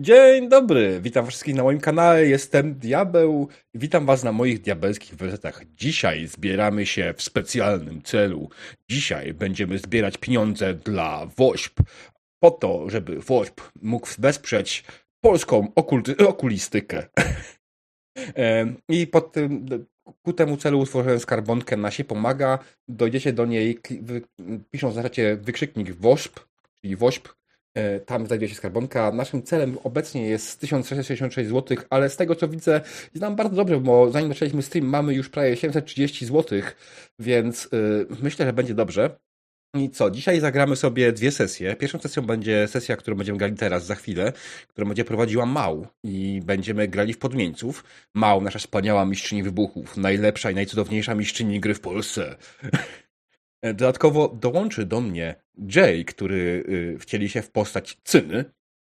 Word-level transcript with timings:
Dzień 0.00 0.48
dobry, 0.48 1.00
witam 1.00 1.26
wszystkich 1.26 1.54
na 1.54 1.62
moim 1.62 1.80
kanale, 1.80 2.26
jestem 2.26 2.74
Diabeł 2.74 3.48
witam 3.74 4.06
was 4.06 4.24
na 4.24 4.32
moich 4.32 4.60
diabelskich 4.60 5.14
wersetach. 5.14 5.62
Dzisiaj 5.76 6.26
zbieramy 6.26 6.86
się 6.86 7.14
w 7.16 7.22
specjalnym 7.22 8.02
celu. 8.02 8.48
Dzisiaj 8.90 9.34
będziemy 9.34 9.78
zbierać 9.78 10.18
pieniądze 10.18 10.74
dla 10.74 11.26
WOŚP, 11.36 11.80
po 12.40 12.50
to, 12.50 12.90
żeby 12.90 13.20
WOŚP 13.20 13.62
mógł 13.82 14.08
wesprzeć 14.18 14.84
polską 15.20 15.72
okulistykę. 16.26 17.06
I 18.88 19.06
pod 19.06 19.32
tym, 19.32 19.66
ku 20.22 20.32
temu 20.32 20.56
celu 20.56 20.80
utworzyłem 20.80 21.20
skarbonkę 21.20 21.76
na 21.76 21.90
się 21.90 22.04
pomaga. 22.04 22.58
Dojdziecie 22.88 23.32
do 23.32 23.46
niej 23.46 23.78
pisząc 24.70 24.96
na 24.96 25.02
wykrzyknik 25.36 25.92
WOŚP, 25.92 26.40
czyli 26.80 26.96
WOŚP, 26.96 27.37
tam 28.06 28.26
znajduje 28.26 28.48
się 28.48 28.54
skarbonka. 28.54 29.12
Naszym 29.12 29.42
celem 29.42 29.78
obecnie 29.84 30.28
jest 30.28 30.60
1666 30.60 31.50
zł, 31.50 31.76
ale 31.90 32.10
z 32.10 32.16
tego 32.16 32.34
co 32.34 32.48
widzę, 32.48 32.80
jest 33.14 33.20
nam 33.20 33.36
bardzo 33.36 33.56
dobrze, 33.56 33.80
bo 33.80 34.10
zanim 34.10 34.28
zaczęliśmy 34.28 34.62
stream, 34.62 34.86
mamy 34.86 35.14
już 35.14 35.28
prawie 35.28 35.56
730 35.56 36.26
zł, 36.26 36.60
więc 37.18 37.68
yy, 37.72 38.06
myślę, 38.22 38.46
że 38.46 38.52
będzie 38.52 38.74
dobrze. 38.74 39.18
I 39.74 39.90
co? 39.90 40.10
Dzisiaj 40.10 40.40
zagramy 40.40 40.76
sobie 40.76 41.12
dwie 41.12 41.32
sesje. 41.32 41.76
Pierwszą 41.76 41.98
sesją 41.98 42.22
będzie 42.22 42.68
sesja, 42.68 42.96
którą 42.96 43.16
będziemy 43.16 43.38
grali 43.38 43.54
teraz, 43.54 43.86
za 43.86 43.94
chwilę, 43.94 44.32
którą 44.68 44.88
będzie 44.88 45.04
prowadziła 45.04 45.46
Mał 45.46 45.86
i 46.04 46.42
będziemy 46.44 46.88
grali 46.88 47.12
w 47.12 47.18
podmieńców. 47.18 47.84
Mał, 48.14 48.40
nasza 48.40 48.58
wspaniała 48.58 49.04
mistrzyni 49.04 49.42
wybuchów, 49.42 49.96
najlepsza 49.96 50.50
i 50.50 50.54
najcudowniejsza 50.54 51.14
mistrzyni 51.14 51.60
gry 51.60 51.74
w 51.74 51.80
Polsce. 51.80 52.36
E, 53.62 53.74
dodatkowo 53.74 54.28
dołączy 54.28 54.86
do 54.86 55.00
mnie 55.00 55.34
Jay, 55.76 56.04
który 56.04 56.64
y, 56.68 56.98
wcieli 56.98 57.28
się 57.28 57.42
w 57.42 57.50
postać 57.50 57.98
Cyny 58.04 58.44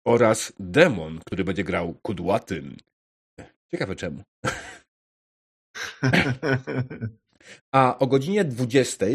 oraz 0.07 0.53
Demon, 0.59 1.19
który 1.25 1.43
będzie 1.43 1.63
grał 1.63 1.93
Kudłatym. 2.01 2.77
Ciekawe 3.71 3.95
czemu. 3.95 4.23
A 7.75 7.97
o 7.99 8.07
godzinie 8.07 8.45
20 8.45 9.05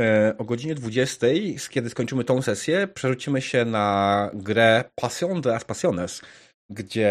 e, 0.00 0.34
o 0.38 0.44
godzinie 0.44 0.74
20, 0.74 1.26
kiedy 1.70 1.90
skończymy 1.90 2.24
tą 2.24 2.42
sesję, 2.42 2.88
przerzucimy 2.88 3.42
się 3.42 3.64
na 3.64 4.30
grę 4.34 4.84
Passion 4.94 5.40
de 5.40 5.50
las 5.50 5.64
Passiones, 5.64 6.22
gdzie 6.70 7.08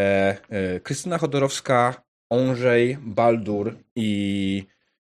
e, 0.50 0.80
Krystyna 0.80 1.18
Chodorowska, 1.18 2.04
Ondrzej, 2.32 2.98
Baldur 3.02 3.76
i 3.96 4.64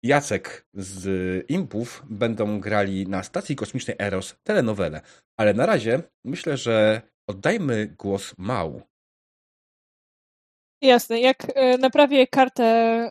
Jacek 0.03 0.67
z 0.75 1.05
Impów 1.51 2.03
będą 2.11 2.61
grali 2.61 3.07
na 3.07 3.23
stacji 3.23 3.57
kosmicznej 3.57 3.97
Eros 4.01 4.37
telenowelę. 4.43 5.01
Ale 5.37 5.55
na 5.55 5.67
razie 5.67 6.03
myślę, 6.25 6.57
że 6.57 7.03
oddajmy 7.29 7.87
głos 7.87 8.35
Mał. 8.39 8.83
Jasne. 10.83 11.21
Jak 11.21 11.47
e, 11.55 11.79
naprawię 11.79 12.27
kartę 12.27 12.65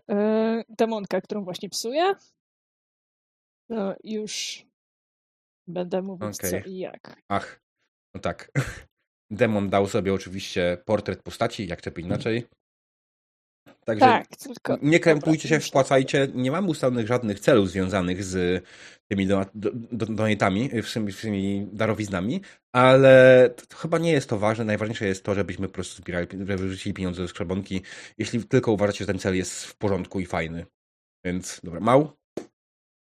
e, 0.09 0.63
demonka, 0.69 1.21
którą 1.21 1.43
właśnie 1.43 1.69
psuję, 1.69 2.13
to 3.69 3.95
już 4.03 4.65
będę 5.67 6.01
mówić 6.01 6.37
okay. 6.39 6.49
co 6.49 6.69
i 6.69 6.77
jak. 6.77 7.21
Ach, 7.29 7.59
no 8.15 8.21
tak. 8.21 8.51
Demon 9.31 9.69
dał 9.69 9.87
sobie 9.87 10.13
oczywiście 10.13 10.77
portret 10.85 11.23
postaci, 11.23 11.67
jak 11.67 11.81
to 11.81 11.99
inaczej. 11.99 12.47
Także 13.89 14.05
tak, 14.05 14.27
tylko... 14.37 14.77
nie 14.81 14.99
krępujcie 14.99 15.49
się, 15.49 15.59
wpłacajcie. 15.59 16.27
Nie 16.33 16.51
mamy 16.51 16.67
ustalonych 16.67 17.07
żadnych 17.07 17.39
celów 17.39 17.69
związanych 17.69 18.23
z 18.23 18.63
tymi 19.07 19.27
donatami, 19.91 20.69
z 21.09 21.21
tymi 21.21 21.67
darowiznami, 21.73 22.41
ale 22.71 23.49
chyba 23.75 23.97
nie 23.97 24.11
jest 24.11 24.29
to 24.29 24.39
ważne. 24.39 24.65
Najważniejsze 24.65 25.05
jest 25.05 25.23
to, 25.23 25.35
żebyśmy 25.35 25.67
po 25.67 25.73
prostu 25.73 26.01
zbierali, 26.01 26.27
wyrzucili 26.33 26.93
pieniądze 26.93 27.21
do 27.21 27.27
skrzebonki, 27.27 27.81
jeśli 28.17 28.43
tylko 28.43 28.71
uważacie, 28.71 28.99
że 28.99 29.05
ten 29.05 29.19
cel 29.19 29.35
jest 29.35 29.65
w 29.65 29.77
porządku 29.77 30.19
i 30.19 30.25
fajny. 30.25 30.65
Więc 31.25 31.59
dobra, 31.63 31.79
Mał? 31.79 32.11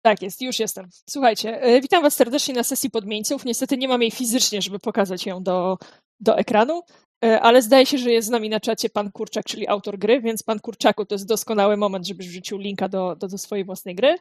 Tak 0.02 0.22
jest, 0.22 0.42
już 0.42 0.58
jestem. 0.58 0.88
Słuchajcie, 1.10 1.62
e, 1.62 1.80
witam 1.80 2.02
Was 2.02 2.14
serdecznie 2.14 2.54
na 2.54 2.64
sesji 2.64 2.90
podmieńców. 2.90 3.44
Niestety 3.44 3.76
nie 3.76 3.88
mam 3.88 4.02
jej 4.02 4.10
fizycznie, 4.10 4.62
żeby 4.62 4.78
pokazać 4.78 5.26
ją 5.26 5.42
do, 5.42 5.78
do 6.20 6.38
ekranu, 6.38 6.82
ale 7.20 7.62
zdaje 7.62 7.86
się, 7.86 7.98
że 7.98 8.10
jest 8.10 8.28
z 8.28 8.30
nami 8.30 8.48
na 8.48 8.60
czacie 8.60 8.90
pan 8.90 9.12
Kurczak, 9.12 9.44
czyli 9.44 9.68
autor 9.68 9.98
gry, 9.98 10.20
więc 10.20 10.42
pan 10.42 10.60
Kurczaku 10.60 11.04
to 11.04 11.14
jest 11.14 11.28
doskonały 11.28 11.76
moment, 11.76 12.06
żebyś 12.06 12.28
wrzucił 12.28 12.58
linka 12.58 12.88
do, 12.88 13.16
do, 13.16 13.28
do 13.28 13.38
swojej 13.38 13.64
własnej 13.64 13.94
gry. 13.94 14.16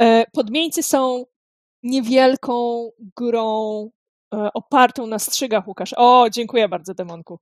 E, 0.00 0.24
podmieńcy 0.32 0.82
są 0.82 1.24
niewielką 1.82 2.88
grą 3.16 3.90
e, 4.34 4.48
opartą 4.54 5.06
na 5.06 5.18
strzygach 5.18 5.68
Łukasz. 5.68 5.94
O, 5.96 6.26
dziękuję 6.30 6.68
bardzo, 6.68 6.94
Demonku. 6.94 7.38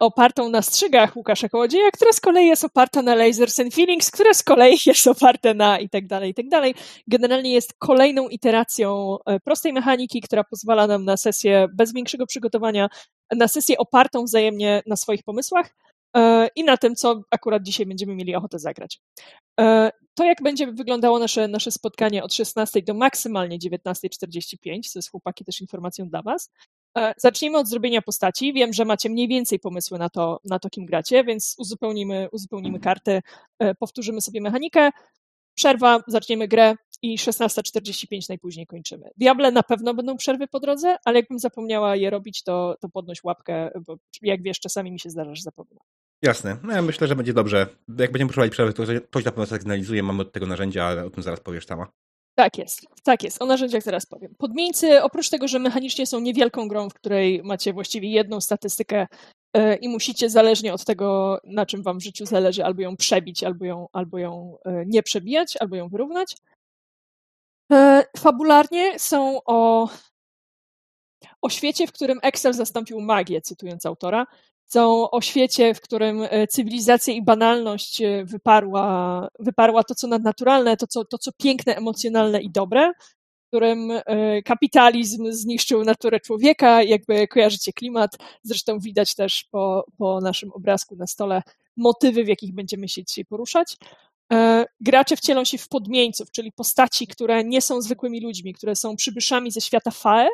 Opartą 0.00 0.48
na 0.48 0.62
strzygach 0.62 1.16
Łukasza 1.16 1.48
Kołodzieja, 1.48 1.90
która 1.90 2.12
z 2.12 2.20
kolei 2.20 2.46
jest 2.46 2.64
oparta 2.64 3.02
na 3.02 3.14
Lasers 3.14 3.60
and 3.60 3.74
Feelings, 3.74 4.10
które 4.10 4.34
z 4.34 4.42
kolei 4.42 4.76
jest 4.86 5.06
oparte 5.06 5.54
na 5.54 5.78
i 5.78 5.88
tak 5.88 6.06
dalej, 6.06 6.30
i 6.30 6.34
tak 6.34 6.48
dalej. 6.48 6.74
Generalnie 7.06 7.52
jest 7.52 7.74
kolejną 7.78 8.28
iteracją 8.28 9.16
prostej 9.44 9.72
mechaniki, 9.72 10.20
która 10.20 10.44
pozwala 10.44 10.86
nam 10.86 11.04
na 11.04 11.16
sesję 11.16 11.68
bez 11.74 11.92
większego 11.92 12.26
przygotowania 12.26 12.88
na 13.36 13.48
sesję 13.48 13.78
opartą 13.78 14.24
wzajemnie 14.24 14.82
na 14.86 14.96
swoich 14.96 15.22
pomysłach 15.22 15.74
e, 16.16 16.48
i 16.56 16.64
na 16.64 16.76
tym, 16.76 16.96
co 16.96 17.22
akurat 17.30 17.62
dzisiaj 17.62 17.86
będziemy 17.86 18.14
mieli 18.14 18.34
ochotę 18.34 18.58
zagrać. 18.58 19.00
E, 19.60 19.90
to, 20.14 20.24
jak 20.24 20.42
będzie 20.42 20.66
wyglądało 20.66 21.18
nasze, 21.18 21.48
nasze 21.48 21.70
spotkanie 21.70 22.24
od 22.24 22.34
16 22.34 22.82
do 22.82 22.94
maksymalnie 22.94 23.58
19.45, 23.58 24.88
co 24.88 24.98
jest 24.98 25.10
chłopaki 25.10 25.44
też 25.44 25.60
informacją 25.60 26.08
dla 26.08 26.22
Was. 26.22 26.50
E, 26.98 27.14
zacznijmy 27.16 27.58
od 27.58 27.68
zrobienia 27.68 28.02
postaci. 28.02 28.52
Wiem, 28.52 28.72
że 28.72 28.84
macie 28.84 29.10
mniej 29.10 29.28
więcej 29.28 29.58
pomysły 29.58 29.98
na 29.98 30.08
to, 30.08 30.40
na 30.44 30.58
to 30.58 30.70
kim 30.70 30.86
gracie, 30.86 31.24
więc 31.24 31.54
uzupełnimy, 31.58 32.28
uzupełnimy 32.32 32.80
karty, 32.80 33.20
powtórzymy 33.78 34.20
sobie 34.20 34.40
mechanikę, 34.40 34.90
przerwa, 35.54 36.02
zaczniemy 36.06 36.48
grę 36.48 36.74
i 37.02 37.18
16.45 37.18 38.28
najpóźniej 38.28 38.66
kończymy. 38.66 39.10
Diable 39.16 39.50
na 39.50 39.62
pewno 39.62 39.94
będą 39.94 40.16
przerwy 40.16 40.46
po 40.46 40.60
drodze, 40.60 40.96
ale 41.04 41.18
jakbym 41.18 41.38
zapomniała 41.38 41.96
je 41.96 42.10
robić, 42.10 42.42
to, 42.42 42.76
to 42.80 42.88
podnoś 42.88 43.24
łapkę, 43.24 43.70
bo 43.86 43.96
jak 44.22 44.42
wiesz, 44.42 44.60
czasami 44.60 44.92
mi 44.92 45.00
się 45.00 45.10
zdarza, 45.10 45.34
że 45.34 45.42
zapominam. 45.42 45.84
Jasne. 46.22 46.56
No 46.62 46.72
ja 46.72 46.82
myślę, 46.82 47.06
że 47.06 47.16
będzie 47.16 47.32
dobrze. 47.32 47.66
Jak 47.98 48.12
będziemy 48.12 48.28
potrzebować 48.28 48.52
przerwy, 48.52 48.72
to 48.72 49.06
ktoś 49.06 49.24
na 49.24 49.30
pewno 49.30 49.46
sygnalizuje, 49.46 50.02
mamy 50.02 50.22
od 50.22 50.32
tego 50.32 50.46
narzędzia, 50.46 50.84
ale 50.84 51.04
o 51.04 51.10
tym 51.10 51.22
zaraz 51.22 51.40
powiesz 51.40 51.66
sama. 51.66 51.86
Tak 52.34 52.58
jest, 52.58 52.86
tak 53.02 53.22
jest. 53.22 53.42
O 53.42 53.46
narzędziach 53.46 53.82
zaraz 53.82 54.06
powiem. 54.06 54.34
Podmieńcy, 54.38 55.02
oprócz 55.02 55.30
tego, 55.30 55.48
że 55.48 55.58
mechanicznie 55.58 56.06
są 56.06 56.20
niewielką 56.20 56.68
grą, 56.68 56.90
w 56.90 56.94
której 56.94 57.42
macie 57.44 57.72
właściwie 57.72 58.10
jedną 58.10 58.40
statystykę 58.40 59.06
E, 59.52 59.74
i 59.74 59.88
musicie 59.88 60.30
zależnie 60.30 60.74
od 60.74 60.84
tego, 60.84 61.38
na 61.44 61.66
czym 61.66 61.82
wam 61.82 61.98
w 61.98 62.02
życiu 62.02 62.26
zależy, 62.26 62.64
albo 62.64 62.82
ją 62.82 62.96
przebić, 62.96 63.44
albo 63.44 63.64
ją, 63.64 63.86
albo 63.92 64.18
ją 64.18 64.56
e, 64.64 64.84
nie 64.86 65.02
przebijać, 65.02 65.56
albo 65.60 65.76
ją 65.76 65.88
wyrównać. 65.88 66.36
E, 67.72 68.04
fabularnie 68.18 68.98
są 68.98 69.40
o, 69.46 69.88
o 71.42 71.48
świecie, 71.50 71.86
w 71.86 71.92
którym 71.92 72.18
Excel 72.22 72.52
zastąpił 72.52 73.00
magię, 73.00 73.40
cytując 73.40 73.86
autora. 73.86 74.26
Są 74.66 75.10
o 75.10 75.20
świecie, 75.20 75.74
w 75.74 75.80
którym 75.80 76.20
cywilizacja 76.48 77.14
i 77.14 77.22
banalność 77.22 78.02
wyparła, 78.24 79.28
wyparła 79.38 79.84
to, 79.84 79.94
co 79.94 80.06
nadnaturalne, 80.06 80.76
to 80.76 80.86
co, 80.86 81.04
to, 81.04 81.18
co 81.18 81.32
piękne, 81.32 81.76
emocjonalne 81.76 82.40
i 82.40 82.50
dobre 82.50 82.92
którym 83.50 83.90
e, 83.90 84.42
kapitalizm 84.42 85.32
zniszczył 85.32 85.84
naturę 85.84 86.20
człowieka, 86.20 86.82
jakby 86.82 87.28
kojarzycie 87.28 87.72
klimat. 87.72 88.18
Zresztą 88.42 88.78
widać 88.78 89.14
też 89.14 89.44
po, 89.50 89.84
po 89.98 90.20
naszym 90.20 90.52
obrazku 90.52 90.96
na 90.96 91.06
stole 91.06 91.42
motywy, 91.76 92.24
w 92.24 92.28
jakich 92.28 92.54
będziemy 92.54 92.88
się 92.88 93.04
dzisiaj 93.04 93.24
poruszać. 93.24 93.76
E, 94.32 94.66
gracze 94.80 95.16
wcielą 95.16 95.44
się 95.44 95.58
w 95.58 95.68
podmieńców, 95.68 96.30
czyli 96.30 96.52
postaci, 96.52 97.06
które 97.06 97.44
nie 97.44 97.60
są 97.60 97.82
zwykłymi 97.82 98.20
ludźmi, 98.20 98.54
które 98.54 98.76
są 98.76 98.96
przybyszami 98.96 99.50
ze 99.50 99.60
świata 99.60 99.90
Fae 99.90 100.28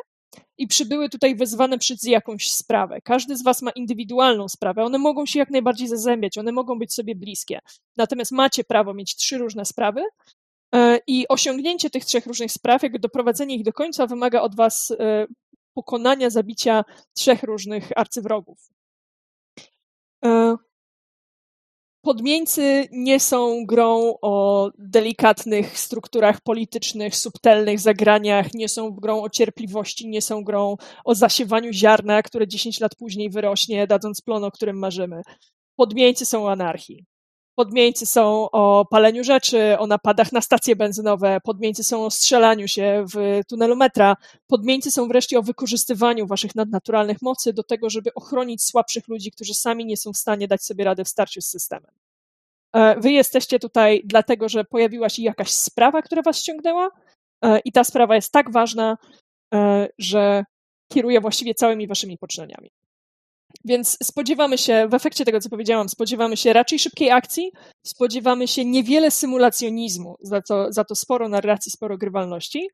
i 0.57 0.67
przybyły 0.67 1.09
tutaj 1.09 1.35
wezwane 1.35 1.77
przez 1.77 2.03
jakąś 2.03 2.51
sprawę. 2.51 3.01
Każdy 3.01 3.37
z 3.37 3.43
Was 3.43 3.61
ma 3.61 3.71
indywidualną 3.71 4.49
sprawę, 4.49 4.83
one 4.83 4.97
mogą 4.97 5.25
się 5.25 5.39
jak 5.39 5.49
najbardziej 5.49 5.87
zazębiać, 5.87 6.37
one 6.37 6.51
mogą 6.51 6.79
być 6.79 6.93
sobie 6.93 7.15
bliskie. 7.15 7.59
Natomiast 7.97 8.31
macie 8.31 8.63
prawo 8.63 8.93
mieć 8.93 9.15
trzy 9.15 9.37
różne 9.37 9.65
sprawy, 9.65 10.03
E, 10.75 10.99
I 11.07 11.27
osiągnięcie 11.27 11.89
tych 11.89 12.05
trzech 12.05 12.25
różnych 12.25 12.51
spraw, 12.51 12.83
jakby 12.83 12.99
doprowadzenie 12.99 13.55
ich 13.55 13.63
do 13.63 13.73
końca, 13.73 14.07
wymaga 14.07 14.41
od 14.41 14.55
Was 14.55 14.91
e, 14.91 15.27
pokonania, 15.73 16.29
zabicia 16.29 16.85
trzech 17.13 17.43
różnych 17.43 17.89
arcywrogów. 17.95 18.69
Podmieńcy 22.07 22.87
nie 22.91 23.19
są 23.19 23.65
grą 23.65 24.15
o 24.21 24.69
delikatnych 24.77 25.79
strukturach 25.79 26.41
politycznych, 26.41 27.15
subtelnych 27.15 27.79
zagraniach, 27.79 28.53
nie 28.53 28.69
są 28.69 28.91
grą 28.91 29.23
o 29.23 29.29
cierpliwości, 29.29 30.07
nie 30.07 30.21
są 30.21 30.43
grą 30.43 30.75
o 31.05 31.15
zasiewaniu 31.15 31.73
ziarna, 31.73 32.23
które 32.23 32.47
10 32.47 32.79
lat 32.79 32.95
później 32.95 33.29
wyrośnie, 33.29 33.87
dadząc 33.87 34.21
plon, 34.21 34.43
o 34.43 34.51
którym 34.51 34.79
marzymy. 34.79 35.21
Podmieńcy 35.75 36.25
są 36.25 36.49
anarchii. 36.49 37.05
Podmieńcy 37.57 38.05
są 38.05 38.51
o 38.51 38.85
paleniu 38.85 39.23
rzeczy, 39.23 39.79
o 39.79 39.87
napadach 39.87 40.31
na 40.31 40.41
stacje 40.41 40.75
benzynowe, 40.75 41.39
podmieńcy 41.43 41.83
są 41.83 42.05
o 42.05 42.11
strzelaniu 42.11 42.67
się 42.67 43.05
w 43.13 43.41
tunelu 43.47 43.75
metra, 43.75 44.15
podmieńcy 44.47 44.91
są 44.91 45.07
wreszcie 45.07 45.39
o 45.39 45.41
wykorzystywaniu 45.41 46.27
waszych 46.27 46.55
nadnaturalnych 46.55 47.21
mocy 47.21 47.53
do 47.53 47.63
tego, 47.63 47.89
żeby 47.89 48.13
ochronić 48.13 48.63
słabszych 48.63 49.07
ludzi, 49.07 49.31
którzy 49.31 49.53
sami 49.53 49.85
nie 49.85 49.97
są 49.97 50.13
w 50.13 50.17
stanie 50.17 50.47
dać 50.47 50.63
sobie 50.63 50.83
radę 50.83 51.03
w 51.03 51.07
starciu 51.07 51.41
z 51.41 51.45
systemem. 51.45 51.91
E, 52.73 52.99
wy 52.99 53.11
jesteście 53.11 53.59
tutaj 53.59 54.01
dlatego, 54.05 54.49
że 54.49 54.63
pojawiła 54.63 55.09
się 55.09 55.21
jakaś 55.21 55.51
sprawa, 55.51 56.01
która 56.01 56.21
was 56.21 56.39
ściągnęła 56.39 56.89
e, 57.41 57.59
i 57.59 57.71
ta 57.71 57.83
sprawa 57.83 58.15
jest 58.15 58.31
tak 58.31 58.51
ważna, 58.51 58.97
e, 59.53 59.87
że 59.97 60.43
kieruje 60.91 61.21
właściwie 61.21 61.53
całymi 61.53 61.87
waszymi 61.87 62.17
poczynaniami. 62.17 62.69
Więc 63.65 63.97
spodziewamy 64.03 64.57
się, 64.57 64.87
w 64.89 64.93
efekcie 64.93 65.25
tego, 65.25 65.39
co 65.39 65.49
powiedziałam, 65.49 65.89
spodziewamy 65.89 66.37
się 66.37 66.53
raczej 66.53 66.79
szybkiej 66.79 67.11
akcji, 67.11 67.51
spodziewamy 67.85 68.47
się 68.47 68.65
niewiele 68.65 69.11
symulacjonizmu, 69.11 70.15
za 70.21 70.41
to, 70.41 70.73
za 70.73 70.83
to 70.83 70.95
sporo 70.95 71.29
narracji, 71.29 71.71
sporo 71.71 71.97
grywalności. 71.97 72.69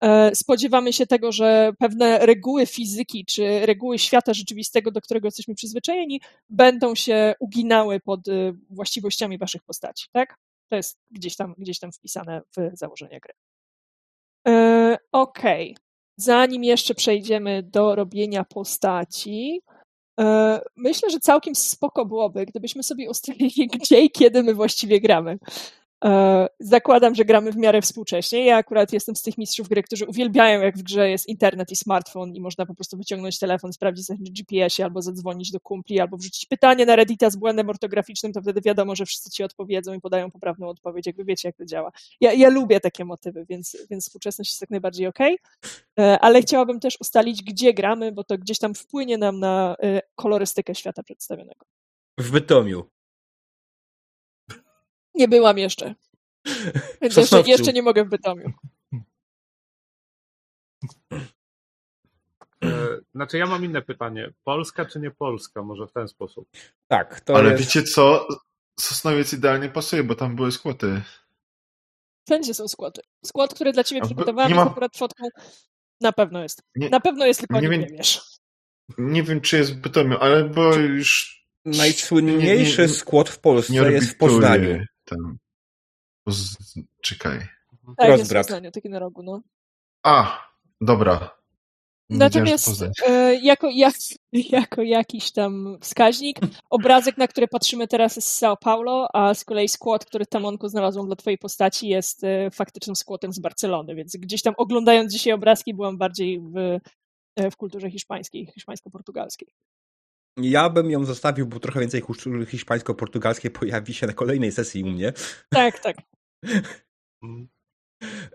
E, 0.00 0.34
spodziewamy 0.34 0.92
się 0.92 1.06
tego, 1.06 1.32
że 1.32 1.72
pewne 1.78 2.18
reguły 2.18 2.66
fizyki 2.66 3.24
czy 3.24 3.66
reguły 3.66 3.98
świata 3.98 4.34
rzeczywistego, 4.34 4.90
do 4.90 5.00
którego 5.00 5.26
jesteśmy 5.26 5.54
przyzwyczajeni, 5.54 6.20
będą 6.48 6.94
się 6.94 7.34
uginały 7.40 8.00
pod 8.00 8.28
e, 8.28 8.52
właściwościami 8.70 9.38
waszych 9.38 9.62
postaci, 9.62 10.06
tak? 10.12 10.36
To 10.68 10.76
jest 10.76 10.98
gdzieś 11.10 11.36
tam, 11.36 11.54
gdzieś 11.58 11.78
tam 11.78 11.92
wpisane 11.92 12.40
w 12.56 12.70
założenia 12.72 13.20
gry. 13.20 13.32
E, 14.48 14.98
okej. 15.12 15.72
Okay. 15.72 15.88
Zanim 16.16 16.64
jeszcze 16.64 16.94
przejdziemy 16.94 17.62
do 17.62 17.94
robienia 17.94 18.44
postaci, 18.44 19.60
myślę, 20.76 21.10
że 21.10 21.20
całkiem 21.20 21.54
spoko 21.54 22.06
byłoby, 22.06 22.46
gdybyśmy 22.46 22.82
sobie 22.82 23.10
ustalili, 23.10 23.68
gdzie 23.80 24.00
i 24.00 24.10
kiedy 24.10 24.42
my 24.42 24.54
właściwie 24.54 25.00
gramy. 25.00 25.38
E, 26.04 26.48
zakładam, 26.60 27.14
że 27.14 27.24
gramy 27.24 27.52
w 27.52 27.56
miarę 27.56 27.82
współcześnie. 27.82 28.44
Ja 28.44 28.56
akurat 28.56 28.92
jestem 28.92 29.16
z 29.16 29.22
tych 29.22 29.38
mistrzów 29.38 29.68
gry, 29.68 29.82
którzy 29.82 30.06
uwielbiają, 30.06 30.60
jak 30.60 30.78
w 30.78 30.82
grze 30.82 31.10
jest 31.10 31.28
internet 31.28 31.72
i 31.72 31.76
smartfon 31.76 32.34
i 32.34 32.40
można 32.40 32.66
po 32.66 32.74
prostu 32.74 32.96
wyciągnąć 32.96 33.38
telefon, 33.38 33.72
sprawdzić 33.72 34.08
na 34.08 34.16
GPS-ie, 34.20 34.84
albo 34.84 35.02
zadzwonić 35.02 35.50
do 35.50 35.60
kumpli, 35.60 36.00
albo 36.00 36.16
wrzucić 36.16 36.46
pytanie 36.46 36.86
na 36.86 36.96
Reddita 36.96 37.30
z 37.30 37.36
błędem 37.36 37.70
ortograficznym, 37.70 38.32
to 38.32 38.42
wtedy 38.42 38.60
wiadomo, 38.60 38.96
że 38.96 39.06
wszyscy 39.06 39.30
ci 39.30 39.42
odpowiedzą 39.42 39.94
i 39.94 40.00
podają 40.00 40.30
poprawną 40.30 40.68
odpowiedź, 40.68 41.06
jakby 41.06 41.24
wiecie, 41.24 41.48
jak 41.48 41.56
to 41.56 41.64
działa. 41.64 41.92
Ja, 42.20 42.32
ja 42.32 42.48
lubię 42.48 42.80
takie 42.80 43.04
motywy, 43.04 43.46
więc, 43.48 43.76
więc 43.90 44.04
współczesność 44.04 44.50
jest 44.50 44.60
jak 44.60 44.70
najbardziej 44.70 45.06
okej, 45.06 45.38
okay. 45.96 46.20
ale 46.20 46.42
chciałabym 46.42 46.80
też 46.80 46.96
ustalić, 47.00 47.42
gdzie 47.42 47.74
gramy, 47.74 48.12
bo 48.12 48.24
to 48.24 48.38
gdzieś 48.38 48.58
tam 48.58 48.74
wpłynie 48.74 49.18
nam 49.18 49.40
na 49.40 49.76
e, 49.82 50.00
kolorystykę 50.14 50.74
świata 50.74 51.02
przedstawionego. 51.02 51.66
W 52.18 52.30
Bytomiu. 52.30 52.97
Nie 55.18 55.28
byłam 55.28 55.58
jeszcze. 55.58 55.94
Więc 57.02 57.16
jeszcze, 57.16 57.40
jeszcze, 57.40 57.72
nie 57.72 57.82
mogę 57.82 58.04
w 58.04 58.08
Bytomiu. 58.08 58.52
E, 62.64 62.98
znaczy 63.14 63.38
ja 63.38 63.46
mam 63.46 63.64
inne 63.64 63.82
pytanie. 63.82 64.32
Polska 64.44 64.84
czy 64.84 65.00
nie 65.00 65.10
Polska? 65.10 65.62
Może 65.62 65.86
w 65.86 65.92
ten 65.92 66.08
sposób. 66.08 66.48
Tak, 66.88 67.20
to 67.20 67.36
Ale 67.36 67.50
jest... 67.50 67.64
wiecie 67.64 67.82
co? 67.82 68.28
Sosnowiec 68.80 69.32
idealnie 69.32 69.68
pasuje, 69.68 70.04
bo 70.04 70.14
tam 70.14 70.36
były 70.36 70.52
skłoty. 70.52 71.02
Wszędzie 72.26 72.54
są 72.54 72.68
składy. 72.68 73.02
Skład, 73.24 73.54
który 73.54 73.72
dla 73.72 73.84
ciebie 73.84 74.00
przygotowałem 74.02 74.54
ma... 74.54 74.62
akurat 74.62 74.96
fotką, 74.96 75.28
na 76.00 76.12
pewno 76.12 76.42
jest. 76.42 76.62
Nie, 76.76 76.88
na 76.88 77.00
pewno 77.00 77.26
jest, 77.26 77.40
tylko 77.40 77.60
nie, 77.60 77.68
wiem, 77.68 77.80
nie 77.80 77.86
wiesz. 77.86 78.20
Nie 78.98 79.22
wiem, 79.22 79.40
czy 79.40 79.56
jest 79.56 79.74
w 79.74 79.80
Bytomiu, 79.80 80.16
ale 80.20 80.44
bo 80.44 80.74
już... 80.74 81.38
Najsłynniejszy 81.64 82.82
nie, 82.82 82.88
skład 82.88 83.28
w 83.28 83.40
Polsce 83.40 83.92
jest 83.92 84.10
w 84.10 84.16
Poznaniu 84.16 84.84
ten. 85.08 85.38
Czekaj. 87.02 87.38
Tak, 87.96 88.08
jest 88.08 88.32
w 88.32 88.34
Poznaniu, 88.34 88.70
taki 88.70 88.88
na 88.88 88.98
rogu, 88.98 89.22
no. 89.22 89.40
A, 90.02 90.44
dobra. 90.80 91.38
Natomiast 92.10 92.84
e, 93.08 93.34
jako, 93.34 93.70
jak, 93.70 93.94
jako 94.32 94.82
jakiś 94.82 95.32
tam 95.32 95.78
wskaźnik, 95.80 96.38
obrazek, 96.70 97.18
na 97.18 97.28
który 97.28 97.48
patrzymy 97.48 97.88
teraz 97.88 98.16
jest 98.16 98.28
z 98.28 98.42
São 98.42 98.56
Paulo, 98.60 99.08
a 99.12 99.34
z 99.34 99.44
kolei 99.44 99.68
skład, 99.68 100.04
który 100.04 100.26
Tamonku 100.26 100.68
znalazłam 100.68 101.06
dla 101.06 101.16
twojej 101.16 101.38
postaci 101.38 101.88
jest 101.88 102.24
e, 102.24 102.50
faktycznym 102.50 102.96
składem 102.96 103.32
z 103.32 103.38
Barcelony, 103.38 103.94
więc 103.94 104.16
gdzieś 104.16 104.42
tam 104.42 104.54
oglądając 104.56 105.12
dzisiaj 105.12 105.32
obrazki 105.32 105.74
byłam 105.74 105.98
bardziej 105.98 106.40
w, 106.40 106.56
e, 107.36 107.50
w 107.50 107.56
kulturze 107.56 107.90
hiszpańskiej, 107.90 108.46
hiszpańsko-portugalskiej. 108.46 109.48
Ja 110.38 110.70
bym 110.70 110.90
ją 110.90 111.04
zostawił, 111.04 111.46
bo 111.46 111.60
trochę 111.60 111.80
więcej 111.80 112.02
kultury 112.02 112.46
hiszpańsko-portugalskiej 112.46 113.50
pojawi 113.50 113.94
się 113.94 114.06
na 114.06 114.12
kolejnej 114.12 114.52
sesji 114.52 114.84
u 114.84 114.86
mnie. 114.86 115.12
Tak, 115.48 115.80
tak. 115.80 115.96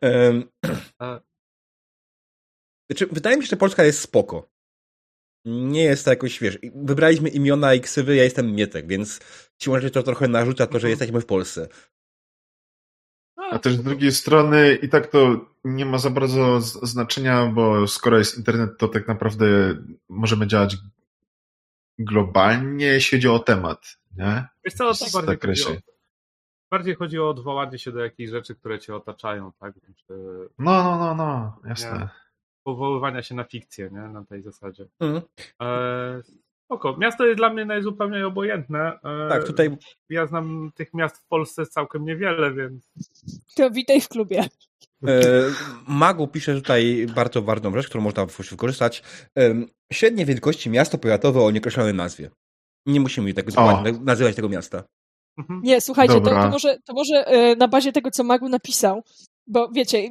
um, 0.01 0.43
znaczy, 2.89 3.07
wydaje 3.11 3.37
mi 3.37 3.43
się, 3.43 3.49
że 3.49 3.57
Polska 3.57 3.83
jest 3.83 3.99
spoko. 3.99 4.49
Nie 5.45 5.83
jest 5.83 6.05
to 6.05 6.11
jakoś, 6.11 6.39
wiesz, 6.39 6.59
wybraliśmy 6.75 7.29
imiona 7.29 7.73
i 7.73 7.81
ksywy, 7.81 8.15
ja 8.15 8.23
jestem 8.23 8.55
Mietek, 8.55 8.87
więc 8.87 9.19
ci 9.61 9.69
może 9.69 9.91
to 9.91 10.03
trochę 10.03 10.27
narzuca 10.27 10.67
to, 10.67 10.73
że 10.73 10.87
mhm. 10.87 10.89
jesteśmy 10.89 11.21
w 11.21 11.25
Polsce. 11.25 11.67
A 13.37 13.59
też 13.59 13.73
z 13.73 13.83
drugiej 13.83 14.11
strony 14.11 14.75
i 14.75 14.89
tak 14.89 15.07
to 15.07 15.45
nie 15.63 15.85
ma 15.85 15.97
za 15.97 16.09
bardzo 16.09 16.61
znaczenia, 16.61 17.45
bo 17.45 17.87
skoro 17.87 18.17
jest 18.17 18.37
internet, 18.37 18.77
to 18.77 18.87
tak 18.87 19.07
naprawdę 19.07 19.45
możemy 20.09 20.47
działać 20.47 20.77
globalnie, 21.99 22.85
jeśli 22.85 23.17
chodzi 23.17 23.27
o 23.27 23.39
temat, 23.39 23.97
nie? 24.17 24.47
Wiesz 24.65 24.73
co, 24.73 24.93
to 24.93 25.05
bardziej, 25.13 25.37
chodzi 25.37 25.63
o, 25.65 25.77
bardziej 26.71 26.95
chodzi 26.95 27.19
o 27.19 27.29
odwołanie 27.29 27.79
się 27.79 27.91
do 27.91 27.99
jakichś 27.99 28.31
rzeczy, 28.31 28.55
które 28.55 28.79
cię 28.79 28.95
otaczają, 28.95 29.51
tak? 29.51 29.73
Czy, 29.95 30.13
no, 30.59 30.83
no, 30.83 30.97
no, 30.97 31.15
no, 31.15 31.59
jasne. 31.65 31.99
Nie? 31.99 32.09
Powoływania 32.63 33.21
się 33.21 33.35
na 33.35 33.43
fikcję, 33.43 33.89
nie? 33.91 33.99
Na 33.99 34.25
tej 34.25 34.41
zasadzie. 34.41 34.85
Mhm. 34.99 35.21
E, 35.61 36.21
Oko. 36.69 36.97
Miasto 36.97 37.25
jest 37.25 37.37
dla 37.37 37.49
mnie 37.53 37.65
najzupełniej 37.65 38.23
obojętne. 38.23 38.99
E, 39.03 39.29
tak, 39.29 39.43
tutaj. 39.47 39.77
Ja 40.09 40.27
znam 40.27 40.71
tych 40.75 40.93
miast 40.93 41.17
w 41.17 41.27
Polsce 41.27 41.65
całkiem 41.65 42.05
niewiele, 42.05 42.53
więc. 42.53 42.89
To 43.55 43.71
witaj 43.71 44.01
w 44.01 44.09
klubie. 44.09 44.43
E, 45.07 45.21
Magu 45.87 46.27
pisze 46.27 46.55
tutaj 46.55 47.07
bardzo 47.15 47.41
ważną 47.41 47.73
rzecz, 47.73 47.87
którą 47.87 48.03
można 48.03 48.25
wykorzystać. 48.51 49.03
Średniej 49.93 50.25
wielkości 50.25 50.69
miasto 50.69 50.97
powiatowe 50.97 51.41
o 51.41 51.51
nieokreślonej 51.51 51.93
nazwie. 51.93 52.29
Nie 52.85 52.99
musimy 52.99 53.33
tak 53.33 53.45
nazywać 54.01 54.35
tego 54.35 54.49
miasta. 54.49 54.83
Mhm. 55.37 55.61
Nie, 55.63 55.81
słuchajcie, 55.81 56.21
to, 56.21 56.29
to, 56.29 56.49
może, 56.49 56.77
to 56.85 56.93
może 56.93 57.27
e, 57.27 57.55
na 57.55 57.67
bazie 57.67 57.91
tego, 57.91 58.11
co 58.11 58.23
Magu 58.23 58.49
napisał, 58.49 59.03
bo 59.47 59.69
wiecie, 59.69 60.09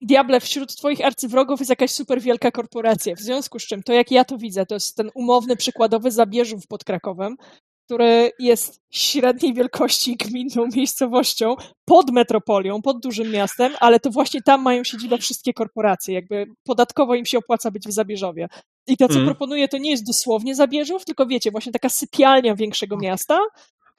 Diable, 0.00 0.40
wśród 0.40 0.76
twoich 0.76 1.04
arcywrogów 1.04 1.60
jest 1.60 1.70
jakaś 1.70 1.90
super 1.90 2.20
wielka 2.20 2.50
korporacja, 2.50 3.14
w 3.14 3.20
związku 3.20 3.58
z 3.58 3.66
czym 3.66 3.82
to, 3.82 3.92
jak 3.92 4.10
ja 4.10 4.24
to 4.24 4.38
widzę, 4.38 4.66
to 4.66 4.74
jest 4.74 4.96
ten 4.96 5.10
umowny, 5.14 5.56
przykładowy 5.56 6.10
Zabierzów 6.10 6.66
pod 6.66 6.84
Krakowem, 6.84 7.36
który 7.86 8.30
jest 8.38 8.80
średniej 8.90 9.54
wielkości 9.54 10.16
gminną 10.16 10.68
miejscowością 10.76 11.56
pod 11.84 12.10
metropolią, 12.10 12.82
pod 12.82 13.00
dużym 13.00 13.30
miastem, 13.30 13.72
ale 13.80 14.00
to 14.00 14.10
właśnie 14.10 14.42
tam 14.42 14.62
mają 14.62 14.84
siedzibę 14.84 15.18
wszystkie 15.18 15.52
korporacje. 15.52 16.14
Jakby 16.14 16.46
podatkowo 16.64 17.14
im 17.14 17.26
się 17.26 17.38
opłaca 17.38 17.70
być 17.70 17.88
w 17.88 17.92
Zabierzowie. 17.92 18.48
I 18.86 18.96
to, 18.96 19.08
co 19.08 19.14
mm. 19.14 19.26
proponuję, 19.26 19.68
to 19.68 19.78
nie 19.78 19.90
jest 19.90 20.06
dosłownie 20.06 20.54
Zabierzów, 20.54 21.04
tylko 21.04 21.26
wiecie, 21.26 21.50
właśnie 21.50 21.72
taka 21.72 21.88
sypialnia 21.88 22.54
większego 22.54 22.96
miasta, 22.96 23.38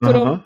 którą 0.04 0.40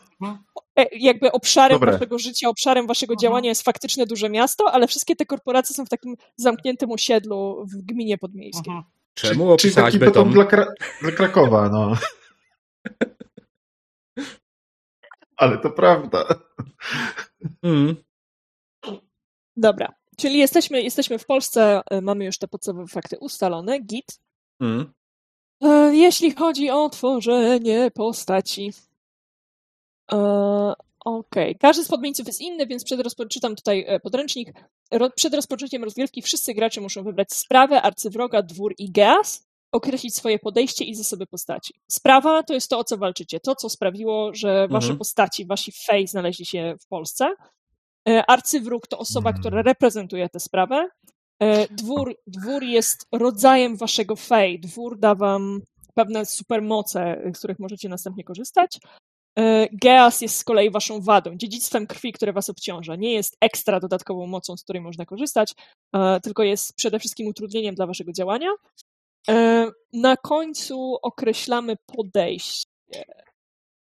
e, 0.76 0.86
jakby 0.92 1.32
obszarem 1.32 1.76
Dobre. 1.76 1.92
waszego 1.92 2.20
życia, 2.20 2.50
obszarem 2.50 2.88
waszego 2.88 3.16
działania 3.16 3.50
jest 3.50 3.64
faktyczne 3.64 4.06
duże 4.06 4.30
miasto, 4.30 4.72
ale 4.72 4.88
wszystkie 4.88 5.16
te 5.16 5.26
korporacje 5.26 5.76
są 5.76 5.86
w 5.86 5.90
takim 5.90 6.16
zamkniętym 6.38 6.92
osiedlu 6.92 7.66
w 7.74 7.86
gminie 7.86 8.18
podmiejskiej. 8.18 8.74
Czemu 9.14 9.58
Czyli 9.58 9.76
taki 9.76 10.00
beton 10.00 10.30
dla, 10.30 10.46
Kra 10.46 10.68
dla 11.02 11.12
Krakowa, 11.12 11.70
no. 11.70 11.94
Ale 15.42 15.58
to 15.58 15.70
prawda. 15.70 16.26
Mm. 17.64 17.96
Dobra, 19.58 19.94
czyli 20.18 20.38
jesteśmy, 20.38 20.82
jesteśmy 20.82 21.20
w 21.20 21.26
Polsce, 21.26 21.82
e, 21.92 22.02
mamy 22.02 22.26
już 22.26 22.38
te 22.38 22.48
podstawowe 22.48 22.88
fakty 22.88 23.20
ustalone, 23.20 23.80
git. 23.80 24.20
Mm. 24.60 24.94
E, 25.62 25.96
jeśli 25.96 26.32
chodzi 26.32 26.70
o 26.70 26.90
tworzenie 26.90 27.92
postaci. 27.92 28.74
E, 30.12 30.18
okej, 31.06 31.50
okay. 31.50 31.56
każdy 31.56 31.84
z 31.84 31.88
podmieńców 31.88 32.28
jest 32.28 32.42
inny, 32.42 32.68
więc 32.68 32.84
przed 32.84 33.00
rozpoczytam 33.00 33.56
tutaj 33.56 33.86
podręcznik. 34.04 34.54
Przed 35.16 35.34
rozpoczęciem 35.34 35.84
rozgrywki 35.84 36.22
wszyscy 36.22 36.54
gracze 36.54 36.82
muszą 36.82 37.04
wybrać 37.04 37.34
sprawę, 37.34 37.82
arcywroga, 37.82 38.42
dwór 38.42 38.74
i 38.78 38.92
geas 38.92 39.51
określić 39.72 40.16
swoje 40.16 40.40
podejście 40.40 40.86
i 40.86 40.96
zasoby 40.96 41.28
postaci. 41.28 41.74
Sprawa 41.92 42.44
to 42.44 42.54
jest 42.54 42.70
to, 42.70 42.80
o 42.80 42.84
co 42.84 42.98
walczycie. 42.98 43.40
To, 43.40 43.56
co 43.56 43.70
sprawiło, 43.70 44.34
że 44.34 44.68
wasze 44.68 44.86
mhm. 44.86 44.98
postaci, 44.98 45.46
wasi 45.46 45.72
fej 45.72 46.08
znaleźli 46.08 46.46
się 46.46 46.76
w 46.82 46.88
Polsce. 46.88 47.34
E, 48.10 48.26
arcywróg 48.26 48.88
to 48.88 48.98
osoba, 48.98 49.30
mhm. 49.30 49.42
która 49.42 49.62
reprezentuje 49.62 50.30
tę 50.30 50.40
sprawę. 50.40 50.90
E, 51.42 51.68
dwór, 51.68 52.16
dwór 52.28 52.64
jest 52.64 53.08
rodzajem 53.12 53.78
waszego 53.78 54.16
fej. 54.16 54.60
Dwór 54.60 55.00
da 55.00 55.16
wam 55.16 55.62
pewne 55.94 56.26
supermoce, 56.26 57.22
z 57.36 57.38
których 57.38 57.60
możecie 57.60 57.90
następnie 57.90 58.24
korzystać. 58.24 58.80
Geas 59.84 60.22
jest 60.22 60.38
z 60.38 60.44
kolei 60.44 60.72
waszą 60.72 61.02
wadą, 61.02 61.36
dziedzictwem 61.36 61.88
krwi, 61.88 62.14
które 62.14 62.34
was 62.34 62.50
obciąża. 62.50 62.96
Nie 62.96 63.14
jest 63.14 63.38
ekstra 63.42 63.80
dodatkową 63.80 64.28
mocą, 64.28 64.58
z 64.58 64.64
której 64.64 64.82
można 64.82 65.06
korzystać, 65.06 65.54
tylko 66.24 66.44
jest 66.44 66.76
przede 66.76 67.00
wszystkim 67.00 67.28
utrudnieniem 67.28 67.76
dla 67.76 67.88
waszego 67.88 68.12
działania. 68.12 68.50
Na 69.94 70.18
końcu 70.18 70.98
określamy 71.02 71.76
podejście, 71.86 72.68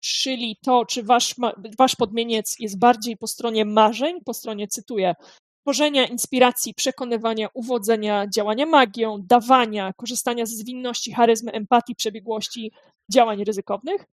czyli 0.00 0.56
to, 0.62 0.86
czy 0.86 1.02
wasz, 1.02 1.34
wasz 1.78 1.96
podmieniec 1.96 2.56
jest 2.58 2.78
bardziej 2.78 3.16
po 3.16 3.26
stronie 3.26 3.64
marzeń, 3.64 4.20
po 4.24 4.34
stronie, 4.34 4.68
cytuję, 4.68 5.14
tworzenia, 5.62 6.06
inspiracji, 6.06 6.74
przekonywania, 6.74 7.48
uwodzenia, 7.54 8.26
działania 8.34 8.66
magią, 8.66 9.18
dawania, 9.22 9.92
korzystania 9.96 10.46
z 10.46 10.50
zwinności, 10.50 11.12
charyzmy, 11.12 11.52
empatii, 11.52 11.94
przebiegłości, 11.94 12.72
działań 13.12 13.44
ryzykownych, 13.44 14.04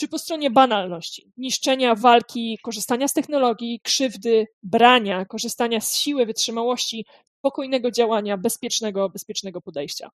czy 0.00 0.08
po 0.08 0.18
stronie 0.18 0.50
banalności, 0.50 1.32
niszczenia, 1.36 1.94
walki, 1.94 2.58
korzystania 2.62 3.08
z 3.08 3.12
technologii, 3.12 3.80
krzywdy, 3.80 4.46
brania, 4.62 5.24
korzystania 5.24 5.80
z 5.80 5.94
siły, 5.94 6.26
wytrzymałości, 6.26 7.06
spokojnego 7.38 7.90
działania, 7.90 8.36
bezpiecznego, 8.36 9.08
bezpiecznego 9.08 9.60
podejścia. 9.60 10.10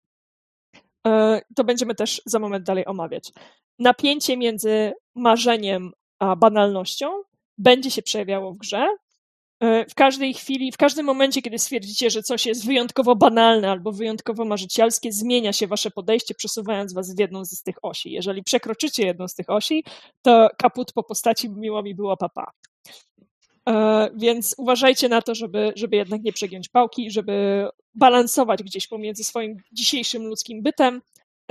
E, 1.07 1.41
to 1.55 1.63
będziemy 1.63 1.95
też 1.95 2.21
za 2.25 2.39
moment 2.39 2.65
dalej 2.65 2.85
omawiać. 2.85 3.31
Napięcie 3.79 4.37
między 4.37 4.93
marzeniem 5.15 5.91
a 6.19 6.35
banalnością 6.35 7.11
będzie 7.57 7.91
się 7.91 8.01
przejawiało 8.01 8.53
w 8.53 8.57
grze. 8.57 8.87
E, 9.59 9.85
w 9.85 9.95
każdej 9.95 10.33
chwili, 10.33 10.71
w 10.71 10.77
każdym 10.77 11.05
momencie, 11.05 11.41
kiedy 11.41 11.59
stwierdzicie, 11.59 12.09
że 12.09 12.23
coś 12.23 12.45
jest 12.45 12.65
wyjątkowo 12.65 13.15
banalne 13.15 13.71
albo 13.71 13.91
wyjątkowo 13.91 14.45
marzycielskie, 14.45 15.11
zmienia 15.11 15.53
się 15.53 15.67
wasze 15.67 15.91
podejście, 15.91 16.35
przesuwając 16.35 16.93
was 16.93 17.15
w 17.15 17.19
jedną 17.19 17.45
z 17.45 17.63
tych 17.63 17.75
osi. 17.81 18.11
Jeżeli 18.11 18.43
przekroczycie 18.43 19.05
jedną 19.05 19.27
z 19.27 19.35
tych 19.35 19.49
osi, 19.49 19.83
to 20.21 20.49
kaput 20.57 20.93
po 20.93 21.03
postaci 21.03 21.49
miło 21.49 21.83
mi 21.83 21.95
było 21.95 22.17
papa. 22.17 22.51
E, 23.69 24.09
więc 24.15 24.55
uważajcie 24.57 25.09
na 25.09 25.21
to, 25.21 25.35
żeby, 25.35 25.73
żeby 25.75 25.95
jednak 25.95 26.21
nie 26.23 26.33
przegiąć 26.33 26.69
pałki, 26.69 27.11
żeby 27.11 27.67
balansować 27.93 28.63
gdzieś 28.63 28.87
pomiędzy 28.87 29.23
swoim 29.23 29.57
dzisiejszym 29.71 30.23
ludzkim 30.27 30.63
bytem, 30.63 31.01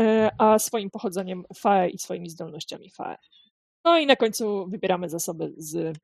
e, 0.01 0.31
a 0.39 0.59
swoim 0.59 0.91
pochodzeniem 0.91 1.45
FAE 1.55 1.89
i 1.89 1.99
swoimi 1.99 2.31
zdolnościami 2.31 2.91
FAE. 2.91 3.17
No 3.85 3.99
i 3.99 4.07
na 4.07 4.17
końcu 4.17 4.67
wybieramy 4.69 5.09
zasoby 5.09 5.53
z 5.57 5.99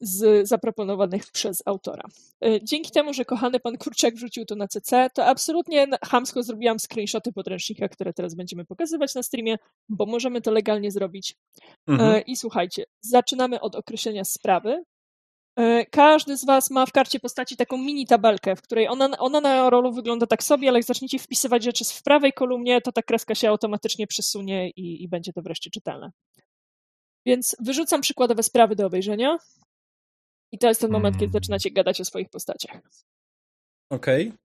z 0.00 0.48
zaproponowanych 0.48 1.30
przez 1.32 1.62
autora. 1.66 2.04
Y, 2.46 2.60
dzięki 2.62 2.90
temu, 2.90 3.12
że 3.12 3.24
kochany 3.24 3.60
pan 3.60 3.78
Kurczak 3.78 4.14
wrzucił 4.14 4.44
to 4.44 4.56
na 4.56 4.68
CC, 4.68 5.10
to 5.14 5.26
absolutnie 5.26 5.86
hamsko 6.04 6.42
zrobiłam 6.42 6.78
screenshoty 6.78 7.32
podręcznika, 7.32 7.88
które 7.88 8.12
teraz 8.12 8.34
będziemy 8.34 8.64
pokazywać 8.64 9.14
na 9.14 9.22
streamie, 9.22 9.56
bo 9.88 10.06
możemy 10.06 10.40
to 10.40 10.50
legalnie 10.50 10.90
zrobić. 10.90 11.36
Mhm. 11.86 12.14
Y, 12.14 12.20
I 12.20 12.36
słuchajcie, 12.36 12.84
zaczynamy 13.00 13.60
od 13.60 13.74
określenia 13.74 14.24
sprawy. 14.24 14.84
Każdy 15.90 16.36
z 16.36 16.44
Was 16.44 16.70
ma 16.70 16.86
w 16.86 16.92
karcie 16.92 17.20
postaci 17.20 17.56
taką 17.56 17.78
mini 17.78 18.06
tabelkę, 18.06 18.56
w 18.56 18.62
której 18.62 18.88
ona, 18.88 19.18
ona 19.18 19.40
na 19.40 19.70
rolu 19.70 19.92
wygląda 19.92 20.26
tak 20.26 20.42
sobie, 20.42 20.68
ale 20.68 20.78
jak 20.78 20.86
zaczniecie 20.86 21.18
wpisywać 21.18 21.64
rzeczy 21.64 21.84
w 21.84 22.02
prawej 22.02 22.32
kolumnie, 22.32 22.80
to 22.80 22.92
ta 22.92 23.02
kreska 23.02 23.34
się 23.34 23.48
automatycznie 23.48 24.06
przesunie 24.06 24.70
i, 24.70 25.02
i 25.02 25.08
będzie 25.08 25.32
to 25.32 25.42
wreszcie 25.42 25.70
czytelne. 25.70 26.10
Więc 27.26 27.56
wyrzucam 27.60 28.00
przykładowe 28.00 28.42
sprawy 28.42 28.76
do 28.76 28.86
obejrzenia. 28.86 29.38
I 30.52 30.58
to 30.58 30.68
jest 30.68 30.80
ten 30.80 30.90
moment, 30.90 31.16
kiedy 31.16 31.26
hmm. 31.26 31.42
zaczynacie 31.42 31.70
gadać 31.70 32.00
o 32.00 32.04
swoich 32.04 32.28
postaciach. 32.28 32.80
Okej. 33.90 34.28
Okay. 34.28 34.44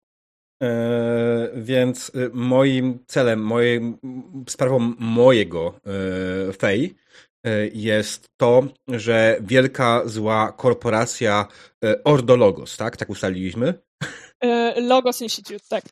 E, 0.64 1.50
więc 1.56 2.12
y, 2.16 2.30
moim 2.34 3.00
celem, 3.08 3.40
mojej, 3.40 3.98
sprawą 4.50 4.94
mojego 5.00 5.80
e, 6.50 6.54
fej 6.54 6.96
e, 7.46 7.68
jest 7.68 8.30
to, 8.38 8.64
że 8.88 9.38
wielka, 9.42 10.02
zła 10.06 10.52
korporacja 10.52 11.48
Ordo 12.04 12.36
Logos, 12.36 12.78
tak? 12.78 12.98
Tak 12.98 13.10
ustaliliśmy? 13.10 13.74
Logos 14.76 15.22
Institute, 15.22 15.66
tak. 15.70 15.84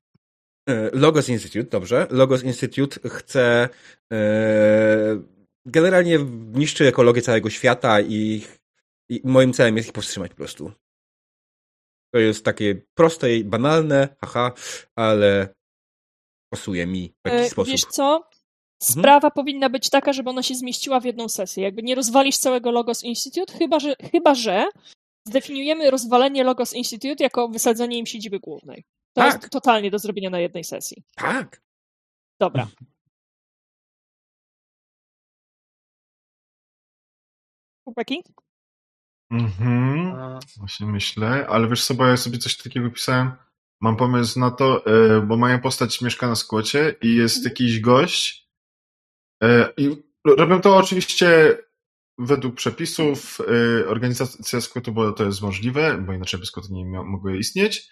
Logos 0.94 1.30
Institute, 1.30 1.70
dobrze. 1.70 2.08
Logos 2.10 2.44
Institute 2.44 3.10
chce 3.10 3.70
generalnie 5.68 6.20
niszczy 6.54 6.88
ekologię 6.88 7.22
całego 7.22 7.50
świata 7.50 8.02
i 8.02 8.42
i 9.10 9.22
moim 9.24 9.54
celem 9.54 9.78
jest 9.78 9.88
ich 9.88 9.94
powstrzymać 9.94 10.32
po 10.32 10.38
prostu. 10.38 10.72
To 12.14 12.20
jest 12.20 12.46
takie 12.46 12.82
proste 12.96 13.36
i 13.36 13.44
banalne, 13.44 14.16
haha, 14.22 14.54
ale 14.96 15.56
pasuje 16.50 16.88
mi 16.88 17.14
w 17.26 17.30
jakiś 17.30 17.48
e, 17.48 17.50
sposób. 17.50 17.72
Wiesz 17.72 17.86
co? 17.86 18.16
Mhm. 18.16 18.32
Sprawa 18.84 19.28
mhm. 19.28 19.32
powinna 19.32 19.70
być 19.70 19.90
taka, 19.90 20.14
żeby 20.14 20.30
ona 20.30 20.44
się 20.44 20.56
zmieściła 20.56 21.00
w 21.00 21.06
jedną 21.06 21.30
sesję. 21.30 21.64
Jakby 21.64 21.84
nie 21.84 21.96
rozwalisz 21.96 22.38
całego 22.38 22.72
Logos 22.72 23.04
Institute, 23.04 23.58
chyba 23.58 23.80
że, 23.80 23.96
chyba 24.12 24.36
że 24.36 24.66
zdefiniujemy 25.28 25.92
rozwalenie 25.92 26.44
Logos 26.44 26.74
Institute 26.74 27.24
jako 27.24 27.48
wysadzenie 27.48 27.98
im 27.98 28.06
siedziby 28.06 28.40
głównej. 28.40 28.84
To 29.14 29.22
tak. 29.22 29.34
jest 29.34 29.54
totalnie 29.54 29.92
do 29.92 30.00
zrobienia 30.00 30.30
na 30.30 30.40
jednej 30.40 30.64
sesji. 30.64 31.04
Tak. 31.16 31.62
Dobra. 32.40 32.68
Chłopaki? 37.88 38.24
Mhm, 39.32 40.14
właśnie 40.58 40.88
myślę, 40.88 41.48
ale 41.50 41.68
wiesz 41.68 41.86
co, 41.86 41.94
bo 41.94 42.06
ja 42.06 42.18
sobie 42.18 42.38
coś 42.38 42.58
takiego 42.58 42.90
pisałem, 42.90 43.32
mam 43.82 43.98
pomysł 43.98 44.40
na 44.40 44.52
to, 44.52 44.86
e, 44.86 45.22
bo 45.22 45.38
moja 45.38 45.60
postać 45.60 46.02
mieszka 46.02 46.28
na 46.28 46.36
skłocie 46.36 46.96
i 47.02 47.16
jest 47.16 47.38
mhm. 47.38 47.52
jakiś 47.52 47.80
gość 47.80 48.50
e, 49.44 49.74
i 49.78 50.04
robią 50.26 50.62
to 50.62 50.78
oczywiście 50.78 51.58
według 52.18 52.56
przepisów, 52.56 53.40
e, 53.42 53.88
organizacja 53.88 54.62
skłotu, 54.62 54.92
bo 54.92 55.12
to 55.12 55.24
jest 55.24 55.42
możliwe, 55.42 55.98
bo 55.98 56.14
inaczej 56.14 56.40
by 56.40 56.46
skłoty 56.46 56.74
nie 56.74 56.86
mogły 56.86 57.38
istnieć. 57.38 57.90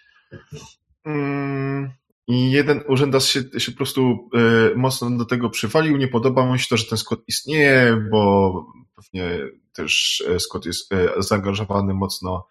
Mm, 1.04 1.90
I 2.28 2.50
jeden 2.50 2.82
urzędas 2.88 3.26
się, 3.26 3.40
się 3.58 3.72
po 3.72 3.76
prostu 3.76 4.30
mocno 4.76 5.10
do 5.10 5.24
tego 5.24 5.50
przywalił, 5.50 5.96
nie 5.96 6.08
podoba 6.08 6.46
mu 6.46 6.58
się 6.58 6.66
to, 6.68 6.76
że 6.76 6.84
ten 6.84 6.98
skład 6.98 7.20
istnieje, 7.28 8.08
bo 8.10 8.52
pewnie 8.96 9.38
też 9.76 10.24
e, 10.28 10.40
Scott 10.40 10.66
jest 10.66 10.92
e, 10.92 11.22
zaangażowany 11.22 11.94
mocno 11.94 12.46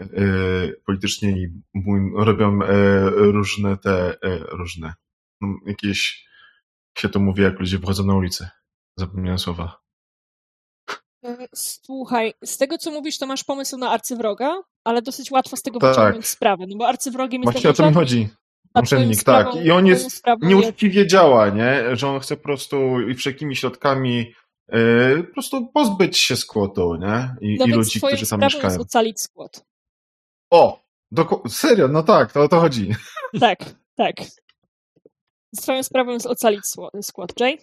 e, 0.00 0.06
politycznie 0.86 1.30
i 1.30 1.48
robią 2.16 2.58
różne 3.16 3.76
te, 3.76 4.16
różne, 4.48 4.94
no, 5.40 5.48
jakieś, 5.66 6.28
jak 6.96 7.02
się 7.02 7.08
to 7.08 7.20
mówi, 7.20 7.42
jak 7.42 7.60
ludzie 7.60 7.78
wychodzą 7.78 8.06
na 8.06 8.14
ulicę. 8.14 8.50
Zapomniałem 8.98 9.38
słowa. 9.38 9.80
Słuchaj, 11.54 12.34
z 12.44 12.58
tego 12.58 12.78
co 12.78 12.90
mówisz, 12.90 13.18
to 13.18 13.26
masz 13.26 13.44
pomysł 13.44 13.78
na 13.78 13.90
arcywroga, 13.90 14.62
ale 14.84 15.02
dosyć 15.02 15.30
łatwo 15.30 15.56
z 15.56 15.62
tego 15.62 15.78
tak. 15.78 15.90
wyciągnąć 15.90 16.26
sprawę, 16.26 16.64
no 16.68 16.76
bo 16.76 16.88
arcywrogiem 16.88 17.42
jest... 17.42 17.52
Właśnie 17.52 17.70
o 17.70 17.72
to 17.72 17.86
mi 17.86 17.94
chodzi. 17.94 18.28
Urzędnik, 18.82 19.22
tak. 19.22 19.54
I 19.64 19.70
on 19.70 19.86
jest 19.86 20.22
nieuczciwie 20.42 21.06
działa, 21.06 21.48
nie? 21.48 21.96
Że 21.96 22.08
on 22.08 22.20
chce 22.20 22.36
po 22.36 22.42
prostu 22.42 23.00
i 23.00 23.14
wszelkimi 23.14 23.56
środkami 23.56 24.34
po 25.26 25.32
prostu 25.32 25.66
pozbyć 25.66 26.18
się 26.18 26.36
skłotu, 26.36 26.94
nie? 26.96 27.36
I, 27.40 27.56
no 27.58 27.66
i 27.66 27.70
ludzi, 27.70 28.00
którzy 28.00 28.26
tam 28.26 28.40
mieszkają. 28.40 28.64
jest 28.64 28.80
ocalić 28.80 29.20
skłot. 29.20 29.64
O! 30.50 30.84
Serio, 31.48 31.88
no 31.88 32.02
tak, 32.02 32.32
to 32.32 32.42
o 32.42 32.48
to 32.48 32.60
chodzi. 32.60 32.90
Tak, 33.40 33.58
tak. 33.96 34.14
Swoją 35.54 35.82
sprawą 35.82 36.12
jest 36.12 36.26
ocalić 36.26 36.62
skłot. 37.02 37.40
Jay? 37.40 37.58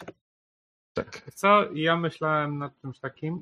Tak. 0.94 1.32
Co? 1.36 1.74
Ja 1.74 1.98
myślałem 1.98 2.58
nad 2.58 2.82
czymś 2.82 3.00
takim. 3.00 3.42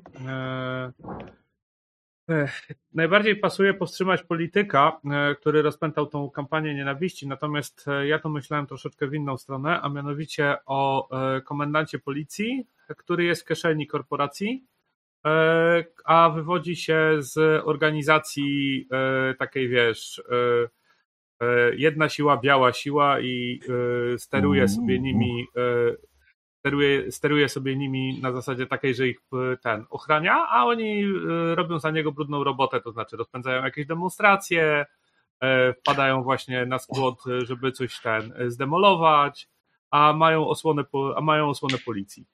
Najbardziej 2.94 3.36
pasuje 3.36 3.74
powstrzymać 3.74 4.22
polityka, 4.22 5.00
e, 5.04 5.34
który 5.34 5.62
rozpętał 5.62 6.06
tą 6.06 6.30
kampanię 6.30 6.74
nienawiści, 6.74 7.28
natomiast 7.28 7.88
e, 7.88 8.06
ja 8.06 8.18
to 8.18 8.28
myślałem 8.28 8.66
troszeczkę 8.66 9.06
w 9.06 9.14
inną 9.14 9.36
stronę, 9.36 9.80
a 9.80 9.88
mianowicie 9.88 10.56
o 10.66 11.08
e, 11.36 11.40
komendancie 11.40 11.98
policji, 11.98 12.66
który 12.96 13.24
jest 13.24 13.42
w 13.42 13.44
kieszeni 13.44 13.86
korporacji, 13.86 14.64
a 16.04 16.30
wywodzi 16.34 16.76
się 16.76 17.16
z 17.18 17.62
organizacji 17.64 18.88
takiej, 19.38 19.68
wiesz, 19.68 20.22
jedna 21.76 22.08
siła, 22.08 22.36
biała 22.36 22.72
siła 22.72 23.20
i 23.20 23.60
steruje 24.18 24.68
sobie 24.68 24.98
nimi 24.98 25.46
steruje, 26.60 27.12
steruje 27.12 27.48
sobie 27.48 27.76
nimi 27.76 28.20
na 28.22 28.32
zasadzie 28.32 28.66
takiej, 28.66 28.94
że 28.94 29.08
ich 29.08 29.20
e, 29.52 29.56
ten 29.56 29.84
ochrania, 29.90 30.46
a 30.48 30.64
oni 30.64 31.02
e, 31.02 31.54
robią 31.54 31.78
za 31.78 31.90
niego 31.90 32.12
brudną 32.12 32.44
robotę, 32.44 32.80
to 32.80 32.92
znaczy 32.92 33.16
rozpędzają 33.16 33.64
jakieś 33.64 33.86
demonstracje, 33.86 34.86
e, 35.40 35.72
wpadają 35.72 36.22
właśnie 36.22 36.66
na 36.66 36.78
skład, 36.78 37.14
żeby 37.42 37.72
coś 37.72 38.00
ten 38.00 38.32
zdemolować, 38.48 39.48
a 39.90 40.12
mają 40.12 40.48
osłonę, 40.48 40.84
a 41.16 41.20
mają 41.20 41.48
osłonę 41.48 41.78
policji. 41.78 42.26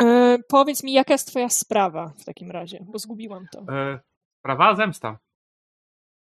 E, 0.00 0.38
powiedz 0.48 0.84
mi, 0.84 0.92
jaka 0.92 1.14
jest 1.14 1.28
twoja 1.28 1.48
sprawa 1.48 2.12
w 2.18 2.24
takim 2.24 2.50
razie, 2.50 2.78
bo 2.88 2.98
zgubiłam 2.98 3.46
to. 3.52 3.58
E, 3.74 3.98
sprawa 4.38 4.74
zemsta. 4.74 5.18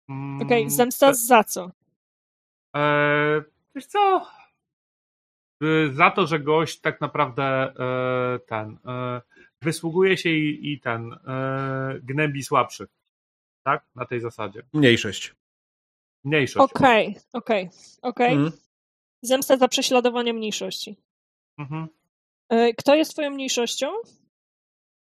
Mm, 0.09 0.43
Okej, 0.43 0.62
okay, 0.62 0.71
zemsta 0.71 1.14
za 1.14 1.45
co? 1.45 1.71
E, 2.76 3.43
wiesz 3.75 3.87
co? 3.87 4.26
Y, 5.62 5.95
za 5.95 6.11
to, 6.11 6.27
że 6.27 6.41
gość 6.41 6.81
tak 6.81 7.00
naprawdę 7.00 7.45
e, 7.45 8.38
ten 8.38 8.79
e, 8.87 9.21
wysługuje 9.62 10.17
się 10.17 10.31
i, 10.31 10.73
i 10.73 10.81
ten 10.81 11.12
e, 11.12 12.00
gnębi 12.03 12.43
słabszych. 12.43 12.88
Tak? 13.65 13.85
Na 13.95 14.07
tej 14.07 14.21
zasadzie. 14.21 14.62
Mniejszość. 14.73 15.35
Mniejszość. 16.25 16.73
Okej, 16.73 17.17
okej, 17.33 17.71
okej. 18.03 18.33
Mhm. 18.33 18.53
Zemsta 19.23 19.57
za 19.57 19.69
prześladowanie 19.69 20.33
mniejszości. 20.35 20.97
Mhm. 21.59 21.88
Kto 22.77 22.95
jest 22.95 23.12
twoją 23.12 23.31
mniejszością? 23.31 23.87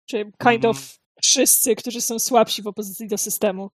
Czy 0.06 0.18
kind 0.24 0.66
Mm. 0.66 0.66
of 0.66 1.00
wszyscy, 1.22 1.76
którzy 1.76 2.02
są 2.02 2.20
słabsi 2.20 2.62
w 2.62 2.68
opozycji 2.68 3.08
do 3.08 3.18
systemu? 3.18 3.72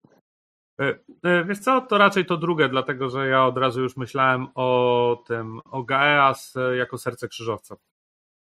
E, 0.82 1.00
e, 1.24 1.46
Wiesz 1.46 1.60
co, 1.60 1.82
to 1.82 1.98
raczej 1.98 2.26
to 2.26 2.38
drugie, 2.38 2.70
dlatego 2.70 3.10
że 3.10 3.28
ja 3.28 3.46
od 3.46 3.58
razu 3.58 3.82
już 3.82 3.98
myślałem 3.98 4.48
o 4.56 5.24
tym, 5.28 5.60
o 5.66 5.84
Gaeas 5.84 6.58
e, 6.58 6.78
jako 6.78 6.98
serce 6.98 7.28
krzyżowca. 7.28 7.76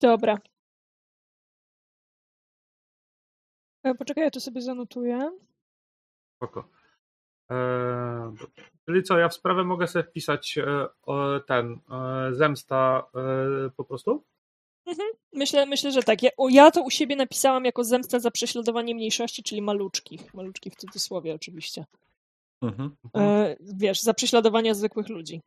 Dobra. 0.02 0.38
Poczekaj, 3.98 4.24
ja 4.24 4.32
to 4.32 4.40
sobie 4.40 4.62
zanotuję. 4.62 5.32
Spoko. 6.36 6.70
E, 7.52 7.56
dobrze. 8.26 8.48
Czyli 8.86 9.04
co, 9.04 9.18
ja 9.18 9.30
w 9.30 9.34
sprawę 9.34 9.64
mogę 9.64 9.88
sobie 9.88 10.04
wpisać 10.04 10.58
e, 10.58 10.88
ten 11.48 11.80
e, 11.92 12.34
zemsta 12.34 13.04
e, 13.16 13.70
po 13.70 13.84
prostu? 13.84 14.24
Myślę, 15.34 15.66
myślę, 15.66 15.92
że 15.92 16.04
tak. 16.04 16.24
Ja, 16.24 16.30
o, 16.38 16.50
ja 16.50 16.72
to 16.72 16.82
u 16.82 16.90
siebie 16.90 17.16
napisałam 17.16 17.66
jako 17.66 17.84
zemsta 17.84 18.20
za 18.20 18.32
prześladowanie 18.32 18.96
mniejszości, 18.96 19.44
czyli 19.44 19.62
maluczkich. 19.62 20.34
Maluczkich 20.34 20.74
w 20.74 20.78
cudzysłowie 20.78 21.36
oczywiście. 21.36 21.86
Mhm. 22.62 22.96
E, 23.18 23.56
wiesz, 23.60 24.02
za 24.02 24.14
prześladowania 24.14 24.74
zwykłych 24.74 25.10
ludzi. 25.10 25.42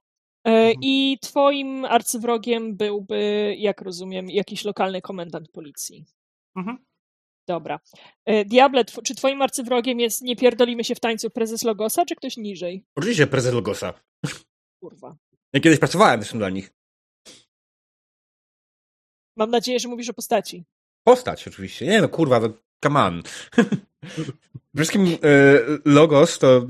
E, 0.47 0.51
Mhm. 0.51 0.77
I 0.83 1.19
twoim 1.23 1.85
arcywrogiem 1.85 2.77
byłby, 2.77 3.55
jak 3.59 3.81
rozumiem, 3.83 4.31
jakiś 4.31 4.65
lokalny 4.65 5.01
komendant 5.01 5.49
policji. 5.51 6.05
Mhm. 6.57 6.79
Dobra. 7.49 7.81
E, 8.25 8.45
Diable, 8.45 8.85
tw- 8.85 9.03
czy 9.03 9.15
twoim 9.15 9.43
arcywrogiem 9.43 10.01
jest, 10.01 10.23
nie 10.23 10.37
pierdolimy 10.37 10.85
się 10.85 10.95
w 10.95 11.01
tańcu, 11.01 11.31
prezes 11.31 11.63
Logosa, 11.65 12.05
czy 12.05 12.17
ktoś 12.17 12.37
niżej? 12.37 12.85
Oczywiście 12.97 13.27
prezes 13.27 13.55
Logosa. 13.55 13.95
Kurwa. 14.83 15.17
Ja 15.53 15.61
kiedyś 15.61 15.79
pracowałem 15.79 16.21
zresztą 16.21 16.39
dla 16.39 16.51
nich. 16.51 16.73
Mam 19.37 19.51
nadzieję, 19.51 19.81
że 19.81 19.89
mówisz 19.89 20.09
o 20.09 20.15
postaci. 20.15 20.65
Postać 21.07 21.49
oczywiście. 21.49 21.87
Nie 21.87 22.01
no, 22.01 22.09
kurwa, 22.09 22.41
to 22.41 22.49
come 22.81 23.01
on. 23.01 23.23
Wszystkim 24.77 25.07
e, 25.07 25.17
Logos 25.85 26.39
to 26.39 26.67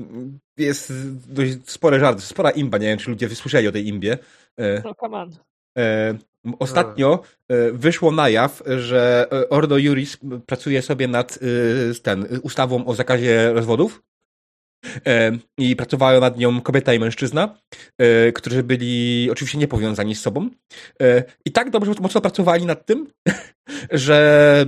jest 0.57 0.93
dość 1.33 1.57
spory 1.65 1.99
żart, 1.99 2.21
spora 2.21 2.51
imba, 2.51 2.77
nie 2.77 2.87
wiem 2.87 2.97
czy 2.97 3.09
ludzie 3.09 3.27
wysłyszeli 3.27 3.67
o 3.67 3.71
tej 3.71 3.87
imbie. 3.87 4.17
E, 4.59 4.81
No, 4.83 4.95
come 4.95 5.17
on. 5.17 5.31
e, 5.77 6.17
ostatnio 6.59 7.23
wyszło 7.73 8.11
na 8.11 8.29
jaw, 8.29 8.63
że 8.77 9.27
Ordo 9.49 9.77
Juris 9.77 10.17
pracuje 10.45 10.81
sobie 10.81 11.07
nad 11.07 11.39
ten, 12.03 12.27
ustawą 12.41 12.85
o 12.85 12.95
zakazie 12.95 13.53
rozwodów. 13.53 14.01
I 15.57 15.75
pracowały 15.75 16.19
nad 16.19 16.37
nią 16.37 16.61
kobieta 16.61 16.93
i 16.93 16.99
mężczyzna, 16.99 17.57
którzy 18.35 18.63
byli 18.63 19.27
oczywiście 19.31 19.57
niepowiązani 19.57 20.15
z 20.15 20.21
sobą. 20.21 20.49
I 21.45 21.51
tak 21.51 21.69
dobrze, 21.69 21.91
mocno 22.01 22.21
pracowali 22.21 22.65
nad 22.65 22.85
tym, 22.85 23.07
że 23.91 24.65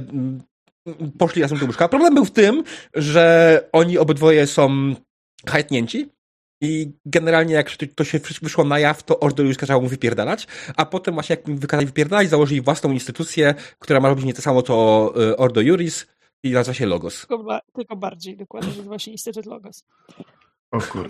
poszli 1.17 1.41
razem 1.41 1.57
do 1.57 1.65
łóżka. 1.65 1.89
Problem 1.89 2.15
był 2.15 2.25
w 2.25 2.31
tym, 2.31 2.63
że 2.93 3.69
oni 3.71 3.97
obydwoje 3.97 4.47
są 4.47 4.95
hajtnięci 5.47 6.09
i 6.61 6.91
generalnie 7.05 7.53
jak 7.53 7.71
to 7.95 8.03
się 8.03 8.19
wyszło 8.41 8.63
na 8.63 8.79
jaw, 8.79 9.03
to 9.03 9.19
Ordo 9.19 9.43
już 9.43 9.57
kazało 9.57 9.81
mu 9.81 9.87
wypierdalać, 9.87 10.47
a 10.77 10.85
potem 10.85 11.13
właśnie 11.13 11.35
jak 11.35 11.47
im 11.47 11.57
wykazali 11.57 11.85
wypierdalać, 11.85 12.29
założyli 12.29 12.61
własną 12.61 12.91
instytucję, 12.91 13.55
która 13.79 13.99
ma 13.99 14.09
robić 14.09 14.25
nie 14.25 14.33
to 14.33 14.41
samo 14.41 14.61
co 14.61 14.73
e, 15.29 15.37
Ordo 15.37 15.61
Juris 15.61 16.07
i 16.43 16.51
nazywa 16.51 16.73
się 16.73 16.85
Logos. 16.85 17.27
Tylko, 17.27 17.59
tylko 17.73 17.95
bardziej 17.95 18.37
dokładnie, 18.37 18.69
nazywa 18.77 18.99
się 18.99 19.11
Instytut 19.11 19.45
Logos. 19.45 19.83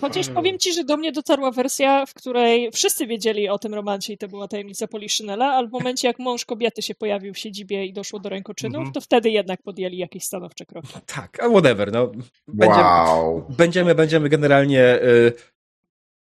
Chociaż 0.01 0.29
powiem 0.29 0.60
ci, 0.60 0.74
że 0.74 0.84
do 0.84 0.98
mnie 0.98 1.12
dotarła 1.12 1.51
wersja, 1.51 2.05
w 2.05 2.13
której 2.13 2.72
wszyscy 2.72 3.08
wiedzieli 3.08 3.50
o 3.50 3.60
tym 3.60 3.74
romancie 3.74 4.13
i 4.13 4.17
to 4.17 4.27
była 4.27 4.48
tajemnica 4.48 4.88
Poliszynela, 4.88 5.46
ale 5.46 5.67
w 5.67 5.72
momencie 5.72 6.08
jak 6.08 6.20
mąż 6.20 6.46
kobiety 6.46 6.82
się 6.82 6.96
pojawił 6.96 7.34
w 7.34 7.38
siedzibie 7.38 7.86
i 7.86 7.93
doszło 7.93 8.20
do 8.20 8.29
rękoczynów, 8.29 8.75
Mhm. 8.77 8.93
to 8.93 9.01
wtedy 9.01 9.29
jednak 9.29 9.62
podjęli 9.62 9.98
jakieś 9.98 10.24
stanowcze 10.24 10.65
kroki. 10.65 10.88
Tak, 11.06 11.43
a 11.43 11.49
whatever, 11.49 11.91
no. 11.91 12.12
Będziemy, 12.47 12.82
Wow. 12.82 13.45
będziemy, 13.58 13.95
będziemy 13.95 14.30
generalnie 14.30 15.02
y, 15.04 15.34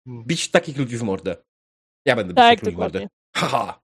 Hmm. 0.07 0.25
bić 0.27 0.51
takich 0.51 0.77
ludzi 0.79 0.97
w 0.97 1.03
mordę. 1.03 1.37
Ja 2.07 2.16
będę 2.16 2.29
bić 2.33 2.37
Tak, 2.37 2.51
takich 2.51 2.64
ludzi 2.64 2.77
w 2.77 2.79
mordę. 2.79 2.99
dokładnie. 3.01 3.09
Haha. 3.37 3.81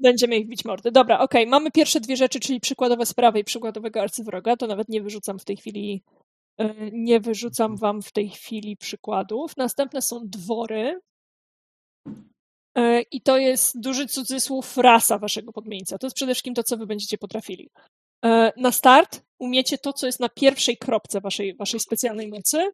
Będziemy 0.00 0.36
ich 0.36 0.48
bić 0.48 0.64
mordy. 0.64 0.90
Dobra, 0.92 1.18
okej, 1.18 1.46
mamy 1.46 1.70
pierwsze 1.70 2.00
dwie 2.00 2.16
rzeczy, 2.16 2.40
czyli 2.40 2.60
przykładowe 2.60 3.06
sprawy 3.06 3.40
i 3.40 3.44
przykładowego 3.44 4.00
arcywroga, 4.02 4.56
to 4.56 4.66
nawet 4.66 4.88
nie 4.88 5.02
wyrzucam 5.02 5.38
w 5.38 5.44
tej 5.44 5.56
chwili 5.56 6.02
nie 6.92 7.20
wyrzucam 7.20 7.76
wam 7.76 8.02
w 8.02 8.12
tej 8.12 8.28
chwili 8.28 8.76
przykładów. 8.76 9.56
Następne 9.56 10.02
są 10.02 10.20
dwory. 10.24 11.00
E, 12.76 13.02
I 13.02 13.20
to 13.20 13.38
jest 13.38 13.80
duży 13.80 14.06
cudzysłów 14.06 14.76
rasa 14.76 15.18
waszego 15.18 15.52
podmieńca. 15.52 15.98
To 15.98 16.06
jest 16.06 16.16
przede 16.16 16.34
wszystkim 16.34 16.54
to, 16.54 16.62
co 16.62 16.76
wy 16.76 16.86
będziecie 16.86 17.18
potrafili. 17.18 17.70
E, 18.24 18.52
Na 18.56 18.72
start 18.72 19.22
umiecie 19.38 19.78
to, 19.78 19.92
co 19.92 20.06
jest 20.06 20.20
na 20.20 20.28
pierwszej 20.28 20.76
kropce 20.76 21.20
waszej, 21.20 21.54
waszej 21.56 21.80
specjalnej 21.80 22.28
mocy. 22.28 22.70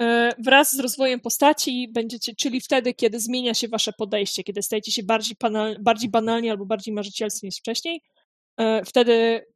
E, 0.00 0.32
Wraz 0.38 0.76
z 0.76 0.80
rozwojem 0.80 1.20
postaci 1.20 1.88
będziecie, 1.92 2.34
czyli 2.34 2.60
wtedy, 2.60 2.94
kiedy 2.94 3.20
zmienia 3.20 3.54
się 3.54 3.68
wasze 3.68 3.92
podejście, 3.92 4.44
kiedy 4.44 4.62
stajecie 4.62 4.92
się 4.92 5.02
bardziej, 5.02 5.36
banal, 5.40 5.76
bardziej 5.80 6.10
banalni 6.10 6.50
albo 6.50 6.66
bardziej 6.66 6.94
marzycielscy 6.94 7.46
niż 7.46 7.56
wcześniej, 7.56 8.00
e, 8.56 8.84
wtedy 8.84 9.46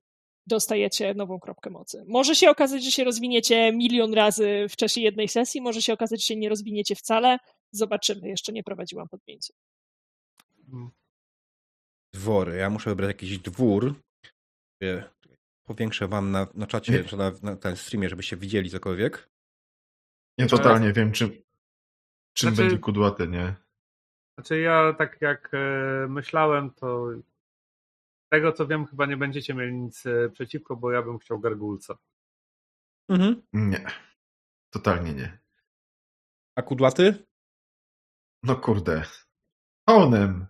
dostajecie 0.48 1.14
nową 1.14 1.40
kropkę 1.40 1.70
mocy. 1.70 2.04
Może 2.08 2.34
się 2.34 2.50
okazać, 2.50 2.84
że 2.84 2.90
się 2.90 3.04
rozwiniecie 3.04 3.72
milion 3.72 4.14
razy 4.14 4.66
w 4.70 4.76
czasie 4.76 5.00
jednej 5.00 5.28
sesji, 5.28 5.60
może 5.60 5.82
się 5.82 5.92
okazać, 5.92 6.20
że 6.20 6.26
się 6.26 6.36
nie 6.36 6.48
rozwiniecie 6.48 6.94
wcale. 6.94 7.38
Zobaczymy, 7.72 8.28
jeszcze 8.28 8.52
nie 8.52 8.62
prowadziłam 8.62 9.08
podmieńców. 9.08 9.56
Dwory. 12.12 12.56
Ja 12.56 12.70
muszę 12.70 12.90
wybrać 12.90 13.08
jakiś 13.08 13.38
dwór. 13.38 13.94
Powiększę 15.66 16.08
wam 16.08 16.30
na, 16.30 16.46
na 16.54 16.66
czacie, 16.66 17.04
czy 17.04 17.16
na, 17.16 17.32
na 17.42 17.56
ten 17.56 17.76
streamie, 17.76 18.08
żebyście 18.08 18.36
widzieli 18.36 18.70
cokolwiek. 18.70 19.28
Nie 20.38 20.46
totalnie 20.46 20.92
wiem, 20.92 21.12
czym, 21.12 21.30
czym 22.36 22.48
Znaczy- 22.50 22.62
będzie 22.62 22.78
kudłaty, 22.78 23.28
nie? 23.28 23.54
Znaczy 24.38 24.60
ja 24.60 24.92
tak 24.98 25.18
jak 25.20 25.50
e, 25.54 26.06
myślałem, 26.08 26.70
to 26.70 27.06
tego 28.30 28.52
co 28.52 28.66
wiem, 28.66 28.86
chyba 28.86 29.06
nie 29.06 29.16
będziecie 29.16 29.54
mieli 29.54 29.74
nic 29.74 30.06
e, 30.06 30.30
przeciwko, 30.30 30.76
bo 30.76 30.92
ja 30.92 31.02
bym 31.02 31.18
chciał 31.18 31.40
gargulca. 31.40 31.98
Mhm. 33.08 33.42
Nie. 33.52 33.86
Totalnie 34.70 35.14
nie. 35.14 35.38
A 36.56 36.62
kudłaty? 36.62 37.26
No 38.42 38.56
kurde. 38.56 39.04
Onem. 39.86 40.46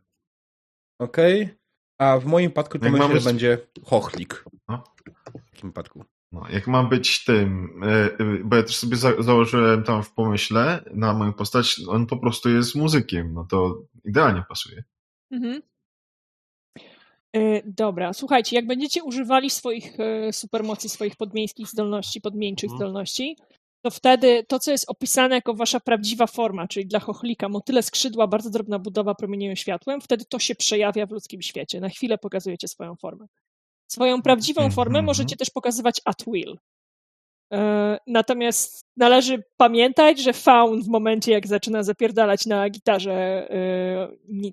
Okej. 1.01 1.59
A 1.99 2.19
w 2.19 2.25
moim 2.25 2.51
przypadku 2.51 2.79
to 2.79 2.85
Jak 2.85 2.95
myślę, 2.95 3.21
że 3.21 3.31
będzie 3.31 3.59
chochlik. 3.85 4.45
No. 4.69 4.85
W 5.07 5.25
takim 5.25 5.43
przypadku. 5.53 6.05
No, 6.33 6.49
jak 6.51 6.67
mam 6.67 6.89
być 6.89 7.25
tym, 7.25 7.81
e, 7.83 8.19
e, 8.19 8.45
bo 8.45 8.57
ja 8.57 8.63
też 8.63 8.77
sobie 8.77 8.97
za, 8.97 9.23
założyłem 9.23 9.83
tam 9.83 10.03
w 10.03 10.13
pomyśle 10.13 10.85
na 10.95 11.15
moją 11.15 11.33
postać, 11.33 11.81
on 11.89 12.07
po 12.07 12.17
prostu 12.17 12.51
jest 12.51 12.75
muzykiem, 12.75 13.35
no 13.35 13.45
to 13.45 13.83
idealnie 14.05 14.45
pasuje. 14.49 14.85
Mhm. 15.31 15.63
E, 17.37 17.63
Dobra, 17.65 18.13
słuchajcie, 18.13 18.57
jak 18.57 18.67
będziecie 18.67 19.05
używali 19.05 19.51
swoich 19.51 20.01
e, 20.01 20.33
supermocy, 20.33 20.89
swoich 20.89 21.17
podmieńskich 21.17 21.69
zdolności, 21.69 22.21
podmieńczych 22.21 22.71
Mhm. 22.71 22.79
zdolności, 22.79 23.37
to 23.83 23.91
wtedy 23.91 24.45
to, 24.49 24.59
co 24.59 24.71
jest 24.71 24.91
opisane 24.91 25.35
jako 25.35 25.55
wasza 25.55 25.81
prawdziwa 25.81 26.27
forma, 26.27 26.69
czyli 26.69 26.87
dla 26.87 27.01
chochlika 27.01 27.49
motyle 27.49 27.83
skrzydła, 27.83 28.27
bardzo 28.27 28.51
drobna 28.51 28.79
budowa 28.79 29.15
promieniują 29.15 29.55
światłem, 29.55 30.01
wtedy 30.01 30.25
to 30.25 30.39
się 30.39 30.55
przejawia 30.55 31.07
w 31.07 31.11
ludzkim 31.11 31.43
świecie. 31.43 31.81
Na 31.81 31.89
chwilę 31.89 32.19
pokazujecie 32.19 32.69
swoją 32.69 32.97
formę. 32.97 33.27
Swoją 33.91 34.23
prawdziwą 34.23 34.61
Mhm. 34.61 34.73
formę 34.73 35.03
możecie 35.03 35.37
też 35.37 35.51
pokazywać 35.51 36.01
at 36.05 36.25
will. 36.27 36.59
E, 37.53 37.99
Natomiast 38.07 38.87
należy 38.97 39.43
pamiętać, 39.57 40.19
że 40.23 40.33
faun 40.33 40.83
w 40.83 40.89
momencie, 40.89 41.33
jak 41.33 41.47
zaczyna 41.47 41.83
zapierdalać 41.83 42.47
na 42.47 42.71
gitarze 42.71 43.13
e, 43.51 44.09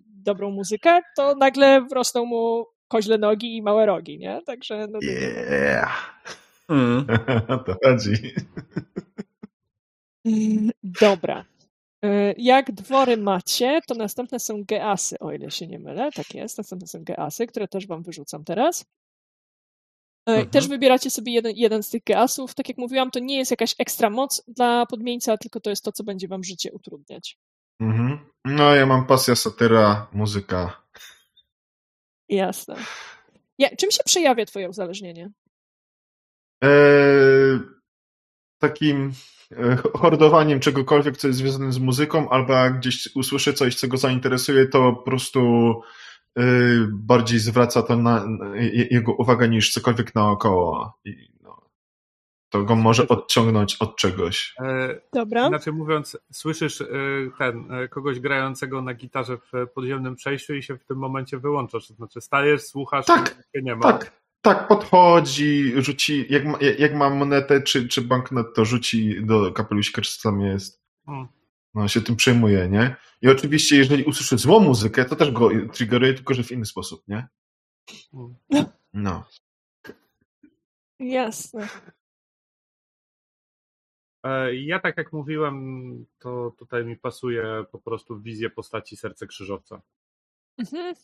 dobrą 0.07 0.51
muzykę, 0.51 0.99
to 1.17 1.35
nagle 1.35 1.81
wrosną 1.81 2.25
mu 2.25 2.65
koźle 2.87 3.17
nogi 3.17 3.57
i 3.57 3.61
małe 3.61 3.85
rogi, 3.85 4.19
nie? 4.19 4.41
Także 4.45 4.87
no, 4.91 4.99
Yeah. 5.01 6.15
Mm. 6.69 7.05
to 7.65 7.75
chodzi. 7.83 8.13
Dobra. 10.83 11.45
E, 12.03 12.33
Jak 12.37 12.71
dwory 12.71 13.17
macie, 13.17 13.79
to 13.87 13.95
następne 13.95 14.39
są 14.39 14.63
geasy, 14.63 15.19
o 15.19 15.31
ile 15.31 15.51
się 15.51 15.67
nie 15.67 15.79
mylę. 15.79 16.09
Tak 16.15 16.35
jest, 16.35 16.57
następne 16.57 16.87
są 16.87 17.03
geasy, 17.03 17.47
które 17.47 17.67
też 17.67 17.87
wam 17.87 18.03
wyrzucam 18.03 18.43
teraz. 18.43 18.85
E, 20.27 20.31
Mhm. 20.31 20.49
Też 20.49 20.67
wybieracie 20.67 21.09
sobie 21.09 21.33
jeden, 21.33 21.51
jeden 21.55 21.83
z 21.83 21.89
tych 21.89 22.03
geasów. 22.03 22.55
Tak 22.55 22.69
jak 22.69 22.77
mówiłam, 22.77 23.11
to 23.11 23.19
nie 23.19 23.37
jest 23.37 23.51
jakaś 23.51 23.75
ekstra 23.79 24.09
moc 24.09 24.43
dla 24.47 24.85
podmieńca, 24.85 25.37
tylko 25.37 25.59
to 25.59 25.69
jest 25.69 25.83
to, 25.83 25.91
co 25.91 26.03
będzie 26.03 26.27
wam 26.27 26.43
życie 26.43 26.71
utrudniać. 26.71 27.37
Mhm. 27.81 28.19
No 28.45 28.75
ja 28.75 28.85
mam 28.85 29.07
pasja, 29.07 29.35
satyra, 29.35 30.07
muzyka. 30.13 30.81
Jasne. 32.29 32.75
Ja, 33.57 33.69
czym 33.75 33.91
się 33.91 34.03
przejawia 34.05 34.45
twoje 34.45 34.69
uzależnienie? 34.69 35.31
Eee, 36.61 37.59
takim 38.59 39.13
e, 39.51 39.77
hordowaniem 39.97 40.59
czegokolwiek, 40.59 41.17
co 41.17 41.27
jest 41.27 41.39
związane 41.39 41.71
z 41.71 41.79
muzyką, 41.79 42.29
albo 42.29 42.53
jak 42.53 42.79
gdzieś 42.79 43.15
usłyszę 43.15 43.53
coś, 43.53 43.75
co 43.75 43.87
go 43.87 43.97
zainteresuje, 43.97 44.67
to 44.67 44.93
po 44.93 45.01
prostu 45.01 45.39
bardziej 46.91 47.39
zwraca 47.39 47.81
to 47.81 47.95
na, 47.95 48.25
jego 48.91 49.13
uwagę 49.13 49.49
niż 49.49 49.71
cokolwiek 49.73 50.15
naokoło. 50.15 50.99
I 51.05 51.29
no, 51.43 51.69
to 52.49 52.63
go 52.63 52.75
może 52.75 53.07
odciągnąć 53.07 53.75
od 53.75 53.97
czegoś. 53.97 54.53
E, 54.59 55.01
Dobra. 55.13 55.47
Inaczej 55.47 55.73
mówiąc, 55.73 56.17
słyszysz 56.31 56.83
ten, 57.37 57.67
kogoś 57.89 58.19
grającego 58.19 58.81
na 58.81 58.93
gitarze 58.93 59.37
w 59.37 59.67
podziemnym 59.73 60.15
przejściu 60.15 60.55
i 60.55 60.63
się 60.63 60.77
w 60.77 60.85
tym 60.85 60.97
momencie 60.97 61.37
wyłączasz. 61.37 61.87
To 61.87 61.93
znaczy 61.93 62.21
stajesz, 62.21 62.61
słuchasz 62.61 63.05
tak, 63.05 63.43
i 63.53 63.63
nie 63.63 63.75
ma. 63.75 63.81
Tak, 63.81 64.11
tak, 64.41 64.67
podchodzi, 64.67 65.73
rzuci, 65.77 66.25
jak 66.29 66.45
ma, 66.45 66.57
jak 66.77 66.95
ma 66.95 67.09
monetę 67.09 67.61
czy, 67.61 67.87
czy 67.87 68.01
banknot, 68.01 68.55
to 68.55 68.65
rzuci 68.65 69.25
do 69.25 69.51
kapelusika, 69.51 70.01
czy 70.01 70.17
co 70.17 70.29
tam 70.29 70.41
jest. 70.41 70.81
Hmm. 71.05 71.27
No, 71.75 71.87
się 71.87 72.01
tym 72.01 72.15
przejmuje, 72.15 72.69
nie? 72.69 72.95
I 73.21 73.27
oczywiście, 73.27 73.75
jeżeli 73.75 74.03
usłyszy 74.03 74.37
złą 74.37 74.59
muzykę, 74.59 75.05
to 75.05 75.15
też 75.15 75.31
go 75.31 75.49
triggeruje, 75.73 76.13
tylko 76.13 76.33
że 76.33 76.43
w 76.43 76.51
inny 76.51 76.65
sposób, 76.65 77.03
nie? 77.07 77.27
No. 78.93 79.23
Jasne. 80.99 81.67
E, 84.23 84.55
ja 84.55 84.79
tak 84.79 84.97
jak 84.97 85.13
mówiłem, 85.13 86.05
to 86.19 86.55
tutaj 86.57 86.85
mi 86.85 86.97
pasuje 86.97 87.65
po 87.71 87.79
prostu 87.79 88.21
wizję 88.21 88.49
postaci 88.49 88.97
Serce 88.97 89.27
Krzyżowca. 89.27 89.81
Mhm. 90.57 90.95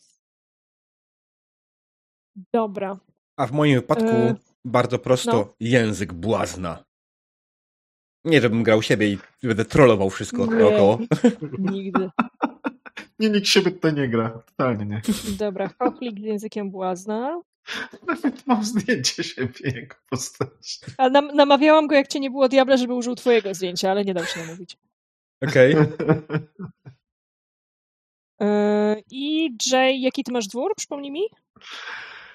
Dobra. 2.52 3.00
A 3.36 3.46
w 3.46 3.52
moim 3.52 3.74
wypadku 3.74 4.04
e... 4.04 4.34
bardzo 4.64 4.98
prosto 4.98 5.32
no. 5.32 5.54
język 5.60 6.12
błazna. 6.12 6.84
Nie, 8.24 8.40
żebym 8.40 8.62
grał 8.62 8.82
siebie 8.82 9.12
i 9.12 9.18
będę 9.42 9.64
trollował 9.64 10.10
wszystko 10.10 10.46
nie. 10.46 10.98
Nigdy. 11.72 12.10
Nie, 13.18 13.30
nikt 13.30 13.48
siebie 13.48 13.70
tutaj 13.70 13.94
nie 13.94 14.08
gra. 14.08 14.30
Totalnie 14.30 14.86
nie. 14.86 15.02
Dobra, 15.38 15.70
chochlik 15.78 16.20
z 16.20 16.22
językiem 16.22 16.70
błazna. 16.70 17.42
Nawet 18.06 18.46
mam 18.46 18.64
zdjęcie 18.64 19.24
siebie 19.24 19.54
jego 19.64 19.96
postaci. 20.10 20.78
A 20.98 21.08
nam, 21.08 21.26
namawiałam 21.34 21.86
go, 21.86 21.94
jak 21.94 22.08
cię 22.08 22.20
nie 22.20 22.30
było 22.30 22.48
diabla, 22.48 22.76
żeby 22.76 22.94
użył 22.94 23.14
twojego 23.14 23.54
zdjęcia, 23.54 23.90
ale 23.90 24.04
nie 24.04 24.14
dał 24.14 24.24
się 24.24 24.40
namówić. 24.40 24.76
Okej. 25.40 25.76
Okay. 25.76 26.48
E, 28.40 28.96
I 29.10 29.50
Jay, 29.72 30.00
jaki 30.00 30.24
ty 30.24 30.32
masz 30.32 30.46
dwór? 30.46 30.72
Przypomnij 30.76 31.10
mi. 31.10 31.22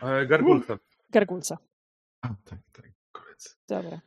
E, 0.01 0.25
Gargulca. 0.25 0.77
Gargulca. 1.09 1.57
A, 2.21 2.27
tak, 2.27 2.59
tak. 2.71 2.91
Golec. 3.13 3.57
Dobra. 3.67 4.06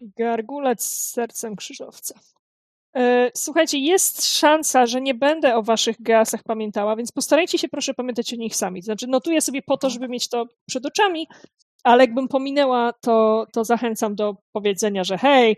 Gargulec 0.00 0.84
z 0.84 1.10
sercem 1.10 1.56
krzyżowca. 1.56 2.14
E, 2.96 3.30
słuchajcie, 3.34 3.78
jest 3.78 4.26
szansa, 4.26 4.86
że 4.86 5.00
nie 5.00 5.14
będę 5.14 5.56
o 5.56 5.62
waszych 5.62 6.02
geasach 6.02 6.42
pamiętała, 6.42 6.96
więc 6.96 7.12
postarajcie 7.12 7.58
się 7.58 7.68
proszę 7.68 7.94
pamiętać 7.94 8.32
o 8.32 8.36
nich 8.36 8.56
sami. 8.56 8.82
Znaczy, 8.82 9.06
notuję 9.06 9.40
sobie 9.40 9.62
po 9.62 9.76
to, 9.76 9.90
żeby 9.90 10.08
mieć 10.08 10.28
to 10.28 10.46
przed 10.68 10.86
oczami, 10.86 11.26
ale 11.84 12.04
jakbym 12.04 12.28
pominęła, 12.28 12.92
to, 12.92 13.46
to 13.52 13.64
zachęcam 13.64 14.14
do 14.14 14.36
powiedzenia, 14.52 15.04
że 15.04 15.18
hej, 15.18 15.56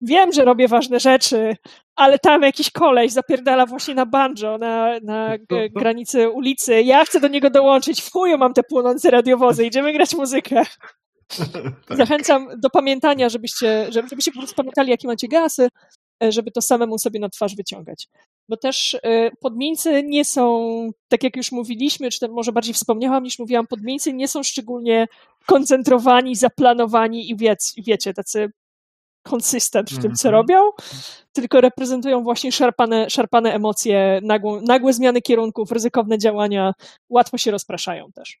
wiem, 0.00 0.32
że 0.32 0.44
robię 0.44 0.68
ważne 0.68 1.00
rzeczy, 1.00 1.56
ale 1.96 2.18
tam 2.18 2.42
jakiś 2.42 2.70
koleś 2.70 3.12
zapierdala 3.12 3.66
właśnie 3.66 3.94
na 3.94 4.06
banjo, 4.06 4.58
na, 4.58 5.00
na 5.02 5.38
granicy 5.70 6.30
ulicy. 6.30 6.82
Ja 6.82 7.04
chcę 7.04 7.20
do 7.20 7.28
niego 7.28 7.50
dołączyć. 7.50 8.02
W 8.02 8.12
chuju 8.12 8.38
mam 8.38 8.54
te 8.54 8.62
płonące 8.62 9.10
radiowozy. 9.10 9.66
Idziemy 9.66 9.92
grać 9.92 10.14
muzykę. 10.14 10.62
tak. 11.88 11.96
Zachęcam 11.96 12.48
do 12.60 12.70
pamiętania, 12.70 13.28
żebyście, 13.28 13.86
żebyście 13.92 14.32
po 14.32 14.38
prostu 14.38 14.56
pamiętali, 14.56 14.90
jakie 14.90 15.08
macie 15.08 15.28
gasy, 15.28 15.68
e, 16.22 16.32
żeby 16.32 16.50
to 16.50 16.62
samemu 16.62 16.98
sobie 16.98 17.20
na 17.20 17.28
twarz 17.28 17.56
wyciągać. 17.56 18.08
Bo 18.48 18.56
też 18.56 18.94
e, 19.02 19.30
podmieńcy 19.40 20.02
nie 20.02 20.24
są, 20.24 20.90
tak 21.08 21.22
jak 21.22 21.36
już 21.36 21.52
mówiliśmy, 21.52 22.10
czy 22.10 22.28
może 22.28 22.52
bardziej 22.52 22.74
wspomniałam 22.74 23.24
niż 23.24 23.38
mówiłam, 23.38 23.66
podmieńcy 23.66 24.12
nie 24.12 24.28
są 24.28 24.42
szczególnie 24.42 25.06
koncentrowani, 25.46 26.36
zaplanowani 26.36 27.30
i 27.30 27.36
wiec, 27.36 27.74
wiecie, 27.86 28.14
tacy 28.14 28.50
konsystent 29.24 29.90
w 29.90 30.02
tym, 30.02 30.14
co 30.14 30.28
mhm. 30.28 30.34
robią, 30.34 30.70
tylko 31.32 31.60
reprezentują 31.60 32.22
właśnie 32.22 32.52
szarpane, 32.52 33.10
szarpane 33.10 33.54
emocje, 33.54 34.20
nagłe, 34.22 34.60
nagłe 34.62 34.92
zmiany 34.92 35.22
kierunków, 35.22 35.72
ryzykowne 35.72 36.18
działania, 36.18 36.72
łatwo 37.08 37.38
się 37.38 37.50
rozpraszają 37.50 38.12
też. 38.12 38.38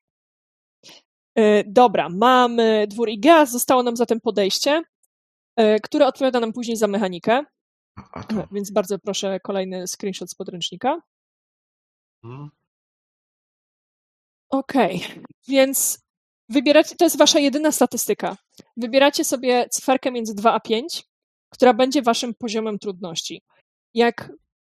E, 1.34 1.64
dobra, 1.64 2.08
mamy 2.08 2.86
dwór 2.88 3.08
i 3.08 3.20
gaz, 3.20 3.50
zostało 3.50 3.82
nam 3.82 3.96
zatem 3.96 4.20
podejście, 4.20 4.82
e, 5.56 5.80
które 5.80 6.06
odpowiada 6.06 6.40
nam 6.40 6.52
później 6.52 6.76
za 6.76 6.86
mechanikę. 6.86 7.44
E, 8.16 8.46
więc 8.52 8.70
bardzo 8.70 8.98
proszę 8.98 9.40
kolejny 9.40 9.84
screenshot 9.88 10.30
z 10.30 10.34
podręcznika. 10.34 11.02
Hmm. 12.22 12.50
Okej, 14.50 14.96
okay. 14.96 15.24
więc 15.48 16.04
wybieracie, 16.48 16.96
to 16.96 17.04
jest 17.04 17.18
wasza 17.18 17.38
jedyna 17.38 17.72
statystyka. 17.72 18.36
Wybieracie 18.76 19.24
sobie 19.24 19.68
cyferkę 19.70 20.10
między 20.10 20.34
2 20.34 20.52
a 20.52 20.60
5, 20.60 21.04
która 21.50 21.74
będzie 21.74 22.02
waszym 22.02 22.34
poziomem 22.34 22.78
trudności. 22.78 23.42
Jak 23.94 24.32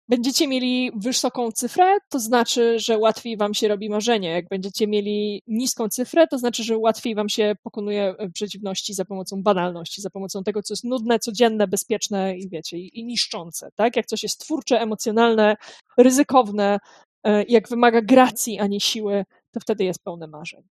będziecie 0.09 0.47
mieli 0.47 0.91
wysoką 0.95 1.51
cyfrę, 1.51 1.97
to 2.09 2.19
znaczy, 2.19 2.79
że 2.79 2.97
łatwiej 2.97 3.37
wam 3.37 3.53
się 3.53 3.67
robi 3.67 3.89
marzenie. 3.89 4.29
Jak 4.29 4.47
będziecie 4.49 4.87
mieli 4.87 5.41
niską 5.47 5.89
cyfrę, 5.89 6.27
to 6.27 6.37
znaczy, 6.37 6.63
że 6.63 6.77
łatwiej 6.77 7.15
wam 7.15 7.29
się 7.29 7.55
pokonuje 7.63 8.15
e, 8.17 8.29
przeciwności 8.29 8.93
za 8.93 9.05
pomocą 9.05 9.43
banalności, 9.43 10.01
za 10.01 10.09
pomocą 10.09 10.43
tego, 10.43 10.63
co 10.63 10.73
jest 10.73 10.83
nudne, 10.83 11.19
codzienne, 11.19 11.67
bezpieczne 11.67 12.37
i 12.37 12.49
wiecie, 12.49 12.77
i, 12.77 13.05
niszczące. 13.05 13.69
Tak? 13.75 13.95
Jak 13.95 14.05
coś 14.05 14.23
jest 14.23 14.39
twórcze, 14.39 14.81
emocjonalne, 14.81 15.55
ryzykowne, 15.97 16.77
e, 17.23 17.43
jak 17.43 17.69
wymaga 17.69 18.01
gracji, 18.01 18.59
a 18.59 18.67
nie 18.67 18.79
siły, 18.79 19.25
to 19.51 19.59
wtedy 19.59 19.83
jest 19.83 20.03
pełne 20.03 20.27
marzeń. 20.27 20.63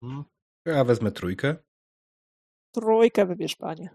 Hmm. 0.00 0.24
Ja 0.66 0.84
wezmę 0.84 1.12
trójkę. 1.12 1.56
Trójkę 2.74 3.26
wybierz, 3.26 3.56
panie. 3.56 3.90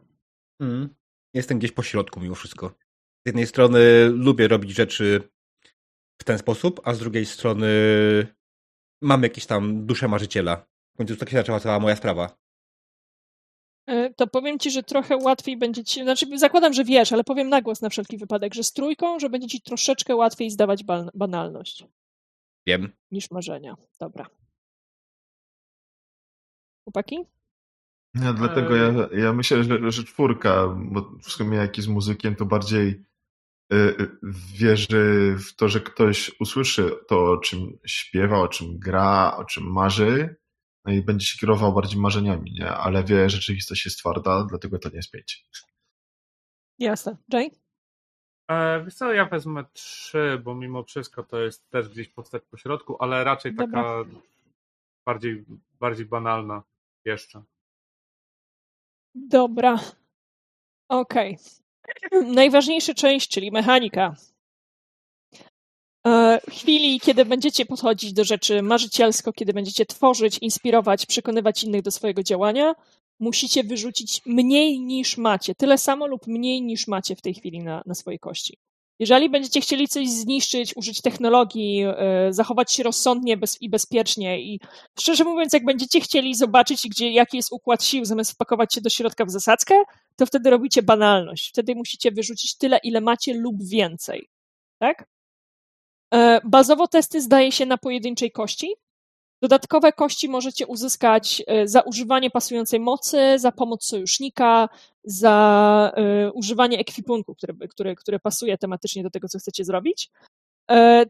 Hmm. 0.62 0.96
Jestem 1.34 1.60
gdzieś 1.60 1.72
po 1.72 1.84
środku 1.84 2.20
mimo 2.20 2.36
wszystko. 2.36 2.85
Z 3.26 3.30
jednej 3.30 3.48
strony 3.48 4.10
lubię 4.10 4.48
robić 4.48 4.72
rzeczy 4.72 5.30
w 6.22 6.24
ten 6.24 6.38
sposób, 6.38 6.82
a 6.84 6.94
z 6.94 7.00
drugiej 7.00 7.26
strony 7.26 7.68
mam 9.02 9.24
jakiś 9.24 9.46
tam 9.46 9.86
duszę 9.86 10.08
marzyciela. 10.08 10.66
W 10.94 10.98
końcu 10.98 11.16
tak 11.16 11.30
się 11.30 11.38
zaczęła 11.38 11.60
cała 11.60 11.80
moja 11.80 11.96
sprawa. 11.96 12.38
E, 13.88 14.14
to 14.14 14.28
powiem 14.28 14.60
ci, 14.60 14.72
że 14.72 14.84
trochę 14.84 15.18
łatwiej 15.18 15.58
będzie 15.58 15.84
ci, 15.84 16.04
znaczy 16.04 16.38
zakładam, 16.38 16.74
że 16.74 16.84
wiesz, 16.84 17.12
ale 17.12 17.24
powiem 17.24 17.50
na 17.50 17.62
głos 17.62 17.82
na 17.82 17.90
wszelki 17.90 18.18
wypadek, 18.18 18.54
że 18.54 18.64
z 18.64 18.74
trójką, 18.74 19.20
że 19.20 19.30
będzie 19.30 19.48
ci 19.48 19.62
troszeczkę 19.62 20.16
łatwiej 20.16 20.50
zdawać 20.50 20.84
banalność. 21.14 21.86
Wiem. 22.68 22.92
Niż 23.12 23.32
marzenia. 23.32 23.76
Dobra. 24.00 24.30
Chłopaki? 26.84 27.18
No, 28.14 28.34
dlatego 28.34 28.76
ja, 28.76 28.94
ja 29.12 29.34
myślę, 29.34 29.64
że, 29.64 29.92
że 29.92 30.04
czwórka, 30.04 30.68
bo 30.78 31.02
w 31.02 31.32
sumie 31.32 31.58
jak 31.58 31.76
z 31.76 31.88
muzykiem, 31.88 32.36
to 32.36 32.46
bardziej 32.46 33.06
wierzy 34.54 35.36
w 35.50 35.56
to, 35.56 35.70
że 35.70 35.82
ktoś 35.82 36.32
usłyszy 36.40 36.92
to, 37.08 37.32
o 37.32 37.38
czym 37.38 37.78
śpiewa, 37.86 38.40
o 38.40 38.48
czym 38.48 38.80
gra, 38.80 39.38
o 39.38 39.46
czym 39.46 39.72
marzy, 39.72 40.36
no 40.86 40.94
i 40.94 41.02
będzie 41.02 41.26
się 41.26 41.40
kierował 41.40 41.74
bardziej 41.74 42.02
marzeniami, 42.02 42.54
nie? 42.54 42.70
Ale 42.70 43.04
wie, 43.04 43.30
że 43.30 43.38
rzeczywistość 43.38 43.86
jest 43.86 44.00
twarda, 44.00 44.46
dlatego 44.50 44.80
to 44.80 44.90
nie 44.90 44.96
jest 44.96 45.12
pięć. 45.12 45.46
Jasne. 46.80 47.18
Jay? 47.34 47.52
E, 48.52 48.84
wiesz 48.84 48.96
co, 48.96 49.14
ja 49.14 49.26
wezmę 49.26 49.66
trzy, 49.74 50.42
bo 50.44 50.56
mimo 50.56 50.84
wszystko 50.84 51.24
to 51.24 51.42
jest 51.42 51.70
też 51.70 51.90
gdzieś 51.90 52.10
postać 52.10 52.44
po 52.52 52.58
środku, 52.58 52.98
ale 53.00 53.24
raczej 53.24 53.56
Dobra. 53.56 53.84
taka 53.84 54.10
bardziej, 55.06 55.46
bardziej 55.80 56.06
banalna 56.06 56.64
jeszcze. 57.06 57.44
Dobra. 59.16 59.80
Okej. 60.90 61.34
Okay. 61.34 61.65
Najważniejsza 62.26 62.94
część, 62.94 63.30
czyli 63.30 63.52
mechanika. 63.52 64.16
E, 66.08 66.40
w 66.50 66.52
chwili, 66.52 67.00
kiedy 67.00 67.26
będziecie 67.26 67.66
podchodzić 67.66 68.14
do 68.14 68.24
rzeczy 68.24 68.62
marzycielsko, 68.62 69.34
kiedy 69.34 69.54
będziecie 69.54 69.86
tworzyć, 69.86 70.38
inspirować, 70.38 71.06
przekonywać 71.06 71.64
innych 71.64 71.82
do 71.82 71.92
swojego 71.92 72.24
działania, 72.24 72.76
musicie 73.20 73.64
wyrzucić 73.64 74.22
mniej 74.26 74.80
niż 74.80 75.18
macie. 75.18 75.56
Tyle 75.56 75.78
samo 75.78 76.08
lub 76.08 76.28
mniej 76.28 76.62
niż 76.62 76.88
macie 76.88 77.16
w 77.16 77.22
tej 77.22 77.34
chwili 77.34 77.60
na, 77.60 77.84
na 77.86 77.96
swojej 77.96 78.20
kości. 78.20 78.58
Jeżeli 79.00 79.30
będziecie 79.30 79.62
chcieli 79.62 79.88
coś 79.88 80.10
zniszczyć, 80.10 80.78
użyć 80.78 81.02
technologii, 81.02 81.84
e, 81.84 82.34
zachować 82.34 82.74
się 82.74 82.84
rozsądnie 82.84 83.38
i 83.62 83.70
bezpiecznie 83.70 84.42
i 84.42 84.60
szczerze 85.00 85.24
mówiąc, 85.24 85.54
jak 85.54 85.66
będziecie 85.66 86.02
chcieli 86.02 86.36
zobaczyć, 86.36 86.88
gdzie, 86.90 87.12
jaki 87.12 87.38
jest 87.38 87.52
układ 87.52 87.84
sił, 87.84 88.06
zamiast 88.06 88.32
wpakować 88.32 88.74
się 88.74 88.82
do 88.82 88.90
środka 88.90 89.26
w 89.26 89.32
zasadzkę, 89.32 89.84
to 90.16 90.26
wtedy 90.26 90.50
robicie 90.50 90.84
banalność. 90.84 91.50
Wtedy 91.50 91.76
musicie 91.76 92.12
wyrzucić 92.12 92.58
tyle, 92.58 92.80
ile 92.84 93.02
macie 93.02 93.34
lub 93.34 93.64
więcej. 93.64 94.30
Tak? 94.80 95.08
E, 96.14 96.42
bazowo 96.44 96.88
testy 96.88 97.22
zdaje 97.22 97.52
się 97.52 97.66
na 97.66 97.78
pojedynczej 97.78 98.32
kości. 98.32 98.74
Dodatkowe 99.46 99.92
kości 99.92 100.30
możecie 100.30 100.68
uzyskać 100.68 101.44
e, 101.48 101.68
za 101.68 101.82
używanie 101.82 102.30
pasującej 102.30 102.80
mocy, 102.80 103.40
za 103.40 103.52
pomoc 103.52 103.86
sojusznika, 103.86 104.70
za 105.04 105.92
używanie 106.34 106.80
ekwipunku, 106.80 107.36
który, 107.36 107.54
który, 107.68 107.96
który 107.96 108.20
pasuje 108.20 108.58
tematycznie 108.58 109.04
do 109.04 109.10
tego, 109.10 109.28
co 109.28 109.40
chcecie 109.40 109.66
zrobić. 109.66 110.10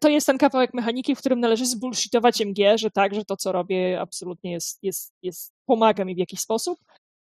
To 0.01 0.09
jest 0.09 0.27
ten 0.27 0.37
kawałek 0.37 0.73
mechaniki, 0.73 1.15
w 1.15 1.19
którym 1.19 1.39
należy 1.39 1.65
zbullshitować 1.65 2.41
MG, 2.41 2.77
że 2.77 2.91
tak, 2.91 3.15
że 3.15 3.25
to, 3.25 3.37
co 3.37 3.51
robię, 3.51 4.01
absolutnie 4.01 4.51
jest, 4.51 4.83
jest, 4.83 5.13
jest 5.21 5.53
pomaga 5.65 6.05
mi 6.05 6.15
w 6.15 6.17
jakiś 6.17 6.39
sposób. 6.39 6.79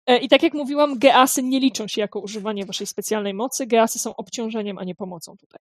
E, 0.06 0.18
I 0.18 0.28
tak 0.28 0.42
jak 0.42 0.54
mówiłam, 0.54 0.98
geasy 0.98 1.42
nie 1.42 1.60
liczą 1.60 1.88
się 1.88 2.00
jako 2.00 2.20
używanie 2.20 2.66
waszej 2.66 2.86
specjalnej 2.86 3.34
mocy. 3.34 3.66
Geasy 3.66 3.98
są 3.98 4.16
obciążeniem, 4.16 4.78
a 4.78 4.84
nie 4.84 4.94
pomocą 4.94 5.36
tutaj. 5.36 5.60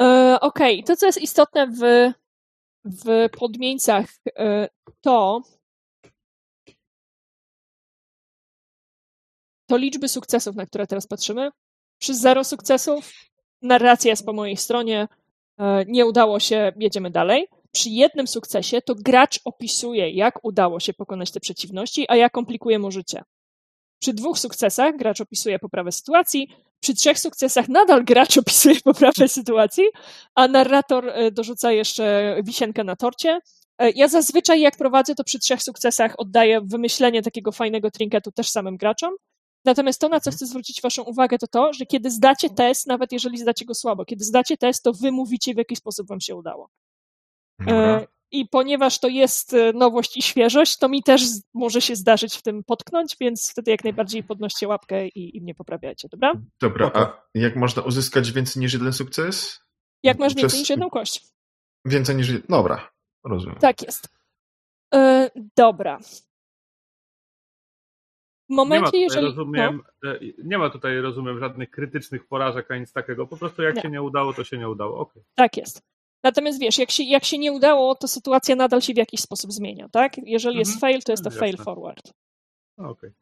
E, 0.00 0.38
ok, 0.40 0.58
to 0.86 0.96
co 0.96 1.06
jest 1.06 1.22
istotne 1.22 1.66
w, 1.66 2.12
w 2.84 3.28
podmieńcach, 3.38 4.06
e, 4.38 4.68
to 5.00 5.42
to 9.66 9.76
liczby 9.76 10.08
sukcesów, 10.08 10.56
na 10.56 10.66
które 10.66 10.86
teraz 10.86 11.06
patrzymy. 11.06 11.50
Przy 11.98 12.14
zero 12.14 12.44
sukcesów 12.44 13.12
narracja 13.62 14.10
jest 14.10 14.26
po 14.26 14.32
mojej 14.32 14.56
stronie, 14.56 15.08
nie 15.86 16.06
udało 16.06 16.40
się, 16.40 16.72
jedziemy 16.76 17.10
dalej 17.10 17.48
przy 17.72 17.90
jednym 17.90 18.26
sukcesie 18.26 18.82
to 18.82 18.94
gracz 18.94 19.40
opisuje, 19.44 20.10
jak 20.10 20.44
udało 20.44 20.80
się 20.80 20.94
pokonać 20.94 21.30
te 21.30 21.40
przeciwności, 21.40 22.06
a 22.08 22.16
ja 22.16 22.30
komplikuję 22.30 22.78
mu 22.78 22.90
życie. 22.90 23.22
Przy 23.98 24.14
dwóch 24.14 24.38
sukcesach 24.38 24.96
gracz 24.96 25.20
opisuje 25.20 25.58
poprawę 25.58 25.92
sytuacji, 25.92 26.48
przy 26.82 26.94
trzech 26.94 27.18
sukcesach 27.18 27.68
nadal 27.68 28.04
gracz 28.04 28.38
opisuje 28.38 28.80
poprawę 28.84 29.28
sytuacji, 29.38 29.84
a 30.34 30.48
narrator 30.48 31.08
e, 31.08 31.30
dorzuca 31.30 31.72
jeszcze 31.72 32.36
wisienkę 32.44 32.84
na 32.84 32.96
torcie. 32.96 33.40
E, 33.78 33.90
ja 33.90 34.08
zazwyczaj, 34.08 34.60
jak 34.60 34.76
prowadzę, 34.76 35.14
to 35.14 35.24
przy 35.24 35.38
trzech 35.38 35.62
sukcesach 35.62 36.14
oddaję 36.18 36.60
wymyślenie 36.64 37.22
takiego 37.22 37.52
fajnego 37.52 37.90
trinketu 37.90 38.32
też 38.32 38.50
samym 38.50 38.76
graczom. 38.76 39.14
Natomiast 39.64 40.00
to, 40.00 40.08
na 40.08 40.20
co 40.20 40.30
chcę 40.30 40.46
zwrócić 40.46 40.82
Waszą 40.82 41.02
uwagę, 41.02 41.38
to 41.38 41.46
to, 41.46 41.72
że 41.72 41.86
kiedy 41.86 42.10
zdacie 42.10 42.50
test, 42.50 42.86
nawet 42.86 43.12
jeżeli 43.12 43.38
zdacie 43.38 43.64
go 43.64 43.74
słabo, 43.74 44.04
kiedy 44.04 44.24
zdacie 44.24 44.56
test, 44.56 44.82
to 44.82 44.92
Wy 44.92 45.12
mówicie, 45.12 45.54
w 45.54 45.56
jaki 45.56 45.76
sposób 45.76 46.08
Wam 46.08 46.20
się 46.20 46.34
udało. 46.34 46.68
E, 47.68 48.06
I 48.32 48.48
ponieważ 48.48 49.00
to 49.00 49.08
jest 49.08 49.54
e, 49.54 49.72
nowość 49.72 50.16
i 50.16 50.22
świeżość, 50.22 50.78
to 50.78 50.88
mi 50.88 51.02
też 51.02 51.22
może 51.54 51.80
się 51.80 51.96
zdarzyć 51.96 52.36
w 52.36 52.42
tym 52.42 52.64
potknąć, 52.64 53.16
więc 53.20 53.50
wtedy 53.50 53.70
jak 53.70 53.84
najbardziej 53.84 54.24
podnoście 54.24 54.68
łapkę 54.68 55.08
i, 55.08 55.36
i 55.36 55.40
mnie 55.40 55.54
poprawiacie, 55.54 56.08
dobra? 56.08 56.32
Dobra, 56.60 56.90
a 56.94 57.22
jak 57.34 57.56
można 57.56 57.82
uzyskać 57.82 58.32
więcej 58.32 58.60
niż 58.60 58.72
jeden 58.72 58.92
sukces? 58.92 59.60
Jak 60.02 60.18
masz 60.18 60.34
Przez... 60.34 60.42
więcej 60.42 60.60
niż 60.60 60.70
jedną 60.70 60.90
kość. 60.90 61.26
Więcej 61.84 62.16
niż. 62.16 62.42
Dobra, 62.48 62.90
rozumiem. 63.24 63.58
Tak 63.58 63.82
jest. 63.82 64.08
E, 64.94 65.30
dobra. 65.56 65.98
W 68.50 68.54
momencie, 68.54 68.90
nie 68.92 68.98
ma 68.98 69.04
jeżeli. 69.04 69.26
Rozumiem, 69.26 69.82
no. 70.02 70.12
Nie 70.44 70.58
ma 70.58 70.70
tutaj, 70.70 71.00
rozumiem, 71.00 71.38
żadnych 71.38 71.70
krytycznych 71.70 72.26
porażek 72.26 72.70
ani 72.70 72.80
nic 72.80 72.92
takiego. 72.92 73.26
Po 73.26 73.36
prostu 73.36 73.62
jak 73.62 73.74
nie. 73.74 73.82
się 73.82 73.90
nie 73.90 74.02
udało, 74.02 74.32
to 74.32 74.44
się 74.44 74.58
nie 74.58 74.68
udało. 74.68 74.98
Okay. 74.98 75.22
Tak 75.34 75.56
jest. 75.56 75.91
Natomiast 76.22 76.60
wiesz, 76.60 76.78
jak 76.78 76.90
się, 76.90 77.02
jak 77.02 77.24
się 77.24 77.38
nie 77.38 77.52
udało, 77.52 77.94
to 77.94 78.08
sytuacja 78.08 78.56
nadal 78.56 78.80
się 78.80 78.94
w 78.94 78.96
jakiś 78.96 79.20
sposób 79.20 79.52
zmienia, 79.52 79.88
tak? 79.88 80.12
Jeżeli 80.18 80.58
jest 80.58 80.74
mhm. 80.74 80.80
fail, 80.80 81.02
to 81.02 81.12
jest 81.12 81.24
to 81.24 81.30
Jasne. 81.30 81.40
fail 81.40 81.56
forward. 81.56 82.12
Okay. 82.76 83.12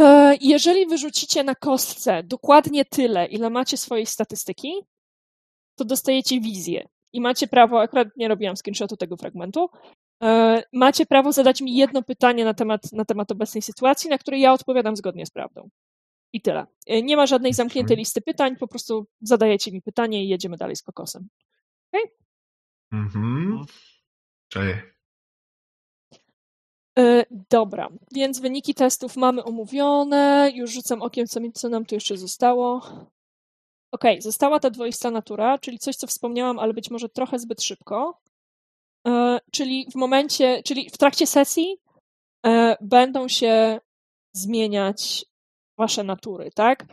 E, 0.00 0.36
jeżeli 0.40 0.86
wyrzucicie 0.86 1.44
na 1.44 1.54
kostce 1.54 2.22
dokładnie 2.22 2.84
tyle, 2.84 3.26
ile 3.26 3.50
macie 3.50 3.76
swojej 3.76 4.06
statystyki, 4.06 4.72
to 5.78 5.84
dostajecie 5.84 6.40
wizję. 6.40 6.88
I 7.12 7.20
macie 7.20 7.46
prawo, 7.46 7.80
akurat 7.80 8.08
nie 8.16 8.28
robiłam 8.28 8.56
screenshotu 8.56 8.96
tego 8.96 9.16
fragmentu, 9.16 9.70
e, 10.22 10.62
macie 10.72 11.06
prawo 11.06 11.32
zadać 11.32 11.60
mi 11.60 11.76
jedno 11.76 12.02
pytanie 12.02 12.44
na 12.44 12.54
temat, 12.54 12.92
na 12.92 13.04
temat 13.04 13.32
obecnej 13.32 13.62
sytuacji, 13.62 14.10
na 14.10 14.18
które 14.18 14.38
ja 14.38 14.52
odpowiadam 14.52 14.96
zgodnie 14.96 15.26
z 15.26 15.30
prawdą. 15.30 15.68
I 16.32 16.40
tyle. 16.40 16.66
E, 16.86 17.02
nie 17.02 17.16
ma 17.16 17.26
żadnej 17.26 17.52
zamkniętej 17.52 17.96
listy 17.96 18.20
pytań, 18.20 18.56
po 18.56 18.68
prostu 18.68 19.06
zadajecie 19.20 19.72
mi 19.72 19.82
pytanie 19.82 20.24
i 20.24 20.28
jedziemy 20.28 20.56
dalej 20.56 20.76
z 20.76 20.82
kokosem. 20.82 21.28
Mhm. 22.96 23.50
No. 23.50 23.64
Cześć. 24.48 24.96
Dobra, 27.50 27.88
więc 28.12 28.40
wyniki 28.40 28.74
testów 28.74 29.16
mamy 29.16 29.44
omówione. 29.44 30.50
Już 30.54 30.70
rzucam 30.70 31.02
okiem, 31.02 31.26
co, 31.26 31.40
mi, 31.40 31.52
co 31.52 31.68
nam 31.68 31.86
tu 31.86 31.94
jeszcze 31.94 32.16
zostało. 32.16 32.82
Ok, 33.92 34.04
została 34.18 34.60
ta 34.60 34.70
dwoista 34.70 35.10
natura, 35.10 35.58
czyli 35.58 35.78
coś, 35.78 35.96
co 35.96 36.06
wspomniałam, 36.06 36.58
ale 36.58 36.74
być 36.74 36.90
może 36.90 37.08
trochę 37.08 37.38
zbyt 37.38 37.62
szybko. 37.62 38.20
E, 39.06 39.38
czyli 39.52 39.86
w 39.92 39.94
momencie, 39.94 40.62
czyli 40.62 40.90
w 40.90 40.98
trakcie 40.98 41.26
sesji 41.26 41.76
e, 42.46 42.76
będą 42.80 43.28
się 43.28 43.80
zmieniać 44.32 45.24
wasze 45.78 46.04
natury, 46.04 46.50
tak? 46.54 46.86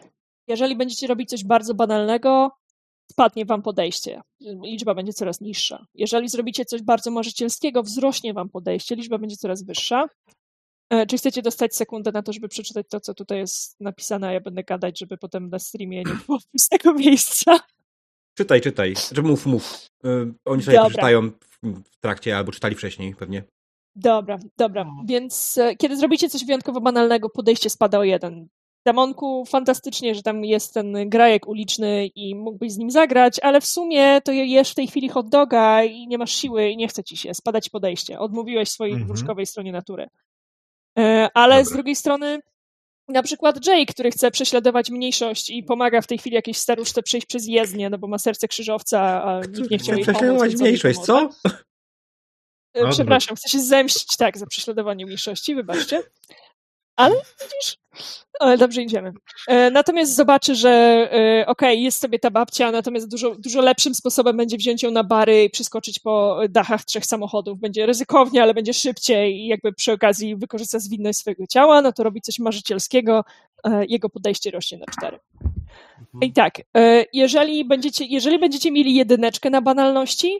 Jeżeli 0.48 0.76
będziecie 0.76 1.08
robić 1.08 1.30
coś 1.30 1.44
bardzo 1.44 1.74
banalnego, 1.74 2.52
spadnie 3.13 3.45
wam 3.45 3.62
podejście, 3.62 4.21
liczba 4.63 4.93
będzie 4.93 5.13
coraz 5.13 5.41
niższa. 5.41 5.86
Jeżeli 5.95 6.30
zrobicie 6.30 6.65
coś 6.65 6.82
bardzo 6.82 7.12
marzycielskiego, 7.12 7.84
wzrośnie 7.84 8.34
wam 8.34 8.49
podejście, 8.49 8.95
liczba 8.95 9.17
będzie 9.17 9.38
coraz 9.38 9.63
wyższa. 9.63 10.08
E, 10.89 11.06
czy 11.06 11.17
chcecie 11.17 11.41
dostać 11.41 11.76
sekundę 11.76 12.12
na 12.12 12.23
to, 12.23 12.34
żeby 12.34 12.47
przeczytać 12.47 12.86
to, 12.89 12.99
co 12.99 13.13
tutaj 13.13 13.38
jest 13.38 13.82
napisane, 13.82 14.28
a 14.28 14.34
ja 14.34 14.39
będę 14.39 14.63
gadać, 14.63 14.99
żeby 14.99 15.17
potem 15.17 15.49
na 15.49 15.60
streamie 15.60 15.97
nie 15.97 16.15
było 16.26 16.39
tego 16.71 16.93
miejsca? 16.93 17.60
Czytaj, 18.38 18.62
czytaj. 18.62 18.93
Że 19.12 19.21
mów, 19.21 19.45
mów. 19.45 19.88
Yy, 20.04 20.34
oni 20.45 20.63
sobie 20.63 20.80
przeczytają 20.80 21.32
w 21.63 21.99
trakcie 22.02 22.38
albo 22.38 22.52
czytali 22.52 22.76
wcześniej 22.76 23.15
pewnie. 23.15 23.43
Dobra, 23.95 24.39
dobra. 24.58 24.86
Więc 25.06 25.58
e, 25.58 25.76
kiedy 25.76 25.97
zrobicie 25.97 26.30
coś 26.30 26.45
wyjątkowo 26.45 26.82
banalnego, 26.82 27.30
podejście 27.30 27.69
spada 27.69 27.99
o 27.99 28.04
jeden. 28.04 28.47
Damonku 28.86 29.46
fantastycznie, 29.46 30.15
że 30.15 30.24
tam 30.24 30.46
jest 30.46 30.74
ten 30.74 31.10
grajek 31.10 31.48
uliczny 31.48 32.08
i 32.15 32.36
mógłbyś 32.36 32.72
z 32.72 32.78
nim 32.78 32.91
zagrać, 32.91 33.39
ale 33.39 33.62
w 33.62 33.65
sumie 33.65 34.22
to 34.22 34.32
jesz 34.32 34.72
w 34.72 34.76
tej 34.76 34.88
chwili 34.88 35.10
hot 35.10 35.30
doga 35.30 35.84
i 35.84 36.08
nie 36.08 36.17
masz 36.17 36.32
siły 36.32 36.69
i 36.69 36.78
nie 36.78 36.88
chce 36.88 37.04
ci 37.04 37.17
się 37.17 37.34
spadać 37.34 37.69
podejście. 37.69 38.19
Odmówiłeś 38.19 38.69
swojej 38.69 38.93
mhm. 38.93 39.08
wróżkowej 39.08 39.46
stronie 39.46 39.72
natury. 39.72 40.08
E, 41.00 41.30
ale 41.34 41.56
Dobra. 41.56 41.69
z 41.69 41.74
drugiej 41.74 41.96
strony 41.96 42.39
na 43.08 43.24
przykład 43.24 43.67
Jay, 43.67 43.86
który 43.86 44.12
chce 44.12 44.32
prześladować 44.32 44.89
mniejszość 44.89 45.50
i 45.50 45.63
pomaga 45.63 46.02
w 46.02 46.08
tej 46.08 46.17
chwili 46.17 46.36
jakiejś 46.36 46.58
staruszce 46.58 47.04
przejść 47.04 47.28
przez 47.28 47.48
jezdnię, 47.48 47.89
no 47.89 47.98
bo 47.98 48.08
ma 48.08 48.17
serce 48.17 48.48
krzyżowca, 48.48 49.24
a 49.24 49.39
nikt 49.39 49.72
nie 49.72 49.78
chciał 49.78 49.96
jej 49.96 50.06
pomóc. 50.06 50.62
Mniejszość, 50.62 51.00
co? 51.00 51.30
E, 52.74 52.89
przepraszam, 52.89 53.36
chcę 53.36 53.50
się 53.50 53.60
zemścić, 53.60 54.17
tak, 54.17 54.38
za 54.38 54.46
prześladowanie 54.46 55.06
mniejszości, 55.06 55.56
wybaczcie. 55.56 56.04
Ale 56.96 57.15
widzisz, 57.15 57.78
ale 58.39 58.58
dobrze 58.58 58.82
idziemy. 58.82 59.13
E, 59.47 59.71
natomiast 59.71 60.15
zobaczy, 60.15 60.56
że 60.56 60.69
e, 60.69 61.08
okej, 61.47 61.47
okay, 61.47 61.75
jest 61.75 62.01
sobie 62.01 62.19
ta 62.19 62.32
babcia, 62.32 62.71
natomiast 62.71 63.10
dużo, 63.10 63.36
dużo 63.36 63.62
lepszym 63.62 63.95
sposobem 63.95 64.38
będzie 64.38 64.58
wziąć 64.58 64.84
ją 64.84 64.91
na 64.91 65.03
bary 65.03 65.43
i 65.43 65.49
przyskoczyć 65.49 65.99
po 65.99 66.39
dachach 66.49 66.86
trzech 66.86 67.06
samochodów. 67.06 67.60
Będzie 67.60 67.86
ryzykownie, 67.86 68.43
ale 68.43 68.53
będzie 68.53 68.73
szybciej 68.73 69.36
i 69.36 69.47
jakby 69.47 69.73
przy 69.73 69.91
okazji 69.91 70.36
wykorzysta 70.36 70.79
zwinność 70.79 71.19
swojego 71.19 71.47
ciała, 71.47 71.82
no 71.82 71.93
to 71.93 72.03
robi 72.03 72.21
coś 72.21 72.39
marzycielskiego, 72.39 73.23
e, 73.63 73.86
jego 73.86 74.10
podejście 74.10 74.51
rośnie 74.51 74.77
na 74.77 74.86
cztery. 74.86 75.19
I 76.21 76.34
tak, 76.34 76.53
jeżeli 77.13 77.65
będziecie, 77.65 78.06
jeżeli 78.06 78.39
będziecie 78.39 78.71
mieli 78.71 78.95
jedyneczkę 78.95 79.49
na 79.49 79.62
banalności, 79.62 80.39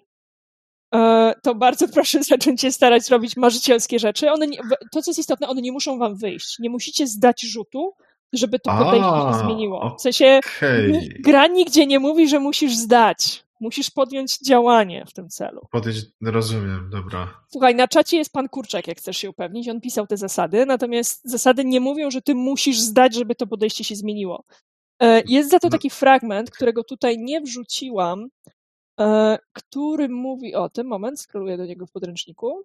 to 1.42 1.56
bardzo 1.56 1.88
proszę 1.94 2.24
zacząć 2.24 2.62
się 2.62 2.72
starać 2.72 3.10
robić 3.10 3.38
marzycielskie 3.38 4.00
rzeczy. 4.00 4.32
One 4.32 4.48
nie, 4.48 4.58
to, 4.92 5.02
co 5.02 5.12
jest 5.12 5.20
istotne, 5.20 5.48
one 5.48 5.62
nie 5.62 5.72
muszą 5.72 5.98
wam 5.98 6.16
wyjść. 6.16 6.60
Nie 6.60 6.70
musicie 6.70 7.08
zdać 7.08 7.42
rzutu, 7.42 7.94
żeby 8.34 8.60
to 8.60 8.72
podejście 8.72 9.32
się 9.32 9.46
zmieniło. 9.46 9.96
W 10.00 10.02
sensie 10.02 10.40
okay. 10.58 11.10
gra 11.20 11.48
nigdzie 11.48 11.86
nie 11.86 12.00
mówi, 12.00 12.28
że 12.28 12.40
musisz 12.40 12.76
zdać. 12.76 13.44
Musisz 13.60 13.92
podjąć 13.92 14.40
działanie 14.40 15.06
w 15.08 15.14
tym 15.14 15.30
celu. 15.30 15.62
Podjąć, 15.72 15.98
rozumiem, 16.22 16.90
dobra. 16.92 17.34
Słuchaj, 17.52 17.76
na 17.76 17.88
czacie 17.88 18.18
jest 18.18 18.34
pan 18.34 18.50
Kurczak, 18.50 18.88
jak 18.88 18.98
chcesz 18.98 19.18
się 19.18 19.30
upewnić. 19.30 19.70
On 19.70 19.82
pisał 19.82 20.08
te 20.08 20.18
zasady, 20.18 20.66
natomiast 20.66 21.22
zasady 21.24 21.66
nie 21.66 21.80
mówią, 21.80 22.12
że 22.12 22.22
ty 22.22 22.36
musisz 22.36 22.80
zdać, 22.80 23.16
żeby 23.16 23.36
to 23.36 23.48
podejście 23.48 23.84
się 23.84 23.96
zmieniło. 23.96 24.44
E, 25.00 25.22
jest 25.28 25.50
za 25.50 25.60
to 25.60 25.68
no. 25.68 25.72
taki 25.72 25.90
fragment, 25.90 26.52
którego 26.52 26.84
tutaj 26.84 27.18
nie 27.20 27.42
wrzuciłam, 27.42 28.30
E, 28.48 28.62
który 29.54 30.10
mówi 30.10 30.56
o 30.56 30.70
tym, 30.70 30.88
moment, 30.88 31.22
skróluję 31.22 31.58
do 31.58 31.66
niego 31.66 31.86
w 31.86 31.92
podręczniku. 31.92 32.64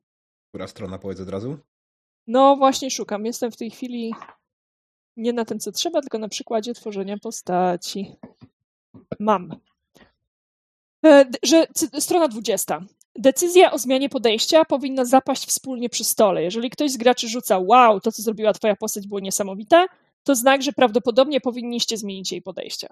Która 0.48 0.66
strona, 0.66 0.98
powiedz 0.98 1.20
od 1.20 1.28
razu? 1.28 1.58
No 2.26 2.56
właśnie 2.56 2.90
szukam. 2.90 3.26
Jestem 3.26 3.52
w 3.52 3.56
tej 3.56 3.70
chwili 3.70 4.14
nie 5.16 5.32
na 5.32 5.44
tym, 5.44 5.58
co 5.58 5.72
trzeba, 5.72 6.00
tylko 6.00 6.18
na 6.18 6.28
przykładzie 6.28 6.74
tworzenia 6.74 7.18
postaci. 7.18 8.16
Mam. 9.20 9.56
E, 11.06 11.24
że 11.42 11.66
strona 11.98 12.28
20. 12.28 12.80
Decyzja 13.18 13.72
o 13.72 13.78
zmianie 13.78 14.08
podejścia 14.08 14.64
powinna 14.64 15.04
zapaść 15.04 15.46
wspólnie 15.46 15.88
przy 15.88 16.04
stole. 16.04 16.42
Jeżeli 16.42 16.70
ktoś 16.70 16.90
z 16.90 16.96
graczy 16.96 17.28
rzuca, 17.28 17.58
wow, 17.58 18.00
to 18.00 18.12
co 18.12 18.22
zrobiła 18.22 18.52
twoja 18.52 18.76
postać 18.76 19.06
było 19.06 19.20
niesamowite, 19.20 19.86
to 20.22 20.34
znak, 20.34 20.62
że 20.62 20.72
prawdopodobnie 20.72 21.40
powinniście 21.40 21.96
zmienić 21.96 22.32
jej 22.32 22.42
podejście. 22.42 22.88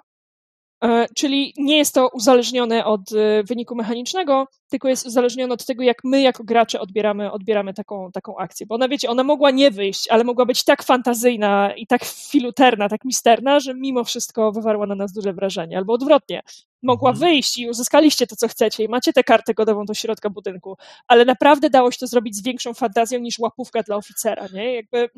E, 0.85 1.07
czyli 1.15 1.55
nie 1.57 1.79
jest 1.79 1.95
to 1.95 2.09
uzależnione 2.09 2.85
od 2.85 3.13
e, 3.13 3.43
wyniku 3.45 3.75
mechanicznego, 3.75 4.49
tylko 4.69 4.89
jest 4.89 5.07
uzależnione 5.07 5.55
od 5.55 5.67
tego, 5.67 5.83
jak 5.83 6.05
my 6.05 6.21
jako 6.21 6.45
gracze 6.45 6.81
odbieramy, 6.81 7.33
odbieramy 7.33 7.75
taką, 7.75 8.13
taką 8.13 8.37
akcję. 8.37 8.67
Bo 8.67 8.75
ona, 8.75 8.89
wiecie, 8.89 9.11
ona 9.11 9.25
mogła 9.25 9.51
nie 9.51 9.71
wyjść, 9.71 10.09
ale 10.09 10.25
mogła 10.25 10.47
być 10.47 10.65
tak 10.65 10.83
fantazyjna 10.83 11.75
i 11.77 11.87
tak 11.87 12.05
filuterna, 12.05 12.89
tak 12.89 13.05
misterna, 13.05 13.61
że 13.61 13.75
mimo 13.75 14.05
wszystko 14.05 14.53
wywarła 14.53 14.87
na 14.87 14.95
nas 14.95 15.13
duże 15.13 15.33
wrażenie. 15.33 15.77
Albo 15.77 15.93
odwrotnie, 15.93 16.43
mogła 16.83 17.11
mhm. 17.11 17.31
wyjść 17.31 17.59
i 17.59 17.71
uzyskaliście 17.71 18.27
to, 18.27 18.37
co 18.37 18.49
chcecie 18.49 18.85
i 18.85 18.89
macie 18.89 19.13
tę 19.13 19.25
kartę 19.25 19.55
godową 19.55 19.85
do 19.85 19.95
środka 19.95 20.31
budynku, 20.31 20.77
ale 21.07 21.25
naprawdę 21.25 21.71
dało 21.71 21.91
się 21.91 21.99
to 21.99 22.07
zrobić 22.07 22.37
z 22.37 22.43
większą 22.43 22.75
fantazją 22.75 23.19
niż 23.21 23.39
łapówka 23.39 23.83
dla 23.83 23.97
oficera, 23.97 24.47
nie? 24.55 24.75
Jakby 24.75 25.11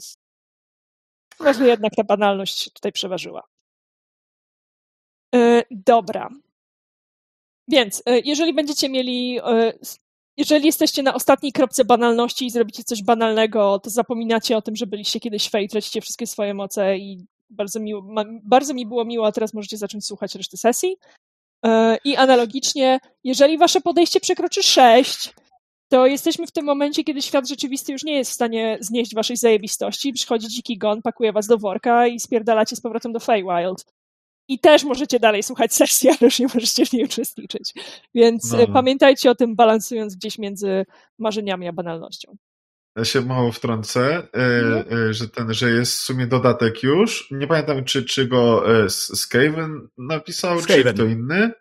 może 1.40 1.66
jednak 1.66 1.92
ta 1.96 2.04
banalność 2.04 2.72
tutaj 2.72 2.92
przeważyła. 2.92 3.57
E, 5.34 5.62
dobra. 5.70 6.30
Więc 7.68 8.02
e, 8.06 8.18
jeżeli 8.18 8.54
będziecie 8.54 8.88
mieli, 8.88 9.38
e, 9.38 9.72
jeżeli 10.36 10.66
jesteście 10.66 11.02
na 11.02 11.14
ostatniej 11.14 11.52
kropce 11.52 11.84
banalności 11.84 12.46
i 12.46 12.50
zrobicie 12.50 12.84
coś 12.84 13.02
banalnego, 13.02 13.78
to 13.78 13.90
zapominacie 13.90 14.56
o 14.56 14.62
tym, 14.62 14.76
że 14.76 14.86
byliście 14.86 15.20
kiedyś 15.20 15.50
fej, 15.50 15.68
tracicie 15.68 16.00
wszystkie 16.00 16.26
swoje 16.26 16.54
moce 16.54 16.98
i 16.98 17.26
bardzo, 17.50 17.80
miło, 17.80 18.04
bardzo 18.42 18.74
mi 18.74 18.86
było 18.86 19.04
miło, 19.04 19.26
a 19.26 19.32
teraz 19.32 19.54
możecie 19.54 19.76
zacząć 19.76 20.06
słuchać 20.06 20.34
reszty 20.34 20.56
sesji. 20.56 20.96
I 22.04 22.16
analogicznie, 22.16 23.00
jeżeli 23.24 23.58
wasze 23.58 23.80
podejście 23.80 24.20
przekroczy 24.20 24.62
6, 24.62 25.34
to 25.88 26.06
jesteśmy 26.06 26.46
w 26.46 26.52
tym 26.52 26.64
momencie, 26.64 27.04
kiedy 27.04 27.22
świat 27.22 27.48
rzeczywisty 27.48 27.92
już 27.92 28.04
nie 28.04 28.16
jest 28.16 28.30
w 28.30 28.34
stanie 28.34 28.78
znieść 28.80 29.14
waszej 29.14 29.36
zajebistości. 29.36 30.12
Przychodzi 30.12 30.48
dziki 30.48 30.78
gon, 30.78 31.02
pakuje 31.02 31.32
was 31.32 31.46
do 31.46 31.58
worka 31.58 32.06
i 32.06 32.20
spierdalacie 32.20 32.76
z 32.76 32.80
powrotem 32.80 33.12
do 33.12 33.20
Feywild 33.20 33.84
i 34.48 34.58
też 34.58 34.84
możecie 34.84 35.20
dalej 35.20 35.42
słuchać 35.42 35.74
sesji, 35.74 36.08
ale 36.08 36.18
już 36.20 36.38
nie 36.38 36.46
możecie 36.54 36.87
w 36.87 36.92
niej 36.92 37.04
uczestniczyć. 37.04 37.74
Więc 38.14 38.52
no. 38.52 38.66
pamiętajcie 38.72 39.30
o 39.30 39.34
tym, 39.34 39.56
balansując 39.56 40.16
gdzieś 40.16 40.38
między 40.38 40.87
marzeniami 41.18 41.68
a 41.68 41.72
banalnością. 41.72 42.37
Ja 42.96 43.04
się 43.04 43.20
mało 43.20 43.52
wtrącę, 43.52 44.28
mhm. 44.32 45.12
że 45.12 45.28
ten, 45.28 45.54
że 45.54 45.70
jest 45.70 45.92
w 45.92 46.02
sumie 46.02 46.26
dodatek 46.26 46.82
już. 46.82 47.28
Nie 47.30 47.46
pamiętam, 47.46 47.84
czy, 47.84 48.04
czy 48.04 48.26
go 48.26 48.64
Skaven 48.88 49.88
napisał, 49.98 50.61
Skaven. 50.61 50.84
czy 50.84 50.94
kto 50.94 51.04
inny. 51.04 51.52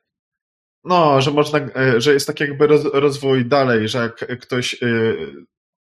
No, 0.84 1.22
że 1.22 1.32
można, 1.32 1.60
że 1.98 2.14
jest 2.14 2.28
tak 2.28 2.40
jakby 2.40 2.68
roz, 2.68 2.86
rozwój 2.94 3.46
dalej, 3.46 3.88
że 3.88 4.00
jak 4.00 4.40
ktoś 4.40 4.80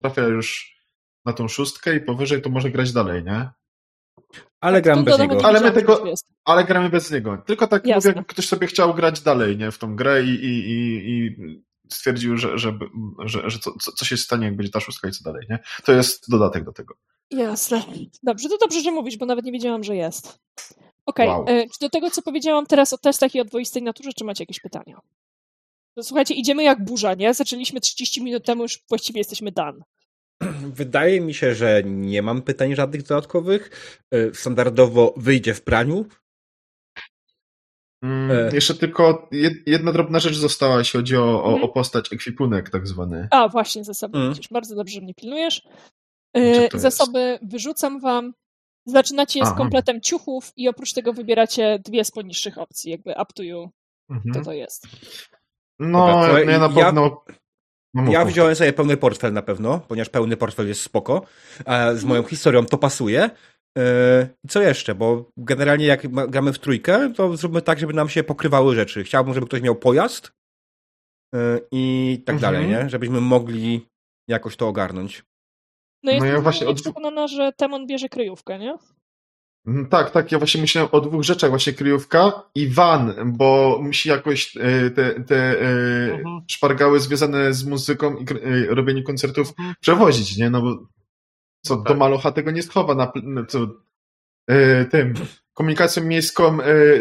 trafia 0.02 0.22
już 0.22 0.76
na 1.24 1.32
tą 1.32 1.48
szóstkę 1.48 1.96
i 1.96 2.00
powyżej, 2.00 2.42
to 2.42 2.50
może 2.50 2.70
grać 2.70 2.92
dalej, 2.92 3.24
nie? 3.24 3.50
Ale 4.60 4.76
tak, 4.76 4.84
gramy 4.84 5.02
bez 5.02 5.18
niego. 5.18 5.44
Ale 5.44 5.60
my 5.60 5.72
tego, 5.72 6.04
ale 6.44 6.64
gramy 6.64 6.90
bez 6.90 7.10
niego. 7.10 7.42
Tylko 7.46 7.66
tak 7.66 7.86
Jasne. 7.86 8.10
mówię, 8.10 8.24
ktoś 8.28 8.48
sobie 8.48 8.66
chciał 8.66 8.94
grać 8.94 9.20
dalej, 9.20 9.56
nie, 9.56 9.70
w 9.70 9.78
tą 9.78 9.96
grę 9.96 10.22
i, 10.22 10.28
i, 10.28 10.70
i, 10.70 11.10
i 11.10 11.36
stwierdził, 11.88 12.36
że, 12.36 12.58
że, 12.58 12.78
że, 13.24 13.50
że 13.50 13.58
co, 13.58 13.72
co 13.96 14.04
się 14.04 14.16
stanie, 14.16 14.46
jak 14.46 14.56
będzie 14.56 14.72
ta 14.72 14.80
szóstka 14.80 15.08
i 15.08 15.12
co 15.12 15.24
dalej, 15.24 15.46
nie? 15.50 15.58
To 15.84 15.92
jest 15.92 16.30
dodatek 16.30 16.64
do 16.64 16.72
tego. 16.72 16.94
Jasne. 17.30 17.82
Dobrze, 18.22 18.48
to 18.48 18.58
dobrze, 18.58 18.80
że 18.80 18.92
mówisz, 18.92 19.16
bo 19.16 19.26
nawet 19.26 19.44
nie 19.44 19.52
wiedziałam, 19.52 19.84
że 19.84 19.96
jest. 19.96 20.38
Okej, 21.06 21.28
okay. 21.28 21.54
wow. 21.54 21.62
E, 21.62 21.68
czy 21.68 21.78
do 21.80 21.88
tego, 21.88 22.10
co 22.10 22.22
powiedziałam 22.22 22.66
teraz 22.66 22.92
o 22.92 22.98
testach 22.98 23.34
i 23.34 23.40
o 23.40 23.44
dwoistej 23.44 23.82
naturze, 23.82 24.12
czy 24.12 24.24
macie 24.24 24.42
jakieś 24.42 24.60
pytania? 24.60 25.00
To 25.94 26.02
słuchajcie, 26.02 26.34
idziemy 26.34 26.62
jak 26.62 26.84
burza, 26.84 27.14
nie? 27.14 27.34
Zaczęliśmy 27.34 27.80
30 27.80 28.22
minut 28.22 28.44
temu, 28.44 28.62
już 28.62 28.78
właściwie 28.88 29.20
jesteśmy 29.20 29.52
done. 29.52 29.82
Wydaje 30.80 31.20
mi 31.20 31.34
się, 31.34 31.54
że 31.54 31.82
nie 31.84 32.22
mam 32.22 32.42
pytań 32.42 32.74
żadnych 32.74 33.02
dodatkowych. 33.02 33.70
E, 34.10 34.34
standardowo 34.34 35.14
wyjdzie 35.16 35.54
w 35.54 35.62
praniu. 35.62 36.06
Mm, 38.02 38.30
e... 38.30 38.54
Jeszcze 38.54 38.74
tylko 38.74 39.28
jedna 39.66 39.92
drobna 39.92 40.20
rzecz 40.20 40.36
została, 40.36 40.78
jeśli 40.78 40.98
chodzi 40.98 41.16
o, 41.16 41.44
o, 41.44 41.60
o 41.60 41.68
postać, 41.68 42.12
ekwipunek 42.12 42.70
tak 42.70 42.86
zwany. 42.86 43.28
A, 43.30 43.48
właśnie, 43.48 43.84
zasoby. 43.84 44.18
Mm. 44.18 44.30
Widzisz, 44.30 44.48
bardzo 44.50 44.74
dobrze, 44.74 44.94
że 44.94 45.00
mnie 45.00 45.14
pilnujesz. 45.14 45.62
E, 46.36 46.78
zasoby 46.78 47.38
wyrzucam 47.42 48.00
wam. 48.00 48.34
Zaczynacie 48.86 49.40
Aha. 49.42 49.54
z 49.54 49.58
kompletem 49.58 50.00
ciuchów 50.00 50.52
i 50.56 50.68
oprócz 50.68 50.92
tego 50.92 51.12
wybieracie 51.12 51.78
dwie 51.84 52.04
z 52.04 52.10
poniższych 52.10 52.58
opcji, 52.58 52.90
jakby 52.90 53.10
up 53.10 53.32
to 53.34 53.42
you, 53.42 53.70
mhm. 54.10 54.34
to 54.34 54.40
to 54.44 54.52
jest. 54.52 54.86
No, 55.78 56.06
Dobra, 56.06 56.40
ja 56.40 56.58
na 56.58 56.68
pewno... 56.68 57.24
Ja 57.28 57.39
no 57.94 58.12
ja 58.12 58.24
wziąłem 58.24 58.54
sobie 58.54 58.72
pełny 58.72 58.96
portfel 58.96 59.32
na 59.32 59.42
pewno, 59.42 59.80
ponieważ 59.88 60.08
pełny 60.08 60.36
portfel 60.36 60.68
jest 60.68 60.82
spoko. 60.82 61.26
A 61.64 61.94
z 61.94 62.04
moją 62.04 62.22
historią 62.22 62.66
to 62.66 62.78
pasuje. 62.78 63.30
E, 63.78 64.28
co 64.48 64.62
jeszcze? 64.62 64.94
Bo 64.94 65.30
generalnie 65.36 65.86
jak 65.86 66.08
gramy 66.28 66.52
w 66.52 66.58
trójkę, 66.58 67.12
to 67.14 67.36
zróbmy 67.36 67.62
tak, 67.62 67.78
żeby 67.78 67.92
nam 67.92 68.08
się 68.08 68.24
pokrywały 68.24 68.74
rzeczy. 68.74 69.04
Chciałbym, 69.04 69.34
żeby 69.34 69.46
ktoś 69.46 69.62
miał 69.62 69.76
pojazd 69.76 70.32
e, 71.34 71.60
i 71.72 72.22
tak 72.26 72.34
mhm. 72.34 72.52
dalej, 72.52 72.68
nie? 72.68 72.90
Żebyśmy 72.90 73.20
mogli 73.20 73.86
jakoś 74.28 74.56
to 74.56 74.68
ogarnąć. 74.68 75.24
No, 76.02 76.12
no 76.18 76.24
ja 76.24 76.40
właśnie 76.40 76.68
od... 76.68 76.80
przekonana, 76.80 77.26
że 77.26 77.52
Temon 77.52 77.86
bierze 77.86 78.08
kryjówkę, 78.08 78.58
nie? 78.58 78.74
Mhm, 79.66 79.86
tak, 79.86 80.10
tak. 80.10 80.32
Ja 80.32 80.38
właśnie 80.38 80.60
myślałem 80.60 80.90
o 80.92 81.00
dwóch 81.00 81.22
rzeczach, 81.22 81.50
właśnie 81.50 81.72
kryjówka 81.72 82.42
i 82.54 82.68
van, 82.68 83.14
bo 83.26 83.80
musi 83.82 84.08
jakoś 84.08 84.56
e, 84.56 84.90
te, 84.90 85.24
te 85.24 85.56
uh 85.58 86.18
mhm. 86.18 86.40
szpargały 86.48 87.00
związane 87.00 87.52
z 87.52 87.64
muzyką 87.64 88.16
i 88.16 88.24
e, 88.32 88.74
robieniem 88.74 89.04
koncertów 89.04 89.48
mhm. 89.48 89.74
przewozić, 89.80 90.36
nie? 90.36 90.50
No 90.50 90.62
bo 90.62 90.86
co, 91.64 91.76
no 91.76 91.82
tak. 91.82 91.92
do 91.92 91.98
Malocha 91.98 92.32
tego 92.32 92.50
nie 92.50 92.62
schowa, 92.62 92.94
na, 92.94 93.12
co, 93.48 93.66
tym, 94.90 95.14
komunikacją 95.54 96.04
miejską 96.04 96.58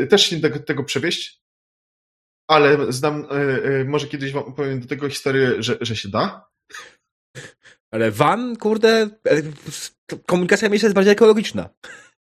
też 0.09 0.25
się 0.25 0.35
nie 0.35 0.41
da 0.41 0.59
tego 0.59 0.83
przewieźć, 0.83 1.41
ale 2.47 2.91
znam, 2.91 3.25
może 3.85 4.07
kiedyś 4.07 4.33
wam 4.33 4.43
opowiem 4.43 4.79
do 4.79 4.87
tego 4.87 5.09
historię, 5.09 5.63
że, 5.63 5.77
że 5.81 5.95
się 5.95 6.09
da. 6.09 6.49
Ale 7.91 8.11
van, 8.11 8.55
kurde, 8.55 9.09
komunikacja 10.25 10.69
miejska 10.69 10.87
jest 10.87 10.95
bardziej 10.95 11.13
ekologiczna. 11.13 11.69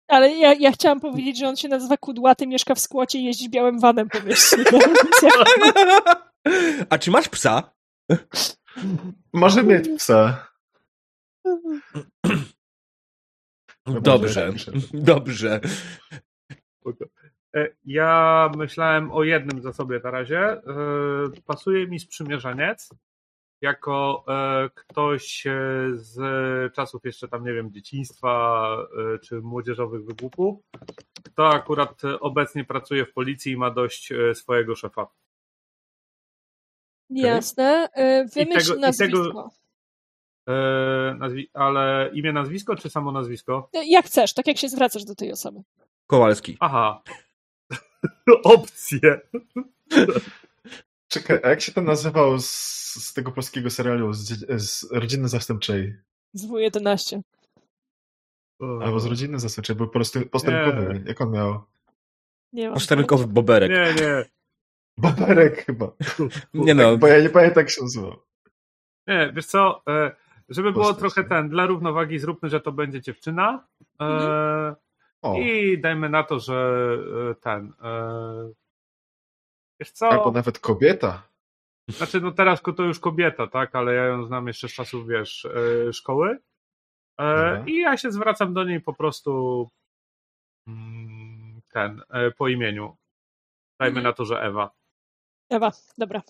Ale 0.08 0.30
ja, 0.36 0.52
ja 0.52 0.72
chciałam 0.72 1.00
powiedzieć, 1.00 1.38
że 1.38 1.48
on 1.48 1.56
się 1.56 1.68
nazywa 1.68 1.96
Kudłaty, 1.96 2.46
mieszka 2.46 2.74
w 2.74 2.80
skłocie 2.80 3.18
i 3.18 3.24
jeździ 3.24 3.50
białym 3.50 3.80
vanem 3.80 4.08
po 4.08 4.20
mieście. 4.20 4.56
A 6.90 6.98
czy 6.98 7.10
masz 7.10 7.28
psa? 7.28 7.74
Może 9.32 9.62
mieć 9.62 9.88
psa. 9.98 10.46
Dobrze, 14.02 14.52
dobrze. 14.92 15.60
E, 17.56 17.68
ja 17.84 18.50
myślałem 18.56 19.12
o 19.12 19.24
jednym 19.24 19.62
zasobie 19.62 20.00
na 20.04 20.10
razie. 20.10 20.40
E, 20.40 20.62
pasuje 21.46 21.86
mi 21.86 22.00
sprzymierzeniec 22.00 22.90
jako 23.60 24.24
e, 24.28 24.70
ktoś 24.74 25.46
e, 25.46 25.52
z 25.92 26.14
czasów 26.74 27.04
jeszcze 27.04 27.28
tam, 27.28 27.44
nie 27.44 27.52
wiem, 27.52 27.72
dzieciństwa 27.72 28.76
e, 29.14 29.18
czy 29.18 29.40
młodzieżowych 29.40 30.04
wygłupów, 30.04 30.58
kto 31.24 31.48
akurat 31.48 32.02
obecnie 32.20 32.64
pracuje 32.64 33.06
w 33.06 33.12
policji 33.12 33.52
i 33.52 33.56
ma 33.56 33.70
dość 33.70 34.12
swojego 34.34 34.76
szefa. 34.76 35.06
Jasne. 37.10 37.88
Wymyśl 38.34 38.68
tego, 38.68 38.80
nazwisko. 38.80 39.50
nazwi 41.18 41.50
ale 41.54 42.10
imię, 42.12 42.32
nazwisko, 42.32 42.76
czy 42.76 42.90
samo 42.90 43.12
nazwisko? 43.12 43.70
Jak 43.86 44.06
chcesz, 44.06 44.34
tak 44.34 44.46
jak 44.46 44.56
się 44.56 44.68
zwracasz 44.68 45.04
do 45.04 45.14
tej 45.14 45.32
osoby. 45.32 45.60
Kowalski. 46.06 46.56
Aha. 46.60 47.02
Opcje. 48.44 49.20
Czekaj, 51.08 51.40
a 51.42 51.48
jak 51.48 51.60
się 51.60 51.72
to 51.72 51.82
nazywał 51.82 52.38
z, 52.38 52.50
z 53.04 53.12
tego 53.12 53.32
polskiego 53.32 53.70
serialu 53.70 54.12
z, 54.12 54.28
z 54.62 54.92
Rodziny 54.92 55.28
Zastępczej? 55.28 55.96
Z 56.32 56.46
W11. 56.46 57.20
Albo 58.60 59.00
z 59.00 59.06
Rodziny 59.06 59.38
Zastępczej, 59.38 59.76
był 59.76 59.86
po 59.86 59.92
prostu 59.92 60.26
postępowy. 60.26 61.04
Jak 61.06 61.20
on 61.20 61.30
miał? 61.30 61.64
Nie 62.52 62.72
Posterunkowy 62.72 63.26
boberek. 63.26 63.70
Nie, 63.70 64.04
nie. 64.04 64.24
Boberek 64.98 65.64
chyba. 65.64 65.92
Nie 66.54 66.74
no. 66.74 66.96
Bo 66.96 67.06
ja 67.06 67.20
nie 67.20 67.30
pamiętam 67.30 67.60
jak 67.60 67.70
się 67.70 67.82
nazywał. 67.82 68.16
Nie, 69.06 69.32
wiesz 69.34 69.46
co, 69.46 69.82
e, 69.88 70.10
żeby 70.48 70.72
było 70.72 70.84
Postać, 70.84 71.00
trochę 71.00 71.28
ten, 71.28 71.48
dla 71.48 71.66
równowagi 71.66 72.18
zróbmy, 72.18 72.48
że 72.48 72.60
to 72.60 72.72
będzie 72.72 73.00
dziewczyna 73.00 73.66
e, 74.00 74.04
mhm. 75.22 75.44
i 75.44 75.78
dajmy 75.78 76.08
na 76.08 76.22
to, 76.22 76.40
że 76.40 76.88
e, 77.30 77.34
ten 77.34 77.72
Wiesz 79.80 79.90
co? 79.90 80.08
Albo 80.08 80.30
nawet 80.30 80.58
kobieta. 80.58 81.28
Znaczy, 81.88 82.20
no 82.20 82.32
teraz 82.32 82.62
to 82.76 82.82
już 82.82 83.00
kobieta, 83.00 83.46
tak, 83.46 83.74
ale 83.74 83.94
ja 83.94 84.04
ją 84.04 84.26
znam 84.26 84.46
jeszcze 84.46 84.68
z 84.68 84.72
czasów, 84.72 85.08
wiesz, 85.08 85.44
e, 85.44 85.92
szkoły. 85.92 86.38
E, 87.20 87.64
I 87.66 87.76
ja 87.76 87.96
się 87.96 88.12
zwracam 88.12 88.54
do 88.54 88.64
niej 88.64 88.80
po 88.80 88.94
prostu 88.94 89.68
mm, 90.68 91.60
ten, 91.72 92.02
e, 92.10 92.30
po 92.30 92.48
imieniu. 92.48 92.96
Dajmy 93.80 93.98
mhm. 93.98 94.04
na 94.04 94.12
to, 94.12 94.24
że 94.24 94.40
Ewa. 94.40 94.70
Ewa, 95.50 95.72
dobra. 95.98 96.22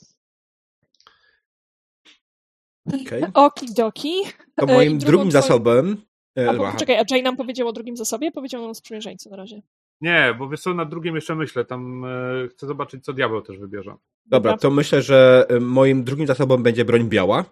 Okay. 3.03 3.31
Okidoki. 3.47 4.15
To 4.57 4.67
moim 4.67 4.99
drugim 4.99 5.19
twoim... 5.19 5.31
zasobem. 5.31 6.03
A, 6.49 6.55
bo, 6.55 6.73
czekaj, 6.79 6.99
a 6.99 7.05
Jay 7.11 7.23
nam 7.23 7.37
powiedział 7.37 7.69
o 7.69 7.73
drugim 7.73 7.97
zasobie? 7.97 8.33
Powiedział 8.33 8.61
nam 8.61 8.71
o 8.71 8.75
sprzymierzeńcu 8.75 9.31
na 9.31 9.37
razie. 9.37 9.63
Nie, 10.01 10.35
bo 10.39 10.49
wiesz 10.49 10.61
co, 10.61 10.75
na 10.75 10.85
drugim 10.85 11.15
jeszcze 11.15 11.35
myślę, 11.35 11.65
tam 11.65 12.05
e, 12.05 12.49
chcę 12.49 12.67
zobaczyć, 12.67 13.05
co 13.05 13.13
diabeł 13.13 13.43
też 13.43 13.59
wybierze. 13.59 13.95
Dobra, 14.27 14.57
to 14.57 14.71
myślę, 14.71 15.03
że 15.03 15.47
y, 15.51 15.61
moim 15.61 16.05
drugim 16.05 16.27
zasobem 16.27 16.63
będzie 16.63 16.85
broń 16.85 17.09
biała. 17.09 17.45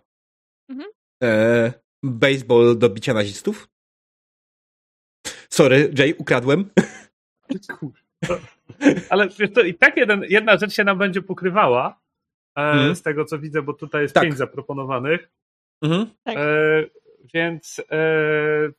Mhm. 0.68 0.90
E, 1.22 1.72
baseball 2.02 2.78
do 2.78 2.88
bicia 2.88 3.14
nazistów. 3.14 3.68
Sorry, 5.50 5.92
Jay, 5.98 6.14
ukradłem. 6.18 6.70
Ale 9.10 9.28
wiesz 9.28 9.50
co, 9.50 9.62
i 9.62 9.74
tak 9.74 9.96
jeden, 9.96 10.24
jedna 10.28 10.56
rzecz 10.56 10.72
się 10.72 10.84
nam 10.84 10.98
będzie 10.98 11.22
pokrywała 11.22 12.00
e, 12.58 12.60
Mhm. 12.60 12.96
z 12.96 13.02
tego, 13.02 13.24
co 13.24 13.38
widzę, 13.38 13.62
bo 13.62 13.72
tutaj 13.72 14.02
jest 14.02 14.14
Tak. 14.14 14.24
pięć 14.24 14.36
zaproponowanych. 14.36 15.30
Mhm. 15.82 16.06
Tak. 16.24 16.36
E, 16.36 16.84
więc 17.34 17.80
e, 17.90 18.72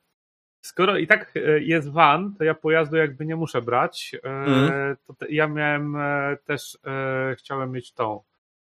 skoro 0.66 0.96
i 0.98 1.06
tak 1.06 1.32
e, 1.36 1.40
jest 1.60 1.88
van, 1.90 2.34
to 2.34 2.44
ja 2.44 2.54
pojazdu 2.54 2.96
jakby 2.96 3.26
nie 3.26 3.36
muszę 3.36 3.62
brać. 3.62 4.16
Mhm. 4.22 4.96
to 5.06 5.14
te, 5.14 5.26
ja 5.32 5.48
miałem 5.48 5.96
e, 5.96 6.36
też, 6.44 6.78
e, 6.86 7.34
chciałem 7.38 7.72
mieć 7.72 7.92
tą 7.92 8.20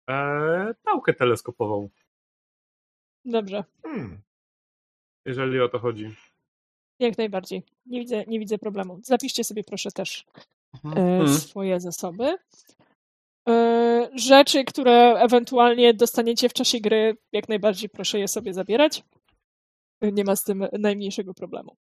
e, 0.09 0.73
pałkę 0.83 1.13
teleskopową, 1.13 1.89
Dobrze, 3.25 3.63
Hmm. 3.83 4.21
jeżeli 5.25 5.61
o 5.61 5.69
to 5.69 5.79
chodzi. 5.79 6.15
jak 6.99 7.17
najbardziej. 7.17 7.63
Nie 7.85 7.99
widzę, 7.99 8.23
nie 8.27 8.39
widzę 8.39 8.57
problemu. 8.57 8.99
Zapiszcie 9.03 9.43
sobie 9.43 9.63
proszę 9.63 9.91
też 9.91 10.25
Mhm. 10.85 10.97
e, 11.07 11.11
Mhm. 11.19 11.37
swoje 11.39 11.79
zasoby. 11.79 12.35
E, 13.49 14.09
rzeczy, 14.15 14.63
które 14.63 15.13
ewentualnie 15.19 15.93
dostaniecie 15.93 16.49
w 16.49 16.53
czasie 16.53 16.79
gry, 16.79 17.17
jak 17.31 17.49
najbardziej 17.49 17.89
proszę 17.89 18.19
je 18.19 18.27
sobie 18.27 18.53
zabierać. 18.53 19.03
Nie 20.11 20.23
ma 20.23 20.35
z 20.35 20.43
tym 20.43 20.67
najmniejszego 20.79 21.33
problemu. 21.33 21.75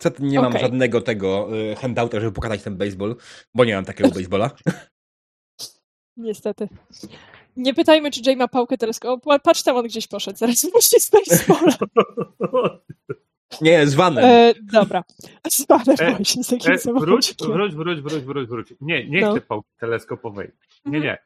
Niestety 0.00 0.22
nie 0.22 0.40
mam 0.40 0.48
Okej. 0.50 0.60
żadnego 0.60 1.00
tego 1.00 1.48
y, 1.72 1.74
handouta, 1.76 2.20
żeby 2.20 2.32
pokazać 2.32 2.62
ten 2.62 2.76
baseball, 2.76 3.16
bo 3.54 3.64
nie 3.64 3.74
mam 3.74 3.84
takiego 3.84 4.10
baseballa. 4.14 4.50
Niestety. 6.16 6.68
Nie 7.56 7.74
pytajmy, 7.74 8.10
czy 8.10 8.20
Jay 8.26 8.36
ma 8.36 8.48
pałkę 8.48 8.78
teleskopową. 8.78 9.38
Patrz 9.40 9.62
tam, 9.62 9.76
on 9.76 9.84
gdzieś 9.84 10.06
poszedł. 10.08 10.38
Zaraz 10.38 10.64
musi 10.74 11.00
z 11.00 11.10
pola. 11.46 11.76
Nie, 13.60 13.86
z 13.86 13.94
vanem. 13.94 14.24
E, 14.24 14.54
dobra. 14.72 15.04
Spadłem 15.48 15.96
E, 16.00 16.10
właśnie 16.16 16.44
z 16.44 16.48
takim 16.48 16.72
E, 16.72 16.76
wróć, 17.00 17.34
wróć, 17.40 17.74
wróć, 17.74 18.00
wróć, 18.00 18.24
wróć, 18.24 18.48
wróć. 18.48 18.74
Nie, 18.80 19.08
nie 19.08 19.20
No. 19.20 19.30
chcę 19.32 19.40
pałki 19.40 19.68
teleskopowej. 19.80 20.50
Nie, 20.84 20.98
Mhm. 20.98 21.02
nie. 21.04 21.18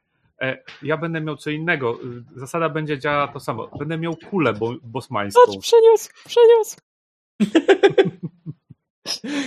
E, 0.43 0.63
ja 0.83 0.97
będę 0.97 1.21
miał 1.21 1.37
co 1.37 1.51
innego. 1.51 1.99
Zasada 2.37 2.69
będzie 2.69 2.99
działała 2.99 3.29
to 3.29 3.41
samo. 3.41 3.69
Będę 3.79 3.99
miał 3.99 4.17
kulę 4.17 4.53
bo, 4.53 4.75
bosmańską. 4.83 5.41
Patrz, 5.47 5.59
przeniósł, 5.59 6.11
przeniósł. 6.27 6.77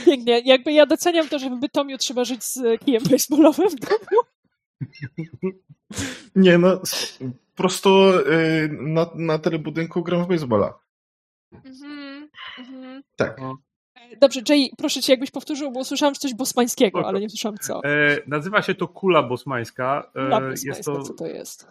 Pięknie. 0.06 0.42
Jakby 0.46 0.72
ja 0.72 0.86
doceniam 0.86 1.30
to, 1.30 1.40
że 1.40 1.50
w 1.50 1.60
Bytomiu 1.60 1.98
trzeba 1.98 2.26
żyć 2.26 2.44
z 2.44 2.84
kijem 2.86 3.04
baseballowym 3.12 3.70
w 3.70 3.76
domu. 3.76 4.22
Nie 6.36 6.58
no, 6.58 6.82
prosto 7.56 8.22
y, 8.32 8.70
na, 8.72 9.10
na 9.16 9.40
telebudynku 9.40 10.04
gram 10.04 10.26
w 10.26 10.28
baseballa. 10.28 10.80
Mhm, 11.52 12.30
mhm. 12.60 13.04
Tak. 13.16 13.40
E, 13.40 13.56
Dobrze, 14.22 14.42
Jay, 14.50 14.70
proszę 14.78 15.02
cię, 15.02 15.14
jakbyś 15.14 15.32
powtórzył, 15.32 15.72
bo 15.72 15.80
usłyszałam 15.80 16.16
coś 16.16 16.34
bosmańskiego, 16.34 17.00
Spoko. 17.00 17.08
ale 17.10 17.20
nie 17.20 17.30
słyszałam 17.30 17.58
co. 17.58 17.84
E, 17.84 18.18
nazywa 18.28 18.62
się 18.62 18.76
to 18.76 18.88
kula 18.88 19.24
bosmańska. 19.24 20.12
E, 20.16 20.24
Kula 20.24 20.50
jest 20.50 20.68
bosmańska, 20.68 20.94
to, 20.94 21.04
co 21.04 21.14
to 21.14 21.26
jest? 21.28 21.68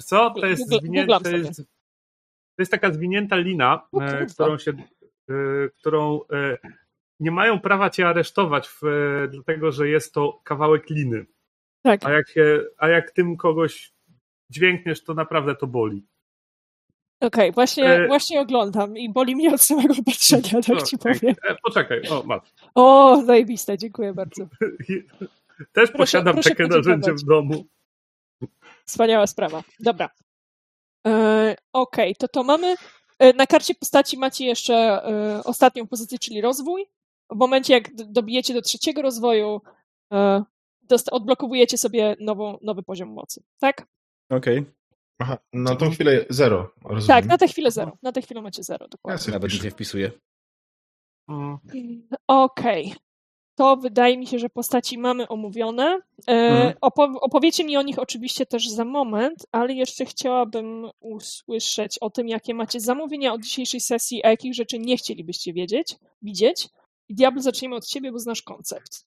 co? 0.00 0.30
To 0.30 0.46
jest, 0.46 0.62
Google- 0.62 0.78
zwinie, 0.78 1.06
to, 1.06 1.30
jest, 1.30 1.56
to 1.56 2.58
jest 2.58 2.70
taka 2.70 2.92
zwinięta 2.92 3.36
lina, 3.36 3.74
e, 3.74 3.88
kurwa. 3.90 4.26
którą 4.26 4.58
się, 4.58 4.72
e, 5.30 5.34
którą 5.80 6.20
e, 6.32 6.58
nie 7.20 7.30
mają 7.30 7.60
prawa 7.60 7.90
cię 7.90 8.08
aresztować, 8.08 8.68
w, 8.68 8.84
e, 8.84 9.28
dlatego 9.28 9.72
że 9.72 9.88
jest 9.88 10.14
to 10.14 10.40
kawałek 10.44 10.90
liny. 10.90 11.26
Tak. 11.82 12.04
A 12.04 12.10
jak, 12.10 12.28
się, 12.28 12.64
a 12.78 12.88
jak 12.88 13.10
tym 13.10 13.36
kogoś 13.36 13.94
dźwiękniesz, 14.50 15.04
to 15.04 15.14
naprawdę 15.14 15.54
to 15.54 15.66
boli. 15.66 16.06
Okej, 17.20 17.52
właśnie, 17.52 17.84
E, 17.84 18.06
właśnie 18.06 18.40
oglądam 18.40 18.96
i 18.96 19.08
boli 19.12 19.36
mnie 19.36 19.54
od 19.54 19.60
samego 19.60 19.94
patrzenia, 20.06 20.62
tak 20.66 20.82
ci 20.82 20.96
No, 20.96 20.98
powiem. 21.02 21.34
E, 21.48 21.56
poczekaj, 21.64 22.08
o, 22.08 22.22
masz. 22.22 22.42
O, 22.74 23.22
zajebiste, 23.26 23.78
dziękuję 23.78 24.12
bardzo. 24.14 24.44
Też 25.72 25.90
Proszę- 25.90 25.92
posiadam 25.98 26.34
proszę 26.34 26.50
takie 26.50 26.66
narzędzie 26.66 27.12
w 27.12 27.22
domu. 27.22 27.64
Wspaniała 28.86 29.26
sprawa. 29.26 29.62
Dobra. 29.80 30.10
E, 31.06 31.56
Okej, 31.72 32.16
to 32.16 32.28
to 32.28 32.42
mamy. 32.42 32.74
e, 33.18 33.32
Na 33.32 33.46
karcie 33.46 33.74
postaci 33.74 34.18
macie 34.18 34.44
jeszcze 34.46 34.74
e, 34.74 35.40
ostatnią 35.44 35.86
pozycję, 35.86 36.18
czyli 36.18 36.40
rozwój. 36.40 36.86
W 37.30 37.36
momencie, 37.36 37.74
jak 37.74 37.94
dobijecie 37.94 38.54
do 38.54 38.62
trzeciego 38.62 39.02
rozwoju, 39.02 39.60
e, 40.12 40.44
odblokowujecie 41.10 41.78
sobie 41.78 42.16
nową, 42.20 42.58
nowy 42.62 42.82
poziom 42.82 43.08
mocy. 43.08 43.42
Tak? 43.60 43.86
Okej, 44.30 44.64
Aha, 45.18 45.38
na 45.52 45.76
tą 45.76 45.90
chwilę 45.90 46.24
zero. 46.30 46.70
Rozumiem. 46.84 47.06
Tak, 47.06 47.26
na 47.26 47.38
tę 47.38 47.48
chwilę 47.48 47.70
zero. 47.70 47.92
Na 48.02 48.12
tę 48.12 48.22
chwilę 48.22 48.42
macie 48.42 48.62
zero, 48.62 48.84
Ja 48.84 48.88
dokładnie. 48.88 49.18
sobie 49.18 49.32
nawet 49.32 49.50
wpiszę. 49.50 49.64
nie 49.64 49.70
wpisuję. 49.70 50.10
Mm. 51.28 51.58
Okej. 52.28 52.94
To 53.58 53.76
wydaje 53.76 54.18
mi 54.18 54.26
się, 54.26 54.38
że 54.38 54.48
postaci 54.48 54.98
mamy 54.98 55.28
omówione. 55.28 55.98
E, 56.28 56.32
Mhm. 56.32 56.74
opo- 56.82 57.18
opowiecie 57.20 57.64
mi 57.64 57.76
o 57.76 57.82
nich 57.82 57.98
oczywiście 57.98 58.46
też 58.46 58.68
za 58.70 58.84
moment, 58.84 59.46
ale 59.52 59.72
jeszcze 59.74 60.04
chciałabym 60.04 60.90
usłyszeć 61.00 61.98
o 61.98 62.10
tym, 62.10 62.28
jakie 62.28 62.54
macie 62.54 62.80
zamówienia 62.80 63.32
od 63.32 63.42
dzisiejszej 63.42 63.80
sesji, 63.80 64.24
a 64.24 64.30
jakich 64.30 64.54
rzeczy 64.54 64.78
nie 64.78 64.96
chcielibyście 64.96 65.52
wiedzieć, 65.52 65.96
widzieć. 66.22 66.68
I 67.08 67.14
Diablo, 67.14 67.42
zaczniemy 67.42 67.76
od 67.76 67.86
ciebie, 67.86 68.12
bo 68.12 68.18
znasz 68.18 68.42
koncept. 68.42 69.06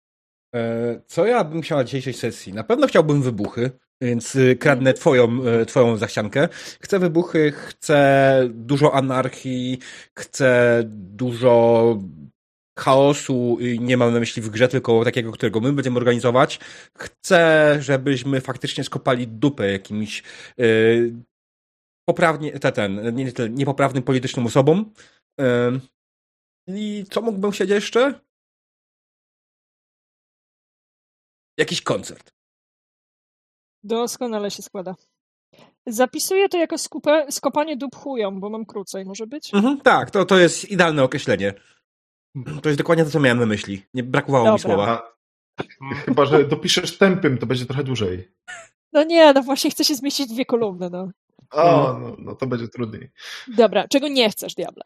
E, 0.55 1.01
Co 1.07 1.27
ja 1.27 1.45
bym 1.45 1.63
chciał 1.63 1.79
na 1.79 1.85
dzisiejszej 1.85 2.15
sesji? 2.15 2.53
Na 2.53 2.65
pewno 2.65 2.87
chciałbym 2.87 3.23
wybuchy, 3.23 3.71
więc 4.01 4.35
y, 4.35 4.57
kradnę 4.57 4.95
twoją, 4.95 5.45
e, 5.45 5.67
twoją 5.67 5.97
zachciankę. 5.97 6.49
Chcę 6.81 6.99
wybuchy, 6.99 7.53
chcę 7.53 8.41
dużo 8.51 8.95
anarchii, 8.95 9.79
chcę 10.19 10.83
dużo 10.87 11.99
chaosu, 12.79 13.59
nie 13.79 13.97
mam 13.97 14.13
na 14.13 14.21
myśli 14.21 14.43
w 14.43 14.51
grze, 14.51 14.69
tylko 14.69 15.05
takiego, 15.05 15.33
którego 15.33 15.61
my 15.61 15.73
będziemy 15.73 15.97
organizować. 15.97 16.61
Chcę, 16.99 17.77
żebyśmy 17.81 18.41
faktycznie 18.41 18.85
skopali 18.85 19.29
dupę 19.29 19.73
jakimś 19.73 20.23
y, 20.61 21.15
poprawnie, 22.09 22.59
te, 22.59 22.73
ten, 22.73 23.15
nie, 23.15 23.33
tyle, 23.33 23.51
niepoprawnym 23.51 24.03
politycznym 24.03 24.47
osobom. 24.47 24.93
Y, 25.41 25.45
I 26.67 27.05
co 27.11 27.23
mógłbym 27.23 27.51
chcieć 27.51 27.71
jeszcze? 27.71 28.21
Jakiś 31.59 31.83
koncert. 31.83 32.36
Doskonale 33.87 34.51
się 34.51 34.63
składa. 34.63 34.95
Zapisuję 35.87 36.49
to 36.49 36.59
jako 36.59 36.79
skupę, 36.79 37.27
skopanie 37.31 37.77
dup 37.77 37.97
chują, 37.97 38.41
bo 38.41 38.51
mam 38.51 38.67
krócej, 38.67 39.05
może 39.05 39.27
być? 39.27 39.55
Mhm, 39.55 39.81
tak, 39.81 40.11
to, 40.11 40.25
to 40.25 40.39
jest 40.39 40.71
idealne 40.71 41.03
określenie. 41.03 41.55
To 42.63 42.69
jest 42.69 42.79
dokładnie 42.79 43.05
to, 43.05 43.11
co 43.11 43.21
miałem 43.21 43.39
na 43.39 43.47
myśli. 43.47 43.83
Nie 43.95 44.03
brakowało 44.03 44.45
mi 44.45 44.51
Dobra. 44.51 44.75
słowa. 44.75 45.17
A, 45.57 45.95
chyba, 45.95 46.25
że 46.27 46.45
dopiszesz 46.45 46.99
tępym, 46.99 47.39
to 47.39 47.47
będzie 47.47 47.67
trochę 47.67 47.85
dłużej. 47.85 48.33
No 48.93 49.05
nie, 49.05 49.33
no 49.33 49.43
właśnie 49.43 49.71
chcę 49.71 49.85
się 49.85 49.95
zmieścić 49.95 50.27
dwie 50.27 50.45
kolumny, 50.45 50.91
no. 50.91 51.11
O, 51.51 51.99
no, 52.01 52.17
no 52.19 52.35
to 52.35 52.47
będzie 52.47 52.69
trudniej. 52.69 53.11
Dobra, 53.49 53.89
czego 53.89 54.09
nie 54.09 54.31
chcesz, 54.31 54.55
Diable? 54.55 54.85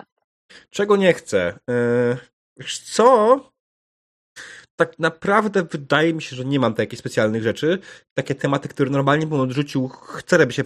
Czego 0.70 0.96
nie 0.96 1.12
chcę? 1.14 1.58
Yy, 1.68 2.18
wiesz 2.56 2.78
co? 2.78 3.40
Tak 4.80 4.98
naprawdę 4.98 5.62
wydaje 5.62 6.14
mi 6.14 6.22
się, 6.22 6.36
że 6.36 6.44
nie 6.44 6.60
mam 6.60 6.74
takich 6.74 6.98
specjalnych 6.98 7.42
rzeczy. 7.42 7.78
Takie 8.14 8.34
tematy, 8.34 8.68
które 8.68 8.90
normalnie 8.90 9.26
bym 9.26 9.40
odrzucił, 9.40 9.88
chcę, 9.88 10.38
żeby 10.38 10.52
się. 10.52 10.62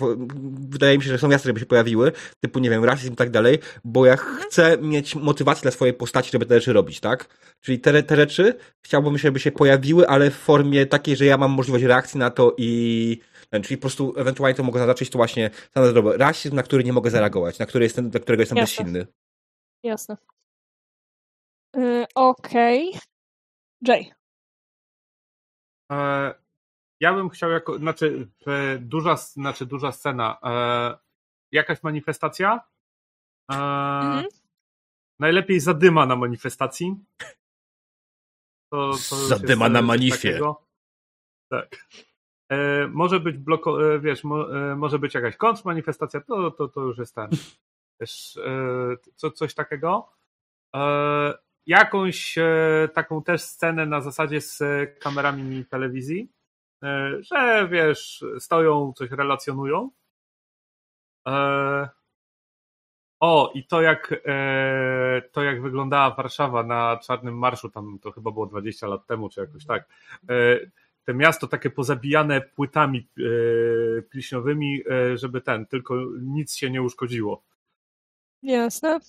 Wydaje 0.68 0.98
mi 0.98 1.04
się, 1.04 1.10
że 1.10 1.18
są 1.18 1.30
jasne, 1.30 1.48
żeby 1.48 1.60
się 1.60 1.66
pojawiły, 1.66 2.12
typu, 2.40 2.58
nie 2.58 2.70
wiem, 2.70 2.84
rasizm 2.84 3.12
i 3.12 3.16
tak 3.16 3.30
dalej, 3.30 3.58
bo 3.84 4.06
ja 4.06 4.16
chcę 4.16 4.78
mieć 4.78 5.14
motywację 5.14 5.62
dla 5.62 5.70
swojej 5.70 5.94
postaci, 5.94 6.30
żeby 6.32 6.46
te 6.46 6.54
rzeczy 6.54 6.72
robić, 6.72 7.00
tak? 7.00 7.28
Czyli 7.60 7.78
te, 7.78 8.02
te 8.02 8.16
rzeczy 8.16 8.54
chciałbym, 8.84 9.18
żeby 9.18 9.40
się 9.40 9.52
pojawiły, 9.52 10.08
ale 10.08 10.30
w 10.30 10.34
formie 10.36 10.86
takiej, 10.86 11.16
że 11.16 11.24
ja 11.24 11.36
mam 11.36 11.50
możliwość 11.50 11.84
reakcji 11.84 12.18
na 12.18 12.30
to 12.30 12.54
i. 12.58 13.20
ten, 13.50 13.62
Czyli 13.62 13.76
po 13.76 13.80
prostu 13.80 14.14
ewentualnie 14.16 14.54
to 14.54 14.62
mogę 14.62 14.78
zaznaczyć, 14.78 15.10
to 15.10 15.18
właśnie 15.18 15.50
standardowo 15.70 16.16
rasizm, 16.16 16.56
na 16.56 16.62
który 16.62 16.84
nie 16.84 16.92
mogę 16.92 17.10
zareagować, 17.10 17.58
na 17.58 17.66
który 17.66 17.84
jestem, 17.84 18.10
dla 18.10 18.20
którego 18.20 18.42
jestem 18.42 18.58
Jasne. 18.58 18.84
bezsilny. 18.84 19.06
Jasne. 19.82 20.16
Yy, 21.76 22.04
Okej. 22.14 22.92
Jay. 23.88 24.10
E, 25.92 26.34
ja 27.00 27.14
bym 27.14 27.28
chciał 27.30 27.50
jako, 27.50 27.78
znaczy, 27.78 28.28
e, 28.46 28.78
duża, 28.78 29.16
znaczy 29.16 29.66
duża 29.66 29.92
scena, 29.92 30.38
e, 30.42 30.98
jakaś 31.52 31.82
manifestacja, 31.82 32.60
Mhm. 33.50 34.24
najlepiej 35.18 35.60
zadyma 35.60 36.06
na 36.06 36.16
manifestacji. 36.16 36.96
To, 38.72 38.90
to 39.10 39.16
Zadyma 39.16 39.68
na 39.68 39.82
manifie. 39.82 40.28
takiego. 40.28 40.62
Tak. 41.50 41.86
E, 42.50 42.88
może 42.88 43.20
być 43.20 43.38
bloko, 43.38 43.94
e, 43.94 44.00
wiesz, 44.00 44.24
mo, 44.24 44.56
e, 44.72 44.76
może 44.76 44.98
być 44.98 45.14
jakaś 45.14 45.36
kontrmanifestacja, 45.36 46.20
to, 46.20 46.50
to, 46.50 46.68
to 46.68 46.80
już 46.80 46.98
jest 46.98 47.14
ten, 47.14 47.30
wiesz, 48.00 48.36
e, 48.36 48.96
co, 49.16 49.30
coś 49.30 49.54
takiego. 49.54 50.12
Jakąś 51.66 52.38
e, 52.38 52.88
taką 52.94 53.22
też 53.22 53.42
scenę 53.42 53.86
na 53.86 54.00
zasadzie 54.00 54.40
z 54.40 54.62
kamerami 55.00 55.64
telewizji, 55.64 56.28
e, 56.82 57.10
że 57.20 57.68
wiesz, 57.70 58.24
stoją, 58.38 58.92
coś 58.96 59.10
relacjonują. 59.10 59.90
E, 61.28 61.88
o, 63.20 63.52
i 63.54 63.66
to 63.66 63.82
jak, 63.82 64.24
to 65.32 65.42
jak 65.42 65.62
wyglądała 65.62 66.14
Warszawa 66.14 66.62
na 66.62 66.96
Czarnym 67.06 67.38
Marszu, 67.38 67.70
tam 67.70 67.98
to 68.02 68.12
chyba 68.12 68.30
było 68.30 68.46
20 68.46 68.86
lat 68.86 69.06
temu, 69.06 69.28
czy 69.28 69.40
jakoś 69.40 69.66
tak. 69.66 69.88
Te 71.04 71.14
miasto 71.14 71.46
takie 71.46 71.70
pozabijane 71.70 72.40
płytami 72.40 73.08
pliśniowymi, 74.10 74.82
żeby 75.14 75.40
ten, 75.40 75.66
tylko 75.66 75.94
nic 76.20 76.56
się 76.56 76.70
nie 76.70 76.82
uszkodziło. 76.82 77.42
Jasne. 78.42 79.00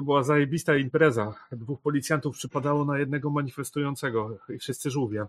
To 0.00 0.04
była 0.04 0.22
zajebista 0.22 0.76
impreza. 0.76 1.34
Dwóch 1.52 1.80
policjantów 1.80 2.36
przypadało 2.36 2.84
na 2.84 2.98
jednego 2.98 3.30
manifestującego 3.30 4.38
i 4.48 4.58
wszyscy 4.58 4.90
żółwie. 4.90 5.26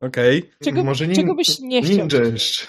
Okej. 0.00 0.38
Okay. 0.38 0.50
Czego, 0.64 0.84
Może 0.84 1.06
nin, 1.06 1.16
czego 1.16 1.34
byś 1.34 1.58
nie 1.58 1.82
chciał? 1.82 2.08
Ninja 2.08 2.24
jeszcze. 2.24 2.66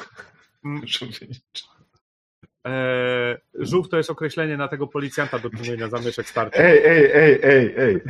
Eee, 2.63 3.37
żółw 3.53 3.89
to 3.89 3.97
jest 3.97 4.09
określenie 4.09 4.57
na 4.57 4.67
tego 4.67 4.87
policjanta 4.87 5.39
do 5.39 5.49
czynienia 5.49 5.89
zamieszek 5.89 6.29
starczy. 6.29 6.59
Ej, 6.59 6.77
ej, 6.85 7.11
ej, 7.13 7.39
ej, 7.43 7.73
ej. 7.77 8.01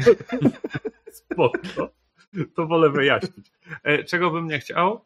Spoko. 1.20 1.90
To 2.56 2.68
wolę 2.68 2.90
wyjaśnić. 2.90 3.52
Eee, 3.84 4.06
czego 4.06 4.32
bym 4.32 4.48
nie 4.48 4.60
chciał? 4.60 5.02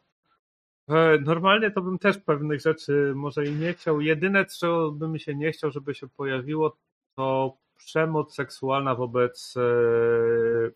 E, 0.90 1.18
normalnie 1.20 1.70
to 1.70 1.82
bym 1.82 1.98
też 1.98 2.18
pewnych 2.18 2.60
rzeczy 2.60 3.12
może 3.16 3.46
i 3.46 3.52
nie 3.52 3.72
chciał. 3.72 4.00
Jedyne, 4.00 4.46
co 4.46 4.90
bym 4.90 5.18
się 5.18 5.34
nie 5.34 5.52
chciał, 5.52 5.70
żeby 5.70 5.94
się 5.94 6.08
pojawiło, 6.08 6.76
to 7.16 7.56
przemoc 7.76 8.34
seksualna 8.34 8.94
wobec 8.94 9.54
e, 9.56 10.70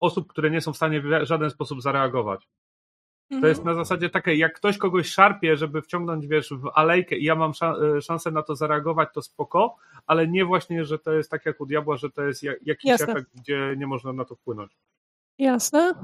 osób, 0.00 0.28
które 0.28 0.50
nie 0.50 0.60
są 0.60 0.72
w 0.72 0.76
stanie 0.76 1.00
w 1.00 1.06
żaden 1.22 1.50
sposób 1.50 1.82
zareagować. 1.82 2.48
To 3.40 3.46
jest 3.46 3.60
mhm. 3.60 3.76
na 3.76 3.84
zasadzie 3.84 4.10
takie, 4.10 4.34
jak 4.34 4.54
ktoś 4.54 4.78
kogoś 4.78 5.08
szarpie, 5.08 5.56
żeby 5.56 5.82
wciągnąć, 5.82 6.26
wiesz, 6.26 6.50
w 6.50 6.70
alejkę 6.74 7.16
i 7.16 7.24
ja 7.24 7.34
mam 7.34 7.52
e, 7.62 8.00
szansę 8.00 8.30
na 8.30 8.42
to 8.42 8.56
zareagować, 8.56 9.08
to 9.14 9.22
spoko, 9.22 9.76
ale 10.06 10.28
nie 10.28 10.44
właśnie, 10.44 10.84
że 10.84 10.98
to 10.98 11.12
jest 11.12 11.30
tak 11.30 11.46
jak 11.46 11.60
u 11.60 11.66
diabła, 11.66 11.96
że 11.96 12.10
to 12.10 12.22
jest 12.22 12.42
jakiś 12.42 12.84
Jasne. 12.84 13.12
efekt, 13.12 13.30
gdzie 13.34 13.74
nie 13.78 13.86
można 13.86 14.12
na 14.12 14.24
to 14.24 14.34
wpłynąć. 14.34 14.76
Jasne. 15.38 15.94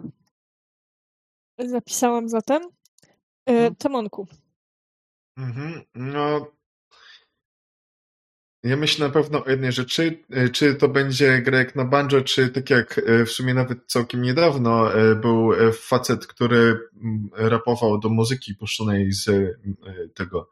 Zapisałam 1.66 2.28
zatem. 2.28 2.62
E, 3.46 3.52
mhm. 3.52 3.74
Temonku. 3.74 4.26
Mhm. 5.36 5.82
No. 5.94 6.52
Ja 8.62 8.76
myślę 8.76 9.06
na 9.06 9.12
pewno 9.12 9.44
o 9.44 9.50
jednej 9.50 9.72
rzeczy. 9.72 10.24
E, 10.30 10.48
czy 10.48 10.74
to 10.74 10.88
będzie 10.88 11.42
gra 11.42 11.58
jak 11.58 11.76
na 11.76 11.84
banjo, 11.84 12.20
czy 12.20 12.48
tak 12.48 12.70
jak 12.70 12.98
e, 12.98 13.24
w 13.24 13.30
sumie 13.30 13.54
nawet 13.54 13.78
całkiem 13.86 14.22
niedawno 14.22 14.90
był 15.20 15.50
facet, 15.72 16.26
który 16.26 16.58
mm, 17.02 17.28
rapował 17.32 17.98
do 17.98 18.08
muzyki 18.08 18.54
puszczonej 18.54 19.12
z 19.12 19.30
tego, 20.14 20.50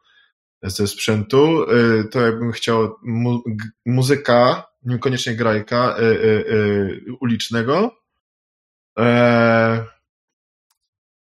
ze 0.63 0.87
sprzętu, 0.87 1.65
to 2.11 2.21
jakbym 2.21 2.51
chciał 2.51 2.95
mu 3.03 3.43
muzyka, 3.85 4.67
niekoniecznie 4.83 5.35
grajka 5.35 5.97
ulicznego. 7.19 7.95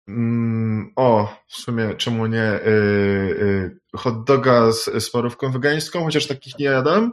Mm, 0.08 0.92
o, 0.96 1.36
w 1.48 1.56
sumie 1.56 1.94
czemu 1.94 2.26
nie? 2.26 2.60
Yy, 2.64 3.36
yy, 3.38 3.98
hot 3.98 4.24
doga 4.24 4.72
z, 4.72 4.84
z 5.04 5.10
parówką 5.10 5.52
wegańską, 5.52 6.04
chociaż 6.04 6.26
takich 6.26 6.58
nie 6.58 6.64
jadam. 6.66 7.12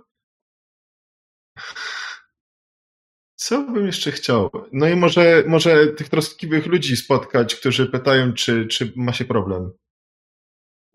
Co 3.35 3.61
bym 3.63 3.85
jeszcze 3.85 4.11
chciał? 4.11 4.51
No 4.71 4.89
i 4.89 4.95
może, 4.95 5.43
może 5.47 5.87
tych 5.87 6.09
troskliwych 6.09 6.65
ludzi 6.65 6.97
spotkać, 6.97 7.55
którzy 7.55 7.85
pytają, 7.85 8.33
czy, 8.33 8.67
czy 8.67 8.93
ma 8.95 9.13
się 9.13 9.25
problem. 9.25 9.71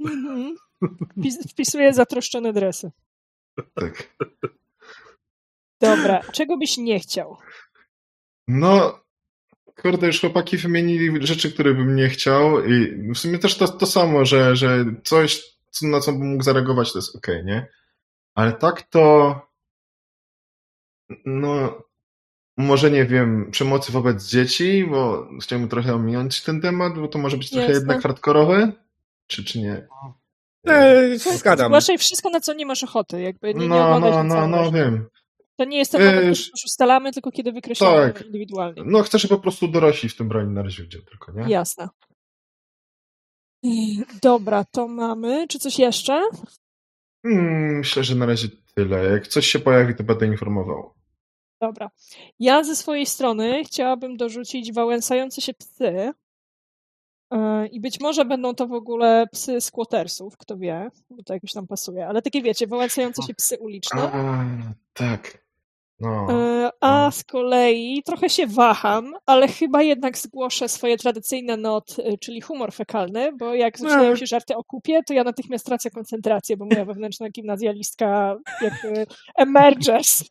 Mhm. 0.00 0.56
Wpisuję 1.48 1.92
zatroszczone 1.92 2.52
dresy. 2.52 2.90
Tak. 3.74 4.16
Dobra, 5.80 6.20
czego 6.32 6.56
byś 6.56 6.76
nie 6.76 7.00
chciał? 7.00 7.36
No, 8.48 9.03
kurde, 9.82 10.06
już 10.06 10.20
chłopaki 10.20 10.56
wymienili 10.56 11.26
rzeczy, 11.26 11.52
które 11.52 11.74
bym 11.74 11.96
nie 11.96 12.08
chciał 12.08 12.64
i 12.64 12.94
w 13.14 13.18
sumie 13.18 13.38
też 13.38 13.56
to, 13.56 13.68
to 13.68 13.86
samo, 13.86 14.24
że, 14.24 14.56
że 14.56 14.84
coś, 15.04 15.42
na 15.82 16.00
co 16.00 16.12
bym 16.12 16.28
mógł 16.28 16.42
zareagować, 16.42 16.92
to 16.92 16.98
jest 16.98 17.16
okej, 17.16 17.34
okay, 17.34 17.44
nie? 17.44 17.66
Ale 18.34 18.52
tak 18.52 18.82
to 18.82 19.40
no 21.24 21.82
może 22.56 22.90
nie 22.90 23.04
wiem, 23.04 23.50
przemocy 23.50 23.92
wobec 23.92 24.24
dzieci, 24.24 24.86
bo 24.90 25.28
chciałbym 25.42 25.68
trochę 25.68 25.94
ominąć 25.94 26.42
ten 26.42 26.60
temat, 26.60 26.98
bo 26.98 27.08
to 27.08 27.18
może 27.18 27.36
być 27.36 27.50
trochę 27.50 27.72
jednak 27.72 28.02
hardkorowe, 28.02 28.72
czy, 29.26 29.44
czy 29.44 29.58
nie? 29.60 29.86
E, 30.66 31.18
zgadzam. 31.18 31.66
Zgłaszaj 31.66 31.98
wszystko, 31.98 32.30
na 32.30 32.40
co 32.40 32.54
nie 32.54 32.66
masz 32.66 32.84
ochoty. 32.84 33.22
Jakby 33.22 33.54
nie, 33.54 33.68
no, 33.68 34.00
nie 34.00 34.10
no, 34.10 34.24
no, 34.24 34.46
no, 34.46 34.72
wiem. 34.72 35.08
To 35.56 35.64
nie 35.64 35.78
jest 35.78 35.92
ten 35.92 36.04
moment, 36.06 36.26
Wiesz, 36.26 36.50
już 36.50 36.64
ustalamy, 36.64 37.12
tylko 37.12 37.30
kiedy 37.30 37.52
wykreślamy 37.52 38.12
tak. 38.12 38.26
indywidualnie. 38.26 38.82
No 38.86 39.02
chcę, 39.02 39.18
żeby 39.18 39.34
po 39.34 39.42
prostu 39.42 39.68
dorośli 39.68 40.08
w 40.08 40.16
tym 40.16 40.28
broni 40.28 40.54
na 40.54 40.62
razie 40.62 40.84
tylko, 40.84 41.32
nie? 41.32 41.52
Jasne. 41.52 41.88
Dobra, 44.22 44.64
to 44.64 44.88
mamy. 44.88 45.48
Czy 45.48 45.58
coś 45.58 45.78
jeszcze? 45.78 46.22
Hmm, 47.26 47.78
myślę, 47.78 48.04
że 48.04 48.14
na 48.14 48.26
razie 48.26 48.48
tyle. 48.74 49.04
Jak 49.04 49.26
coś 49.26 49.46
się 49.46 49.58
pojawi, 49.58 49.94
to 49.94 50.04
będę 50.04 50.26
informował. 50.26 50.94
Dobra. 51.60 51.90
Ja 52.38 52.64
ze 52.64 52.76
swojej 52.76 53.06
strony 53.06 53.64
chciałabym 53.64 54.16
dorzucić 54.16 54.72
wałęsające 54.72 55.40
się 55.40 55.54
psy. 55.54 56.12
E, 57.30 57.66
I 57.66 57.80
być 57.80 58.00
może 58.00 58.24
będą 58.24 58.54
to 58.54 58.66
w 58.66 58.72
ogóle 58.72 59.26
psy 59.32 59.60
squattersów, 59.60 60.36
kto 60.36 60.56
wie, 60.56 60.90
bo 61.10 61.22
to 61.22 61.34
jakoś 61.34 61.52
tam 61.52 61.66
pasuje, 61.66 62.06
ale 62.06 62.22
takie 62.22 62.42
wiecie, 62.42 62.66
wałęsające 62.66 63.22
się 63.22 63.34
psy 63.34 63.58
uliczne. 63.58 64.02
A, 64.02 64.44
tak. 64.92 65.43
No. 66.00 66.26
E, 66.30 66.70
a 66.80 67.04
no. 67.04 67.12
z 67.12 67.24
kolei 67.24 68.02
trochę 68.06 68.30
się 68.30 68.46
waham, 68.46 69.12
ale 69.26 69.48
chyba 69.48 69.82
jednak 69.82 70.18
zgłoszę 70.18 70.68
swoje 70.68 70.96
tradycyjne 70.96 71.56
not, 71.56 71.96
e, 71.98 72.18
czyli 72.18 72.40
humor 72.40 72.72
fekalny, 72.72 73.32
bo 73.32 73.54
jak 73.54 73.78
zaczynają 73.78 74.10
no. 74.10 74.16
się 74.16 74.26
żarty 74.26 74.56
o 74.56 74.64
kupie, 74.64 75.02
to 75.02 75.14
ja 75.14 75.24
natychmiast 75.24 75.66
tracę 75.66 75.90
koncentrację, 75.90 76.56
bo 76.56 76.64
moja 76.64 76.84
wewnętrzna 76.94 77.30
gimnazjalistka 77.30 78.36
jakby 78.62 79.06
emerges 79.36 80.24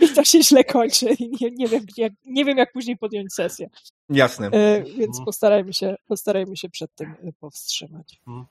i 0.00 0.08
to 0.14 0.24
się 0.24 0.42
źle 0.42 0.64
kończy 0.64 1.06
nie, 1.40 1.50
nie, 1.50 1.68
wiem, 1.68 1.84
jak, 1.96 2.12
nie 2.24 2.44
wiem 2.44 2.58
jak 2.58 2.72
później 2.72 2.96
podjąć 2.96 3.34
sesję. 3.34 3.68
Jasne. 4.08 4.46
E, 4.46 4.82
więc 4.82 5.20
postarajmy 5.24 5.72
się, 5.72 5.96
postarajmy 6.08 6.56
się 6.56 6.68
przed 6.68 6.94
tym 6.94 7.14
powstrzymać. 7.40 8.20
Hmm. 8.24 8.46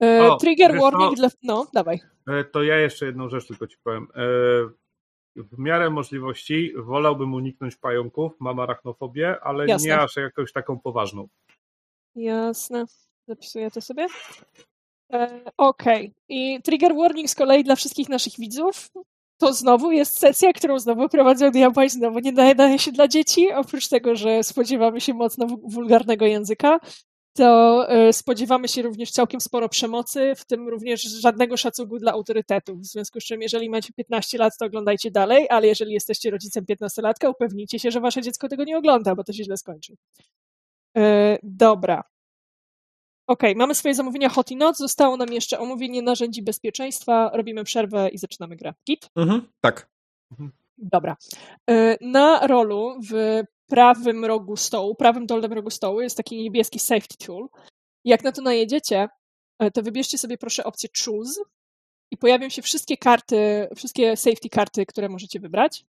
Dobra. 0.00 0.34
O, 0.34 0.36
trigger 0.36 0.80
warning 0.80 1.16
dla... 1.16 1.28
No, 1.42 1.66
dawaj. 1.72 2.00
E, 2.28 2.44
to 2.44 2.62
ja 2.62 2.76
jeszcze 2.76 3.06
jedną 3.06 3.28
rzecz 3.28 3.46
tylko 3.46 3.66
ci 3.66 3.76
powiem. 3.84 4.08
E, 4.14 4.20
w 5.36 5.58
miarę 5.58 5.90
możliwości 5.90 6.72
wolałbym 6.76 7.34
uniknąć 7.34 7.76
pająków, 7.76 8.32
mam 8.40 8.60
arachnofobię, 8.60 9.40
ale 9.40 9.66
Jasne. 9.66 9.88
nie 9.88 10.00
aż 10.00 10.16
jakąś 10.16 10.52
taką 10.52 10.78
poważną. 10.78 11.28
Jasne. 12.14 12.84
Zapisuję 13.28 13.70
to 13.70 13.80
sobie. 13.80 14.06
E, 15.12 15.40
Okej. 15.56 16.04
Okay. 16.06 16.14
I 16.28 16.62
trigger 16.62 16.94
warning 16.96 17.30
z 17.30 17.34
kolei 17.34 17.64
dla 17.64 17.76
wszystkich 17.76 18.08
naszych 18.08 18.32
widzów. 18.38 18.90
To 19.38 19.52
znowu 19.52 19.90
jest 19.90 20.18
sesja, 20.18 20.52
którą 20.52 20.78
znowu 20.78 21.08
prowadzą 21.08 21.50
diabła 21.50 21.84
i 21.84 21.90
znowu 21.90 22.18
nie 22.18 22.32
nadaje 22.32 22.78
się 22.78 22.92
dla 22.92 23.08
dzieci. 23.08 23.52
Oprócz 23.52 23.88
tego, 23.88 24.16
że 24.16 24.44
spodziewamy 24.44 25.00
się 25.00 25.14
mocno 25.14 25.46
wulgarnego 25.46 26.26
języka, 26.26 26.80
to 27.32 27.88
e, 27.88 28.12
spodziewamy 28.12 28.68
się 28.68 28.82
również 28.82 29.10
całkiem 29.10 29.40
sporo 29.40 29.68
przemocy, 29.68 30.34
w 30.36 30.44
tym 30.44 30.68
również 30.68 31.02
żadnego 31.02 31.56
szacunku 31.56 31.98
dla 31.98 32.12
autorytetów. 32.12 32.80
W 32.80 32.86
związku 32.86 33.20
z 33.20 33.24
czym, 33.24 33.42
jeżeli 33.42 33.70
macie 33.70 33.92
15 33.92 34.38
lat, 34.38 34.52
to 34.58 34.66
oglądajcie 34.66 35.10
dalej, 35.10 35.46
ale 35.50 35.66
jeżeli 35.66 35.92
jesteście 35.92 36.30
rodzicem 36.30 36.64
15-latka, 36.64 37.30
upewnijcie 37.30 37.78
się, 37.78 37.90
że 37.90 38.00
wasze 38.00 38.22
dziecko 38.22 38.48
tego 38.48 38.64
nie 38.64 38.78
ogląda, 38.78 39.14
bo 39.14 39.24
to 39.24 39.32
się 39.32 39.44
źle 39.44 39.56
skończy. 39.56 39.96
Yy, 40.94 41.02
dobra. 41.42 42.04
Ok, 43.26 43.42
mamy 43.56 43.74
swoje 43.74 43.94
zamówienia 43.94 44.28
Hot 44.28 44.50
i 44.50 44.56
Noc. 44.56 44.78
Zostało 44.78 45.16
nam 45.16 45.32
jeszcze 45.32 45.58
omówienie 45.58 46.02
narzędzi 46.02 46.42
bezpieczeństwa. 46.42 47.30
Robimy 47.34 47.64
przerwę 47.64 48.08
i 48.08 48.18
zaczynamy 48.18 48.56
grę. 48.56 48.74
Git? 48.86 49.10
Mhm, 49.16 49.48
tak. 49.60 49.88
Dobra. 50.78 51.16
Yy, 51.68 51.96
na 52.00 52.46
rolu 52.46 52.94
w 53.10 53.42
prawym 53.70 54.24
rogu 54.24 54.56
stołu, 54.56 54.94
prawym 54.94 55.26
dolnym 55.26 55.52
rogu 55.52 55.70
stołu 55.70 56.00
jest 56.00 56.16
taki 56.16 56.42
niebieski 56.42 56.78
safety 56.78 57.16
tool. 57.26 57.48
Jak 58.04 58.24
na 58.24 58.32
to 58.32 58.42
najedziecie, 58.42 59.08
e, 59.58 59.70
to 59.70 59.82
wybierzcie 59.82 60.18
sobie 60.18 60.38
proszę 60.38 60.64
opcję 60.64 60.88
choose 61.04 61.40
i 62.10 62.16
pojawią 62.16 62.48
się 62.48 62.62
wszystkie 62.62 62.96
karty, 62.96 63.68
wszystkie 63.76 64.16
safety 64.16 64.48
karty, 64.48 64.86
które 64.86 65.08
możecie 65.08 65.40
wybrać. 65.40 65.84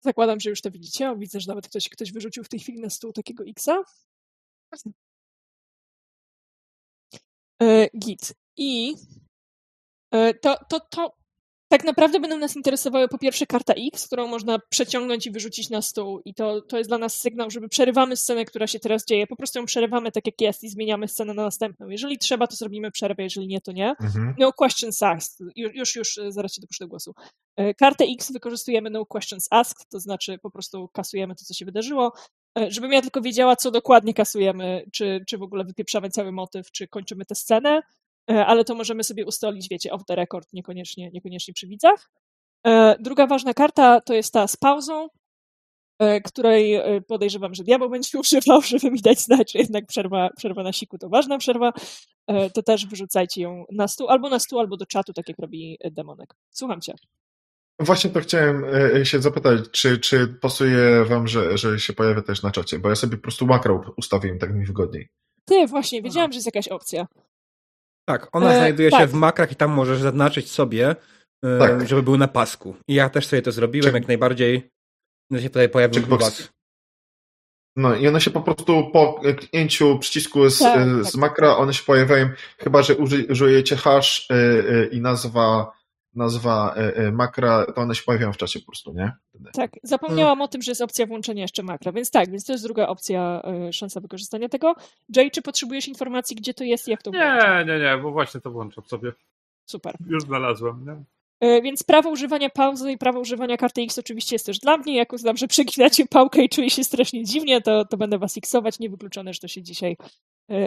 Zakładam, 0.00 0.40
że 0.40 0.50
już 0.50 0.60
to 0.60 0.70
widzicie. 0.70 1.14
Widzę, 1.18 1.40
że 1.40 1.48
nawet 1.48 1.68
ktoś, 1.68 1.88
ktoś 1.88 2.12
wyrzucił 2.12 2.44
w 2.44 2.48
tej 2.48 2.60
chwili 2.60 2.80
na 2.80 2.90
stół 2.90 3.12
takiego 3.12 3.44
Xa. 3.44 3.82
Git. 7.98 8.34
I 8.56 8.94
to, 10.42 10.56
to, 10.68 10.80
to 10.80 11.19
tak 11.70 11.84
naprawdę 11.84 12.20
będą 12.20 12.38
nas 12.38 12.56
interesowały 12.56 13.08
po 13.08 13.18
pierwsze 13.18 13.46
karta 13.46 13.74
X, 13.92 14.06
którą 14.06 14.26
można 14.26 14.58
przeciągnąć 14.58 15.26
i 15.26 15.30
wyrzucić 15.30 15.70
na 15.70 15.82
stół 15.82 16.20
i 16.24 16.34
to, 16.34 16.60
to 16.60 16.78
jest 16.78 16.90
dla 16.90 16.98
nas 16.98 17.16
sygnał, 17.16 17.50
żeby 17.50 17.68
przerywamy 17.68 18.16
scenę, 18.16 18.44
która 18.44 18.66
się 18.66 18.80
teraz 18.80 19.04
dzieje. 19.04 19.26
Po 19.26 19.36
prostu 19.36 19.58
ją 19.58 19.66
przerywamy 19.66 20.12
tak 20.12 20.26
jak 20.26 20.40
jest 20.40 20.64
i 20.64 20.68
zmieniamy 20.68 21.08
scenę 21.08 21.34
na 21.34 21.42
następną. 21.42 21.88
Jeżeli 21.88 22.18
trzeba, 22.18 22.46
to 22.46 22.56
zrobimy 22.56 22.90
przerwę, 22.90 23.22
jeżeli 23.22 23.46
nie, 23.46 23.60
to 23.60 23.72
nie. 23.72 23.88
Mhm. 24.00 24.34
No 24.38 24.52
questions 24.52 25.02
asked. 25.02 25.46
Już, 25.56 25.74
już, 25.74 25.96
już 25.96 26.18
e, 26.18 26.32
zaraz 26.32 26.54
się 26.54 26.60
dopuszczę 26.60 26.84
do 26.84 26.88
głosu. 26.88 27.14
E, 27.56 27.74
kartę 27.74 28.04
X 28.04 28.32
wykorzystujemy 28.32 28.90
no 28.90 29.06
questions 29.06 29.48
asked, 29.50 29.88
to 29.88 30.00
znaczy 30.00 30.38
po 30.42 30.50
prostu 30.50 30.88
kasujemy 30.88 31.34
to, 31.34 31.44
co 31.44 31.54
się 31.54 31.64
wydarzyło. 31.64 32.12
E, 32.58 32.70
żebym 32.70 32.92
ja 32.92 33.02
tylko 33.02 33.20
wiedziała, 33.20 33.56
co 33.56 33.70
dokładnie 33.70 34.14
kasujemy, 34.14 34.84
czy, 34.92 35.24
czy 35.28 35.38
w 35.38 35.42
ogóle 35.42 35.64
wypieprzamy 35.64 36.10
cały 36.10 36.32
motyw, 36.32 36.70
czy 36.72 36.88
kończymy 36.88 37.24
tę 37.24 37.34
scenę. 37.34 37.82
E, 38.30 38.46
ale 38.46 38.64
to 38.64 38.74
możemy 38.74 39.04
sobie 39.04 39.26
ustalić, 39.26 39.68
wiecie, 39.70 39.92
off 39.92 40.04
the 40.04 40.16
record, 40.16 40.52
niekoniecznie, 40.52 41.10
niekoniecznie 41.10 41.54
przy 41.54 41.66
widzach. 41.66 42.10
E, 42.66 42.96
druga 43.00 43.26
ważna 43.26 43.54
karta 43.54 44.00
to 44.00 44.14
jest 44.14 44.32
ta 44.32 44.46
z 44.46 44.56
pauzą, 44.56 45.08
e, 45.98 46.20
której 46.20 46.80
podejrzewam, 47.06 47.54
że 47.54 47.64
diabeł 47.64 47.90
będzie 47.90 48.18
używał, 48.18 48.62
żeby 48.70 48.90
mi 48.90 49.00
dać 49.00 49.20
znać, 49.20 49.52
że 49.52 49.58
jednak 49.58 49.86
przerwa, 49.86 50.30
przerwa 50.36 50.62
na 50.62 50.72
siku 50.72 50.98
to 50.98 51.08
ważna 51.08 51.38
przerwa, 51.38 51.72
to 52.54 52.62
też 52.62 52.86
wyrzucajcie 52.86 53.42
ją 53.42 53.64
na 53.72 53.88
stół, 53.88 54.08
albo 54.08 54.28
na 54.28 54.38
stół, 54.38 54.58
albo 54.58 54.76
do 54.76 54.86
czatu, 54.86 55.12
tak 55.12 55.28
jak 55.28 55.38
robi 55.38 55.78
demonek. 55.90 56.34
Słucham 56.50 56.80
cię. 56.80 56.94
Właśnie 57.80 58.10
to 58.10 58.20
chciałem 58.20 58.64
się 59.04 59.22
zapytać, 59.22 59.60
czy, 59.72 59.98
czy 59.98 60.28
pasuje 60.28 61.04
wam, 61.04 61.28
że, 61.28 61.58
że 61.58 61.78
się 61.78 61.92
pojawia 61.92 62.22
też 62.22 62.42
na 62.42 62.50
czacie, 62.50 62.78
bo 62.78 62.88
ja 62.88 62.94
sobie 62.94 63.16
po 63.16 63.22
prostu 63.22 63.46
makro 63.46 63.94
ustawiłem, 63.96 64.38
tak 64.38 64.54
mi 64.54 64.66
wygodniej. 64.66 65.08
Ty, 65.44 65.66
właśnie, 65.66 66.02
wiedziałam, 66.02 66.32
że 66.32 66.36
jest 66.36 66.46
jakaś 66.46 66.68
opcja. 66.68 67.06
Tak, 68.10 68.28
ona 68.32 68.52
e, 68.52 68.56
znajduje 68.58 68.90
tak. 68.90 69.00
się 69.00 69.06
w 69.06 69.14
makrach 69.14 69.52
i 69.52 69.56
tam 69.56 69.70
możesz 69.70 69.98
zaznaczyć 69.98 70.50
sobie, 70.50 70.96
e, 71.44 71.58
tak. 71.58 71.88
żeby 71.88 72.02
był 72.02 72.16
na 72.16 72.28
pasku. 72.28 72.76
I 72.88 72.94
ja 72.94 73.08
też 73.08 73.26
sobie 73.26 73.42
to 73.42 73.52
zrobiłem, 73.52 73.94
jak 73.94 74.08
najbardziej 74.08 74.70
się 75.38 75.48
tutaj 75.48 75.68
pojawił 75.68 76.06
was. 76.06 76.48
No 77.76 77.96
i 77.96 78.08
one 78.08 78.20
się 78.20 78.30
po 78.30 78.40
prostu 78.40 78.90
po 78.92 79.20
kliknięciu 79.36 79.98
przycisku 79.98 80.50
z, 80.50 80.58
tak, 80.58 80.78
e, 80.78 81.04
z 81.04 81.12
tak. 81.12 81.20
makra, 81.20 81.56
one 81.56 81.74
się 81.74 81.84
pojawiają, 81.84 82.30
chyba 82.58 82.82
że 82.82 82.96
użyjecie 83.28 83.76
hash 83.76 84.26
e, 84.30 84.86
i 84.86 85.00
nazwa 85.00 85.72
nazwa 86.14 86.74
e, 86.76 86.96
e, 86.96 87.12
makra, 87.12 87.66
to 87.66 87.80
one 87.80 87.94
się 87.94 88.02
pojawiają 88.02 88.32
w 88.32 88.36
czasie 88.36 88.60
po 88.60 88.66
prostu, 88.66 88.92
nie? 88.92 89.12
Tak, 89.52 89.70
zapomniałam 89.82 90.38
hmm. 90.38 90.42
o 90.42 90.48
tym, 90.48 90.62
że 90.62 90.70
jest 90.70 90.80
opcja 90.80 91.06
włączenia 91.06 91.42
jeszcze 91.42 91.62
makra, 91.62 91.92
więc 91.92 92.10
tak, 92.10 92.30
więc 92.30 92.44
to 92.44 92.52
jest 92.52 92.64
druga 92.64 92.86
opcja, 92.86 93.42
e, 93.44 93.72
szansa 93.72 94.00
wykorzystania 94.00 94.48
tego. 94.48 94.74
Jay, 95.16 95.30
czy 95.30 95.42
potrzebujesz 95.42 95.88
informacji, 95.88 96.36
gdzie 96.36 96.54
to 96.54 96.64
jest 96.64 96.88
i 96.88 96.90
jak 96.90 97.02
to 97.02 97.10
Nie, 97.10 97.64
nie, 97.66 97.78
nie, 97.78 97.98
bo 98.02 98.12
właśnie 98.12 98.40
to 98.40 98.50
włączam 98.50 98.84
sobie. 98.84 99.12
Super. 99.66 99.94
Już 100.06 100.22
znalazłem, 100.22 100.84
nie? 100.86 101.04
Więc 101.62 101.82
prawo 101.82 102.10
używania 102.10 102.50
pauzy 102.50 102.92
i 102.92 102.98
prawo 102.98 103.20
używania 103.20 103.56
karty 103.56 103.82
X 103.82 103.98
oczywiście 103.98 104.34
jest 104.34 104.46
też 104.46 104.58
dla 104.58 104.76
mnie. 104.76 104.96
Jak 104.96 105.12
uznam, 105.12 105.36
że 105.36 105.46
przeginacie 105.46 106.06
pałkę 106.06 106.44
i 106.44 106.48
czuję 106.48 106.70
się 106.70 106.84
strasznie 106.84 107.24
dziwnie, 107.24 107.60
to, 107.60 107.84
to 107.84 107.96
będę 107.96 108.18
was 108.18 108.36
xować. 108.36 108.78
Niewykluczone, 108.78 109.34
że 109.34 109.40
to 109.40 109.48
się 109.48 109.62
dzisiaj 109.62 109.96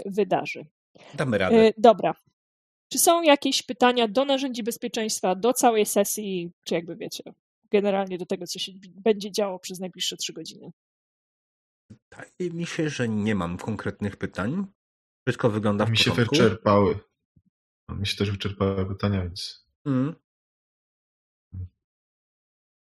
wydarzy. 0.05 0.65
Damy 1.13 1.37
radę. 1.37 1.73
Dobra. 1.77 2.13
Czy 2.93 2.99
są 2.99 3.21
jakieś 3.21 3.63
pytania 3.63 4.07
do 4.07 4.25
narzędzi 4.25 4.63
bezpieczeństwa, 4.63 5.35
do 5.35 5.53
całej 5.53 5.85
sesji, 5.85 6.51
czy 6.65 6.73
jakby 6.73 6.95
wiecie, 6.95 7.23
generalnie 7.71 8.17
do 8.17 8.25
tego, 8.25 8.47
co 8.47 8.59
się 8.59 8.71
będzie 8.85 9.31
działo 9.31 9.59
przez 9.59 9.79
najbliższe 9.79 10.17
trzy 10.17 10.33
godziny? 10.33 10.71
Wydaje 11.89 12.51
mi 12.53 12.65
się, 12.65 12.89
że 12.89 13.09
nie 13.09 13.35
mam 13.35 13.57
konkretnych 13.57 14.17
pytań. 14.17 14.65
Wszystko 15.27 15.49
wygląda 15.49 15.85
w 15.85 15.89
Mi 15.89 15.97
się 15.97 16.11
porządku. 16.11 16.35
wyczerpały. 16.35 16.99
Mi 17.89 18.07
się 18.07 18.17
też 18.17 18.31
wyczerpały 18.31 18.85
pytania, 18.85 19.23
więc. 19.23 19.67
Mm. 19.85 20.15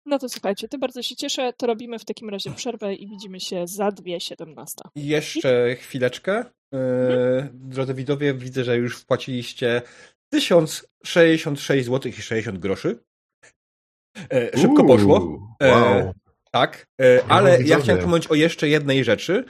No 0.07 0.19
to 0.19 0.29
słuchajcie, 0.29 0.67
to 0.67 0.77
bardzo 0.77 1.01
się 1.01 1.15
cieszę. 1.15 1.53
To 1.57 1.67
robimy 1.67 1.99
w 1.99 2.05
takim 2.05 2.29
razie 2.29 2.51
przerwę 2.51 2.93
i 2.93 3.07
widzimy 3.07 3.39
się 3.39 3.67
za 3.67 3.89
2.17. 3.89 4.65
Jeszcze 4.95 5.75
chwileczkę. 5.75 6.45
Mhm. 6.71 7.49
Drodzy 7.53 7.93
widowie, 7.93 8.33
widzę, 8.33 8.63
że 8.63 8.77
już 8.77 8.97
wpłaciliście 8.97 9.81
1066 10.33 11.85
zł 11.85 12.11
i 12.11 12.21
60 12.21 12.59
groszy. 12.59 12.99
E, 14.29 14.57
szybko 14.57 14.81
Uuu, 14.81 14.87
poszło. 14.87 15.39
E, 15.59 15.71
wow. 15.71 16.13
Tak, 16.51 16.87
e, 17.01 17.23
ale 17.29 17.63
ja 17.63 17.79
chciałem 17.79 18.01
pomyśleć 18.01 18.31
o 18.31 18.35
jeszcze 18.35 18.69
jednej 18.69 19.03
rzeczy, 19.03 19.45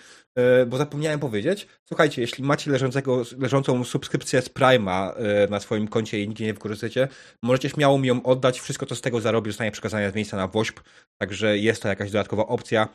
bo 0.68 0.78
zapomniałem 0.78 1.20
powiedzieć. 1.20 1.68
Słuchajcie, 1.86 2.22
jeśli 2.22 2.44
macie 2.44 2.72
leżącego, 2.72 3.24
leżącą 3.38 3.84
subskrypcję 3.84 4.42
z 4.42 4.50
Prima 4.50 5.14
na 5.50 5.60
swoim 5.60 5.88
koncie 5.88 6.24
i 6.24 6.28
nigdzie 6.28 6.46
nie 6.46 6.54
wykorzystacie, 6.54 7.08
możecie 7.44 7.70
śmiało 7.70 8.00
mi 8.00 8.08
ją 8.08 8.24
oddać. 8.24 8.60
Wszystko, 8.60 8.86
co 8.86 8.96
z 8.96 9.02
tego 9.02 9.22
zarobi, 9.22 9.52
zostanie 9.52 9.72
przekazane 9.72 10.12
z 10.12 10.16
miejsca 10.16 10.38
na 10.38 10.48
WOŚP, 10.48 10.84
także 11.22 11.58
jest 11.58 11.82
to 11.82 11.88
jakaś 11.88 12.12
dodatkowa 12.12 12.48
opcja. 12.48 12.88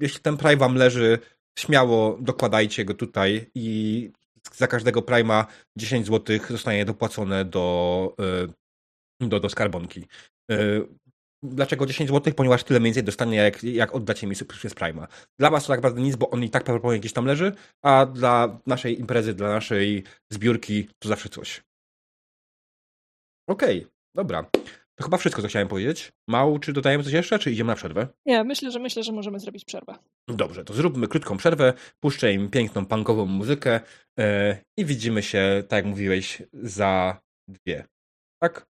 Jeśli 0.00 0.20
ten 0.20 0.36
Prime 0.36 0.56
wam 0.56 0.74
leży, 0.74 1.18
śmiało 1.58 2.18
dokładajcie 2.20 2.84
go 2.84 2.94
tutaj 2.94 3.50
i 3.54 4.10
za 4.54 4.66
każdego 4.66 5.02
Prima 5.02 5.46
10 5.78 6.06
zł 6.06 6.38
zostanie 6.50 6.84
dopłacone 6.84 7.44
do, 7.44 8.14
e, 9.20 9.28
do, 9.28 9.40
do 9.40 9.48
skarbonki. 9.48 10.04
Dlaczego 11.42 11.86
10 11.86 12.10
zł? 12.10 12.34
Ponieważ 12.34 12.64
tyle 12.64 12.80
mniej 12.80 12.88
więcej 12.88 13.04
dostanie, 13.04 13.36
jak, 13.36 13.64
jak 13.64 13.94
oddacie 13.94 14.26
mi 14.26 14.34
subskrypcję 14.34 14.70
z 14.70 14.74
Prima. 14.74 15.08
Dla 15.38 15.50
was 15.50 15.62
to 15.62 15.68
tak 15.68 15.78
naprawdę 15.78 16.00
nic, 16.00 16.16
bo 16.16 16.30
on 16.30 16.44
i 16.44 16.50
tak 16.50 16.64
prawdopodobnie 16.64 17.00
gdzieś 17.00 17.12
tam 17.12 17.26
leży, 17.26 17.52
a 17.82 18.06
dla 18.06 18.60
naszej 18.66 19.00
imprezy, 19.00 19.34
dla 19.34 19.48
naszej 19.48 20.04
zbiórki 20.32 20.88
to 20.98 21.08
zawsze 21.08 21.28
coś. 21.28 21.62
Okej, 23.48 23.78
okay, 23.78 23.90
dobra. 24.14 24.50
To 24.98 25.04
chyba 25.04 25.16
wszystko, 25.16 25.42
co 25.42 25.48
chciałem 25.48 25.68
powiedzieć. 25.68 26.12
Mał, 26.28 26.58
czy 26.58 26.72
dodajemy 26.72 27.04
coś 27.04 27.12
jeszcze, 27.12 27.38
czy 27.38 27.50
idziemy 27.52 27.68
na 27.68 27.76
przerwę? 27.76 28.08
Nie, 28.26 28.44
myślę, 28.44 28.70
że 28.70 28.78
myślę, 28.78 29.02
że 29.02 29.12
możemy 29.12 29.40
zrobić 29.40 29.64
przerwę. 29.64 29.94
Dobrze, 30.28 30.64
to 30.64 30.74
zróbmy 30.74 31.08
krótką 31.08 31.36
przerwę, 31.36 31.72
puszczę 32.00 32.32
im 32.32 32.50
piękną 32.50 32.86
punkową 32.86 33.26
muzykę 33.26 33.80
yy, 34.16 34.24
i 34.76 34.84
widzimy 34.84 35.22
się, 35.22 35.62
tak 35.68 35.76
jak 35.76 35.86
mówiłeś, 35.86 36.42
za 36.52 37.20
dwie. 37.48 37.84
Tak? 38.42 38.66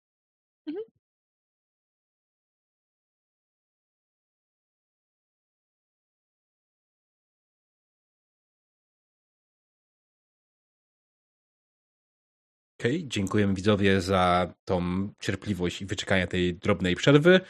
Okej, 12.83 12.97
okay, 12.97 13.09
dziękujemy 13.09 13.55
widzowie 13.55 14.01
za 14.01 14.55
tą 14.65 15.09
cierpliwość 15.21 15.83
i 15.83 15.87
wyczekanie 15.87 16.27
tej 16.27 16.55
drobnej 16.55 16.97
przerwy. 16.97 17.41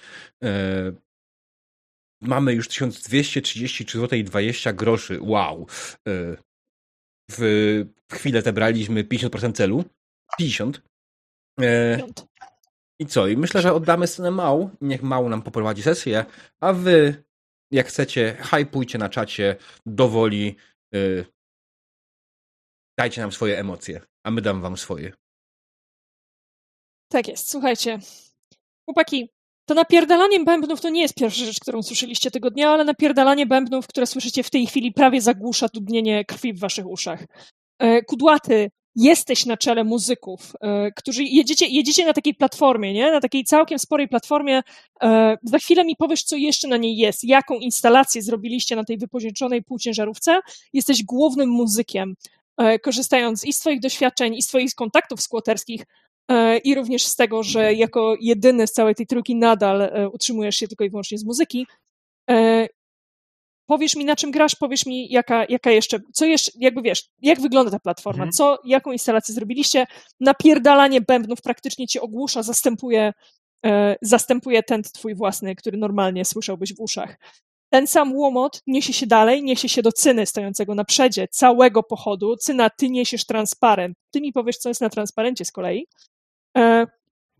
E, 0.45 0.93
mamy 2.21 2.55
już 2.55 2.69
1233 2.69 3.99
zł 3.99 4.19
i 4.19 4.25
20 4.25 4.73
groszy. 4.73 5.19
Wow. 5.23 5.67
E, 6.09 6.37
w 7.31 7.41
chwilę 8.13 8.43
zebraliśmy 8.43 9.05
50% 9.05 9.53
celu. 9.53 9.85
50. 10.39 10.83
E, 11.61 11.99
I 12.99 13.07
co? 13.07 13.29
I 13.29 13.37
myślę, 13.37 13.63
że 13.63 13.73
oddamy 13.73 14.07
scenę 14.07 14.31
Mał. 14.31 14.71
Niech 14.81 15.03
Mał 15.03 15.29
nam 15.29 15.43
poprowadzi 15.43 15.83
sesję, 15.83 16.25
a 16.61 16.73
wy, 16.73 17.25
jak 17.71 17.87
chcecie, 17.87 18.37
hypujcie 18.41 18.99
na 18.99 19.09
czacie 19.09 19.57
dowoli. 19.87 20.57
Dajcie 22.99 23.21
nam 23.21 23.33
swoje 23.33 23.59
emocje, 23.59 24.01
a 24.27 24.31
my 24.31 24.41
dam 24.41 24.61
wam 24.61 24.77
swoje. 24.77 25.22
Tak 27.13 27.29
jest, 27.29 27.51
słuchajcie. 27.51 27.99
Chłopaki, 28.85 29.29
to 29.67 29.75
napierdalanie 29.75 30.41
bębnów 30.41 30.81
to 30.81 30.89
nie 30.89 31.03
jest 31.03 31.15
pierwsza 31.15 31.45
rzecz, 31.45 31.61
którą 31.61 31.83
słyszeliście 31.83 32.31
tego 32.31 32.51
dnia, 32.51 32.71
ale 32.71 32.85
napierdalanie 32.85 33.47
bębnów, 33.47 33.87
które 33.87 34.07
słyszycie 34.07 34.43
w 34.43 34.51
tej 34.51 34.67
chwili, 34.67 34.93
prawie 34.93 35.21
zagłusza 35.21 35.69
dudnienie 35.75 36.25
krwi 36.25 36.53
w 36.53 36.59
waszych 36.59 36.87
uszach. 36.87 37.25
E, 37.79 38.03
kudłaty, 38.03 38.71
jesteś 38.95 39.47
na 39.47 39.57
czele 39.57 39.85
muzyków, 39.85 40.53
e, 40.61 40.91
którzy 40.97 41.25
jedziecie, 41.25 41.67
jedziecie 41.67 42.07
na 42.07 42.13
takiej 42.13 42.35
platformie, 42.35 42.93
nie? 42.93 43.11
na 43.11 43.21
takiej 43.21 43.45
całkiem 43.45 43.79
sporej 43.79 44.09
platformie. 44.09 44.63
E, 45.03 45.37
za 45.43 45.59
chwilę 45.59 45.85
mi 45.85 45.97
powiesz, 45.97 46.23
co 46.23 46.37
jeszcze 46.37 46.69
na 46.69 46.77
niej 46.77 46.97
jest, 46.97 47.25
jaką 47.25 47.55
instalację 47.55 48.23
zrobiliście 48.23 48.77
na 48.77 48.85
tej 48.85 48.99
wypożyczonej 48.99 49.63
półciężarówce. 49.63 50.41
Jesteś 50.73 51.05
głównym 51.05 51.49
muzykiem, 51.49 52.15
korzystając 52.83 53.45
i 53.45 53.53
z 53.53 53.59
Twoich 53.59 53.81
doświadczeń, 53.81 54.35
i 54.35 54.43
z 54.43 54.47
Twoich 54.47 54.75
kontaktów 54.75 55.23
skłoterskich, 55.23 55.85
i 56.65 56.75
również 56.75 57.07
z 57.07 57.17
tego, 57.17 57.43
że 57.43 57.75
jako 57.75 58.17
jedyny 58.21 58.67
z 58.67 58.73
całej 58.73 58.95
tej 58.95 59.07
trójki 59.07 59.37
nadal 59.37 59.83
e, 59.83 60.09
utrzymujesz 60.09 60.57
się 60.57 60.69
tylko 60.69 60.85
i 60.85 60.91
wyłącznie 60.91 61.19
z 61.19 61.25
muzyki. 61.25 61.67
E, 62.31 62.67
powiesz 63.67 63.97
mi, 63.97 64.05
na 64.05 64.17
czym 64.17 64.31
grasz, 64.31 64.55
powiesz 64.55 64.87
mi, 64.87 65.13
jaka, 65.13 65.47
jaka 65.49 65.71
jeszcze, 65.71 65.99
co 66.13 66.25
jeszcze, 66.25 66.53
jakby 66.59 66.83
wiesz, 66.83 67.09
jak 67.23 67.41
wygląda 67.41 67.71
ta 67.71 67.79
platforma, 67.79 68.25
mhm. 68.25 68.33
co, 68.33 68.59
jaką 68.65 68.93
instalację 68.93 69.35
zrobiliście. 69.35 69.87
Napierdalanie 70.21 71.01
bębnów 71.01 71.43
praktycznie 71.43 71.87
cię 71.87 72.01
ogłusza, 72.01 72.43
zastępuje, 72.43 73.13
zastępuje 74.03 74.63
ten 74.63 74.83
twój 74.83 75.15
własny, 75.15 75.57
który 75.57 75.79
normalnie 75.79 76.25
słyszałbyś 76.25 76.75
w 76.75 76.81
uszach. 76.81 77.17
Ten 77.73 77.87
sam 77.87 78.17
łomot 78.17 78.63
niesie 78.67 78.93
się 78.93 79.07
dalej, 79.07 79.43
niesie 79.43 79.69
się 79.69 79.83
do 79.83 79.93
cyny 79.93 80.27
stojącego 80.27 80.75
na 80.75 80.85
przedzie 80.85 81.29
całego 81.29 81.83
pochodu. 81.83 82.37
Cyna, 82.37 82.71
ty 82.71 82.91
niesiesz 82.91 83.27
transparent. 83.27 83.97
Ty 84.11 84.21
mi 84.21 84.33
powiesz, 84.33 84.57
co 84.57 84.69
jest 84.69 84.81
na 84.81 84.91
transparencie 84.91 85.45
z 85.45 85.53
kolei. 85.53 85.87
E, 86.57 86.87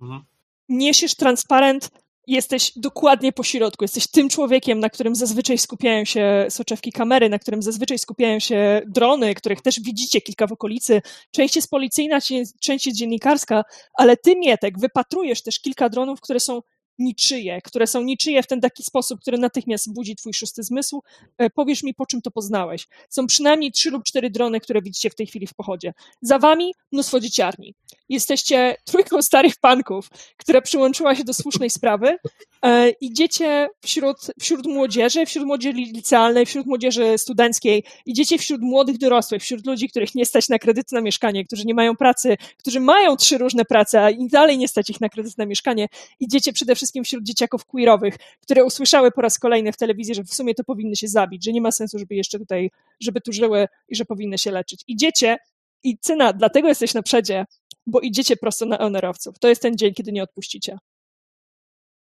mhm. 0.03 0.25
Niesiesz 0.69 1.15
transparent 1.15 1.91
jesteś 2.27 2.73
dokładnie 2.77 3.33
po 3.33 3.43
środku. 3.43 3.85
Jesteś 3.85 4.07
tym 4.07 4.29
człowiekiem, 4.29 4.81
na 4.81 4.91
którym 4.91 5.15
zazwyczaj 5.15 5.59
skupiają 5.59 6.05
się 6.05 6.47
soczewki 6.49 6.93
kamery, 6.93 7.29
na 7.29 7.39
którym 7.39 7.63
zazwyczaj 7.63 7.99
skupiają 7.99 8.39
się 8.39 8.83
drony, 8.87 9.35
których 9.35 9.63
też 9.63 9.81
widzicie 9.81 10.21
kilka 10.21 10.47
w 10.47 10.53
okolicy. 10.53 11.03
Część 11.31 11.57
jest 11.57 11.71
policyjna, 11.71 12.19
część 12.61 12.87
jest 12.87 12.99
dziennikarska, 12.99 13.65
ale 13.95 14.17
ty, 14.17 14.37
Mietek, 14.37 14.79
wypatrujesz 14.79 15.43
też 15.43 15.61
kilka 15.61 15.89
dronów, 15.89 16.21
które 16.21 16.41
są 16.41 16.61
niczyje, 17.03 17.63
które 17.63 17.87
są 17.87 18.03
niczyje 18.03 18.43
w 18.43 18.47
ten 18.47 18.61
taki 18.61 18.83
sposób, 18.83 19.21
który 19.21 19.39
natychmiast 19.39 19.93
budzi 19.93 20.17
twój 20.17 20.35
szósty 20.35 20.63
zmysł. 20.63 21.03
E, 21.39 21.51
powiesz 21.51 21.83
mi, 21.83 21.95
po 21.95 22.07
czym 22.07 22.23
to 22.23 22.31
poznałeś. 22.31 22.89
Są 23.09 23.27
przynajmniej 23.27 23.73
trzy 23.73 23.91
lub 23.91 24.05
cztery 24.05 24.31
drony, 24.31 24.61
które 24.61 24.83
widzicie 24.83 25.11
w 25.11 25.15
tej 25.15 25.27
chwili 25.27 25.47
w 25.47 25.55
pochodzie. 25.55 25.93
Za 26.23 26.39
wami 26.39 26.75
mnóstwo 26.93 27.21
dzieciarni. 27.21 27.75
Jesteście 28.09 28.77
trójką 28.85 29.23
starych 29.23 29.57
panków, 29.57 30.09
która 30.37 30.61
przyłączyła 30.61 31.15
się 31.15 31.25
do 31.25 31.35
słusznej 31.35 31.71
sprawy. 31.71 32.19
E, 32.65 32.91
idziecie 32.91 33.69
wśród, 33.85 34.17
wśród 34.41 34.67
młodzieży, 34.67 35.27
wśród 35.27 35.47
młodzieży 35.47 35.79
licealnej, 35.79 36.47
wśród 36.47 36.67
młodzieży 36.67 37.19
studenckiej, 37.19 37.85
idziecie 38.07 38.39
wśród 38.39 38.63
młodych 38.63 38.99
dorosłych, 38.99 39.43
wśród 39.43 39.67
ludzi, 39.67 39.89
których 39.89 40.15
nie 40.15 40.27
stać 40.27 40.49
na 40.49 40.59
kredyt 40.59 40.93
na 40.93 41.01
mieszkanie, 41.01 41.45
którzy 41.45 41.65
nie 41.65 41.75
mają 41.75 41.97
pracy, 41.97 42.37
którzy 42.59 42.81
mają 42.81 43.17
trzy 43.17 43.39
różne 43.39 43.65
prace, 43.65 44.03
a 44.03 44.11
i 44.11 44.29
dalej 44.29 44.59
nie 44.59 44.69
stać 44.69 44.91
ich 44.91 45.01
na 45.01 45.09
kredyt 45.09 45.39
na 45.39 45.47
mieszkanie. 45.47 45.89
Idziecie 46.21 46.53
przede 46.53 46.75
wszystkim 46.75 47.05
wśród 47.05 47.25
dzieciaków 47.25 47.65
queerowych, 47.65 48.17
które 48.41 48.65
usłyszały 48.65 49.11
po 49.11 49.23
raz 49.23 49.39
kolejny 49.39 49.73
w 49.73 49.77
telewizji, 49.77 50.15
że 50.15 50.25
w 50.25 50.35
sumie 50.35 50.55
to 50.55 50.65
powinny 50.65 50.97
się 50.97 51.09
zabić, 51.09 51.45
że 51.45 51.53
nie 51.53 51.61
ma 51.61 51.73
sensu, 51.73 51.99
żeby 51.99 52.15
jeszcze 52.15 52.39
tutaj, 52.39 52.71
żeby 53.01 53.21
tu 53.21 53.33
żyły 53.33 53.69
i 53.89 53.97
że 53.97 54.05
powinny 54.05 54.39
się 54.39 54.51
leczyć. 54.51 54.85
Idziecie 54.89 55.37
i 55.83 55.99
cyna, 55.99 56.33
dlatego 56.33 56.69
jesteś 56.69 56.95
na 56.95 57.03
przedzie, 57.03 57.45
bo 57.87 58.01
idziecie 58.01 58.37
prosto 58.37 58.67
na 58.67 58.79
onerowców. 58.79 59.39
To 59.39 59.49
jest 59.49 59.63
ten 59.63 59.77
dzień, 59.77 59.95
kiedy 59.95 60.13
nie 60.13 60.23
odpuścicie. 60.23 60.79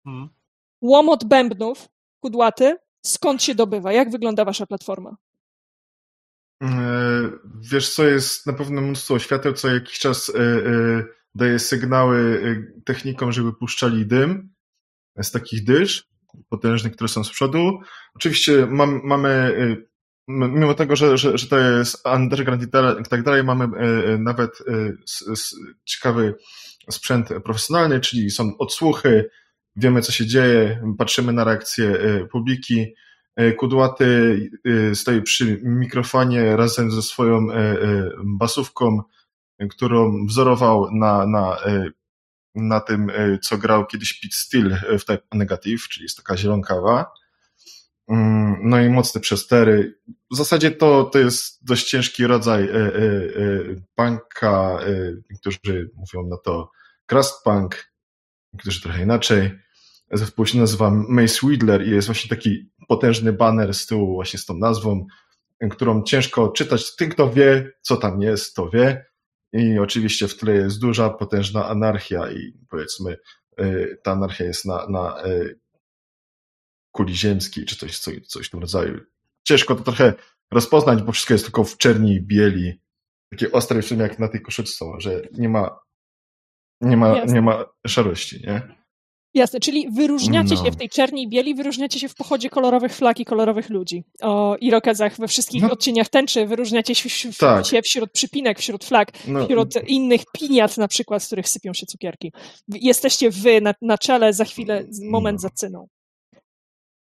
Hmm. 0.04 0.41
Łomot 0.82 1.24
bębnów, 1.24 1.88
kudłaty, 2.20 2.76
skąd 3.02 3.42
się 3.42 3.54
dobywa? 3.54 3.92
Jak 3.92 4.10
wygląda 4.10 4.44
wasza 4.44 4.66
platforma? 4.66 5.16
E, 6.62 6.68
wiesz 7.60 7.88
co, 7.94 8.04
jest 8.04 8.46
na 8.46 8.52
pewno 8.52 8.80
mnóstwo 8.80 9.18
świateł, 9.18 9.52
co 9.52 9.68
jakiś 9.68 9.98
czas 9.98 10.30
e, 10.30 10.38
e, 10.38 11.04
daje 11.34 11.58
sygnały 11.58 12.40
technikom, 12.84 13.32
żeby 13.32 13.52
puszczali 13.52 14.06
dym 14.06 14.54
z 15.22 15.30
takich 15.30 15.64
dysz 15.64 16.08
potężnych, 16.48 16.92
które 16.92 17.08
są 17.08 17.24
z 17.24 17.30
przodu. 17.30 17.78
Oczywiście 18.14 18.66
mam, 18.66 19.00
mamy 19.04 19.56
mimo 20.28 20.74
tego, 20.74 20.96
że, 20.96 21.18
że, 21.18 21.38
że 21.38 21.46
to 21.46 21.58
jest 21.58 22.06
underground 22.06 22.62
i 22.62 22.68
tak 23.10 23.22
dalej, 23.22 23.44
mamy 23.44 23.68
nawet 24.18 24.50
ciekawy 25.84 26.34
sprzęt 26.90 27.28
profesjonalny, 27.44 28.00
czyli 28.00 28.30
są 28.30 28.56
odsłuchy, 28.58 29.30
wiemy 29.76 30.02
co 30.02 30.12
się 30.12 30.26
dzieje, 30.26 30.82
patrzymy 30.98 31.32
na 31.32 31.44
reakcję 31.44 31.98
publiki. 32.32 32.94
Kudłaty 33.58 34.50
stoi 34.94 35.22
przy 35.22 35.60
mikrofonie 35.62 36.56
razem 36.56 36.90
ze 36.90 37.02
swoją 37.02 37.46
basówką, 38.24 39.02
którą 39.70 40.26
wzorował 40.26 40.88
na, 40.92 41.26
na, 41.26 41.58
na 42.54 42.80
tym, 42.80 43.12
co 43.42 43.58
grał 43.58 43.86
kiedyś 43.86 44.20
Pete 44.20 44.36
Steele 44.36 44.98
w 44.98 45.04
Type 45.04 45.22
Negative, 45.34 45.88
czyli 45.88 46.04
jest 46.04 46.16
taka 46.16 46.36
zielonkawa. 46.36 47.12
Mm, 48.08 48.56
no 48.62 48.80
i 48.80 48.88
mocne 48.88 49.20
przestery. 49.20 49.98
W 50.32 50.36
zasadzie 50.36 50.70
to, 50.70 51.04
to 51.04 51.18
jest 51.18 51.64
dość 51.64 51.90
ciężki 51.90 52.26
rodzaj 52.26 52.68
punka. 53.94 54.78
Niektórzy 55.30 55.90
mówią 55.94 56.28
na 56.28 56.36
to 56.36 56.70
crust 57.10 57.44
punk, 57.44 57.91
niektórzy 58.52 58.82
trochę 58.82 59.02
inaczej. 59.02 59.50
Zespół 60.12 60.46
się 60.46 60.58
nazywa 60.58 60.90
Mace 60.90 61.46
Whittler 61.46 61.86
i 61.86 61.90
jest 61.90 62.08
właśnie 62.08 62.28
taki 62.28 62.70
potężny 62.88 63.32
banner 63.32 63.74
z 63.74 63.86
tyłu 63.86 64.14
właśnie 64.14 64.38
z 64.38 64.44
tą 64.44 64.58
nazwą, 64.58 65.06
którą 65.70 66.02
ciężko 66.02 66.48
czytać. 66.48 66.96
Ten, 66.96 67.10
kto 67.10 67.32
wie, 67.32 67.72
co 67.80 67.96
tam 67.96 68.22
jest, 68.22 68.54
to 68.54 68.70
wie. 68.70 69.06
I 69.52 69.78
oczywiście 69.78 70.28
w 70.28 70.36
tle 70.36 70.52
jest 70.52 70.80
duża, 70.80 71.10
potężna 71.10 71.68
anarchia 71.68 72.30
i 72.30 72.52
powiedzmy, 72.70 73.16
ta 74.02 74.12
anarchia 74.12 74.44
jest 74.44 74.64
na, 74.64 74.86
na 74.88 75.22
kuli 76.90 77.16
ziemskiej, 77.16 77.64
czy 77.64 77.76
coś, 77.76 77.98
coś, 77.98 78.26
coś 78.26 78.46
w 78.46 78.50
tym 78.50 78.60
rodzaju. 78.60 79.00
Ciężko 79.44 79.74
to 79.74 79.82
trochę 79.82 80.14
rozpoznać, 80.50 81.02
bo 81.02 81.12
wszystko 81.12 81.34
jest 81.34 81.44
tylko 81.44 81.64
w 81.64 81.76
czerni 81.76 82.14
i 82.14 82.22
bieli. 82.22 82.80
Takie 83.30 83.52
ostre 83.52 83.82
film 83.82 84.00
jak 84.00 84.18
na 84.18 84.28
tej 84.28 84.42
koszyczce, 84.42 84.84
że 84.98 85.22
nie 85.32 85.48
ma, 85.48 85.78
nie 86.82 86.96
ma, 86.96 87.24
nie 87.24 87.42
ma 87.42 87.64
szarości, 87.86 88.42
nie? 88.46 88.62
Jasne, 89.34 89.60
czyli 89.60 89.90
wyróżniacie 89.90 90.54
no. 90.54 90.64
się 90.64 90.70
w 90.70 90.76
tej 90.76 90.88
czerni 90.88 91.22
i 91.22 91.28
bieli, 91.28 91.54
wyróżniacie 91.54 92.00
się 92.00 92.08
w 92.08 92.14
pochodzie 92.14 92.50
kolorowych 92.50 92.94
flag 92.94 93.20
i 93.20 93.24
kolorowych 93.24 93.70
ludzi. 93.70 94.04
O 94.22 94.56
irokezach 94.60 95.16
we 95.16 95.28
wszystkich 95.28 95.62
no. 95.62 95.70
odcieniach 95.70 96.08
tęczy, 96.08 96.46
wyróżniacie 96.46 96.94
się, 96.94 97.32
w, 97.32 97.38
tak. 97.38 97.66
się 97.66 97.82
wśród 97.82 98.12
przypinek, 98.12 98.58
wśród 98.58 98.84
flag, 98.84 99.12
no. 99.28 99.44
wśród 99.44 99.88
innych 99.88 100.20
piniat 100.38 100.78
na 100.78 100.88
przykład, 100.88 101.22
z 101.22 101.26
których 101.26 101.48
sypią 101.48 101.72
się 101.72 101.86
cukierki. 101.86 102.32
Jesteście 102.68 103.30
wy 103.30 103.60
na, 103.60 103.74
na 103.82 103.98
czele, 103.98 104.32
za 104.32 104.44
chwilę, 104.44 104.84
moment 105.10 105.36
no. 105.36 105.40
za 105.42 105.50
cyną. 105.50 105.88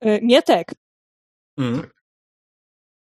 E, 0.01 0.21
Mietek. 0.21 0.71
Mm. 1.57 1.87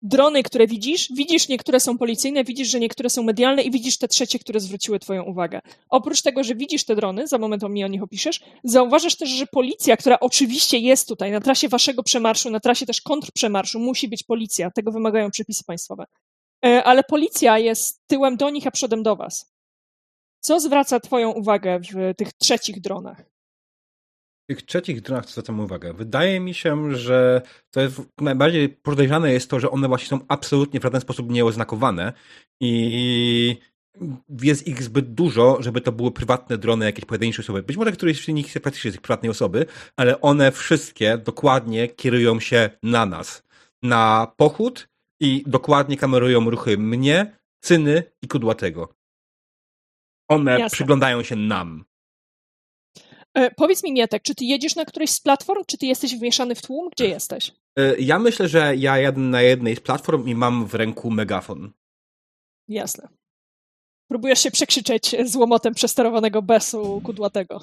Drony, 0.07 0.43
które 0.43 0.67
widzisz, 0.67 1.09
widzisz 1.15 1.47
niektóre 1.47 1.79
są 1.79 1.97
policyjne, 1.97 2.43
widzisz, 2.43 2.67
że 2.67 2.79
niektóre 2.79 3.09
są 3.09 3.23
medialne 3.23 3.61
i 3.61 3.71
widzisz 3.71 3.97
te 3.97 4.07
trzecie, 4.07 4.39
które 4.39 4.59
zwróciły 4.59 4.99
twoją 4.99 5.23
uwagę. 5.23 5.61
Oprócz 5.89 6.21
tego, 6.21 6.43
że 6.43 6.55
widzisz 6.55 6.85
te 6.85 6.95
drony, 6.95 7.27
za 7.27 7.37
moment 7.37 7.63
mnie 7.63 7.85
o 7.85 7.87
nich 7.87 8.03
opiszesz, 8.03 8.39
zauważasz 8.63 9.15
też, 9.15 9.29
że 9.29 9.47
policja, 9.47 9.97
która 9.97 10.19
oczywiście 10.19 10.77
jest 10.77 11.07
tutaj 11.07 11.31
na 11.31 11.41
trasie 11.41 11.69
waszego 11.69 12.03
przemarszu, 12.03 12.49
na 12.49 12.59
trasie 12.59 12.85
też 12.85 13.01
kontrprzemarszu, 13.01 13.79
musi 13.79 14.07
być 14.07 14.23
policja, 14.23 14.71
tego 14.71 14.91
wymagają 14.91 15.31
przepisy 15.31 15.63
państwowe. 15.63 16.05
E, 16.65 16.83
ale 16.83 17.03
policja 17.03 17.59
jest 17.59 18.07
tyłem 18.07 18.37
do 18.37 18.49
nich, 18.49 18.67
a 18.67 18.71
przodem 18.71 19.03
do 19.03 19.15
was. 19.15 19.53
Co 20.39 20.59
zwraca 20.59 20.99
twoją 20.99 21.31
uwagę 21.31 21.79
w 21.79 22.15
tych 22.17 22.33
trzecich 22.33 22.81
dronach? 22.81 23.34
Tych 24.47 24.61
trzecich 24.61 25.01
dronach 25.01 25.29
zwracam 25.29 25.59
uwagę. 25.59 25.93
Wydaje 25.93 26.39
mi 26.39 26.53
się, 26.53 26.95
że 26.95 27.41
to 27.71 27.81
jest 27.81 28.01
najbardziej 28.21 28.69
podejrzane 28.69 29.33
jest 29.33 29.49
to, 29.49 29.59
że 29.59 29.71
one 29.71 29.87
właśnie 29.87 30.07
są 30.07 30.19
absolutnie 30.27 30.79
w 30.79 30.83
żaden 30.83 31.01
sposób 31.01 31.29
nieoznakowane 31.29 32.13
i 32.61 33.57
jest 34.41 34.67
ich 34.67 34.83
zbyt 34.83 35.13
dużo, 35.13 35.57
żeby 35.59 35.81
to 35.81 35.91
były 35.91 36.11
prywatne 36.11 36.57
drony 36.57 36.85
jakieś 36.85 37.05
pojedyncze 37.05 37.41
osoby. 37.41 37.63
Być 37.63 37.77
może 37.77 37.91
któryś 37.91 38.25
z 38.25 38.27
nich 38.27 38.51
faktycznie 38.51 38.89
jest 38.89 39.01
prywatnej 39.01 39.29
osoby, 39.29 39.65
ale 39.97 40.21
one 40.21 40.51
wszystkie 40.51 41.17
dokładnie 41.17 41.87
kierują 41.87 42.39
się 42.39 42.69
na 42.83 43.05
nas. 43.05 43.43
Na 43.83 44.31
pochód 44.37 44.87
i 45.19 45.43
dokładnie 45.47 45.97
kamerują 45.97 46.49
ruchy 46.49 46.77
mnie, 46.77 47.37
Cyny 47.63 48.03
i 48.21 48.27
Kudłatego. 48.27 48.95
One 50.29 50.59
Jasne. 50.59 50.75
przyglądają 50.75 51.23
się 51.23 51.35
nam. 51.35 51.85
E, 53.35 53.51
powiedz 53.51 53.83
mi, 53.83 53.93
Mietek, 53.93 54.23
czy 54.23 54.35
ty 54.35 54.45
jedziesz 54.45 54.75
na 54.75 54.85
którejś 54.85 55.11
z 55.11 55.19
platform, 55.19 55.63
czy 55.67 55.77
ty 55.77 55.85
jesteś 55.85 56.15
wmieszany 56.15 56.55
w 56.55 56.61
tłum? 56.61 56.89
Gdzie 56.89 57.07
jesteś? 57.07 57.51
E, 57.77 57.95
ja 57.99 58.19
myślę, 58.19 58.47
że 58.47 58.75
ja 58.75 58.97
jadę 58.97 59.19
na 59.19 59.41
jednej 59.41 59.75
z 59.75 59.79
platform 59.79 60.27
i 60.27 60.35
mam 60.35 60.65
w 60.65 60.73
ręku 60.75 61.11
megafon. 61.11 61.71
Jasne. 62.67 63.07
Próbujesz 64.11 64.39
się 64.39 64.51
przekrzyczeć 64.51 65.15
z 65.25 65.35
łomotem 65.35 65.73
przesterowanego 65.73 66.41
besu 66.41 67.01
kudłatego. 67.03 67.59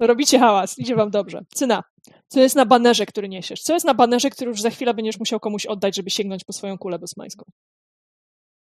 Robicie 0.00 0.38
hałas, 0.38 0.78
idzie 0.78 0.96
wam 0.96 1.10
dobrze. 1.10 1.44
Cyna, 1.54 1.82
co 2.28 2.40
jest 2.40 2.56
na 2.56 2.66
banerze, 2.66 3.06
który 3.06 3.28
niesiesz? 3.28 3.62
Co 3.62 3.74
jest 3.74 3.86
na 3.86 3.94
banerze, 3.94 4.30
który 4.30 4.50
już 4.50 4.60
za 4.60 4.70
chwilę 4.70 4.94
będziesz 4.94 5.18
musiał 5.18 5.40
komuś 5.40 5.66
oddać, 5.66 5.96
żeby 5.96 6.10
sięgnąć 6.10 6.44
po 6.44 6.52
swoją 6.52 6.78
kulę 6.78 6.98
bezmańską? 6.98 7.44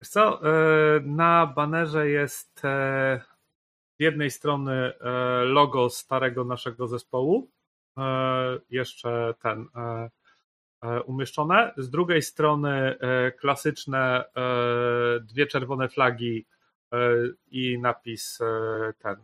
co, 0.10 0.42
e, 0.44 1.00
na 1.00 1.48
banerze 1.48 2.10
jest 2.10 2.62
z 4.00 4.00
jednej 4.00 4.32
strony 4.32 4.74
e, 4.74 5.10
logo 5.46 5.90
starego 5.90 6.44
naszego 6.44 6.88
zespołu, 6.88 7.50
e, 7.98 8.02
jeszcze 8.70 9.34
ten 9.42 9.68
e, 9.76 10.10
umieszczone, 11.02 11.74
z 11.78 11.90
drugiej 11.90 12.22
strony 12.22 12.98
klasyczne 13.40 14.26
dwie 15.22 15.48
czerwone 15.48 15.90
flagi 15.90 16.46
i 17.52 17.80
napis 17.80 18.40
ten 19.00 19.16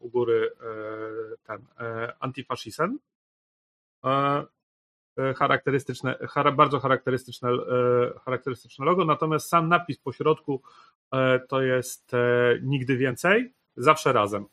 u 0.00 0.08
góry 0.10 0.52
ten 1.42 1.66
antifaszizm. 2.20 2.98
Charakterystyczne, 5.36 6.18
bardzo 6.56 6.80
charakterystyczne, 6.80 7.48
charakterystyczne 8.24 8.84
logo, 8.84 9.04
natomiast 9.04 9.48
sam 9.48 9.68
napis 9.68 9.98
po 9.98 10.12
środku 10.12 10.62
to 11.48 11.62
jest 11.62 12.12
nigdy 12.62 12.96
więcej 12.96 13.52
zawsze 13.76 14.12
razem. 14.12 14.46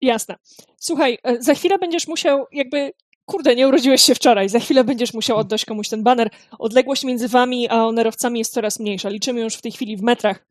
Jasne. 0.00 0.36
Słuchaj, 0.76 1.18
e, 1.22 1.42
za 1.42 1.54
chwilę 1.54 1.78
będziesz 1.78 2.08
musiał 2.08 2.46
jakby 2.52 2.92
kurde, 3.24 3.56
nie 3.56 3.68
urodziłeś 3.68 4.02
się 4.02 4.14
wczoraj, 4.14 4.48
za 4.48 4.58
chwilę 4.58 4.84
będziesz 4.84 5.14
musiał 5.14 5.36
oddać 5.36 5.64
komuś 5.64 5.88
ten 5.88 6.02
baner. 6.02 6.30
Odległość 6.58 7.04
między 7.04 7.28
wami 7.28 7.68
a 7.68 7.84
onerowcami 7.84 8.38
jest 8.38 8.52
coraz 8.52 8.80
mniejsza. 8.80 9.08
Liczymy 9.08 9.40
już 9.40 9.54
w 9.54 9.62
tej 9.62 9.72
chwili 9.72 9.96
w 9.96 10.02
metrach 10.02 10.46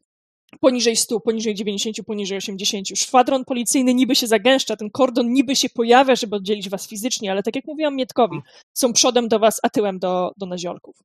poniżej 0.60 0.96
100, 0.96 1.20
poniżej 1.20 1.56
90, 1.56 1.98
poniżej 2.06 2.38
80. 2.38 2.88
Szwadron 2.88 3.46
policyjny 3.46 3.94
niby 3.94 4.16
się 4.16 4.28
zagęszcza, 4.28 4.76
ten 4.76 4.90
kordon 4.90 5.34
niby 5.34 5.56
się 5.56 5.70
pojawia, 5.70 6.16
żeby 6.16 6.36
oddzielić 6.36 6.70
was 6.70 6.88
fizycznie, 6.88 7.32
ale 7.32 7.44
tak 7.44 7.56
jak 7.56 7.66
mówiłam 7.66 7.96
Mietkowi, 7.96 8.42
są 8.74 8.94
przodem 8.94 9.28
do 9.28 9.40
was, 9.40 9.60
a 9.64 9.70
tyłem 9.70 10.00
do, 10.00 10.32
do 10.38 10.46
naziolków. 10.46 10.96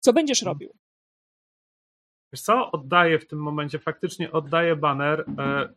Co 0.00 0.12
będziesz 0.12 0.42
robił? 0.42 0.74
Wiesz 2.32 2.42
co, 2.42 2.70
oddaję 2.72 3.18
w 3.18 3.26
tym 3.26 3.38
momencie, 3.38 3.78
faktycznie 3.78 4.32
oddaję 4.32 4.76
baner. 4.76 5.24
E, 5.38 5.68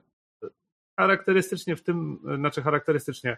charakterystycznie 1.00 1.76
w 1.76 1.84
tym, 1.84 2.20
znaczy 2.36 2.62
charakterystycznie, 2.62 3.38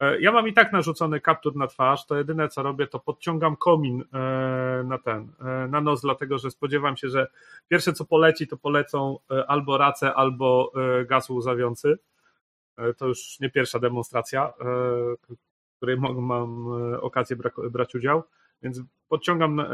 e, 0.00 0.20
ja 0.20 0.32
mam 0.32 0.48
i 0.48 0.52
tak 0.52 0.72
narzucony 0.72 1.20
kaptur 1.20 1.56
na 1.56 1.66
twarz, 1.66 2.06
to 2.06 2.16
jedyne 2.16 2.48
co 2.48 2.62
robię, 2.62 2.86
to 2.86 2.98
podciągam 2.98 3.56
komin 3.56 4.02
e, 4.02 4.82
na 4.84 4.98
ten, 4.98 5.32
na 5.68 5.80
nos, 5.80 6.00
dlatego 6.00 6.38
że 6.38 6.50
spodziewam 6.50 6.96
się, 6.96 7.08
że 7.08 7.26
pierwsze 7.68 7.92
co 7.92 8.04
poleci, 8.04 8.46
to 8.46 8.56
polecą 8.56 9.18
albo 9.48 9.78
race, 9.78 10.14
albo 10.14 10.72
gaz 11.08 11.30
łzawiący. 11.30 11.98
To 12.96 13.06
już 13.06 13.40
nie 13.40 13.50
pierwsza 13.50 13.78
demonstracja, 13.78 14.52
w 15.28 15.76
której 15.76 15.96
mam 15.96 16.66
okazję 17.00 17.36
brać 17.70 17.94
udział. 17.94 18.22
Więc 18.62 18.80
podciągam 19.08 19.60
e, 19.60 19.66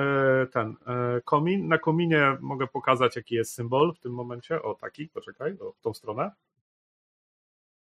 ten 0.53 0.77
e, 0.87 1.21
komin. 1.25 1.69
Na 1.69 1.79
kominie 1.79 2.37
mogę 2.41 2.67
pokazać, 2.67 3.17
jaki 3.17 3.35
jest 3.35 3.55
symbol 3.55 3.95
w 3.95 4.01
tym 4.01 4.13
momencie. 4.13 4.63
O, 4.63 4.75
taki, 4.75 5.09
poczekaj, 5.09 5.57
o, 5.61 5.73
w 5.73 5.81
tą 5.81 5.95
stronę. 5.95 6.31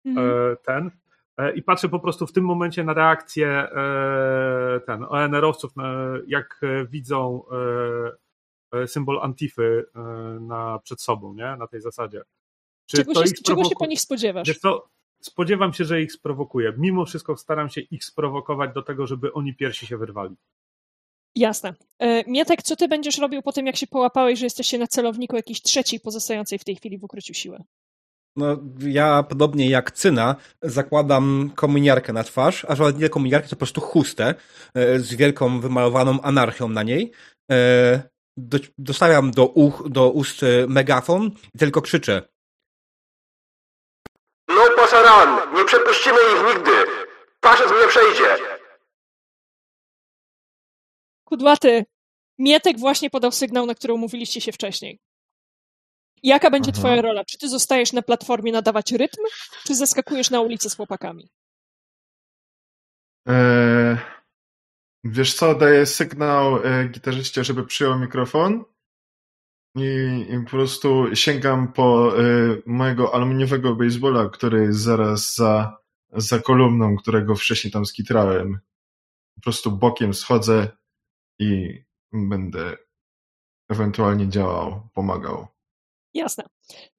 Mhm. 0.04 0.56
Ten. 0.64 0.90
I 1.54 1.62
patrzę 1.62 1.88
po 1.88 2.00
prostu 2.00 2.26
w 2.26 2.32
tym 2.32 2.44
momencie 2.44 2.84
na 2.84 2.94
reakcję 2.94 3.68
ten 4.86 5.04
ONR-owców, 5.08 5.72
jak 6.26 6.60
widzą 6.88 7.42
symbol 8.86 9.20
Antify 9.22 9.84
na, 10.40 10.78
przed 10.78 11.02
sobą, 11.02 11.34
nie? 11.34 11.56
Na 11.56 11.66
tej 11.66 11.80
zasadzie. 11.80 12.22
Czy 12.86 12.96
czego, 12.96 13.26
się, 13.26 13.32
czego 13.44 13.64
się 13.64 13.74
po 13.78 13.86
nich 13.86 14.00
spodziewasz? 14.00 14.48
Wiesz 14.48 14.58
co, 14.58 14.88
spodziewam 15.20 15.72
się, 15.72 15.84
że 15.84 16.02
ich 16.02 16.12
sprowokuje. 16.12 16.72
Mimo 16.78 17.04
wszystko 17.04 17.36
staram 17.36 17.68
się 17.68 17.80
ich 17.80 18.04
sprowokować 18.04 18.74
do 18.74 18.82
tego, 18.82 19.06
żeby 19.06 19.32
oni 19.32 19.56
pierwsi 19.56 19.86
się 19.86 19.96
wyrwali. 19.96 20.36
Jasne. 21.34 21.74
E, 21.98 22.30
Mietek, 22.30 22.62
co 22.62 22.76
ty 22.76 22.88
będziesz 22.88 23.18
robił 23.18 23.42
po 23.42 23.52
tym, 23.52 23.66
jak 23.66 23.76
się 23.76 23.86
połapałeś, 23.86 24.38
że 24.38 24.46
jesteście 24.46 24.78
na 24.78 24.86
celowniku 24.86 25.36
jakiejś 25.36 25.62
trzeciej 25.62 26.00
pozostającej 26.00 26.58
w 26.58 26.64
tej 26.64 26.76
chwili 26.76 26.98
w 26.98 27.04
ukryciu 27.04 27.34
siły? 27.34 27.62
No, 28.36 28.56
ja 28.78 29.22
podobnie 29.22 29.70
jak 29.70 29.90
Cyna 29.90 30.36
zakładam 30.62 31.52
kominiarkę 31.54 32.12
na 32.12 32.24
twarz, 32.24 32.64
a 32.68 32.74
że 32.74 32.92
nie 32.92 33.08
kominiarkę, 33.08 33.48
to 33.48 33.56
po 33.56 33.58
prostu 33.58 33.80
chustę 33.80 34.34
e, 34.74 34.98
z 34.98 35.14
wielką 35.14 35.60
wymalowaną 35.60 36.20
anarchią 36.20 36.68
na 36.68 36.82
niej. 36.82 37.12
E, 37.50 38.02
dostawiam 38.78 39.30
do, 39.30 39.46
uch, 39.46 39.88
do 39.88 40.10
ust 40.10 40.40
megafon 40.68 41.30
i 41.54 41.58
tylko 41.58 41.82
krzyczę. 41.82 42.22
No 44.48 44.62
pasaran, 44.76 45.54
nie 45.54 45.64
przepuścimy 45.64 46.16
ich 46.16 46.54
nigdy. 46.54 46.70
Faszyzm 47.44 47.74
nie 47.82 47.88
przejdzie. 47.88 48.36
Kudłaty, 51.24 51.84
Mietek 52.38 52.78
właśnie 52.78 53.10
podał 53.10 53.32
sygnał, 53.32 53.66
na 53.66 53.74
który 53.74 53.94
umówiliście 53.94 54.40
się 54.40 54.52
wcześniej. 54.52 54.98
Jaka 56.22 56.50
będzie 56.50 56.70
Aha. 56.74 56.80
twoja 56.80 57.02
rola? 57.02 57.24
Czy 57.24 57.38
ty 57.38 57.48
zostajesz 57.48 57.92
na 57.92 58.02
platformie 58.02 58.52
nadawać 58.52 58.92
rytm, 58.92 59.22
czy 59.66 59.74
zaskakujesz 59.74 60.30
na 60.30 60.40
ulicę 60.40 60.70
z 60.70 60.76
chłopakami? 60.76 61.28
Eee, 63.26 63.96
wiesz 65.04 65.34
co, 65.34 65.54
daję 65.54 65.86
sygnał 65.86 66.66
e, 66.66 66.88
gitarzyście, 66.88 67.44
żeby 67.44 67.66
przyjął 67.66 67.98
mikrofon 67.98 68.64
i, 69.76 70.26
i 70.30 70.44
po 70.44 70.50
prostu 70.50 71.16
sięgam 71.16 71.72
po 71.72 72.18
e, 72.18 72.22
mojego 72.66 73.14
aluminiowego 73.14 73.74
baseballa, 73.74 74.28
który 74.28 74.62
jest 74.62 74.80
zaraz 74.80 75.34
za, 75.34 75.78
za 76.12 76.38
kolumną, 76.38 76.96
którego 76.96 77.34
wcześniej 77.34 77.72
tam 77.72 77.86
skitrałem. 77.86 78.58
Po 79.34 79.40
prostu 79.40 79.72
bokiem 79.72 80.14
schodzę, 80.14 80.68
i 81.38 81.82
będę 82.12 82.76
ewentualnie 83.70 84.28
działał, 84.28 84.88
pomagał. 84.94 85.51
Jasne. 86.14 86.44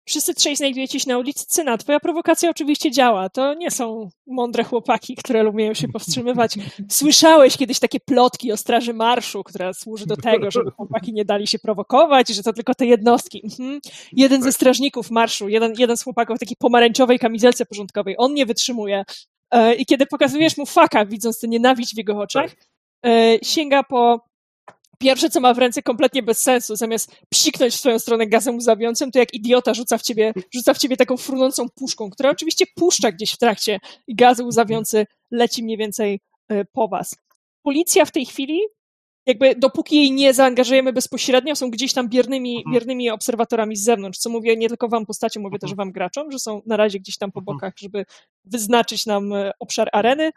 Wszyscy 0.06 0.34
trzej 0.34 0.56
znajdujecie 0.56 1.00
się 1.00 1.10
na 1.10 1.18
ulicy 1.18 1.46
Cyna. 1.48 1.78
Twoja 1.78 2.00
prowokacja 2.00 2.50
oczywiście 2.50 2.92
działa. 2.92 3.30
To 3.30 3.54
nie 3.54 3.72
są 3.72 4.10
mądre 4.28 4.64
chłopaki, 4.64 5.16
które 5.16 5.50
umieją 5.50 5.74
się 5.74 5.88
powstrzymywać. 5.88 6.56
Słyszałeś 6.90 7.58
kiedyś 7.58 7.80
takie 7.80 8.00
plotki 8.00 8.52
o 8.52 8.58
Straży 8.58 8.94
Marszu, 8.94 9.44
która 9.44 9.74
służy 9.74 10.06
do 10.06 10.18
tego, 10.18 10.52
żeby 10.52 10.72
chłopaki 10.72 11.14
nie 11.14 11.26
dali 11.26 11.48
się 11.48 11.60
prowokować, 11.60 12.30
że 12.30 12.44
to 12.44 12.54
tylko 12.54 12.74
te 12.74 12.86
jednostki. 12.86 13.42
Mhm. 13.44 13.80
Jeden 14.12 14.42
ze 14.42 14.48
tak. 14.48 14.56
strażników 14.56 15.12
marszu, 15.12 15.50
jeden, 15.50 15.74
jeden 15.78 15.98
z 15.98 16.04
chłopaków 16.04 16.38
w 16.38 16.40
takiej 16.40 16.58
pomarańczowej 16.60 17.20
kamizelce 17.20 17.66
porządkowej, 17.66 18.16
on 18.18 18.34
nie 18.34 18.46
wytrzymuje. 18.46 19.04
E, 19.52 19.76
I 19.76 19.86
kiedy 19.86 20.06
pokazujesz 20.06 20.58
mu 20.58 20.66
faka, 20.66 21.06
widząc 21.06 21.40
tę 21.40 21.48
nienawiść 21.48 21.94
w 21.94 21.98
jego 21.98 22.20
oczach, 22.20 22.50
tak. 22.50 22.66
E, 23.06 23.38
sięga 23.44 23.84
po 23.84 24.33
pierwsze, 25.00 25.30
co 25.30 25.40
ma 25.40 25.54
w 25.54 25.58
ręce 25.58 25.82
kompletnie 25.82 26.24
bez 26.24 26.42
sensu, 26.42 26.76
zamiast 26.76 27.12
psiknąć 27.30 27.74
w 27.74 27.80
swoją 27.80 28.00
stronę 28.00 28.28
gazem 28.28 28.56
łzawiącym, 28.56 29.12
to 29.12 29.20
jak 29.20 29.34
idiota 29.34 29.74
rzuca 29.74 29.98
w 29.98 30.02
ciebie, 30.02 30.34
rzuca 30.54 30.74
w 30.74 30.78
ciebie 30.78 30.98
taką 30.98 31.18
frunącą 31.18 31.70
puszką, 31.70 32.10
która 32.10 32.30
oczywiście 32.30 32.66
puszcza 32.76 33.12
gdzieś 33.12 33.32
w 33.32 33.38
trakcie 33.38 33.80
i 34.08 34.16
gaz 34.16 34.40
łzawiący 34.40 35.06
leci 35.32 35.64
mniej 35.64 35.78
więcej 35.78 36.20
e, 36.50 36.66
po 36.66 36.88
was. 36.88 37.16
Policja 37.64 38.06
w 38.06 38.12
tej 38.12 38.26
chwili, 38.26 38.60
jakby 39.26 39.56
dopóki 39.56 39.96
jej 39.96 40.12
nie 40.12 40.34
zaangażujemy 40.34 40.94
bezpośrednio, 40.94 41.56
są 41.56 41.70
gdzieś 41.70 41.94
tam 41.94 42.10
biernymi, 42.10 42.58
mhm. 42.58 42.74
biernymi 42.74 43.10
obserwatorami 43.10 43.76
z 43.76 43.84
zewnątrz, 43.84 44.20
co 44.20 44.30
mówię 44.30 44.58
nie 44.58 44.68
tylko 44.68 44.88
wam 44.88 45.06
postacią, 45.06 45.42
mówię 45.42 45.60
też 45.60 45.72
mhm. 45.72 45.88
wam 45.88 45.92
graczom, 45.92 46.32
że 46.32 46.40
są 46.40 46.62
na 46.66 46.78
razie 46.78 47.00
gdzieś 47.00 47.18
tam 47.18 47.32
po 47.32 47.40
mhm. 47.40 47.56
bokach, 47.56 47.74
żeby 47.78 48.06
wyznaczyć 48.46 49.06
nam 49.06 49.34
e, 49.34 49.52
obszar 49.60 49.90
areny, 49.92 50.32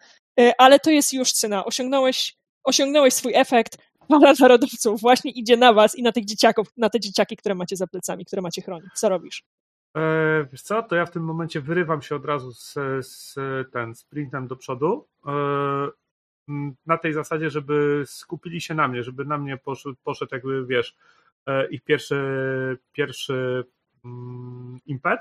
ale 0.59 0.81
to 0.81 0.91
jest 0.91 1.13
już 1.13 1.33
cyna. 1.33 1.65
Osiągnąłeś 1.65 2.37
osiągnąłeś 2.67 3.15
swój 3.15 3.33
efekt, 3.35 3.79
fala 4.09 4.33
narodowców 4.41 5.01
właśnie 5.01 5.31
idzie 5.31 5.57
na 5.57 5.73
was 5.73 5.95
i 5.95 6.03
na 6.03 6.13
tych 6.13 6.25
dzieciaków, 6.25 6.69
na 6.77 6.91
te 6.91 7.01
dzieciaki, 7.01 7.37
które 7.37 7.55
macie 7.55 7.77
za 7.77 7.87
plecami, 7.87 8.25
które 8.25 8.43
macie 8.43 8.63
chronić. 8.63 8.93
Co 8.95 9.09
robisz? 9.09 9.43
E, 9.97 10.47
wiesz 10.53 10.63
co, 10.63 10.83
to 10.83 10.97
ja 10.97 11.07
w 11.07 11.11
tym 11.11 11.25
momencie 11.25 11.61
wyrywam 11.61 12.03
się 12.03 12.17
od 12.17 12.25
razu 12.25 12.53
z, 12.53 12.75
z 13.07 13.35
ten 13.73 13.95
sprintem 13.95 14.47
do 14.47 14.57
przodu. 14.57 15.07
E, 15.27 15.33
na 16.87 16.99
tej 16.99 17.13
zasadzie, 17.13 17.51
żeby 17.51 18.03
skupili 18.07 18.61
się 18.61 18.75
na 18.75 18.89
mnie, 18.89 19.03
żeby 19.03 19.25
na 19.25 19.39
mnie 19.39 19.57
poszedł, 19.57 19.97
poszedł 20.05 20.35
jakby, 20.35 20.67
wiesz, 20.67 20.97
e, 21.47 21.69
ich 21.69 21.85
pierwszy, 21.85 22.17
pierwszy 22.93 23.65
mm, 24.05 24.79
impet. 24.87 25.21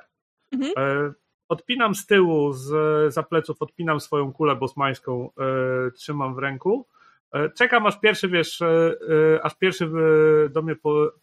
Mhm. 0.51 0.71
E, 0.77 1.13
odpinam 1.49 1.95
z 1.95 2.05
tyłu, 2.05 2.53
z 2.53 2.73
za 3.13 3.23
pleców, 3.23 3.61
odpinam 3.61 3.99
swoją 3.99 4.33
kulę 4.33 4.55
bosmańską, 4.55 5.29
e, 5.29 5.91
trzymam 5.91 6.35
w 6.35 6.37
ręku 6.37 6.87
czekam 7.55 7.85
aż 7.85 7.99
pierwszy, 7.99 8.27
wiesz, 8.27 8.61
e, 8.61 8.95
e, 9.35 9.43
aż 9.43 9.55
pierwszy 9.55 9.89
do 10.49 10.61
mnie 10.61 10.75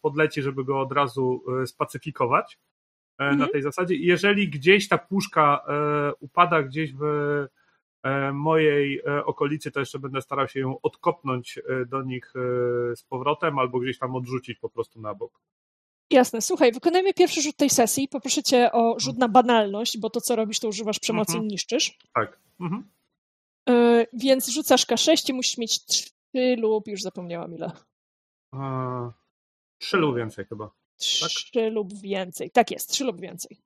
podleci, 0.02 0.42
żeby 0.42 0.64
go 0.64 0.80
od 0.80 0.92
razu 0.92 1.44
spacyfikować 1.66 2.58
mhm. 3.18 3.38
na 3.38 3.48
tej 3.48 3.62
zasadzie. 3.62 3.94
I 3.94 4.06
jeżeli 4.06 4.48
gdzieś 4.48 4.88
ta 4.88 4.98
puszka 4.98 5.64
upada 6.20 6.62
gdzieś 6.62 6.92
w 6.92 7.02
mojej 8.32 9.04
okolicy, 9.04 9.70
to 9.70 9.80
jeszcze 9.80 9.98
będę 9.98 10.22
starał 10.22 10.48
się 10.48 10.60
ją 10.60 10.80
odkopnąć 10.82 11.58
do 11.86 12.02
nich 12.02 12.32
z 12.94 13.02
powrotem 13.02 13.58
albo 13.58 13.78
gdzieś 13.78 13.98
tam 13.98 14.16
odrzucić 14.16 14.58
po 14.58 14.68
prostu 14.68 15.00
na 15.00 15.14
bok. 15.14 15.40
Jasne. 16.10 16.40
Słuchaj, 16.40 16.72
wykonajmy 16.72 17.14
pierwszy 17.14 17.42
rzut 17.42 17.56
tej 17.56 17.70
sesji. 17.70 18.08
Poproszę 18.08 18.42
cię 18.42 18.72
o 18.72 19.00
rzut 19.00 19.18
na 19.18 19.28
banalność, 19.28 19.98
bo 19.98 20.10
to, 20.10 20.20
co 20.20 20.36
robisz, 20.36 20.60
to 20.60 20.68
używasz 20.68 20.98
przemocy 20.98 21.32
mhm. 21.32 21.44
i 21.44 21.52
niszczysz. 21.52 21.98
Tak. 22.14 22.38
Mhm. 22.60 22.84
Więc 24.12 24.48
rzucasz 24.48 24.86
K6 24.86 25.30
i 25.30 25.32
musisz 25.32 25.58
mieć 25.58 25.84
3 25.84 26.10
lub 26.58 26.88
już 26.88 27.02
zapomniałam 27.02 27.54
ile. 27.54 27.72
Trzy 29.78 29.96
lub 29.96 30.16
więcej 30.16 30.44
chyba. 30.44 30.66
Tak? 31.20 31.30
Trzy 31.30 31.70
lub 31.70 32.00
więcej. 32.00 32.50
Tak 32.50 32.70
jest, 32.70 32.90
trzy 32.90 33.04
lub 33.04 33.20
więcej. 33.20 33.58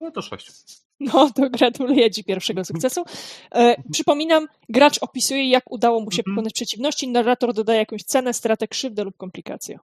No 0.00 0.10
to 0.10 0.22
sześć. 0.22 0.52
No 1.00 1.30
to 1.30 1.50
gratuluję 1.50 2.10
Ci 2.10 2.24
pierwszego 2.24 2.64
sukcesu. 2.64 3.04
E, 3.54 3.82
przypominam, 3.92 4.46
gracz 4.68 4.98
opisuje, 5.02 5.48
jak 5.48 5.72
udało 5.72 6.00
mu 6.00 6.10
się 6.10 6.20
mhm. 6.20 6.34
pokonać 6.34 6.52
przeciwności, 6.52 7.08
narrator 7.08 7.54
dodaje 7.54 7.78
jakąś 7.78 8.02
cenę, 8.02 8.34
stratę, 8.34 8.68
krzywdę 8.68 9.04
lub 9.04 9.16
komplikację. 9.16 9.78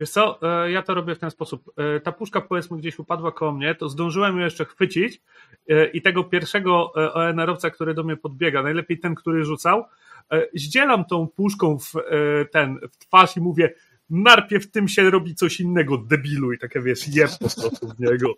Wiesz 0.00 0.10
co, 0.10 0.38
e, 0.64 0.70
ja 0.70 0.82
to 0.82 0.94
robię 0.94 1.14
w 1.14 1.18
ten 1.18 1.30
sposób. 1.30 1.72
E, 1.76 2.00
ta 2.00 2.12
puszka 2.12 2.40
powiedzmy 2.40 2.78
gdzieś 2.78 2.98
upadła 2.98 3.32
koło 3.32 3.52
mnie, 3.52 3.74
to 3.74 3.88
zdążyłem 3.88 4.38
ją 4.38 4.44
jeszcze 4.44 4.64
chwycić 4.64 5.20
e, 5.68 5.86
i 5.86 6.02
tego 6.02 6.24
pierwszego 6.24 6.92
ONR-owca, 6.92 7.70
który 7.70 7.94
do 7.94 8.04
mnie 8.04 8.16
podbiega, 8.16 8.62
najlepiej 8.62 8.98
ten, 8.98 9.14
który 9.14 9.44
rzucał, 9.44 9.84
zdzielam 10.54 11.04
tą 11.04 11.28
puszką 11.28 11.78
w 11.78 11.92
ten, 12.52 12.78
w 12.92 12.98
twarz 12.98 13.36
i 13.36 13.40
mówię 13.40 13.74
najpierw 14.10 14.70
tym 14.70 14.88
się 14.88 15.10
robi 15.10 15.34
coś 15.34 15.60
innego, 15.60 15.98
debilu 15.98 16.52
i 16.52 16.58
takie 16.58 16.80
wiesz, 16.80 17.08
jeb 17.08 17.30
po 17.30 17.60
prostu 17.60 17.88
w 17.88 18.00
niego. 18.00 18.34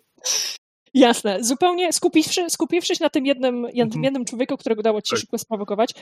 Jasne. 0.93 1.43
Zupełnie 1.43 1.93
skupiwszy, 1.93 2.49
skupiwszy 2.49 2.95
się 2.95 3.03
na 3.03 3.09
tym 3.09 3.25
jednym, 3.25 3.65
mhm. 3.65 4.03
jednym 4.03 4.25
człowieku, 4.25 4.57
którego 4.57 4.79
udało 4.79 5.01
ci 5.01 5.09
się 5.09 5.15
tak. 5.15 5.19
szybko 5.19 5.37
sprowokować, 5.37 5.93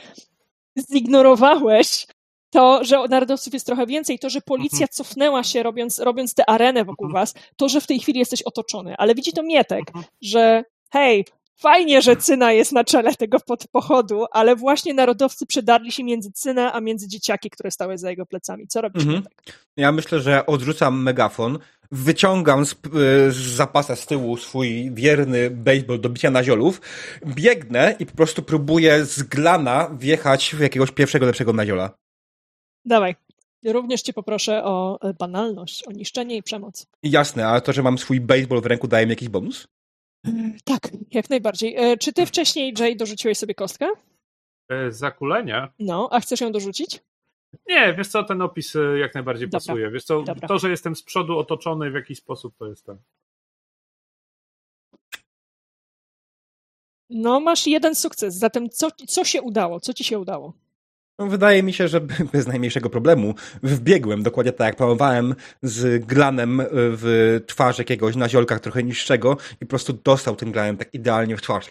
zignorowałeś 0.92 2.06
to, 2.50 2.84
że 2.84 3.08
narodowców 3.08 3.54
jest 3.54 3.66
trochę 3.66 3.86
więcej, 3.86 4.18
to, 4.18 4.30
że 4.30 4.40
policja 4.40 4.84
mhm. 4.84 4.88
cofnęła 4.90 5.44
się 5.44 5.62
robiąc, 5.62 5.98
robiąc 5.98 6.34
tę 6.34 6.50
arenę 6.50 6.84
wokół 6.84 7.06
mhm. 7.06 7.22
was, 7.22 7.34
to, 7.56 7.68
że 7.68 7.80
w 7.80 7.86
tej 7.86 7.98
chwili 7.98 8.18
jesteś 8.18 8.42
otoczony. 8.42 8.94
Ale 8.98 9.14
widzi 9.14 9.32
to 9.32 9.42
Mietek, 9.42 9.88
mhm. 9.88 10.04
że 10.22 10.64
hej, 10.92 11.24
fajnie, 11.60 12.02
że 12.02 12.16
Cyna 12.16 12.52
jest 12.52 12.72
na 12.72 12.84
czele 12.84 13.14
tego 13.14 13.38
pochodu, 13.72 14.24
ale 14.32 14.56
właśnie 14.56 14.94
narodowcy 14.94 15.46
przedarli 15.46 15.92
się 15.92 16.04
między 16.04 16.32
Cynę, 16.32 16.72
a 16.72 16.80
między 16.80 17.08
dzieciaki, 17.08 17.50
które 17.50 17.70
stały 17.70 17.98
za 17.98 18.10
jego 18.10 18.26
plecami. 18.26 18.66
Co 18.68 18.80
robisz? 18.80 19.02
Mhm. 19.02 19.22
Ja 19.76 19.92
myślę, 19.92 20.20
że 20.20 20.46
odrzucam 20.46 21.02
megafon, 21.02 21.58
wyciągam 21.92 22.66
z, 22.66 22.74
z 23.28 23.36
zapasa 23.36 23.96
z 23.96 24.06
tyłu 24.06 24.36
swój 24.36 24.90
wierny 24.94 25.50
baseball 25.50 26.00
do 26.00 26.08
bicia 26.08 26.30
na 26.30 26.44
ziolów, 26.44 26.80
biegnę 27.26 27.96
i 27.98 28.06
po 28.06 28.16
prostu 28.16 28.42
próbuję 28.42 29.04
z 29.04 29.22
glana 29.22 29.90
wjechać 29.98 30.54
w 30.54 30.60
jakiegoś 30.60 30.90
pierwszego 30.90 31.26
lepszego 31.26 31.52
naziola. 31.52 31.90
Dawaj. 32.84 33.14
Również 33.64 34.02
cię 34.02 34.12
poproszę 34.12 34.64
o 34.64 34.98
e, 35.02 35.14
banalność, 35.14 35.86
o 35.86 35.92
niszczenie 35.92 36.36
i 36.36 36.42
przemoc. 36.42 36.86
Jasne, 37.02 37.48
a 37.48 37.60
to, 37.60 37.72
że 37.72 37.82
mam 37.82 37.98
swój 37.98 38.20
baseball 38.20 38.60
w 38.60 38.66
ręku 38.66 38.88
daje 38.88 39.06
mi 39.06 39.10
jakiś 39.10 39.28
bonus? 39.28 39.68
E, 40.26 40.30
tak, 40.64 40.88
jak 41.10 41.30
najbardziej. 41.30 41.76
E, 41.76 41.96
czy 41.96 42.12
ty 42.12 42.26
wcześniej, 42.26 42.74
Jay, 42.78 42.96
dorzuciłeś 42.96 43.38
sobie 43.38 43.54
kostkę? 43.54 43.88
Zakulenie? 44.88 45.68
No, 45.78 46.08
a 46.12 46.20
chcesz 46.20 46.40
ją 46.40 46.52
dorzucić? 46.52 47.00
Nie, 47.68 47.94
wiesz 47.94 48.08
co, 48.08 48.24
ten 48.24 48.42
opis 48.42 48.74
jak 49.00 49.14
najbardziej 49.14 49.48
Dobra. 49.48 49.66
pasuje. 49.66 49.90
Wiesz 49.90 50.04
co, 50.04 50.22
Dobra. 50.22 50.48
to, 50.48 50.58
że 50.58 50.70
jestem 50.70 50.96
z 50.96 51.02
przodu 51.02 51.38
otoczony 51.38 51.90
w 51.90 51.94
jakiś 51.94 52.18
sposób, 52.18 52.56
to 52.58 52.66
jest 52.66 52.86
ten. 52.86 52.98
No, 57.10 57.40
masz 57.40 57.66
jeden 57.66 57.94
sukces. 57.94 58.34
Zatem 58.34 58.70
co, 58.70 58.90
co 58.90 59.24
się 59.24 59.42
udało? 59.42 59.80
Co 59.80 59.92
ci 59.94 60.04
się 60.04 60.18
udało? 60.18 60.52
No, 61.20 61.26
wydaje 61.26 61.62
mi 61.62 61.72
się, 61.72 61.88
że 61.88 62.00
bez 62.32 62.46
najmniejszego 62.46 62.90
problemu 62.90 63.34
wbiegłem 63.62 64.22
dokładnie 64.22 64.52
tak 64.52 64.66
jak 64.66 64.76
planowałem 64.76 65.34
z 65.62 66.06
glanem 66.06 66.62
w 66.72 67.40
twarz 67.46 67.78
jakiegoś 67.78 68.16
na 68.16 68.28
ziolkach 68.28 68.60
trochę 68.60 68.82
niższego 68.82 69.36
i 69.54 69.66
po 69.66 69.70
prostu 69.70 69.92
dostał 69.92 70.36
tym 70.36 70.52
glanem 70.52 70.76
tak 70.76 70.94
idealnie 70.94 71.36
w 71.36 71.42
twarz. 71.42 71.70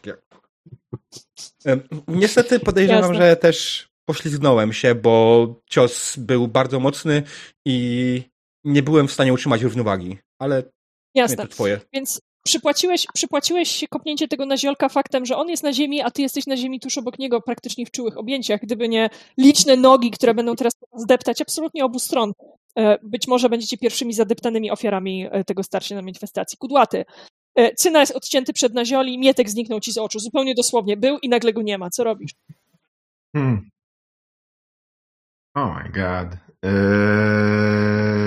Niestety 2.08 2.60
podejrzewam, 2.60 3.14
Jasne. 3.14 3.18
że 3.18 3.36
też 3.36 3.90
poślizgnąłem 4.06 4.74
się, 4.74 4.96
bo 4.96 5.56
cios 5.70 6.18
był 6.18 6.48
bardzo 6.48 6.80
mocny 6.80 7.24
i 7.66 8.24
nie 8.64 8.84
byłem 8.84 9.08
w 9.08 9.12
stanie 9.12 9.34
utrzymać 9.34 9.62
równowagi, 9.62 10.18
ale 10.40 10.64
Jasne. 11.16 11.38
to 11.38 11.48
twoje. 11.48 11.82
Więc 11.94 12.22
przypłaciłeś, 12.44 13.06
przypłaciłeś 13.14 13.86
kopnięcie 13.90 14.28
tego 14.28 14.46
naziolka 14.46 14.90
faktem, 14.90 15.26
że 15.26 15.38
on 15.38 15.50
jest 15.50 15.64
na 15.64 15.74
ziemi, 15.74 16.02
a 16.02 16.12
ty 16.12 16.22
jesteś 16.22 16.48
na 16.48 16.58
ziemi 16.58 16.80
tuż 16.80 16.98
obok 16.98 17.20
niego, 17.20 17.42
praktycznie 17.42 17.86
w 17.86 17.92
czułych 17.92 18.18
objęciach. 18.18 18.62
Gdyby 18.62 18.90
nie 18.90 19.10
liczne 19.38 19.76
nogi, 19.76 20.12
które 20.12 20.34
będą 20.34 20.56
teraz 20.56 20.74
zdeptać 20.94 21.42
absolutnie 21.42 21.86
obu 21.86 22.00
stron, 22.00 22.34
e, 22.76 22.98
być 23.04 23.28
może 23.28 23.50
będziecie 23.50 23.78
pierwszymi 23.78 24.14
zadeptanymi 24.14 24.72
ofiarami 24.72 25.28
e, 25.32 25.44
tego 25.44 25.64
starcia 25.64 25.96
na 25.96 26.02
manifestacji. 26.02 26.58
Kudłaty. 26.58 27.06
E, 27.56 27.76
Cyna 27.76 28.00
jest 28.00 28.16
odcięty 28.16 28.54
przed 28.54 28.74
nazioli, 28.74 29.18
Mietek 29.18 29.50
zniknął 29.50 29.80
ci 29.80 29.92
z 29.92 29.98
oczu. 29.98 30.20
Zupełnie 30.20 30.56
dosłownie. 30.56 30.98
Był 30.98 31.18
i 31.18 31.30
nagle 31.30 31.54
go 31.54 31.62
nie 31.62 31.78
ma. 31.78 31.90
Co 31.90 32.04
robisz? 32.04 32.32
Hmm. 33.36 33.70
Oh 35.56 35.84
my 35.84 35.90
god. 35.90 36.38
Eee... 36.64 38.19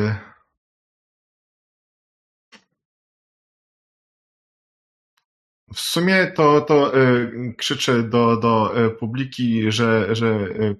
W 5.74 5.80
sumie 5.80 6.32
to, 6.36 6.60
to 6.60 6.98
y, 6.98 7.54
krzyczę 7.58 8.02
do, 8.02 8.36
do 8.36 8.84
y, 8.86 8.90
publiki, 8.90 9.72
że, 9.72 10.14
że, 10.14 10.26
y, 10.26 10.76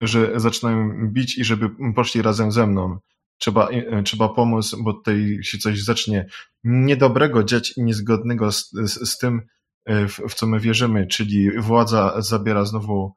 że 0.00 0.40
zaczynają 0.40 1.08
bić 1.12 1.38
i 1.38 1.44
żeby 1.44 1.70
poszli 1.94 2.22
razem 2.22 2.52
ze 2.52 2.66
mną. 2.66 2.98
Trzeba, 3.38 3.68
trzeba 4.04 4.28
pomóc, 4.28 4.74
bo 4.78 4.92
tutaj 4.92 5.38
się 5.42 5.58
coś 5.58 5.82
zacznie 5.82 6.26
niedobrego 6.64 7.44
dziać 7.44 7.76
i 7.76 7.82
niezgodnego 7.82 8.52
z, 8.52 8.70
z, 8.72 9.10
z 9.10 9.18
tym, 9.18 9.42
w, 9.86 10.20
w, 10.28 10.34
co 10.34 10.46
my 10.46 10.60
wierzymy, 10.60 11.06
czyli 11.06 11.50
władza 11.60 12.14
zabiera 12.18 12.64
znowu 12.64 13.12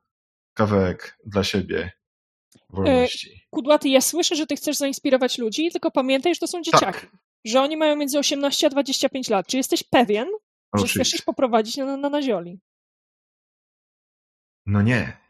kawałek 0.54 1.18
dla 1.26 1.44
siebie 1.44 1.92
wolności. 2.70 3.48
Kudłaty, 3.50 3.90
ja 3.90 4.02
słyszę, 4.02 4.36
że 4.36 4.48
ty 4.48 4.56
chcesz 4.56 4.78
zainspirować 4.78 5.38
ludzi, 5.38 5.72
tylko 5.72 5.92
pamiętaj, 5.92 6.36
że 6.36 6.40
to 6.40 6.48
są 6.48 6.62
dzieciaki. 6.62 6.86
Tak. 6.86 7.08
Że 7.46 7.62
oni 7.62 7.78
mają 7.78 7.96
między 7.96 8.20
18 8.20 8.68
a 8.68 8.70
25 8.70 9.30
lat. 9.30 9.48
Czy 9.48 9.58
jesteś 9.58 9.84
pewien, 9.84 10.28
że 10.78 10.88
chcesz 10.88 11.14
ich 11.14 11.24
poprowadzić 11.26 11.78
na, 11.78 11.98
na 11.98 12.10
nazioli. 12.10 12.60
No 14.66 14.82
nie. 14.82 15.22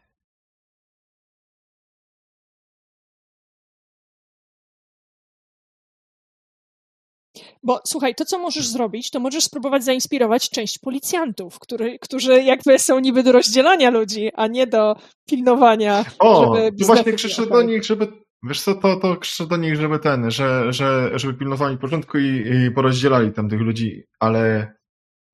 Bo 7.62 7.80
słuchaj, 7.84 8.14
to 8.14 8.24
co 8.24 8.38
możesz 8.38 8.68
zrobić, 8.68 9.10
to 9.10 9.20
możesz 9.20 9.44
spróbować 9.44 9.84
zainspirować 9.84 10.50
część 10.50 10.78
policjantów, 10.78 11.58
który, 11.58 11.98
którzy 11.98 12.42
jakby 12.42 12.78
są 12.78 12.98
niby 12.98 13.22
do 13.22 13.32
rozdzielania 13.32 13.90
ludzi, 13.90 14.30
a 14.34 14.46
nie 14.46 14.66
do 14.66 14.96
pilnowania. 15.28 16.04
O, 16.18 16.54
żeby 16.54 16.76
tu 16.76 16.86
właśnie 16.86 17.12
krzyczę 17.12 17.46
do 17.46 17.62
nich, 17.62 17.84
żeby. 17.84 18.08
Wiesz 18.42 18.62
co, 18.62 18.74
to, 18.74 18.96
to 18.96 19.16
krzyczę 19.16 19.46
do 19.46 19.56
nich, 19.56 19.76
żeby 19.76 19.98
ten, 19.98 20.30
że, 20.30 20.72
że, 20.72 21.10
żeby 21.14 21.34
pilnowali 21.34 21.78
porządku 21.78 22.18
i, 22.18 22.44
i 22.66 22.70
porozdzielali 22.70 23.32
tam 23.32 23.48
tych 23.48 23.60
ludzi, 23.60 24.04
ale 24.20 24.72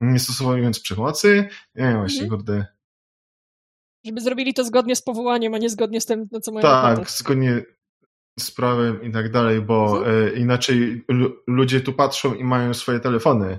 nie 0.01 0.19
stosowując 0.19 0.81
przemocy. 0.81 1.49
Nie 1.75 1.85
wiem, 1.85 1.97
właśnie, 1.97 2.23
mhm. 2.23 2.41
kurde. 2.41 2.67
Żeby 4.05 4.21
zrobili 4.21 4.55
to 4.55 4.65
zgodnie 4.65 4.97
z 4.97 5.03
powołaniem, 5.03 5.55
a 5.55 5.59
nie 5.59 5.71
zgodnie 5.71 6.01
z 6.01 6.07
tym, 6.07 6.29
no 6.33 6.41
co 6.41 6.53
mają 6.53 6.63
Tak, 6.63 6.99
ochotę. 6.99 7.11
zgodnie 7.11 7.63
z 8.39 8.51
prawem 8.51 9.03
i 9.03 9.13
tak 9.13 9.31
dalej, 9.31 9.61
bo 9.61 9.99
mhm. 9.99 10.27
e, 10.27 10.39
inaczej 10.39 11.05
ludzie 11.47 11.81
tu 11.81 11.93
patrzą 11.93 12.35
i 12.35 12.45
mają 12.45 12.75
swoje 12.75 13.01
telefony. 13.01 13.59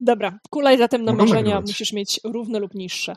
Dobra, 0.00 0.38
kulaj 0.50 0.78
zatem 0.78 1.04
na 1.04 1.12
marzenia 1.12 1.60
musisz 1.60 1.92
mieć 1.92 2.20
równe 2.24 2.58
lub 2.58 2.74
niższe. 2.74 3.16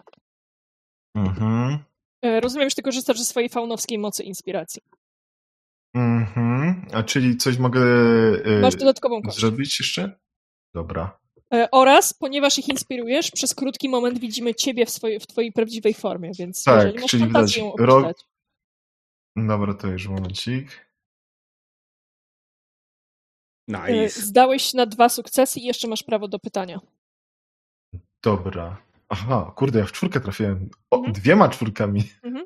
Mhm. 1.15 1.77
E, 2.21 2.39
rozumiem, 2.39 2.69
że 2.69 2.75
ty 2.75 2.81
korzystasz 2.81 3.19
ze 3.19 3.25
swojej 3.25 3.49
faunowskiej 3.49 3.97
mocy 3.97 4.23
inspiracji. 4.23 4.81
Mhm. 5.95 6.85
A 6.93 7.03
czyli 7.03 7.37
coś 7.37 7.57
mogę 7.57 7.81
e, 8.45 8.61
Masz 8.61 8.75
dodatkową 8.75 9.21
kość. 9.21 9.39
zrobić 9.39 9.79
jeszcze? 9.79 10.19
Dobra. 10.73 11.19
E, 11.53 11.71
oraz, 11.71 12.13
ponieważ 12.13 12.59
ich 12.59 12.69
inspirujesz, 12.69 13.31
przez 13.31 13.55
krótki 13.55 13.89
moment 13.89 14.19
widzimy 14.19 14.55
ciebie 14.55 14.85
w, 14.85 14.89
swojej, 14.89 15.19
w 15.19 15.27
twojej 15.27 15.51
prawdziwej 15.51 15.93
formie, 15.93 16.31
więc 16.39 16.63
tak, 16.63 16.75
jeżeli 16.75 16.99
masz 16.99 17.11
czyli 17.11 17.25
widać 17.25 17.59
rok... 17.79 18.17
Dobra, 19.35 19.73
to 19.73 19.87
już 19.87 20.07
momencik. 20.07 20.93
Nice. 23.67 24.21
Zdałeś 24.21 24.73
na 24.73 24.85
dwa 24.85 25.09
sukcesy 25.09 25.59
i 25.59 25.63
jeszcze 25.63 25.87
masz 25.87 26.03
prawo 26.03 26.27
do 26.27 26.39
pytania. 26.39 26.79
Dobra. 28.23 28.77
Aha, 29.09 29.53
kurde, 29.55 29.79
ja 29.79 29.85
w 29.85 29.91
czwórkę 29.91 30.19
trafiłem. 30.19 30.69
O, 30.91 30.97
mhm. 30.97 31.13
Dwiema 31.13 31.49
czwórkami. 31.49 32.03
Mhm. 32.23 32.45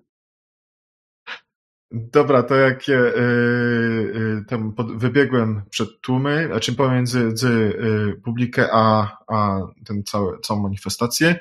Dobra, 1.92 2.44
to 2.44 2.56
jak 2.56 2.88
ja, 2.88 3.00
y, 3.00 4.44
tam 4.48 4.74
pod, 4.74 4.98
wybiegłem 4.98 5.62
przed 5.70 6.02
tłumy, 6.02 6.48
znaczy 6.48 6.76
pomiędzy 6.76 7.20
y, 7.20 8.22
publikę 8.24 8.70
a, 8.72 9.18
a 9.28 9.60
ten 9.86 10.04
cały, 10.04 10.40
całą 10.40 10.62
manifestację, 10.62 11.40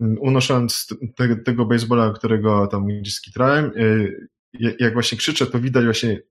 unosząc 0.00 0.88
te, 1.16 1.36
tego 1.36 1.64
baseballa, 1.64 2.12
którego 2.12 2.66
tam 2.66 2.86
gdzieś 2.86 3.14
skitrałem, 3.14 3.72
y, 3.76 4.28
jak 4.78 4.92
właśnie 4.94 5.18
krzyczę, 5.18 5.46
to 5.46 5.58
widać 5.58 5.84
właśnie 5.84 6.22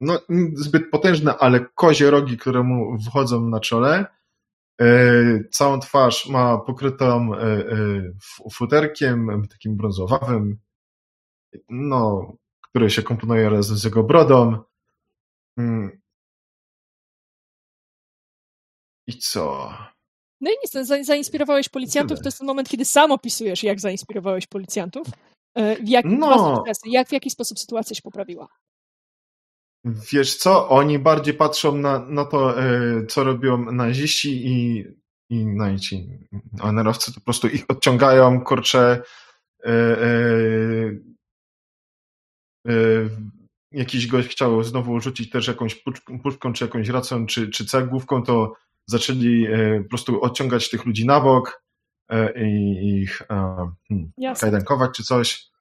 no, 0.00 0.20
zbyt 0.54 0.90
potężne, 0.90 1.38
ale 1.38 1.66
kozie 1.74 2.10
rogi, 2.10 2.36
które 2.36 2.62
mu 2.62 2.98
wchodzą 2.98 3.48
na 3.48 3.60
czole. 3.60 4.06
Całą 5.50 5.80
twarz 5.80 6.28
ma 6.28 6.58
pokrytą 6.58 7.30
futerkiem, 8.52 9.46
takim 9.50 9.76
brązowawym. 9.76 10.58
No, 11.68 12.32
który 12.72 12.90
się 12.90 13.02
komponuje 13.02 13.50
razem 13.50 13.76
z 13.76 13.84
jego 13.84 14.02
brodą. 14.02 14.58
Hmm. 15.58 16.00
I 19.06 19.18
co? 19.18 19.74
No 20.40 20.50
i 20.50 20.54
nic, 20.62 20.74
no, 20.74 21.04
zainspirowałeś 21.04 21.68
policjantów. 21.68 22.18
To 22.18 22.24
jest 22.24 22.38
ten 22.38 22.46
moment, 22.46 22.68
kiedy 22.68 22.84
sam 22.84 23.12
opisujesz, 23.12 23.62
jak 23.62 23.80
zainspirowałeś 23.80 24.46
policjantów. 24.46 25.06
E, 25.54 25.76
w 25.76 25.88
jak, 25.88 26.04
no. 26.04 26.64
jak 26.86 27.08
w 27.08 27.12
jaki 27.12 27.30
sposób 27.30 27.58
sytuacja 27.58 27.96
się 27.96 28.02
poprawiła? 28.02 28.48
Wiesz 29.84 30.36
co, 30.36 30.68
oni 30.68 30.98
bardziej 30.98 31.34
patrzą 31.34 31.76
na, 31.76 31.98
na 31.98 32.24
to, 32.24 32.62
e, 32.62 33.06
co 33.06 33.24
robią 33.24 33.72
naziści 33.72 34.46
i, 34.46 34.84
i 35.30 35.46
no 35.46 35.70
i 35.70 35.80
ci 35.80 36.08
onerowcy 36.60 37.12
to 37.12 37.20
po 37.20 37.24
prostu 37.24 37.48
ich 37.48 37.64
odciągają, 37.68 38.40
kurczę, 38.40 39.02
e, 39.64 39.96
jakiś 43.72 44.06
gość 44.06 44.28
chciał 44.28 44.62
znowu 44.62 45.00
rzucić 45.00 45.30
też 45.30 45.48
jakąś 45.48 45.82
puszką, 46.22 46.52
czy 46.52 46.64
jakąś 46.64 46.88
racą, 46.88 47.26
czy, 47.26 47.50
czy 47.50 47.66
cegłówką, 47.66 48.22
to 48.22 48.52
zaczęli 48.86 49.46
e, 49.46 49.82
po 49.82 49.88
prostu 49.88 50.22
odciągać 50.22 50.70
tych 50.70 50.84
ludzi 50.86 51.06
na 51.06 51.20
bok 51.20 51.64
e, 52.08 52.46
i 52.46 53.00
ich 53.02 53.22
hmm, 53.28 54.12
kajdankować 54.40 54.90
czy 54.96 55.04
coś. 55.04 55.52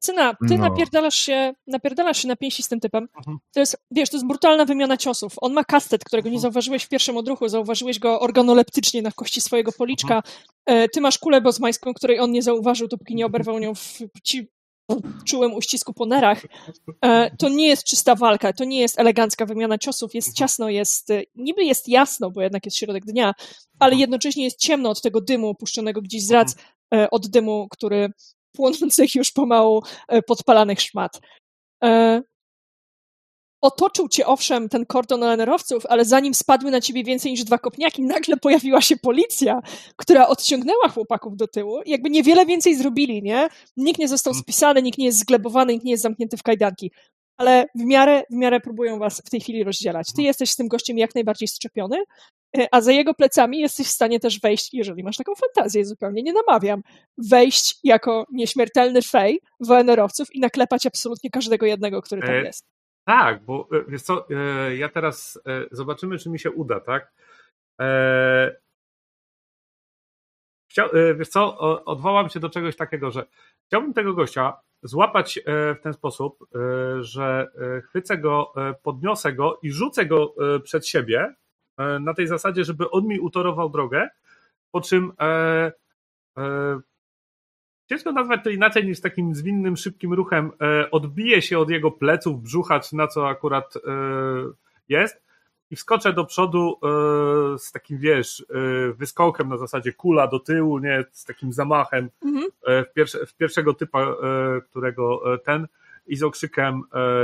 Cyna, 0.00 0.34
ty 0.48 0.58
no. 0.58 0.68
napierdalasz, 0.68 1.14
się, 1.14 1.54
napierdalasz 1.66 2.22
się 2.22 2.28
na 2.28 2.36
pięści 2.36 2.62
z 2.62 2.68
tym 2.68 2.80
typem. 2.80 3.08
Mhm. 3.16 3.38
To 3.54 3.60
jest, 3.60 3.76
wiesz, 3.90 4.10
to 4.10 4.16
jest 4.16 4.26
brutalna 4.26 4.64
wymiana 4.64 4.96
ciosów. 4.96 5.32
On 5.40 5.52
ma 5.52 5.64
kastet, 5.64 6.04
którego 6.04 6.28
nie 6.28 6.34
mhm. 6.34 6.42
zauważyłeś 6.42 6.84
w 6.84 6.88
pierwszym 6.88 7.16
odruchu, 7.16 7.48
zauważyłeś 7.48 7.98
go 7.98 8.20
organoleptycznie 8.20 9.02
na 9.02 9.12
kości 9.12 9.40
swojego 9.40 9.72
policzka. 9.72 10.22
Mhm. 10.66 10.88
Ty 10.92 11.00
masz 11.00 11.18
kulę 11.18 11.40
bozmańską, 11.40 11.94
której 11.94 12.20
on 12.20 12.32
nie 12.32 12.42
zauważył, 12.42 12.88
dopóki 12.88 13.14
nie 13.14 13.26
oberwał 13.26 13.58
nią 13.58 13.74
w 13.74 13.98
ci 14.22 14.48
czułem 15.24 15.54
uścisku 15.54 15.92
po 15.92 16.06
nerach. 16.06 16.42
To 17.38 17.48
nie 17.48 17.66
jest 17.66 17.84
czysta 17.84 18.14
walka, 18.14 18.52
to 18.52 18.64
nie 18.64 18.80
jest 18.80 19.00
elegancka 19.00 19.46
wymiana 19.46 19.78
ciosów, 19.78 20.14
jest 20.14 20.36
ciasno, 20.36 20.68
jest, 20.68 21.08
niby 21.34 21.64
jest 21.64 21.88
jasno, 21.88 22.30
bo 22.30 22.42
jednak 22.42 22.64
jest 22.64 22.76
środek 22.76 23.04
dnia, 23.04 23.34
ale 23.78 23.96
jednocześnie 23.96 24.44
jest 24.44 24.58
ciemno 24.58 24.90
od 24.90 25.02
tego 25.02 25.20
dymu 25.20 25.48
opuszczonego 25.48 26.02
gdzieś 26.02 26.22
z 26.26 26.30
rac, 26.30 26.56
od 27.10 27.28
dymu, 27.28 27.66
który 27.70 28.12
płonących 28.52 29.14
już 29.14 29.32
pomału 29.32 29.82
e, 30.08 30.22
podpalanych 30.22 30.80
szmat. 30.80 31.20
Otoczył 33.62 34.08
cię 34.08 34.26
owszem 34.26 34.68
ten 34.68 34.86
kordon 34.86 35.22
ONR-owców, 35.22 35.86
ale 35.88 36.04
zanim 36.04 36.34
spadły 36.34 36.70
na 36.70 36.80
ciebie 36.80 37.04
więcej 37.04 37.32
niż 37.32 37.44
dwa 37.44 37.58
kopniaki, 37.58 38.02
nagle 38.02 38.36
pojawiła 38.36 38.80
się 38.80 38.96
policja, 38.96 39.60
która 39.96 40.28
odciągnęła 40.28 40.88
chłopaków 40.88 41.36
do 41.36 41.48
tyłu 41.48 41.82
i 41.82 41.90
jakby 41.90 42.10
niewiele 42.10 42.46
więcej 42.46 42.76
zrobili, 42.76 43.22
nie? 43.22 43.48
Nikt 43.76 43.98
nie 43.98 44.08
został 44.08 44.32
mm. 44.32 44.42
spisany, 44.42 44.82
nikt 44.82 44.98
nie 44.98 45.06
jest 45.06 45.18
zglebowany, 45.18 45.72
nikt 45.72 45.84
nie 45.84 45.90
jest 45.90 46.02
zamknięty 46.02 46.36
w 46.36 46.42
kajdanki. 46.42 46.92
Ale 47.36 47.66
w 47.74 47.84
miarę, 47.84 48.22
w 48.30 48.34
miarę 48.34 48.60
próbują 48.60 48.98
was 48.98 49.22
w 49.26 49.30
tej 49.30 49.40
chwili 49.40 49.64
rozdzielać. 49.64 50.06
Ty 50.06 50.22
mm. 50.22 50.26
jesteś 50.26 50.50
z 50.50 50.56
tym 50.56 50.68
gościem 50.68 50.98
jak 50.98 51.14
najbardziej 51.14 51.48
szczepiony, 51.48 52.04
E, 52.58 52.66
a 52.70 52.80
za 52.80 52.92
jego 52.92 53.14
plecami 53.14 53.58
jesteś 53.58 53.86
w 53.86 53.90
stanie 53.90 54.20
też 54.20 54.40
wejść, 54.40 54.74
jeżeli 54.74 55.02
masz 55.02 55.16
taką 55.16 55.32
fantazję, 55.34 55.84
zupełnie 55.84 56.22
nie 56.22 56.32
namawiam, 56.32 56.82
wejść 57.18 57.78
jako 57.84 58.26
nieśmiertelny 58.32 59.02
fej 59.02 59.40
WNR-owców 59.60 60.34
i 60.34 60.40
naklepać 60.40 60.86
absolutnie 60.86 61.30
każdego 61.30 61.66
jednego, 61.66 62.02
który 62.02 62.20
tam 62.20 62.30
e, 62.30 62.44
jest. 62.44 62.71
Tak, 63.04 63.44
bo 63.44 63.68
e, 63.72 63.84
wiesz 63.88 64.02
co, 64.02 64.26
e, 64.30 64.76
ja 64.76 64.88
teraz 64.88 65.40
e, 65.46 65.64
zobaczymy, 65.70 66.18
czy 66.18 66.30
mi 66.30 66.38
się 66.38 66.50
uda, 66.50 66.80
tak? 66.80 67.12
Chciał, 70.70 70.88
wiesz 71.16 71.28
co, 71.28 71.58
odwołam 71.84 72.28
się 72.28 72.40
do 72.40 72.48
czegoś 72.48 72.76
takiego, 72.76 73.10
że 73.10 73.26
chciałbym 73.66 73.92
tego 73.92 74.14
gościa 74.14 74.56
złapać 74.82 75.40
w 75.46 75.82
ten 75.82 75.92
sposób, 75.92 76.48
że 77.00 77.48
chwycę 77.84 78.18
go, 78.18 78.52
podniosę 78.82 79.32
go 79.32 79.58
i 79.62 79.72
rzucę 79.72 80.06
go 80.06 80.34
przed 80.64 80.86
siebie, 80.86 81.34
na 82.00 82.14
tej 82.14 82.26
zasadzie, 82.26 82.64
żeby 82.64 82.90
on 82.90 83.06
mi 83.06 83.20
utorował 83.20 83.70
drogę, 83.70 84.08
po 84.70 84.80
czym 84.80 85.12
ciężko 87.92 88.12
nazwać 88.12 88.44
to 88.44 88.50
inaczej 88.50 88.86
niż 88.86 89.00
takim 89.00 89.34
zwinnym, 89.34 89.76
szybkim 89.76 90.12
ruchem. 90.12 90.52
E, 90.60 90.90
odbije 90.90 91.42
się 91.42 91.58
od 91.58 91.70
jego 91.70 91.90
pleców, 91.90 92.42
brzucha, 92.42 92.80
czy 92.80 92.96
na 92.96 93.06
co 93.06 93.28
akurat 93.28 93.76
e, 93.76 93.80
jest. 94.88 95.22
I 95.70 95.76
wskoczę 95.76 96.12
do 96.12 96.24
przodu 96.24 96.78
e, 96.82 97.58
z 97.58 97.72
takim, 97.72 97.98
wiesz, 97.98 98.46
wyskokiem 98.94 99.48
na 99.48 99.56
zasadzie 99.56 99.92
kula 99.92 100.26
do 100.26 100.38
tyłu, 100.38 100.78
nie, 100.78 101.04
z 101.12 101.24
takim 101.24 101.52
zamachem 101.52 102.10
mhm. 102.24 102.50
w, 102.66 102.92
pierwsze, 102.94 103.26
w 103.26 103.34
pierwszego 103.34 103.74
typa, 103.74 104.16
którego 104.70 105.22
ten. 105.44 105.66
I 106.06 106.16
z 106.16 106.22
okrzykiem 106.22 106.82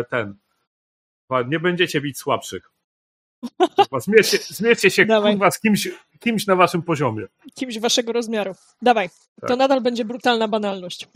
ten. 0.09 0.35
Nie 1.49 1.61
będziecie 1.61 2.01
bić 2.01 2.19
słabszych. 2.19 2.71
Zmierzcie, 3.99 4.39
zmierzcie 4.39 4.91
się 4.91 5.07
kurwa, 5.07 5.51
z 5.51 5.61
kimś, 5.61 5.89
kimś 6.21 6.47
na 6.47 6.57
waszym 6.57 6.83
poziomie. 6.83 7.27
Kimś 7.55 7.79
waszego 7.79 8.13
rozmiaru. 8.13 8.55
Dawaj. 8.83 9.09
Tak. 9.41 9.49
To 9.49 9.57
nadal 9.57 9.81
będzie 9.81 10.05
brutalna 10.05 10.49
banalność. 10.49 11.09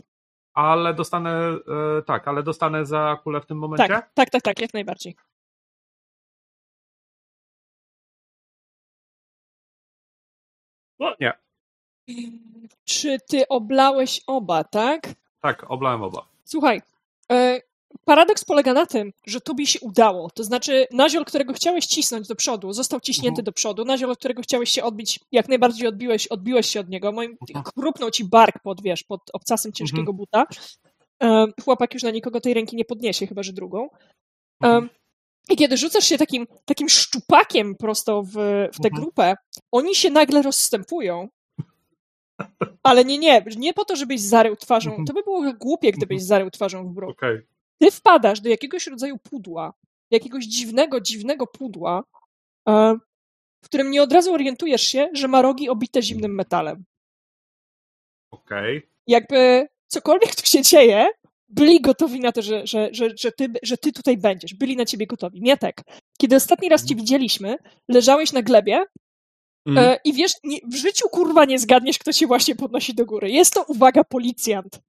Ale 0.53 0.93
dostanę, 0.93 1.57
e, 1.97 2.01
tak, 2.01 2.27
ale 2.27 2.43
dostanę 2.43 2.85
za 2.85 3.19
kulę 3.23 3.41
w 3.41 3.45
tym 3.45 3.57
momencie? 3.57 3.87
Tak, 3.87 4.11
tak, 4.13 4.29
tak, 4.29 4.41
tak 4.41 4.59
jak 4.61 4.73
najbardziej. 4.73 5.15
No 10.99 11.15
nie. 11.19 11.33
Czy 12.83 13.17
ty 13.29 13.47
oblałeś 13.47 14.21
oba, 14.27 14.63
tak? 14.63 15.01
Tak, 15.41 15.71
oblałem 15.71 16.03
oba. 16.03 16.25
Słuchaj, 16.45 16.81
e, 17.31 17.59
paradoks 18.05 18.45
polega 18.45 18.73
na 18.73 18.85
tym, 18.85 19.13
że 19.25 19.41
tobie 19.41 19.65
się 19.65 19.79
udało. 19.79 20.29
To 20.29 20.43
znaczy, 20.43 20.87
naziol, 20.91 21.25
którego 21.25 21.53
chciałeś 21.53 21.85
cisnąć 21.85 22.27
do 22.27 22.35
przodu, 22.35 22.73
został 22.73 22.99
ciśnięty 22.99 23.41
mhm. 23.41 23.45
do 23.45 23.51
przodu. 23.51 23.85
Naziol, 23.85 24.11
od 24.11 24.19
którego 24.19 24.41
chciałeś 24.41 24.69
się 24.69 24.83
odbić, 24.83 25.19
jak 25.31 25.49
najbardziej 25.49 25.87
odbiłeś, 25.87 26.27
odbiłeś 26.27 26.69
się 26.69 26.79
od 26.79 26.89
niego. 26.89 27.11
Moim, 27.11 27.37
mhm. 27.41 27.65
chrupnął 27.77 28.11
ci 28.11 28.25
bark 28.25 28.59
pod, 28.63 28.81
wiesz, 28.81 29.03
pod 29.03 29.21
obcasem 29.33 29.73
ciężkiego 29.73 30.11
mhm. 30.11 30.17
buta. 30.17 30.45
Um, 31.21 31.53
chłopak 31.63 31.93
już 31.93 32.03
na 32.03 32.11
nikogo 32.11 32.41
tej 32.41 32.53
ręki 32.53 32.75
nie 32.75 32.85
podniesie, 32.85 33.27
chyba 33.27 33.43
że 33.43 33.53
drugą. 33.53 33.89
Um, 34.63 34.89
I 35.49 35.55
kiedy 35.55 35.77
rzucasz 35.77 36.05
się 36.05 36.17
takim, 36.17 36.47
takim 36.65 36.89
szczupakiem 36.89 37.75
prosto 37.75 38.23
w, 38.23 38.35
w 38.73 38.81
tę 38.81 38.89
grupę, 38.89 39.35
oni 39.71 39.95
się 39.95 40.09
nagle 40.09 40.41
rozstępują 40.41 41.27
ale 42.83 43.05
nie, 43.05 43.17
nie, 43.17 43.45
nie 43.57 43.73
po 43.73 43.85
to, 43.85 43.95
żebyś 43.95 44.21
zarył 44.21 44.55
twarzą. 44.55 45.05
To 45.07 45.13
by 45.13 45.23
było 45.23 45.53
głupie, 45.53 45.91
gdybyś 45.91 46.23
zarył 46.23 46.51
twarzą 46.51 46.87
w 46.87 46.93
bruk. 46.93 47.11
Okay 47.11 47.52
ty 47.83 47.91
wpadasz 47.91 48.41
do 48.41 48.49
jakiegoś 48.49 48.87
rodzaju 48.87 49.17
pudła, 49.17 49.73
jakiegoś 50.11 50.45
dziwnego, 50.45 51.01
dziwnego 51.01 51.47
pudła, 51.47 52.03
e, 52.69 52.95
w 53.63 53.65
którym 53.65 53.91
nie 53.91 54.03
od 54.03 54.13
razu 54.13 54.33
orientujesz 54.33 54.81
się, 54.81 55.09
że 55.13 55.27
ma 55.27 55.41
rogi 55.41 55.69
obite 55.69 56.01
zimnym 56.01 56.35
metalem. 56.35 56.83
Okej. 58.31 58.77
Okay. 58.77 58.89
Jakby 59.07 59.67
cokolwiek 59.87 60.35
tu 60.35 60.45
się 60.45 60.61
dzieje, 60.61 61.07
byli 61.49 61.81
gotowi 61.81 62.19
na 62.19 62.31
to, 62.31 62.41
że, 62.41 62.67
że, 62.67 62.89
że, 62.91 63.09
że, 63.19 63.31
ty, 63.31 63.47
że 63.63 63.77
ty 63.77 63.91
tutaj 63.91 64.17
będziesz. 64.17 64.53
Byli 64.53 64.75
na 64.75 64.85
ciebie 64.85 65.07
gotowi. 65.07 65.41
Mietek, 65.41 65.81
kiedy 66.17 66.35
ostatni 66.35 66.69
raz 66.69 66.85
cię 66.85 66.95
widzieliśmy, 66.95 67.57
leżałeś 67.89 68.33
na 68.33 68.41
glebie 68.41 68.85
mm. 69.67 69.97
i 70.03 70.13
wiesz, 70.13 70.31
nie, 70.43 70.57
w 70.71 70.75
życiu 70.75 71.09
kurwa 71.09 71.45
nie 71.45 71.59
zgadniesz, 71.59 71.99
kto 71.99 72.13
cię 72.13 72.27
właśnie 72.27 72.55
podnosi 72.55 72.95
do 72.95 73.05
góry. 73.05 73.29
Jest 73.29 73.53
to, 73.53 73.63
uwaga, 73.63 74.03
policjant 74.03 74.79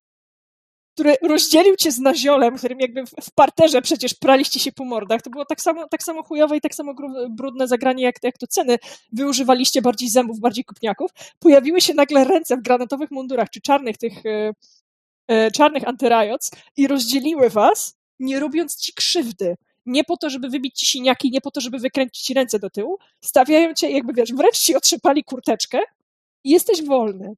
który 0.95 1.17
rozdzielił 1.23 1.77
cię 1.77 1.93
z 1.93 1.99
naziolem, 1.99 2.57
którym 2.57 2.81
jakby 2.81 3.07
w 3.07 3.31
parterze 3.35 3.83
przecież 3.83 4.15
praliście 4.15 4.61
się 4.61 4.73
po 4.73 4.85
mordach. 4.85 5.23
To 5.23 5.31
było 5.31 5.45
tak 5.45 5.61
samo, 5.61 5.89
tak 5.89 6.03
samo 6.03 6.23
chujowe 6.23 6.57
i 6.57 6.61
tak 6.61 6.75
samo 6.75 6.95
brudne 7.31 7.69
zagranie 7.69 8.05
jak, 8.05 8.17
jak 8.23 8.39
to 8.39 8.47
ceny. 8.47 8.79
Wy 9.13 9.29
używaliście 9.29 9.83
bardziej 9.83 10.09
zębów, 10.09 10.41
bardziej 10.41 10.65
kupniaków. 10.65 11.11
Pojawiły 11.39 11.81
się 11.81 11.95
nagle 11.95 12.25
ręce 12.25 12.57
w 12.57 12.63
granatowych 12.63 13.11
mundurach, 13.11 13.51
czy 13.51 13.61
czarnych 13.61 13.99
tych 13.99 14.27
e, 14.27 14.53
e, 15.29 15.51
czarnych 15.51 15.89
antyrajoc 15.89 16.51
i 16.77 16.87
rozdzieliły 16.87 17.51
was, 17.51 17.97
nie 18.19 18.41
robiąc 18.41 18.77
ci 18.77 18.93
krzywdy. 18.93 19.57
Nie 19.87 20.05
po 20.05 20.17
to, 20.17 20.31
żeby 20.31 20.49
wybić 20.49 20.79
ci 20.79 20.87
siniaki, 20.87 21.31
nie 21.31 21.41
po 21.41 21.51
to, 21.51 21.61
żeby 21.61 21.79
wykręcić 21.79 22.25
ci 22.25 22.35
ręce 22.35 22.59
do 22.59 22.71
tyłu. 22.71 22.99
Stawiają 23.21 23.75
cię, 23.75 23.91
jakby 23.91 24.13
wiesz, 24.13 24.33
wręcz 24.33 24.59
ci 24.59 24.77
otrzepali 24.77 25.25
kurteczkę 25.25 25.81
i 26.45 26.51
jesteś 26.51 26.83
wolny. 26.83 27.35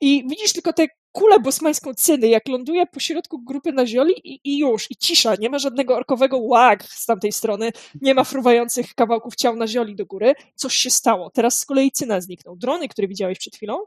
I 0.00 0.24
widzisz 0.28 0.52
tylko 0.52 0.72
te 0.72 0.86
kulę 1.12 1.40
bosmańską 1.40 1.94
cyny, 1.94 2.28
jak 2.28 2.48
ląduje 2.48 2.86
po 2.86 3.00
środku 3.00 3.44
grupy 3.44 3.72
nazioli 3.72 4.14
i, 4.24 4.40
i 4.44 4.58
już, 4.58 4.90
i 4.90 4.96
cisza, 4.96 5.34
nie 5.34 5.50
ma 5.50 5.58
żadnego 5.58 5.96
orkowego 5.96 6.38
łag 6.38 6.84
z 6.84 7.06
tamtej 7.06 7.32
strony, 7.32 7.72
nie 8.00 8.14
ma 8.14 8.24
fruwających 8.24 8.94
kawałków 8.94 9.36
ciał 9.36 9.56
nazioli 9.56 9.96
do 9.96 10.06
góry, 10.06 10.34
coś 10.54 10.74
się 10.74 10.90
stało. 10.90 11.30
Teraz 11.30 11.58
z 11.58 11.66
kolei 11.66 11.92
cyna 11.92 12.20
zniknął. 12.20 12.56
Drony, 12.56 12.88
które 12.88 13.08
widziałeś 13.08 13.38
przed 13.38 13.56
chwilą, 13.56 13.78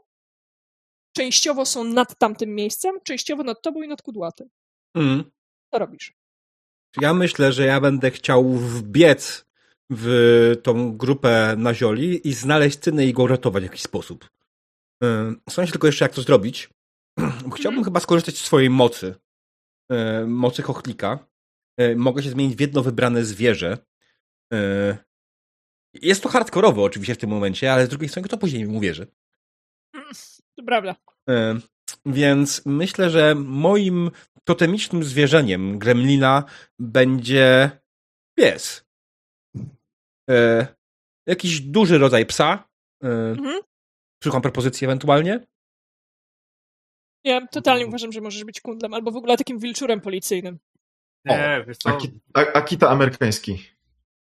częściowo 1.16 1.66
są 1.66 1.84
nad 1.84 2.18
tamtym 2.18 2.54
miejscem, 2.54 2.94
częściowo 3.04 3.42
nad 3.42 3.62
tobą 3.62 3.82
i 3.82 3.88
nad 3.88 4.02
kudłatym. 4.02 4.48
Mm. 4.94 5.24
Co 5.70 5.78
robisz? 5.78 6.12
Ja 7.00 7.14
myślę, 7.14 7.52
że 7.52 7.66
ja 7.66 7.80
będę 7.80 8.10
chciał 8.10 8.44
wbiec 8.52 9.44
w 9.90 10.56
tą 10.62 10.96
grupę 10.96 11.54
nazioli 11.58 12.28
i 12.28 12.32
znaleźć 12.32 12.78
cynę 12.78 13.06
i 13.06 13.12
go 13.12 13.26
ratować 13.26 13.62
w 13.62 13.66
jakiś 13.66 13.82
sposób. 13.82 14.30
Zastanawiam 15.46 15.66
się 15.66 15.72
tylko 15.72 15.86
jeszcze, 15.86 16.04
jak 16.04 16.14
to 16.14 16.22
zrobić. 16.22 16.68
Chciałbym 17.56 17.84
chyba 17.84 18.00
skorzystać 18.00 18.38
z 18.38 18.44
swojej 18.44 18.70
mocy. 18.70 19.14
E, 19.90 20.26
mocy 20.26 20.62
chochlika. 20.62 21.26
E, 21.78 21.96
mogę 21.96 22.22
się 22.22 22.30
zmienić 22.30 22.56
w 22.56 22.60
jedno 22.60 22.82
wybrane 22.82 23.24
zwierzę. 23.24 23.78
E, 24.52 24.98
jest 25.94 26.22
to 26.22 26.28
hardkorowe 26.28 26.82
oczywiście 26.82 27.14
w 27.14 27.18
tym 27.18 27.30
momencie, 27.30 27.72
ale 27.72 27.86
z 27.86 27.88
drugiej 27.88 28.08
strony 28.08 28.28
kto 28.28 28.38
później 28.38 28.64
mi 28.64 28.76
uwierzy? 28.76 29.06
To 30.56 30.64
prawda. 30.66 30.96
Więc 32.06 32.62
myślę, 32.66 33.10
że 33.10 33.34
moim 33.34 34.10
totemicznym 34.44 35.04
zwierzeniem 35.04 35.78
gremlina 35.78 36.44
będzie 36.78 37.70
pies. 38.38 38.84
Jakiś 41.26 41.60
duży 41.60 41.98
rodzaj 41.98 42.26
psa. 42.26 42.68
Mhm. 43.02 43.60
Szukam 44.24 44.42
propozycji 44.42 44.84
ewentualnie. 44.84 45.46
Ja 47.24 47.46
totalnie 47.46 47.86
uważam, 47.86 48.12
że 48.12 48.20
możesz 48.20 48.44
być 48.44 48.60
kundlem, 48.60 48.94
albo 48.94 49.10
w 49.10 49.16
ogóle 49.16 49.36
takim 49.36 49.58
wilczurem 49.58 50.00
policyjnym. 50.00 50.58
Nie, 51.24 51.64
wiesz 51.68 51.78
co, 51.78 51.88
Aki, 51.90 52.20
a, 52.34 52.40
Akita 52.40 52.88
amerykański. 52.88 53.70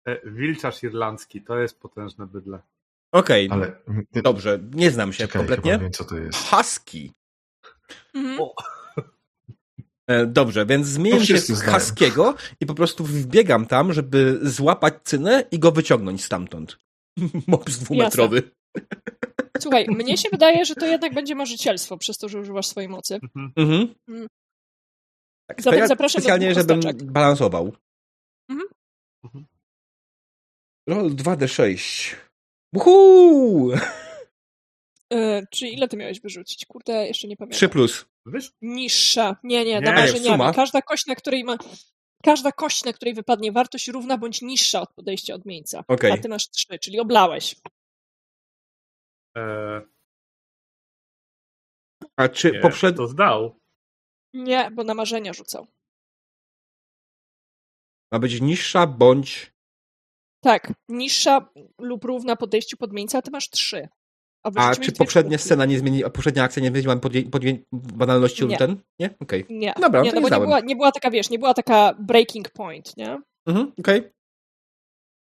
e, 0.08 0.30
wilczarz 0.30 0.82
irlandzki, 0.82 1.42
to 1.42 1.58
jest 1.58 1.80
potężne 1.80 2.26
bydle. 2.26 2.58
Okej, 3.12 3.48
Ale. 3.52 3.72
Dobrze, 4.12 4.58
nie 4.74 4.90
znam 4.90 5.12
się 5.12 5.18
czekaj, 5.18 5.40
kompletnie. 5.40 5.70
chyba 5.72 5.82
wiem, 5.82 5.92
co 5.92 6.04
to 6.04 6.18
jest. 6.18 6.38
Husky. 6.50 7.12
Mhm. 8.14 8.48
E, 10.10 10.26
Dobrze, 10.26 10.66
więc 10.66 10.86
zmieniam 10.86 11.24
się 11.24 11.38
z 11.38 11.46
znają. 11.46 11.72
Haskiego 11.72 12.34
i 12.60 12.66
po 12.66 12.74
prostu 12.74 13.04
wbiegam 13.04 13.66
tam, 13.66 13.92
żeby 13.92 14.38
złapać 14.42 14.94
cynę 15.04 15.44
i 15.50 15.58
go 15.58 15.72
wyciągnąć 15.72 16.24
stamtąd. 16.24 16.78
Mops 17.46 17.78
dwumetrowy. 17.78 18.42
Słuchaj, 19.60 19.86
mnie 19.89 20.16
się 20.16 20.28
wydaje, 20.32 20.64
że 20.64 20.74
to 20.74 20.86
jednak 20.86 21.14
będzie 21.14 21.35
marzycielstwo 21.35 21.98
przez 21.98 22.18
to, 22.18 22.28
że 22.28 22.40
używasz 22.40 22.66
swojej 22.66 22.89
mocy. 22.89 23.18
Mhm. 23.22 23.52
Mhm. 23.56 23.94
Mm. 24.09 24.28
Tak, 25.47 25.62
Zatem 25.62 25.80
ja 25.80 25.86
zapraszam 25.86 26.18
do 26.18 26.22
specjalnie, 26.22 26.52
dwóch 26.52 26.62
żebym 26.82 27.12
balansował. 27.12 27.72
Mhm. 28.51 28.68
Mhm. 29.24 29.47
Roll 30.89 31.10
2d6. 31.10 32.14
Uhu! 32.74 33.72
E, 35.12 35.47
czy 35.51 35.68
ile 35.68 35.89
ty 35.89 35.97
miałeś 35.97 36.20
wyrzucić? 36.20 36.66
Kurde, 36.66 37.06
jeszcze 37.06 37.28
nie 37.28 37.36
pamiętam. 37.36 37.56
3 37.56 37.68
plus. 37.68 38.06
Niższa. 38.62 39.36
Nie, 39.44 39.59
nie, 39.59 39.64
Nie, 39.64 39.80
na 39.80 39.90
nie, 39.90 39.97
marzeniami. 39.97 40.55
Każda 40.55 40.82
kość, 40.82 41.06
na 41.06 41.14
której 41.14 41.44
ma... 41.44 41.56
Każda 42.24 42.52
kość, 42.52 42.85
na 42.85 42.93
której 42.93 43.14
wypadnie 43.14 43.52
wartość 43.52 43.89
równa 43.89 44.18
bądź 44.18 44.43
niższa 44.43 44.80
od 44.80 44.93
podejścia 44.93 45.35
odmieńca. 45.35 45.85
Okej. 45.89 46.12
A 46.12 46.16
ty 46.16 46.28
masz 46.28 46.51
trzy, 46.51 46.78
czyli 46.78 47.01
oblałeś. 47.01 47.56
E, 49.36 49.80
A 52.16 52.28
czy 52.28 52.50
nie, 52.52 52.60
poprzed... 52.60 52.96
to 52.96 53.06
zdał. 53.06 53.60
Nie, 54.34 54.70
bo 54.70 54.84
na 54.84 54.94
marzenia 54.94 55.32
rzucał. 55.32 55.66
ma 58.12 58.18
być 58.18 58.40
niższa 58.40 58.86
bądź... 58.86 59.52
Tak, 60.44 60.72
niższa 60.88 61.50
lub 61.80 62.05
równa 62.05 62.36
podejściu 62.36 62.76
podmieńca, 62.76 63.18
a 63.18 63.22
ty 63.22 63.30
masz 63.30 63.50
trzy. 63.50 63.88
A 64.42 64.50
wyrzuciłeś 64.50 64.86
czy 64.86 64.92
poprzednia 64.92 65.38
scena 65.38 65.64
nie 65.64 65.78
zmieni, 65.78 66.05
a 66.05 66.10
poprzednia 66.10 66.42
akcja 66.44 66.62
nie 66.62 66.68
zmieniła 66.70 66.96
podję, 66.96 67.22
banalności 67.72 68.42
lub 68.42 68.50
Nie. 68.50 68.56
ten? 68.59 68.76
Nie? 68.98 69.14
Okej. 69.20 69.46
Nie, 69.50 69.72
Dobra, 69.80 70.02
nie 70.02 70.10
to 70.10 70.20
no 70.20 70.20
nie 70.20 70.30
bo 70.30 70.36
nie 70.36 70.44
była, 70.44 70.60
nie 70.60 70.76
była 70.76 70.92
taka, 70.92 71.10
wiesz, 71.10 71.30
nie 71.30 71.38
była 71.38 71.55
taka 71.55 71.94
breaking 71.94 72.50
point, 72.50 72.96
nie? 72.96 73.20
Mhm, 73.46 73.72
okej. 73.80 74.12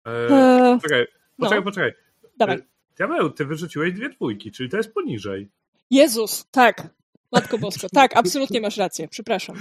E, 0.06 0.28
Eee, 0.30 0.76
Poczekaj, 0.80 1.06
no. 1.38 1.46
poczekaj, 1.46 1.64
poczekaj. 1.64 1.92
dawaj. 2.36 2.58
Diabeł, 3.00 3.30
ty 3.30 3.44
wyrzuciłeś 3.44 3.92
dwie 3.92 4.08
dwójki, 4.08 4.50
czyli 4.52 4.68
to 4.70 4.76
jest 4.76 4.94
poniżej. 4.94 5.48
Jezus, 5.90 6.44
tak. 6.50 6.94
Matko 7.32 7.58
Bosko, 7.58 7.88
tak, 7.94 8.16
absolutnie 8.16 8.60
masz 8.60 8.76
rację, 8.76 9.08
przepraszam. 9.08 9.56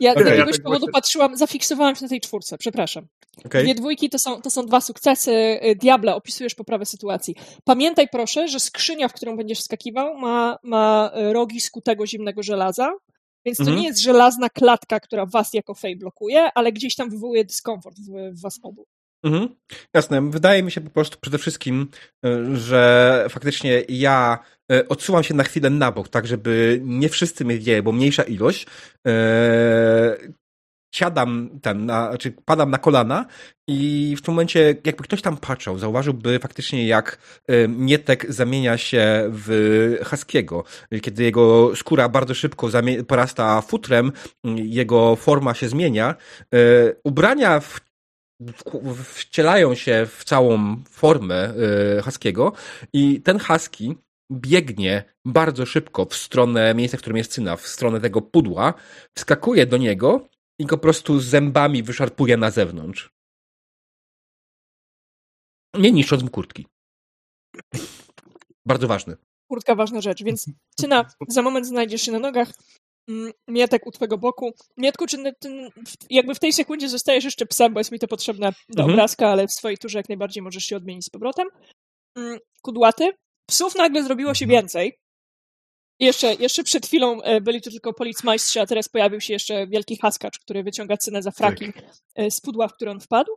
Ja 0.00 0.12
z 0.12 0.16
Okej, 0.16 0.26
ja 0.26 0.34
jakiegoś 0.34 0.56
tak 0.56 0.62
powodu 0.62 0.80
właśnie- 0.80 0.92
patrzyłam, 0.92 1.36
zafiksowałam 1.36 1.96
się 1.96 2.02
na 2.04 2.08
tej 2.08 2.20
czwórce, 2.20 2.58
przepraszam. 2.58 3.06
okej. 3.44 3.64
Dwie 3.64 3.74
dwójki 3.74 4.10
to 4.10 4.18
są, 4.18 4.42
to 4.42 4.50
są 4.50 4.66
dwa 4.66 4.80
sukcesy. 4.80 5.30
Y, 5.32 5.76
Diable, 5.76 6.14
opisujesz 6.14 6.54
poprawę 6.54 6.86
sytuacji. 6.86 7.34
Pamiętaj 7.64 8.08
proszę, 8.12 8.48
że 8.48 8.60
skrzynia, 8.60 9.08
w 9.08 9.12
którą 9.12 9.36
będziesz 9.36 9.60
skakiwał, 9.62 10.18
ma, 10.18 10.58
ma 10.62 11.10
y, 11.30 11.32
rogi 11.32 11.60
skutego 11.60 12.06
zimnego 12.06 12.42
żelaza, 12.42 12.92
więc 13.44 13.58
to 13.58 13.62
Mhm. 13.62 13.80
nie 13.80 13.86
jest 13.86 14.00
żelazna 14.02 14.48
klatka, 14.48 15.00
która 15.00 15.26
was 15.26 15.54
jako 15.54 15.74
fej 15.74 15.96
blokuje, 15.96 16.50
ale 16.54 16.72
gdzieś 16.72 16.94
tam 16.94 17.10
wywołuje 17.10 17.44
dyskomfort 17.44 17.96
w, 17.98 18.36
w 18.38 18.40
was 18.42 18.58
obu. 18.62 18.86
Mhm. 19.24 19.48
Jasne. 19.94 20.30
Wydaje 20.30 20.62
mi 20.62 20.70
się 20.70 20.80
po 20.80 20.90
prostu 20.90 21.18
przede 21.20 21.38
wszystkim, 21.38 21.88
y, 22.26 22.56
że 22.56 23.26
faktycznie 23.30 23.82
ja 23.88 24.38
y, 24.72 24.88
odsuwam 24.88 25.24
się 25.24 25.34
na 25.34 25.44
chwilę 25.44 25.70
na 25.70 25.92
bok, 25.92 26.08
tak 26.08 26.26
żeby 26.26 26.80
nie 26.84 27.08
wszyscy 27.08 27.44
mnie 27.44 27.54
widzieli, 27.58 27.82
bo 27.82 27.92
mniejsza 27.92 28.22
ilość. 28.22 28.66
y, 29.08 30.32
Siadam 30.94 31.50
ten, 31.62 31.86
na, 31.86 32.08
znaczy 32.08 32.32
padam 32.44 32.70
na 32.70 32.78
kolana 32.78 33.26
i 33.68 34.14
w 34.18 34.22
tym 34.22 34.34
momencie, 34.34 34.60
jakby 34.84 35.04
ktoś 35.04 35.22
tam 35.22 35.36
patrzał, 35.36 35.78
zauważyłby 35.78 36.38
faktycznie, 36.38 36.86
jak 36.86 37.18
Mietek 37.68 38.32
zamienia 38.32 38.78
się 38.78 39.24
w 39.32 39.96
Haskiego. 40.04 40.64
Kiedy 41.02 41.22
jego 41.22 41.76
skóra 41.76 42.08
bardzo 42.08 42.34
szybko 42.34 42.68
porasta 43.08 43.60
futrem, 43.60 44.12
jego 44.56 45.16
forma 45.16 45.54
się 45.54 45.68
zmienia. 45.68 46.14
Ubrania 47.04 47.60
w- 47.60 47.80
wcielają 49.04 49.74
się 49.74 50.06
w 50.06 50.24
całą 50.24 50.82
formę 50.90 51.54
y, 51.98 52.02
Haskiego 52.02 52.52
i 52.92 53.22
ten 53.22 53.38
Husky 53.38 53.96
biegnie 54.32 55.14
bardzo 55.24 55.66
szybko 55.66 56.04
w 56.04 56.14
stronę 56.14 56.74
miejsca, 56.74 56.96
w 56.96 57.00
którym 57.00 57.16
jest 57.16 57.32
Cyna, 57.32 57.56
w 57.56 57.66
stronę 57.66 58.00
tego 58.00 58.22
pudła, 58.22 58.74
wskakuje 59.16 59.66
do 59.66 59.76
niego 59.76 60.28
i 60.58 60.66
go 60.66 60.76
po 60.76 60.82
prostu 60.82 61.20
zębami 61.20 61.82
wyszarpuje 61.82 62.36
na 62.36 62.50
zewnątrz. 62.50 63.10
Nie 65.74 65.92
niszcząc 65.92 66.22
mu 66.22 66.30
kurtki. 66.30 66.66
Bardzo 68.66 68.88
ważny. 68.88 69.16
Kurtka 69.50 69.74
ważna 69.74 70.00
rzecz, 70.00 70.22
więc 70.22 70.50
Cyna, 70.80 71.10
za 71.28 71.42
moment 71.42 71.66
znajdziesz 71.66 72.02
się 72.02 72.12
na 72.12 72.18
nogach. 72.18 72.52
Mm, 73.08 73.32
Mietek 73.48 73.86
u 73.86 73.90
twego 73.90 74.18
boku. 74.18 74.50
Mietku, 74.76 75.06
czy 75.06 75.16
jakby 76.10 76.34
w 76.34 76.38
tej 76.38 76.52
sekundzie 76.52 76.88
zostajesz 76.88 77.24
jeszcze 77.24 77.46
psem, 77.46 77.74
bo 77.74 77.80
jest 77.80 77.92
mi 77.92 77.98
to 77.98 78.08
potrzebne 78.08 78.52
do 78.68 78.82
Mhm. 78.82 78.90
obrazka, 78.90 79.28
ale 79.28 79.46
w 79.46 79.52
swojej 79.52 79.78
turze 79.78 79.98
jak 79.98 80.08
najbardziej 80.08 80.42
możesz 80.42 80.64
się 80.64 80.76
odmienić 80.76 81.04
z 81.04 81.10
powrotem. 81.10 81.48
Mm, 82.16 82.38
Kudłaty. 82.62 83.10
Psów 83.46 83.74
nagle 83.74 84.02
zrobiło 84.04 84.34
się 84.34 84.44
Mhm. 84.44 84.62
więcej. 84.62 84.98
Jeszcze, 86.00 86.34
jeszcze 86.34 86.62
przed 86.64 86.86
chwilą 86.86 87.22
e, 87.22 87.40
byli 87.40 87.62
tu 87.62 87.70
tylko 87.70 87.92
policmajstrzy, 87.92 88.60
a 88.60 88.66
teraz 88.66 88.88
pojawił 88.88 89.20
się 89.20 89.32
jeszcze 89.32 89.66
wielki 89.66 89.96
haskacz, 89.96 90.38
który 90.38 90.62
wyciąga 90.62 90.96
cynę 90.96 91.22
za 91.22 91.30
fraki 91.30 91.72
e, 92.14 92.30
z 92.30 92.40
pudła, 92.40 92.68
w 92.68 92.74
który 92.74 92.90
on 92.90 93.00
wpadł. 93.00 93.32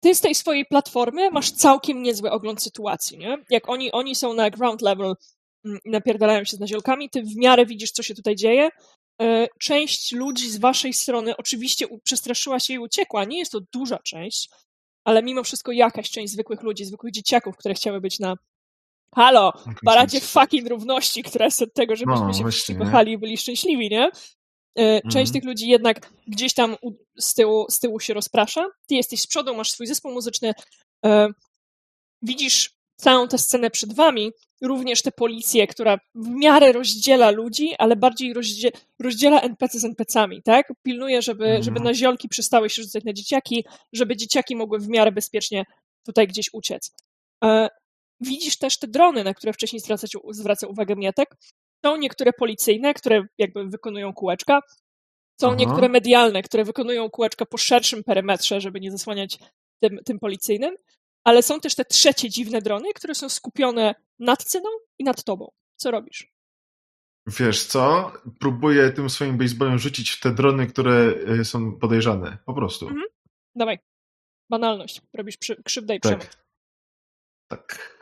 Ty 0.00 0.14
z 0.14 0.20
tej 0.20 0.34
swojej 0.34 0.66
platformy 0.66 1.30
masz 1.30 1.50
całkiem 1.50 2.02
niezły 2.02 2.30
ogląd 2.30 2.62
sytuacji, 2.62 3.18
nie? 3.18 3.36
Jak 3.50 3.68
oni, 3.68 3.92
oni 3.92 4.14
są 4.14 4.34
na 4.34 4.50
ground 4.50 4.82
level 4.82 5.06
mm, 5.06 5.16
napierdalają 5.84 6.44
się 6.44 6.56
z 6.56 6.60
naziolkami, 6.60 7.10
ty 7.10 7.22
w 7.22 7.36
miarę 7.36 7.66
widzisz, 7.66 7.90
co 7.90 8.02
się 8.02 8.14
tutaj 8.14 8.36
dzieje. 8.36 8.68
E, 9.22 9.46
Część 9.60 10.12
ludzi 10.12 10.50
z 10.50 10.56
waszej 10.58 10.92
strony 10.92 11.36
oczywiście 11.36 11.86
przestraszyła 12.04 12.60
się 12.60 12.74
i 12.74 12.78
uciekła. 12.78 13.24
Nie 13.24 13.38
jest 13.38 13.52
to 13.52 13.60
duża 13.72 13.98
część, 13.98 14.50
ale 15.04 15.22
mimo 15.22 15.42
wszystko 15.42 15.72
jakaś 15.72 16.10
część 16.10 16.32
zwykłych 16.32 16.62
ludzi, 16.62 16.84
zwykłych 16.84 17.12
dzieciaków, 17.12 17.56
które 17.56 17.74
chciały 17.74 18.00
być 18.00 18.18
na 18.18 18.34
halo, 19.14 19.52
paradzie 19.84 20.20
fucking 20.20 20.68
równości, 20.68 21.22
która 21.22 21.44
jest 21.44 21.62
od 21.62 21.74
tego, 21.74 21.96
żebyśmy 21.96 22.26
No, 22.26 22.32
się 22.32 22.42
właśnie, 22.42 22.76
kochali 22.76 23.12
i 23.12 23.18
byli 23.18 23.36
szczęśliwi, 23.36 23.90
nie? 23.90 24.10
E, 24.78 25.00
Część 25.02 25.14
Mhm. 25.16 25.32
tych 25.32 25.44
ludzi 25.44 25.68
jednak 25.68 26.10
gdzieś 26.26 26.54
tam 26.54 26.76
z, 27.18 27.34
tyłu, 27.34 27.66
z 27.70 27.78
tyłu 27.80 28.00
się 28.00 28.14
rozprasza. 28.14 28.66
Ty 28.86 28.94
jesteś 28.94 29.20
z 29.20 29.26
przodu, 29.26 29.54
masz 29.54 29.70
swój 29.70 29.86
zespół 29.86 30.12
muzyczny. 30.12 30.52
E, 31.04 31.28
widzisz 32.22 32.70
całą 33.04 33.28
tę 33.28 33.38
scenę 33.38 33.70
przed 33.70 33.92
wami, 33.92 34.32
również 34.62 35.02
tę 35.02 35.12
policję, 35.12 35.66
która 35.66 35.98
w 36.14 36.28
miarę 36.28 36.72
rozdziela 36.72 37.30
ludzi, 37.30 37.74
ale 37.78 37.96
bardziej 37.96 38.32
rozdzie, 38.32 38.70
rozdziela 39.02 39.40
NPC 39.40 39.78
z 39.78 39.84
NPC-ami, 39.84 40.42
tak? 40.42 40.72
Pilnuje, 40.82 41.22
żeby, 41.22 41.44
Mhm. 41.44 41.62
żeby 41.62 41.80
naziolki 41.80 42.28
przestały 42.28 42.70
się 42.70 42.82
rzucać 42.82 43.04
na 43.04 43.12
dzieciaki, 43.12 43.64
żeby 43.92 44.16
dzieciaki 44.16 44.56
mogły 44.56 44.78
w 44.78 44.88
miarę 44.88 45.12
bezpiecznie 45.12 45.64
tutaj 46.06 46.28
gdzieś 46.28 46.50
uciec. 46.52 46.92
E, 47.44 47.68
widzisz 48.20 48.58
też 48.58 48.78
te 48.78 48.88
drony, 48.88 49.24
na 49.24 49.34
które 49.34 49.52
wcześniej 49.52 49.80
zwracać, 49.80 50.12
zwraca 50.30 50.66
uwagę 50.66 50.96
Mietek. 50.96 51.36
Są 51.84 51.96
niektóre 51.96 52.32
policyjne, 52.32 52.94
które 52.94 53.22
jakby 53.38 53.64
wykonują 53.68 54.12
kółeczka. 54.12 54.60
Są 55.40 55.46
Aha. 55.48 55.56
niektóre 55.58 55.88
medialne, 55.88 56.42
które 56.42 56.64
wykonują 56.64 57.10
kółeczka 57.10 57.46
po 57.46 57.56
szerszym 57.58 58.04
perymetrze, 58.04 58.60
żeby 58.60 58.80
nie 58.80 58.90
zasłaniać 58.90 59.38
tym, 59.82 59.98
tym 60.04 60.18
policyjnym. 60.18 60.76
Ale 61.24 61.42
są 61.42 61.60
też 61.60 61.74
te 61.74 61.84
trzecie 61.84 62.30
dziwne 62.30 62.62
drony, 62.62 62.92
które 62.94 63.14
są 63.14 63.28
skupione 63.28 63.94
nad 64.18 64.44
cyną 64.44 64.68
i 64.98 65.04
nad 65.04 65.24
tobą. 65.24 65.50
Co 65.76 65.90
robisz? 65.90 66.34
Wiesz 67.26 67.64
co? 67.66 68.12
Próbuję 68.40 68.90
tym 68.90 69.10
swoim 69.10 69.38
baseballem 69.38 69.78
rzucić 69.78 70.10
w 70.10 70.20
te 70.20 70.34
drony, 70.34 70.66
które 70.66 71.14
y, 71.40 71.44
są 71.44 71.78
podejrzane. 71.78 72.38
Po 72.46 72.54
prostu. 72.54 72.86
Mhm. 72.88 73.04
Dawaj. 73.54 73.78
Banalność. 74.50 75.00
Robisz 75.14 75.36
przy, 75.36 75.62
krzywdę 75.62 75.94
i 75.96 76.00
przemoc. 76.00 76.26
Tak. 76.26 76.36
Tak. 77.48 78.00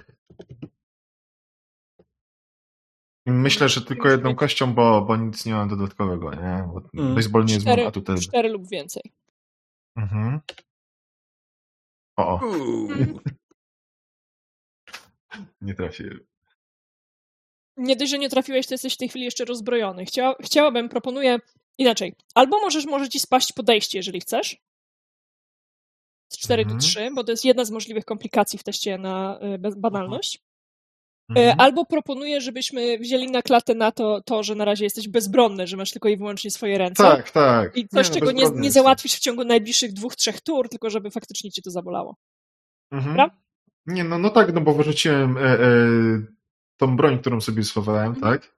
Myślę, 3.27 3.69
że 3.69 3.83
tylko 3.83 4.09
jedną 4.09 4.35
kością, 4.35 4.75
bo, 4.75 5.03
bo 5.03 5.17
nic 5.17 5.47
nie 5.47 5.53
mam 5.53 5.69
dodatkowego, 5.69 6.35
nie? 6.35 6.69
Bo 6.75 6.83
Mm. 7.03 7.15
baseball 7.15 7.45
nie 7.45 7.55
jest 7.55 7.67
mój 7.67 7.73
Cztery, 7.75 7.89
atutem. 7.89 8.17
cztery 8.21 8.49
lub 8.49 8.69
więcej. 8.69 9.03
Mhm. 9.97 10.41
O, 12.17 12.41
nie 15.61 15.75
trafię. 15.75 16.11
Nie 17.77 17.97
dość, 17.97 18.11
że 18.11 18.19
nie 18.19 18.29
trafiłeś, 18.29 18.67
to 18.67 18.75
jesteś 18.75 18.95
w 18.95 18.97
tej 18.97 19.09
chwili 19.09 19.25
jeszcze 19.25 19.45
rozbrojony. 19.45 20.05
Chcia, 20.05 20.35
chciałabym, 20.41 20.89
proponuję 20.89 21.39
inaczej. 21.79 22.15
Albo 22.35 22.61
możesz, 22.61 22.87
może 22.87 23.09
ci 23.09 23.21
spaść 23.21 23.53
podejście, 23.53 23.99
jeżeli 23.99 24.21
chcesz. 24.21 24.57
Z 26.33 26.39
4 26.39 26.63
Mhm. 26.63 26.79
do 26.79 26.85
3, 26.87 27.11
bo 27.15 27.25
to 27.25 27.31
jest 27.31 27.45
jedna 27.45 27.65
z 27.65 27.71
możliwych 27.71 28.05
komplikacji 28.05 28.59
w 28.59 28.65
teście 28.65 28.99
na 28.99 29.41
y, 29.43 29.59
banalność. 29.77 30.43
Mhm. 31.29 31.61
Albo 31.61 31.85
proponuję, 31.87 32.41
żebyśmy 32.41 32.99
wzięli 32.99 33.31
na 33.31 33.43
klatę 33.43 33.75
na 33.75 33.93
to, 33.93 34.21
to, 34.21 34.43
że 34.43 34.55
na 34.55 34.65
razie 34.65 34.85
jesteś 34.85 35.09
bezbronny, 35.09 35.67
że 35.67 35.77
masz 35.77 35.91
tylko 35.91 36.09
i 36.09 36.17
wyłącznie 36.17 36.51
swoje 36.51 36.79
ręce. 36.79 37.03
Tak, 37.03 37.31
tak. 37.31 37.77
I 37.77 37.89
coś, 37.89 38.09
nie, 38.09 38.15
no, 38.15 38.21
czego 38.21 38.33
nie, 38.33 38.61
nie 38.61 38.71
załatwisz 38.71 39.15
w 39.15 39.21
ciągu 39.21 39.45
najbliższych 39.45 39.93
dwóch, 39.93 40.17
trzech 40.17 40.41
tur, 40.41 40.69
tylko 40.69 40.91
żeby 40.91 41.11
faktycznie 41.11 41.51
cię 41.51 41.63
to 41.63 41.71
zabolało. 41.71 42.17
Mhm. 42.91 43.31
Nie, 43.87 44.05
no, 44.05 44.19
no 44.19 44.31
tak, 44.31 44.55
no 44.55 44.61
bo 44.61 44.75
wyrzuciłem 44.75 45.39
e, 45.39 45.41
e, 45.41 45.67
tą 46.77 46.97
broń, 46.97 47.19
którą 47.19 47.41
sobie 47.41 47.65
schowałem, 47.65 48.15
mhm. 48.15 48.33
tak? 48.33 48.53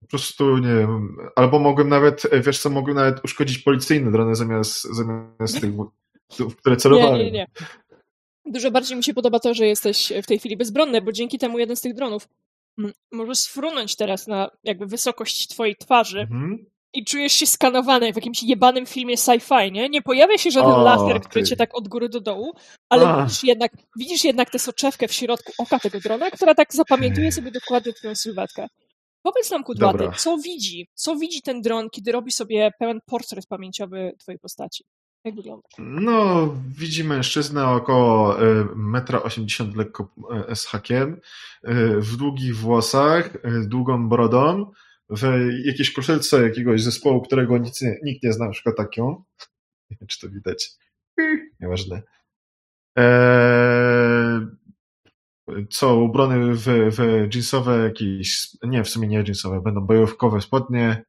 Po 0.00 0.06
prostu, 0.06 0.58
nie 0.58 0.74
wiem, 0.74 1.16
albo 1.36 1.58
mogłem 1.58 1.88
nawet, 1.88 2.26
e, 2.30 2.40
wiesz 2.40 2.58
co, 2.58 2.70
mogłem 2.70 2.96
nawet 2.96 3.24
uszkodzić 3.24 3.58
policyjne 3.58 4.10
drony 4.10 4.34
zamiast, 4.34 4.82
zamiast 4.82 5.60
tych, 5.60 5.72
w 6.38 6.56
które 6.56 6.76
celowałem. 6.76 7.18
Nie, 7.18 7.24
nie, 7.24 7.30
nie. 7.30 7.46
Dużo 8.46 8.70
bardziej 8.70 8.96
mi 8.96 9.04
się 9.04 9.14
podoba 9.14 9.40
to, 9.40 9.54
że 9.54 9.66
jesteś 9.66 10.12
w 10.22 10.26
tej 10.26 10.38
chwili 10.38 10.56
bezbronny, 10.56 11.02
bo 11.02 11.12
dzięki 11.12 11.38
temu 11.38 11.58
jeden 11.58 11.76
z 11.76 11.80
tych 11.80 11.94
dronów 11.94 12.28
może 13.12 13.34
sfrunąć 13.34 13.96
teraz 13.96 14.26
na 14.26 14.50
jakby 14.64 14.86
wysokość 14.86 15.48
twojej 15.48 15.76
twarzy 15.76 16.20
mhm. 16.20 16.66
i 16.92 17.04
czujesz 17.04 17.32
się 17.32 17.46
skanowany 17.46 18.12
w 18.12 18.16
jakimś 18.16 18.42
jebanym 18.42 18.86
filmie 18.86 19.16
sci-fi, 19.16 19.72
nie? 19.72 19.88
Nie 19.88 20.02
pojawia 20.02 20.38
się 20.38 20.50
żaden 20.50 20.70
o, 20.70 20.82
laser, 20.82 21.20
który 21.22 21.44
cię 21.44 21.56
tak 21.56 21.78
od 21.78 21.88
góry 21.88 22.08
do 22.08 22.20
dołu, 22.20 22.52
ale 22.88 23.22
widzisz 23.22 23.44
jednak, 23.44 23.72
widzisz 23.96 24.24
jednak 24.24 24.50
tę 24.50 24.58
soczewkę 24.58 25.08
w 25.08 25.12
środku 25.12 25.52
oka 25.58 25.78
tego 25.78 26.00
drona, 26.00 26.30
która 26.30 26.54
tak 26.54 26.74
zapamiętuje 26.74 27.32
sobie 27.32 27.50
dokładnie 27.50 27.92
twoją 27.92 28.14
sylwetkę. 28.14 28.66
Powiedz 29.22 29.50
nam, 29.50 29.64
Kudłaty, 29.64 30.08
co 30.16 30.38
widzi? 30.38 30.88
Co 30.94 31.16
widzi 31.16 31.42
ten 31.42 31.62
dron, 31.62 31.90
kiedy 31.90 32.12
robi 32.12 32.32
sobie 32.32 32.70
pełen 32.78 33.00
portret 33.06 33.46
pamięciowy 33.46 34.12
twojej 34.18 34.38
postaci? 34.38 34.84
No, 35.78 36.48
widzi 36.78 37.04
mężczyznę 37.04 37.68
około 37.68 38.34
1,80 38.34 39.64
m 39.64 39.72
lekko 39.76 40.14
e, 40.48 40.56
z 40.56 40.66
hakiem, 40.66 41.20
e, 41.62 42.00
w 42.00 42.16
długich 42.16 42.56
włosach, 42.56 43.36
e, 43.36 43.60
długą 43.66 44.08
brodą, 44.08 44.72
w 45.10 45.48
jakiejś 45.64 45.92
koszulce 45.92 46.42
jakiegoś 46.42 46.82
zespołu, 46.82 47.22
którego 47.22 47.58
nie, 47.58 47.70
nikt 48.02 48.22
nie 48.22 48.32
zna, 48.32 48.44
na 48.44 48.52
przykład 48.52 48.76
taką. 48.76 49.24
Nie 49.90 49.96
wiem, 50.00 50.06
czy 50.06 50.20
to 50.20 50.28
widać. 50.28 50.70
Nieważne. 51.60 52.02
Eee, 52.96 54.40
co 55.70 55.96
ubrany 55.96 56.54
w, 56.54 56.64
w 56.66 56.98
jeansowe 57.34 57.78
jakieś, 57.78 58.56
nie, 58.62 58.84
w 58.84 58.88
sumie 58.88 59.08
nie 59.08 59.16
jeansowe, 59.16 59.60
będą 59.60 59.80
bojówkowe 59.80 60.40
spodnie. 60.40 61.04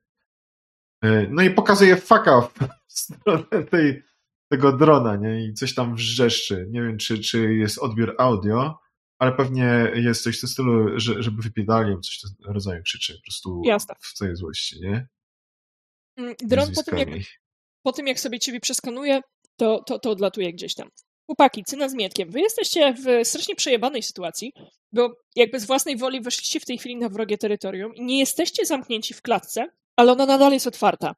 Eee, 1.02 1.28
no 1.30 1.42
i 1.42 1.50
pokazuje 1.50 1.96
faka 1.96 2.42
w 2.42 2.52
stronę 2.88 3.64
tej, 3.72 4.04
tego 4.52 4.72
drona, 4.72 5.16
nie? 5.16 5.46
I 5.46 5.54
coś 5.54 5.76
tam 5.76 5.96
wrzeszczy. 5.96 6.68
Nie 6.70 6.82
wiem, 6.82 6.98
czy, 6.98 7.20
czy 7.20 7.54
jest 7.54 7.80
odbiór 7.80 8.16
audio, 8.18 8.80
ale 9.20 9.32
pewnie 9.32 9.92
jest 9.96 10.24
coś 10.24 10.38
w 10.38 10.40
tym 10.40 10.50
stylu, 10.50 11.00
że, 11.00 11.24
żeby 11.24 11.42
wypiedali, 11.42 11.96
coś 12.02 12.18
w 12.18 12.22
tym 12.22 12.54
rodzaju 12.54 12.84
krzyczy 12.84 13.16
po 13.16 13.22
prostu 13.22 13.62
Jasne. 13.66 13.96
w 14.02 14.18
tej 14.18 14.36
złości, 14.36 14.82
nie? 14.82 15.08
Mm, 16.18 16.36
dron 16.44 16.72
po 16.76 16.84
tym, 16.84 16.98
jak, 16.98 17.10
po 17.84 17.92
tym, 17.92 18.08
jak 18.08 18.20
sobie 18.20 18.40
ciebie 18.40 18.60
przeskanuje, 18.60 19.22
to, 19.58 19.84
to, 19.88 20.00
to 20.00 20.10
odlatuje 20.12 20.54
gdzieś 20.54 20.76
tam. 20.76 20.90
Chłopaki, 21.26 21.64
cyna 21.64 21.90
z 21.90 21.94
Mietkiem, 21.94 22.30
wy 22.30 22.42
jesteście 22.42 22.94
w 22.94 23.28
strasznie 23.28 23.56
przejebanej 23.56 24.04
sytuacji, 24.04 24.54
bo 24.92 25.16
jakby 25.36 25.60
z 25.60 25.66
własnej 25.66 25.98
woli 25.98 26.22
weszliście 26.22 26.60
w 26.60 26.66
tej 26.66 26.78
chwili 26.78 26.98
na 26.98 27.10
wrogie 27.10 27.38
terytorium 27.38 27.96
i 27.96 28.06
nie 28.06 28.20
jesteście 28.20 28.66
zamknięci 28.66 29.14
w 29.14 29.22
klatce, 29.22 29.68
ale 30.02 30.12
ona 30.12 30.26
nadal 30.26 30.52
jest 30.54 30.68
otwarta. 30.68 31.16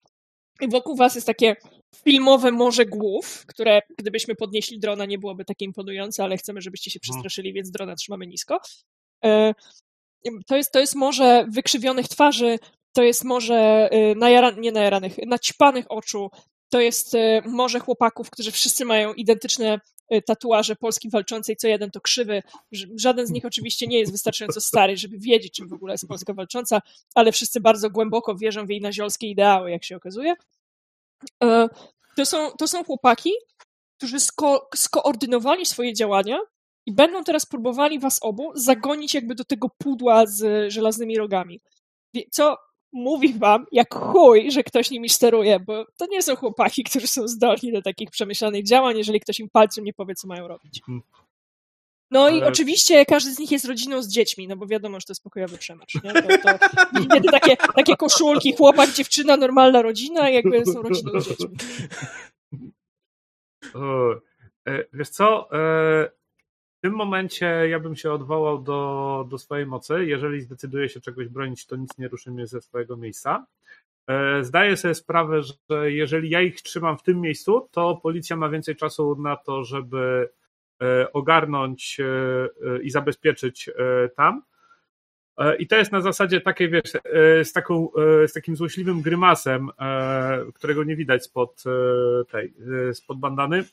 I 0.62 0.70
wokół 0.70 0.96
was 0.96 1.16
jest 1.16 1.28
takie 1.28 1.56
filmowe 1.96 2.52
morze 2.52 2.86
głów, 2.86 3.46
które 3.48 3.82
gdybyśmy 3.98 4.36
podnieśli 4.36 4.80
drona 4.80 5.06
nie 5.06 5.18
byłoby 5.18 5.46
takie 5.46 5.66
imponujące, 5.66 6.24
ale 6.24 6.38
chcemy, 6.38 6.62
żebyście 6.62 6.92
się 6.92 7.00
mhm. 7.00 7.14
przestraszyli, 7.14 7.54
więc 7.54 7.72
drona 7.72 7.96
trzymamy 7.96 8.28
nisko. 8.28 8.60
E, 9.26 9.54
to 10.48 10.58
jest, 10.58 10.72
to 10.72 10.80
jest 10.80 10.96
morze 10.96 11.46
wykrzywionych 11.50 12.08
twarzy, 12.08 12.60
to 12.94 13.04
jest 13.04 13.24
morze 13.24 13.90
y, 13.94 14.16
najara, 14.16 14.52
nie 14.52 14.72
najaranych, 14.72 15.18
naćpanych 15.26 15.86
oczu, 15.90 16.30
to 16.70 16.80
jest 16.80 17.16
y, 17.16 17.42
morze 17.46 17.80
chłopaków, 17.80 18.30
którzy 18.30 18.52
wszyscy 18.52 18.86
mają 18.86 19.14
identyczne 19.14 19.80
tatuaże 20.26 20.76
Polski 20.76 21.10
walczącej, 21.10 21.56
co 21.56 21.68
jeden 21.68 21.92
to 21.92 22.02
krzywy. 22.02 22.44
Żaden 22.96 23.28
z 23.28 23.32
nich 23.32 23.46
oczywiście 23.46 23.88
nie 23.88 24.00
jest 24.00 24.12
wystarczająco 24.12 24.62
stary, 24.62 24.98
żeby 24.98 25.18
wiedzieć, 25.18 25.54
czym 25.54 25.68
w 25.68 25.74
ogóle 25.74 25.94
jest 25.94 26.08
Polska 26.08 26.34
walcząca, 26.34 26.82
ale 27.16 27.32
wszyscy 27.32 27.62
bardzo 27.62 27.90
głęboko 27.90 28.36
wierzą 28.36 28.66
w 28.66 28.70
jej 28.70 28.82
naziolskie 28.82 29.28
ideały, 29.28 29.72
jak 29.72 29.84
się 29.84 29.96
okazuje. 29.96 30.36
E, 31.44 31.70
to 32.16 32.26
są, 32.26 32.52
to 32.52 32.68
są 32.68 32.84
chłopaki, 32.84 33.32
którzy 33.98 34.20
sko 34.20 34.70
skoordynowali 34.76 35.66
swoje 35.66 35.94
działania 35.94 36.40
i 36.86 36.94
będą 36.94 37.24
teraz 37.24 37.46
próbowali 37.46 38.00
was 38.00 38.20
obu 38.22 38.52
zagonić 38.56 39.14
jakby 39.14 39.36
do 39.36 39.44
tego 39.44 39.70
pudła 39.78 40.26
z 40.26 40.72
żelaznymi 40.74 41.18
rogami. 41.18 41.62
Co 42.32 42.58
mówi 42.94 43.34
wam 43.34 43.66
jak 43.72 43.96
chuj, 43.96 44.52
że 44.52 44.64
ktoś 44.64 44.92
nimi 44.92 45.10
steruje, 45.10 45.60
bo 45.60 45.86
to 45.98 46.06
nie 46.06 46.22
są 46.22 46.36
chłopaki, 46.36 46.84
którzy 46.84 47.08
są 47.08 47.28
zdolni 47.28 47.72
do 47.72 47.82
takich 47.82 48.12
przemyślanych 48.12 48.64
działań, 48.66 48.98
jeżeli 48.98 49.20
ktoś 49.20 49.40
im 49.40 49.50
palcem 49.50 49.84
nie 49.84 49.94
powie, 49.94 50.16
co 50.16 50.28
mają 50.28 50.48
robić. 50.48 50.80
Mhm. 50.80 51.02
No 52.12 52.24
Ale... 52.24 52.38
i 52.38 52.44
oczywiście 52.44 53.06
każdy 53.06 53.34
z 53.34 53.40
nich 53.40 53.52
jest 53.52 53.66
rodziną 53.66 54.02
z 54.02 54.08
dziećmi, 54.08 54.48
no 54.48 54.58
bo 54.58 54.68
wiadomo, 54.68 55.00
że 55.00 55.06
to 55.06 55.12
jest 55.12 55.24
pokojowy 55.24 55.58
przemacz. 55.58 55.96
Nie? 56.04 56.14
To, 56.14 56.22
to, 56.22 57.32
takie, 57.32 57.58
takie 57.76 57.96
koszulki, 57.96 58.54
chłopak, 58.54 58.92
dziewczyna, 58.92 59.38
normalna 59.38 59.82
rodzina, 59.82 60.30
jakby 60.30 60.66
są 60.66 60.82
rodziną 60.82 61.22
z 61.22 61.28
dziećmi. 61.28 61.48
O, 63.74 64.12
e, 64.68 64.86
wiesz 64.94 65.10
co, 65.10 65.50
e, 65.52 66.12
w 66.84 66.86
tym 66.86 66.96
momencie 66.96 67.46
ja 67.46 67.80
bym 67.80 67.96
się 67.96 68.12
odwołał 68.12 68.62
do, 68.62 69.28
do 69.30 69.38
swojej 69.38 69.66
mocy. 69.66 70.06
Jeżeli 70.06 70.42
zdecyduje 70.42 70.90
się 70.90 71.02
czegoś 71.02 71.28
bronić, 71.28 71.66
to 71.66 71.76
nic 71.76 71.98
nie 71.98 72.08
ruszy 72.08 72.32
mnie 72.32 72.48
ze 72.48 72.62
swojego 72.62 72.98
miejsca. 72.98 73.46
E, 74.08 74.44
zdaję 74.44 74.78
sobie 74.78 74.96
sprawę, 74.96 75.42
że 75.44 75.92
jeżeli 75.92 76.30
ja 76.30 76.42
ich 76.42 76.62
trzymam 76.62 76.98
w 76.98 77.04
tym 77.04 77.22
miejscu, 77.22 77.70
to 77.72 78.00
policja 78.04 78.36
ma 78.36 78.50
więcej 78.50 78.76
czasu 78.76 79.16
na 79.16 79.36
to, 79.36 79.64
żeby 79.64 80.30
ogarnąć 81.14 81.98
i 82.82 82.90
zabezpieczyć 82.90 83.70
tam. 84.16 84.42
I 85.60 85.68
to 85.68 85.76
jest 85.76 85.92
na 85.92 86.02
zasadzie 86.02 86.42
takiej, 86.42 86.70
wiesz, 86.70 86.92
z, 87.44 87.54
taką, 87.54 87.90
z 88.28 88.34
takim 88.34 88.56
złośliwym 88.56 89.02
grymasem, 89.02 89.70
którego 90.54 90.84
nie 90.84 90.96
widać 90.96 91.24
spod 91.24 91.64
tej, 92.32 92.54
spod 92.94 93.20
bandany, 93.20 93.64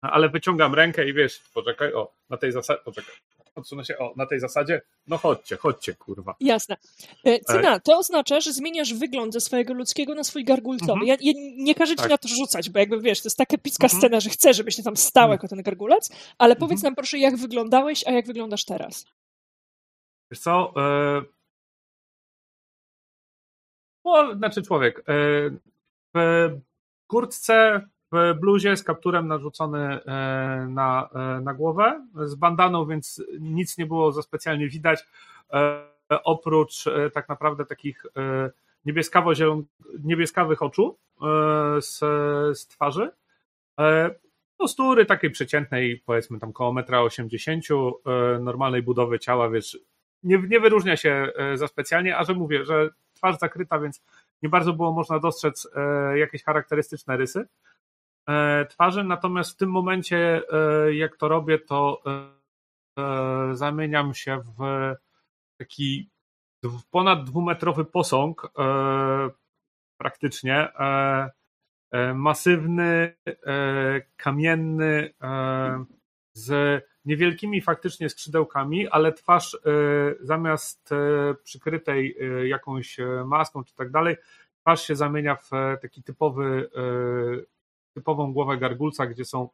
ale 0.00 0.28
wyciągam 0.28 0.74
rękę 0.74 1.08
i 1.08 1.12
wiesz, 1.12 1.40
poczekaj, 1.54 1.94
o, 1.94 2.12
na 2.30 2.36
tej 2.36 2.52
zasadzie, 2.52 2.80
poczekaj, 2.84 3.14
odsunę 3.54 3.84
się, 3.84 3.98
o, 3.98 4.12
na 4.16 4.26
tej 4.26 4.40
zasadzie, 4.40 4.82
no 5.06 5.18
chodźcie, 5.18 5.56
chodźcie, 5.56 5.94
kurwa. 5.94 6.34
Jasne. 6.40 6.76
E, 7.24 7.40
Cyna, 7.40 7.80
to 7.80 7.98
oznacza, 7.98 8.40
że 8.40 8.52
zmieniasz 8.52 8.94
wygląd 8.94 9.32
ze 9.32 9.40
swojego 9.40 9.74
ludzkiego 9.74 10.14
na 10.14 10.24
swój 10.24 10.44
gargulcowy. 10.44 10.92
Mhm. 10.92 11.08
Ja, 11.08 11.16
ja, 11.20 11.32
nie 11.56 11.74
każę 11.74 11.92
ci 11.92 12.02
tak. 12.02 12.10
na 12.10 12.18
to 12.18 12.28
rzucać, 12.28 12.70
bo 12.70 12.78
jakby 12.78 13.00
wiesz, 13.00 13.22
to 13.22 13.26
jest 13.26 13.38
taka 13.38 13.54
epicka 13.54 13.84
mhm. 13.84 14.00
scena, 14.00 14.20
że 14.20 14.30
chcę, 14.30 14.54
żebyś 14.54 14.82
tam 14.82 14.96
stał 14.96 15.24
mhm. 15.24 15.32
jako 15.32 15.48
ten 15.48 15.62
gargulec, 15.62 16.10
ale 16.38 16.54
mhm. 16.54 16.68
powiedz 16.68 16.82
nam 16.82 16.94
proszę, 16.94 17.18
jak 17.18 17.36
wyglądałeś, 17.36 18.06
a 18.06 18.10
jak 18.10 18.26
wyglądasz 18.26 18.64
teraz? 18.64 19.06
Wiesz 20.30 20.40
co, 20.40 20.72
e... 20.76 21.22
no, 24.04 24.34
znaczy 24.34 24.62
człowiek, 24.62 24.98
e... 24.98 25.02
w 26.14 26.60
kurtce 27.06 27.88
w 28.12 28.34
bluzie 28.40 28.76
z 28.76 28.82
kapturem 28.82 29.26
narzucony 29.26 29.78
e, 29.78 30.66
na, 30.70 31.08
e, 31.14 31.40
na 31.40 31.54
głowę, 31.54 32.06
z 32.14 32.34
bandaną, 32.34 32.86
więc 32.86 33.22
nic 33.40 33.78
nie 33.78 33.86
było 33.86 34.12
za 34.12 34.22
specjalnie 34.22 34.68
widać, 34.68 35.04
e, 35.52 35.86
oprócz 36.24 36.84
tak 37.14 37.28
naprawdę 37.28 37.64
takich 37.64 38.06
niebieskawych 40.04 40.62
oczu 40.62 40.98
z, 41.80 41.98
z 42.58 42.66
twarzy. 42.66 43.10
Postury 44.56 45.06
takiej 45.06 45.30
przeciętnej, 45.30 46.02
powiedzmy 46.06 46.38
tam 46.38 46.52
koło 46.52 46.72
1,80 46.72 47.92
m, 48.36 48.44
normalnej 48.44 48.82
budowy 48.82 49.18
ciała, 49.18 49.50
wiesz, 49.50 49.78
nie, 50.22 50.38
nie 50.48 50.60
wyróżnia 50.60 50.96
się 50.96 51.32
za 51.54 51.68
specjalnie, 51.68 52.16
a 52.16 52.24
że 52.24 52.34
mówię, 52.34 52.64
że 52.64 52.90
twarz 53.14 53.38
zakryta, 53.38 53.78
więc 53.78 54.02
nie 54.42 54.48
bardzo 54.48 54.72
było 54.72 54.92
można 54.92 55.18
dostrzec 55.18 55.68
jakieś 56.14 56.42
charakterystyczne 56.42 57.16
rysy. 57.16 57.46
E, 58.28 58.66
twarzy, 58.66 59.04
natomiast 59.04 59.52
w 59.52 59.56
tym 59.56 59.70
momencie, 59.70 60.42
e, 60.52 60.94
jak 60.94 61.16
to 61.16 61.28
robię, 61.28 61.58
to 61.58 62.02
e, 62.98 63.56
zamieniam 63.56 64.14
się 64.14 64.40
w 64.58 64.60
taki 65.58 66.10
ponad 66.90 67.24
dwumetrowy 67.24 67.84
posąg 67.84 68.52
praktycznie, 69.98 70.68
masywny, 72.14 73.16
kamienny, 74.16 75.14
z 76.32 76.82
niewielkimi 77.04 77.60
faktycznie 77.60 78.08
skrzydełkami, 78.08 78.88
ale 78.88 79.12
twarz 79.12 79.56
zamiast 80.20 80.90
przykrytej 81.44 82.16
jakąś 82.44 82.96
maską 83.26 83.64
czy 83.64 83.74
tak 83.74 83.90
dalej, 83.90 84.16
twarz 84.60 84.82
się 84.82 84.96
zamienia 84.96 85.36
w 85.36 85.50
taki 85.82 86.02
typowy 86.02 86.70
typową 87.96 88.32
głowę 88.32 88.58
gargulca, 88.58 89.06
gdzie 89.06 89.24
są 89.24 89.48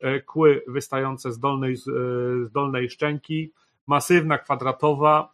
e, 0.00 0.20
kły 0.20 0.62
wystające 0.66 1.32
z 1.32 1.38
dolnej, 1.38 1.76
z 1.76 2.52
dolnej 2.52 2.90
szczęki, 2.90 3.52
masywna, 3.86 4.38
kwadratowa, 4.38 5.32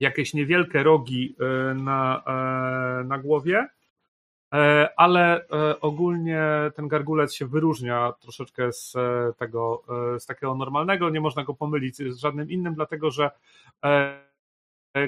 jakieś 0.00 0.34
niewielkie 0.34 0.82
rogi 0.82 1.36
na, 1.74 2.22
na 3.04 3.18
głowie, 3.18 3.68
ale 4.96 5.46
ogólnie 5.80 6.42
ten 6.74 6.88
gargulec 6.88 7.34
się 7.34 7.46
wyróżnia 7.46 8.12
troszeczkę 8.20 8.72
z 8.72 8.94
tego, 9.36 9.82
z 10.18 10.26
takiego 10.26 10.54
normalnego, 10.54 11.10
nie 11.10 11.20
można 11.20 11.44
go 11.44 11.54
pomylić 11.54 11.96
z 11.96 12.18
żadnym 12.18 12.50
innym, 12.50 12.74
dlatego 12.74 13.10
że 13.10 13.30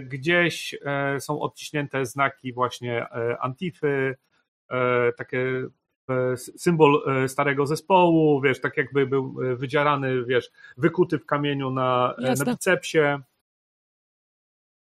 gdzieś 0.00 0.78
są 1.18 1.40
odciśnięte 1.40 2.06
znaki 2.06 2.52
właśnie 2.52 3.06
antify, 3.40 4.16
takie 5.16 5.66
symbol 6.36 7.02
e, 7.24 7.28
starego 7.28 7.66
zespołu, 7.66 8.40
wiesz, 8.40 8.60
tak 8.60 8.76
jakby 8.76 9.06
był 9.06 9.34
e, 9.42 9.56
wydzierany, 9.56 10.24
wiesz, 10.24 10.50
wykuty 10.76 11.18
w 11.18 11.26
kamieniu 11.26 11.70
na, 11.70 12.14
e, 12.18 12.34
na 12.34 12.44
bicepsie. 12.44 12.98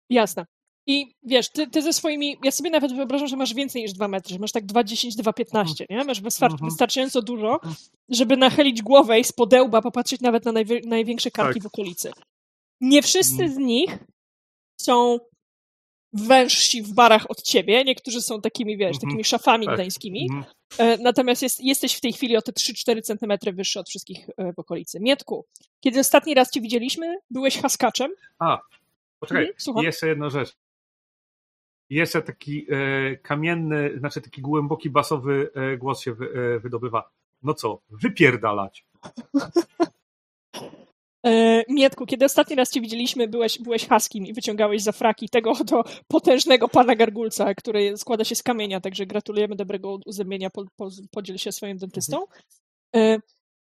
Jasne. 0.09 0.45
I 0.87 1.15
wiesz, 1.23 1.49
ty, 1.49 1.67
ty 1.67 1.81
ze 1.81 1.93
swoimi, 1.93 2.37
ja 2.43 2.51
sobie 2.51 2.69
nawet 2.69 2.95
wyobrażam, 2.95 3.27
że 3.27 3.35
masz 3.35 3.53
więcej 3.53 3.81
niż 3.81 3.93
2 3.93 4.07
metry, 4.07 4.33
że 4.33 4.39
masz 4.39 4.51
tak 4.51 4.65
2,10, 4.65 5.23
2,15, 5.23 5.85
nie? 5.89 6.03
Masz 6.03 6.21
wystar 6.21 6.51
mhm. 6.51 6.69
wystarczająco 6.69 7.21
dużo, 7.21 7.59
żeby 8.09 8.37
nachylić 8.37 8.81
głowę 8.81 9.19
i 9.19 9.23
z 9.23 9.31
podełba 9.31 9.81
popatrzeć 9.81 10.21
nawet 10.21 10.45
na 10.45 10.51
największe 10.85 11.31
karki 11.31 11.59
tak. 11.59 11.63
w 11.63 11.65
okolicy. 11.65 12.11
Nie 12.81 13.01
wszyscy 13.01 13.43
mhm. 13.43 13.53
z 13.53 13.57
nich 13.57 13.97
są 14.81 15.19
wężsi 16.13 16.83
w 16.83 16.93
barach 16.93 17.31
od 17.31 17.41
ciebie. 17.41 17.83
Niektórzy 17.83 18.21
są 18.21 18.41
takimi, 18.41 18.77
wiesz, 18.77 18.95
mhm. 18.95 19.01
takimi 19.01 19.23
szafami 19.23 19.65
tak. 19.65 19.75
gdańskimi. 19.75 20.27
Mhm. 20.31 20.43
E, 20.77 20.97
natomiast 20.97 21.41
jest, 21.41 21.59
jesteś 21.63 21.95
w 21.95 22.01
tej 22.01 22.13
chwili 22.13 22.37
o 22.37 22.41
te 22.41 22.51
3-4 22.51 23.01
centymetry 23.01 23.53
wyższy 23.53 23.79
od 23.79 23.89
wszystkich 23.89 24.29
e, 24.37 24.53
w 24.53 24.59
okolicy. 24.59 24.99
Mietku, 24.99 25.45
kiedy 25.79 25.99
ostatni 25.99 26.33
raz 26.33 26.51
cię 26.51 26.61
widzieliśmy, 26.61 27.17
byłeś 27.29 27.57
haskaczem. 27.57 28.11
A, 28.39 28.59
poczekaj, 29.19 29.53
mhm, 29.67 29.85
jeszcze 29.85 30.07
jedna 30.07 30.29
rzecz. 30.29 30.55
Jeszcze 31.89 32.21
taki 32.21 32.67
e, 32.69 33.17
kamienny, 33.17 33.99
znaczy 33.99 34.21
taki 34.21 34.41
głęboki 34.41 34.89
basowy 34.89 35.49
e, 35.55 35.77
głos 35.77 36.01
się 36.01 36.13
wy, 36.13 36.25
e, 36.25 36.59
wydobywa. 36.59 37.11
No 37.43 37.53
co, 37.53 37.81
wypierdalać. 37.89 38.85
E, 41.25 41.63
Mietku, 41.69 42.05
kiedy 42.05 42.25
ostatni 42.25 42.55
raz 42.55 42.71
cię 42.71 42.81
widzieliśmy, 42.81 43.27
byłeś, 43.27 43.59
byłeś 43.59 43.87
haskim 43.87 44.25
i 44.25 44.33
wyciągałeś 44.33 44.81
za 44.81 44.91
fraki 44.91 45.29
tego 45.29 45.51
oto 45.61 45.83
potężnego 46.07 46.67
pana 46.67 46.95
gargulca, 46.95 47.55
który 47.55 47.97
składa 47.97 48.23
się 48.23 48.35
z 48.35 48.43
kamienia, 48.43 48.81
także 48.81 49.05
gratulujemy 49.05 49.55
dobrego 49.55 49.97
uzębienia, 50.05 50.49
po, 50.49 50.65
po, 50.75 50.89
podziel 51.11 51.37
się 51.37 51.51
swoim 51.51 51.77
dentystą. 51.77 52.25
E, 52.95 53.19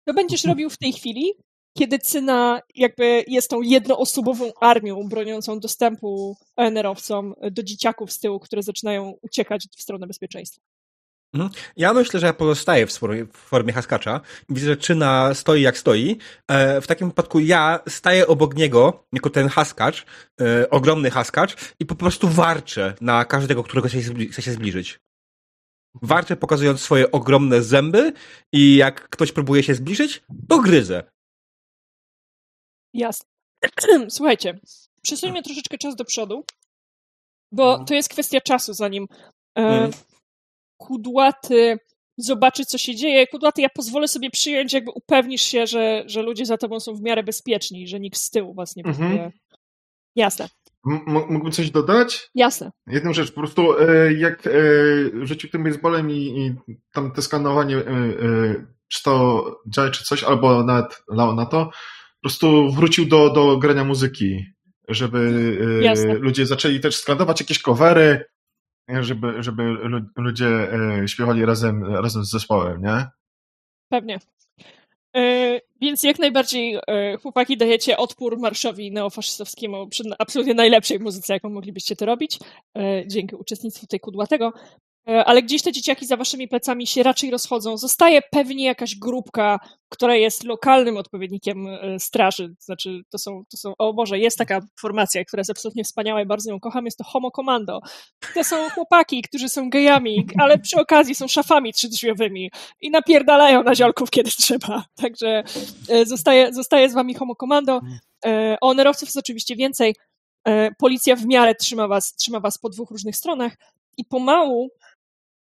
co 0.09 0.15
będziesz 0.15 0.45
robił 0.45 0.71
w 0.71 0.79
tej 0.79 0.93
chwili, 0.93 1.33
kiedy 1.79 1.99
Cyna 1.99 2.61
jakby 2.75 3.25
jest 3.29 3.51
tą 3.51 3.63
jednoosobową 3.63 4.53
armią 4.61 5.09
broniącą 5.09 5.61
dostępu 5.61 6.37
ONR-owcom 6.57 7.33
do 7.51 7.63
dzieciaków 7.63 8.13
z 8.13 8.19
tyłu, 8.19 8.41
które 8.41 8.63
zaczynają 8.63 9.15
uciekać 9.23 9.67
w 9.77 9.83
stronę 9.83 10.07
bezpieczeństwa? 10.07 10.63
Mhm. 11.35 11.51
Ja 11.77 11.93
myślę, 11.93 12.21
że 12.21 12.27
ja 12.27 12.33
pozostaję 12.33 12.87
w 12.87 12.93
formie 13.33 13.73
haskacza. 13.73 14.21
Widzę, 14.49 14.67
że 14.67 14.77
Czyna 14.77 15.35
stoi 15.35 15.63
jak 15.63 15.79
stoi. 15.79 16.19
E, 16.49 16.81
w 16.81 16.87
takim 16.87 17.09
wypadku 17.09 17.41
ja 17.41 17.81
staję 17.89 18.27
obok 18.27 18.55
niego, 18.55 19.07
jako 19.13 19.31
ten 19.31 19.49
haskacz, 19.49 20.07
e, 20.41 20.71
ogromny 20.71 21.11
haskacz 21.11 21.57
i 21.81 21.87
po 21.87 21.95
prostu 21.95 22.29
warczę 22.29 22.95
na 23.01 23.25
każdego, 23.25 23.63
którego 23.63 23.89
chce 24.33 24.43
się 24.43 24.53
zbliżyć. 24.53 25.01
Warczę 26.03 26.37
pokazując 26.37 26.81
swoje 26.81 27.11
ogromne 27.11 27.63
zęby 27.63 28.13
i 28.53 28.77
jak 28.77 29.09
ktoś 29.09 29.33
próbuje 29.33 29.63
się 29.63 29.75
zbliżyć, 29.75 30.23
to 30.49 30.59
gryzę. 30.59 31.03
Jasne. 32.95 33.27
Słuchajcie, 34.09 34.61
przesuńmy 35.03 35.43
troszeczkę 35.43 35.79
czas 35.79 35.97
do 35.97 36.05
przodu, 36.05 36.45
bo 37.53 37.79
no. 37.79 37.85
to 37.85 37.95
jest 37.95 38.09
kwestia 38.09 38.41
czasu, 38.41 38.75
zanim 38.75 39.07
e, 39.59 39.61
mm 39.63 39.91
kudłaty 40.87 41.79
zobaczy, 42.17 42.65
co 42.65 42.79
się 42.79 42.95
dzieje. 42.95 43.27
Kudłaty, 43.27 43.63
ja 43.63 43.69
pozwolę 43.69 44.09
sobie 44.09 44.31
przyjąć, 44.31 44.73
jakby 44.73 44.91
upewnisz 44.91 45.43
się, 45.43 45.67
że, 45.67 46.03
że 46.07 46.23
ludzie 46.23 46.47
za 46.47 46.59
tobą 46.59 46.81
są 46.81 46.95
w 46.95 47.03
miarę 47.03 47.23
bezpieczni, 47.23 47.89
że 47.89 48.01
nikt 48.01 48.19
z 48.19 48.31
tyłu 48.31 48.55
was 48.55 48.77
nie. 48.77 48.85
Mhm. 48.85 49.31
Jasne. 50.17 50.49
M 50.87 51.01
mógłbym 51.07 51.53
coś 51.53 51.71
dodać? 51.71 52.31
Jasne. 52.35 52.71
Jedną 52.87 53.13
rzecz, 53.13 53.33
po 53.33 53.41
prostu 53.41 53.79
e, 53.79 54.13
jak 54.13 54.47
e, 54.47 54.51
rzucił 55.23 55.51
tym 55.51 55.65
baseballem 55.65 56.11
i, 56.11 56.17
i 56.17 56.77
tam 56.93 57.13
te 57.13 57.23
skanowanie, 57.23 57.77
e, 57.77 57.85
czy 58.89 59.03
to 59.03 59.45
Jai, 59.77 59.91
czy 59.91 60.05
coś, 60.05 60.25
albo 60.25 60.65
nawet 60.65 61.03
lał 61.09 61.35
na 61.35 61.47
to, 61.47 61.65
po 61.67 62.21
prostu 62.21 62.73
wrócił 62.73 63.07
do, 63.07 63.31
do 63.31 63.59
grania 63.59 63.85
muzyki, 63.85 64.45
żeby 64.89 65.81
Jasne. 65.83 66.15
ludzie 66.15 66.47
zaczęli 66.47 66.81
też 66.81 66.97
skandować 66.97 67.41
jakieś 67.41 67.63
covery, 67.63 68.25
żeby, 68.89 69.43
żeby 69.43 69.63
ludzie 70.17 70.73
e, 70.73 71.09
śpiewali 71.09 71.45
razem, 71.45 71.85
razem 71.85 72.25
z 72.25 72.31
zespołem, 72.31 72.83
nie? 72.83 73.07
Pewnie. 73.89 74.19
E, 75.17 75.61
więc 75.81 76.03
jak 76.03 76.19
najbardziej 76.19 76.79
e, 76.87 77.17
chłopaki 77.17 77.57
dajecie 77.57 77.97
odpór 77.97 78.39
marszowi 78.39 78.93
neofaszystowskiemu 78.93 79.89
przy 79.89 80.05
absolutnie 80.19 80.55
najlepszej 80.55 81.01
muzyce, 81.01 81.33
jaką 81.33 81.51
moglibyście 81.51 81.97
to 81.97 82.07
robić, 82.07 82.39
dzięki 83.07 83.35
uczestnictwu 83.35 83.87
tej 83.87 84.01
kudłatego. 84.01 84.53
E, 85.09 85.25
ale 85.25 85.43
gdzieś 85.43 85.63
te 85.63 85.73
dzieciaki 85.73 86.07
za 86.07 86.17
waszymi 86.17 86.49
plecami 86.49 86.87
się 86.87 87.03
raczej 87.03 87.31
rozchodzą. 87.31 87.77
Zostaje 87.77 88.21
pewnie 88.31 88.65
jakaś 88.65 88.97
grupka, 88.97 89.61
która 89.89 90.17
jest 90.17 90.45
lokalnym 90.45 90.97
odpowiednikiem 90.97 91.67
e, 91.67 92.01
straży. 92.01 92.55
Znaczy, 92.59 93.03
to 93.11 93.19
są, 93.19 93.45
to 93.51 93.57
są, 93.57 93.75
o 93.79 93.95
Boże, 93.95 94.19
jest 94.19 94.39
taka 94.39 94.61
formacja, 94.81 95.25
która 95.25 95.41
jest 95.41 95.51
absolutnie 95.51 95.85
wspaniała 95.85 96.23
i 96.23 96.27
bardzo 96.27 96.51
ją 96.51 96.61
kocham, 96.61 96.85
jest 96.85 96.99
to 96.99 97.05
Homo 97.05 97.31
Commando. 97.31 97.81
To 98.35 98.45
są 98.45 98.71
chłopaki, 98.71 99.23
którzy 99.23 99.49
są 99.49 99.71
gejami, 99.71 100.27
ale 100.39 100.59
przy 100.59 100.81
okazji 100.81 101.15
są 101.15 101.29
szafami 101.29 101.73
trzydrzwiowymi 101.73 102.51
i 102.81 102.91
napierdalają 102.91 103.63
na 103.63 103.75
ziolków, 103.75 104.11
kiedy 104.11 104.31
trzeba. 104.31 104.85
Także 104.95 105.43
e, 105.89 106.07
zostaje, 106.07 106.53
zostaje 106.53 106.91
z 106.91 106.95
wami 106.95 107.15
Homo 107.15 107.35
Commando. 107.37 107.81
Onerowców 108.61 109.09
jest 109.09 109.17
oczywiście 109.17 109.57
więcej. 109.57 109.95
Policja 110.79 111.17
w 111.17 111.27
miarę 111.27 111.55
trzyma 111.55 111.89
was, 111.89 112.15
trzyma 112.15 112.41
was 112.41 112.59
po 112.59 112.69
dwóch 112.69 112.91
różnych 112.91 113.17
stronach 113.17 113.53
i 113.99 114.05
pomału 114.05 114.71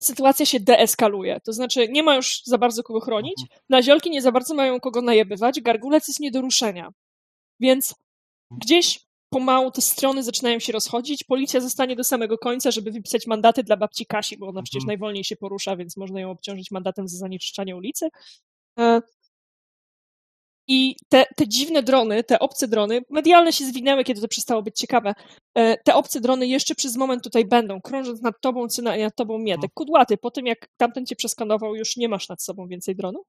sytuacja 0.06 0.46
się 0.46 0.60
deeskaluje. 0.60 1.40
To 1.40 1.54
znaczy, 1.54 1.88
nie 1.90 2.04
ma 2.04 2.16
już 2.16 2.42
za 2.46 2.58
bardzo 2.58 2.84
kogo 2.84 3.00
chronić, 3.00 3.42
mhm. 3.42 3.62
naziolki 3.70 4.10
nie 4.10 4.22
za 4.22 4.32
bardzo 4.32 4.54
mają 4.54 4.80
kogo 4.80 5.02
najebywać, 5.02 5.62
gargulec 5.62 6.08
jest 6.08 6.20
nie 6.20 6.32
do 6.32 6.42
ruszenia. 6.42 6.90
Więc 7.60 7.90
mhm. 7.90 8.60
gdzieś 8.60 9.06
pomału 9.30 9.72
te 9.72 9.82
strony 9.82 10.24
zaczynają 10.24 10.60
się 10.60 10.74
rozchodzić, 10.74 11.24
policja 11.24 11.60
zostanie 11.60 11.96
do 11.96 12.04
samego 12.04 12.38
końca, 12.38 12.72
żeby 12.72 12.92
wypisać 12.92 13.28
mandaty 13.28 13.64
dla 13.64 13.78
babci 13.78 14.06
Kasi, 14.06 14.38
bo 14.38 14.48
ona 14.48 14.62
przecież 14.62 14.84
mhm. 14.84 14.88
najwolniej 14.88 15.24
się 15.24 15.36
porusza, 15.36 15.76
więc 15.76 15.98
można 15.98 16.22
ją 16.22 16.32
obciążyć 16.32 16.72
mandatem 16.72 17.08
za 17.08 17.18
zanieczyszczanie 17.18 17.76
ulicy. 17.76 18.10
I 20.68 20.96
te, 21.10 21.26
te 21.36 21.48
dziwne 21.48 21.84
drony, 21.84 22.24
te 22.24 22.40
obce 22.40 22.68
drony, 22.68 23.02
medialne 23.10 23.54
się 23.54 23.66
zwinęły, 23.66 24.04
kiedy 24.04 24.22
to 24.22 24.28
przestało 24.28 24.64
być 24.64 24.78
ciekawe. 24.78 25.14
E, 25.56 25.78
te 25.78 25.96
obce 25.96 26.22
drony 26.22 26.48
jeszcze 26.48 26.76
przez 26.76 26.96
moment 26.96 27.24
tutaj 27.24 27.46
będą, 27.46 27.82
krążąc 27.82 28.22
nad 28.22 28.42
tobą 28.42 28.68
Cyna 28.68 28.98
i 28.98 29.02
nad 29.02 29.16
tobą 29.16 29.38
Mietek. 29.38 29.56
Mhm. 29.56 29.72
Kudłaty, 29.74 30.18
po 30.18 30.32
tym 30.32 30.46
jak 30.46 30.68
tamten 30.78 31.06
cię 31.06 31.16
przeskanował, 31.16 31.76
już 31.76 31.98
nie 31.98 32.10
masz 32.10 32.30
nad 32.30 32.44
sobą 32.44 32.68
więcej 32.68 32.96
dronów. 32.96 33.28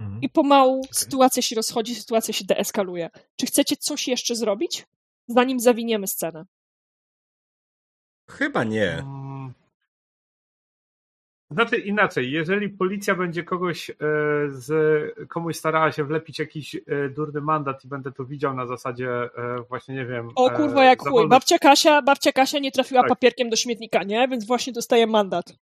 Mhm. 0.00 0.20
I 0.22 0.28
pomału 0.28 0.80
okay. 0.80 0.94
sytuacja 0.94 1.42
się 1.42 1.56
rozchodzi, 1.56 1.94
sytuacja 1.94 2.34
się 2.34 2.44
deeskaluje. 2.44 3.10
Czy 3.36 3.46
chcecie 3.46 3.76
coś 3.76 4.08
jeszcze 4.08 4.36
zrobić, 4.36 4.86
zanim 5.28 5.60
zawiniemy 5.60 6.06
scenę? 6.06 6.44
Chyba 8.30 8.64
nie. 8.64 9.04
Znaczy 11.50 11.76
inaczej, 11.76 12.30
jeżeli 12.30 12.68
policja 12.68 13.14
będzie 13.14 13.44
kogoś 13.44 13.90
e, 13.90 13.94
z 14.48 14.68
komuś 15.28 15.56
starała 15.56 15.92
się 15.92 16.04
wlepić 16.04 16.38
jakiś 16.38 16.74
e, 16.74 17.08
durny 17.08 17.40
mandat 17.40 17.84
i 17.84 17.88
będę 17.88 18.12
to 18.12 18.24
widział 18.24 18.54
na 18.54 18.66
zasadzie 18.66 19.10
e, 19.10 19.30
właśnie 19.68 19.94
nie 19.94 20.06
wiem. 20.06 20.28
O 20.34 20.50
kurwa 20.50 20.84
jak 20.84 21.02
chuj. 21.02 21.28
Babcia 21.28 21.58
Kasia, 21.58 22.02
babcia 22.02 22.32
Kasia 22.32 22.58
nie 22.58 22.72
trafiła 22.72 23.00
tak. 23.00 23.08
papierkiem 23.08 23.50
do 23.50 23.56
śmietnika, 23.56 24.02
nie? 24.02 24.28
Więc 24.28 24.46
właśnie 24.46 24.72
dostaje 24.72 25.06
mandat. 25.06 25.58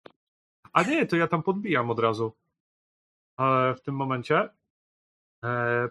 A 0.74 0.84
nie, 0.84 1.06
to 1.06 1.16
ja 1.16 1.28
tam 1.28 1.44
podbijam 1.44 1.90
od 1.90 2.00
razu. 2.00 2.34
W 3.76 3.82
tym 3.86 3.96
momencie. 3.96 4.50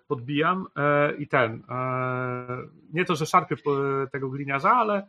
Podbijam 0.07 0.67
i 1.19 1.29
ten. 1.29 1.63
Nie 2.93 3.05
to, 3.05 3.17
że 3.17 3.27
szarpię 3.27 3.57
tego 4.13 4.29
gliniarza, 4.29 4.71
ale 4.71 5.09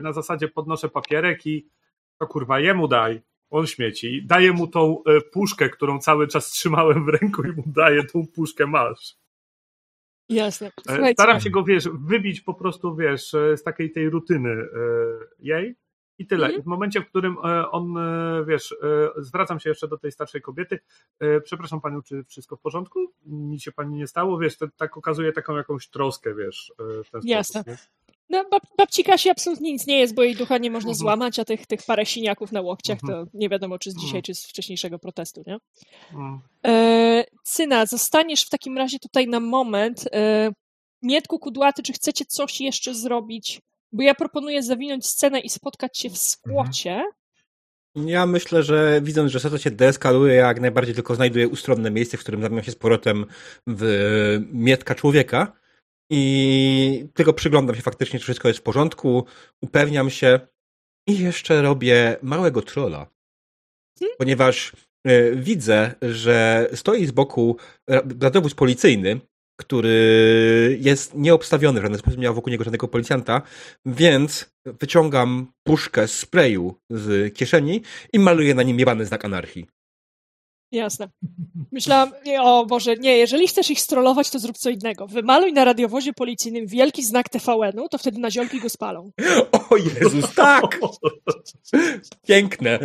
na 0.00 0.12
zasadzie 0.12 0.48
podnoszę 0.48 0.88
papierek 0.88 1.46
i 1.46 1.68
to 2.18 2.26
kurwa 2.26 2.60
jemu 2.60 2.88
daj 2.88 3.22
on 3.54 3.66
śmieci, 3.66 4.22
daję 4.26 4.52
mu 4.52 4.66
tą 4.66 5.02
e, 5.04 5.20
puszkę, 5.20 5.70
którą 5.70 5.98
cały 5.98 6.28
czas 6.28 6.50
trzymałem 6.50 7.04
w 7.04 7.08
ręku 7.08 7.42
i 7.42 7.52
mu 7.52 7.62
daję 7.66 8.04
tą 8.04 8.26
puszkę, 8.34 8.66
masz. 8.66 9.16
Jasne. 10.28 10.66
E, 10.66 10.72
Słuchajcie. 10.84 11.12
Staram 11.12 11.40
się 11.40 11.50
go, 11.50 11.64
wiesz, 11.64 11.88
wybić 11.88 12.40
po 12.40 12.54
prostu, 12.54 12.96
wiesz, 12.96 13.34
e, 13.34 13.56
z 13.56 13.62
takiej 13.62 13.92
tej 13.92 14.10
rutyny 14.10 14.56
jej. 15.38 15.76
I 16.18 16.26
tyle. 16.26 16.46
Mhm. 16.46 16.60
I 16.60 16.64
w 16.64 16.66
momencie, 16.66 17.00
w 17.00 17.06
którym 17.06 17.36
on, 17.70 17.94
wiesz, 18.46 18.74
zwracam 19.16 19.60
się 19.60 19.68
jeszcze 19.68 19.88
do 19.88 19.98
tej 19.98 20.12
starszej 20.12 20.42
kobiety, 20.42 20.78
przepraszam 21.44 21.80
panią, 21.80 22.02
czy 22.02 22.24
wszystko 22.24 22.56
w 22.56 22.60
porządku? 22.60 23.12
Nic 23.26 23.62
się 23.62 23.72
pani 23.72 23.94
nie 23.94 24.06
stało? 24.06 24.38
Wiesz, 24.38 24.56
to 24.56 24.68
tak 24.76 24.96
okazuje 24.96 25.32
taką 25.32 25.56
jakąś 25.56 25.88
troskę, 25.88 26.34
wiesz, 26.34 26.72
w 26.78 27.10
ten 27.10 27.20
Jasne. 27.24 27.62
sposób. 27.62 27.78
nie? 27.80 28.03
No, 28.30 28.44
bab, 28.50 28.62
babci 28.78 29.04
Kasi 29.04 29.30
absolutnie 29.30 29.72
nic 29.72 29.86
nie 29.86 29.98
jest, 29.98 30.14
bo 30.14 30.22
jej 30.22 30.34
ducha 30.36 30.58
nie 30.58 30.70
można 30.70 30.90
Mhm. 30.90 30.98
złamać, 30.98 31.38
a 31.38 31.44
tych, 31.44 31.66
tych 31.66 31.82
parę 31.82 32.06
siniaków 32.06 32.52
na 32.52 32.60
łokciach 32.60 32.98
to 33.00 33.06
Mhm. 33.06 33.26
nie 33.34 33.48
wiadomo, 33.48 33.78
czy 33.78 33.90
z 33.90 33.94
dzisiaj, 33.94 34.06
Mhm. 34.08 34.22
czy 34.22 34.34
z 34.34 34.46
wcześniejszego 34.46 34.98
protestu, 34.98 35.42
nie? 35.46 35.56
E, 36.66 37.24
Cyna, 37.44 37.86
zostaniesz 37.86 38.42
w 38.44 38.50
takim 38.50 38.78
razie 38.78 38.98
tutaj 38.98 39.28
na 39.28 39.40
moment. 39.40 40.04
E, 40.12 40.52
Mietku, 41.02 41.38
Kudłaty, 41.38 41.82
czy 41.82 41.92
chcecie 41.92 42.24
coś 42.24 42.60
jeszcze 42.60 42.94
zrobić? 42.94 43.60
Bo 43.92 44.02
ja 44.02 44.14
proponuję 44.14 44.62
zawinąć 44.62 45.06
scenę 45.06 45.40
i 45.40 45.48
spotkać 45.48 45.98
się 45.98 46.10
w 46.10 46.18
skłocie. 46.18 47.02
Ja 47.96 48.26
myślę, 48.26 48.62
że 48.62 49.00
widząc, 49.02 49.32
że 49.32 49.40
sytuacja 49.40 49.64
się 49.64 49.76
deeskaluje, 49.76 50.34
ja 50.34 50.46
jak 50.46 50.60
najbardziej 50.60 50.94
tylko 50.94 51.14
znajduję 51.14 51.48
ustronne 51.48 51.90
miejsce, 51.90 52.16
w 52.16 52.20
którym 52.20 52.42
zamieniam 52.42 52.64
się 52.64 52.70
z 52.72 52.76
powrotem 52.76 53.26
w 53.66 53.84
mietka 54.52 54.94
człowieka 54.94 55.52
i 56.10 57.08
tylko 57.14 57.32
przyglądam 57.32 57.76
się 57.76 57.82
faktycznie, 57.82 58.18
czy 58.18 58.24
wszystko 58.24 58.48
jest 58.48 58.60
w 58.60 58.62
porządku, 58.62 59.24
upewniam 59.60 60.10
się 60.10 60.40
i 61.08 61.18
jeszcze 61.18 61.62
robię 61.62 62.16
małego 62.22 62.62
trolla. 62.62 63.06
Ponieważ 64.18 64.72
e, 65.06 65.36
widzę, 65.36 65.94
że 66.02 66.68
stoi 66.74 67.06
z 67.06 67.10
boku 67.10 67.56
e, 67.90 68.02
radiowóz 68.20 68.54
policyjny, 68.54 69.20
który 69.60 70.78
jest 70.80 71.14
nieobstawiony 71.14 71.80
w 71.80 71.82
żaden 71.82 71.98
sposób, 71.98 72.20
nie 72.20 72.28
ma 72.28 72.34
wokół 72.34 72.50
niego 72.50 72.64
żadnego 72.64 72.88
policjanta, 72.88 73.42
więc 73.86 74.50
wyciągam 74.66 75.52
puszkę 75.66 76.08
sprayu 76.08 76.74
z 76.90 77.34
kieszeni 77.34 77.82
i 78.12 78.18
maluję 78.18 78.54
na 78.54 78.62
nim 78.62 78.78
jebany 78.78 79.06
znak 79.06 79.24
anarchii. 79.24 79.66
Jasne. 80.72 81.08
Myślałam, 81.72 82.12
o 82.40 82.66
Boże, 82.66 82.96
nie, 82.96 83.16
jeżeli 83.18 83.48
chcesz 83.48 83.70
ich 83.70 83.80
strollować, 83.80 84.30
to 84.30 84.38
zrób 84.38 84.58
co 84.58 84.70
innego. 84.70 85.06
Wymaluj 85.06 85.52
na 85.52 85.64
radiowozie 85.64 86.12
policyjnym 86.12 86.66
wielki 86.66 87.04
znak 87.04 87.28
TVN-u, 87.28 87.88
to 87.88 87.98
wtedy 87.98 88.18
na 88.20 88.30
ziolki 88.30 88.60
go 88.60 88.68
spalą. 88.68 89.10
O 89.70 89.76
Jezus, 89.76 90.34
tak! 90.34 90.78
Piękne. 92.26 92.78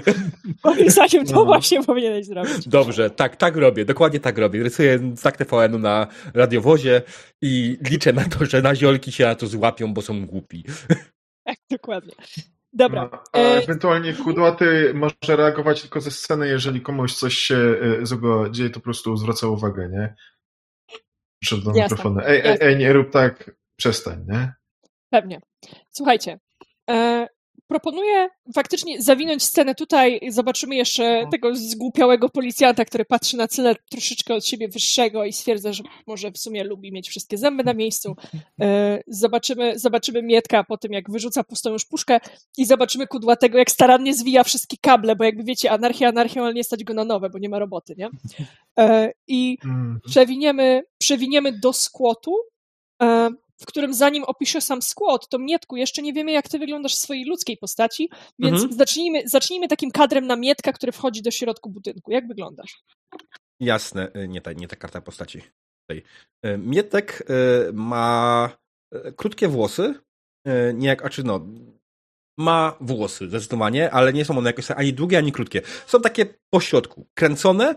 Moim 0.63 0.89
zdaniem 0.91 1.25
to 1.25 1.33
No. 1.33 1.45
właśnie 1.45 1.83
powinieneś 1.83 2.25
zrobić. 2.25 2.67
Dobrze, 2.67 3.09
tak, 3.09 3.35
tak 3.35 3.55
robię, 3.55 3.85
dokładnie 3.85 4.19
tak 4.19 4.37
robię. 4.37 4.63
Rysuję 4.63 4.99
znak 5.15 5.37
TVN-u 5.37 5.79
na 5.79 6.07
radiowozie 6.33 7.01
i 7.41 7.77
liczę 7.89 8.13
na 8.13 8.25
to, 8.25 8.45
że 8.45 8.61
naziolki 8.61 9.11
się 9.11 9.25
na 9.25 9.35
to 9.35 9.47
złapią, 9.47 9.93
bo 9.93 10.01
są 10.01 10.25
głupi. 10.25 10.63
Tak, 11.43 11.57
dokładnie. 11.71 12.11
Dobra. 12.73 13.09
No, 13.11 13.23
a 13.33 13.37
E, 13.37 13.63
ewentualnie 13.63 14.13
kudłaty 14.13 14.91
może 14.93 15.35
reagować 15.35 15.81
tylko 15.81 16.01
ze 16.01 16.11
sceny, 16.11 16.47
jeżeli 16.47 16.81
komuś 16.81 17.13
coś 17.13 17.33
się 17.33 17.55
e, 17.55 18.05
złego 18.05 18.49
dzieje, 18.49 18.69
to 18.69 18.79
po 18.79 18.83
prostu 18.83 19.17
zwraca 19.17 19.47
uwagę, 19.47 19.89
nie? 19.89 20.15
Przed 21.41 21.63
do 21.63 21.71
mikrofonu. 21.73 22.19
Ej, 22.25 22.41
ej, 22.43 22.57
ej, 22.61 22.77
nie 22.77 22.93
rób 22.93 23.11
tak, 23.11 23.51
przestań, 23.75 24.25
nie? 24.27 24.53
Pewnie. 25.09 25.41
Słuchajcie, 25.91 26.39
e, 26.89 27.27
proponuję 27.67 28.29
faktycznie 28.55 29.01
zawinąć 29.01 29.43
scenę 29.43 29.75
tutaj. 29.75 30.19
Zobaczymy 30.29 30.75
jeszcze 30.75 31.27
tego 31.31 31.55
zgłupiałego 31.55 32.29
policjanta, 32.29 32.85
który 32.85 33.05
patrzy 33.05 33.37
na 33.37 33.47
cele 33.47 33.75
troszeczkę 33.91 34.33
od 34.35 34.45
siebie 34.45 34.67
wyższego 34.67 35.25
i 35.25 35.33
stwierdza, 35.33 35.73
że 35.73 35.83
może 36.07 36.31
w 36.31 36.37
sumie 36.37 36.63
lubi 36.63 36.91
mieć 36.91 37.09
wszystkie 37.09 37.37
zęby 37.37 37.63
na 37.63 37.73
miejscu. 37.73 38.15
E, 38.61 39.01
zobaczymy, 39.07 39.79
zobaczymy 39.79 40.23
Mietka 40.23 40.63
po 40.63 40.77
tym, 40.77 40.91
jak 40.91 41.11
wyrzuca 41.11 41.43
pustą 41.43 41.69
już 41.71 41.85
puszkę 41.85 42.19
i 42.57 42.65
zobaczymy 42.65 43.07
Kudłatego, 43.07 43.57
jak 43.57 43.71
starannie 43.71 44.13
zwija 44.13 44.43
wszystkie 44.43 44.77
kable, 44.81 45.15
bo 45.15 45.23
jakby 45.23 45.43
wiecie, 45.43 45.71
anarchia 45.71 46.07
anarchią, 46.09 46.43
ale 46.43 46.53
nie 46.53 46.63
stać 46.63 46.83
go 46.83 46.93
na 46.93 47.03
nowe, 47.05 47.29
bo 47.29 47.37
nie 47.39 47.49
ma 47.49 47.59
roboty, 47.59 47.95
nie? 47.97 48.09
E, 48.79 49.11
I 49.27 49.57
Mm. 49.65 49.99
przewiniemy, 50.09 50.83
przewiniemy 50.97 51.59
do 51.59 51.73
skłotu, 51.73 52.35
e, 53.01 53.29
w 53.61 53.65
którym 53.65 53.93
zanim 53.93 54.23
opiszę 54.23 54.61
sam 54.61 54.81
skłot, 54.81 55.29
to 55.29 55.39
Mietku, 55.39 55.75
jeszcze 55.75 56.01
nie 56.01 56.13
wiemy, 56.13 56.31
jak 56.31 56.49
ty 56.49 56.59
wyglądasz 56.59 56.95
w 56.95 56.99
swojej 56.99 57.25
ludzkiej 57.25 57.57
postaci, 57.57 58.09
więc 58.39 58.61
Mhm. 58.61 58.73
zacznijmy, 58.73 59.21
zacznijmy 59.25 59.67
takim 59.67 59.91
kadrem 59.91 60.27
na 60.27 60.35
Mietka, 60.35 60.73
który 60.73 60.91
wchodzi 60.91 61.21
do 61.21 61.31
środku 61.31 61.69
budynku. 61.69 62.11
Jak 62.11 62.27
wyglądasz? 62.27 62.83
Jasne, 63.59 64.11
y, 64.15 64.27
nie 64.27 64.41
ta, 64.41 64.53
nie 64.53 64.67
ta 64.67 64.75
karta 64.75 65.01
postaci. 65.01 65.41
Y, 65.91 66.03
Mietek 66.57 67.23
y, 67.29 67.73
ma 67.73 68.49
krótkie 69.15 69.47
włosy, 69.47 69.93
nie 70.73 70.87
jak, 70.87 71.05
a 71.05 71.09
czy 71.09 71.23
no, 71.23 71.47
ma 72.37 72.77
włosy 72.81 73.27
zdecydowanie, 73.27 73.91
ale 73.91 74.13
nie 74.13 74.25
są 74.25 74.37
one 74.37 74.49
jakoś 74.49 74.71
ani 74.71 74.93
długie, 74.93 75.17
ani 75.17 75.31
krótkie. 75.31 75.61
Są 75.87 76.01
takie 76.01 76.25
pośrodku, 76.49 77.07
kręcone, 77.13 77.75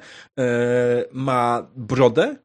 ma 1.13 1.71
brodę, 1.77 2.37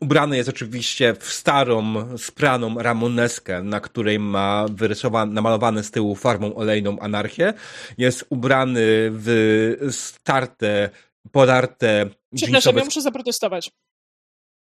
Ubrany 0.00 0.36
jest 0.36 0.48
oczywiście 0.48 1.14
w 1.14 1.24
starą, 1.24 1.94
spraną 2.18 2.78
ramoneskę, 2.78 3.62
na 3.62 3.80
której 3.80 4.18
ma 4.18 4.66
wyrysowane, 4.70 5.32
namalowane 5.32 5.82
z 5.82 5.90
tyłu 5.90 6.14
farbą 6.14 6.54
olejną 6.54 6.98
anarchię. 6.98 7.54
Jest 7.98 8.26
ubrany 8.30 8.82
w 9.10 9.88
starte, 9.90 10.90
podarte 11.32 12.10
Przepraszam, 12.34 12.76
ja 12.76 12.84
muszę 12.84 13.00
zaprotestować. 13.00 13.70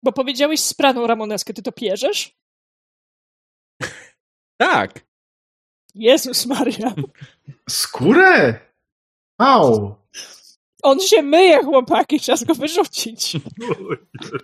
Bo 0.02 0.12
powiedziałeś 0.12 0.60
spraną 0.60 1.06
Ramoneskę, 1.06 1.54
ty 1.54 1.62
to 1.62 1.72
pierzesz? 1.72 2.38
Tak. 4.60 5.06
Jezus 5.94 6.46
Maria. 6.46 6.94
Skórę? 7.70 8.60
Au! 9.38 9.97
On 10.82 11.00
się 11.00 11.22
myje, 11.22 11.64
chłopaki, 11.64 12.20
czas 12.20 12.44
go 12.44 12.54
wyrzucić. 12.54 13.32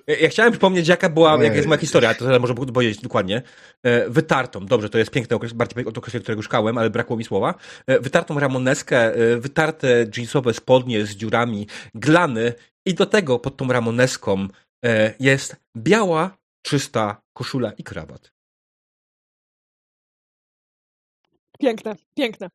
Ja- 0.07 0.17
Ja 0.19 0.29
chciałem 0.29 0.53
przypomnieć, 0.53 0.89
jaka 0.89 1.09
była, 1.09 1.33
Ojej. 1.33 1.45
jaka 1.45 1.57
jest 1.57 1.69
moja 1.69 1.81
historia, 1.81 2.15
to 2.15 2.25
teraz 2.25 2.41
może 2.41 2.55
powiedzieć 2.55 3.01
dokładnie. 3.01 3.43
E, 3.83 4.11
Wytartą, 4.11 4.67
dobrze, 4.67 4.91
to 4.91 4.99
jest 4.99 5.11
piękne 5.11 5.37
okres, 5.37 5.53
bardziej 5.53 5.87
od 5.87 5.99
okresu, 5.99 6.21
którego 6.21 6.43
szukałem, 6.43 6.79
ale 6.79 6.91
brakło 6.91 7.17
mi 7.17 7.25
słowa. 7.25 7.55
E, 7.87 8.01
Wytartą 8.01 8.39
ramoneskę, 8.41 9.15
e, 9.15 9.37
wytarte 9.37 10.07
jeansowe 10.17 10.55
spodnie 10.55 11.07
z 11.07 11.11
dziurami, 11.11 11.67
glany 11.95 12.53
i 12.87 12.95
do 12.95 13.07
tego 13.07 13.39
pod 13.39 13.57
tą 13.57 13.69
ramoneską 13.69 14.49
e, 14.85 15.15
jest 15.21 15.57
biała, 15.77 16.37
czysta 16.63 17.23
koszula 17.33 17.73
i 17.73 17.85
krawat. 17.85 18.33
Piękne, 21.61 21.97
piękne. 22.17 22.51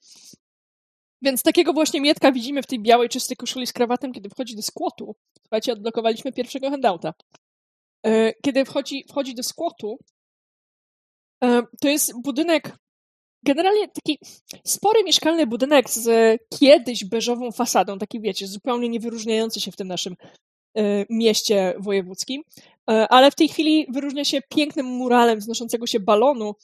Więc 1.22 1.44
takiego 1.44 1.74
właśnie 1.74 2.02
Mietka 2.02 2.32
widzimy 2.32 2.62
w 2.62 2.68
tej 2.68 2.80
białej, 2.80 3.10
czystej 3.10 3.38
koszuli 3.38 3.68
z 3.68 3.74
krawatem, 3.74 4.14
kiedy 4.14 4.30
wchodzi 4.30 4.56
do 4.56 4.62
skłotu. 4.62 5.16
Słuchajcie, 5.41 5.74
odblokowaliśmy 5.74 6.32
pierwszego 6.32 6.70
handouta. 6.70 7.14
E, 8.06 8.34
Kiedy 8.34 8.66
wchodzi, 8.66 9.06
wchodzi 9.10 9.36
do 9.36 9.44
skłotu, 9.44 9.98
e, 11.44 11.64
to 11.82 11.90
jest 11.90 12.22
budynek, 12.22 12.78
generalnie 13.44 13.88
taki 13.88 14.20
spory 14.66 15.04
mieszkalny 15.04 15.48
budynek 15.48 15.90
z 15.90 16.40
kiedyś 16.60 17.06
beżową 17.06 17.52
fasadą, 17.52 17.98
taki 17.98 18.22
wiecie, 18.22 18.48
zupełnie 18.48 18.90
nie 18.90 19.00
wyróżniający 19.00 19.62
się 19.62 19.72
w 19.72 19.76
tym 19.76 19.88
naszym 19.88 20.16
e, 20.78 21.06
mieście 21.10 21.74
wojewódzkim, 21.80 22.44
ale 23.10 23.32
w 23.32 23.36
tej 23.36 23.48
chwili 23.48 23.88
wyróżnia 23.90 24.26
się 24.26 24.41
pięknym 24.50 24.86
muralem 24.86 25.40
wznoszącego 25.40 25.88
się 25.88 26.00
balonu 26.00 26.56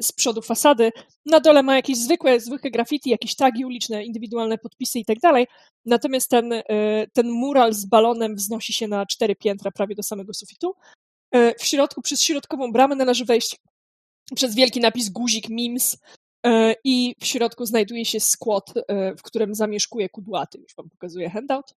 z 0.00 0.12
przodu 0.12 0.42
fasady. 0.42 0.92
Na 1.26 1.40
dole 1.40 1.62
ma 1.62 1.76
jakieś 1.76 1.98
zwykłe, 1.98 2.40
zwykłe 2.40 2.70
graffiti, 2.70 3.10
jakieś 3.10 3.36
tagi 3.36 3.64
uliczne, 3.64 4.04
indywidualne 4.04 4.58
podpisy 4.58 4.98
i 4.98 5.04
tak 5.04 5.18
dalej. 5.18 5.46
Natomiast 5.84 6.30
ten, 6.30 6.52
e, 6.52 6.62
ten 7.12 7.30
mural 7.30 7.72
z 7.74 7.84
balonem 7.84 8.36
wznosi 8.36 8.72
się 8.72 8.88
na 8.88 9.06
cztery 9.06 9.36
piętra, 9.36 9.70
prawie 9.70 9.94
do 9.94 10.02
samego 10.02 10.34
sufitu. 10.34 10.74
E, 11.34 11.54
W 11.54 11.64
środku, 11.64 12.02
przez 12.02 12.22
środkową 12.22 12.72
bramę 12.72 12.96
należy 12.96 13.24
wejść 13.24 13.56
przez 14.34 14.54
wielki 14.54 14.80
napis 14.80 15.08
guzik 15.08 15.48
MIMS 15.48 15.98
e, 16.46 16.74
i 16.84 17.14
w 17.20 17.26
środku 17.26 17.66
znajduje 17.66 18.04
się 18.04 18.20
skład, 18.20 18.72
e, 18.88 19.14
w 19.16 19.22
którym 19.22 19.54
zamieszkuje 19.54 20.08
kudłaty. 20.08 20.58
Już 20.58 20.74
wam 20.76 20.90
pokazuję 20.90 21.30
handout. 21.30 21.74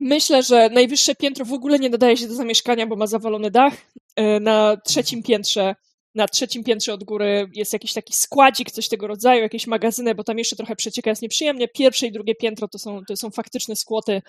Myślę, 0.00 0.42
że 0.42 0.70
najwyższe 0.70 1.14
piętro 1.14 1.44
w 1.44 1.52
ogóle 1.52 1.78
nie 1.78 1.90
nadaje 1.90 2.16
się 2.16 2.28
do 2.28 2.34
zamieszkania, 2.34 2.86
bo 2.86 2.96
ma 2.96 3.06
zawalony 3.06 3.50
dach. 3.50 3.74
E, 4.16 4.40
Na 4.40 4.76
trzecim 4.76 5.22
piętrze, 5.22 5.74
na 6.14 6.28
trzecim 6.28 6.64
piętrze 6.64 6.94
od 6.94 7.04
góry 7.04 7.50
jest 7.54 7.72
jakiś 7.72 7.92
taki 7.92 8.12
składzik, 8.12 8.70
coś 8.70 8.88
tego 8.88 9.06
rodzaju, 9.06 9.42
jakieś 9.42 9.66
magazyny, 9.66 10.14
bo 10.14 10.24
tam 10.24 10.38
jeszcze 10.38 10.56
trochę 10.56 10.76
przecieka, 10.76 11.10
jest 11.10 11.22
nieprzyjemnie. 11.22 11.68
Pierwsze 11.68 12.06
i 12.06 12.12
drugie 12.12 12.34
piętro 12.34 12.68
to 12.68 12.78
są, 12.78 13.04
to 13.04 13.16
są 13.16 13.30
faktyczne 13.30 13.76
skłoty, 13.76 14.22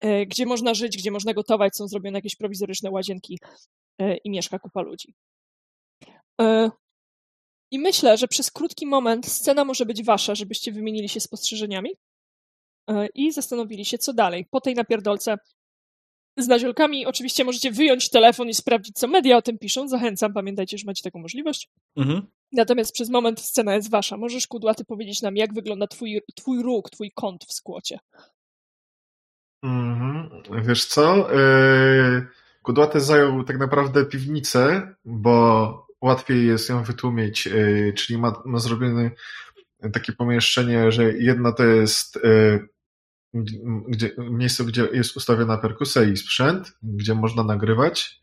e, 0.00 0.26
gdzie 0.26 0.46
można 0.46 0.74
żyć, 0.74 0.96
gdzie 0.96 1.10
można 1.10 1.34
gotować, 1.34 1.76
są 1.76 1.88
zrobione 1.88 2.18
jakieś 2.18 2.36
prowizoryczne 2.36 2.90
łazienki 2.90 3.38
e, 3.98 4.16
i 4.16 4.30
mieszka 4.30 4.58
kupa 4.58 4.80
ludzi. 4.82 5.14
I 7.70 7.78
myślę, 7.78 8.18
że 8.18 8.28
przez 8.28 8.50
krótki 8.50 8.86
moment 8.86 9.26
scena 9.26 9.64
może 9.64 9.86
być 9.86 10.04
wasza, 10.04 10.34
żebyście 10.34 10.72
wymienili 10.72 11.08
się 11.08 11.20
spostrzeżeniami 11.20 11.90
i 13.14 13.32
zastanowili 13.32 13.84
się, 13.84 13.98
co 13.98 14.12
dalej. 14.12 14.46
Po 14.50 14.60
tej 14.60 14.74
napierdolce 14.74 15.36
z 16.38 16.48
naziolkami. 16.48 17.06
Oczywiście 17.06 17.44
możecie 17.44 17.72
wyjąć 17.72 18.10
telefon 18.10 18.48
i 18.48 18.54
sprawdzić, 18.54 18.98
co 18.98 19.08
media 19.08 19.36
o 19.36 19.42
tym 19.42 19.58
piszą. 19.58 19.88
Zachęcam, 19.88 20.32
pamiętajcie, 20.32 20.78
że 20.78 20.86
macie 20.86 21.02
taką 21.02 21.18
możliwość. 21.18 21.68
Mhm. 21.96 22.26
Natomiast 22.52 22.92
przez 22.92 23.10
moment 23.10 23.40
scena 23.40 23.74
jest 23.74 23.90
wasza. 23.90 24.16
Możesz, 24.16 24.46
Kudłaty, 24.46 24.84
powiedzieć 24.84 25.22
nam, 25.22 25.36
jak 25.36 25.54
wygląda 25.54 25.86
twój, 25.86 26.20
twój 26.36 26.62
róg, 26.62 26.90
twój 26.90 27.12
kąt 27.14 27.44
w 27.44 27.52
skłocie. 27.52 27.98
Mhm. 29.62 30.42
Wiesz 30.62 30.84
co? 30.84 31.32
Yy, 31.32 32.26
Kudłaty 32.62 33.00
zajął 33.00 33.44
tak 33.44 33.58
naprawdę 33.58 34.04
piwnicę, 34.04 34.94
bo 35.04 35.86
łatwiej 36.00 36.46
jest 36.46 36.68
ją 36.68 36.84
wytłumić, 36.84 37.46
yy, 37.46 37.92
czyli 37.96 38.18
ma, 38.18 38.42
ma 38.44 38.58
zrobione 38.58 39.10
takie 39.92 40.12
pomieszczenie, 40.12 40.92
że 40.92 41.12
jedna 41.12 41.52
to 41.52 41.64
jest 41.64 42.18
yy, 42.24 42.68
gdzie, 43.88 44.10
miejsce, 44.18 44.64
gdzie 44.64 44.88
jest 44.92 45.16
ustawiona 45.16 45.58
perkusja 45.58 46.02
i 46.02 46.16
sprzęt, 46.16 46.72
gdzie 46.82 47.14
można 47.14 47.44
nagrywać, 47.44 48.22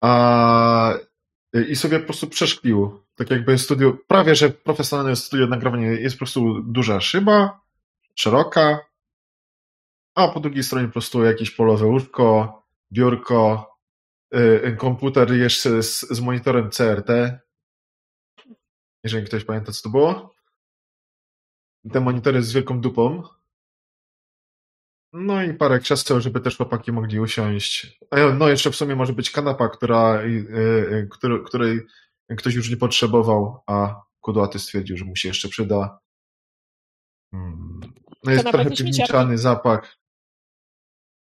a 0.00 0.94
i 1.68 1.76
sobie 1.76 1.98
po 1.98 2.04
prostu 2.04 2.26
przeszklił. 2.26 3.02
Tak 3.14 3.30
jakby 3.30 3.58
studio, 3.58 3.96
prawie 4.06 4.34
że 4.34 4.50
profesjonalne 4.50 5.16
studio 5.16 5.46
nagrywania 5.46 5.92
jest 5.92 6.16
po 6.16 6.18
prostu 6.18 6.62
duża 6.62 7.00
szyba, 7.00 7.60
szeroka, 8.14 8.78
a 10.14 10.28
po 10.28 10.40
drugiej 10.40 10.62
stronie 10.62 10.86
po 10.86 10.92
prostu 10.92 11.24
jakieś 11.24 11.50
polowe 11.50 11.86
łóżko, 11.86 12.62
biurko, 12.92 13.70
yy, 14.32 14.76
komputer 14.78 15.32
jeszcze 15.32 15.82
z, 15.82 16.00
z 16.00 16.20
monitorem 16.20 16.70
CRT. 16.70 17.10
Jeżeli 19.08 19.26
ktoś 19.26 19.44
pamięta, 19.44 19.72
co 19.72 19.82
to 19.82 19.88
było. 19.88 20.34
Te 21.92 22.00
monitory 22.00 22.42
z 22.42 22.52
wielką 22.52 22.80
dupą. 22.80 23.22
No 25.12 25.42
i 25.42 25.54
parę 25.54 25.78
krzeseł, 25.78 26.20
żeby 26.20 26.40
też 26.40 26.56
chłopaki 26.56 26.92
mogli 26.92 27.20
usiąść. 27.20 28.00
No 28.38 28.48
jeszcze 28.48 28.70
w 28.70 28.76
sumie 28.76 28.96
może 28.96 29.12
być 29.12 29.30
kanapa, 29.30 29.68
która, 29.68 30.22
yy, 30.22 31.08
który, 31.10 31.44
której 31.44 31.80
ktoś 32.38 32.54
już 32.54 32.70
nie 32.70 32.76
potrzebował, 32.76 33.62
a 33.66 34.02
kudłaty 34.20 34.58
stwierdził, 34.58 34.96
że 34.96 35.04
mu 35.04 35.16
się 35.16 35.28
jeszcze 35.28 35.48
przyda. 35.48 35.98
Hmm. 37.30 37.80
No 38.24 38.32
jest 38.32 38.46
trochę 38.46 38.70
piwniczany 38.70 39.38
zapach. 39.38 39.96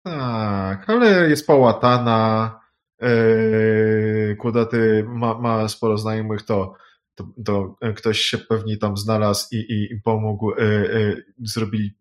Tak, 0.04 0.90
ale 0.90 1.30
jest 1.30 1.46
połatana. 1.46 2.60
Yy, 3.00 4.36
Kudaty 4.40 5.04
ma, 5.08 5.38
ma 5.38 5.68
sporo 5.68 5.98
znajomych, 5.98 6.42
to, 6.42 6.74
to, 7.16 7.34
to 7.44 7.76
ktoś 7.96 8.20
się 8.20 8.38
pewnie 8.38 8.76
tam 8.76 8.96
znalazł 8.96 9.48
i, 9.52 9.56
i, 9.56 9.92
i 9.92 10.00
pomógł. 10.00 10.50
Yy, 10.50 10.66
yy, 10.66 11.24
zrobili 11.38 11.98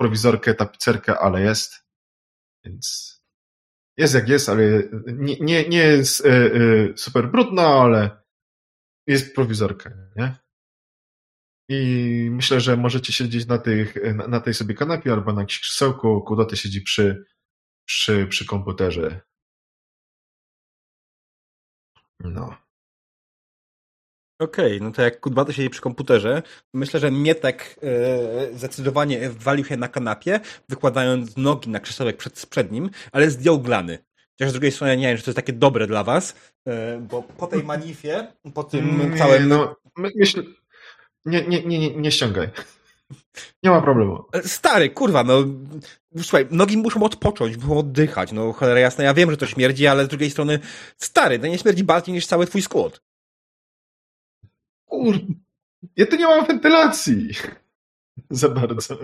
prowizorkę, 0.00 0.54
tapicerkę, 0.54 1.18
ale 1.18 1.42
jest. 1.42 1.86
Więc 2.64 3.12
jest 3.96 4.14
jak 4.14 4.28
jest, 4.28 4.48
ale 4.48 4.62
nie, 5.06 5.36
nie, 5.40 5.68
nie 5.68 5.78
jest 5.78 6.24
yy, 6.24 6.94
super 6.96 7.30
brudna, 7.30 7.66
ale 7.66 8.22
jest 9.06 9.34
prowizorka, 9.34 9.90
nie? 10.16 10.36
I 11.68 12.28
myślę, 12.30 12.60
że 12.60 12.76
możecie 12.76 13.12
siedzieć 13.12 13.46
na, 13.46 13.58
tych, 13.58 14.14
na, 14.14 14.28
na 14.28 14.40
tej 14.40 14.54
sobie 14.54 14.74
kanapie 14.74 15.12
albo 15.12 15.32
na 15.32 15.40
jakimś 15.40 15.60
krzesełku. 15.60 16.20
Kudaty 16.20 16.56
siedzi 16.56 16.82
przy, 16.82 17.24
przy, 17.84 18.26
przy 18.26 18.46
komputerze. 18.46 19.20
No. 22.20 22.56
Okej, 24.42 24.80
no 24.80 24.90
to 24.92 25.02
jak 25.02 25.20
Kudłaty 25.20 25.52
siedzi 25.52 25.70
przy 25.70 25.80
komputerze, 25.80 26.42
myślę, 26.74 27.00
że 27.00 27.10
Mietek 27.10 27.76
e, 27.82 28.56
zdecydowanie 28.58 29.30
walił 29.30 29.64
się 29.64 29.76
na 29.76 29.88
kanapie, 29.88 30.40
wykładając 30.68 31.36
nogi 31.36 31.70
na 31.70 31.80
krzesełek 31.80 32.16
przed, 32.16 32.46
przed 32.46 32.72
nim, 32.72 32.90
ale 33.12 33.30
zdjął 33.30 33.60
glany. 33.60 33.98
Chociaż 34.38 34.50
z 34.50 34.52
drugiej 34.52 34.72
strony 34.72 34.96
nie 34.96 35.08
wiem, 35.08 35.16
czy 35.16 35.24
to 35.24 35.30
jest 35.30 35.36
takie 35.36 35.52
dobre 35.52 35.86
dla 35.86 36.04
was, 36.04 36.34
e, 36.66 36.98
bo 36.98 37.22
po 37.22 37.46
tej 37.46 37.62
manifie, 37.64 38.26
po 38.54 38.64
tym 38.64 39.10
Nie, 39.12 39.18
całym... 39.18 39.48
no, 39.48 39.76
my- 39.96 40.10
myślę. 40.16 40.42
Nie, 41.24 41.42
nie, 41.48 41.62
nie, 41.62 41.78
nie, 41.78 41.96
nie 41.96 42.10
ściągaj. 42.12 42.48
Nie 43.62 43.70
ma 43.70 43.82
problemu. 43.82 44.24
E, 44.32 44.42
Stary, 44.48 44.90
kurwa, 44.90 45.24
no 45.24 45.44
słuchaj, 46.16 46.46
nogi 46.50 46.76
muszą 46.76 47.02
odpocząć, 47.02 47.56
muszą 47.56 47.78
oddychać, 47.78 48.32
no 48.32 48.52
cholera 48.52 48.80
jasna, 48.80 49.04
ja 49.04 49.14
wiem, 49.14 49.30
że 49.30 49.36
to 49.36 49.46
śmierdzi, 49.46 49.86
ale 49.86 50.04
z 50.04 50.08
drugiej 50.08 50.30
strony, 50.30 50.58
stary, 50.96 51.38
to 51.38 51.46
nie 51.46 51.58
śmierdzi 51.58 51.84
bardziej 51.84 52.14
niż 52.14 52.26
cały 52.26 52.46
twój 52.46 52.62
skład. 52.62 53.00
Kur... 54.92 55.14
Ja 55.96 56.06
tu 56.06 56.16
nie 56.16 56.26
mam 56.28 56.46
wentylacji. 56.46 57.30
Za 58.40 58.48
bardzo. 58.48 58.98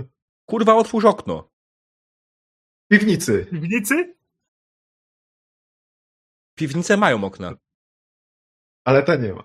Kurwa, 0.47 0.74
otwórz 0.74 1.05
okno. 1.05 1.51
W 2.85 2.89
piwnicy. 2.90 3.47
Piwnicy? 3.51 4.15
Piwnice 6.59 6.97
mają 6.97 7.24
okna. 7.24 7.55
Ale 8.85 9.02
ta 9.02 9.16
nie 9.16 9.32
ma. 9.32 9.44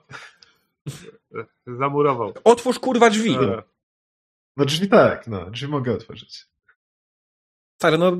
Zamurował. 1.79 2.33
Otwórz 2.43 2.79
kurwa 2.79 3.09
drzwi. 3.09 3.35
E, 3.35 3.63
No 4.57 4.65
drzwi 4.65 4.89
tak, 4.89 5.27
no. 5.27 5.51
Drzwi 5.51 5.67
mogę 5.67 5.93
otworzyć. 5.93 6.47
Stary, 7.81 7.97
no, 7.97 8.11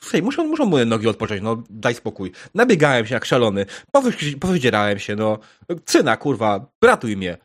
słuchaj, 0.00 0.22
muszą, 0.22 0.44
muszą 0.44 0.66
moje 0.66 0.84
nogi 0.84 1.08
odpocząć, 1.08 1.42
no, 1.42 1.62
daj 1.70 1.94
spokój. 1.94 2.32
Nabiegałem 2.54 3.06
się 3.06 3.14
jak 3.14 3.24
szalony, 3.24 3.66
powy, 3.92 4.12
powydzierałem 4.40 4.98
się, 4.98 5.16
no. 5.16 5.38
Cyna, 5.84 6.16
kurwa, 6.16 6.66
ratuj 6.84 7.16
mnie. 7.16 7.38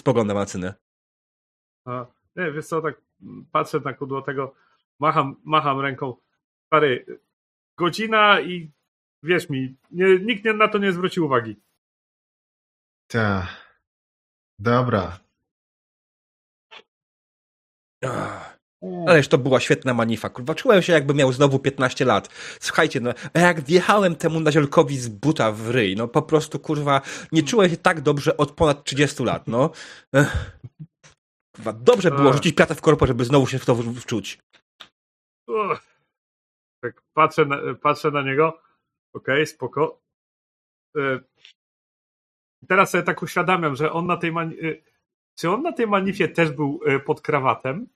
Spoglądam 0.00 0.36
na 0.36 0.46
cynę. 0.46 0.74
a, 1.84 2.06
nie, 2.36 2.52
wiesz 2.52 2.66
co, 2.66 2.82
tak 2.82 3.00
patrzę 3.52 3.80
na 3.80 3.92
kudłatego, 3.92 4.54
macham, 4.98 5.36
macham 5.44 5.80
ręką. 5.80 6.16
Stary, 6.66 7.20
godzina 7.76 8.40
i 8.40 8.70
wierz 9.22 9.50
mi, 9.50 9.76
nie, 9.90 10.18
nikt 10.18 10.44
nie, 10.44 10.52
na 10.52 10.68
to 10.68 10.78
nie 10.78 10.92
zwrócił 10.92 11.24
uwagi. 11.26 11.56
Ta. 13.06 13.48
Dobra. 14.58 15.18
Ach. 18.04 18.47
Ależ 19.06 19.28
to 19.28 19.38
była 19.38 19.60
świetna 19.60 19.94
manifa, 19.94 20.28
kurwa. 20.28 20.54
Czułem 20.54 20.82
się, 20.82 20.92
jakby 20.92 21.14
miał 21.14 21.32
znowu 21.32 21.58
15 21.58 22.04
lat. 22.04 22.28
Słuchajcie, 22.60 23.00
no, 23.00 23.10
a 23.34 23.38
jak 23.38 23.60
wjechałem 23.60 24.16
temu 24.16 24.40
naziolkowi 24.40 24.98
z 24.98 25.08
buta 25.08 25.52
w 25.52 25.70
ryj, 25.70 25.96
no 25.96 26.08
po 26.08 26.22
prostu, 26.22 26.58
kurwa, 26.58 27.00
nie 27.32 27.42
czułem 27.42 27.70
się 27.70 27.76
tak 27.76 28.00
dobrze 28.00 28.36
od 28.36 28.52
ponad 28.52 28.84
30 28.84 29.24
lat, 29.24 29.46
no. 29.46 29.70
Kurwa, 31.56 31.72
dobrze 31.72 32.10
było 32.10 32.32
rzucić 32.32 32.56
piatę 32.56 32.74
w 32.74 32.80
korpo, 32.80 33.06
żeby 33.06 33.24
znowu 33.24 33.46
się 33.46 33.58
w 33.58 33.64
to 33.64 33.74
wczuć. 33.74 34.38
Tak 36.82 37.02
patrzę 37.12 37.44
na, 37.44 37.56
patrzę 37.82 38.10
na 38.10 38.22
niego. 38.22 38.60
Okej, 39.14 39.46
spoko. 39.46 40.00
E, 40.96 41.20
Teraz 42.68 42.90
sobie 42.90 43.04
tak 43.04 43.22
uświadamiam, 43.22 43.76
że 43.76 43.92
on 43.92 44.06
na 44.06 44.16
tej 44.16 44.32
mani- 44.32 44.64
e, 44.64 44.74
czy 45.38 45.50
on 45.50 45.62
na 45.62 45.72
tej 45.72 45.86
manifie 45.86 46.28
też 46.28 46.50
był 46.50 46.80
e, 46.86 47.00
pod 47.00 47.20
krawatem? 47.20 47.86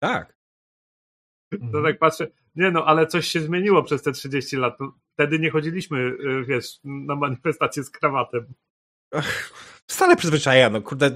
Tak. 0.00 0.40
To 1.72 1.82
tak 1.82 1.98
patrzę, 1.98 2.26
nie 2.54 2.70
no, 2.70 2.84
ale 2.84 3.06
coś 3.06 3.26
się 3.26 3.40
zmieniło 3.40 3.82
przez 3.82 4.02
te 4.02 4.12
30 4.12 4.56
lat. 4.56 4.78
Wtedy 5.12 5.38
nie 5.38 5.50
chodziliśmy, 5.50 5.98
e, 5.98 6.44
wiesz, 6.44 6.80
na 6.84 7.16
manifestację 7.16 7.84
z 7.84 7.90
krawatem. 7.90 8.54
Stale 9.90 10.16
przyzwyczaja, 10.16 10.70
no 10.70 10.82
kurde, 10.82 11.10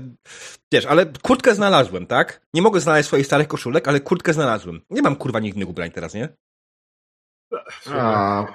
wiesz, 0.73 0.87
ale 0.87 1.07
kurtkę 1.07 1.55
znalazłem, 1.55 2.07
tak? 2.07 2.47
Nie 2.55 2.63
mogę 2.63 2.81
znaleźć 2.81 3.07
swoich 3.07 3.27
starych 3.27 3.49
koszulek, 3.49 3.89
ale 3.89 4.01
kurtkę 4.01 4.33
znalazłem. 4.33 4.81
Nie 4.91 5.03
mam 5.03 5.17
kurwa 5.17 5.41
innych 5.41 5.69
ubrań 5.69 5.91
teraz, 5.91 6.15
nie? 6.15 6.29
A, 7.91 8.47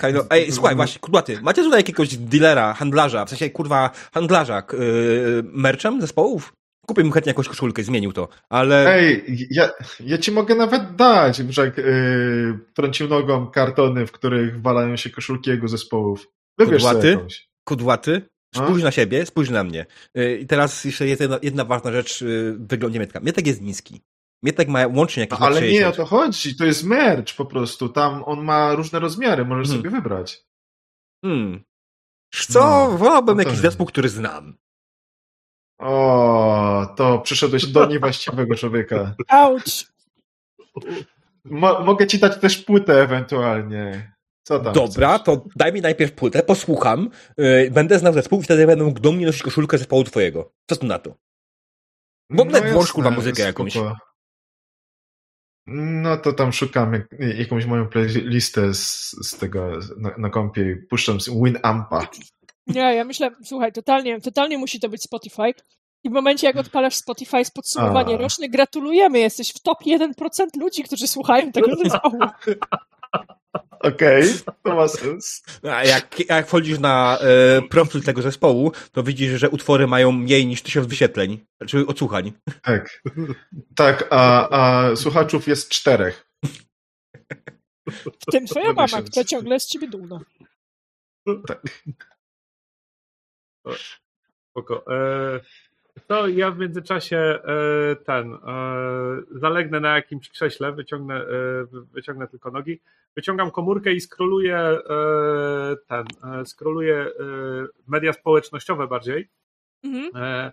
Kaj, 0.00 0.14
no, 0.14 0.24
ej, 0.30 0.52
słuchaj, 0.52 0.76
właśnie, 0.76 1.00
kudłaty, 1.00 1.42
macie 1.42 1.62
tutaj 1.62 1.80
jakiegoś 1.80 2.16
dealera, 2.16 2.74
handlarza, 2.74 3.24
w 3.24 3.28
sensie, 3.30 3.50
kurwa, 3.50 3.90
handlarza 4.14 4.62
yy, 4.72 5.42
merczem 5.44 6.00
zespołów? 6.00 6.52
Kupię 6.86 7.04
mu 7.04 7.10
chętnie 7.10 7.30
jakąś 7.30 7.48
koszulkę, 7.48 7.82
zmienił 7.82 8.12
to, 8.12 8.28
ale... 8.48 8.94
Ej, 8.94 9.24
ja, 9.50 9.70
ja 10.00 10.18
ci 10.18 10.32
mogę 10.32 10.54
nawet 10.54 10.96
dać, 10.96 11.42
Brzeg 11.42 11.76
yy, 11.76 12.58
trącił 12.74 13.08
nogą 13.08 13.46
kartony, 13.46 14.06
w 14.06 14.12
których 14.12 14.62
walają 14.62 14.96
się 14.96 15.10
koszulki 15.10 15.50
jego 15.50 15.68
zespołów. 15.68 16.28
Wybierz 16.58 16.82
Kudłaty? 16.82 17.18
Kudłaty, 17.64 18.22
A? 18.54 18.58
spójrz 18.64 18.82
na 18.82 18.90
siebie, 18.90 19.26
spójrz 19.26 19.50
na 19.50 19.64
mnie. 19.64 19.86
Yy, 20.14 20.38
I 20.38 20.46
teraz 20.46 20.84
jeszcze 20.84 21.06
jest 21.06 21.20
jedna, 21.20 21.38
jedna 21.42 21.64
ważna 21.64 21.92
rzecz 21.92 22.20
yy, 22.20 22.52
w 22.52 22.66
wyglądzie 22.68 23.00
Mietka. 23.00 23.20
Mietek 23.20 23.46
jest 23.46 23.60
niski. 23.62 24.00
Mietek 24.42 24.68
ma 24.68 24.86
łącznie 24.86 25.20
jakieś 25.20 25.38
No, 25.38 25.46
ale 25.46 25.60
nie 25.60 25.66
o 25.66 25.92
60. 25.92 25.96
to 25.96 26.04
chodzi, 26.04 26.56
to 26.56 26.64
jest 26.64 26.84
merch 26.84 27.36
po 27.36 27.44
prostu. 27.46 27.88
Tam 27.88 28.22
on 28.26 28.44
ma 28.44 28.74
różne 28.74 28.98
rozmiary, 28.98 29.44
możesz 29.44 29.68
Hmm. 29.68 29.82
sobie 29.82 29.96
wybrać. 29.96 30.44
Hmm. 31.24 31.64
Co? 32.48 32.60
No, 32.60 32.98
Wolałbym 32.98 33.36
no 33.36 33.42
jakiś 33.42 33.58
zespół, 33.58 33.86
który 33.86 34.08
znam. 34.08 34.56
O, 35.82 36.94
to 36.96 37.18
przyszedłeś 37.18 37.66
do 37.66 37.86
niewłaściwego 37.86 38.54
człowieka. 38.54 39.14
Auć! 39.28 39.86
Mo 41.44 41.80
mogę 41.84 42.06
ci 42.06 42.18
dać 42.18 42.40
też 42.40 42.58
płytę 42.58 43.02
ewentualnie. 43.02 44.12
Co 44.42 44.60
tam? 44.60 44.74
Dobra, 44.74 45.14
chcesz? 45.14 45.26
to 45.26 45.44
daj 45.56 45.72
mi 45.72 45.80
najpierw 45.80 46.12
płytę, 46.12 46.42
posłucham, 46.42 47.10
yy, 47.38 47.70
będę 47.70 47.98
znał 47.98 48.12
zespół 48.12 48.40
i 48.40 48.42
wtedy 48.42 48.66
będę 48.66 48.84
mógł 48.84 49.00
do 49.00 49.12
mnie 49.12 49.26
nosić 49.26 49.42
koszulkę 49.42 49.78
zespołu 49.78 50.04
twojego. 50.04 50.52
Co 50.66 50.76
tu 50.76 50.86
na 50.86 50.98
to? 50.98 51.14
w 52.30 52.40
ogóle 52.40 52.72
włącz, 52.72 52.92
kurwa, 52.92 53.10
muzykę 53.10 53.42
jakąś. 53.42 53.72
spoko. 53.72 53.96
No 55.66 56.16
to 56.16 56.32
tam 56.32 56.52
szukam 56.52 56.92
jak, 56.92 57.06
jakąś 57.38 57.66
moją 57.66 57.88
playlistę 57.88 58.74
z, 58.74 59.10
z 59.10 59.38
tego 59.38 59.78
na, 59.96 60.14
na 60.18 60.30
kompie 60.30 60.70
i 60.70 60.76
puszczam 60.76 61.20
z 61.20 61.28
Winampa. 61.28 62.08
Nie, 62.66 62.80
ja 62.94 63.04
myślę, 63.04 63.30
słuchaj, 63.44 63.72
totalnie, 63.72 64.20
totalnie 64.20 64.58
musi 64.58 64.80
to 64.80 64.88
być 64.88 65.02
Spotify. 65.02 65.54
I 66.04 66.10
w 66.10 66.12
momencie, 66.12 66.46
jak 66.46 66.56
odpalasz 66.56 66.94
Spotify 66.96 67.44
z 67.44 67.50
podsumowanie 67.50 68.14
A. 68.14 68.18
roczne, 68.18 68.48
gratulujemy, 68.48 69.18
jesteś 69.18 69.50
w 69.50 69.60
top 69.60 69.78
1% 69.86 70.46
ludzi, 70.60 70.82
którzy 70.82 71.08
słuchają 71.08 71.52
tego 71.52 71.76
zespołu. 71.84 72.18
Okej, 73.80 74.24
to 74.62 74.74
ma 74.74 74.88
sens. 74.88 75.42
A 75.62 75.84
jak, 75.84 76.28
jak 76.28 76.46
wchodzisz 76.46 76.78
na 76.78 77.18
e, 77.18 77.62
profil 77.62 78.02
tego 78.02 78.22
zespołu, 78.22 78.72
to 78.92 79.02
widzisz, 79.02 79.40
że 79.40 79.50
utwory 79.50 79.86
mają 79.86 80.12
mniej 80.12 80.46
niż 80.46 80.62
tysiąc 80.62 80.86
wyświetleń, 80.86 81.46
czy 81.66 81.86
odsłuchań. 81.86 82.32
Tak. 82.62 83.02
Tak, 83.76 84.08
a, 84.10 84.48
a 84.50 84.96
słuchaczów 84.96 85.48
jest 85.48 85.68
czterech. 85.68 86.28
W 87.88 88.32
tym 88.32 88.46
twoja 88.46 88.72
mama, 88.72 89.02
która 89.02 89.24
ciągle 89.24 89.54
jest 89.54 89.66
z 89.66 89.70
ciebie 89.70 89.88
dumna. 89.88 90.20
Tak. 91.46 91.62
Spoko. 94.50 94.84
E, 94.86 95.40
to 96.06 96.28
ja 96.28 96.50
w 96.50 96.58
międzyczasie 96.58 97.16
e, 97.16 97.96
ten, 97.96 98.32
e, 98.34 98.38
zalegnę 99.30 99.80
na 99.80 99.96
jakimś 99.96 100.28
krześle, 100.28 100.72
wyciągnę, 100.72 101.26
wyciągnę 101.92 102.28
tylko 102.28 102.50
nogi, 102.50 102.80
wyciągam 103.16 103.50
komórkę 103.50 103.92
i 103.92 104.00
skroluję 104.00 104.78
ten, 105.86 106.04
skroluję 106.44 107.06
media 107.88 108.12
społecznościowe 108.12 108.86
bardziej. 108.86 109.28
Mhm. 109.84 110.52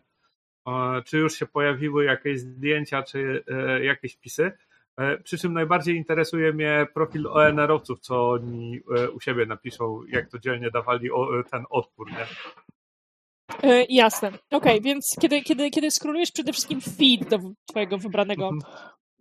Czy 1.06 1.18
już 1.18 1.34
się 1.34 1.46
pojawiły 1.46 2.06
jakieś 2.06 2.40
zdjęcia, 2.40 3.04
czy 3.04 3.44
jakieś 3.82 4.16
wpisy. 4.16 4.52
Przy 5.24 5.38
czym 5.38 5.54
najbardziej 5.54 5.96
interesuje 5.96 6.54
mnie 6.54 6.88
profil 6.94 7.28
ONR-owców, 7.28 8.00
co 8.00 8.30
oni 8.30 8.82
u 9.14 9.20
siebie 9.20 9.46
napiszą, 9.46 10.04
jak 10.08 10.30
to 10.30 10.40
dzielnie 10.40 10.72
dawali 10.72 11.10
ten 11.52 11.66
odpór. 11.70 12.12
Nie? 12.12 12.26
E, 13.64 13.86
jasne. 13.90 14.32
Okej, 14.52 14.82
więc 14.82 15.16
kiedy, 15.22 15.42
kiedy, 15.42 15.70
kiedy 15.70 15.92
skrolujesz 15.92 16.32
przede 16.32 16.54
wszystkim 16.54 16.82
feed 16.82 17.30
do 17.30 17.38
twojego 17.66 17.98
wybranego 17.98 18.48
mm, 18.48 18.60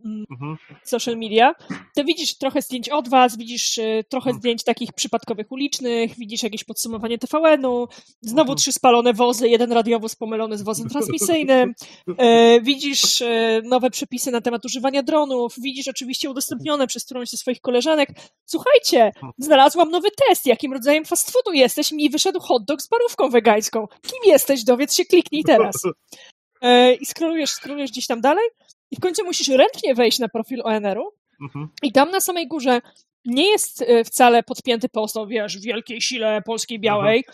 Mhm. 0.05 0.57
social 0.85 1.17
media, 1.17 1.55
to 1.97 2.05
widzisz 2.05 2.39
trochę 2.39 2.63
zdjęć 2.63 2.89
od 2.89 3.09
was, 3.09 3.37
widzisz 3.37 3.79
e, 3.79 4.05
trochę 4.09 4.31
Mhm. 4.31 4.41
zdjęć 4.41 4.65
takich 4.65 4.93
przypadkowych 4.93 5.53
ulicznych, 5.53 6.19
widzisz 6.19 6.43
jakieś 6.43 6.65
podsumowanie 6.65 7.19
TVN-u, 7.19 7.89
znowu 8.21 8.41
Mhm. 8.41 8.59
trzy 8.59 8.73
spalone 8.73 9.13
wozy, 9.13 9.49
jeden 9.49 9.73
radiowóz 9.73 10.15
pomylony 10.17 10.59
z 10.59 10.63
wozem 10.63 10.89
transmisyjnym, 10.93 11.75
e, 12.19 12.61
widzisz 12.61 13.23
e, 13.23 13.63
nowe 13.65 13.91
przepisy 13.91 14.31
na 14.31 14.41
temat 14.41 14.65
używania 14.65 15.03
dronów, 15.03 15.55
widzisz 15.59 15.89
oczywiście 15.89 16.31
udostępnione 16.31 16.87
przez 16.87 17.05
którąś 17.05 17.29
ze 17.31 17.37
swoich 17.37 17.61
koleżanek, 17.61 18.09
słuchajcie, 18.47 19.13
znalazłam 19.39 19.91
nowy 19.91 20.09
test, 20.29 20.47
jakim 20.47 20.73
rodzajem 20.73 21.05
fast 21.05 21.31
foodu 21.31 21.53
jesteś, 21.53 21.93
mi 21.93 22.11
wyszedł 22.11 22.41
hot 22.41 22.65
dog 22.65 22.83
z 22.83 22.89
barówką 22.89 23.31
wegańską. 23.31 23.87
Kim 24.03 24.33
jesteś? 24.33 24.65
Dowiedz 24.65 24.95
się, 24.95 25.05
kliknij 25.05 25.45
teraz. 25.45 25.83
I 27.01 27.07
skrolujesz, 27.07 27.51
skrolujesz 27.51 27.91
gdzieś 27.91 28.07
tam 28.07 28.21
dalej 28.21 28.45
i 28.91 28.97
w 28.97 29.01
końcu 29.01 29.25
musisz 29.25 29.49
ręcznie 29.49 29.95
wejść 29.95 30.19
na 30.19 30.29
profil 30.29 30.63
ONR-u 30.65 31.13
Mhm. 31.41 31.69
i 31.83 31.93
tam 31.93 32.11
na 32.11 32.21
samej 32.21 32.49
górze 32.49 32.81
nie 33.25 33.51
jest 33.51 33.83
e, 33.83 34.05
wcale 34.05 34.43
podpięty 34.43 34.89
post 34.89 35.17
o, 35.17 35.27
wiesz, 35.27 35.59
wielkiej 35.59 36.01
sile 36.01 36.43
polskiej 36.43 36.81
białej, 36.81 37.25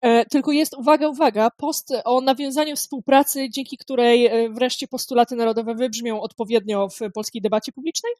e, 0.00 0.24
tylko 0.26 0.52
jest, 0.52 0.74
uwaga, 0.74 1.08
uwaga, 1.08 1.50
post 1.50 1.92
o 2.04 2.20
nawiązaniu 2.20 2.76
współpracy, 2.76 3.50
dzięki 3.50 3.76
której 3.78 4.26
e, 4.26 4.48
wreszcie 4.50 4.88
postulaty 4.88 5.36
narodowe 5.36 5.74
wybrzmią 5.74 6.20
odpowiednio 6.20 6.88
w 6.88 7.12
polskiej 7.14 7.42
debacie 7.42 7.72
publicznej, 7.72 8.12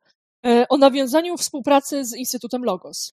o 0.69 0.77
nawiązaniu 0.77 1.37
współpracy 1.37 2.05
z 2.05 2.15
Instytutem 2.17 2.65
Logos. 2.65 3.13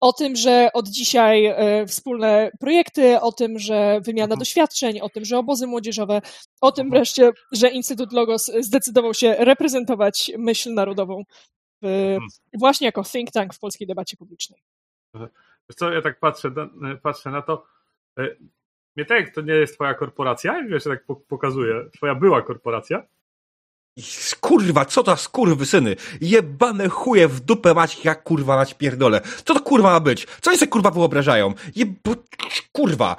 O 0.00 0.12
tym, 0.12 0.36
że 0.36 0.68
od 0.74 0.88
dzisiaj 0.88 1.46
e, 1.46 1.86
wspólne 1.86 2.50
projekty, 2.60 3.20
o 3.20 3.32
tym, 3.32 3.58
że 3.58 4.00
wymiana 4.04 4.24
Mhm. 4.24 4.38
doświadczeń, 4.38 5.00
o 5.00 5.08
tym, 5.08 5.24
że 5.24 5.38
obozy 5.38 5.66
młodzieżowe, 5.66 6.20
o 6.60 6.72
tym 6.72 6.90
wreszcie, 6.90 7.30
że 7.52 7.68
Instytut 7.70 8.12
Logos 8.12 8.50
zdecydował 8.60 9.14
się 9.14 9.34
reprezentować 9.38 10.32
myśl 10.38 10.74
narodową 10.74 11.22
w, 11.82 12.16
właśnie 12.58 12.84
jako 12.84 13.04
think 13.04 13.30
tank 13.30 13.54
w 13.54 13.58
polskiej 13.58 13.86
debacie 13.86 14.16
publicznej. 14.16 14.62
Wiesz 15.14 15.76
co, 15.76 15.92
ja 15.92 16.02
tak 16.02 16.18
patrzę, 16.20 16.50
na- 16.74 16.96
patrzę 16.96 17.30
na 17.30 17.42
to. 17.42 17.66
e, 18.18 18.28
Nie 18.96 19.04
tak, 19.04 19.20
jak 19.26 19.34
to 19.34 19.40
nie 19.40 19.52
jest 19.54 19.74
twoja 19.74 19.94
korporacja, 19.94 20.62
wiesz, 20.68 20.84
tak 20.84 21.04
po- 21.04 21.16
pokazuje, 21.16 21.74
twoja 21.96 22.14
była 22.14 22.42
korporacja. 22.42 23.02
Kurwa, 24.40 24.84
co 24.84 25.02
to 25.02 25.16
skurwy 25.16 25.66
syny? 25.66 25.96
Jebane 26.20 26.88
chuje 26.88 27.28
w 27.28 27.40
dupę 27.40 27.74
mać, 27.74 28.04
jak 28.04 28.22
kurwa 28.22 28.56
mać 28.56 28.74
pierdolę. 28.74 29.20
Co 29.44 29.54
to 29.54 29.60
kurwa 29.60 29.90
ma 29.90 30.00
być? 30.00 30.26
Co 30.40 30.50
oni 30.50 30.58
sobie 30.58 30.70
kurwa 30.70 30.90
wyobrażają? 30.90 31.54
Jeb... 31.76 31.88
Kurwa. 32.72 33.16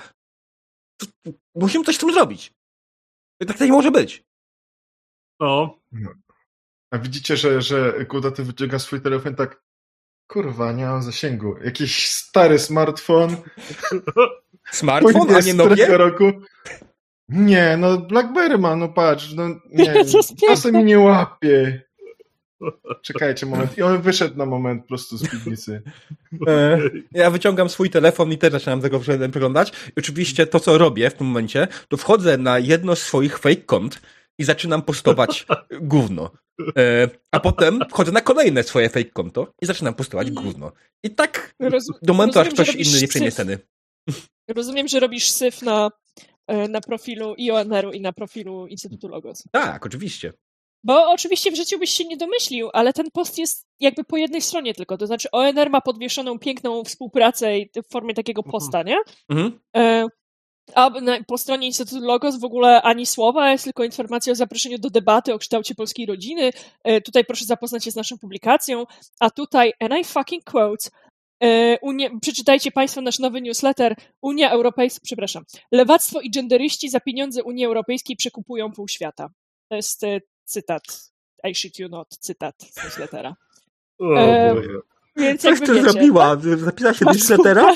To- 0.98 1.08
Musimy 1.56 1.86
coś 1.86 1.96
z 1.96 2.00
tym 2.00 2.14
zrobić. 2.14 2.54
Tak 3.48 3.58
to 3.58 3.66
nie 3.66 3.72
może 3.72 3.92
być. 3.92 4.24
No, 5.40 5.80
A 6.92 6.98
widzicie, 6.98 7.38
że, 7.38 7.62
że 7.62 8.06
Kudaty 8.06 8.44
wyciąga 8.44 8.80
swój 8.80 9.02
telefon 9.02 9.36
tak 9.36 9.62
kurwa, 10.32 10.72
nie 10.72 10.86
mam 10.86 11.04
zasięgu. 11.04 11.58
Jakiś 11.64 12.12
stary 12.12 12.60
smartfon. 12.60 13.36
Smartfon, 14.72 15.36
a 15.36 15.40
nie 15.40 15.54
Nokia? 15.54 15.98
roku. 15.98 16.24
Nie, 17.30 17.78
no 17.78 17.98
Blackberry 17.98 18.58
ma, 18.58 18.76
no 18.76 18.90
patrz, 18.90 19.34
no 19.34 19.48
nie, 19.74 19.94
czasem 20.48 20.76
mi 20.76 20.84
nie 20.84 21.00
łapie. 21.00 21.82
Czekajcie 23.02 23.46
moment. 23.46 23.78
I 23.78 23.82
on 23.82 24.02
wyszedł 24.02 24.38
na 24.38 24.46
moment 24.46 24.82
po 24.82 24.88
prostu 24.88 25.18
z 25.18 25.30
piwnicy. 25.30 25.82
E, 26.48 26.80
Ja 27.12 27.32
wyciągam 27.32 27.70
swój 27.70 27.90
telefon 27.90 28.32
i 28.32 28.38
też 28.38 28.52
zaczynam 28.52 28.82
tego 28.82 29.00
przeglądać. 29.00 29.72
I 29.88 30.00
oczywiście 30.00 30.48
to, 30.48 30.60
co 30.60 30.78
robię 30.78 31.10
w 31.10 31.14
tym 31.14 31.28
momencie, 31.28 31.68
to 31.90 31.98
wchodzę 31.98 32.38
na 32.38 32.60
jedno 32.60 32.96
z 32.96 33.02
swoich 33.02 33.40
fake 33.40 33.56
kont 33.56 34.02
i 34.40 34.44
zaczynam 34.44 34.82
postować 34.82 35.46
gówno. 35.82 36.32
E, 36.78 37.10
A 37.32 37.40
potem 37.40 37.80
wchodzę 37.90 38.12
na 38.12 38.22
kolejne 38.22 38.64
swoje 38.64 38.90
fake 38.90 39.10
konto 39.12 39.54
i 39.62 39.66
zaczynam 39.66 39.94
postować 39.94 40.32
gówno. 40.32 40.72
I 41.04 41.10
tak 41.10 41.56
Roz, 41.60 41.86
do 42.02 42.14
momentu, 42.14 42.40
aż 42.40 42.46
rozumiem, 42.48 42.66
ktoś 42.66 42.76
inny 42.88 43.02
nie 43.02 43.08
przejmie 43.08 43.32
syf. 43.32 43.34
sceny. 43.34 43.60
Rozumiem, 44.56 44.88
że 44.88 45.00
robisz 45.00 45.30
syf 45.32 45.62
na, 45.62 45.90
na 46.70 46.82
profilu 46.82 47.36
i 47.36 47.52
ONR-u 47.52 47.92
i 47.92 48.02
na 48.02 48.14
profilu 48.14 48.68
Instytutu 48.68 49.08
Logos. 49.08 49.44
Tak, 49.52 49.86
oczywiście. 49.86 50.34
Bo 50.84 51.12
oczywiście 51.12 51.52
w 51.52 51.56
życiu 51.56 51.80
byś 51.80 51.90
się 51.90 52.06
nie 52.06 52.18
domyślił, 52.18 52.70
ale 52.74 52.94
ten 52.94 53.12
post 53.12 53.38
jest 53.38 53.66
jakby 53.80 54.04
po 54.04 54.18
jednej 54.18 54.42
stronie 54.42 54.74
tylko. 54.74 54.98
To 54.98 55.08
znaczy 55.08 55.32
ONR 55.32 55.70
ma 55.70 55.82
podwieszoną 55.82 56.40
piękną 56.40 56.84
współpracę 56.84 57.52
w 57.88 57.92
formie 57.92 58.14
takiego 58.14 58.44
posta, 58.44 58.84
nie? 58.84 58.98
Mhm. 59.30 59.60
E, 59.78 60.06
A 60.76 60.92
po 61.28 61.38
stronie 61.38 61.68
Instytutu 61.68 62.02
Logos 62.06 62.40
w 62.40 62.44
ogóle 62.44 62.82
ani 62.82 63.06
słowa, 63.06 63.52
jest 63.52 63.64
tylko 63.64 63.84
informacja 63.84 64.32
o 64.32 64.36
zaproszeniu 64.36 64.78
do 64.78 64.90
debaty 64.90 65.34
o 65.34 65.38
kształcie 65.40 65.76
polskiej 65.76 66.06
rodziny. 66.06 66.52
E, 66.84 67.02
Tutaj 67.02 67.26
proszę 67.26 67.46
zapoznać 67.46 67.84
się 67.84 67.92
z 67.92 67.96
naszą 67.96 68.18
publikacją. 68.18 68.86
A 69.20 69.30
tutaj, 69.30 69.74
and 69.80 69.94
I 70.02 70.04
fucking 70.04 70.44
quote, 70.44 70.90
e, 70.90 71.07
Unia, 71.82 72.10
przeczytajcie 72.22 72.72
Państwo 72.72 73.02
nasz 73.02 73.20
nowy 73.20 73.42
newsletter. 73.42 73.96
Unia 74.22 74.52
Europejska, 74.52 75.00
przepraszam, 75.04 75.44
lewactwo 75.72 76.22
i 76.22 76.32
genderyści 76.32 76.90
za 76.90 77.00
pieniądze 77.00 77.44
Unii 77.44 77.66
Europejskiej 77.66 78.16
przekupują 78.16 78.72
pół 78.72 78.88
świata. 78.88 79.30
To 79.70 79.76
jest 79.76 80.04
e, 80.04 80.22
cytat, 80.46 80.84
I 81.44 81.56
shit 81.56 81.80
you 81.80 81.90
not, 81.90 82.08
cytat 82.20 82.56
z 82.72 82.84
newslettera. 82.84 83.36
o, 84.00 84.20
E. 84.20 84.56
Więc 85.16 85.42
Coś 85.42 85.60
ty 85.60 85.74
wiecie, 85.74 85.82
zrobiła? 85.82 86.38
Zapisała 86.58 86.94
się 86.94 87.06
do 87.06 87.12
newslettera? 87.12 87.76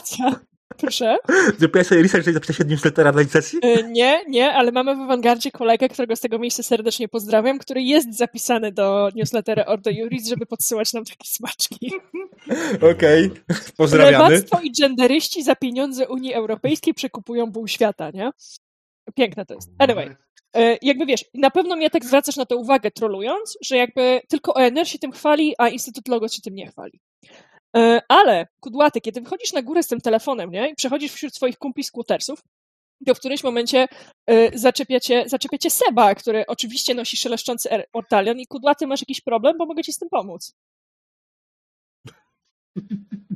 Proszę? 0.77 1.18
Zrobiła 1.60 1.84
sobie 1.84 2.02
research 2.02 2.27
i 2.27 2.34
zapisała 2.34 2.57
się 2.57 2.64
do 2.64 2.69
newslettera 2.69 3.11
dla 3.11 3.22
licencji? 3.22 3.60
E, 3.61 3.84
Nie, 3.84 4.22
nie, 4.27 4.53
ale 4.53 4.72
mamy 4.72 4.95
w 4.95 4.99
awangardzie 4.99 5.52
kolegę, 5.52 5.89
którego 5.89 6.15
z 6.15 6.19
tego 6.19 6.39
miejsca 6.39 6.64
serdecznie 6.64 7.07
pozdrawiam, 7.07 7.60
który 7.60 7.81
jest 7.81 8.18
zapisany 8.18 8.72
do 8.72 9.10
newslettera 9.15 9.65
Ordo 9.65 9.89
Juris, 9.89 10.30
żeby 10.30 10.45
podsyłać 10.45 10.93
nam 10.93 11.06
takie 11.06 11.27
smaczki. 11.27 11.91
Okej, 12.91 13.31
pozdrawiamy. 13.77 14.30
Lewactwo 14.30 14.60
i 14.64 14.72
genderyści 14.81 15.43
za 15.43 15.56
pieniądze 15.56 16.07
Unii 16.07 16.34
Europejskiej 16.34 16.93
przekupują 16.93 17.52
pół 17.52 17.68
świata, 17.68 18.10
nie? 18.14 18.31
Piękne 19.15 19.45
to 19.45 19.53
jest. 19.53 19.69
Anyway, 19.80 20.15
e, 20.56 20.77
jakby 20.81 21.06
wiesz, 21.06 21.26
na 21.34 21.52
pewno 21.52 21.76
mnie 21.76 21.89
tak 21.89 22.06
zwracasz 22.06 22.35
na 22.35 22.45
to 22.45 22.57
uwagę 22.57 22.91
trolując, 22.91 23.57
że 23.61 23.77
jakby 23.77 24.22
tylko 24.27 24.53
ONR 24.53 24.88
się 24.88 24.99
tym 24.99 25.11
chwali, 25.11 25.53
a 25.57 25.68
Instytut 25.69 26.07
Logos 26.07 26.34
się 26.34 26.41
tym 26.41 26.56
nie 26.56 26.68
chwali. 26.68 26.99
E, 27.77 28.02
Ale, 28.07 28.48
kudłaty, 28.60 29.02
kiedy 29.02 29.22
wychodzisz 29.22 29.53
na 29.53 29.61
górę 29.61 29.84
z 29.84 29.88
tym 29.88 30.02
telefonem, 30.02 30.52
nie? 30.52 30.69
I 30.69 30.76
przechodzisz 30.76 31.11
wśród 31.11 31.35
swoich 31.35 31.57
kumpli 31.57 31.84
skutersów, 31.84 32.43
to 33.06 33.15
w 33.15 33.19
którymś 33.19 33.43
momencie 33.43 33.88
y, 34.31 34.52
zaczepiacie, 34.53 35.30
zaczepiacie 35.30 35.69
Seba, 35.69 36.15
który 36.15 36.45
oczywiście 36.48 36.93
nosi 36.93 37.18
szeleszczący 37.18 37.69
er- 37.69 37.85
ortalion 37.93 38.39
i 38.39 38.48
kudłaty 38.48 38.88
masz 38.88 39.02
jakiś 39.02 39.22
problem, 39.22 39.57
bo 39.57 39.65
mogę 39.65 39.84
ci 39.84 39.93
z 39.93 39.98
tym 39.98 40.10
pomóc. 40.10 40.53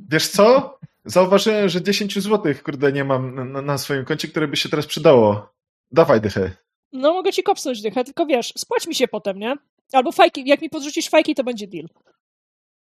Wiesz 0.09 0.27
co? 0.27 0.77
Zauważyłem, 1.05 1.69
że 1.69 1.81
10 1.81 2.19
zł, 2.19 2.53
kurde, 2.63 2.91
nie 2.91 3.03
mam 3.03 3.35
na, 3.35 3.45
na, 3.45 3.61
na 3.61 3.77
swoim 3.77 4.05
koncie, 4.05 4.27
które 4.27 4.47
by 4.47 4.57
się 4.57 4.69
teraz 4.69 4.85
przydało. 4.85 5.53
Dawaj 5.91 6.21
dychę. 6.21 6.51
No 6.93 7.13
mogę 7.13 7.31
ci 7.33 7.43
kopsnąć 7.43 7.81
dychę, 7.81 8.03
tylko 8.03 8.25
wiesz, 8.25 8.53
spłać 8.57 8.87
mi 8.87 8.95
się 8.95 9.07
potem, 9.07 9.39
nie? 9.39 9.55
Albo 9.93 10.11
fajki, 10.11 10.47
jak 10.47 10.61
mi 10.61 10.69
podrzucisz 10.69 11.09
fajki, 11.09 11.35
to 11.35 11.43
będzie 11.43 11.67
deal. 11.67 11.85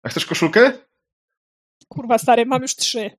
A 0.04 0.10
chcesz 0.10 0.26
koszulkę? 0.26 0.74
Kurwa, 1.88 2.18
stary, 2.18 2.46
mam 2.46 2.62
już 2.62 2.76
trzy. 2.76 3.12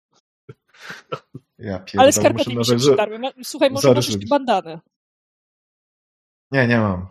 Ja 1.59 1.79
pierdolę, 1.79 2.03
Ale 2.03 2.13
skarpety 2.13 2.51
muszę 2.51 2.51
mi 2.55 2.65
się 2.65 2.71
nawet- 2.73 2.81
przydarły. 2.81 3.19
Ma- 3.19 3.33
Słuchaj, 3.45 3.71
może 3.71 3.89
możesz 3.89 4.07
zrobić. 4.11 4.29
bandanę. 4.29 4.81
Nie, 6.51 6.67
nie 6.67 6.79
mam. 6.79 7.09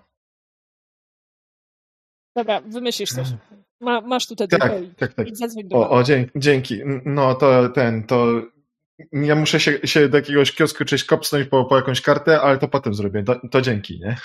Dobra, 2.36 2.62
wymyślisz 2.62 3.10
coś. 3.10 3.28
Ma, 3.82 4.02
masz 4.02 4.28
tutaj 4.28 4.48
Tak, 4.48 4.62
tylko 4.62 4.78
i, 4.80 4.96
tak, 4.96 5.14
tak. 5.14 5.28
i 5.28 5.36
zadzwoń 5.36 5.68
do 5.68 5.76
O, 5.78 5.90
o 5.90 6.04
dzięki. 6.36 6.82
No 7.06 7.36
to 7.36 7.70
ten, 7.70 8.04
to 8.08 8.26
ja 9.12 9.36
muszę 9.36 9.60
się, 9.60 9.80
się 9.88 10.10
do 10.10 10.18
jakiegoś 10.18 10.52
kiosku 10.52 10.86
czyś 10.86 11.04
kopsnąć 11.04 11.48
po, 11.50 11.66
po 11.66 11.76
jakąś 11.78 12.02
kartę, 12.02 12.42
ale 12.42 12.58
to 12.58 12.68
potem 12.68 12.94
zrobię. 12.94 13.24
To, 13.24 13.50
to 13.52 13.62
dzięki, 13.62 14.00
nie? 14.00 14.18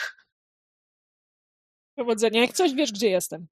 Powodzenia. 1.96 2.40
Jak 2.40 2.52
coś, 2.52 2.74
wiesz, 2.74 2.92
gdzie 2.92 3.08
jestem. 3.10 3.46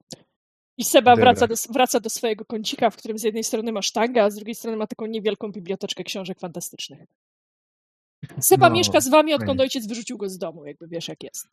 I 0.80 0.84
Seba 0.84 1.10
Dobra. 1.10 1.24
wraca 1.24 1.46
do, 1.46 1.54
wraca 1.72 2.00
do 2.00 2.10
swojego 2.10 2.44
kącika, 2.44 2.90
w 2.90 2.96
którym 2.96 3.18
z 3.18 3.22
jednej 3.22 3.44
strony 3.44 3.72
ma 3.72 3.82
sztangę, 3.82 4.22
a 4.24 4.30
z 4.30 4.34
drugiej 4.34 4.54
strony 4.54 4.76
ma 4.76 4.86
taką 4.86 5.06
niewielką 5.06 5.52
biblioteczkę 5.52 6.04
książek 6.04 6.38
fantastycznych. 6.40 7.08
Seba 8.40 8.68
No, 8.68 8.74
mieszka 8.74 9.00
z 9.00 9.08
wami, 9.08 9.34
odkąd 9.34 9.48
fajnie. 9.48 9.62
ojciec 9.62 9.86
wyrzucił 9.86 10.18
go 10.18 10.28
z 10.28 10.38
domu, 10.38 10.66
jakby 10.66 10.88
wiesz, 10.88 11.08
jak 11.08 11.22
jest. 11.22 11.48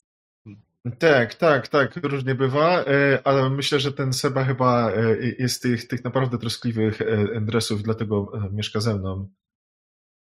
Tak, 1.00 1.36
tak, 1.36 1.68
tak, 1.68 1.96
różnie 1.96 2.36
bywa, 2.36 2.84
e, 2.86 3.20
ale 3.24 3.50
myślę, 3.50 3.80
że 3.80 3.94
ten 3.94 4.14
Seba 4.14 4.44
chyba 4.44 4.92
e, 4.92 5.18
jest 5.40 5.62
tych, 5.62 5.88
tych 5.88 6.04
naprawdę 6.04 6.38
troskliwych 6.38 7.02
e, 7.02 7.42
dresów, 7.42 7.84
dlatego 7.84 8.32
e, 8.34 8.50
mieszka 8.54 8.80
ze 8.80 8.96
mną. 8.96 9.30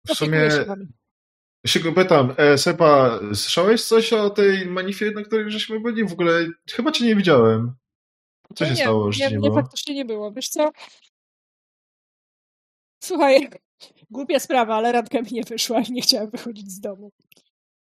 W 0.06 0.14
sumie 0.14 0.48
się 1.66 1.80
go 1.80 1.92
pytam, 1.92 2.34
Seba, 2.56 3.20
słyszałeś 3.34 3.84
coś 3.84 4.12
o 4.12 4.30
tej 4.30 4.66
manifie, 4.66 5.10
na 5.10 5.22
której 5.22 5.50
żeśmy 5.50 5.80
byli? 5.80 6.04
W 6.04 6.12
ogóle 6.12 6.46
chyba 6.70 6.92
cię 6.92 7.06
nie 7.06 7.16
widziałem. 7.16 7.72
Co 8.54 8.64
się 8.64 8.70
nie, 8.70 8.76
stało, 8.76 9.12
że 9.12 9.24
nie, 9.30 9.36
nie 9.36 9.48
nie, 9.48 9.54
faktycznie 9.54 9.94
nie 9.94 10.04
było. 10.04 10.32
Wiesz 10.32 10.48
co? 10.48 10.70
Słuchaj, 13.04 13.48
głupia 14.10 14.38
sprawa, 14.38 14.76
ale 14.76 14.92
randka 14.92 15.22
mi 15.22 15.32
nie 15.32 15.42
wyszła 15.42 15.80
i 15.80 15.92
nie 15.92 16.02
chciałam 16.02 16.30
wychodzić 16.30 16.70
z 16.70 16.80
domu. 16.80 17.12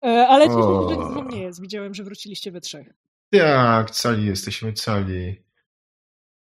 E, 0.06 0.28
Ale 0.28 0.46
cieszę 0.48 0.58
się, 0.58 1.14
że 1.14 1.26
nie 1.38 1.42
jest. 1.44 1.62
Widziałem, 1.62 1.94
że 1.94 2.04
wróciliście 2.04 2.52
we 2.52 2.62
trzech. 2.62 2.94
Tak, 3.32 3.92
cali 3.92 4.26
jesteśmy 4.26 4.74
cali. 4.74 5.44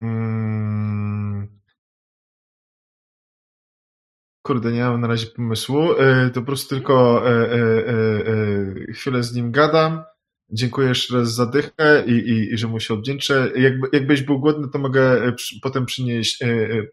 Mm. 0.02 1.60
Kurde, 4.46 4.72
nie 4.72 4.84
mam 4.84 5.02
na 5.02 5.08
razie 5.08 5.28
pomysłu. 5.28 5.94
E, 5.94 6.30
To 6.30 6.42
po 6.42 6.46
prostu 6.46 6.70
tylko 6.76 7.24
e, 7.30 8.94
chwilę 8.94 9.24
z 9.24 9.34
nim 9.36 9.52
gadam. 9.52 10.04
Dziękuję 10.54 10.88
jeszcze 10.90 11.18
raz 11.18 11.34
za 11.34 11.46
dychę 11.46 12.04
i, 12.08 12.12
i, 12.12 12.54
i 12.54 12.58
że 12.58 12.68
mu 12.68 12.80
się 12.80 12.94
odwdzięczę. 12.94 13.52
Jakby, 13.56 13.88
jakbyś 13.94 14.22
był 14.22 14.40
głodny, 14.40 14.68
to 14.70 14.80
mogę 14.80 15.24
e, 15.28 15.32
przy, 15.32 15.60
potem 15.62 15.86
przynieść 15.86 16.42
e, 16.42 16.46
e, 16.48 16.84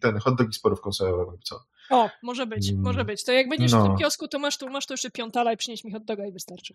ten 0.00 0.18
hot 0.18 0.36
dog 0.38 0.54
z 0.54 0.58
porówką 0.60 0.92
sojową. 0.92 1.38
Co? 1.44 1.64
O, 1.90 2.10
może 2.22 2.46
być, 2.46 2.68
Mm. 2.70 2.82
może 2.82 3.04
być. 3.04 3.24
To 3.24 3.32
jak 3.32 3.48
będziesz 3.48 3.70
w 3.70 3.74
No. 3.74 3.86
tym 3.86 3.96
kiosku, 3.96 4.28
to 4.28 4.38
masz 4.38 4.58
tu, 4.58 4.70
masz 4.70 4.86
tu 4.86 4.92
jeszcze 4.92 5.10
piątala 5.10 5.52
i 5.52 5.56
przynieś 5.56 5.84
mi 5.84 5.92
hot 5.92 6.04
doga 6.04 6.26
i 6.26 6.32
wystarczy. 6.32 6.74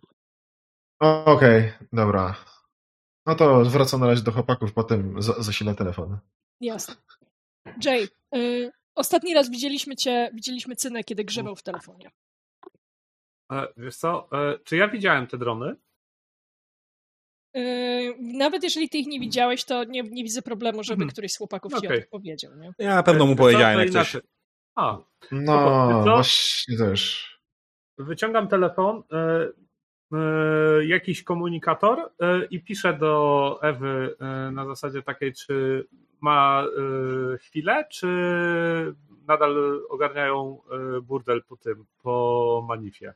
Okej, 0.99 1.71
dobra. 1.93 2.35
No 3.25 3.35
to 3.35 3.65
wracam 3.65 3.99
na 3.99 4.07
razie 4.07 4.23
do 4.23 4.31
chłopaków, 4.31 4.73
potem 4.73 5.21
za, 5.21 5.33
zasilę 5.33 5.75
telefon. 5.75 6.17
Jasne. 6.61 6.95
Jay, 7.85 8.07
y, 8.35 8.71
ostatni 8.95 9.33
raz 9.33 9.49
widzieliśmy 9.49 9.95
cię, 9.95 10.29
widzieliśmy 10.33 10.75
Cynę, 10.75 11.03
kiedy 11.03 11.23
grzebał 11.25 11.55
w 11.55 11.63
telefonie. 11.63 12.11
E, 13.51 13.67
Wiesz 13.77 13.95
co, 13.97 14.27
e, 14.31 14.59
czy 14.63 14.77
ja 14.77 14.87
widziałem 14.87 15.27
te 15.27 15.37
drony? 15.37 15.75
Y, 17.57 18.15
nawet 18.19 18.63
jeżeli 18.63 18.89
ty 18.89 18.97
ich 18.97 19.07
nie 19.07 19.19
widziałeś, 19.19 19.65
to 19.65 19.83
nie, 19.83 20.03
nie 20.03 20.23
widzę 20.23 20.41
problemu, 20.41 20.83
żeby 20.83 20.93
Mhm. 21.03 21.09
któryś 21.11 21.31
z 21.33 21.37
chłopaków 21.37 21.71
ci 21.81 21.87
o 21.87 21.89
tym 21.89 22.03
powiedział. 22.11 22.51
Nie? 22.55 22.73
Ja 22.79 22.95
na 22.95 23.03
pewno 23.03 23.25
mu 23.25 23.35
powiedziałem, 23.35 23.79
jak 23.79 23.89
coś. 23.89 24.17
A, 24.75 24.97
No, 25.31 26.01
właśnie 26.03 26.77
też. 26.77 27.31
wyciągam 27.97 28.47
telefon, 28.47 29.03
e, 29.11 29.47
e, 30.17 30.85
jakiś 30.85 31.23
komunikator 31.23 31.99
e, 31.99 32.45
i 32.45 32.63
piszę 32.63 32.93
do 32.93 33.59
Ewy 33.61 34.15
na 34.51 34.65
zasadzie 34.65 35.01
takiej, 35.01 35.33
czy 35.33 35.87
ma 36.21 36.65
chwilę, 37.39 37.85
czy 37.91 38.07
nadal 39.27 39.81
ogarniają 39.89 40.61
burdel 41.03 41.43
po 41.43 41.57
tym, 41.57 41.85
po 42.03 42.65
manifie. 42.67 43.13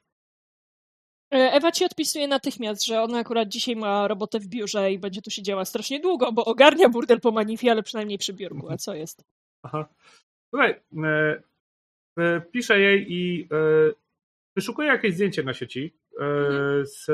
Y, 1.35 1.51
Ewa 1.51 1.71
ci 1.71 1.85
odpisuje 1.85 2.27
natychmiast, 2.27 2.85
że 2.85 3.01
ona 3.01 3.19
akurat 3.19 3.47
dzisiaj 3.47 3.75
ma 3.75 4.07
robotę 4.07 4.39
w 4.39 4.47
biurze 4.47 4.91
i 4.91 4.99
będzie 4.99 5.21
tu 5.21 5.29
siedziała 5.29 5.65
strasznie 5.65 5.99
długo, 5.99 6.31
bo 6.31 6.45
ogarnia 6.45 6.89
burdel 6.89 7.19
po 7.19 7.31
manifie, 7.31 7.71
ale 7.71 7.83
przynajmniej 7.83 8.17
przy 8.17 8.33
biurku. 8.33 8.71
A 8.71 8.77
co 8.77 8.93
jest? 8.95 9.23
Aha. 9.63 9.85
Słuchaj, 10.49 10.75
e, 11.03 11.41
e, 12.17 12.41
piszę 12.41 12.79
jej 12.79 13.13
i 13.13 13.47
e, 13.51 13.55
wyszukuję 14.55 14.87
jakieś 14.87 15.13
zdjęcie 15.13 15.43
na 15.43 15.53
sieci 15.53 15.93
e, 16.19 16.25
z, 16.85 17.07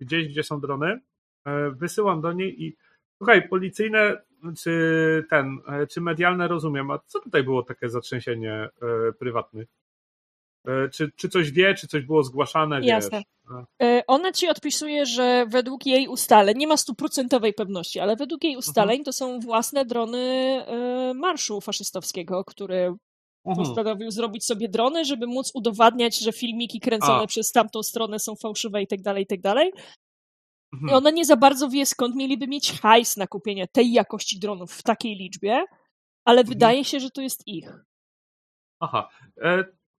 gdzieś, 0.00 0.28
gdzie 0.28 0.42
są 0.42 0.60
drony. 0.60 1.00
E, 1.46 1.70
wysyłam 1.70 2.20
do 2.20 2.32
niej 2.32 2.62
i 2.64 2.76
słuchaj, 3.18 3.48
policyjne 3.48 4.22
czy 4.56 5.24
ten, 5.30 5.58
e, 5.68 5.86
czy 5.86 6.00
medialne 6.00 6.48
rozumiem, 6.48 6.90
a 6.90 6.98
co 6.98 7.20
tutaj 7.20 7.42
było 7.42 7.62
takie 7.62 7.88
zatrzęsienie 7.88 8.52
e, 8.52 8.68
prywatnych? 9.12 9.68
E, 10.68 10.88
czy, 10.88 11.10
czy 11.16 11.28
coś 11.28 11.50
wie, 11.50 11.74
czy 11.74 11.88
coś 11.88 12.02
było 12.04 12.22
zgłaszane? 12.22 12.80
Jasne. 12.80 13.22
Wiesz? 13.50 14.02
Ona 14.06 14.32
ci 14.32 14.48
odpisuje, 14.48 15.06
że 15.06 15.46
według 15.48 15.86
jej 15.86 16.08
ustaleń, 16.08 16.58
nie 16.58 16.66
ma 16.66 16.76
stuprocentowej 16.76 17.54
pewności, 17.54 18.00
ale 18.00 18.16
według 18.16 18.44
jej 18.44 18.56
ustaleń 18.56 19.04
to 19.04 19.12
są 19.12 19.40
własne 19.40 19.84
drony 19.84 20.18
y, 21.10 21.14
marszu 21.14 21.60
faszystowskiego, 21.60 22.44
który 22.44 22.94
Mhm. 23.44 23.66
postanowił 23.66 24.10
zrobić 24.10 24.44
sobie 24.44 24.68
drony, 24.68 25.04
żeby 25.04 25.26
móc 25.26 25.50
udowadniać, 25.54 26.18
że 26.18 26.32
filmiki 26.32 26.80
kręcone 26.80 27.22
A. 27.22 27.26
przez 27.26 27.52
tamtą 27.52 27.82
stronę 27.82 28.18
są 28.18 28.36
fałszywe 28.36 28.82
i 28.82 28.86
tak 28.86 29.02
dalej, 29.02 29.22
i 29.22 29.26
tak 29.26 29.40
dalej. 29.40 29.72
I 30.72 30.76
Mhm. 30.76 30.94
ona 30.94 31.10
nie 31.10 31.24
za 31.24 31.36
bardzo 31.36 31.68
wie, 31.68 31.86
skąd 31.86 32.16
mieliby 32.16 32.46
mieć 32.46 32.72
hajs 32.80 33.16
na 33.16 33.26
kupienie 33.26 33.68
tej 33.68 33.92
jakości 33.92 34.38
dronów 34.38 34.72
w 34.72 34.82
takiej 34.82 35.16
liczbie, 35.16 35.64
ale 36.24 36.40
Mhm. 36.40 36.46
wydaje 36.54 36.84
się, 36.84 37.00
że 37.00 37.10
to 37.10 37.20
jest 37.22 37.42
ich. 37.46 37.72
Aha. 38.80 39.08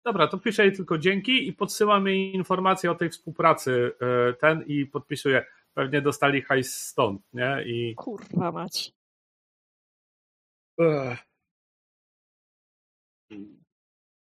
Dobra, 0.06 0.28
to 0.28 0.38
piszę 0.38 0.66
jej 0.66 0.76
tylko 0.76 0.98
dzięki 0.98 1.48
i 1.48 1.54
podsyłam 1.54 2.08
jej 2.08 2.36
informację 2.36 2.92
o 2.92 2.96
tej 2.96 3.10
współpracy 3.10 3.92
e, 4.02 4.34
ten 4.34 4.64
i 4.68 4.86
podpisuję. 4.86 5.46
Pewnie 5.74 6.02
dostali 6.02 6.42
hajs 6.42 6.74
stąd, 6.74 7.22
nie? 7.34 7.64
I. 7.66 7.96
Kurwa 7.96 8.52
mać. 8.52 8.92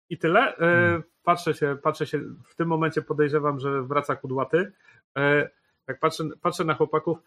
I 0.09 0.17
tyle. 0.17 0.57
E, 0.57 1.01
patrzę 1.23 1.53
się, 1.53 1.77
patrzę 1.83 2.07
się, 2.07 2.19
w 2.47 2.55
tym 2.55 2.67
momencie 2.67 3.01
podejrzewam, 3.01 3.59
że 3.59 3.83
wraca 3.83 4.15
kudłaty. 4.15 4.71
E, 5.17 5.49
jak 5.87 5.99
patrzę, 5.99 6.23
patrzę 6.41 6.63
na 6.63 6.73
chłopaków, 6.73 7.17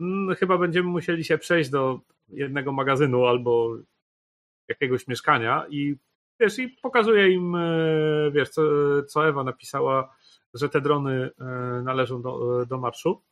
mm, 0.00 0.36
chyba 0.36 0.58
będziemy 0.58 0.88
musieli 0.88 1.24
się 1.24 1.38
przejść 1.38 1.70
do 1.70 2.00
jednego 2.28 2.72
magazynu 2.72 3.26
albo 3.26 3.76
jakiegoś 4.68 5.08
mieszkania 5.08 5.66
i 5.70 5.96
wiesz, 6.40 6.58
i 6.58 6.68
pokazuję 6.68 7.32
im, 7.32 7.54
e, 7.54 8.30
wiesz, 8.32 8.48
co, 8.48 8.62
co 9.08 9.28
Ewa 9.28 9.44
napisała, 9.44 10.16
że 10.54 10.68
te 10.68 10.80
drony 10.80 11.30
e, 11.40 11.44
należą 11.84 12.22
do, 12.22 12.64
do 12.66 12.78
marszu. 12.78 13.22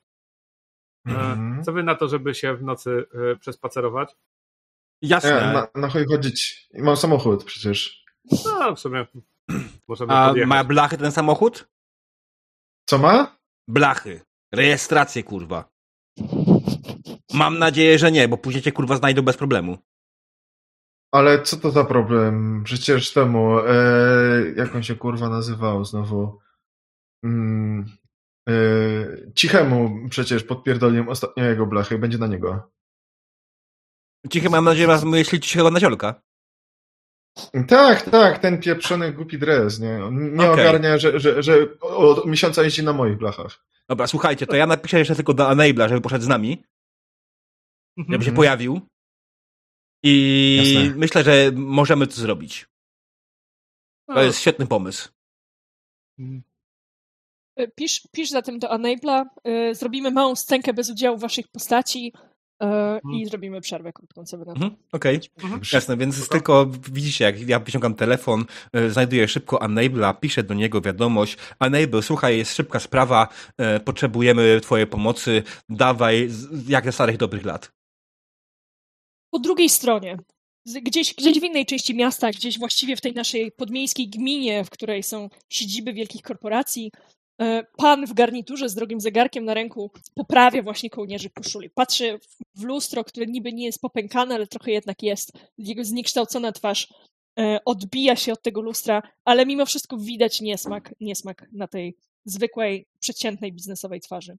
E, 1.08 1.10
Mhm. 1.10 1.64
Co 1.64 1.72
wy 1.72 1.82
na 1.82 1.94
to, 1.94 2.08
żeby 2.08 2.34
się 2.34 2.54
w 2.56 2.62
nocy 2.62 3.06
e, 3.32 3.36
przespacerować? 3.36 4.16
Ja, 5.02 5.16
Jasne. 5.16 5.52
na, 5.52 5.80
na 5.80 5.88
chuj 5.90 6.04
chodzić. 6.06 6.68
I 6.74 6.82
Mam 6.82 6.96
samochód 6.96 7.44
przecież. 7.44 8.04
No, 8.44 8.74
w 8.74 8.80
sumie 8.80 9.06
możemy 9.88 10.12
A 10.12 10.26
podjechać. 10.28 10.48
ma 10.48 10.64
blachy 10.64 10.98
ten 10.98 11.12
samochód? 11.12 11.68
Co 12.86 12.98
ma? 12.98 13.36
Blachy. 13.68 14.20
Rejestrację, 14.54 15.22
kurwa. 15.22 15.68
Mam 17.34 17.58
nadzieję, 17.58 17.98
że 17.98 18.12
nie, 18.12 18.28
bo 18.28 18.36
później 18.38 18.62
cię 18.62 18.72
kurwa 18.72 18.96
znajdą 18.96 19.22
bez 19.22 19.36
problemu. 19.36 19.78
Ale 21.14 21.42
co 21.42 21.56
to 21.56 21.70
za 21.70 21.84
problem? 21.84 22.62
Przecież 22.64 23.12
temu, 23.12 23.58
e, 23.58 23.74
jak 24.56 24.74
on 24.74 24.82
się 24.82 24.96
kurwa 24.96 25.28
nazywał 25.28 25.84
znowu? 25.84 26.38
Mm, 27.24 27.84
e, 28.48 28.54
cichemu 29.34 30.08
przecież 30.10 30.44
podpierdoliłem 30.44 31.08
ostatnio 31.08 31.44
jego 31.44 31.66
blachy, 31.66 31.98
będzie 31.98 32.18
na 32.18 32.26
niego. 32.26 32.70
Cichy 34.32 34.50
mam 34.50 34.64
nadzieję, 34.64 34.98
że 34.98 35.06
myśli 35.06 35.40
cichego 35.40 35.70
na 35.70 35.80
ziolka. 35.80 36.22
Tak, 37.68 38.02
tak, 38.02 38.38
ten 38.38 38.60
pieprzony 38.60 39.12
głupi 39.12 39.38
dres, 39.38 39.80
nie? 39.80 40.04
On 40.04 40.34
nie 40.34 40.50
Okej. 40.50 40.68
ogarnia, 40.68 40.98
że, 40.98 41.20
że, 41.20 41.42
że 41.42 41.78
od 41.80 42.26
miesiąca 42.26 42.62
jeździ 42.62 42.82
na 42.82 42.92
moich 42.92 43.16
blachach. 43.18 43.66
Dobra, 43.88 44.06
słuchajcie, 44.06 44.46
to 44.46 44.56
ja 44.56 44.66
napiszę 44.66 44.98
jeszcze 44.98 45.14
tylko 45.14 45.34
do 45.34 45.52
Enabla, 45.52 45.88
żeby 45.88 46.00
poszedł 46.00 46.24
z 46.24 46.28
nami, 46.28 46.64
Mhm. 47.98 48.12
żeby 48.12 48.24
się 48.24 48.32
pojawił. 48.32 48.80
I 50.06 50.74
Jasne. 50.74 50.94
myślę, 50.98 51.24
że 51.24 51.50
możemy 51.54 52.06
to 52.06 52.12
zrobić. 52.14 52.66
To 54.08 54.14
No, 54.14 54.22
jest 54.22 54.40
świetny 54.40 54.66
pomysł. 54.66 55.08
E, 57.56 57.68
pisz, 57.68 58.02
pisz 58.12 58.30
zatem 58.30 58.58
do 58.58 58.70
Enabla, 58.70 59.24
e, 59.44 59.74
zrobimy 59.74 60.10
małą 60.10 60.36
scenkę 60.36 60.72
bez 60.74 60.90
udziału 60.90 61.18
waszych 61.18 61.48
postaci 61.48 62.12
e, 62.62 62.66
i 63.04 63.06
Mhm. 63.06 63.26
zrobimy 63.28 63.60
przerwę 63.60 63.92
krótką, 63.92 64.24
co 64.24 64.38
wy 64.38 64.44
na 64.44 64.52
to. 64.54 64.60
Mhm, 64.60 64.76
Okej, 64.92 65.20
Mhm. 65.42 65.60
jasne, 65.72 65.96
więc 65.96 66.28
tylko 66.28 66.66
widzicie, 66.92 67.24
jak 67.24 67.48
ja 67.48 67.60
wyciągam 67.60 67.94
telefon, 67.94 68.44
znajduję 68.88 69.28
szybko 69.28 69.60
Enabla, 69.60 70.14
piszę 70.14 70.42
do 70.42 70.54
niego 70.54 70.80
wiadomość. 70.80 71.36
Enable, 71.60 72.02
słuchaj, 72.02 72.38
jest 72.38 72.56
szybka 72.56 72.80
sprawa, 72.80 73.28
potrzebujemy 73.84 74.60
twojej 74.60 74.86
pomocy, 74.86 75.42
dawaj, 75.68 76.28
jak 76.68 76.84
ze 76.84 76.92
starych 76.92 77.16
dobrych 77.16 77.44
lat. 77.44 77.72
Po 79.34 79.38
drugiej 79.38 79.68
stronie, 79.68 80.16
gdzieś, 80.66 81.14
gdzieś 81.14 81.40
w 81.40 81.44
innej 81.44 81.66
części 81.66 81.94
miasta, 81.94 82.30
gdzieś 82.30 82.58
właściwie 82.58 82.96
w 82.96 83.00
tej 83.00 83.12
naszej 83.12 83.52
podmiejskiej 83.52 84.08
gminie, 84.08 84.64
w 84.64 84.70
której 84.70 85.02
są 85.02 85.28
siedziby 85.48 85.92
wielkich 85.92 86.22
korporacji, 86.22 86.90
e, 87.40 87.62
pan 87.76 88.06
w 88.06 88.12
garniturze 88.14 88.68
z 88.68 88.74
drogim 88.74 89.00
zegarkiem 89.00 89.44
na 89.44 89.54
ręku 89.54 89.90
poprawia 90.14 90.62
właśnie 90.62 90.90
kołnierzy 90.90 91.30
koszuli. 91.30 91.70
Patrzy 91.70 92.18
w- 92.18 92.60
w 92.60 92.64
lustro, 92.64 93.04
które 93.04 93.26
niby 93.26 93.52
nie 93.52 93.64
jest 93.66 93.80
popękane, 93.80 94.34
ale 94.34 94.46
trochę 94.46 94.70
jednak 94.70 95.02
jest. 95.02 95.32
Jego 95.58 95.84
zniekształcona 95.84 96.52
twarz 96.52 96.88
e, 97.38 97.58
odbija 97.64 98.16
się 98.16 98.32
od 98.32 98.42
tego 98.42 98.60
lustra, 98.60 99.02
ale 99.24 99.46
mimo 99.46 99.66
wszystko 99.66 99.96
widać 99.98 100.40
niesmak, 100.40 100.94
niesmak 101.00 101.48
na 101.52 101.68
tej 101.68 101.96
zwykłej, 102.24 102.86
przeciętnej 103.00 103.52
biznesowej 103.52 104.00
twarzy. 104.00 104.36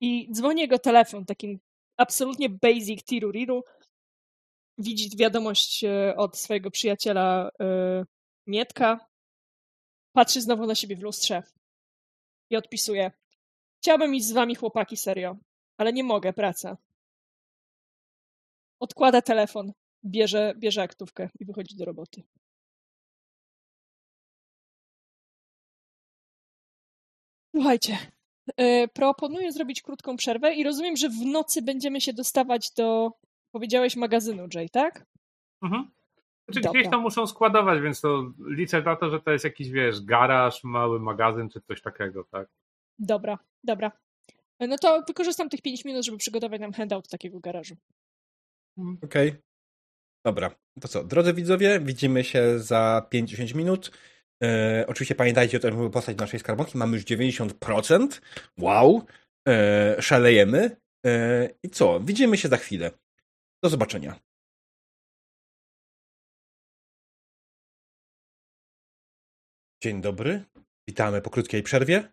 I 0.00 0.28
dzwoni 0.32 0.60
jego 0.60 0.78
telefon 0.78 1.24
takim 1.24 1.58
absolutnie 1.96 2.48
basic 2.48 3.04
tiruriru. 3.04 3.62
Widzi 4.78 5.16
wiadomość 5.16 5.84
e, 5.84 6.16
od 6.16 6.38
swojego 6.38 6.70
przyjaciela 6.70 7.50
e, 7.60 8.04
Mietka. 8.46 9.06
Patrzy 10.12 10.40
znowu 10.40 10.66
na 10.66 10.74
siebie 10.74 10.96
w 10.96 11.02
lustrze 11.02 11.42
i 12.50 12.56
odpisuje. 12.56 13.10
Chciałbym 13.78 14.14
iść 14.14 14.26
z 14.26 14.32
wami, 14.32 14.54
chłopaki, 14.54 14.96
serio, 14.96 15.36
ale 15.76 15.92
nie 15.92 16.04
mogę, 16.04 16.32
praca. 16.32 16.76
Odkłada 18.80 19.22
telefon, 19.22 19.72
bierze, 20.04 20.54
bierze 20.58 20.82
aktówkę 20.82 21.28
i 21.40 21.44
wychodzi 21.44 21.76
do 21.76 21.84
roboty. 21.84 22.22
Słuchajcie, 27.54 27.98
e, 28.56 28.88
proponuję 28.88 29.52
zrobić 29.52 29.82
krótką 29.82 30.16
przerwę 30.16 30.54
i 30.54 30.64
rozumiem, 30.64 30.96
że 30.96 31.08
w 31.08 31.26
nocy 31.26 31.62
będziemy 31.62 32.00
się 32.00 32.12
dostawać 32.12 32.70
do, 32.70 33.12
powiedziałeś, 33.56 33.96
magazynu, 33.96 34.48
Jay, 34.54 34.68
tak? 34.68 35.06
Mhm. 35.62 35.90
Znaczy 36.48 36.60
Dobra. 36.60 36.80
gdzieś 36.80 36.90
tam 36.90 37.00
muszą 37.00 37.26
składować, 37.26 37.80
więc 37.80 38.00
to 38.00 38.32
liczę 38.46 38.82
na 38.82 38.96
to, 38.96 39.10
że 39.10 39.20
to 39.20 39.30
jest 39.30 39.44
jakiś, 39.44 39.70
wiesz, 39.70 40.00
garaż, 40.00 40.64
mały 40.64 41.00
magazyn 41.00 41.48
czy 41.48 41.60
coś 41.60 41.82
takiego, 41.82 42.24
tak? 42.24 42.48
Dobra, 42.98 43.38
dobra. 43.64 43.92
E, 44.58 44.66
No 44.66 44.78
to 44.78 45.02
wykorzystam 45.06 45.48
tych 45.48 45.62
5 45.62 45.84
minut, 45.84 46.04
żeby 46.04 46.18
przygotować 46.18 46.60
nam 46.60 46.72
handout 46.72 47.08
takiego 47.08 47.40
garażu. 47.40 47.76
Okej. 49.04 49.34
Dobra, 50.26 50.50
to 50.80 50.88
co, 50.88 51.04
drodzy 51.04 51.32
widzowie, 51.32 51.80
widzimy 51.80 52.24
się 52.24 52.58
za 52.58 53.06
5-10 53.14 53.54
minut. 53.54 53.90
E, 54.42 54.84
oczywiście 54.88 55.14
pamiętajcie 55.14 55.56
o 55.56 55.60
tym, 55.60 55.74
żeby 55.74 55.90
postać 55.90 56.16
naszej 56.16 56.40
skarbonki. 56.40 56.78
Mamy 56.78 56.96
już 56.96 57.04
90%. 57.04 58.20
Wow. 58.58 59.02
E, 59.48 59.96
szalejemy. 60.02 60.76
E, 61.06 61.48
I 61.62 61.70
co, 61.70 62.00
widzimy 62.00 62.36
się 62.36 62.48
za 62.48 62.56
chwilę. 62.56 62.90
Do 63.62 63.68
zobaczenia. 63.68 64.20
Dzień 69.82 70.00
dobry. 70.00 70.44
Witamy 70.88 71.22
po 71.22 71.30
krótkiej 71.30 71.62
przerwie. 71.62 72.12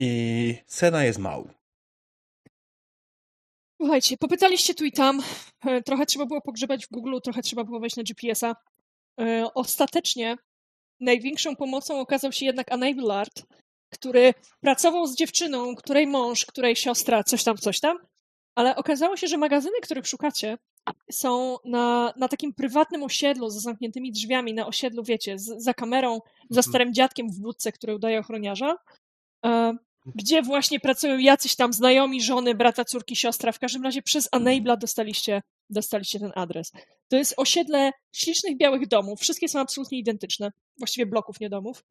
I 0.00 0.54
scena 0.66 1.04
jest 1.04 1.18
mał. 1.18 1.50
Słuchajcie, 3.80 4.16
popytaliście 4.16 4.74
tu 4.74 4.84
i 4.84 4.92
tam. 4.92 5.20
E, 5.64 5.82
Trochę 5.82 6.06
trzeba 6.06 6.26
było 6.26 6.40
pogrzebać 6.40 6.86
w 6.86 6.90
Google, 6.90 7.18
trochę 7.24 7.42
trzeba 7.42 7.64
było 7.64 7.80
wejść 7.80 7.96
na 7.96 8.02
GPS-a. 8.02 8.56
E, 9.20 9.54
Ostatecznie 9.54 10.36
największą 11.00 11.56
pomocą 11.56 12.00
okazał 12.00 12.32
się 12.32 12.46
jednak 12.46 12.72
Enableart, 12.72 13.42
który 13.92 14.34
pracował 14.60 15.06
z 15.06 15.16
dziewczyną, 15.16 15.74
której 15.74 16.06
mąż, 16.06 16.46
której 16.46 16.76
siostra, 16.76 17.24
coś 17.24 17.44
tam, 17.44 17.56
coś 17.56 17.80
tam. 17.80 17.98
Ale 18.54 18.76
okazało 18.76 19.16
się, 19.16 19.26
że 19.26 19.36
magazyny, 19.36 19.76
których 19.82 20.06
szukacie, 20.06 20.58
są 21.12 21.56
na, 21.64 22.12
na 22.16 22.28
takim 22.28 22.54
prywatnym 22.54 23.02
osiedlu 23.02 23.50
z 23.50 23.54
zamkniętymi 23.54 24.12
drzwiami, 24.12 24.54
na 24.54 24.66
osiedlu, 24.66 25.02
wiecie, 25.04 25.38
z, 25.38 25.62
za 25.62 25.74
kamerą, 25.74 26.20
za 26.50 26.60
Mhm. 26.60 26.62
starym 26.62 26.94
dziadkiem 26.94 27.28
w 27.30 27.40
budce, 27.40 27.72
który 27.72 27.94
udaje 27.94 28.18
ochroniarza. 28.20 28.76
E, 29.46 29.76
gdzie 30.14 30.42
właśnie 30.42 30.80
pracują 30.80 31.18
jacyś 31.18 31.56
tam 31.56 31.72
znajomi, 31.72 32.22
żony, 32.22 32.54
brata, 32.54 32.84
córki, 32.84 33.16
siostra. 33.16 33.52
W 33.52 33.58
każdym 33.58 33.82
razie 33.82 34.02
przez 34.02 34.28
Enabla 34.32 34.76
dostaliście, 34.76 35.42
dostaliście 35.70 36.20
ten 36.20 36.32
adres. 36.34 36.72
To 37.08 37.16
jest 37.16 37.34
osiedle 37.36 37.90
ślicznych 38.14 38.56
białych 38.56 38.88
domów. 38.88 39.20
Wszystkie 39.20 39.48
są 39.48 39.60
absolutnie 39.60 39.98
identyczne. 39.98 40.52
Właściwie 40.78 41.06
bloków, 41.06 41.40
nie 41.40 41.50
domów. 41.50 41.84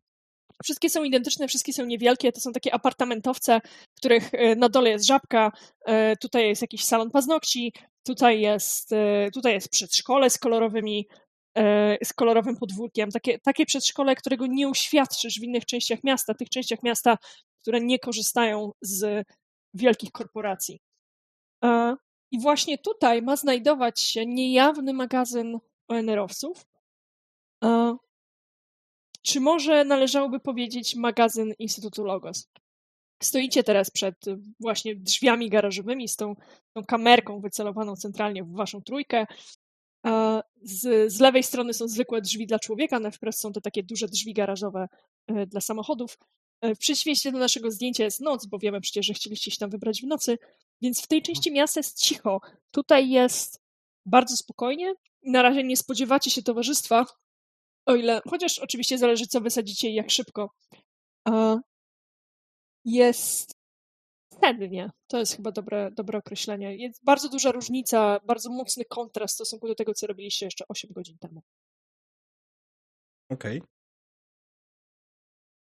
Wszystkie 0.64 0.90
są 0.90 1.04
identyczne, 1.04 1.48
wszystkie 1.48 1.74
są 1.74 1.86
niewielkie. 1.86 2.32
To 2.32 2.42
są 2.42 2.52
takie 2.52 2.74
apartamentowce, 2.74 3.62
w 3.96 3.98
których 3.98 4.34
e, 4.34 4.56
na 4.56 4.70
dole 4.70 4.90
jest 4.90 5.06
żabka, 5.06 5.52
e, 5.86 6.18
tutaj 6.18 6.48
jest 6.48 6.62
jakiś 6.62 6.84
salon 6.84 7.12
paznokci, 7.12 7.74
tutaj 8.04 8.42
jest, 8.42 8.94
e, 8.94 9.30
tutaj 9.34 9.54
jest 9.54 9.70
przedszkole 9.70 10.30
z 10.30 10.38
kolorowymi 10.38 11.08
z 12.04 12.14
kolorowym 12.14 12.58
podwórkiem. 12.58 13.12
Takie, 13.12 13.40
takie 13.40 13.66
przedszkole, 13.66 14.16
którego 14.16 14.48
nie 14.48 14.68
uświadczysz 14.68 15.40
w 15.40 15.44
innych 15.44 15.66
częściach 15.66 16.04
miasta, 16.04 16.34
tych 16.34 16.50
częściach 16.50 16.84
miasta, 16.84 17.18
które 17.62 17.82
nie 17.82 18.00
korzystają 18.00 18.72
z 18.82 19.28
wielkich 19.74 20.12
korporacji. 20.12 20.80
I 22.32 22.40
właśnie 22.42 22.78
tutaj 22.78 23.22
ma 23.22 23.36
znajdować 23.36 24.02
się 24.02 24.26
niejawny 24.26 24.94
magazyn 24.94 25.60
ONR-owców. 25.88 26.66
Czy 29.22 29.40
może 29.40 29.86
należałoby 29.86 30.40
powiedzieć 30.40 30.96
magazyn 30.96 31.54
Instytutu 31.60 32.04
Logos? 32.04 32.50
Stoicie 33.24 33.64
teraz 33.64 33.90
przed 33.90 34.28
y, 34.28 34.38
właśnie 34.60 34.96
drzwiami 34.96 35.50
garażowymi 35.50 36.08
z 36.08 36.16
tą, 36.16 36.36
tą 36.74 36.84
kamerką 36.84 37.42
wycelowaną 37.42 37.96
centralnie 37.96 38.44
w 38.44 38.52
waszą 38.52 38.82
trójkę. 38.82 39.26
Z, 40.64 41.14
z 41.14 41.20
lewej 41.20 41.44
strony 41.44 41.74
są 41.74 41.88
zwykłe 41.88 42.22
drzwi 42.22 42.48
dla 42.48 42.60
człowieka, 42.60 43.00
na 43.00 43.12
wprost 43.12 43.40
są 43.40 43.54
to 43.54 43.62
takie 43.62 43.84
duże 43.84 44.08
drzwi 44.08 44.34
garażowe 44.34 44.88
e, 45.28 45.46
dla 45.48 45.62
samochodów. 45.62 46.18
E, 46.62 46.76
W 46.76 46.80
przeciwieństwie 46.80 47.32
do 47.32 47.38
naszego 47.38 47.72
zdjęcia 47.72 48.04
jest 48.04 48.20
noc, 48.20 48.46
bo 48.46 48.60
wiemy 48.60 48.82
przecież, 48.82 49.06
że 49.06 49.14
chcieliście 49.14 49.52
się 49.52 49.58
tam 49.58 49.70
wybrać 49.70 50.02
w 50.02 50.08
nocy, 50.08 50.38
więc 50.82 51.02
w 51.02 51.08
tej 51.08 51.22
części 51.22 51.52
miasta 51.52 51.80
jest 51.80 52.00
cicho. 52.00 52.42
Tutaj 52.72 53.10
jest 53.10 53.62
bardzo 54.06 54.38
spokojnie. 54.38 54.94
Na 55.24 55.42
razie 55.42 55.64
nie 55.64 55.78
spodziewacie 55.78 56.32
się 56.32 56.44
towarzystwa, 56.44 57.06
o 57.86 57.96
ile, 57.96 58.22
chociaż 58.30 58.60
oczywiście 58.60 58.98
zależy, 58.98 59.28
co 59.28 59.42
wysadzicie 59.42 59.90
i 59.90 59.94
jak 59.94 60.12
szybko. 60.12 60.54
A 61.28 61.58
Jest 62.86 63.52
sennie. 64.42 64.92
To 65.08 65.18
jest 65.18 65.36
chyba 65.36 65.52
dobre, 65.52 65.92
dobre 65.92 66.20
określenie. 66.20 66.76
Jest 66.76 67.04
bardzo 67.04 67.30
duża 67.30 67.52
różnica, 67.52 68.20
bardzo 68.26 68.50
mocny 68.50 68.86
kontrast 68.86 69.34
w 69.34 69.36
stosunku 69.36 69.68
do 69.68 69.76
tego, 69.76 69.94
co 69.94 70.08
robiliście 70.08 70.46
jeszcze 70.46 70.66
8 70.68 70.92
godzin 70.94 71.18
temu. 71.18 71.42
Okej. 73.30 73.62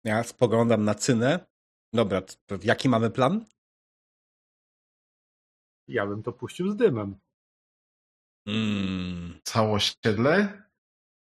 Ja 0.04 0.24
spoglądam 0.24 0.84
na 0.84 0.96
cynę. 0.96 1.46
Dobra, 1.94 2.22
jaki 2.64 2.90
mamy 2.90 3.12
plan? 3.12 3.46
Ja 5.88 6.06
bym 6.08 6.24
to 6.24 6.34
puścił 6.34 6.72
z 6.72 6.76
dymem. 6.76 7.20
Mm. 8.48 9.40
Cało 9.44 9.74
osiedle? 9.74 10.64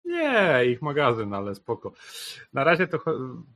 Nie, 0.04 0.64
ich 0.66 0.82
magazyn, 0.82 1.34
ale 1.34 1.54
spoko. 1.54 1.92
Na 2.52 2.64
razie 2.64 2.86
to 2.88 2.98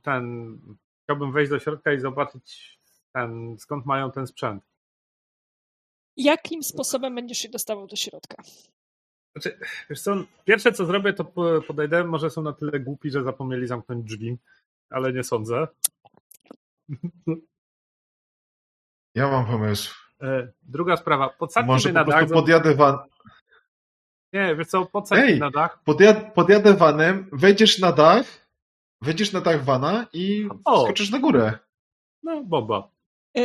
ten. 0.01 0.57
Chciałbym 1.03 1.31
wejść 1.31 1.49
do 1.51 1.59
środka 1.59 1.93
i 1.93 1.99
zobaczyć 1.99 2.79
ten, 3.13 3.57
skąd 3.59 3.85
mają 3.85 4.11
ten 4.11 4.27
sprzęt. 4.27 4.63
Jakim 6.17 6.63
sposobem 6.63 7.15
będziesz 7.15 7.37
się 7.37 7.49
dostawał 7.49 7.87
do 7.87 7.95
środka? 7.95 8.43
Znaczy, 9.35 9.59
wiesz 9.89 10.01
co, 10.01 10.15
pierwsze 10.45 10.71
co 10.71 10.85
zrobię, 10.85 11.13
to 11.13 11.25
po- 11.25 11.61
podejdę. 11.67 12.03
Może 12.03 12.29
są 12.29 12.41
na 12.41 12.53
tyle 12.53 12.79
głupi, 12.79 13.11
że 13.11 13.23
zapomnieli 13.23 13.67
zamknąć 13.67 14.05
drzwi, 14.05 14.37
ale 14.89 15.13
nie 15.13 15.23
sądzę. 15.23 15.67
Ja 19.15 19.27
mam 19.31 19.45
pomysł. 19.45 19.95
E, 20.21 20.51
Druga 20.63 20.97
sprawa, 20.97 21.29
podsadźcie 21.29 21.67
Może 21.67 21.89
mnie 21.89 21.93
po 21.99 22.05
na 22.05 22.11
dach. 22.11 22.19
prostu 22.19 22.33
podjadę 22.35 22.75
van... 22.75 22.97
Nie, 24.33 24.55
wiesz 24.55 24.67
co, 24.67 24.85
podsadź 24.85 25.39
na 25.39 25.51
dach. 25.51 25.83
Podjad... 25.83 26.33
podjadę 26.33 26.73
vanem, 26.73 27.27
wejdziesz 27.31 27.79
na 27.79 27.91
dach, 27.91 28.47
wejdziesz 29.01 29.31
na 29.33 29.41
dach 29.41 29.63
vana 29.63 30.07
i 30.13 30.47
O! 30.65 30.83
skoczysz 30.83 31.11
na 31.11 31.19
górę. 31.19 31.59
No, 32.23 32.43
boba. 32.43 32.91
E, 33.37 33.41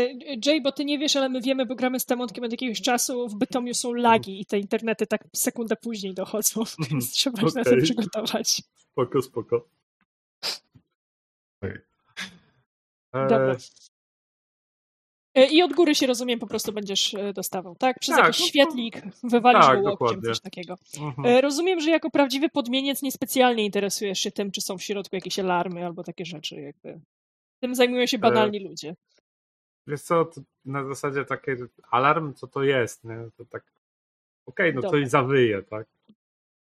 Jay, 0.46 0.60
bo 0.62 0.72
ty 0.72 0.84
nie 0.84 0.98
wiesz, 0.98 1.16
ale 1.16 1.28
my 1.28 1.40
wiemy, 1.40 1.66
bo 1.66 1.74
gramy 1.74 2.00
z 2.00 2.06
Temontkiem 2.06 2.44
od 2.44 2.50
jakiegoś 2.50 2.80
czasu, 2.80 3.28
w 3.28 3.34
Bytomiu 3.34 3.74
są 3.74 3.92
lagi 3.92 4.40
i 4.40 4.46
te 4.46 4.58
internety 4.58 5.06
tak 5.06 5.24
sekundę 5.36 5.76
później 5.76 6.14
dochodzą, 6.14 6.62
więc 6.90 7.12
trzeba 7.12 7.40
się 7.40 7.46
na 7.54 7.64
to 7.64 7.76
przygotować. 7.82 8.62
Spoko, 8.74 9.22
spoko. 9.22 9.68
Dobra. 13.12 13.56
E, 15.38 15.46
I 15.46 15.62
od 15.62 15.72
góry 15.72 15.94
się 15.94 16.06
rozumiem, 16.06 16.38
po 16.38 16.46
prostu 16.46 16.72
będziesz 16.72 17.14
e, 17.14 17.32
dostawał, 17.32 17.76
tak? 17.76 17.98
Przez 17.98 18.16
Tak, 18.16 18.24
jakiś 18.24 18.40
no 18.40 18.46
świetlik 18.46 19.02
wywalisz 19.22 19.66
tak, 19.66 19.82
go 19.82 19.90
łokciem, 19.90 20.06
dokładnie. 20.06 20.22
coś 20.22 20.40
takiego. 20.40 20.76
Mhm. 21.00 21.26
E, 21.36 21.40
Rozumiem, 21.40 21.80
że 21.80 21.90
jako 21.90 22.10
prawdziwy 22.10 22.48
podmieniec 22.48 23.02
niespecjalnie 23.02 23.64
interesujesz 23.64 24.18
się 24.18 24.30
tym, 24.30 24.50
czy 24.50 24.60
są 24.60 24.78
w 24.78 24.82
środku 24.82 25.16
jakieś 25.16 25.38
alarmy 25.38 25.86
albo 25.86 26.04
takie 26.04 26.24
rzeczy, 26.24 26.60
jakby. 26.60 27.00
Tym 27.60 27.74
zajmują 27.74 28.06
się 28.06 28.18
banalni 28.18 28.60
ludzie. 28.60 28.94
Wiesz 29.86 30.02
co, 30.02 30.30
na 30.64 30.84
zasadzie 30.84 31.24
takie 31.24 31.56
alarm, 31.90 32.34
co 32.34 32.46
to 32.46 32.62
jest, 32.62 33.04
nie? 33.04 33.16
To 33.36 33.44
tak, 33.44 33.64
okej, 34.46 34.74
no 34.74 34.80
Dobra. 34.80 35.00
coś 35.00 35.08
zawyje, 35.08 35.62
tak? 35.62 35.86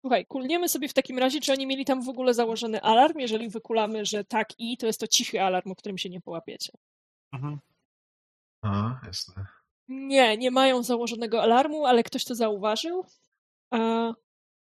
Słuchaj, 0.02 0.26
kulniemy 0.26 0.70
sobie 0.70 0.88
w 0.88 0.94
takim 0.94 1.20
razie, 1.20 1.40
czy 1.40 1.52
oni 1.52 1.68
mieli 1.68 1.86
tam 1.86 2.02
w 2.04 2.10
ogóle 2.10 2.34
założony 2.34 2.82
alarm. 2.82 3.20
Jeżeli 3.20 3.50
wykulamy, 3.50 4.06
że 4.06 4.24
tak 4.24 4.48
i, 4.60 4.78
to 4.78 4.88
jest 4.88 5.00
to 5.00 5.08
cichy 5.08 5.42
alarm, 5.42 5.72
o 5.72 5.76
którym 5.76 5.98
się 5.98 6.10
nie 6.10 6.22
połapiecie. 6.22 6.72
Mhm. 7.34 7.58
A, 8.66 9.00
jasne. 9.06 9.46
Nie, 9.88 10.38
nie 10.38 10.52
mają 10.52 10.84
założonego 10.84 11.42
alarmu, 11.42 11.86
ale 11.86 12.04
ktoś 12.04 12.26
to 12.26 12.36
zauważył. 12.36 13.06
A 13.72 14.12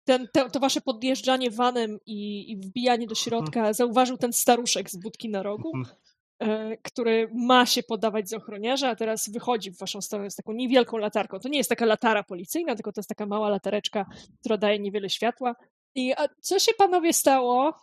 ten, 0.05 0.29
te, 0.33 0.51
to 0.51 0.61
wasze 0.61 0.81
podjeżdżanie 0.81 1.51
vanem 1.51 1.99
i, 2.07 2.51
i 2.53 2.57
wbijanie 2.57 3.07
do 3.07 3.15
środka 3.15 3.73
zauważył 3.73 4.17
ten 4.17 4.33
staruszek 4.33 4.91
z 4.91 4.97
budki 4.97 5.29
na 5.29 5.43
rogu, 5.43 5.73
Mhm. 5.75 5.97
e, 6.39 6.77
który 6.77 7.31
ma 7.35 7.67
się 7.67 7.83
podawać 7.83 8.29
za 8.29 8.37
ochroniarza, 8.37 8.89
a 8.89 8.97
teraz 8.97 9.31
wychodzi 9.31 9.71
w 9.71 9.79
waszą 9.79 10.01
stronę 10.01 10.31
z 10.31 10.37
taką 10.37 10.53
niewielką 10.53 10.97
latarką. 10.97 11.39
To 11.41 11.49
nie 11.49 11.59
jest 11.59 11.71
taka 11.71 11.87
latara 11.87 12.23
policyjna, 12.23 12.75
tylko 12.75 12.93
to 12.93 12.99
jest 13.01 13.09
taka 13.09 13.27
mała 13.27 13.49
latareczka, 13.49 14.07
która 14.41 14.57
daje 14.57 14.79
niewiele 14.79 15.11
światła. 15.11 15.55
I 15.95 16.13
a 16.17 16.29
co 16.41 16.59
się 16.59 16.73
panowie 16.79 17.13
stało? 17.13 17.75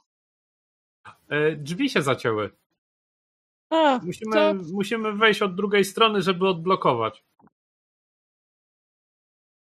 E, 1.30 1.56
drzwi 1.56 1.90
się 1.90 2.02
zacięły. 2.02 2.50
A, 3.70 4.00
Musimy, 4.04 4.32
to 4.34 4.54
musimy 4.74 5.14
wejść 5.14 5.42
od 5.42 5.56
drugiej 5.56 5.86
strony, 5.86 6.22
żeby 6.22 6.48
odblokować. 6.48 7.24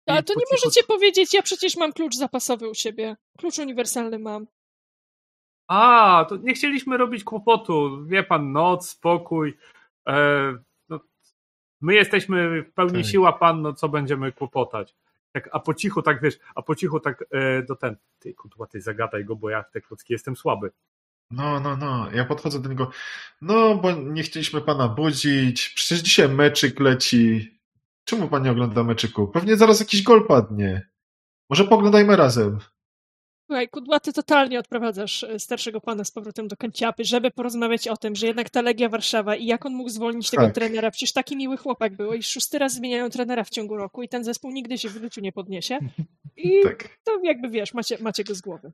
Ale 0.07 0.21
I 0.21 0.25
to 0.25 0.35
nie 0.35 0.45
możecie 0.53 0.83
powiedzieć, 0.83 1.35
ja 1.35 1.43
przecież 1.43 1.77
mam 1.77 1.93
klucz 1.93 2.15
zapasowy 2.17 2.69
u 2.69 2.75
siebie. 2.75 3.17
Klucz 3.39 3.59
uniwersalny 3.59 4.19
mam. 4.19 4.47
A, 5.69 6.27
to 6.29 6.37
nie 6.37 6.55
chcieliśmy 6.55 6.97
robić 6.97 7.25
kłopotu. 7.25 8.05
Wie 8.07 8.23
pan, 8.23 8.53
noc, 8.53 8.89
spokój. 8.89 9.57
E, 10.09 10.57
no, 10.89 11.01
my 11.81 11.95
jesteśmy 11.95 12.63
w 12.63 12.73
pełni 12.73 13.03
Tak. 13.03 13.07
siła 13.07 13.33
pan, 13.33 13.63
no 13.63 13.73
co 13.73 13.89
będziemy 13.89 14.33
kłopotać. 14.33 14.97
Tak, 15.33 15.49
a 15.53 15.61
po 15.61 15.75
cichu 15.75 16.03
tak 16.03 16.23
wiesz, 16.23 16.39
a 16.55 16.63
po 16.63 16.75
cichu 16.75 17.01
tak 17.01 17.25
e, 17.31 17.63
do 17.63 17.77
ten. 17.77 17.97
Ty 18.19 18.35
kutła, 18.35 18.67
ty 18.67 18.81
zagadaj 18.81 19.25
go, 19.25 19.37
bo 19.37 19.51
ja 19.51 19.63
w 19.63 19.71
te 19.71 19.81
klocki 19.81 20.13
jestem 20.13 20.37
słaby. 20.37 20.71
No, 21.31 21.61
no, 21.61 21.77
no. 21.77 22.11
Ja 22.13 22.25
podchodzę 22.25 22.63
do 22.63 22.69
niego. 22.69 22.91
No, 23.43 23.75
bo 23.75 23.93
nie 23.93 24.23
chcieliśmy 24.23 24.61
pana 24.61 24.89
budzić. 24.89 25.69
Przecież 25.69 26.01
dzisiaj 26.01 26.29
meczyk 26.29 26.81
leci. 26.81 27.51
Czemu 28.05 28.29
pan 28.29 28.43
nie 28.43 28.51
ogląda 28.51 28.85
meczyku? 28.85 29.29
Pewnie 29.29 29.57
zaraz 29.57 29.81
jakiś 29.81 30.03
gol 30.03 30.27
padnie. 30.27 30.89
Może 31.51 31.65
poglądajmy 31.65 32.17
razem. 32.17 32.59
Słuchaj, 33.47 33.69
kudłaty 33.69 34.13
totalnie 34.13 34.59
odprowadzasz 34.59 35.25
e, 35.25 35.39
starszego 35.39 35.81
pana 35.81 36.05
z 36.05 36.11
powrotem 36.11 36.49
do 36.49 36.57
kanciapy, 36.57 37.05
żeby 37.05 37.31
porozmawiać 37.31 37.89
o 37.89 37.97
tym, 37.97 38.17
że 38.17 38.27
jednak 38.27 38.51
ta 38.51 38.63
Legia 38.63 38.89
Warszawa 38.89 39.37
i 39.37 39.47
jak 39.47 39.67
on 39.67 39.75
mógł 39.75 39.91
zwolnić 39.91 40.31
tego 40.31 40.43
Tak. 40.43 40.55
trenera. 40.55 40.91
Przecież 40.91 41.13
taki 41.13 41.37
miły 41.37 41.57
chłopak 41.57 41.97
był 41.97 42.13
i 42.13 42.23
szósty 42.23 42.59
raz 42.59 42.75
zmieniają 42.75 43.11
trenera 43.11 43.45
w 43.45 43.51
ciągu 43.51 43.77
roku 43.77 44.03
i 44.03 44.09
ten 44.09 44.25
zespół 44.25 44.51
nigdy 44.51 44.79
się 44.79 44.89
w 44.89 44.93
życiu 45.03 45.21
nie 45.21 45.33
podniesie. 45.33 45.79
I 46.37 46.51
Tak. 46.63 46.89
to 47.05 47.21
jakby 47.23 47.49
wiesz, 47.49 47.75
macie, 47.75 47.99
macie 48.01 48.25
go 48.25 48.35
z 48.35 48.41
głowy. 48.41 48.73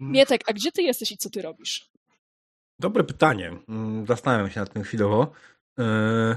Mm. 0.00 0.12
Mietek, 0.12 0.40
a 0.46 0.52
gdzie 0.52 0.72
ty 0.72 0.82
jesteś 0.82 1.12
i 1.12 1.16
co 1.16 1.30
ty 1.30 1.42
robisz? 1.42 1.90
Dobre 2.80 3.04
pytanie. 3.04 3.56
Mm, 3.68 4.06
Zastanawiam 4.06 4.50
się 4.50 4.60
nad 4.60 4.72
tym 4.72 4.82
chwilowo. 4.82 5.32
Yy, 5.78 6.36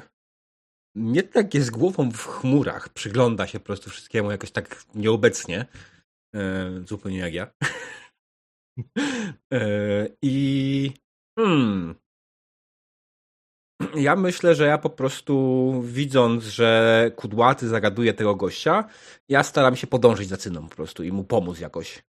Mietek 0.96 1.54
jest 1.54 1.72
głową 1.72 2.12
w 2.12 2.26
chmurach. 2.26 2.90
Przygląda 2.90 3.48
się 3.48 3.60
po 3.60 3.66
prostu 3.66 3.90
wszystkiemu 3.90 4.32
jakoś 4.32 4.52
tak 4.52 4.84
nieobecnie. 4.96 5.66
Yy, 6.34 6.84
Zupełnie 6.88 7.18
jak 7.18 7.34
ja. 7.34 7.52
Yy, 9.52 10.18
I 10.22 10.94
hmm, 11.40 11.96
ja 13.96 14.16
myślę, 14.16 14.56
że 14.56 14.68
ja 14.68 14.78
po 14.78 14.90
prostu 14.90 15.74
widząc, 15.86 16.44
że 16.44 17.12
kudłaty 17.16 17.68
zagaduje 17.68 18.14
tego 18.14 18.36
gościa, 18.36 18.84
ja 19.30 19.44
staram 19.44 19.76
się 19.76 19.88
podążyć 19.88 20.30
za 20.30 20.38
cyną 20.38 20.70
po 20.70 20.76
prostu 20.76 21.04
i 21.04 21.12
mu 21.12 21.24
pomóc 21.24 21.60
jakoś. 21.60 22.04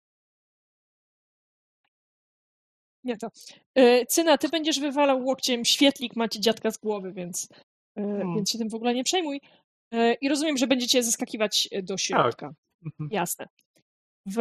Nie 3.04 3.18
to. 3.18 3.28
E, 3.76 4.06
Cyna, 4.06 4.38
ty 4.38 4.50
będziesz 4.50 4.80
wywalał 4.80 5.26
łokciem 5.26 5.66
świetlik, 5.66 6.16
macie 6.16 6.40
dziadka 6.40 6.72
z 6.72 6.78
głowy, 6.78 7.14
więc, 7.14 7.48
e, 7.98 8.02
Hmm. 8.02 8.36
więc 8.36 8.52
się 8.52 8.58
tym 8.58 8.70
w 8.70 8.76
ogóle 8.76 8.94
nie 8.94 9.04
przejmuj. 9.04 9.42
E, 9.94 10.14
I 10.14 10.30
rozumiem, 10.30 10.58
że 10.58 10.68
będziecie 10.68 11.04
zaskakiwać 11.04 11.70
do 11.84 11.98
środka. 11.98 12.54
Mhm. 12.86 13.10
Jasne. 13.12 13.48
W, 14.26 14.38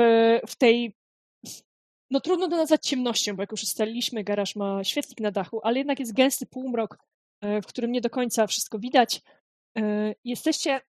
w 0.48 0.56
tej. 0.56 0.94
No 2.10 2.20
trudno 2.20 2.48
to 2.48 2.56
nazwać 2.56 2.86
ciemnością, 2.86 3.36
bo 3.36 3.43
jak 3.43 3.51
już 3.52 3.62
ustaliliśmy, 3.62 4.24
garaż 4.24 4.56
ma 4.56 4.85
świetlik 4.85 5.20
na 5.20 5.30
dachu, 5.30 5.60
ale 5.62 5.78
jednak 5.78 6.01
jest 6.01 6.14
gęsty 6.14 6.47
półmrok, 6.47 6.98
w 7.43 7.66
którym 7.66 7.93
nie 7.93 8.01
do 8.01 8.10
końca 8.10 8.47
wszystko 8.47 8.78
widać. 8.78 9.20
Jesteście 10.24 10.80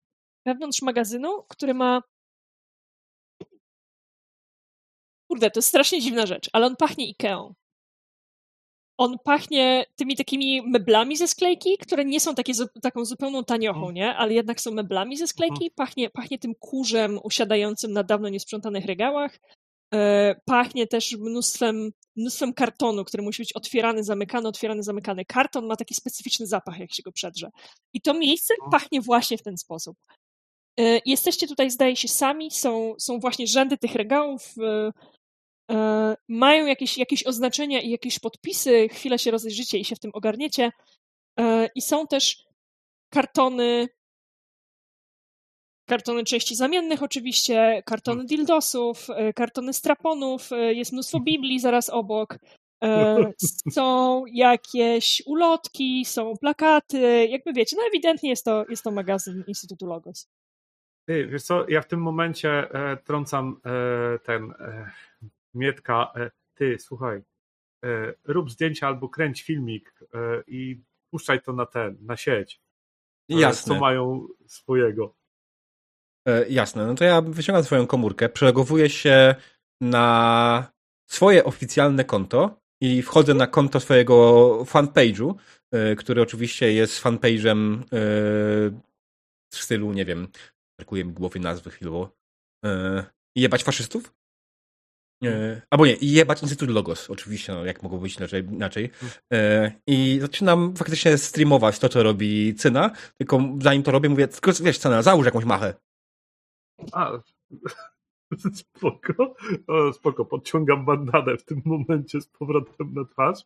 wewnątrz 0.47 0.83
magazynu, 0.83 1.43
który 1.49 1.75
ma. 1.75 2.03
Kurde, 5.29 5.51
to 5.51 5.59
jest 5.59 5.69
strasznie 5.69 6.01
dziwna 6.01 6.27
rzecz, 6.27 6.51
ale 6.53 6.67
on 6.67 6.77
pachnie 6.77 7.07
Ikeą. 7.09 7.55
On 9.01 9.17
pachnie 9.25 9.85
tymi 9.97 10.17
takimi 10.17 10.63
meblami 10.63 11.17
ze 11.17 11.29
sklejki, 11.29 11.79
które 11.79 12.05
nie 12.05 12.21
są 12.21 12.35
takie, 12.35 12.53
taką 12.83 13.05
zupełną 13.05 13.45
taniochą, 13.45 13.79
Mhm. 13.79 13.95
nie? 13.95 14.15
Ale 14.15 14.35
jednak 14.35 14.61
są 14.61 14.71
meblami 14.71 15.17
ze 15.17 15.27
sklejki. 15.27 15.71
Pachnie, 15.71 16.11
pachnie 16.11 16.39
tym 16.39 16.55
kurzem 16.55 17.19
usiadającym 17.23 17.93
na 17.93 18.03
dawno 18.03 18.29
niesprzątanych 18.29 18.85
regałach. 18.85 19.39
E, 19.95 20.35
pachnie 20.45 20.87
też 20.87 21.17
mnóstwem, 21.19 21.91
mnóstwem 22.17 22.55
kartonu, 22.55 23.05
który 23.05 23.23
musi 23.23 23.43
być 23.43 23.53
otwierany, 23.53 24.05
zamykany, 24.05 24.49
otwierany, 24.49 24.83
zamykany. 24.83 25.25
Karton 25.25 25.67
ma 25.67 25.77
taki 25.77 25.95
specyficzny 25.95 26.47
zapach, 26.47 26.79
jak 26.79 26.95
się 26.95 27.03
go 27.03 27.13
przedrze. 27.13 27.51
I 27.93 28.01
to 28.01 28.15
miejsce 28.15 28.55
Mhm. 28.55 28.71
pachnie 28.71 29.01
właśnie 29.01 29.39
w 29.39 29.43
ten 29.43 29.57
sposób. 29.59 29.97
E, 30.81 31.01
Jesteście 31.07 31.47
tutaj, 31.47 31.71
zdaje 31.71 31.97
się, 31.97 32.09
sami. 32.09 32.51
Są, 32.51 32.95
są 32.99 33.19
właśnie 33.21 33.47
rzędy 33.47 33.79
tych 33.79 33.95
regałów. 33.95 34.55
E, 35.71 36.17
Mają 36.29 36.67
jakieś, 36.67 36.99
jakieś 36.99 37.27
oznaczenia 37.27 37.81
i 37.81 37.91
jakieś 37.91 38.19
podpisy. 38.19 38.89
Chwilę 38.89 39.19
się 39.19 39.31
rozejrzycie 39.31 39.79
i 39.79 39.85
się 39.85 39.97
w 39.97 39.99
tym 40.01 40.11
ogarniecie. 40.15 40.71
E, 41.41 41.69
I 41.75 41.83
są 41.83 42.07
też 42.07 42.45
kartony. 43.11 43.89
Kartony 45.89 46.25
części 46.25 46.57
zamiennych, 46.57 47.03
oczywiście, 47.03 47.83
kartony 47.87 48.25
dildosów, 48.25 49.07
e, 49.11 49.33
kartony 49.33 49.73
straponów, 49.73 50.51
jest 50.71 50.93
mnóstwo 50.93 51.21
Biblii 51.21 51.61
zaraz 51.61 51.91
obok. 51.91 52.39
Są 53.73 54.25
jakieś 54.27 55.23
ulotki, 55.27 56.05
są 56.05 56.37
plakaty, 56.37 57.27
jakby 57.27 57.53
wiecie, 57.53 57.77
no 57.77 57.83
ewidentnie 57.89 58.31
jest 58.31 58.45
to, 58.45 58.65
jest 58.69 58.85
to 58.85 58.91
magazyn 58.91 59.45
Instytutu 59.47 59.87
Logos. 59.87 60.29
Ty, 61.09 61.27
wiesz 61.27 61.43
co, 61.43 61.69
ja 61.69 61.83
w 61.83 61.87
tym 61.87 62.01
momencie 62.01 62.51
e, 62.51 62.97
trącam 62.97 63.61
e, 63.65 64.19
ten 64.19 64.51
e, 64.51 64.91
Mietka. 65.59 66.13
E, 66.17 66.31
ty, 66.55 66.79
słuchaj, 66.79 67.23
e, 67.85 68.15
rób 68.25 68.51
zdjęcia 68.51 68.87
albo 68.87 69.09
kręć 69.09 69.43
filmik 69.43 69.95
e, 70.15 70.43
i 70.47 70.83
puszczaj 71.11 71.43
to 71.43 71.53
na 71.53 71.67
ten, 71.67 71.99
na 72.01 72.17
sieć. 72.17 72.61
Jasne. 73.29 73.75
Co 73.75 73.81
mają 73.81 74.27
swojego. 74.47 75.15
Jasne, 76.49 76.87
no 76.87 76.95
to 76.95 77.05
ja 77.05 77.23
wyciągam 77.23 77.65
swoją 77.65 77.87
komórkę, 77.87 78.29
przelogowuję 78.29 78.91
się 78.91 79.35
na 79.81 80.73
swoje 81.11 81.45
oficjalne 81.45 82.05
konto 82.05 82.61
i 82.81 83.03
wchodzę 83.03 83.35
na 83.35 83.47
konto 83.47 83.81
swojego 83.81 84.15
fanpage'u, 84.65 85.35
który 85.99 86.23
oczywiście 86.23 86.73
jest 86.73 87.03
fanpage'em 87.03 87.83
w 89.53 89.57
stylu, 89.57 89.93
nie 89.93 90.05
wiem, 90.05 90.29
brakuje 90.79 91.05
mi 91.05 91.13
głowy 91.13 91.41
nazwy 91.41 91.71
chwilowo. 91.71 92.17
Jebać 93.37 93.65
faszystów? 93.65 94.18
E, 95.25 95.63
albo 95.71 95.87
nie, 95.87 95.95
i 95.95 96.13
jebać 96.13 96.43
Instytut 96.43 96.71
Logos, 96.71 97.11
oczywiście, 97.11 97.53
no, 97.53 97.65
jak 97.65 97.83
mogło 97.83 97.99
być 97.99 98.17
inaczej. 98.17 98.45
inaczej. 98.45 98.91
E, 99.33 99.73
I 99.87 100.19
zaczynam 100.21 100.77
faktycznie 100.77 101.19
streamować 101.19 101.79
to, 101.79 101.89
co 101.89 102.03
robi 102.03 102.55
Cyna, 102.55 102.91
tylko 103.19 103.41
zanim 103.63 103.83
to 103.83 103.91
robię, 103.91 104.09
mówię, 104.09 104.29
tylko 104.29 104.53
wiesz, 104.63 104.79
Cyna, 104.79 105.03
załóż 105.03 105.27
jakąś 105.27 105.45
machę. 105.45 105.75
A, 106.93 107.13
spoko. 108.55 109.35
O, 109.67 109.93
spoko, 109.93 110.25
podciągam 110.25 110.85
bandanę 110.85 111.37
w 111.37 111.45
tym 111.45 111.63
momencie 111.65 112.21
z 112.21 112.27
powrotem 112.27 112.95
na 112.95 113.05
twarz. 113.05 113.39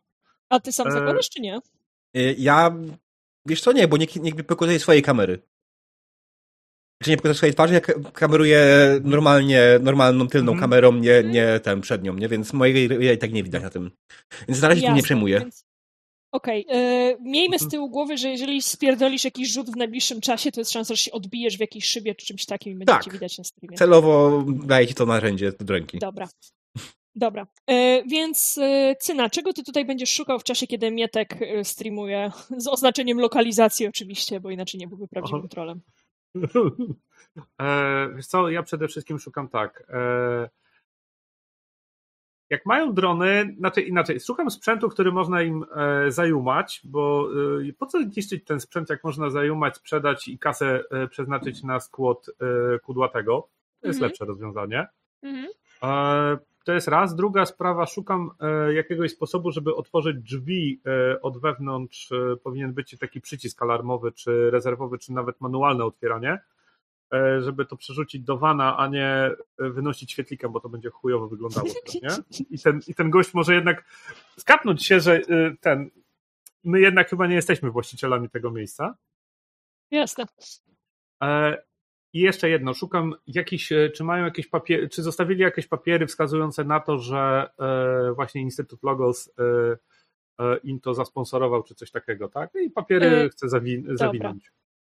A 0.49 0.59
ty 0.59 0.71
sam 0.71 0.87
E, 0.87 0.91
zakładasz, 0.91 1.29
czy 1.29 1.41
nie? 1.41 1.59
Y, 2.17 2.35
Ja, 2.37 2.75
wiesz 3.45 3.61
co, 3.61 3.71
nie, 3.71 3.87
bo 3.87 3.97
nikt, 3.97 4.15
nikt 4.15 4.37
nie 4.37 4.43
pokazuje 4.43 4.79
swojej 4.79 5.01
kamery. 5.01 5.41
Czy 7.03 7.09
nie 7.09 7.17
pokazuje 7.17 7.35
swojej 7.37 7.53
twarzy, 7.53 7.73
jak 7.73 8.11
kameruję 8.13 8.65
normalnie, 9.03 9.61
normalną 9.81 10.27
tylną 10.27 10.51
Mhm. 10.51 10.61
kamerą, 10.69 10.91
nie, 10.93 11.23
nie 11.23 11.59
tę 11.63 11.81
przednią, 11.81 12.13
nie? 12.13 12.27
Więc 12.27 12.53
mojej 12.53 12.89
i 13.13 13.17
tak 13.17 13.33
nie 13.33 13.43
widać 13.43 13.63
na 13.63 13.69
tym. 13.69 13.91
Więc 14.47 14.61
na 14.61 14.67
razie 14.67 14.81
tym 14.81 14.89
nie 14.89 14.95
Jasne, 14.95 15.03
przejmuję. 15.05 15.39
Więc, 15.39 15.65
Okej, 16.31 16.65
okay. 16.65 17.17
miejmy 17.21 17.57
z 17.59 17.61
Mhm. 17.61 17.71
tyłu 17.71 17.89
głowy, 17.89 18.17
że 18.17 18.29
jeżeli 18.29 18.61
spierdolisz 18.61 19.23
jakiś 19.23 19.51
rzut 19.51 19.69
w 19.71 19.75
najbliższym 19.75 20.21
czasie, 20.21 20.51
to 20.51 20.61
jest 20.61 20.71
szansa, 20.71 20.93
że 20.93 21.01
się 21.01 21.11
odbijesz 21.11 21.57
w 21.57 21.59
jakiejś 21.59 21.85
szybie 21.85 22.15
czy 22.15 22.25
czymś 22.25 22.45
takim 22.45 22.73
i 22.73 22.75
będziecie 22.75 23.03
Tak. 23.03 23.13
widać 23.13 23.37
na 23.37 23.43
streamie. 23.43 23.77
Celowo 23.77 24.43
daję 24.65 24.87
ci 24.87 24.93
to 24.93 25.05
narzędzie 25.05 25.51
do 25.59 25.73
ręki. 25.73 25.99
Dobra. 25.99 26.29
Dobra, 27.15 27.47
e, 27.69 28.03
więc 28.03 28.57
e, 28.57 28.95
Cyna, 28.99 29.29
czego 29.29 29.53
ty 29.53 29.63
tutaj 29.63 29.85
będziesz 29.85 30.13
szukał 30.13 30.39
w 30.39 30.43
czasie, 30.43 30.67
kiedy 30.67 30.91
Mietek 30.91 31.37
e, 31.41 31.63
streamuje? 31.65 32.31
Z 32.57 32.67
oznaczeniem 32.67 33.19
lokalizacji 33.19 33.87
oczywiście, 33.87 34.39
bo 34.39 34.51
inaczej 34.51 34.79
nie 34.79 34.87
byłby 34.87 35.07
prawdziwym 35.07 35.39
Aha. 35.39 35.47
trolem. 35.51 35.81
E, 37.61 38.09
wiesz 38.15 38.27
co, 38.27 38.49
ja 38.49 38.63
przede 38.63 38.87
wszystkim 38.87 39.19
szukam 39.19 39.49
tak. 39.49 39.83
E, 39.89 40.49
jak 42.49 42.65
mają 42.65 42.93
drony, 42.93 43.55
znaczy 43.57 43.81
inaczej, 43.81 44.19
szukam 44.19 44.51
sprzętu, 44.51 44.89
który 44.89 45.11
można 45.11 45.41
im 45.41 45.65
e, 45.75 46.11
zajumać, 46.11 46.81
bo 46.83 47.29
e, 47.69 47.73
po 47.73 47.85
co 47.85 47.99
niszczyć 48.01 48.45
ten 48.45 48.59
sprzęt, 48.59 48.89
jak 48.89 49.03
można 49.03 49.29
zajumać, 49.29 49.75
sprzedać 49.75 50.27
i 50.27 50.39
kasę 50.39 50.83
e, 50.91 51.07
przeznaczyć 51.07 51.63
na 51.63 51.79
skład 51.79 52.17
e, 52.29 52.79
kudłatego? 52.79 53.47
To 53.81 53.87
jest 53.87 53.97
Mhm. 53.97 54.09
lepsze 54.09 54.25
rozwiązanie. 54.25 54.87
Mhm. 55.21 55.47
E, 55.83 56.37
To 56.63 56.73
jest 56.73 56.87
raz. 56.87 57.15
Druga 57.15 57.45
sprawa, 57.45 57.85
szukam 57.85 58.31
e, 58.39 58.73
jakiegoś 58.73 59.11
sposobu, 59.11 59.51
żeby 59.51 59.75
otworzyć 59.75 60.17
drzwi 60.17 60.81
e, 60.85 61.21
od 61.21 61.41
wewnątrz. 61.41 62.11
E, 62.11 62.37
Powinien 62.37 62.73
być 62.73 62.97
taki 62.99 63.21
przycisk 63.21 63.61
alarmowy, 63.61 64.11
czy 64.11 64.51
rezerwowy, 64.51 64.97
czy 64.97 65.13
nawet 65.13 65.41
manualne 65.41 65.85
otwieranie, 65.85 66.39
żeby 67.39 67.65
to 67.65 67.77
przerzucić 67.77 68.23
do 68.23 68.37
wana, 68.37 68.77
a 68.77 68.87
nie 68.87 69.31
wynosić 69.57 70.11
świetlikiem, 70.11 70.51
bo 70.51 70.59
to 70.59 70.69
będzie 70.69 70.89
chujowo 70.89 71.27
wyglądało. 71.27 71.67
nie? 72.03 72.09
I, 72.49 72.59
ten, 72.59 72.79
I 72.87 72.95
ten 72.95 73.09
gość 73.09 73.33
może 73.33 73.55
jednak 73.55 73.85
skapnąć 74.37 74.85
się, 74.85 74.99
że 74.99 75.21
ten. 75.61 75.89
My 76.63 76.79
jednak 76.79 77.09
chyba 77.09 77.27
nie 77.27 77.35
jesteśmy 77.35 77.71
właścicielami 77.71 78.29
tego 78.29 78.51
miejsca. 78.51 78.95
Jasne. 79.91 80.25
I 82.13 82.19
jeszcze 82.19 82.49
jedno, 82.49 82.73
szukam 82.73 83.15
jakiś, 83.27 83.71
e, 83.71 83.89
czy 83.89 84.03
mają 84.03 84.25
jakieś 84.25 84.47
papiery, 84.47 84.89
czy 84.89 85.03
zostawili 85.03 85.41
jakieś 85.41 85.67
papiery 85.67 86.07
wskazujące 86.07 86.63
na 86.63 86.79
to, 86.79 86.99
że 86.99 87.49
e, 87.59 88.13
właśnie 88.13 88.41
Instytut 88.41 88.83
Logos 88.83 89.29
e, 90.39 90.57
im 90.63 90.79
to 90.79 90.93
zasponsorował, 90.93 91.63
czy 91.63 91.75
coś 91.75 91.91
takiego, 91.91 92.27
tak? 92.29 92.49
I 92.65 92.69
papiery 92.69 93.29
chcę 93.29 93.47
zawi- 93.47 93.97
zawinąć. 93.97 94.51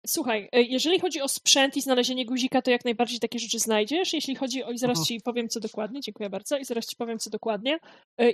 Słuchaj, 0.07 0.49
jeżeli 0.53 0.99
chodzi 0.99 1.21
o 1.21 1.27
sprzęt 1.27 1.77
i 1.77 1.81
znalezienie 1.81 2.25
guzika, 2.25 2.61
to 2.61 2.71
jak 2.71 2.85
najbardziej 2.85 3.19
takie 3.19 3.39
rzeczy 3.39 3.59
znajdziesz. 3.59 4.13
Jeśli 4.13 4.35
chodzi 4.35 4.63
o, 4.63 4.71
i 4.71 4.77
zaraz 4.77 4.97
Mhm. 4.97 5.05
ci 5.05 5.21
powiem 5.21 5.49
co 5.49 5.59
dokładnie, 5.59 6.01
dziękuję 6.01 6.29
bardzo, 6.29 6.57
i 6.57 6.65
zaraz 6.65 6.85
ci 6.85 6.95
powiem 6.95 7.19
co 7.19 7.29
dokładnie. 7.29 7.79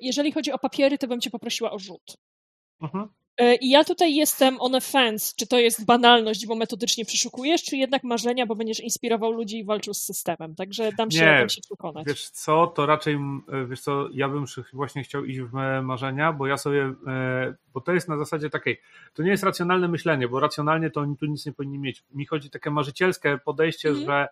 Jeżeli 0.02 0.32
chodzi 0.32 0.52
o 0.52 0.60
papiery, 0.60 0.98
to 0.98 1.08
bym 1.08 1.22
cię 1.22 1.30
poprosiła 1.30 1.72
o 1.72 1.80
rzut. 1.80 2.18
Mhm. 2.82 3.08
E, 3.38 3.56
I 3.56 3.70
ja 3.70 3.84
tutaj 3.84 4.16
jestem 4.16 4.62
on 4.62 4.76
a 4.76 4.80
fence, 4.80 5.34
czy 5.38 5.48
to 5.48 5.60
jest 5.60 5.86
banalność, 5.86 6.46
bo 6.48 6.56
metodycznie 6.56 7.06
przeszukujesz, 7.06 7.64
czy 7.64 7.78
jednak 7.78 8.04
marzenia, 8.04 8.46
bo 8.46 8.56
będziesz 8.56 8.80
inspirował 8.80 9.32
ludzi 9.32 9.58
i 9.58 9.64
walczył 9.64 9.94
z 9.94 10.04
systemem. 10.04 10.56
Także 10.56 10.92
dam 10.98 11.12
się, 11.12 11.20
Nie, 11.26 11.38
dam 11.40 11.50
się 11.50 11.62
przekonać. 11.62 12.06
Wiesz 12.08 12.30
co, 12.30 12.68
to 12.68 12.86
raczej, 12.86 13.14
e, 13.16 13.66
wiesz 13.66 13.82
co, 13.82 14.08
ja 14.14 14.30
bym 14.30 14.46
właśnie 14.74 15.04
chciał 15.04 15.26
iść 15.26 15.40
w 15.40 15.54
me- 15.54 15.82
marzenia, 15.82 16.34
bo 16.34 16.48
ja 16.48 16.58
sobie, 16.58 16.94
e, 17.08 17.56
bo 17.74 17.82
to 17.82 17.92
jest 17.94 18.10
na 18.10 18.18
zasadzie 18.18 18.50
takiej, 18.50 18.82
to 19.14 19.24
nie 19.24 19.32
jest 19.32 19.44
racjonalne 19.44 19.88
myślenie, 19.88 20.28
bo 20.28 20.40
racjonalnie 20.40 20.90
to 20.90 21.02
oni 21.02 21.18
tu 21.18 21.26
nic 21.26 21.46
nie 21.46 21.54
powinni 21.54 21.80
mieć. 21.80 22.04
Mi 22.12 22.26
chodzi 22.26 22.50
takie 22.50 22.70
marzycielskie 22.72 23.40
podejście, 23.46 23.90
Mhm. 23.90 24.06
że 24.08 24.28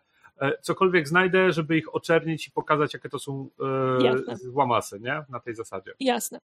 cokolwiek 0.61 1.07
znajdę, 1.07 1.52
żeby 1.53 1.78
ich 1.78 1.95
oczernić 1.95 2.48
i 2.48 2.52
pokazać, 2.52 2.94
jakie 2.94 3.10
to 3.10 3.19
są 3.19 3.49
e, 3.60 4.49
łamasy, 4.52 4.99
nie? 4.99 5.23
Na 5.30 5.40
tej 5.40 5.56
zasadzie. 5.56 5.91
Jasne. 5.99 6.40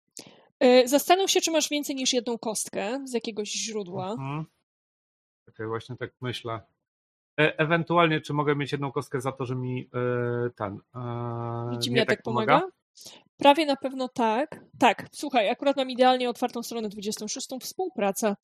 E, 0.60 0.88
Zastanów 0.88 1.30
się, 1.30 1.40
czy 1.40 1.50
masz 1.50 1.68
więcej 1.68 1.96
niż 1.96 2.12
jedną 2.12 2.38
kostkę 2.38 3.00
z 3.04 3.12
jakiegoś 3.12 3.52
źródła. 3.52 4.10
Mhm. 4.10 4.44
Czekaj, 5.46 5.66
właśnie 5.66 5.96
tak 5.96 6.10
myślę. 6.20 6.60
E, 7.40 7.58
ewentualnie, 7.58 8.20
czy 8.20 8.32
mogę 8.32 8.56
mieć 8.56 8.72
jedną 8.72 8.92
kostkę 8.92 9.20
za 9.20 9.32
to, 9.32 9.46
że 9.46 9.56
mi 9.56 9.90
e, 9.94 10.50
ten. 10.56 10.78
E, 11.74 11.78
ci 11.78 11.90
nie 11.90 11.96
Mietek 11.96 12.18
tak 12.18 12.22
pomaga? 12.22 12.62
Prawie 13.36 13.66
na 13.66 13.76
pewno 13.76 14.08
tak. 14.08 14.64
Tak, 14.78 15.08
słuchaj, 15.12 15.50
akurat 15.50 15.76
mam 15.76 15.90
idealnie 15.90 16.30
otwartą 16.30 16.62
stronę 16.62 16.88
26, 16.88 17.48
współpraca. 17.60 18.36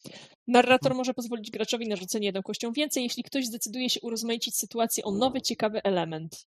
Narrator 0.47 0.95
może 0.95 1.15
pozwolić 1.15 1.51
graczowi 1.51 1.89
na 1.89 1.97
rzucenie 1.97 2.27
jedną 2.27 2.43
kością 2.43 2.73
więcej, 2.73 3.03
jeśli 3.03 3.23
ktoś 3.23 3.47
zdecyduje 3.47 3.91
się 3.91 4.01
urozmaicić 4.01 4.57
sytuację 4.57 5.05
o 5.05 5.11
nowy, 5.11 5.41
ciekawy 5.41 5.83
element. 5.83 6.47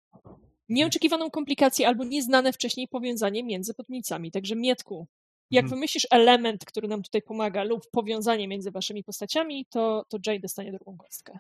Nieoczekiwaną 0.69 1.31
komplikację 1.31 1.89
albo 1.89 2.05
nieznane 2.05 2.53
wcześniej 2.53 2.89
powiązanie 2.89 3.45
między 3.45 3.75
podmiejcami. 3.75 4.31
Także 4.31 4.57
Mietku, 4.57 5.07
jak 5.51 5.65
Mhm. 5.65 5.77
wymyślisz 5.79 6.07
element, 6.11 6.65
który 6.65 6.89
nam 6.89 7.03
tutaj 7.03 7.23
pomaga 7.23 7.65
lub 7.65 7.91
powiązanie 7.91 8.49
między 8.49 8.71
waszymi 8.71 9.05
postaciami, 9.05 9.67
to, 9.71 10.05
to 10.09 10.19
Jay 10.27 10.41
dostanie 10.41 10.73
drugą 10.73 10.97
kostkę. 10.97 11.39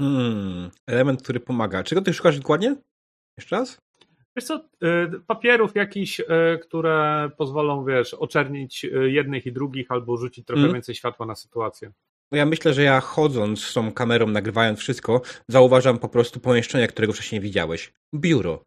Hmm, 0.00 0.70
element, 0.86 1.22
który 1.22 1.40
pomaga. 1.40 1.82
Czego 1.82 2.02
ty 2.02 2.14
szukasz 2.14 2.38
dokładnie? 2.38 2.76
Jeszcze 3.38 3.56
raz? 3.56 3.78
Wiesz 4.36 4.44
co, 4.44 4.56
y, 4.56 5.20
papierów 5.26 5.74
jakichś, 5.74 6.20
y, 6.20 6.24
które 6.62 7.30
pozwolą, 7.38 7.84
wiesz, 7.84 8.14
oczernić 8.14 8.84
y, 8.84 9.10
jednych 9.10 9.46
i 9.46 9.52
drugich 9.52 9.90
albo 9.90 10.16
rzucić 10.16 10.46
trochę 10.46 10.60
Mhm. 10.60 10.74
więcej 10.74 10.94
światła 10.94 11.26
na 11.26 11.34
sytuację. 11.34 11.92
No 12.32 12.38
ja 12.38 12.46
myślę, 12.46 12.74
że 12.74 12.82
ja 12.82 13.00
chodząc 13.00 13.64
z 13.64 13.74
tą 13.74 13.92
kamerą, 13.92 14.26
nagrywając 14.26 14.78
wszystko, 14.78 15.20
zauważam 15.48 15.98
po 15.98 16.08
prostu 16.08 16.40
pomieszczenie, 16.40 16.88
którego 16.88 17.12
wcześniej 17.12 17.40
widziałeś. 17.40 17.92
Biuro. 18.14 18.64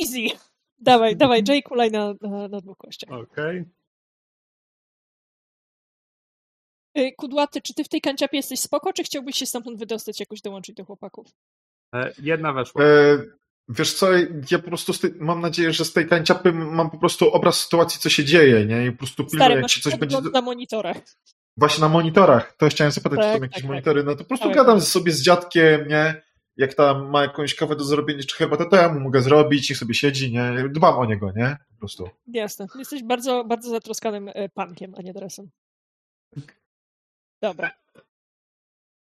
Easy! 0.00 0.38
Dawaj, 0.84 1.16
dawaj, 1.16 1.42
Jay, 1.48 1.62
kulaj 1.62 1.90
na, 1.90 2.14
na, 2.20 2.48
na 2.48 2.60
dwóch 2.60 2.76
kościach. 2.78 3.10
Okej. 3.12 3.64
Y, 6.98 7.12
Kudłaty, 7.16 7.60
czy 7.60 7.74
ty 7.74 7.84
w 7.84 7.88
tej 7.88 8.00
kanciapie 8.00 8.36
jesteś 8.36 8.60
spoko, 8.60 8.92
czy 8.92 9.02
chciałbyś 9.04 9.36
się 9.36 9.46
stamtąd 9.46 9.78
wydostać, 9.78 10.20
jakoś 10.20 10.40
dołączyć 10.40 10.76
do 10.76 10.84
chłopaków? 10.84 11.26
E, 11.94 12.12
Jedna 12.18 12.52
weszła. 12.52 12.84
E, 12.84 13.18
wiesz 13.68 13.94
co, 13.94 14.12
ja 14.50 14.58
po 14.58 14.68
prostu 14.68 14.92
tej, 14.92 15.10
mam 15.18 15.40
nadzieję, 15.40 15.72
że 15.72 15.84
z 15.84 15.92
tej 15.92 16.08
tańczapy 16.08 16.52
mam 16.52 16.90
po 16.90 16.98
prostu 16.98 17.30
obraz 17.30 17.60
sytuacji, 17.60 18.00
co 18.00 18.08
się 18.08 18.24
dzieje, 18.24 18.66
nie? 18.66 18.86
I 18.86 18.92
po 18.92 18.98
prostu 18.98 19.24
pilnuję, 19.24 19.44
Stary, 19.48 19.60
jak 19.60 19.70
się 19.70 19.80
coś 19.80 19.96
będzie... 19.96 20.20
na 20.20 20.40
monitorach. 20.40 20.96
Właśnie 21.56 21.80
na 21.80 21.88
monitorach, 21.88 22.56
to 22.56 22.68
chciałem 22.68 22.92
zapytać, 22.92 23.18
Tak, 23.18 23.32
czy 23.32 23.38
są 23.38 23.42
jakieś 23.42 23.54
tak, 23.54 23.62
tak. 23.62 23.70
monitory, 23.70 24.04
no 24.04 24.12
to 24.12 24.18
po 24.18 24.24
prostu 24.28 24.48
Tak. 24.48 24.56
gadam 24.56 24.80
sobie 24.80 25.12
z 25.12 25.22
dziadkiem, 25.22 25.88
nie? 25.88 26.22
Jak 26.56 26.74
tam 26.74 27.10
ma 27.10 27.22
jakąś 27.22 27.54
kawę 27.54 27.76
do 27.76 27.84
zrobienia, 27.84 28.22
czy 28.22 28.36
herbatę, 28.36 28.66
to 28.66 28.76
ja 28.76 28.92
mu 28.92 29.00
mogę 29.00 29.22
zrobić, 29.22 29.70
niech 29.70 29.78
sobie 29.78 29.94
siedzi, 29.94 30.32
nie? 30.32 30.68
Dbam 30.68 30.98
o 30.98 31.04
niego, 31.04 31.32
nie? 31.36 31.56
Po 31.72 31.78
prostu. 31.78 32.08
Jasne. 32.26 32.66
Jesteś 32.78 33.02
bardzo, 33.02 33.44
bardzo 33.44 33.70
zatroskanym 33.70 34.30
e, 34.34 34.48
pankiem, 34.48 34.94
a 34.98 35.02
nie 35.02 35.12
dresem. 35.12 35.50
Dobra. 37.42 37.70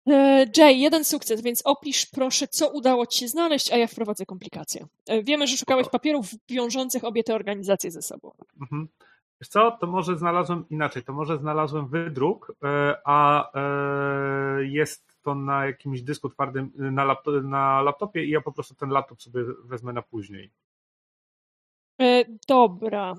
E, 0.07 0.45
Jay, 0.57 0.77
jeden 0.77 1.05
sukces, 1.05 1.41
więc 1.41 1.61
opisz 1.65 2.05
proszę, 2.05 2.47
co 2.47 2.69
udało 2.69 3.05
ci 3.05 3.19
się 3.19 3.27
znaleźć, 3.27 3.71
a 3.71 3.77
ja 3.77 3.87
wprowadzę 3.87 4.25
komplikacje. 4.25 4.87
E, 5.07 5.23
Wiemy, 5.23 5.47
że 5.47 5.57
szukałeś 5.57 5.89
papierów 5.89 6.25
wiążących 6.49 7.03
obie 7.03 7.23
te 7.23 7.35
organizacje 7.35 7.91
ze 7.91 8.01
sobą. 8.01 8.31
Mhm. 8.61 8.87
Wiesz 9.41 9.49
co, 9.49 9.77
to 9.81 9.87
może 9.87 10.17
znalazłem 10.17 10.65
inaczej, 10.69 11.03
to 11.03 11.13
może 11.13 11.37
znalazłem 11.37 11.87
wydruk, 11.87 12.55
a 13.05 13.49
jest 14.59 15.14
to 15.25 15.35
na 15.35 15.65
jakimś 15.65 16.01
dysku 16.01 16.29
twardym 16.29 16.71
e, 16.79 16.91
na, 16.91 17.15
na 17.43 17.81
laptopie 17.81 18.25
i 18.25 18.29
ja 18.29 18.41
po 18.41 18.51
prostu 18.51 18.75
ten 18.75 18.89
laptop 18.89 19.21
sobie 19.21 19.43
wezmę 19.63 19.93
na 19.93 20.01
później. 20.01 20.51
E, 22.01 22.25
Dobra. 22.47 23.15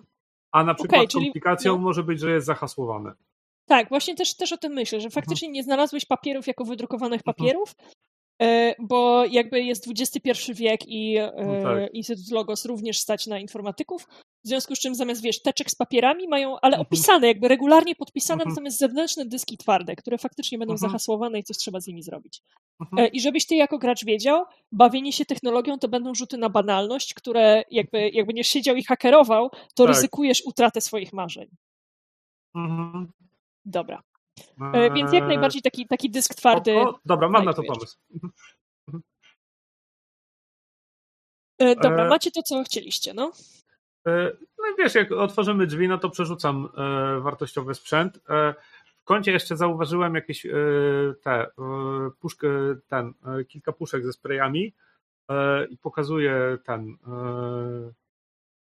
A 0.52 0.64
na 0.64 0.74
przykład 0.74 1.08
czyli- 1.08 1.24
komplikacją 1.24 1.72
no. 1.72 1.82
może 1.82 2.02
być, 2.02 2.20
że 2.20 2.30
jest 2.30 2.46
zahasłowane. 2.46 3.12
Tak, 3.68 3.88
właśnie 3.88 4.14
też, 4.14 4.36
też 4.36 4.52
o 4.52 4.56
tym 4.56 4.72
myślę, 4.72 5.00
że 5.00 5.10
faktycznie 5.10 5.48
nie 5.48 5.62
znalazłeś 5.62 6.04
papierów 6.04 6.46
jako 6.46 6.64
wydrukowanych 6.64 7.22
papierów, 7.22 7.74
e, 8.42 8.74
bo 8.78 9.24
jakby 9.24 9.62
jest 9.62 9.88
XXI 9.88 10.52
wiek 10.54 10.88
i 10.88 11.16
e, 11.16 11.32
No 11.46 11.62
tak. 11.62 11.94
Instytut 11.94 12.30
Logos 12.30 12.64
również 12.64 12.98
stać 12.98 13.26
na 13.26 13.38
informatyków, 13.38 14.08
w 14.46 14.48
związku 14.48 14.74
z 14.76 14.78
czym 14.78 14.94
zamiast, 14.94 15.22
wiesz, 15.22 15.42
teczek 15.42 15.70
z 15.70 15.74
papierami 15.74 16.28
mają, 16.28 16.60
ale 16.60 16.76
Mhm. 16.76 16.82
opisane, 16.82 17.26
jakby 17.26 17.48
regularnie 17.48 17.94
podpisane, 17.94 18.42
Mhm. 18.42 18.50
natomiast 18.50 18.78
zewnętrzne 18.78 19.24
dyski 19.26 19.58
twarde, 19.58 19.96
które 19.96 20.18
faktycznie 20.18 20.58
będą 20.58 20.74
Mhm. 20.74 20.90
zahasłowane 20.90 21.38
i 21.38 21.44
coś 21.44 21.56
trzeba 21.56 21.80
z 21.80 21.86
nimi 21.86 22.02
zrobić. 22.02 22.42
Mhm. 22.80 22.98
E, 23.06 23.08
I 23.08 23.20
żebyś 23.20 23.46
ty 23.46 23.54
jako 23.54 23.78
gracz 23.78 24.04
wiedział, 24.04 24.44
bawienie 24.72 25.12
się 25.12 25.24
technologią 25.24 25.78
to 25.78 25.88
będą 25.88 26.14
rzuty 26.14 26.38
na 26.38 26.48
banalność, 26.50 27.14
które 27.14 27.62
jakby, 27.70 28.08
jak 28.10 28.26
będziesz 28.26 28.48
siedział 28.48 28.76
i 28.76 28.84
hakerował, 28.84 29.50
to 29.74 29.84
Tak. 29.84 29.94
ryzykujesz 29.94 30.42
utratę 30.46 30.80
swoich 30.80 31.12
marzeń. 31.12 31.48
Mhm. 32.54 33.12
Dobra. 33.64 34.02
E, 34.74 34.90
Więc 34.94 35.12
jak 35.12 35.22
Eee, 35.22 35.28
najbardziej 35.28 35.62
taki, 35.62 35.86
taki 35.86 36.10
dysk 36.10 36.34
twardy. 36.34 36.72
spoko. 36.80 37.00
Dobra, 37.04 37.28
mam 37.28 37.44
na 37.44 37.52
to 37.54 37.62
pomysł. 37.62 37.96
Mhm. 38.14 38.32
E, 41.58 41.74
Dobra, 41.76 42.04
E, 42.06 42.08
macie 42.08 42.30
to, 42.30 42.42
co 42.42 42.64
chcieliście, 42.64 43.14
no? 43.14 43.32
E, 44.06 44.32
No 44.58 44.72
i 44.72 44.76
wiesz, 44.78 44.94
jak 44.94 45.12
otworzymy 45.12 45.66
drzwi, 45.66 45.88
no 45.88 45.98
to 45.98 46.10
przerzucam 46.10 46.68
e, 46.76 47.20
wartościowy 47.20 47.74
sprzęt. 47.74 48.20
E, 48.28 48.54
W 48.96 49.04
kącie 49.04 49.32
jeszcze 49.32 49.56
zauważyłem 49.56 50.14
jakieś 50.14 50.46
te 51.22 51.46
puszkę, 52.20 52.48
ten, 52.88 53.12
kilka 53.48 53.72
puszek 53.72 54.04
ze 54.04 54.12
sprayami 54.12 54.74
i 55.70 55.78
pokazuję 55.78 56.58
ten. 56.64 56.96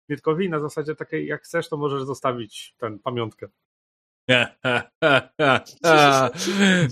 Mirkowi 0.10 0.50
na 0.50 0.60
zasadzie 0.60 0.96
takiej, 0.96 1.28
jak 1.28 1.42
chcesz, 1.42 1.70
to 1.70 1.78
możesz 1.78 2.04
zostawić 2.04 2.76
tę 2.78 2.98
pamiątkę. 3.04 3.48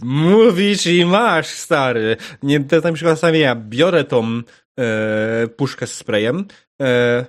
Mówisz 0.04 0.88
i 0.88 1.06
masz, 1.06 1.48
stary. 1.48 2.18
Nie, 2.44 2.60
to 2.60 2.82
na 2.82 2.94
przykład 2.94 3.22
ja 3.34 3.56
biorę 3.56 4.04
tą 4.04 4.42
e, 4.80 5.48
puszkę 5.48 5.88
z 5.88 5.94
sprayem, 5.94 6.46
e, 6.82 7.26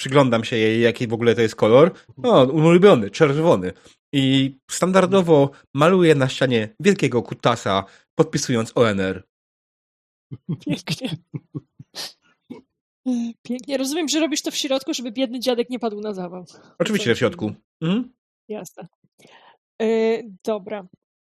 przyglądam 0.00 0.44
się 0.44 0.56
jej, 0.56 0.80
jaki 0.80 1.06
w 1.06 1.12
ogóle 1.12 1.34
to 1.34 1.40
jest 1.40 1.56
kolor. 1.56 1.92
O, 2.22 2.44
ulubiony, 2.44 3.10
czerwony. 3.10 3.72
I 4.12 4.56
standardowo 4.70 5.50
maluję 5.74 6.14
na 6.14 6.28
ścianie 6.28 6.74
wielkiego 6.80 7.22
kutasa, 7.22 7.84
podpisując 8.14 8.72
ONR. 8.74 9.22
Pięknie. 10.66 11.16
Pięknie. 13.42 13.76
Rozumiem, 13.76 14.08
że 14.08 14.20
robisz 14.20 14.42
to 14.42 14.50
w 14.50 14.56
środku, 14.56 14.94
żeby 14.94 15.12
biedny 15.12 15.40
dziadek 15.40 15.70
nie 15.70 15.78
padł 15.78 16.00
na 16.00 16.14
zawał. 16.14 16.44
Oczywiście 16.78 17.14
w 17.14 17.18
środku. 17.18 17.52
Mhm. 17.80 18.12
Jasne. 18.48 18.88
Yy, 19.80 20.30
dobra. 20.44 20.86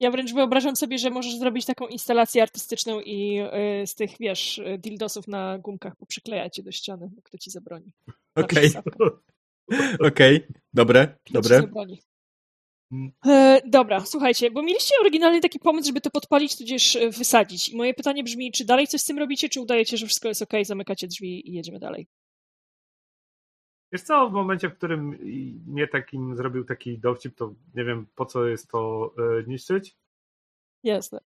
Ja 0.01 0.11
wręcz 0.11 0.33
wyobrażam 0.33 0.77
sobie, 0.77 0.99
że 0.99 1.11
możesz 1.11 1.39
zrobić 1.39 1.67
taką 1.67 1.87
instalację 1.87 2.43
artystyczną 2.43 3.01
i 3.01 3.35
yy, 3.35 3.87
z 3.87 3.95
tych, 3.95 4.11
wiesz, 4.21 4.61
dildosów 4.79 5.29
na 5.29 5.59
gumkach 5.59 5.97
poprzyklejać 5.97 6.59
je 6.59 6.65
do 6.65 6.73
ściany, 6.73 7.11
bo 7.15 7.23
kto 7.23 7.39
ci 7.39 7.51
zabroni. 7.51 7.93
Okej. 8.37 8.71
Okej, 10.09 10.37
okay. 10.37 10.49
dobre, 10.73 11.19
dobre. 11.31 11.63
E, 13.27 13.61
dobra, 13.67 14.01
słuchajcie, 14.01 14.51
bo 14.51 14.63
mieliście 14.63 14.95
oryginalnie 15.01 15.41
taki 15.41 15.59
pomysł, 15.59 15.87
żeby 15.87 16.01
to 16.01 16.11
podpalić, 16.11 16.59
tudzież 16.59 16.99
wysadzić. 17.19 17.69
I 17.69 17.77
moje 17.77 17.95
pytanie 17.95 18.25
brzmi, 18.25 18.53
czy 18.53 18.65
dalej 18.65 18.87
coś 18.87 19.01
z 19.01 19.05
tym 19.05 19.19
robicie, 19.19 19.49
czy 19.49 19.61
udajecie, 19.61 19.97
że 19.97 20.07
wszystko 20.07 20.29
jest 20.29 20.43
ok, 20.43 20.53
zamykacie 20.63 21.07
drzwi 21.07 21.51
i 21.51 21.53
jedziemy 21.53 21.79
dalej? 21.79 22.07
Wiesz 23.93 24.03
co, 24.03 24.31
w 24.31 24.33
momencie, 24.33 24.69
w 24.69 24.77
którym 24.77 25.19
mnie 25.67 25.89
takim 25.89 26.37
zrobił 26.37 26.65
taki 26.65 26.99
dowcip, 26.99 27.35
to 27.35 27.55
nie 27.75 27.85
wiem 27.85 28.07
po 28.15 28.27
co 28.27 28.47
jest 28.47 28.71
to 28.71 29.15
e, 29.19 29.45
niszczyć. 29.47 29.97
Jasne. 30.83 31.21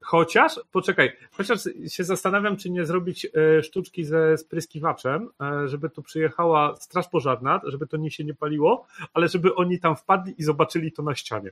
Chociaż, 0.00 0.60
poczekaj, 0.72 1.12
chociaż 1.32 1.58
się 1.88 2.04
zastanawiam, 2.04 2.56
czy 2.56 2.70
nie 2.70 2.86
zrobić 2.86 3.26
e, 3.26 3.62
sztuczki 3.62 4.04
ze 4.04 4.38
spryskiwaczem, 4.38 5.28
e, 5.40 5.68
żeby 5.68 5.90
tu 5.90 6.02
przyjechała 6.02 6.76
straż 6.76 7.08
pożarna, 7.08 7.60
żeby 7.64 7.86
to 7.86 7.96
nie 7.96 8.10
się 8.10 8.24
nie 8.24 8.34
paliło, 8.34 8.86
ale 9.14 9.28
żeby 9.28 9.54
oni 9.54 9.80
tam 9.80 9.96
wpadli 9.96 10.34
i 10.38 10.42
zobaczyli 10.42 10.92
to 10.92 11.02
na 11.02 11.14
ścianie. 11.14 11.50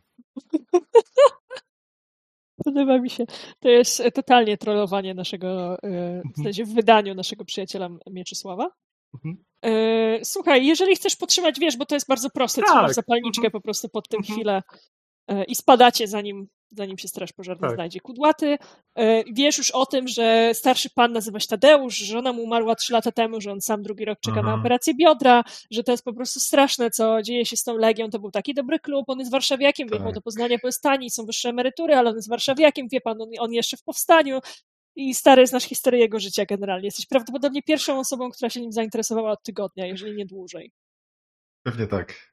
Podoba 2.65 2.98
mi 2.98 3.11
się. 3.11 3.24
To 3.61 3.69
jest 3.69 4.02
totalnie 4.15 4.59
trollowanie 4.59 5.15
naszego, 5.15 5.78
w 6.36 6.43
sensie 6.43 6.65
w 6.65 6.74
wydaniu 6.74 7.15
naszego 7.15 7.44
przyjaciela 7.44 7.89
Mieczysława. 8.11 8.70
Mhm. 9.15 9.44
E, 9.65 10.24
słuchaj, 10.24 10.66
jeżeli 10.66 10.97
chcesz 10.97 11.16
podtrzymać, 11.16 11.61
wiesz, 11.61 11.77
bo 11.77 11.86
to 11.86 11.94
jest 11.94 12.09
bardzo 12.09 12.31
proste, 12.31 12.62
tak. 12.62 12.70
trzymasz 12.70 12.93
zapalniczkę 12.93 13.47
mhm. 13.47 13.52
po 13.52 13.61
prostu 13.61 13.89
pod 13.89 14.09
tym 14.09 14.19
mhm. 14.19 14.35
chwilę 14.35 14.62
e, 15.28 15.44
i 15.44 15.55
spadacie 15.55 16.09
zanim, 16.09 16.48
zanim 16.72 16.98
się 16.98 17.09
straż 17.09 17.32
pożarna 17.32 17.68
tak. 17.68 17.76
znajdzie. 17.76 18.01
Kudłaty, 18.01 18.59
e, 18.98 19.24
wiesz 19.32 19.59
już 19.59 19.70
o 19.70 19.86
tym, 19.86 20.09
że 20.09 20.51
starszy 20.55 20.90
pan 20.90 21.12
nazywa 21.12 21.40
się 21.40 21.47
Tadeusz, 21.48 21.97
że 21.97 22.05
żona 22.05 22.32
mu 22.32 22.42
umarła 22.42 22.74
trzy 22.74 22.92
lata 22.92 23.12
temu, 23.12 23.40
że 23.40 23.52
on 23.52 23.60
sam 23.60 23.82
drugi 23.82 24.05
rok 24.05 24.20
czeka 24.20 24.40
Aha. 24.40 24.48
na 24.51 24.55
operację 24.55 24.94
biodra, 24.94 25.44
że 25.70 25.84
to 25.84 25.92
jest 25.92 26.05
po 26.05 26.12
prostu 26.12 26.40
straszne, 26.40 26.90
co 26.90 27.22
dzieje 27.22 27.47
się 27.47 27.56
z 27.56 27.62
tą 27.62 27.76
Legią. 27.76 28.10
To 28.10 28.18
był 28.18 28.30
taki 28.30 28.55
dobry 28.55 28.78
klub, 28.78 29.09
on 29.09 29.18
jest 29.18 29.30
warszawiakiem, 29.30 29.88
tak. 29.88 29.98
wjechał 29.98 30.12
do 30.12 30.20
Poznania 30.20 30.59
po 30.59 30.68
jest 30.68 30.82
tani, 30.82 31.10
są 31.10 31.26
wyższe 31.26 31.48
emerytury, 31.48 31.94
ale 31.94 32.10
on 32.10 32.16
jest 32.16 32.28
warszawiakiem, 32.28 32.88
wie 32.92 33.01
pan, 33.01 33.22
on, 33.22 33.28
on 33.38 33.52
jeszcze 33.52 33.76
w 33.76 33.82
powstaniu, 33.82 34.40
i 34.97 35.14
stary 35.14 35.47
znasz 35.47 35.64
historię 35.64 36.01
jego 36.01 36.20
życia 36.20 36.44
generalnie. 36.47 36.86
Jesteś 36.86 37.06
prawdopodobnie 37.06 37.62
pierwszą 37.62 37.98
osobą, 37.98 38.30
która 38.30 38.51
się 38.51 38.60
nim 38.60 38.72
zainteresowała 38.72 39.30
od 39.30 39.42
tygodnia, 39.42 39.86
jeżeli 39.86 40.16
nie 40.16 40.26
dłużej. 40.26 40.72
Pewnie 41.62 41.86
tak. 41.86 42.30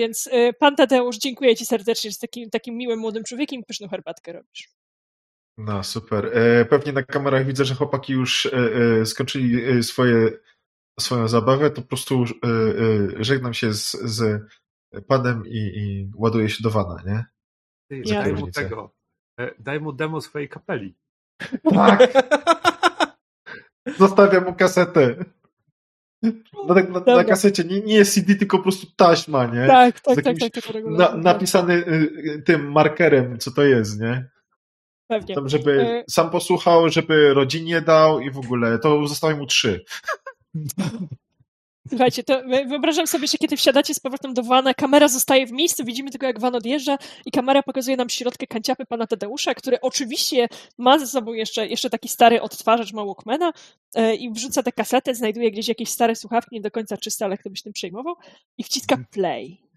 Więc 0.00 0.26
y, 0.26 0.52
pan 0.58 0.76
Tadeusz, 0.76 1.18
dziękuję 1.18 1.56
ci 1.56 1.66
serdecznie, 1.66 2.10
że 2.10 2.16
takim, 2.20 2.50
takim 2.50 2.76
miłym 2.76 2.98
młodym 2.98 3.24
człowiekiem 3.24 3.62
pyszną 3.64 3.88
herbatkę 3.88 4.32
robisz. 4.32 4.70
No, 5.58 5.84
super. 5.84 6.30
E, 6.34 6.64
pewnie 6.64 6.92
na 6.92 7.02
kamerach 7.02 7.46
widzę, 7.46 7.64
że 7.64 7.74
chłopaki 7.74 8.12
już 8.12 8.46
e, 8.46 8.50
e, 9.00 9.06
skończyli 9.06 9.82
swoje, 9.82 10.30
swoją 11.00 11.28
zabawę, 11.28 11.70
to 11.70 11.82
po 11.82 11.88
prostu 11.88 12.24
żegnam 13.16 13.54
się 13.54 13.72
z, 13.72 13.90
z 13.90 14.42
panem 15.06 15.42
i, 15.46 15.58
i 15.58 16.10
ładuję 16.14 16.48
się 16.48 16.62
do 16.62 16.70
wana, 16.70 17.02
nie? 17.06 17.24
Ty, 17.90 18.02
ja. 18.04 18.22
Daj 18.22 18.32
mu 18.32 18.50
tego. 18.50 18.94
Daj 19.58 19.80
mu 19.80 19.92
demo 19.92 20.20
swojej 20.20 20.48
kapeli. 20.48 20.96
Tak. 21.74 22.12
Zostawiam 23.98 24.44
mu 24.44 24.54
kasetę. 24.54 25.24
Na, 26.68 26.74
na, 26.74 27.16
na, 27.16 27.24
kasecie 27.24 27.64
nie, 27.64 27.80
nie 27.80 27.94
jest 27.94 28.14
CD, 28.14 28.34
tylko 28.34 28.56
po 28.56 28.62
prostu 28.62 28.86
taśma, 28.96 29.46
nie? 29.46 29.66
Tak, 29.66 30.00
tak, 30.00 30.22
tak, 30.22 30.38
tak, 30.38 30.52
tak, 30.52 30.84
na, 30.84 31.16
Napisany 31.16 31.74
y, 31.74 32.12
y, 32.36 32.42
tym 32.46 32.72
markerem, 32.72 33.38
co 33.38 33.50
to 33.50 33.62
jest, 33.62 34.00
nie? 34.00 34.28
Pewnie. 35.08 35.34
Tam, 35.34 35.48
żeby 35.48 35.70
y 35.80 36.04
sam 36.10 36.30
posłuchał, 36.30 36.88
żeby 36.88 37.34
rodzinie 37.34 37.80
dał 37.80 38.20
i 38.20 38.30
w 38.30 38.38
ogóle, 38.38 38.78
to 38.78 39.06
zostawiam 39.06 39.38
mu 39.38 39.46
trzy. 39.46 39.84
Słuchajcie, 41.90 42.24
to 42.24 42.42
wyobrażam 42.66 43.06
sobie, 43.06 43.26
że 43.26 43.38
kiedy 43.38 43.56
wsiadacie 43.56 43.94
z 43.94 44.00
powrotem 44.00 44.34
do 44.34 44.42
wana, 44.42 44.74
kamera 44.74 45.08
zostaje 45.08 45.46
w 45.46 45.52
miejscu, 45.52 45.84
widzimy 45.84 46.10
tylko 46.10 46.26
jak 46.26 46.40
van 46.40 46.54
odjeżdża 46.54 46.98
i 47.26 47.30
kamera 47.30 47.62
pokazuje 47.62 47.96
nam 47.96 48.08
środkę 48.08 48.46
kanciapy 48.46 48.86
pana 48.86 49.06
Tadeusza, 49.06 49.54
który 49.54 49.80
oczywiście 49.80 50.48
ma 50.78 50.98
ze 50.98 51.06
sobą 51.06 51.32
jeszcze, 51.32 51.66
jeszcze 51.66 51.90
taki 51.90 52.08
stary 52.08 52.42
odtwarzacz 52.42 52.92
ma 52.92 53.04
Walkmana 53.04 53.52
e, 53.94 54.14
i 54.14 54.32
wrzuca 54.32 54.62
tę 54.62 54.72
kasetę, 54.72 55.14
znajduje 55.14 55.50
gdzieś 55.50 55.68
jakieś 55.68 55.88
stare 55.88 56.16
słuchawki, 56.16 56.54
nie 56.54 56.60
do 56.60 56.70
końca 56.70 56.96
czyste, 56.96 57.24
ale 57.24 57.38
kto 57.38 57.50
by 57.50 57.56
się 57.56 57.62
tym 57.62 57.72
przejmował 57.72 58.14
i 58.58 58.64
wciska 58.64 58.94
mhm. 58.94 59.06
play. 59.12 59.70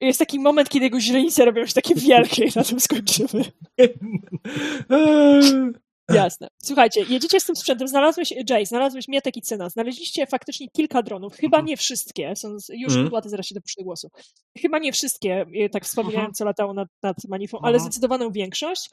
Jest 0.00 0.18
taki 0.18 0.40
moment, 0.40 0.68
kiedy 0.68 0.84
jego 0.84 1.00
źrenice 1.00 1.44
robią 1.44 1.66
się 1.66 1.74
takie 1.74 1.94
wielkie 1.94 2.44
i 2.44 2.52
na 2.56 2.64
tym 2.64 2.80
skończymy. 2.80 3.44
Jasne. 6.14 6.48
Słuchajcie, 6.62 7.00
jedziecie 7.08 7.40
z 7.40 7.44
tym 7.44 7.56
sprzętem, 7.56 7.88
znalazłeś, 7.88 8.34
Jay, 8.50 8.66
znalazłeś 8.66 9.08
Mietek 9.08 9.36
i 9.36 9.42
Cyna, 9.42 9.68
znaleźliście 9.68 10.26
faktycznie 10.26 10.68
kilka 10.70 11.02
dronów, 11.02 11.36
chyba 11.36 11.60
nie 11.60 11.76
wszystkie, 11.76 12.36
są 12.36 12.56
już 12.68 12.94
mm. 12.94 13.10
Płaty 13.10 13.28
zaraz 13.28 13.46
się 13.46 13.54
dopuszczę 13.54 13.82
głosu, 13.82 14.10
chyba 14.58 14.78
nie 14.78 14.92
wszystkie, 14.92 15.46
tak 15.72 15.84
wspominałem, 15.84 16.32
co 16.32 16.44
latało 16.44 16.74
nad, 16.74 16.88
nad 17.02 17.16
Manifą, 17.28 17.58
ale 17.62 17.80
zdecydowaną 17.80 18.30
większość. 18.30 18.90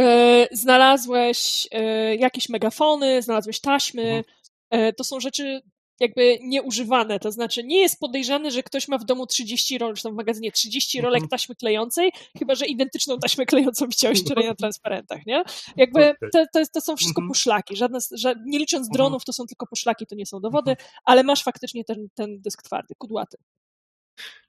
E, 0.00 0.48
znalazłeś 0.52 1.68
e, 1.72 2.16
jakieś 2.16 2.48
megafony, 2.48 3.22
znalazłeś 3.22 3.60
taśmy, 3.60 4.24
e, 4.70 4.92
to 4.92 5.04
są 5.04 5.20
rzeczy 5.20 5.60
jakby 6.00 6.38
nieużywane, 6.42 7.18
to 7.18 7.32
znaczy 7.32 7.64
nie 7.64 7.80
jest 7.80 8.00
podejrzane, 8.00 8.50
że 8.50 8.62
ktoś 8.62 8.88
ma 8.88 8.98
w 8.98 9.04
domu 9.04 9.26
30 9.26 9.78
rolek, 9.78 9.96
czy 9.96 10.02
tam 10.02 10.12
w 10.12 10.16
magazynie 10.16 10.52
30 10.52 11.00
rolek 11.00 11.16
mhm. 11.16 11.28
taśmy 11.28 11.54
klejącej, 11.54 12.12
chyba, 12.38 12.54
że 12.54 12.66
identyczną 12.66 13.18
taśmę 13.18 13.46
klejącą 13.46 13.86
widziałeś 13.86 14.20
wczoraj 14.20 14.46
na 14.46 14.54
transparentach, 14.54 15.26
nie? 15.26 15.44
Jakby 15.76 16.14
to, 16.32 16.44
to, 16.52 16.62
to 16.72 16.80
są 16.80 16.96
wszystko 16.96 17.20
mhm. 17.20 17.28
poszlaki, 17.28 17.76
żadne, 17.76 17.98
żadne, 18.12 18.44
nie 18.46 18.58
licząc 18.58 18.86
mhm. 18.86 18.92
dronów, 18.92 19.24
to 19.24 19.32
są 19.32 19.46
tylko 19.46 19.66
poszlaki, 19.66 20.06
to 20.06 20.14
nie 20.14 20.26
są 20.26 20.40
dowody, 20.40 20.76
ale 21.04 21.22
masz 21.22 21.42
faktycznie 21.42 21.84
ten, 21.84 22.08
ten 22.14 22.40
dysk 22.40 22.62
twardy, 22.62 22.94
kudłaty. 22.98 23.36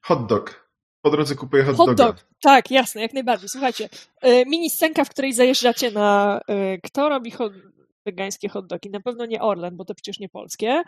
Hot 0.01 0.27
dog. 0.27 0.65
Po 1.01 1.11
drodze 1.11 1.35
kupuję 1.35 1.63
hot, 1.63 1.77
hot. 1.77 1.97
Dog. 1.97 2.27
Tak, 2.41 2.71
jasne, 2.71 3.01
jak 3.01 3.13
najbardziej. 3.13 3.49
Słuchajcie, 3.49 3.89
e, 4.21 4.45
mini 4.45 4.69
scenka, 4.69 5.03
w 5.03 5.09
której 5.09 5.33
zajeżdżacie 5.33 5.91
na... 5.91 6.39
E, 6.47 6.77
kto 6.77 7.09
robi 7.09 7.31
hot 7.31 7.53
wegańskie 8.05 8.49
hot 8.49 8.67
dogi. 8.67 8.89
Na 8.89 8.99
pewno 8.99 9.25
nie 9.25 9.41
Orlen, 9.41 9.77
bo 9.77 9.85
to 9.85 9.95
przecież 9.95 10.19
nie 10.19 10.29
polskie. 10.29 10.83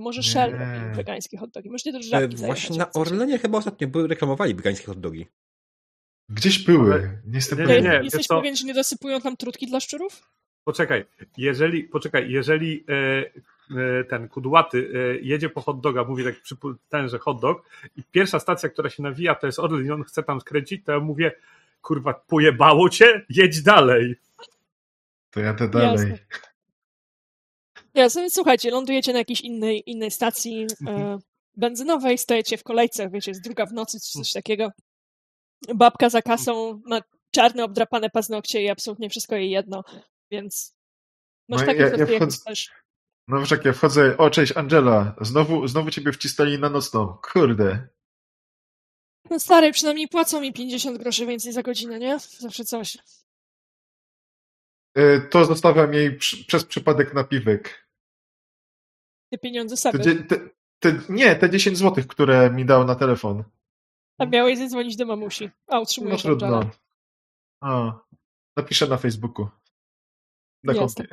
Może 0.00 0.20
nie. 0.20 0.28
Shell 0.28 0.52
robi 0.52 0.96
wegańskie 0.96 1.36
hot 1.36 1.50
dogi. 1.50 1.70
Możecie 1.70 1.92
też 1.92 2.06
żabki 2.06 2.44
e, 2.44 2.46
Właśnie 2.46 2.78
na 2.78 2.92
Orlenie 2.92 3.38
chyba 3.38 3.58
ostatnio 3.58 3.88
były, 3.88 4.08
reklamowali 4.08 4.54
wegańskie 4.54 4.86
hot 4.86 5.00
dogi. 5.00 5.26
Gdzieś 6.28 6.64
były. 6.64 7.20
Niestety. 7.26 7.66
Nie, 7.66 7.82
nie, 7.82 8.00
Jesteś 8.04 8.26
to... 8.26 8.36
pewien, 8.36 8.56
że 8.56 8.66
nie 8.66 8.74
dosypują 8.74 9.20
tam 9.20 9.36
trutki 9.36 9.66
dla 9.66 9.80
szczurów? 9.80 10.22
Poczekaj, 10.64 11.04
jeżeli, 11.36 11.84
poczekaj, 11.84 12.30
jeżeli 12.30 12.84
e, 12.88 12.94
e, 14.00 14.04
ten 14.04 14.28
kudłaty 14.28 14.90
e, 14.94 15.18
jedzie 15.18 15.48
po 15.48 15.60
hot 15.60 15.80
doga, 15.80 16.04
mówi 16.04 16.24
tak 16.24 16.34
tenże 16.88 17.18
hot 17.18 17.40
dog 17.40 17.68
i 17.96 18.02
pierwsza 18.10 18.38
stacja, 18.38 18.68
która 18.68 18.90
się 18.90 19.02
nawija, 19.02 19.34
to 19.34 19.46
jest 19.46 19.58
Orlen 19.58 19.86
i 19.86 19.90
on 19.90 20.04
chce 20.04 20.22
tam 20.22 20.40
skręcić, 20.40 20.84
to 20.84 20.92
ja 20.92 21.00
mówię, 21.00 21.32
kurwa, 21.82 22.14
pojebało 22.14 22.88
cię? 22.88 23.24
Jedź 23.28 23.62
dalej. 23.62 24.16
To 25.30 25.40
jadę 25.40 25.68
dalej. 25.68 26.10
Jasne. 26.10 26.18
Jasne, 27.94 28.30
słuchajcie, 28.30 28.70
lądujecie 28.70 29.12
na 29.12 29.18
jakiejś 29.18 29.40
innej, 29.40 29.90
innej 29.90 30.10
stacji 30.10 30.66
e, 30.86 31.18
benzynowej, 31.56 32.18
stajecie 32.18 32.56
w 32.56 32.62
kolejce, 32.62 33.10
wiecie, 33.10 33.30
jest 33.30 33.42
druga 33.44 33.66
w 33.66 33.72
nocy, 33.72 34.00
czy 34.00 34.10
coś 34.18 34.32
takiego. 34.32 34.72
Babka 35.74 36.10
za 36.10 36.22
kasą 36.22 36.80
ma 36.86 37.00
czarne, 37.30 37.64
obdrapane 37.64 38.10
paznokcie 38.10 38.62
i 38.62 38.68
absolutnie 38.68 39.10
wszystko 39.10 39.36
jej 39.36 39.50
jedno, 39.50 39.84
więc 40.30 40.76
masz 41.48 41.60
no, 41.60 41.66
takie 41.66 41.80
ja, 41.80 41.96
ja 41.96 42.06
wchodzę, 42.06 42.38
też. 42.46 42.70
No 43.28 43.40
wiesz, 43.40 43.50
jak 43.50 43.64
ja 43.64 43.72
wchodzę, 43.72 44.16
o 44.16 44.30
cześć 44.30 44.56
Angela, 44.56 45.16
znowu, 45.20 45.66
znowu 45.66 45.90
ciebie 45.90 46.12
wcisnęli 46.12 46.58
na 46.58 46.70
nocną, 46.70 47.16
kurde. 47.32 47.88
No 49.30 49.40
stary, 49.40 49.72
przynajmniej 49.72 50.08
płacą 50.08 50.40
mi 50.40 50.52
50 50.52 50.98
groszy 50.98 51.26
więcej 51.26 51.52
za 51.52 51.62
godzinę, 51.62 51.98
nie? 51.98 52.18
Zawsze 52.18 52.64
coś. 52.64 52.98
E, 54.94 55.20
to 55.20 55.44
zostawiam 55.44 55.94
jej 55.94 56.18
przez 56.46 56.64
przypadek 56.64 57.14
napiwek. 57.14 57.83
Te 59.34 59.38
pieniądze 59.38 59.74
Te, 59.76 59.80
sobie. 59.82 59.98
dzie- 60.04 60.24
te, 60.24 60.36
te, 60.78 60.98
nie, 61.08 61.36
te 61.36 61.50
10 61.50 61.78
zł, 61.78 62.04
które 62.08 62.50
mi 62.50 62.64
dał 62.64 62.84
na 62.84 62.94
telefon. 62.94 63.44
A 64.18 64.26
miałeś 64.26 64.58
zadzwonić 64.58 64.96
do 64.96 65.06
mamusi. 65.06 65.50
A 65.66 65.74
No 65.74 65.80
utrzymujesz 65.80 66.22
trudno. 66.22 66.46
Angela. 66.46 66.70
A, 67.60 67.92
napiszę 68.56 68.86
na 68.86 68.96
Facebooku. 68.96 69.48
Na 70.64 70.72
Jasne. 70.72 71.06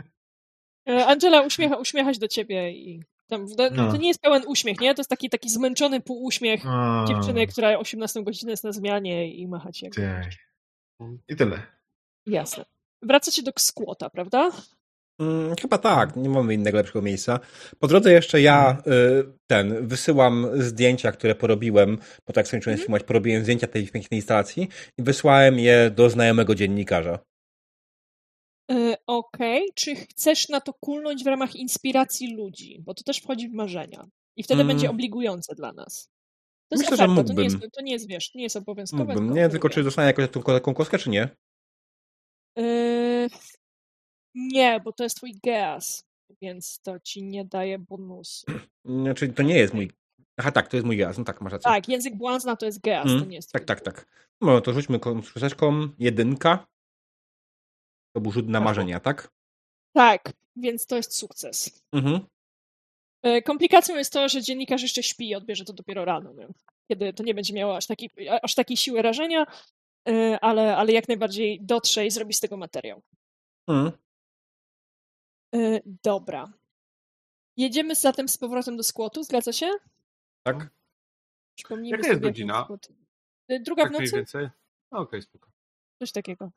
E, 0.89 1.06
Angela 1.07 1.41
uśmiecha, 1.41 1.77
uśmiecha 1.77 2.14
się 2.14 2.19
do 2.19 2.27
ciebie 2.27 2.72
i 2.72 3.03
tam, 3.27 3.48
to, 3.48 3.69
No. 3.72 3.91
to 3.91 3.98
nie 3.98 4.07
jest 4.07 4.22
pełen 4.22 4.43
uśmiech, 4.48 4.80
nie? 4.80 4.95
To 4.95 4.99
jest 4.99 5.10
taki, 5.10 5.30
taki 5.30 5.49
zmęczony 5.49 6.02
półuśmiech 6.02 6.61
A, 6.68 7.06
dziewczyny, 7.07 7.48
która 7.48 7.77
18 7.80 8.23
godzinę 8.23 8.52
jest 8.52 8.64
na 8.64 8.72
zmianie 8.72 9.34
i 9.35 9.48
macha 9.48 9.72
ci. 9.72 9.85
jak- 9.85 9.93
tej. 9.95 11.15
I 11.27 11.35
tyle. 11.35 11.61
Jasne. 12.26 12.65
Wracacie 13.02 13.43
do 13.43 13.52
Skłota, 13.60 14.10
prawda? 14.10 14.52
Mm, 15.22 15.56
chyba 15.61 15.77
tak, 15.77 16.15
nie 16.15 16.30
mamy 16.30 16.53
innego 16.53 16.77
lepszego 16.77 17.02
miejsca. 17.02 17.39
Po 17.80 17.88
drodze 17.88 18.11
jeszcze 18.11 18.41
ja 18.41 18.77
y, 18.88 19.34
ten 19.48 19.88
wysyłam 19.88 20.48
zdjęcia, 20.61 21.11
które 21.11 21.35
porobiłem, 21.35 21.98
bo 22.27 22.34
tak 22.34 22.48
skończyłem 22.48 22.73
Mhm. 22.73 22.85
filmować, 22.85 23.03
porobiłem 23.07 23.43
zdjęcia 23.43 23.68
tej 23.68 23.88
pięknej 23.88 24.18
instalacji 24.18 24.68
i 24.98 25.03
wysłałem 25.03 25.60
je 25.60 25.91
do 25.95 26.10
znajomego 26.10 26.56
dziennikarza. 26.56 27.19
E, 28.72 28.95
Okej, 29.07 29.61
czy 29.76 29.95
chcesz 29.95 30.49
na 30.49 30.61
to 30.61 30.73
kulnąć 30.73 31.23
w 31.23 31.27
ramach 31.27 31.56
inspiracji 31.56 32.35
ludzi? 32.35 32.81
Bo 32.85 32.93
to 32.93 33.03
też 33.03 33.18
wchodzi 33.18 33.49
w 33.49 33.53
marzenia. 33.53 34.06
I 34.38 34.43
wtedy 34.43 34.61
Mm. 34.61 34.68
będzie 34.68 34.89
obligujące 34.89 35.56
dla 35.56 35.73
nas. 35.73 36.10
To 36.69 36.76
jest 36.76 36.84
Myślę, 36.84 36.98
że 36.98 37.03
oferta, 37.11 37.23
to 37.23 37.34
nie, 37.34 37.43
jest, 37.43 37.56
mógłbym. 37.56 37.72
to 37.72 37.81
nie 37.81 37.91
jest, 37.91 38.07
wiesz, 38.07 38.31
nie 38.35 38.43
jest 38.43 38.56
obowiązkowe. 38.56 39.03
Mógłbym. 39.14 39.34
Nie 39.34 39.41
wiem 39.41 39.52
tylko, 39.52 39.69
czy 39.69 39.84
dostanę 39.84 40.07
jakąś 40.07 40.30
tą 40.30 40.43
taką 40.43 40.73
kostkę, 40.73 40.98
czy 40.98 41.10
nie. 41.10 41.30
Yy, 42.57 43.27
nie, 44.36 44.80
bo 44.80 44.91
to 44.91 45.03
jest 45.03 45.18
twój 45.18 45.34
geas, 45.44 46.06
więc 46.41 46.80
to 46.80 46.99
ci 46.99 47.24
nie 47.24 47.45
daje 47.45 47.80
bonusu. 47.80 48.45
Znaczy, 48.86 49.28
to 49.30 49.44
nie 49.44 49.58
jest 49.58 49.74
mój... 49.74 49.91
Aha, 50.38 50.52
tak, 50.52 50.68
to 50.68 50.78
jest 50.78 50.86
mój 50.86 50.98
gaz. 50.98 51.18
No 51.18 51.24
tak, 51.24 51.41
masz 51.41 51.53
rację. 51.53 51.72
Tak, 51.72 51.90
język 51.90 52.16
błazna 52.16 52.56
to 52.56 52.66
jest 52.66 52.82
geas, 52.82 53.06
to 53.06 53.12
Mm, 53.14 53.30
nie 53.30 53.36
jest 53.36 53.52
tak, 53.52 53.66
tak, 53.66 53.82
tak. 53.82 54.06
No 54.41 54.62
to 54.62 54.74
rzućmy 54.74 54.99
kosteczką. 54.99 55.90
Jedynka. 55.99 56.68
To 58.16 58.22
był 58.22 58.32
rzut 58.32 58.48
na 58.48 58.60
Tak. 58.60 58.66
marzenia, 58.66 58.99
tak? 58.99 59.32
Tak, 59.95 60.34
więc 60.56 60.86
to 60.88 60.95
jest 60.95 61.16
sukces. 61.16 61.84
Mhm. 61.94 62.20
E, 63.24 63.41
Komplikacją 63.41 63.95
jest 63.98 64.14
to, 64.14 64.30
że 64.30 64.41
dziennikarz 64.41 64.82
jeszcze 64.82 65.03
śpi 65.03 65.30
i 65.30 65.36
odbierze 65.36 65.66
to 65.66 65.74
dopiero 65.74 66.06
rano, 66.06 66.34
nie? 66.34 66.48
kiedy 66.91 67.14
to 67.14 67.24
nie 67.24 67.34
będzie 67.34 67.53
miało 67.53 67.78
aż, 67.78 67.88
taki, 67.88 68.10
aż 68.41 68.56
takiej 68.56 68.78
siły 68.78 69.02
rażenia, 69.02 69.45
e, 70.10 70.40
ale, 70.41 70.78
ale 70.78 70.91
jak 70.91 71.08
najbardziej 71.08 71.60
dotrze 71.62 72.06
i 72.06 72.12
zrobi 72.12 72.34
z 72.34 72.40
tego 72.40 72.58
materiał. 72.58 73.02
Mhm. 73.68 73.91
E, 75.56 75.80
Dobra. 76.03 76.53
Jedziemy 77.57 77.95
zatem 77.95 78.28
z 78.30 78.38
powrotem 78.38 78.78
do 78.78 78.84
skłotu, 78.84 79.23
zgadza 79.23 79.53
się? 79.53 79.69
Tak. 80.44 80.69
Przypomnijmy 81.56 81.98
Jaka 81.98 82.07
jest 82.07 82.19
sobie, 82.19 82.30
godzina? 82.32 82.68
E, 83.48 83.60
Druga 83.60 83.84
w 83.84 83.86
Tak 83.86 83.91
mniej 83.91 84.02
nocy? 84.06 84.15
więcej. 84.15 84.49
No, 84.91 84.99
Okej, 84.99 85.22
spoko. 85.22 85.49
Coś 85.99 86.11
takiego. 86.11 86.52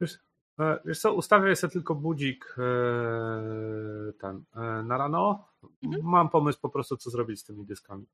E, 0.60 0.78
Wiesz 0.84 1.00
co, 1.00 1.14
ustawię 1.14 1.56
sobie 1.56 1.72
tylko 1.72 1.94
budzik 1.94 2.54
e, 2.58 4.12
ten 4.12 4.44
e, 4.56 4.82
na 4.82 4.98
rano. 4.98 5.48
Mhm. 5.82 6.02
Mam 6.04 6.28
pomysł 6.30 6.60
po 6.60 6.68
prostu, 6.68 6.96
co 6.96 7.10
zrobić 7.10 7.40
z 7.40 7.44
tymi 7.44 7.66
dyskami. 7.66 8.06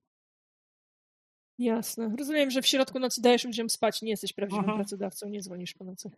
Jasne. 1.58 2.14
Rozumiem, 2.18 2.50
że 2.50 2.62
w 2.62 2.66
środku 2.66 2.98
nocy 2.98 3.22
dajesz 3.22 3.44
ludziom 3.44 3.70
spać, 3.70 4.02
nie 4.02 4.10
jesteś 4.10 4.32
prawdziwym 4.32 4.60
Mhm. 4.64 4.78
pracodawcą, 4.78 5.28
nie 5.28 5.40
dzwonisz 5.42 5.74
po 5.74 5.84
nocy. 5.84 6.10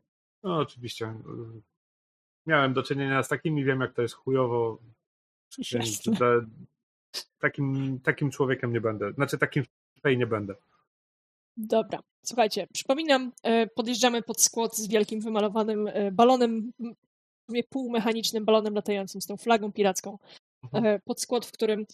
No 0.42 0.56
oczywiście. 0.58 1.14
Miałem 2.46 2.72
do 2.72 2.82
czynienia 2.82 3.22
z 3.22 3.28
takimi, 3.28 3.64
wiem 3.64 3.80
jak 3.80 3.94
to 3.94 4.02
jest 4.02 4.14
chujowo, 4.14 4.78
więc 5.72 6.02
te, 6.02 6.46
takim, 7.38 8.00
takim 8.00 8.30
człowiekiem 8.30 8.72
nie 8.72 8.80
będę. 8.80 9.12
Znaczy 9.12 9.38
takim 9.38 9.64
fej 10.02 10.18
nie 10.18 10.26
będę. 10.26 10.54
Dobra, 11.56 12.02
słuchajcie, 12.24 12.66
przypominam, 12.72 13.32
e, 13.42 13.66
podjeżdżamy 13.66 14.22
pod 14.22 14.40
skład 14.40 14.76
z 14.76 14.88
wielkim 14.88 15.20
wymalowanym 15.20 15.88
e, 15.88 16.12
balonem, 16.12 16.72
m, 16.80 16.94
w 16.94 17.46
sumie 17.46 17.64
półmechanicznym 17.64 18.44
balonem 18.44 18.74
latającym 18.74 19.20
z 19.20 19.26
tą 19.26 19.36
flagą 19.36 19.72
piracką. 19.72 20.18
Mhm. 20.62 20.86
E, 20.86 21.00
Pod 21.04 21.20
skład, 21.20 21.46
w 21.46 21.52
którym 21.52 21.86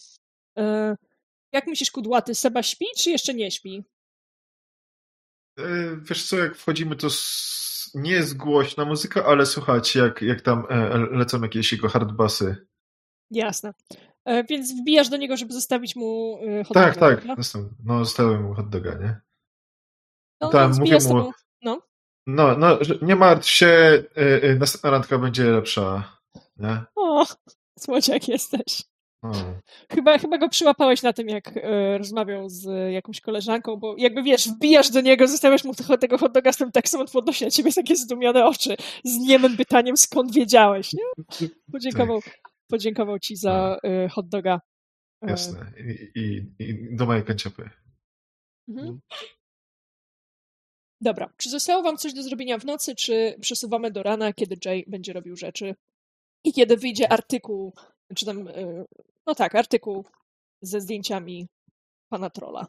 jak 1.51 1.67
myślisz, 1.67 1.91
kudłaty, 1.91 2.35
Seba 2.35 2.63
śpi, 2.63 2.85
czy 2.97 3.09
jeszcze 3.09 3.33
nie 3.33 3.51
śpi? 3.51 3.83
Wiesz 6.01 6.27
co, 6.27 6.37
jak 6.37 6.55
wchodzimy, 6.55 6.95
to 6.95 7.07
nie 7.95 8.11
jest 8.11 8.37
głośna 8.37 8.85
muzyka, 8.85 9.25
ale 9.25 9.45
słuchać, 9.45 9.95
jak, 9.95 10.21
jak 10.21 10.41
tam 10.41 10.65
e, 10.69 10.97
lecą 10.97 11.41
jakieś 11.41 11.71
jego 11.71 11.89
hardbassy. 11.89 12.67
Jasne. 13.31 13.73
E, 14.25 14.43
Więc 14.43 14.81
wbijasz 14.81 15.09
do 15.09 15.17
niego, 15.17 15.37
żeby 15.37 15.53
zostawić 15.53 15.95
mu 15.95 16.39
e, 16.47 16.63
hot 16.63 16.73
Tak, 16.73 16.97
tak. 16.97 17.25
Został, 17.37 17.69
no, 17.85 18.05
zostawiłem 18.05 18.43
mu 18.43 18.53
hot 18.53 18.69
doga, 18.69 18.93
nie? 18.93 19.21
No, 20.41 20.49
więc 20.51 20.79
mówię 20.79 20.93
mu- 20.93 20.99
tobą. 21.07 21.31
No, 21.61 21.81
No, 22.27 22.57
no, 22.57 22.79
nie 23.01 23.15
martw 23.15 23.49
się, 23.49 23.67
e, 24.17 24.43
e, 24.43 24.55
następna 24.55 24.89
randka 24.89 25.17
będzie 25.17 25.43
lepsza, 25.43 26.17
nie? 26.57 26.83
o, 26.95 27.25
słodziak 27.79 28.27
jesteś. 28.27 28.83
Chyba, 29.91 30.17
chyba 30.17 30.37
go 30.37 30.49
przyłapałeś 30.49 31.03
na 31.03 31.13
tym, 31.13 31.27
jak 31.27 31.57
e, 31.57 31.97
rozmawiał 31.97 32.49
z 32.49 32.67
e, 32.67 32.91
jakąś 32.91 33.21
koleżanką, 33.21 33.75
bo 33.75 33.95
jakby 33.97 34.23
wiesz, 34.23 34.47
wbijasz 34.47 34.91
do 34.91 35.01
niego, 35.01 35.27
zostawiasz 35.27 35.63
mu 35.63 35.73
tego, 35.73 35.97
tego 35.97 36.17
hot 36.17 36.33
doga 36.33 36.51
z 36.51 36.57
tym 36.57 36.71
tekstem, 36.71 37.01
on 37.01 37.07
podnosi 37.07 37.45
na 37.45 37.51
ciebie 37.51 37.73
takie 37.73 37.95
zdumione 37.95 38.45
oczy 38.45 38.75
z 39.03 39.17
niemym 39.17 39.57
pytaniem, 39.57 39.97
skąd 39.97 40.33
wiedziałeś, 40.33 40.93
nie? 40.93 41.03
Podziękował, 41.71 42.19
podziękował 42.67 43.19
ci 43.19 43.35
za 43.35 43.77
hot 44.11 44.29
doga. 44.29 44.61
E, 45.21 45.29
Jasne. 45.29 45.73
I, 45.77 46.19
i, 46.19 46.53
i 46.59 46.95
do 46.95 47.05
mojej 47.05 47.23
kanciapy. 47.23 47.69
Mhm. 48.69 48.99
Dobra, 51.01 51.33
czy 51.37 51.49
zostało 51.49 51.83
wam 51.83 51.97
coś 51.97 52.13
do 52.13 52.23
zrobienia 52.23 52.57
w 52.57 52.65
nocy, 52.65 52.95
czy 52.95 53.35
przesuwamy 53.41 53.91
do 53.91 54.03
rana, 54.03 54.33
kiedy 54.33 54.55
Jay 54.65 54.83
będzie 54.87 55.13
robił 55.13 55.35
rzeczy 55.35 55.75
i 56.43 56.53
kiedy 56.53 56.77
wyjdzie 56.77 57.11
artykuł, 57.11 57.73
czy 58.15 58.25
tam, 58.25 58.47
e, 58.47 58.85
no 59.27 59.35
tak, 59.35 59.55
artykuł 59.55 60.05
ze 60.61 60.81
zdjęciami 60.81 61.47
pana 62.09 62.29
trolla. 62.29 62.67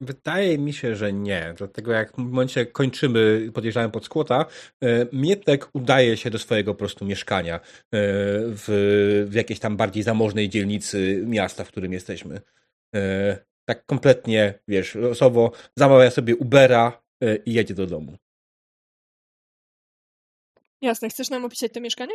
Wydaje 0.00 0.58
mi 0.58 0.72
się, 0.72 0.96
że 0.96 1.12
nie. 1.12 1.54
Dlatego 1.56 1.92
jak 1.92 2.12
w 2.12 2.18
momencie 2.18 2.66
kończymy, 2.66 3.50
podjeżdżamy 3.54 3.90
pod 3.90 4.04
skłota, 4.04 4.46
e, 4.84 5.06
Mietek 5.12 5.68
udaje 5.72 6.16
się 6.16 6.30
do 6.30 6.38
swojego 6.38 6.74
po 6.74 6.78
prostu 6.78 7.04
mieszkania 7.04 7.54
e, 7.56 7.60
w, 8.46 9.26
w 9.28 9.34
jakiejś 9.34 9.60
tam 9.60 9.76
bardziej 9.76 10.02
zamożnej 10.02 10.48
dzielnicy 10.48 11.24
miasta, 11.26 11.64
w 11.64 11.68
którym 11.68 11.92
jesteśmy. 11.92 12.40
Tak 13.64 13.86
kompletnie, 13.86 14.58
wiesz, 14.68 14.94
losowo 14.94 15.52
zamawia 15.76 16.10
sobie 16.10 16.36
Ubera 16.36 17.02
i 17.46 17.52
jedzie 17.52 17.74
do 17.74 17.86
domu. 17.86 18.16
Jasne, 20.82 21.08
chcesz 21.08 21.30
nam 21.30 21.44
opisać 21.44 21.72
to 21.72 21.80
mieszkanie? 21.80 22.14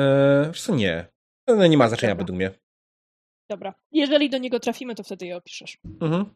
E, 0.00 0.46
Wiesz 0.46 0.62
co, 0.62 0.74
nie. 0.74 1.06
No, 1.48 1.66
nie 1.66 1.78
ma 1.78 1.88
znaczenia 1.88 2.12
Dobra. 2.14 2.22
według 2.24 2.36
mnie. 2.36 2.50
Dobra. 3.50 3.74
Jeżeli 3.92 4.30
do 4.30 4.38
niego 4.38 4.60
trafimy, 4.60 4.94
to 4.94 5.02
wtedy 5.02 5.26
je 5.26 5.36
opiszesz. 5.36 5.78
Mhm. 6.00 6.26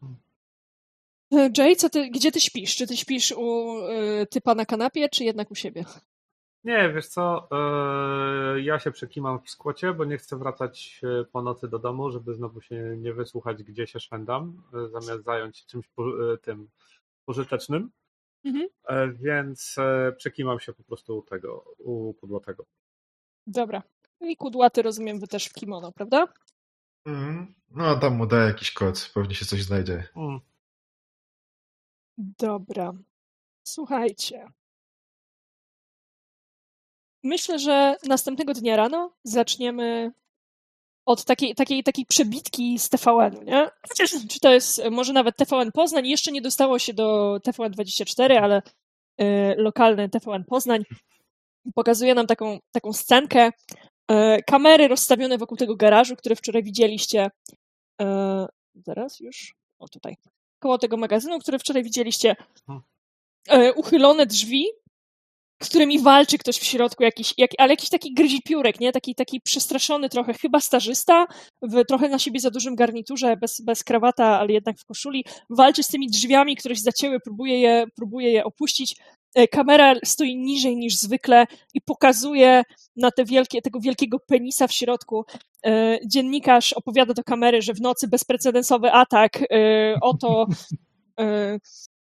E, 1.33 1.49
Jay, 1.57 1.75
co 1.75 1.89
ty, 1.89 2.09
gdzie 2.09 2.31
ty 2.31 2.41
śpisz? 2.41 2.75
Czy 2.75 2.87
ty 2.87 2.97
śpisz 2.97 3.31
u 3.37 3.77
y, 4.21 4.27
typa 4.29 4.55
na 4.55 4.65
kanapie, 4.65 5.09
czy 5.09 5.23
jednak 5.23 5.51
u 5.51 5.55
siebie? 5.55 5.85
Nie, 6.63 6.91
wiesz 6.95 7.07
co, 7.07 7.47
e, 7.51 8.61
ja 8.61 8.79
się 8.79 8.91
przekimam 8.91 9.39
w 9.41 9.49
skłocie, 9.49 9.93
bo 9.93 10.05
nie 10.05 10.17
chcę 10.17 10.37
wracać 10.37 11.01
po 11.31 11.41
nocy 11.41 11.67
do 11.67 11.79
domu, 11.79 12.11
żeby 12.11 12.33
znowu 12.33 12.61
się 12.61 12.95
nie 12.97 13.13
wysłuchać, 13.13 13.63
gdzie 13.63 13.87
się 13.87 13.99
szwendam, 13.99 14.63
zamiast 14.91 15.23
zająć 15.23 15.57
się 15.57 15.65
czymś 15.67 15.87
po- 15.87 16.37
tym 16.41 16.69
pożytecznym. 17.25 17.91
Mhm. 18.45 18.67
Więc 19.15 19.75
przekimam 20.17 20.59
się 20.59 20.73
po 20.73 20.83
prostu 20.83 21.17
u 21.17 21.21
tego, 21.21 21.65
u 21.77 22.13
pudłatego. 22.13 22.65
Dobra. 23.47 23.83
I 24.21 24.37
kudłaty, 24.37 24.81
rozumiem, 24.81 25.19
wy 25.19 25.27
też 25.27 25.45
w 25.45 25.53
kimono, 25.53 25.91
prawda? 25.91 26.27
Mhm. 27.05 27.55
No, 27.69 27.99
tam 27.99 28.15
mu 28.15 28.25
daję 28.25 28.47
jakiś 28.47 28.71
kod, 28.71 29.11
pewnie 29.13 29.35
się 29.35 29.45
coś 29.45 29.63
znajdzie. 29.63 30.07
Mm. 30.15 30.39
Dobra. 32.17 32.93
Słuchajcie. 33.63 34.51
Myślę, 37.23 37.59
że 37.59 37.95
następnego 38.07 38.53
dnia 38.53 38.75
rano 38.75 39.13
zaczniemy 39.23 40.11
od 41.05 41.25
takiej, 41.25 41.55
takiej, 41.55 41.83
takiej 41.83 42.05
przebitki 42.05 42.79
z 42.79 42.89
TVN-u, 42.89 43.43
nie? 43.43 43.69
Czy 44.29 44.39
to 44.39 44.53
jest 44.53 44.81
może 44.91 45.13
nawet 45.13 45.35
TVN 45.37 45.71
Poznań? 45.71 46.07
Jeszcze 46.07 46.31
nie 46.31 46.41
dostało 46.41 46.79
się 46.79 46.93
do 46.93 47.37
TVN24, 47.47 48.33
ale 48.33 48.61
y, 49.21 49.55
lokalny 49.57 50.09
TVN 50.09 50.43
Poznań 50.43 50.83
pokazuje 51.75 52.15
nam 52.15 52.27
taką, 52.27 52.59
taką 52.71 52.93
scenkę. 52.93 53.51
E, 54.11 54.41
kamery 54.41 54.87
rozstawione 54.87 55.37
wokół 55.37 55.57
tego 55.57 55.75
garażu, 55.75 56.15
który 56.15 56.35
wczoraj 56.35 56.63
widzieliście. 56.63 57.29
E, 58.01 58.45
zaraz 58.75 59.19
już. 59.19 59.55
O 59.79 59.87
tutaj. 59.87 60.15
Koło 60.59 60.77
tego 60.77 60.97
magazynu, 60.97 61.39
który 61.39 61.59
wczoraj 61.59 61.83
widzieliście. 61.83 62.35
Hmm. 62.67 62.83
E, 63.49 63.73
uchylone 63.73 64.25
drzwi 64.25 64.65
z 65.63 65.69
którymi 65.69 65.99
walczy 65.99 66.37
ktoś 66.37 66.57
w 66.57 66.63
środku, 66.63 67.03
jakiś, 67.03 67.33
jak, 67.37 67.51
ale 67.57 67.73
jakiś 67.73 67.89
taki 67.89 68.13
gryzipiurek, 68.13 68.79
nie? 68.79 68.91
Taki, 68.91 69.15
taki 69.15 69.41
przestraszony 69.41 70.09
trochę, 70.09 70.33
chyba 70.33 70.59
starzysta, 70.59 71.25
w 71.61 71.85
trochę 71.87 72.09
na 72.09 72.19
siebie 72.19 72.39
za 72.39 72.51
dużym 72.51 72.75
garniturze, 72.75 73.37
bez, 73.37 73.61
bez 73.61 73.83
krawata, 73.83 74.39
ale 74.39 74.53
jednak 74.53 74.77
w 74.79 74.85
koszuli. 74.85 75.25
Walczy 75.49 75.83
z 75.83 75.87
tymi 75.87 76.07
drzwiami, 76.07 76.55
które 76.55 76.75
się 76.75 76.81
zacięły, 76.81 77.19
próbuje 77.19 77.61
je, 77.61 77.85
próbuje 77.95 78.31
je 78.31 78.43
opuścić. 78.43 78.95
E, 79.35 79.47
kamera 79.47 79.95
stoi 80.05 80.37
niżej 80.37 80.77
niż 80.77 80.95
zwykle 80.95 81.47
i 81.73 81.81
pokazuje 81.81 82.63
na 82.95 83.11
te 83.11 83.25
wielkie, 83.25 83.61
tego 83.61 83.79
wielkiego 83.79 84.19
penisa 84.19 84.67
w 84.67 84.73
środku. 84.73 85.25
E, 85.65 85.99
dziennikarz 86.05 86.73
opowiada 86.73 87.13
do 87.13 87.23
kamery, 87.23 87.61
że 87.61 87.73
w 87.73 87.81
nocy 87.81 88.07
bezprecedensowy 88.07 88.91
atak, 88.91 89.39
e, 89.41 89.45
oto 90.01 90.47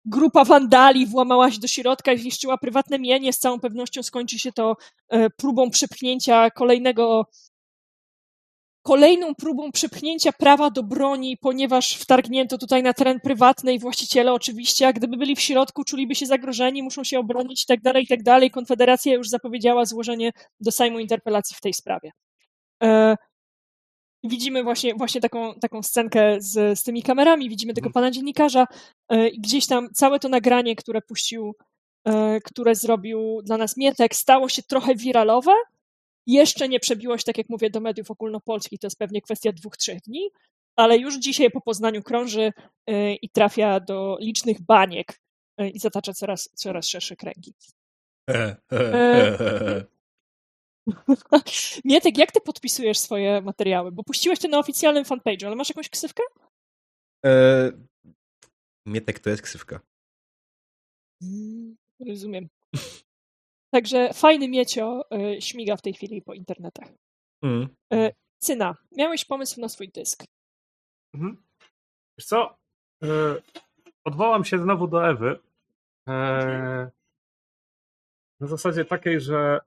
grupa 0.05 0.45
wandali 0.45 1.07
włamała 1.07 1.51
się 1.51 1.61
do 1.61 1.67
środka 1.67 2.13
i 2.13 2.19
zniszczyła 2.19 2.59
prywatne 2.59 2.99
mienie. 2.99 3.33
Z 3.33 3.39
całą 3.39 3.61
pewnością 3.61 4.03
skończy 4.03 4.39
się 4.39 4.53
to 4.53 4.77
próbą 5.37 5.71
przepchnięcia 5.71 6.51
kolejnego 6.51 7.27
kolejną 8.85 9.35
próbą 9.35 9.73
przepchnięcia 9.73 10.33
prawa 10.33 10.71
do 10.71 10.83
broni, 10.83 11.37
ponieważ 11.37 11.95
wtargnięto 11.97 12.59
tutaj 12.59 12.83
na 12.83 12.93
teren 12.93 13.21
prywatny 13.21 13.75
i 13.75 13.79
właściciele 13.79 14.33
oczywiście, 14.33 14.89
a 14.89 14.93
gdyby 14.93 15.17
byli 15.17 15.37
w 15.37 15.41
środku, 15.41 15.85
czuliby 15.85 16.15
się 16.15 16.27
zagrożeni, 16.27 16.83
muszą 16.83 17.05
się 17.05 17.19
obronić 17.19 17.63
i 17.63 17.67
tak 17.67 17.81
dalej, 17.81 18.05
i 18.05 18.07
tak 18.07 18.23
dalej. 18.23 18.51
Konfederacja 18.51 19.15
już 19.15 19.29
zapowiedziała 19.29 19.85
złożenie 19.85 20.33
do 20.61 20.73
Sejmu 20.73 20.99
interpelacji 20.99 21.57
w 21.57 21.61
tej 21.61 21.75
sprawie. 21.75 22.11
E, 22.83 23.17
widzimy 24.25 24.63
właśnie, 24.63 24.95
właśnie 24.95 25.21
taką, 25.21 25.55
taką 25.55 25.83
scenkę 25.83 26.37
z, 26.39 26.79
z 26.79 26.83
tymi 26.83 27.03
kamerami, 27.03 27.49
widzimy 27.49 27.75
tego 27.75 27.87
mhm. 27.87 27.93
pana 27.93 28.11
dziennikarza 28.11 28.67
e, 29.09 29.29
i 29.29 29.41
gdzieś 29.41 29.67
tam 29.67 29.89
całe 29.95 30.19
to 30.19 30.29
nagranie, 30.29 30.77
które 30.77 31.01
puścił, 31.03 31.55
e, 32.05 32.41
które 32.41 32.75
zrobił 32.75 33.43
dla 33.43 33.57
nas 33.57 33.77
Mietek, 33.77 34.15
stało 34.15 34.49
się 34.49 34.63
trochę 34.63 34.95
wiralowe, 34.95 35.53
jeszcze 36.27 36.69
nie 36.69 36.81
przebiło 36.81 37.19
się, 37.19 37.25
tak 37.25 37.39
jak 37.39 37.49
mówię, 37.49 37.71
do 37.71 37.81
mediów 37.81 38.11
ogólnopolskich, 38.11 38.81
to 38.81 38.87
jest 38.87 38.99
pewnie 38.99 39.23
kwestia 39.23 39.53
dwóch, 39.53 39.77
trzech 39.77 40.01
dni, 40.01 40.31
ale 40.77 40.99
już 40.99 41.19
dzisiaj 41.19 41.51
po 41.51 41.61
Poznaniu 41.61 42.03
krąży 42.03 42.53
y, 42.91 43.15
i 43.23 43.29
trafia 43.29 43.81
do 43.81 44.19
licznych 44.21 44.63
baniek 44.63 45.21
y, 45.61 45.69
i 45.69 45.79
zatacza 45.79 46.13
coraz, 46.13 46.51
coraz 46.55 46.87
szersze 46.87 47.17
kręgi. 47.17 47.55
E, 48.31 48.57
Mietek, 51.85 52.19
jak 52.19 52.33
ty 52.33 52.41
podpisujesz 52.41 52.99
swoje 52.99 53.41
materiały? 53.41 53.93
Bo 53.93 54.05
puściłeś 54.05 54.39
to 54.39 54.49
na 54.49 54.59
oficjalnym 54.59 55.05
fanpage'u, 55.05 55.47
ale 55.47 55.57
masz 55.57 55.69
jakąś 55.69 55.89
ksywkę? 55.89 56.23
E, 57.27 57.73
Mietek 58.87 59.19
to 59.19 59.31
jest 59.31 59.43
ksywka. 59.43 59.81
Mm, 61.23 61.77
rozumiem. 62.09 62.49
Także 63.75 64.13
fajny 64.13 64.49
miecio 64.49 65.03
y, 65.37 65.41
śmiga 65.41 65.77
w 65.77 65.83
tej 65.83 65.93
chwili 65.93 66.23
po 66.23 66.35
internetach. 66.35 66.89
Mm. 67.43 67.69
Y, 67.95 68.15
Cyna, 68.39 68.77
miałeś 68.97 69.25
pomysł 69.25 69.61
na 69.61 69.69
swój 69.69 69.89
dysk. 69.89 70.25
Mhm. 71.15 71.43
Wiesz 72.19 72.27
co? 72.27 72.57
Y, 73.05 73.09
odwołam 74.05 74.45
się 74.45 74.59
znowu 74.59 74.89
do 74.89 75.09
Ewy. 75.09 75.39
Na 78.41 78.47
zasadzie 78.47 78.85
takiej, 78.85 79.21
że 79.21 79.61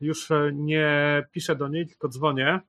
już 0.00 0.28
nie 0.52 1.22
piszę 1.32 1.56
do 1.56 1.68
niej, 1.68 1.86
tylko 1.86 2.08
dzwonię 2.08 2.60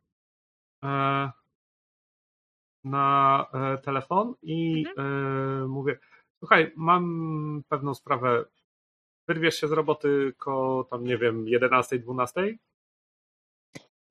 na 2.84 3.46
telefon 3.84 4.34
i 4.42 4.86
mhm. 4.88 5.70
mówię: 5.70 6.00
Słuchaj, 6.40 6.74
mam 6.76 7.64
pewną 7.70 7.94
sprawę 7.94 8.46
wyrwiesz 9.34 9.56
się 9.56 9.68
z 9.68 9.72
roboty 9.72 10.34
ko 10.38 10.88
tam, 10.90 11.04
nie 11.04 11.18
wiem, 11.18 11.48
11, 11.48 12.00
12? 12.00 12.58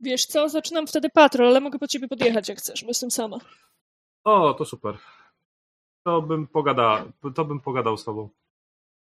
Wiesz 0.00 0.26
co, 0.26 0.48
zaczynam 0.48 0.86
wtedy 0.86 1.10
patrol, 1.10 1.48
ale 1.48 1.60
mogę 1.60 1.78
po 1.78 1.88
ciebie 1.88 2.08
podjechać 2.08 2.48
jak 2.48 2.58
chcesz, 2.58 2.82
bo 2.82 2.88
jestem 2.88 3.10
sama. 3.10 3.38
O, 4.24 4.54
to 4.54 4.64
super. 4.64 4.98
To 6.04 6.22
bym 6.22 6.46
pogadał, 6.46 7.12
to 7.34 7.44
bym 7.44 7.60
pogadał 7.60 7.96
z 7.96 8.04
tobą. 8.04 8.28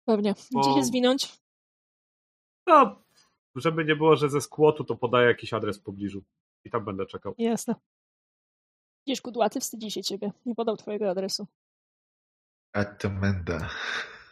Pewnie. 0.04 0.34
Bo... 0.52 0.60
Gdzie 0.60 0.74
się 0.74 0.84
zwinąć? 0.84 1.38
No, 2.66 3.02
żeby 3.54 3.84
nie 3.84 3.96
było, 3.96 4.16
że 4.16 4.28
ze 4.28 4.40
skłotu, 4.40 4.84
to 4.84 4.96
podaję 4.96 5.28
jakiś 5.28 5.52
adres 5.52 5.78
w 5.78 5.82
pobliżu. 5.82 6.22
I 6.64 6.70
tam 6.70 6.84
będę 6.84 7.06
czekał. 7.06 7.34
Jasne. 7.38 7.74
Wiesz, 9.06 9.20
kudłaty, 9.20 9.60
wstydzi 9.60 9.90
się 9.90 10.02
ciebie. 10.02 10.32
Nie 10.46 10.54
podał 10.54 10.76
twojego 10.76 11.10
adresu. 11.10 11.46
A 12.72 12.84
to 12.84 13.10
menda. 13.10 13.68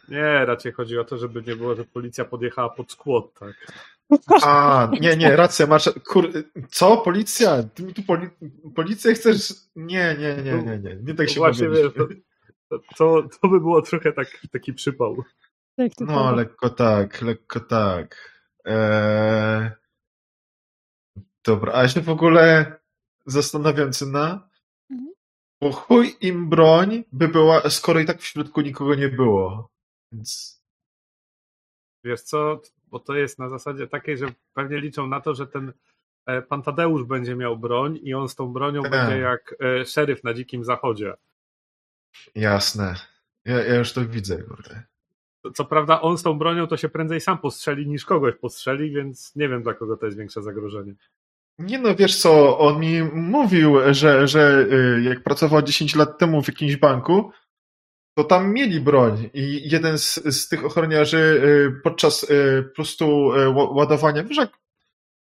Nie, 0.09 0.45
raczej 0.45 0.71
chodzi 0.71 0.97
o 0.97 1.03
to, 1.03 1.17
żeby 1.17 1.43
nie 1.47 1.55
było, 1.55 1.75
że 1.75 1.85
policja 1.85 2.25
podjechała 2.25 2.69
pod 2.69 2.91
skłot, 2.91 3.33
tak. 3.33 3.53
A, 4.43 4.89
nie, 5.01 5.17
nie, 5.17 5.35
racja, 5.35 5.67
masz. 5.67 5.89
Kur... 6.07 6.31
Co? 6.69 6.97
Policja? 6.97 7.63
Ty 7.63 7.83
mi 7.83 7.93
tu 7.93 8.03
poli... 8.03 8.29
policję 8.75 9.13
chcesz? 9.13 9.53
Nie, 9.75 10.15
nie, 10.19 10.43
nie, 10.43 10.63
nie, 10.63 10.79
nie. 10.79 10.95
Nie 11.03 11.13
tak 11.13 11.29
się 11.29 11.39
Właśnie 11.39 11.69
wiesz, 11.69 11.93
to, 12.69 12.79
to, 12.97 13.23
to, 13.41 13.47
by 13.47 13.59
było 13.59 13.81
trochę 13.81 14.13
tak, 14.13 14.27
taki 14.51 14.73
przypał. 14.73 15.23
Tak, 15.77 15.91
no, 15.99 16.35
lekko 16.35 16.69
tak, 16.69 17.21
lekko 17.21 17.59
tak. 17.59 18.35
Eee... 18.65 19.71
Dobra, 21.45 21.73
a 21.73 21.81
ja 21.81 21.87
się 21.87 22.01
w 22.01 22.09
ogóle 22.09 22.75
zastanawiam, 23.25 23.89
na 24.11 24.49
mhm. 24.91 25.13
bo 25.61 25.71
chuj 25.71 26.15
im 26.21 26.49
broń 26.49 27.03
by 27.11 27.27
była, 27.27 27.69
skoro 27.69 27.99
i 27.99 28.05
tak 28.05 28.21
w 28.21 28.25
środku 28.25 28.61
nikogo 28.61 28.95
nie 28.95 29.09
było. 29.09 29.74
Więc... 30.15 30.61
Wiesz 32.03 32.21
co, 32.21 32.61
bo 32.87 32.99
to 32.99 33.15
jest 33.15 33.39
na 33.39 33.49
zasadzie 33.49 33.87
takiej, 33.87 34.17
że 34.17 34.25
pewnie 34.53 34.77
liczą 34.77 35.07
na 35.07 35.21
to, 35.21 35.35
że 35.35 35.47
ten 35.47 35.73
e, 36.25 36.41
pan 36.41 36.61
Tadeusz 36.61 37.03
będzie 37.03 37.35
miał 37.35 37.57
broń 37.57 37.99
i 38.03 38.13
on 38.13 38.29
z 38.29 38.35
tą 38.35 38.53
bronią 38.53 38.81
tak. 38.81 38.91
będzie 38.91 39.17
jak 39.17 39.55
e, 39.59 39.85
szeryf 39.85 40.23
na 40.23 40.33
dzikim 40.33 40.63
zachodzie. 40.63 41.13
Jasne. 42.35 42.95
Ja, 43.45 43.63
ja 43.63 43.75
już 43.75 43.93
to 43.93 44.05
widzę, 44.05 44.43
kurde. 44.43 44.83
Co 45.53 45.65
prawda 45.65 46.01
on 46.01 46.17
z 46.17 46.23
tą 46.23 46.37
bronią 46.37 46.67
to 46.67 46.77
się 46.77 46.89
prędzej 46.89 47.21
sam 47.21 47.37
postrzeli 47.37 47.87
niż 47.87 48.05
kogoś 48.05 48.35
postrzeli, 48.35 48.91
więc 48.91 49.35
nie 49.35 49.49
wiem 49.49 49.63
dla 49.63 49.73
kogo 49.73 49.97
to 49.97 50.05
jest 50.05 50.17
większe 50.17 50.41
zagrożenie. 50.41 50.93
Nie 51.59 51.79
no, 51.79 51.95
wiesz 51.95 52.17
co, 52.17 52.59
on 52.59 52.79
mi 52.79 53.03
mówił, 53.03 53.75
że, 53.91 54.27
że 54.27 54.67
y, 54.71 55.01
jak 55.03 55.23
pracował 55.23 55.61
10 55.61 55.95
lat 55.95 56.17
temu 56.17 56.41
w 56.41 56.47
jakimś 56.47 56.75
banku, 56.75 57.31
to 58.15 58.23
tam 58.23 58.53
mieli 58.53 58.81
broń 58.81 59.29
i 59.33 59.69
jeden 59.69 59.97
z, 59.97 60.15
z 60.15 60.49
tych 60.49 60.65
ochroniarzy 60.65 61.17
y, 61.17 61.81
podczas 61.83 62.23
y, 62.23 62.63
po 62.69 62.75
prostu 62.75 63.33
y, 63.33 63.49
ładowania, 63.49 64.23
wiesz 64.23 64.37
jak 64.37 64.59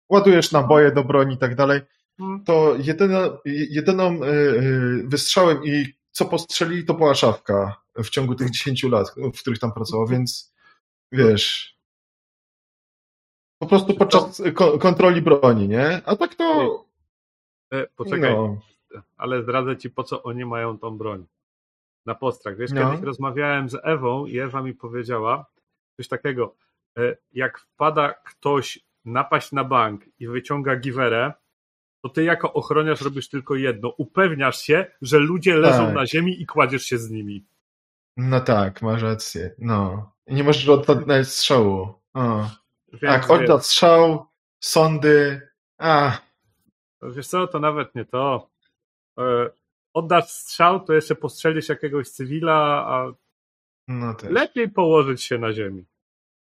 ładujesz 0.10 0.52
naboje 0.52 0.92
do 0.92 1.04
broni 1.04 1.36
i 1.36 1.38
tak 1.38 1.56
dalej, 1.56 1.82
mhm. 2.20 2.44
to 2.44 2.76
jedyno, 2.80 3.42
jedyną 3.46 4.20
wystrzałem 5.04 5.64
i 5.64 5.86
co 6.12 6.26
postrzelili 6.26 6.86
to 6.86 6.94
była 6.94 7.16
szafka 7.16 7.82
w 7.96 8.10
ciągu 8.10 8.36
tych 8.36 8.50
10 8.52 8.84
lat, 8.84 9.16
w 9.34 9.40
których 9.42 9.60
tam 9.60 9.74
pracował, 9.74 10.08
więc 10.08 10.54
wiesz 11.12 11.78
po 13.60 13.68
prostu 13.68 13.94
podczas 13.94 14.42
kontroli 14.80 15.22
broni, 15.22 15.68
nie? 15.68 16.02
A 16.06 16.16
tak 16.16 16.36
to... 16.36 16.86
E, 17.74 17.88
poczekaj, 17.96 18.34
no. 18.34 18.58
ale 19.18 19.44
zdradzę 19.44 19.78
ci 19.78 19.90
po 19.90 20.04
co 20.04 20.24
oni 20.24 20.46
mają 20.46 20.78
tą 20.80 20.98
broń 20.98 21.26
na 22.06 22.16
postrach. 22.16 22.58
Wiesz, 22.58 22.72
no. 22.72 22.92
kiedyś 22.92 23.06
rozmawiałem 23.06 23.70
z 23.70 23.78
Ewą 23.84 24.26
i 24.26 24.40
Ewa 24.40 24.62
mi 24.62 24.74
powiedziała 24.74 25.46
coś 25.98 26.08
takiego, 26.08 26.56
e, 26.98 27.16
jak 27.32 27.60
wpada 27.60 28.14
ktoś 28.14 28.80
napaść 29.06 29.52
na 29.52 29.64
bank 29.64 30.06
i 30.20 30.28
wyciąga 30.28 30.76
giwerę, 30.76 31.34
to 32.04 32.10
ty 32.10 32.24
jako 32.24 32.54
ochroniarz 32.54 33.02
robisz 33.02 33.30
tylko 33.30 33.56
jedno. 33.56 33.90
Upewniasz 33.90 34.62
się, 34.62 34.86
że 35.02 35.20
ludzie 35.20 35.56
leżą 35.56 35.86
tak. 35.86 35.96
na 35.96 36.06
ziemi 36.06 36.42
i 36.42 36.46
kładziesz 36.46 36.84
się 36.84 36.98
z 36.98 37.10
nimi. 37.10 37.46
No 38.18 38.40
tak, 38.40 38.82
masz 38.82 39.02
rację. 39.02 39.56
No. 39.60 40.12
Nie 40.28 40.44
możesz 40.44 40.70
oddać 40.70 41.28
strzału. 41.28 41.94
O. 42.14 42.50
Więc 42.88 43.02
tak, 43.02 43.32
oddać 43.32 43.66
strzał, 43.66 44.26
sądy. 44.60 45.42
A. 45.78 46.18
Wiesz 47.02 47.28
co, 47.28 47.48
to 47.48 47.60
nawet 47.60 47.96
nie 47.96 48.06
to. 48.06 48.50
Oddasz 49.94 50.32
strzał, 50.32 50.86
to 50.86 50.94
jeszcze 50.94 51.16
postrzelisz 51.16 51.70
jakiegoś 51.70 52.10
cywila, 52.10 52.86
a 52.88 53.14
no 53.88 54.16
lepiej 54.30 54.70
położyć 54.70 55.24
się 55.24 55.38
na 55.38 55.54
ziemi. 55.54 55.86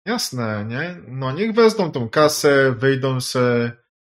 Jasne, 0.07 0.65
nie? 0.69 0.97
No 1.09 1.33
niech 1.33 1.55
wezmą 1.55 1.93
tą 1.93 2.09
kasę, 2.09 2.73
wyjdą 2.73 3.21
se, 3.21 3.73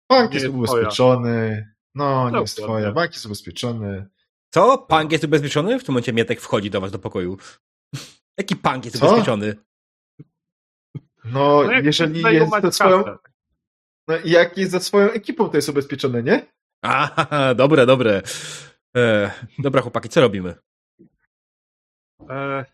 bank 0.09 0.33
jest, 0.33 0.43
jest 0.43 0.55
ubezpieczony, 0.55 1.67
no 1.95 2.29
nie 2.29 2.39
jest 2.39 2.57
twoja, 2.57 2.91
bank 2.91 3.13
jest 3.13 3.25
ubezpieczony. 3.25 4.09
Co? 4.53 4.77
Punk 4.77 5.11
jest 5.11 5.23
ubezpieczony? 5.23 5.79
W 5.79 5.83
tym 5.83 5.93
momencie 5.93 6.13
Mietek 6.13 6.41
wchodzi 6.41 6.69
do 6.69 6.81
was 6.81 6.91
do 6.91 6.99
pokoju. 6.99 7.37
Jaki 8.37 8.55
punk 8.55 8.85
jest 8.85 8.99
Co? 8.99 9.07
ubezpieczony? 9.07 9.55
No, 11.25 11.63
no 11.63 11.71
jeżeli 11.71 12.21
jest 12.21 12.51
za 12.61 12.71
swoją... 12.71 13.03
No, 14.07 14.15
jak 14.25 14.57
jest 14.57 14.71
za 14.71 14.79
swoją 14.79 15.09
ekipą, 15.11 15.49
to 15.49 15.57
jest 15.57 15.69
ubezpieczony, 15.69 16.23
nie? 16.23 16.45
A, 16.81 17.25
dobre, 17.61 17.85
dobre. 17.85 18.21
E, 18.97 19.31
dobra, 19.59 19.81
chłopaki, 19.81 20.09
co 20.09 20.21
robimy? 20.21 20.55
E, 22.29 22.65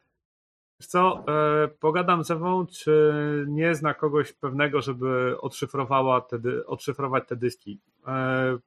co, 0.79 1.25
e, 1.27 1.67
pogadam 1.67 2.23
z 2.23 2.31
Ewą, 2.31 2.65
czy 2.65 3.13
nie 3.47 3.75
zna 3.75 3.93
kogoś 3.93 4.33
pewnego, 4.33 4.81
żeby 4.81 5.41
odszyfrowała 5.41 6.21
te, 6.21 6.37
odszyfrować 6.65 7.27
te 7.27 7.35
dyski. 7.35 7.79
E, 8.07 8.57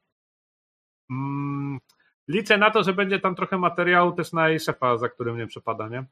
mm, 1.10 1.78
liczę 2.28 2.58
na 2.58 2.70
to, 2.70 2.82
że 2.82 2.92
będzie 2.92 3.20
tam 3.20 3.34
trochę 3.34 3.58
materiału 3.58 4.12
też 4.12 4.32
na 4.32 4.48
jej 4.48 4.60
szefa, 4.60 4.98
za 4.98 5.08
którym 5.08 5.36
nie 5.36 5.46
przepada, 5.46 5.88
nie? 5.88 6.04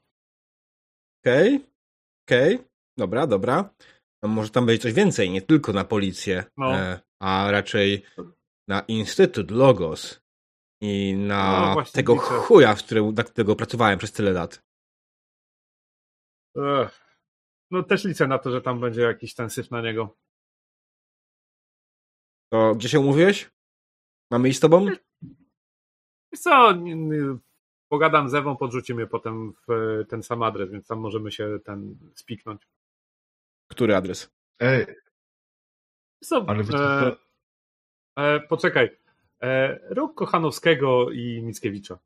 Okej, 1.22 1.56
okay. 1.56 1.68
okej, 2.26 2.54
okay. 2.54 2.68
dobra, 2.96 3.26
dobra. 3.26 3.70
No 4.22 4.28
może 4.28 4.50
tam 4.50 4.66
będzie 4.66 4.82
coś 4.82 4.92
więcej, 4.92 5.30
nie 5.30 5.42
tylko 5.42 5.72
na 5.72 5.84
policję, 5.84 6.44
no. 6.56 6.76
e, 6.76 7.00
a 7.20 7.50
raczej 7.50 8.02
na 8.68 8.80
Instytut 8.80 9.50
Logos 9.50 10.25
i 10.80 11.14
na 11.14 11.74
no, 11.74 11.82
tego 11.92 12.14
liczę. 12.14 12.24
chuja, 12.26 12.74
w 12.74 12.84
którym, 12.84 13.14
na 13.14 13.24
którego 13.24 13.56
pracowałem 13.56 13.98
przez 13.98 14.12
tyle 14.12 14.32
lat. 14.32 14.62
Ech. 16.56 17.06
No 17.70 17.82
też 17.82 18.04
liczę 18.04 18.26
na 18.26 18.38
to, 18.38 18.50
że 18.50 18.60
tam 18.62 18.80
będzie 18.80 19.00
jakiś 19.00 19.34
ten 19.34 19.50
syf 19.50 19.70
na 19.70 19.80
niego. 19.80 20.16
To 22.52 22.74
gdzie 22.74 22.88
się 22.88 23.00
umówiłeś? 23.00 23.50
Mamy 24.30 24.48
iść 24.48 24.58
z 24.58 24.60
tobą? 24.60 24.86
Wiesz 26.32 26.40
co, 26.40 26.74
pogadam 27.88 28.28
z 28.28 28.34
Ewą, 28.34 28.56
podrzuci 28.56 28.94
mnie 28.94 29.06
potem 29.06 29.52
w 29.68 30.04
ten 30.08 30.22
sam 30.22 30.42
adres, 30.42 30.70
więc 30.70 30.86
tam 30.86 30.98
możemy 30.98 31.32
się 31.32 31.58
ten 31.64 31.98
spiknąć. 32.14 32.68
Który 33.70 33.96
adres? 33.96 34.30
Ej. 34.60 34.86
Co, 36.24 36.44
Ale 36.48 36.64
e, 36.64 37.16
e, 38.16 38.40
poczekaj. 38.40 39.05
E, 39.42 39.80
Róg 39.94 40.14
Kochanowskiego 40.14 41.10
i 41.10 41.42
Mickiewicza. 41.42 41.98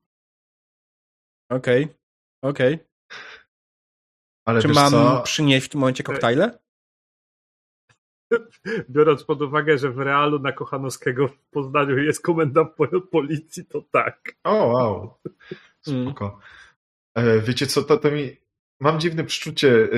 Okej, 1.51 1.85
okay. 1.85 1.95
okej. 2.43 2.75
Okay. 2.75 2.87
Ale 4.45 4.63
Czy 4.63 4.69
mam 4.69 4.91
co? 4.91 5.23
przynieść 5.23 5.67
w 5.67 5.69
tym 5.69 5.81
momencie 5.81 6.03
koktajle? 6.03 6.59
Biorąc 8.91 9.25
pod 9.25 9.43
uwagę, 9.43 9.79
że 9.79 9.91
w 9.91 9.99
realu 9.99 10.39
na 10.39 10.53
Kochanowskiego 10.53 11.29
w 11.29 11.39
Poznaniu 11.39 11.99
jest 11.99 12.23
komendant 12.23 12.71
policji, 13.11 13.67
to 13.67 13.83
tak. 13.91 14.37
O, 14.45 14.67
wow. 14.67 15.15
Mm. 15.89 16.05
Spoko. 16.05 16.39
Mm. 17.15 17.45
Wiecie 17.45 17.67
co, 17.67 17.83
to, 17.83 17.97
to 17.97 18.11
mi... 18.11 18.37
Mam 18.81 19.01
dziwne 19.01 19.25
przeczucie. 19.25 19.89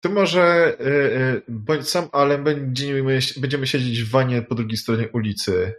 To 0.00 0.10
może 0.10 0.42
e, 0.80 1.42
bądź 1.48 1.88
sam, 1.88 2.08
ale 2.12 2.38
będziemy, 2.38 3.18
będziemy 3.36 3.66
siedzieć 3.66 4.02
w 4.02 4.10
wanie 4.10 4.42
po 4.42 4.54
drugiej 4.54 4.76
stronie 4.76 5.08
ulicy. 5.08 5.74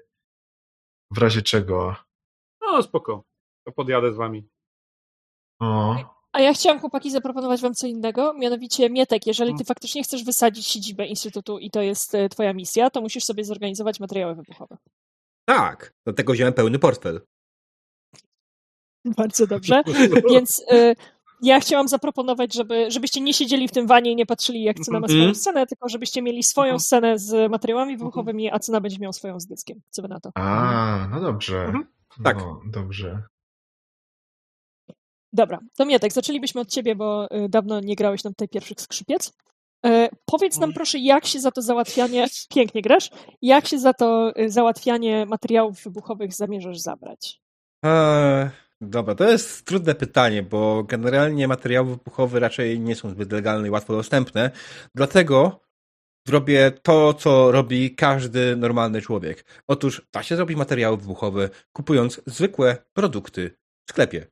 W 1.11 1.17
razie 1.17 1.41
czego. 1.41 1.95
No, 2.61 2.83
spoko. 2.83 3.23
To 3.67 3.71
podjadę 3.71 4.13
z 4.13 4.15
wami. 4.15 4.47
O. 5.61 5.95
A 6.33 6.41
ja 6.41 6.53
chciałam, 6.53 6.79
chłopaki, 6.79 7.11
zaproponować 7.11 7.61
wam 7.61 7.73
co 7.73 7.87
innego, 7.87 8.33
mianowicie 8.33 8.89
Mietek, 8.89 9.27
jeżeli 9.27 9.55
ty 9.55 9.65
faktycznie 9.65 10.03
chcesz 10.03 10.23
wysadzić 10.23 10.67
siedzibę 10.67 11.05
Instytutu 11.05 11.59
i 11.59 11.71
to 11.71 11.81
jest 11.81 12.15
e, 12.15 12.29
twoja 12.29 12.53
misja, 12.53 12.89
to 12.89 13.01
musisz 13.01 13.23
sobie 13.23 13.43
zorganizować 13.43 13.99
materiały 13.99 14.35
wybuchowe. 14.35 14.77
Tak, 15.45 15.93
dlatego 16.05 16.33
wziąłem 16.33 16.53
pełny 16.53 16.79
portfel. 16.79 17.21
Bardzo 19.05 19.47
dobrze, 19.47 19.81
więc 20.31 20.59
y, 20.71 20.95
ja 21.41 21.59
chciałam 21.59 21.87
zaproponować, 21.87 22.53
żeby, 22.53 22.91
żebyście 22.91 23.21
nie 23.21 23.33
siedzieli 23.33 23.67
w 23.67 23.71
tym 23.71 23.87
wanie 23.87 24.11
i 24.11 24.15
nie 24.15 24.25
patrzyli, 24.25 24.63
jak 24.63 24.79
Cena 24.79 24.99
ma 24.99 25.07
swoją 25.07 25.23
mm. 25.23 25.35
scenę, 25.35 25.67
tylko 25.67 25.89
żebyście 25.89 26.21
mieli 26.21 26.43
swoją 26.43 26.65
mhm. 26.65 26.79
scenę 26.79 27.19
z 27.19 27.51
materiałami 27.51 27.93
mhm. 27.93 27.99
wybuchowymi, 27.99 28.51
a 28.51 28.59
Cena 28.59 28.81
będzie 28.81 28.99
miał 28.99 29.13
swoją 29.13 29.39
z 29.39 29.47
dyskiem. 29.47 29.81
Co 29.89 30.01
wy 30.01 30.07
na 30.07 30.19
to? 30.19 30.31
A, 30.35 31.07
no 31.11 31.21
dobrze. 31.21 31.65
Mhm. 31.65 31.87
Tak. 32.23 32.37
No, 32.37 32.61
dobrze. 32.65 33.23
Dobra, 35.33 35.59
to 35.77 35.85
Mietek, 35.85 36.13
zaczęlibyśmy 36.13 36.61
od 36.61 36.69
ciebie, 36.69 36.95
bo 36.95 37.35
y, 37.35 37.49
dawno 37.49 37.79
nie 37.79 37.95
grałeś 37.95 38.23
nam 38.23 38.33
tutaj 38.33 38.49
pierwszych 38.49 38.81
skrzypiec. 38.81 39.33
E, 39.85 40.09
powiedz 40.25 40.59
nam 40.59 40.73
proszę, 40.73 40.99
jak 40.99 41.25
się 41.25 41.39
za 41.39 41.51
to 41.51 41.61
załatwianie, 41.61 42.27
pięknie 42.49 42.81
grasz, 42.81 43.09
jak 43.41 43.67
się 43.67 43.79
za 43.79 43.93
to 43.93 44.31
y, 44.39 44.49
załatwianie 44.49 45.25
materiałów 45.25 45.83
wybuchowych 45.83 46.33
zamierzasz 46.33 46.77
zabrać? 46.77 47.41
Eee, 47.83 48.49
dobra, 48.81 49.15
to 49.15 49.29
jest 49.29 49.65
trudne 49.65 49.95
pytanie, 49.95 50.43
bo 50.43 50.83
generalnie 50.83 51.47
materiały 51.47 51.89
wybuchowe 51.89 52.39
raczej 52.39 52.79
nie 52.79 52.95
są 52.95 53.09
zbyt 53.09 53.31
legalne 53.31 53.67
i 53.67 53.71
łatwo 53.71 53.93
dostępne, 53.93 54.51
dlatego 54.95 55.67
zrobię 56.27 56.71
to, 56.81 57.13
co 57.13 57.51
robi 57.51 57.95
każdy 57.95 58.55
normalny 58.55 59.01
człowiek. 59.01 59.45
Otóż 59.67 60.07
da 60.13 60.23
się 60.23 60.35
zrobić 60.35 60.57
materiały 60.57 60.97
wybuchowe 60.97 61.49
kupując 61.73 62.21
zwykłe 62.25 62.77
produkty 62.93 63.51
w 63.87 63.91
sklepie. 63.91 64.27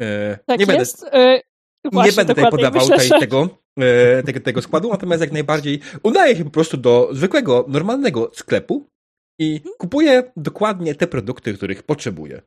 E, 0.00 0.38
tak 0.46 0.60
nie 0.60 0.74
jest. 0.74 1.02
Będę, 1.02 1.18
e, 1.18 1.40
właśnie, 1.92 2.10
nie 2.10 2.16
będę 2.16 2.34
tutaj 2.34 2.50
podawał 2.50 2.88
myślę, 2.88 3.20
tego, 3.20 3.48
e, 3.80 4.22
tego, 4.22 4.40
tego 4.40 4.62
składu, 4.62 4.88
natomiast 4.88 5.20
jak 5.20 5.32
najbardziej 5.32 5.80
udaje 6.02 6.36
się 6.36 6.44
po 6.44 6.50
prostu 6.50 6.76
do 6.76 7.08
zwykłego, 7.12 7.64
normalnego 7.68 8.30
sklepu 8.34 8.86
i 9.38 9.56
mhm. 9.56 9.74
kupuję 9.78 10.32
dokładnie 10.36 10.94
te 10.94 11.06
produkty, 11.06 11.54
których 11.54 11.82
potrzebuję. 11.82 12.42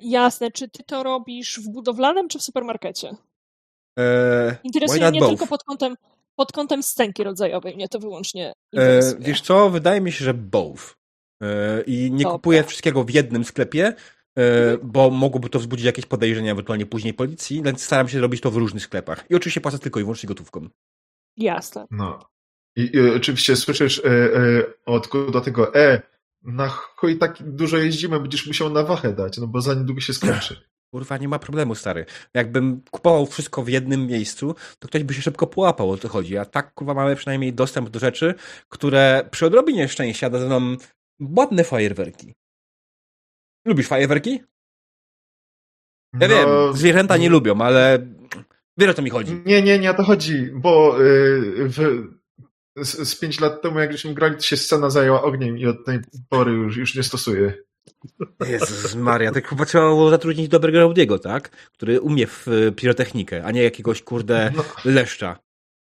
Jasne. 0.00 0.50
Czy 0.50 0.68
ty 0.68 0.82
to 0.84 1.02
robisz 1.02 1.60
w 1.60 1.68
budowlanym 1.68 2.28
czy 2.28 2.38
w 2.38 2.42
supermarkecie? 2.42 3.16
Eee, 3.96 4.54
Interesuje 4.64 5.10
mnie 5.10 5.20
both? 5.20 5.30
tylko 5.30 5.46
pod 5.46 5.64
kątem, 5.64 5.96
pod 6.36 6.52
kątem 6.52 6.82
scenki 6.82 7.24
rodzajowej. 7.24 7.74
Mnie 7.74 7.88
to 7.88 7.98
wyłącznie 7.98 8.52
interesuje. 8.72 9.16
Eee, 9.18 9.24
wiesz 9.24 9.40
co? 9.40 9.70
Wydaje 9.70 10.00
mi 10.00 10.12
się, 10.12 10.24
że 10.24 10.34
both. 10.34 10.94
Eee, 11.40 11.82
I 11.86 12.10
nie 12.10 12.22
Dobra. 12.22 12.32
kupuję 12.32 12.64
wszystkiego 12.64 13.04
w 13.04 13.10
jednym 13.10 13.44
sklepie, 13.44 13.94
E, 14.38 14.78
bo 14.82 15.10
mogłoby 15.10 15.48
to 15.48 15.58
wzbudzić 15.58 15.86
jakieś 15.86 16.06
podejrzenia 16.06 16.52
ewentualnie 16.52 16.86
później 16.86 17.14
policji, 17.14 17.62
więc 17.62 17.82
staram 17.84 18.08
się 18.08 18.20
robić 18.20 18.40
to 18.40 18.50
w 18.50 18.56
różnych 18.56 18.82
sklepach. 18.82 19.24
I 19.30 19.34
oczywiście 19.34 19.60
płacę 19.60 19.78
tylko 19.78 20.00
i 20.00 20.02
wyłącznie 20.02 20.26
gotówką. 20.26 20.68
Jasne. 21.36 21.86
No. 21.90 22.18
I, 22.76 22.90
i 22.96 23.10
oczywiście 23.16 23.56
słyszysz 23.56 23.98
e, 23.98 24.08
e, 24.08 24.64
od 24.86 25.08
do 25.32 25.40
tego, 25.40 25.74
e, 25.74 26.02
na 26.44 26.68
chuj 26.68 27.18
tak 27.18 27.42
dużo 27.42 27.76
jeździmy, 27.76 28.20
będziesz 28.20 28.46
musiał 28.46 28.70
na 28.70 28.82
wachę 28.82 29.12
dać, 29.12 29.38
no 29.38 29.46
bo 29.46 29.60
za 29.60 29.74
niedługo 29.74 30.00
się 30.00 30.14
skończy. 30.14 30.56
Kurwa, 30.94 31.16
nie 31.16 31.28
ma 31.28 31.38
problemu, 31.38 31.74
stary. 31.74 32.06
Jakbym 32.34 32.82
kupował 32.90 33.26
wszystko 33.26 33.62
w 33.62 33.68
jednym 33.68 34.06
miejscu, 34.06 34.54
to 34.78 34.88
ktoś 34.88 35.04
by 35.04 35.14
się 35.14 35.22
szybko 35.22 35.46
połapał, 35.46 35.90
o 35.90 35.98
co 35.98 36.08
chodzi. 36.08 36.38
A 36.38 36.44
tak, 36.44 36.74
kurwa, 36.74 36.94
mamy 36.94 37.16
przynajmniej 37.16 37.52
dostęp 37.52 37.88
do 37.88 37.98
rzeczy, 37.98 38.34
które 38.68 39.28
przy 39.30 39.46
odrobinie 39.46 39.88
szczęścia 39.88 40.30
dadzą 40.30 40.76
ładne 41.20 41.64
fajerwerki. 41.64 42.34
Lubisz 43.66 43.86
fajerwerki? 43.86 44.40
Ja 46.20 46.28
no, 46.28 46.28
wiem, 46.28 46.48
zwierzęta 46.76 47.16
nie 47.16 47.28
lubią, 47.28 47.60
ale 47.60 48.06
wiesz 48.78 48.90
o 48.90 48.94
co 48.94 49.02
mi 49.02 49.10
chodzi. 49.10 49.42
Nie, 49.46 49.62
nie, 49.62 49.78
nie 49.78 49.90
o 49.90 49.94
to 49.94 50.02
chodzi, 50.02 50.50
bo 50.52 50.98
yy, 50.98 51.68
w, 51.68 52.08
z, 52.76 53.08
z 53.08 53.16
pięć 53.16 53.40
lat 53.40 53.62
temu, 53.62 53.78
jak 53.78 53.92
żeśmy 53.92 54.14
grali, 54.14 54.36
to 54.36 54.42
się 54.42 54.56
scena 54.56 54.90
zajęła 54.90 55.22
ogniem 55.22 55.58
i 55.58 55.66
od 55.66 55.84
tej 55.84 55.98
pory 56.28 56.52
już, 56.52 56.76
już 56.76 56.94
nie 56.94 57.02
stosuję. 57.02 57.54
Jezus 58.48 58.94
Maria, 58.94 59.32
tak 59.32 59.48
chyba 59.48 59.64
trzeba 59.64 59.84
było 59.84 60.10
zatrudnić 60.10 60.48
dobrego 60.48 60.80
Audiego, 60.82 61.18
tak? 61.18 61.50
Który 61.50 62.00
umie 62.00 62.26
w 62.26 62.48
y, 62.48 62.72
pirotechnikę, 62.72 63.44
a 63.44 63.50
nie 63.50 63.62
jakiegoś, 63.62 64.02
kurde, 64.02 64.52
no. 64.56 64.64
leszcza. 64.84 65.38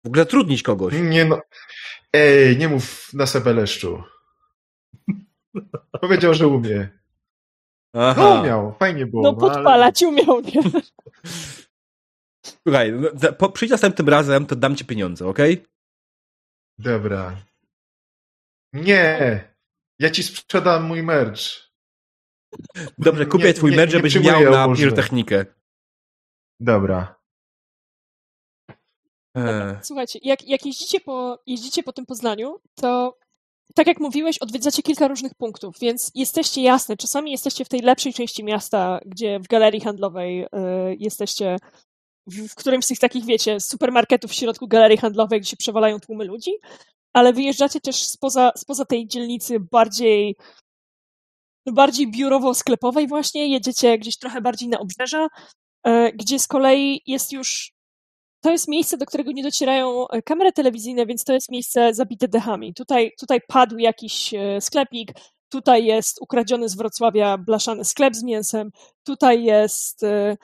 W 0.04 0.08
ogóle 0.08 0.22
zatrudnić 0.22 0.64
kogoś. 0.64 0.94
Nie 0.94 1.26
no. 1.26 1.42
Ej, 2.14 2.58
nie 2.58 2.70
mów 2.70 3.14
na 3.14 3.26
sobie 3.26 3.54
leszczu. 3.54 4.04
Powiedział, 6.02 6.34
że 6.34 6.48
umie. 6.48 6.90
Aha. 7.94 8.22
No 8.24 8.42
umiał, 8.42 8.76
fajnie 8.80 9.06
było. 9.06 9.24
No, 9.24 9.32
no 9.32 9.38
podpalać 9.38 10.04
ale... 10.04 10.12
umiał, 10.12 10.42
nie? 10.42 10.62
Słuchaj, 12.64 12.94
no, 12.94 13.34
po, 13.34 13.50
przyjdź 13.50 13.72
następnym 13.72 14.10
razem, 14.10 14.46
to 14.46 14.56
dam 14.56 14.76
ci 14.76 14.86
pieniądze, 14.86 15.28
okej? 15.28 15.54
Okay? 15.54 15.79
Dobra. 16.80 17.36
Nie! 18.74 19.44
Ja 20.00 20.10
ci 20.10 20.24
sprzedam 20.24 20.84
mój 20.84 21.04
merch. 21.04 21.42
Dobrze, 22.98 23.26
kupię 23.26 23.44
nie, 23.44 23.54
twój 23.54 23.72
nie, 23.72 23.78
merch, 23.78 23.92
żebyś 23.92 24.16
miał 24.16 24.52
na 24.52 24.76
pirotechnikę. 24.76 25.46
Dobra. 26.60 27.20
Dobra. 29.36 29.80
Słuchajcie, 29.84 30.20
jak, 30.24 30.48
jak 30.48 30.66
jeździcie, 30.66 31.00
po, 31.00 31.44
jeździcie 31.48 31.84
po 31.84 31.94
tym 31.94 32.06
Poznaniu, 32.06 32.60
to 32.76 33.18
tak 33.76 33.88
jak 33.88 34.00
mówiłeś, 34.00 34.38
odwiedzacie 34.38 34.84
kilka 34.84 35.08
różnych 35.08 35.36
punktów, 35.36 35.76
więc 35.82 36.12
jesteście 36.16 36.62
jasne. 36.62 36.98
Czasami 36.98 37.32
jesteście 37.32 37.66
w 37.66 37.70
tej 37.70 37.82
lepszej 37.82 38.14
części 38.14 38.44
miasta, 38.44 39.00
gdzie 39.06 39.40
w 39.40 39.48
galerii 39.48 39.82
handlowej 39.82 40.44
y, 40.44 40.48
jesteście 41.00 41.58
w, 42.30 42.56
którymś 42.56 42.86
z 42.86 42.88
tych 42.88 43.00
takich, 43.00 43.26
wiecie, 43.26 43.60
supermarketów 43.60 44.32
w 44.32 44.34
środku 44.34 44.68
galerii 44.68 44.98
handlowej, 44.98 45.42
gdzie 45.42 45.50
się 45.50 45.58
przewalają 45.58 46.00
tłumy 46.00 46.26
ludzi, 46.26 46.52
ale 47.14 47.34
wyjeżdżacie 47.34 47.80
też 47.80 47.96
spoza, 47.96 48.52
spoza 48.58 48.86
tej 48.86 49.08
dzielnicy 49.08 49.60
bardziej 49.72 50.36
bardziej 51.72 52.12
biurowo-sklepowej 52.12 53.08
właśnie, 53.08 53.48
jedziecie 53.48 53.98
gdzieś 53.98 54.18
trochę 54.18 54.42
bardziej 54.42 54.70
na 54.70 54.80
obrzeża, 54.80 55.28
y, 55.88 56.12
gdzie 56.14 56.40
z 56.40 56.48
kolei 56.48 57.02
jest 57.06 57.32
już 57.32 57.72
to 58.42 58.52
jest 58.52 58.68
miejsce, 58.68 58.98
do 58.98 59.06
którego 59.06 59.32
nie 59.32 59.44
docierają 59.44 60.08
e, 60.08 60.22
kamery 60.22 60.52
telewizyjne, 60.52 61.06
więc 61.06 61.24
to 61.24 61.34
jest 61.34 61.52
miejsce 61.52 61.94
zabite 61.94 62.28
dechami. 62.28 62.74
Tutaj, 62.74 63.12
tutaj 63.20 63.40
padł 63.48 63.78
jakiś 63.78 64.34
e, 64.34 64.62
sklepik, 64.62 65.12
tutaj 65.50 65.86
jest 65.86 66.22
ukradziony 66.22 66.70
z 66.70 66.76
Wrocławia 66.76 67.38
blaszany 67.38 67.86
sklep 67.86 68.16
z 68.16 68.24
mięsem, 68.24 68.72
tutaj 69.04 69.44
jest, 69.44 70.04
e, 70.04 70.08
e, 70.08 70.38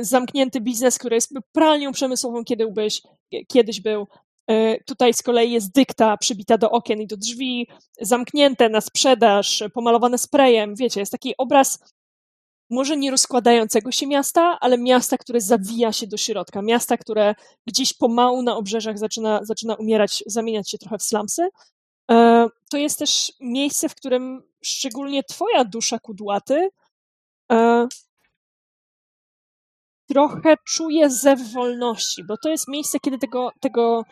zamknięty 0.00 0.60
biznes, 0.60 0.98
który 0.98 1.14
jest 1.14 1.34
pralnią 1.52 1.92
przemysłową, 1.92 2.44
kiedy 2.44 2.64
byłbyś, 2.64 3.02
kiedyś 3.48 3.80
był. 3.80 4.06
E, 4.50 4.84
tutaj 4.84 5.14
z 5.14 5.22
kolei 5.22 5.52
jest 5.52 5.72
dykta 5.72 6.16
przybita 6.16 6.58
do 6.58 6.70
okien 6.70 7.00
i 7.00 7.06
do 7.06 7.16
drzwi, 7.16 7.68
zamknięte 8.00 8.68
na 8.68 8.80
sprzedaż, 8.80 9.62
pomalowane 9.74 10.18
sprayem. 10.18 10.74
Wiecie, 10.74 11.00
jest 11.00 11.12
taki 11.12 11.34
obraz 11.38 11.78
może 12.70 12.96
nie 12.96 13.10
rozkładającego 13.10 13.92
się 13.92 14.06
miasta, 14.06 14.58
ale 14.60 14.78
miasta, 14.78 15.18
które 15.18 15.40
zawija 15.40 15.92
się 15.92 16.06
do 16.06 16.16
środka. 16.16 16.62
Miasta, 16.62 16.96
które 16.96 17.34
gdzieś 17.66 17.94
pomału 17.94 18.42
na 18.42 18.56
obrzeżach 18.56 18.98
zaczyna, 18.98 19.40
zaczyna 19.42 19.74
umierać, 19.74 20.24
zamieniać 20.26 20.70
się 20.70 20.78
trochę 20.78 20.98
w 20.98 21.02
slumsy. 21.02 21.48
E, 22.10 22.46
to 22.70 22.78
jest 22.78 22.98
też 22.98 23.32
miejsce, 23.40 23.88
w 23.88 23.94
którym 23.94 24.42
szczególnie 24.62 25.24
twoja 25.24 25.64
dusza 25.64 25.98
kudłaty 25.98 26.68
e, 27.52 27.88
trochę 30.12 30.56
czuje 30.64 31.10
zew 31.10 31.52
wolności, 31.52 32.24
bo 32.24 32.36
to 32.36 32.48
jest 32.48 32.68
miejsce, 32.68 32.98
kiedy 33.00 33.18
tego, 33.18 33.50
tego, 33.60 34.04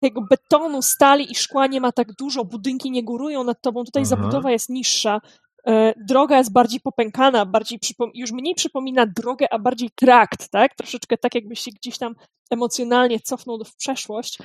tego 0.00 0.22
betonu, 0.30 0.82
stali 0.82 1.32
i 1.32 1.34
szkła 1.34 1.66
nie 1.66 1.80
ma 1.80 1.92
tak 1.92 2.12
dużo, 2.12 2.44
budynki 2.44 2.90
nie 2.90 3.04
górują 3.04 3.44
nad 3.44 3.60
tobą, 3.60 3.84
tutaj 3.84 4.02
Aha. 4.02 4.08
zabudowa 4.08 4.50
jest 4.50 4.68
niższa, 4.68 5.20
e, 5.66 5.94
droga 6.08 6.38
jest 6.38 6.52
bardziej 6.52 6.80
popękana, 6.80 7.46
bardziej 7.46 7.78
już 8.14 8.32
mniej 8.32 8.54
przypomina 8.54 9.06
drogę, 9.06 9.46
a 9.52 9.58
bardziej 9.58 9.90
trakt, 9.94 10.48
tak? 10.48 10.74
Troszeczkę 10.74 11.18
tak, 11.18 11.34
jakbyś 11.34 11.60
się 11.60 11.70
gdzieś 11.70 11.98
tam 11.98 12.14
emocjonalnie 12.50 13.20
cofnął 13.20 13.64
w 13.64 13.76
przeszłość. 13.76 14.38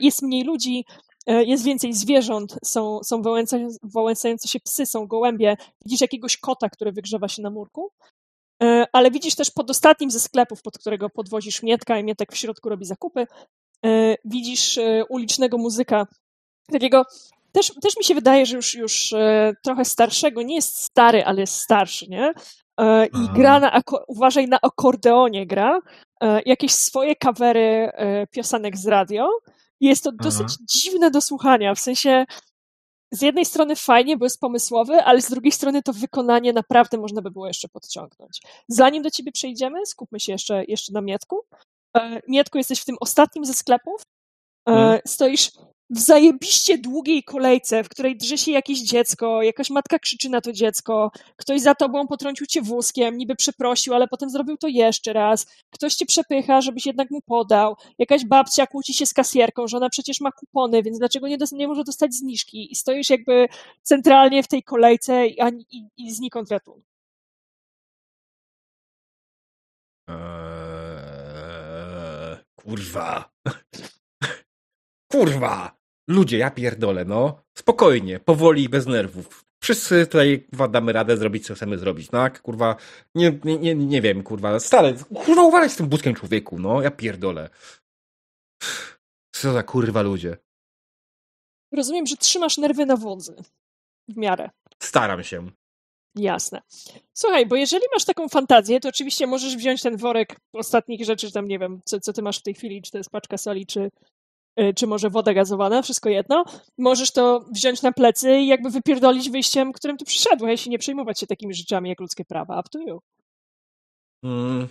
Jest 0.00 0.22
mniej 0.22 0.44
ludzi, 0.44 0.84
E, 1.26 1.44
jest 1.44 1.64
więcej 1.64 1.92
zwierząt, 1.92 2.58
są, 2.64 3.00
są 3.02 3.22
wałęsające 3.82 4.48
się 4.48 4.60
psy, 4.60 4.86
są 4.86 5.06
gołębie, 5.06 5.56
widzisz 5.84 6.00
jakiegoś 6.00 6.36
kota, 6.36 6.68
który 6.68 6.92
wygrzewa 6.92 7.28
się 7.28 7.42
na 7.42 7.50
murku, 7.50 7.90
e, 7.90 8.04
ale 8.92 9.10
widzisz 9.10 9.34
też 9.34 9.50
pod 9.50 9.70
ostatnim 9.70 10.10
ze 10.10 10.20
sklepów, 10.20 10.62
pod 10.62 10.78
którego 10.78 11.10
podwozisz 11.10 11.62
Mietka 11.62 11.98
i 11.98 12.04
Mietek 12.04 12.32
w 12.32 12.36
środku 12.36 12.68
robi 12.68 12.84
zakupy, 12.84 13.26
e, 13.86 14.16
widzisz 14.24 14.78
ulicznego 15.08 15.58
muzyka, 15.58 16.06
takiego 16.72 17.04
też, 17.52 17.72
też 17.82 17.96
mi 17.96 18.04
się 18.04 18.14
wydaje, 18.14 18.46
że 18.46 18.56
już, 18.56 18.74
już 18.74 19.14
trochę 19.62 19.84
starszego, 19.84 20.42
nie 20.42 20.54
jest 20.54 20.78
stary, 20.78 21.24
ale 21.24 21.40
jest 21.40 21.56
starszy, 21.56 22.08
nie? 22.08 22.32
I 23.04 23.34
gra 23.34 23.60
na, 23.60 23.80
uważaj, 24.06 24.48
na 24.48 24.58
akordeonie 24.62 25.46
gra, 25.46 25.80
jakieś 26.46 26.72
swoje 26.72 27.16
kawery 27.16 27.90
piosenek 28.30 28.76
z 28.76 28.86
radio, 28.86 29.28
jest 29.80 30.04
to 30.04 30.12
dosyć 30.12 30.46
Aha. 30.46 30.56
dziwne 30.74 31.10
do 31.10 31.20
słuchania, 31.20 31.74
w 31.74 31.80
sensie 31.80 32.24
z 33.12 33.22
jednej 33.22 33.44
strony 33.44 33.76
fajnie, 33.76 34.16
bo 34.16 34.26
jest 34.26 34.40
pomysłowy, 34.40 35.04
ale 35.04 35.22
z 35.22 35.30
drugiej 35.30 35.52
strony 35.52 35.82
to 35.82 35.92
wykonanie 35.92 36.52
naprawdę 36.52 36.98
można 36.98 37.22
by 37.22 37.30
było 37.30 37.46
jeszcze 37.46 37.68
podciągnąć. 37.68 38.40
Zanim 38.68 39.02
do 39.02 39.10
ciebie 39.10 39.32
przejdziemy, 39.32 39.86
skupmy 39.86 40.20
się 40.20 40.32
jeszcze, 40.32 40.64
jeszcze 40.64 40.92
na 40.92 41.00
Mietku. 41.00 41.40
E, 41.96 42.20
Mietku, 42.28 42.58
jesteś 42.58 42.80
w 42.80 42.84
tym 42.84 42.96
ostatnim 43.00 43.44
ze 43.44 43.54
sklepów. 43.54 44.02
Hmm. 44.68 45.00
Stoisz 45.06 45.50
w 45.92 45.98
zajebiście 45.98 46.78
długiej 46.78 47.22
kolejce, 47.22 47.84
w 47.84 47.88
której 47.88 48.16
drży 48.16 48.38
się 48.38 48.52
jakieś 48.52 48.80
dziecko, 48.80 49.42
jakaś 49.42 49.70
matka 49.70 49.98
krzyczy 49.98 50.28
na 50.28 50.40
to 50.40 50.52
dziecko, 50.52 51.10
ktoś 51.36 51.60
za 51.60 51.74
tobą 51.74 52.06
potrącił 52.06 52.46
cię 52.46 52.62
wózkiem, 52.62 53.18
niby 53.18 53.36
przeprosił, 53.36 53.94
ale 53.94 54.08
potem 54.08 54.30
zrobił 54.30 54.56
to 54.56 54.68
jeszcze 54.68 55.12
raz, 55.12 55.46
ktoś 55.70 55.94
cię 55.94 56.06
przepycha, 56.06 56.60
żebyś 56.60 56.86
jednak 56.86 57.10
mu 57.10 57.20
podał, 57.20 57.76
jakaś 57.98 58.24
babcia 58.24 58.66
kłóci 58.66 58.94
się 58.94 59.06
z 59.06 59.12
kasjerką, 59.14 59.68
że 59.68 59.76
ona 59.76 59.88
przecież 59.90 60.20
ma 60.20 60.32
kupony, 60.32 60.82
więc 60.82 60.98
dlaczego 60.98 61.28
nie, 61.28 61.38
nie 61.52 61.68
może 61.68 61.84
dostać 61.84 62.14
zniżki 62.14 62.72
i 62.72 62.76
stoisz 62.76 63.10
jakby 63.10 63.48
centralnie 63.82 64.42
w 64.42 64.48
tej 64.48 64.62
kolejce 64.62 65.26
i, 65.26 65.36
i, 65.70 65.88
i 65.96 66.12
znikąd 66.12 66.50
ratunku. 66.50 66.82
Eee, 70.08 71.16
kurwa. 72.56 73.30
kurwa. 75.12 75.81
Ludzie, 76.08 76.38
ja 76.38 76.50
pierdolę, 76.50 77.04
no. 77.04 77.42
Spokojnie, 77.58 78.20
powoli, 78.20 78.68
bez 78.68 78.86
nerwów. 78.86 79.44
Wszyscy 79.62 80.06
tutaj 80.06 80.46
kurwa, 80.50 80.68
damy 80.68 80.92
radę 80.92 81.16
zrobić, 81.16 81.46
co 81.46 81.54
chcemy 81.54 81.78
zrobić, 81.78 82.08
tak? 82.08 82.42
Kurwa, 82.42 82.76
nie, 83.14 83.38
nie, 83.44 83.58
nie, 83.58 83.74
nie 83.74 84.02
wiem, 84.02 84.22
kurwa, 84.22 84.60
stary, 84.60 84.94
kurwa, 85.14 85.42
uważaj 85.42 85.70
z 85.70 85.76
tym 85.76 85.88
butkiem 85.88 86.14
człowieku, 86.14 86.58
no, 86.58 86.82
ja 86.82 86.90
pierdolę. 86.90 87.50
Co 89.34 89.52
za 89.52 89.62
kurwa 89.62 90.02
ludzie. 90.02 90.36
Rozumiem, 91.72 92.06
że 92.06 92.16
trzymasz 92.16 92.58
nerwy 92.58 92.86
na 92.86 92.96
wodzy. 92.96 93.36
W 94.08 94.16
miarę. 94.16 94.50
Staram 94.82 95.24
się. 95.24 95.50
Jasne. 96.14 96.62
Słuchaj, 97.14 97.46
bo 97.46 97.56
jeżeli 97.56 97.84
masz 97.92 98.04
taką 98.04 98.28
fantazję, 98.28 98.80
to 98.80 98.88
oczywiście 98.88 99.26
możesz 99.26 99.56
wziąć 99.56 99.82
ten 99.82 99.96
worek 99.96 100.36
ostatnich 100.52 101.04
rzeczy, 101.04 101.32
tam 101.32 101.48
nie 101.48 101.58
wiem, 101.58 101.80
co, 101.84 102.00
co 102.00 102.12
ty 102.12 102.22
masz 102.22 102.38
w 102.38 102.42
tej 102.42 102.54
chwili, 102.54 102.82
czy 102.82 102.90
to 102.90 102.98
jest 102.98 103.10
paczka 103.10 103.38
soli, 103.38 103.66
czy, 103.66 103.90
czy 104.76 104.86
może 104.86 105.10
woda 105.10 105.34
gazowana, 105.34 105.82
wszystko 105.82 106.08
jedno, 106.08 106.44
możesz 106.78 107.10
to 107.10 107.44
wziąć 107.54 107.82
na 107.82 107.92
plecy 107.92 108.36
i 108.36 108.46
jakby 108.46 108.70
wypierdolić 108.70 109.30
wyjściem, 109.30 109.72
którym 109.72 109.96
tu 109.96 110.04
przyszedłeś 110.04 110.66
i 110.66 110.70
nie 110.70 110.78
przejmować 110.78 111.20
się 111.20 111.26
takimi 111.26 111.54
rzeczami 111.54 111.88
jak 111.88 112.00
ludzkie 112.00 112.24
prawa. 112.24 112.60
Up 112.60 112.68
to 112.68 112.78
you. 112.78 113.00
Hmm. 114.24 114.68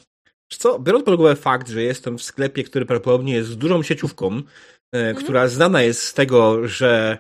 Co, 0.50 0.80
biorąc 0.80 1.06
pod 1.06 1.20
uwagę 1.20 1.36
fakt, 1.36 1.70
że 1.70 1.84
jestem 1.84 2.18
w 2.18 2.24
sklepie, 2.24 2.64
który 2.64 2.86
prawdopodobnie 2.86 3.34
jest 3.34 3.56
dużą 3.56 3.84
sieciówką, 3.84 4.28
e, 4.36 4.42
mhm. 4.94 5.16
która 5.16 5.48
znana 5.48 5.82
jest 5.82 6.04
z 6.04 6.14
tego, 6.14 6.68
że 6.68 7.18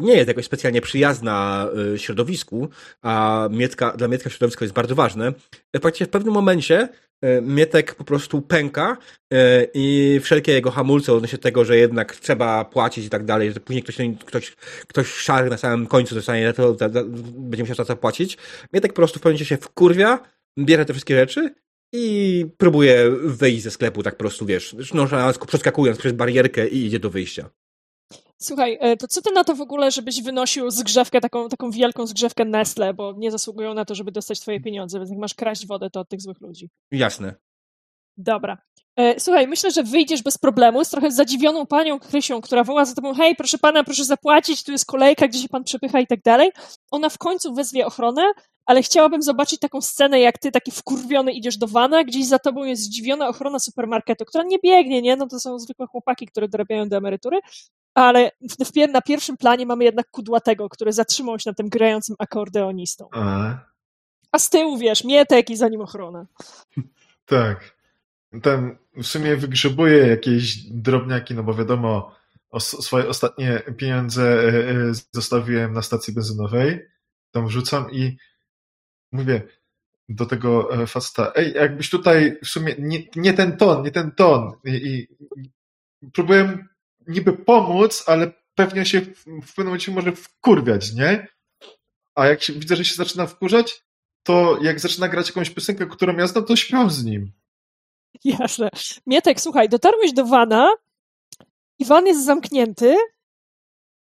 nie 0.00 0.14
jest 0.14 0.28
jakoś 0.28 0.44
specjalnie 0.44 0.80
przyjazna 0.80 1.68
e, 1.94 1.98
środowisku, 1.98 2.68
a 3.02 3.48
Mietka, 3.52 3.92
dla 3.96 4.08
Mietka 4.08 4.30
środowisko 4.30 4.64
jest 4.64 4.74
bardzo 4.74 4.94
ważne. 4.94 5.32
Praktycznie 5.80 6.06
w 6.06 6.10
pewnym 6.10 6.34
momencie 6.34 6.88
E, 7.22 7.42
Mietek 7.42 7.94
po 7.94 8.04
prostu 8.04 8.42
pęka 8.42 8.96
e, 9.32 9.66
i 9.74 10.20
wszelkie 10.22 10.52
jego 10.52 10.70
hamulce 10.70 11.12
odnośnie 11.12 11.38
tego, 11.38 11.64
że 11.64 11.76
jednak 11.76 12.16
trzeba 12.16 12.64
płacić 12.64 13.06
i 13.06 13.10
tak 13.10 13.24
dalej, 13.24 13.52
że 13.52 13.60
później 13.60 13.82
ktoś, 13.82 13.96
ktoś, 14.26 14.56
ktoś 14.86 15.08
szary 15.08 15.50
na 15.50 15.56
samym 15.56 15.86
końcu 15.86 16.14
dostanie, 16.14 16.52
to, 16.52 16.74
to, 16.74 16.90
to 16.90 17.04
będzie 17.36 17.62
musiał 17.62 17.76
za 17.76 17.84
to 17.84 17.96
płacić. 17.96 18.38
Mietek 18.72 18.92
po 18.92 18.96
prostu 18.96 19.18
w 19.18 19.22
pewnym 19.22 19.34
momencie 19.34 19.44
się 19.44 19.56
wkurwia, 19.56 20.20
bierze 20.58 20.84
te 20.84 20.92
wszystkie 20.92 21.14
rzeczy 21.14 21.54
i 21.92 22.46
próbuje 22.56 23.10
wyjść 23.10 23.62
ze 23.62 23.70
sklepu 23.70 24.02
tak 24.02 24.14
po 24.14 24.18
prostu, 24.18 24.46
wiesz, 24.46 24.76
no, 24.94 25.08
przeskakując 25.46 25.98
przez 25.98 26.12
barierkę 26.12 26.68
i 26.68 26.86
idzie 26.86 26.98
do 26.98 27.10
wyjścia. 27.10 27.50
Słuchaj, 28.42 28.78
e, 28.80 28.96
to 28.96 29.08
co 29.08 29.22
ty 29.22 29.30
na 29.32 29.44
to 29.44 29.54
w 29.54 29.60
ogóle, 29.60 29.90
żebyś 29.90 30.22
wynosił 30.22 30.70
zgrzewkę, 30.70 31.20
taką, 31.20 31.48
taką 31.48 31.70
wielką 31.70 32.06
zgrzewkę 32.06 32.44
Nestle, 32.44 32.94
bo 32.94 33.12
nie 33.12 33.30
zasługują 33.30 33.74
na 33.74 33.84
to, 33.84 33.94
żeby 33.94 34.12
dostać 34.12 34.40
twoje 34.40 34.60
pieniądze, 34.60 34.98
więc 34.98 35.10
jak 35.10 35.18
masz 35.18 35.34
kraść 35.34 35.66
wodę, 35.66 35.90
to 35.90 36.00
od 36.00 36.08
tych 36.08 36.20
złych 36.20 36.40
ludzi. 36.40 36.70
Jasne. 36.90 37.34
Dobra. 38.16 38.58
E, 38.96 39.20
słuchaj, 39.20 39.46
myślę, 39.46 39.70
że 39.70 39.82
wyjdziesz 39.82 40.22
bez 40.22 40.38
problemu 40.38 40.84
z 40.84 40.90
trochę 40.90 41.10
zadziwioną 41.10 41.66
panią 41.66 42.00
Krysią, 42.00 42.40
która 42.40 42.64
woła 42.64 42.84
za 42.84 42.94
tobą, 42.94 43.14
hej, 43.14 43.36
proszę 43.36 43.58
pana, 43.58 43.84
proszę 43.84 44.04
zapłacić, 44.04 44.64
tu 44.64 44.72
jest 44.72 44.86
kolejka, 44.86 45.28
gdzie 45.28 45.38
się 45.38 45.48
pan 45.48 45.64
przepycha 45.64 46.00
i 46.00 46.06
tak 46.06 46.22
dalej. 46.22 46.50
Ona 46.90 47.08
w 47.08 47.18
końcu 47.18 47.54
wezwie 47.54 47.86
ochronę, 47.86 48.32
ale 48.66 48.82
chciałabym 48.82 49.22
zobaczyć 49.22 49.60
taką 49.60 49.80
scenę, 49.80 50.20
jak 50.20 50.38
ty 50.38 50.52
taki 50.52 50.70
wkurwiony 50.70 51.32
idziesz 51.32 51.56
do 51.56 51.66
wana, 51.66 52.04
gdzieś 52.04 52.26
za 52.26 52.38
tobą 52.38 52.64
jest 52.64 52.82
zdziwiona 52.82 53.28
ochrona 53.28 53.58
supermarketu, 53.58 54.24
która 54.24 54.44
nie 54.44 54.58
biegnie, 54.64 55.02
nie? 55.02 55.16
No 55.16 55.26
to 55.26 55.40
są 55.40 55.58
zwykłe 55.58 55.86
chłopaki, 55.86 56.26
które 56.26 56.48
dorabiają 56.48 56.88
do 56.88 56.96
emerytury, 56.96 57.40
ale 57.94 58.30
w, 58.40 58.64
w, 58.64 58.92
na 58.92 59.02
pierwszym 59.02 59.36
planie 59.36 59.66
mamy 59.66 59.84
jednak 59.84 60.10
kudłatego, 60.10 60.68
który 60.68 60.92
zatrzymał 60.92 61.38
się 61.38 61.50
na 61.50 61.54
tym 61.54 61.68
grającym 61.68 62.16
akordeonistą. 62.18 63.08
A, 63.12 63.54
A 64.32 64.38
z 64.38 64.50
tyłu, 64.50 64.78
wiesz, 64.78 65.04
mietek 65.04 65.50
i 65.50 65.56
za 65.56 65.68
nim 65.68 65.80
ochrona. 65.80 66.26
Tak. 67.26 67.79
Ten 68.42 68.76
w 68.96 69.06
sumie 69.06 69.36
wygrzebuje 69.36 70.06
jakieś 70.06 70.56
drobniaki, 70.56 71.34
no 71.34 71.42
bo 71.42 71.54
wiadomo, 71.54 72.14
o 72.50 72.60
swoje 72.60 73.08
ostatnie 73.08 73.62
pieniądze 73.76 74.22
e, 74.22 74.70
e, 74.70 74.92
zostawiłem 75.12 75.72
na 75.72 75.82
stacji 75.82 76.14
benzynowej. 76.14 76.80
Tam 77.30 77.46
wrzucam 77.46 77.90
i 77.90 78.16
mówię 79.12 79.42
do 80.08 80.26
tego 80.26 80.82
e, 80.82 80.86
faceta, 80.86 81.32
ej, 81.34 81.52
jakbyś 81.52 81.90
tutaj 81.90 82.38
w 82.44 82.48
sumie 82.48 82.74
nie, 82.78 83.02
nie 83.16 83.32
ten 83.32 83.56
ton, 83.56 83.82
nie 83.82 83.90
ten 83.90 84.12
ton. 84.12 84.52
I, 84.64 84.70
i 84.74 85.08
próbuję 86.12 86.58
niby 87.06 87.32
pomóc, 87.32 88.04
ale 88.06 88.32
pewnie 88.54 88.86
się 88.86 89.00
w, 89.00 89.24
w 89.24 89.54
pewnym 89.54 89.66
momencie 89.66 89.92
może 89.92 90.12
wkurwiać, 90.12 90.92
nie? 90.92 91.26
A 92.14 92.26
jak 92.26 92.42
się, 92.42 92.52
widzę, 92.52 92.76
że 92.76 92.84
się 92.84 92.94
zaczyna 92.94 93.26
wkurzać, 93.26 93.82
to 94.22 94.58
jak 94.62 94.80
zaczyna 94.80 95.08
grać 95.08 95.28
jakąś 95.28 95.50
piosenkę, 95.50 95.86
którą 95.86 96.16
ja 96.16 96.26
znam, 96.26 96.44
to 96.44 96.56
śpią 96.56 96.90
z 96.90 97.04
nim. 97.04 97.32
Jasne. 98.24 98.70
Mietek, 99.06 99.40
słuchaj, 99.40 99.68
dotarłeś 99.68 100.12
do 100.12 100.26
wana 100.26 100.74
i 101.78 101.84
van 101.84 102.06
jest 102.06 102.24
zamknięty 102.24 102.96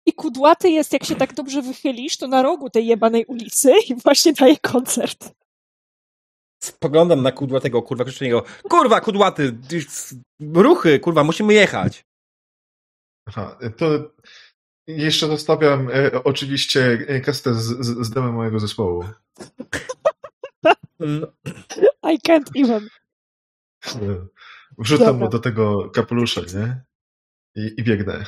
i 0.06 0.12
kudłaty 0.12 0.70
jest, 0.70 0.92
jak 0.92 1.04
się 1.04 1.16
tak 1.16 1.34
dobrze 1.34 1.62
wychylisz, 1.62 2.16
to 2.16 2.28
na 2.28 2.42
rogu 2.42 2.70
tej 2.70 2.86
jebanej 2.86 3.24
ulicy 3.24 3.72
i 3.88 3.94
właśnie 3.94 4.32
daje 4.32 4.56
koncert. 4.56 5.34
Spoglądam 6.62 7.22
na 7.22 7.32
kudłatego, 7.32 7.82
kurwa, 7.82 8.04
krzyczenie 8.04 8.40
kurwa, 8.68 9.00
kudłaty, 9.00 9.58
ruchy, 10.54 11.00
kurwa, 11.00 11.24
musimy 11.24 11.54
jechać. 11.54 12.04
Aha, 13.28 13.58
to 13.76 13.86
jeszcze 14.86 15.26
zostawiam 15.26 15.90
e, 15.90 16.24
oczywiście 16.24 17.06
kastę 17.24 17.54
z, 17.54 17.64
z, 17.64 18.06
z 18.06 18.10
demem 18.10 18.34
mojego 18.34 18.60
zespołu. 18.60 19.04
I 22.12 22.18
can't 22.28 22.50
even. 22.56 22.88
Wrzucam 24.78 25.06
Dobra. 25.06 25.24
mu 25.24 25.30
do 25.30 25.38
tego 25.38 25.90
kapelusza, 25.90 26.40
nie? 26.40 26.82
I, 27.54 27.74
i 27.78 27.82
biegnę. 27.82 28.24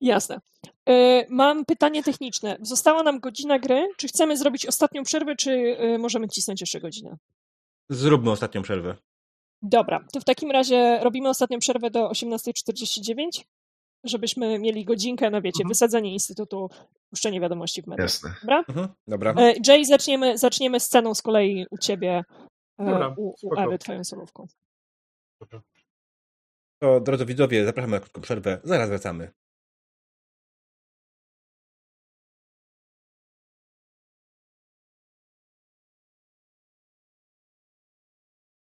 Jasne. 0.00 0.40
E, 0.88 1.26
mam 1.28 1.64
pytanie 1.64 2.02
techniczne. 2.02 2.56
Została 2.60 3.02
nam 3.02 3.20
godzina 3.20 3.58
gry. 3.58 3.88
Czy 3.96 4.08
chcemy 4.08 4.36
zrobić 4.36 4.66
ostatnią 4.66 5.02
przerwę, 5.02 5.36
czy 5.36 5.76
e, 5.78 5.98
możemy 5.98 6.28
cisnąć 6.28 6.60
jeszcze 6.60 6.80
godzinę? 6.80 7.16
Zróbmy 7.88 8.30
ostatnią 8.30 8.62
przerwę. 8.62 8.96
Dobra, 9.62 10.04
to 10.12 10.20
w 10.20 10.24
takim 10.24 10.50
razie 10.50 10.98
robimy 11.02 11.28
ostatnią 11.28 11.58
przerwę 11.58 11.90
do 11.90 12.08
18.49, 12.08 13.44
żebyśmy 14.04 14.58
mieli 14.58 14.84
godzinkę 14.84 15.30
na, 15.30 15.40
wiecie, 15.40 15.62
mhm. 15.62 15.68
wysadzenie 15.68 16.12
instytutu, 16.12 16.70
puszczenie 17.10 17.40
wiadomości 17.40 17.82
w 17.82 17.86
mediach. 17.86 18.04
Jasne. 18.04 18.34
Dobra? 18.40 18.64
Mhm, 18.68 18.88
dobra. 19.06 19.34
E, 19.38 19.54
Jay, 19.66 19.84
zaczniemy, 19.84 20.38
zaczniemy 20.38 20.80
sceną 20.80 21.14
z 21.14 21.22
kolei 21.22 21.66
u 21.70 21.78
ciebie, 21.78 22.24
dobra, 22.78 23.14
u, 23.16 23.34
u 23.42 23.60
Ewy, 23.60 23.78
twoją 23.78 24.04
solówką. 24.04 24.46
To, 26.78 27.00
drodzy 27.00 27.26
widzowie, 27.26 27.64
zapraszamy 27.64 27.92
na 27.92 28.00
krótką 28.00 28.20
przerwę. 28.20 28.60
Zaraz 28.64 28.88
wracamy. 28.88 29.32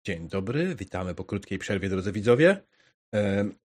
Dzień 0.08 0.28
dobry, 0.28 0.76
witamy 0.76 1.16
po 1.16 1.26
krótkiej 1.26 1.60
przerwie, 1.60 1.90
drodzy 1.90 2.12
widzowie. 2.12 2.64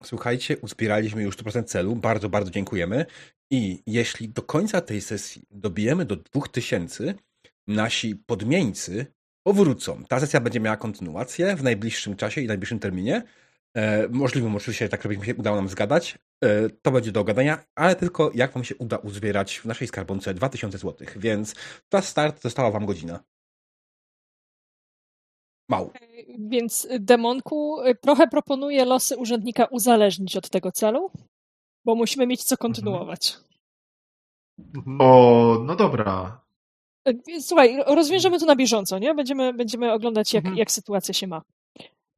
Słuchajcie, 0.03 0.59
uzbieraliśmy 0.59 1.23
już 1.23 1.37
100% 1.37 1.65
celu, 1.65 1.97
bardzo, 1.97 2.29
bardzo 2.29 2.51
dziękujemy. 2.51 3.07
I 3.51 3.83
jeśli 3.87 4.29
do 4.29 4.43
końca 4.43 4.81
tej 4.81 5.01
sesji 5.01 5.43
dobijemy 5.51 6.05
do 6.05 6.17
2000, 6.17 7.15
nasi 7.67 8.17
podmieńcy 8.17 9.07
powrócą. 9.47 10.05
Ta 10.09 10.21
sesja 10.21 10.41
będzie 10.41 10.61
miała 10.61 10.77
kontynuację 10.77 11.57
w 11.57 11.63
najbliższym 11.63 12.17
czasie 12.17 12.41
i 12.41 12.47
najbliższym 12.47 12.79
terminie. 12.79 13.23
E, 13.75 14.09
możliwym 14.09 14.57
oczywiście, 14.57 14.89
tak 14.89 15.03
żeby 15.03 15.27
się 15.27 15.35
udało 15.35 15.57
nam 15.57 15.69
zgadać. 15.69 16.19
E, 16.45 16.71
to 16.71 16.91
będzie 16.91 17.13
do 17.13 17.21
ogadania, 17.21 17.65
ale 17.75 17.97
tylko 17.97 18.31
jak 18.35 18.53
wam 18.53 18.65
się 18.65 18.77
uda 18.77 18.97
uzbierać 18.97 19.59
w 19.59 19.65
naszej 19.65 19.89
skarbonce 19.89 20.35
2000 20.35 20.79
zł. 20.79 21.07
Więc 21.17 21.55
czas 21.89 22.09
start 22.09 22.43
została 22.43 22.71
wam 22.71 22.87
godzina. 22.87 23.21
Mało. 25.69 25.93
Więc 26.39 26.89
Demonku 27.01 27.81
y, 27.81 27.95
trochę 27.95 28.29
proponuję 28.29 28.85
losy 28.85 29.17
urzędnika 29.17 29.65
uzależnić 29.65 30.37
od 30.37 30.51
tego 30.51 30.73
celu, 30.73 31.11
bo 31.85 31.95
musimy 31.95 32.27
mieć 32.27 32.45
co 32.45 32.55
mhm. 32.55 32.59
kontynuować. 32.59 33.37
Mhm. 34.75 35.01
O, 35.01 35.59
no 35.67 35.77
dobra. 35.77 36.46
Słuchaj, 37.41 37.79
rozwiążemy 37.87 38.39
to 38.39 38.47
na 38.47 38.57
bieżąco, 38.57 38.99
nie? 38.99 39.15
Będziemy, 39.15 39.53
będziemy 39.53 39.93
oglądać, 39.93 40.35
jak, 40.35 40.45
mhm. 40.45 40.59
jak 40.59 40.71
sytuacja 40.71 41.15
się 41.15 41.27
ma. 41.27 41.43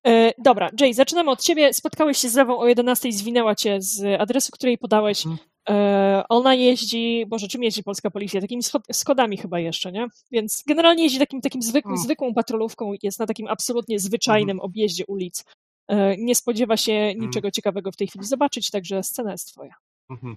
E, 0.06 0.32
dobra, 0.38 0.70
Jay, 0.80 0.94
zaczynamy 0.94 1.30
od 1.30 1.42
ciebie. 1.42 1.74
Spotkałeś 1.74 2.18
się 2.18 2.28
z 2.28 2.34
Lewą 2.34 2.58
o 2.58 2.66
11, 2.66 3.12
zwinęła 3.12 3.54
cię 3.54 3.82
z 3.82 4.20
adresu, 4.20 4.52
której 4.52 4.78
podałeś. 4.78 5.26
Mhm. 5.26 5.48
E, 5.68 6.24
ona 6.28 6.54
jeździ, 6.54 7.24
boże, 7.26 7.48
czym 7.48 7.62
jeździ 7.62 7.82
polska 7.82 8.10
policja? 8.10 8.40
Takimi 8.40 8.62
skodami 8.92 9.36
chyba 9.36 9.58
jeszcze, 9.60 9.92
nie? 9.92 10.06
Więc 10.30 10.64
generalnie 10.66 11.02
jeździ 11.02 11.18
takim, 11.18 11.40
takim 11.40 11.60
mhm. 11.76 11.96
zwykłą 11.96 12.34
patrolówką, 12.34 12.92
jest 13.02 13.18
na 13.18 13.26
takim 13.26 13.48
absolutnie 13.48 13.98
zwyczajnym 13.98 14.56
mhm. 14.56 14.70
objeździe 14.70 15.06
ulic. 15.06 15.44
E, 15.88 16.16
nie 16.16 16.34
spodziewa 16.34 16.76
się 16.76 16.92
mhm. 16.92 17.20
niczego 17.20 17.50
ciekawego 17.50 17.92
w 17.92 17.96
tej 17.96 18.06
chwili 18.06 18.24
zobaczyć, 18.24 18.70
także 18.70 19.02
scena 19.02 19.32
jest 19.32 19.48
twoja. 19.48 19.74
Mhm. 20.10 20.36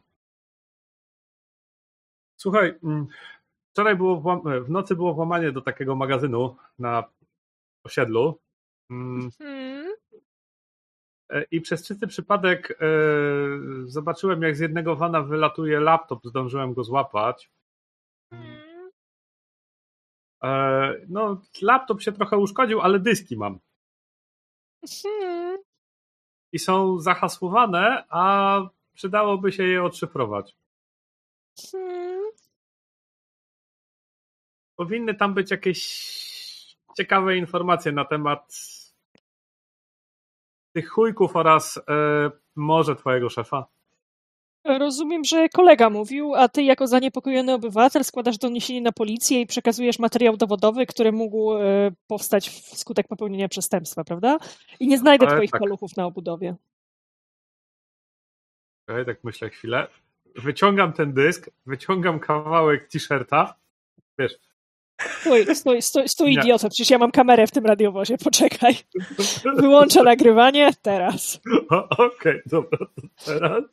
Słuchaj, 2.37 2.73
mm, 2.83 3.07
wczoraj 3.71 3.95
było 3.95 4.39
w 4.65 4.69
nocy 4.69 4.95
było 4.95 5.13
włamanie 5.13 5.51
do 5.51 5.61
takiego 5.61 5.95
magazynu 5.95 6.55
na 6.79 7.03
osiedlu. 7.83 8.39
Mm. 8.89 9.21
Mhm. 9.25 9.95
E, 11.29 11.45
I 11.51 11.61
przez 11.61 11.87
czysty 11.87 12.07
przypadek 12.07 12.71
e, 12.71 12.75
zobaczyłem, 13.85 14.41
jak 14.41 14.55
z 14.55 14.59
jednego 14.59 14.95
wana 14.95 15.21
wylatuje 15.21 15.79
laptop, 15.79 16.25
zdążyłem 16.25 16.73
go 16.73 16.83
złapać. 16.83 17.51
Mhm. 18.31 18.91
E, 20.43 20.93
no, 21.09 21.41
laptop 21.61 22.01
się 22.01 22.11
trochę 22.11 22.37
uszkodził, 22.37 22.81
ale 22.81 22.99
dyski 22.99 23.37
mam. 23.37 23.59
Mhm. 24.83 25.57
I 26.53 26.59
są 26.59 26.99
zahasłowane, 26.99 28.05
a 28.09 28.61
przydałoby 28.93 29.51
się 29.51 29.63
je 29.63 29.83
odszyfrować. 29.83 30.57
Powinny 34.81 35.15
tam 35.15 35.33
być 35.33 35.51
jakieś 35.51 35.81
ciekawe 36.97 37.37
informacje 37.37 37.91
na 37.91 38.05
temat 38.05 38.57
tych 40.75 40.89
chujków 40.89 41.35
oraz 41.35 41.77
e, 41.77 41.81
może 42.55 42.95
twojego 42.95 43.29
szefa? 43.29 43.65
Rozumiem, 44.65 45.23
że 45.23 45.49
kolega 45.49 45.89
mówił, 45.89 46.35
a 46.35 46.49
ty 46.49 46.63
jako 46.63 46.87
zaniepokojony 46.87 47.53
obywatel 47.53 48.03
składasz 48.03 48.37
doniesienie 48.37 48.81
na 48.81 48.91
policję 48.91 49.41
i 49.41 49.47
przekazujesz 49.47 49.99
materiał 49.99 50.37
dowodowy, 50.37 50.85
który 50.85 51.11
mógł 51.11 51.53
e, 51.53 51.91
powstać 52.07 52.49
wskutek 52.49 53.07
popełnienia 53.07 53.49
przestępstwa, 53.49 54.03
prawda? 54.03 54.37
I 54.79 54.87
nie 54.87 54.97
znajdę 54.97 55.27
Ale 55.27 55.35
twoich 55.35 55.51
tak. 55.51 55.61
paluchów 55.61 55.97
na 55.97 56.05
obudowie. 56.05 56.55
Okej, 58.87 59.05
tak 59.05 59.23
myślę 59.23 59.49
chwilę. 59.49 59.87
Wyciągam 60.35 60.93
ten 60.93 61.13
dysk, 61.13 61.49
wyciągam 61.65 62.19
kawałek 62.19 62.87
t-shirta. 62.87 63.55
Wiesz, 64.19 64.50
Stój, 65.21 65.55
stój, 65.55 65.81
stój, 65.81 66.09
stój 66.09 66.33
idioto, 66.33 66.69
przecież 66.69 66.89
ja 66.89 66.97
mam 66.97 67.11
kamerę 67.11 67.47
w 67.47 67.51
tym 67.51 67.65
radiowozie, 67.65 68.17
poczekaj. 68.17 68.75
Wyłączę 69.57 70.03
nagrywanie 70.03 70.71
teraz. 70.81 71.39
Okej, 71.69 72.07
okay, 72.07 72.41
dobra, 72.45 72.77
teraz. 73.25 73.63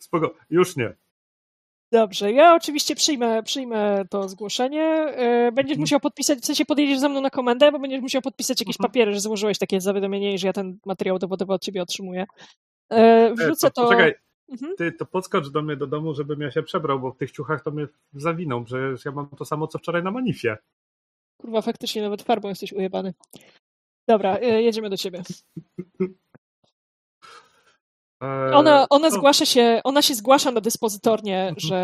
Spoko, 0.00 0.34
już 0.50 0.76
nie. 0.76 0.94
Dobrze, 1.92 2.32
ja 2.32 2.54
oczywiście 2.54 2.94
przyjmę, 2.94 3.42
przyjmę 3.42 4.04
to 4.10 4.28
zgłoszenie. 4.28 4.84
E, 4.84 5.52
będziesz 5.52 5.74
mhm. 5.74 5.80
musiał 5.80 6.00
podpisać, 6.00 6.38
w 6.38 6.46
sensie 6.46 6.64
podjedziesz 6.64 6.98
ze 6.98 7.08
mną 7.08 7.20
na 7.20 7.30
komendę, 7.30 7.72
bo 7.72 7.78
będziesz 7.78 8.00
musiał 8.00 8.22
podpisać 8.22 8.60
jakieś 8.60 8.76
mhm. 8.76 8.90
papiery, 8.90 9.12
że 9.12 9.20
złożyłeś 9.20 9.58
takie 9.58 9.80
zawiadomienie 9.80 10.34
i 10.34 10.38
że 10.38 10.46
ja 10.46 10.52
ten 10.52 10.78
materiał 10.86 11.18
dowodowy 11.18 11.52
od 11.52 11.62
ciebie 11.62 11.82
otrzymuję. 11.82 12.24
E, 12.92 12.94
e, 12.94 13.34
wrzucę 13.34 13.70
to... 13.70 13.82
Poczekaj, 13.82 14.14
Mhm. 14.48 14.76
Ty 14.76 14.92
to 14.92 15.06
podskocz 15.06 15.48
do 15.48 15.62
mnie 15.62 15.76
do 15.76 15.86
domu, 15.86 16.14
żebym 16.14 16.40
ja 16.40 16.50
się 16.50 16.62
przebrał, 16.62 17.00
bo 17.00 17.12
w 17.12 17.16
tych 17.16 17.30
ciuchach 17.30 17.62
to 17.62 17.70
mnie 17.70 17.86
zawiną, 18.12 18.64
że 18.66 18.94
ja 19.04 19.12
mam 19.12 19.28
to 19.28 19.44
samo 19.44 19.66
co 19.66 19.78
wczoraj 19.78 20.02
na 20.02 20.10
manifie. 20.10 20.56
Kurwa, 21.40 21.62
faktycznie 21.62 22.02
nawet 22.02 22.22
farbą 22.22 22.48
jesteś 22.48 22.72
ujebany. 22.72 23.14
Dobra, 24.08 24.36
e, 24.36 24.62
jedziemy 24.62 24.90
do 24.90 24.96
ciebie. 24.96 25.22
E, 28.22 28.56
ona, 28.56 28.86
ona 28.90 29.10
zgłasza 29.10 29.46
się, 29.46 29.80
ona 29.84 30.02
się 30.02 30.14
zgłasza 30.14 30.50
na 30.50 30.60
dyspozytornie, 30.60 31.40
mhm. 31.40 31.56
że, 31.58 31.76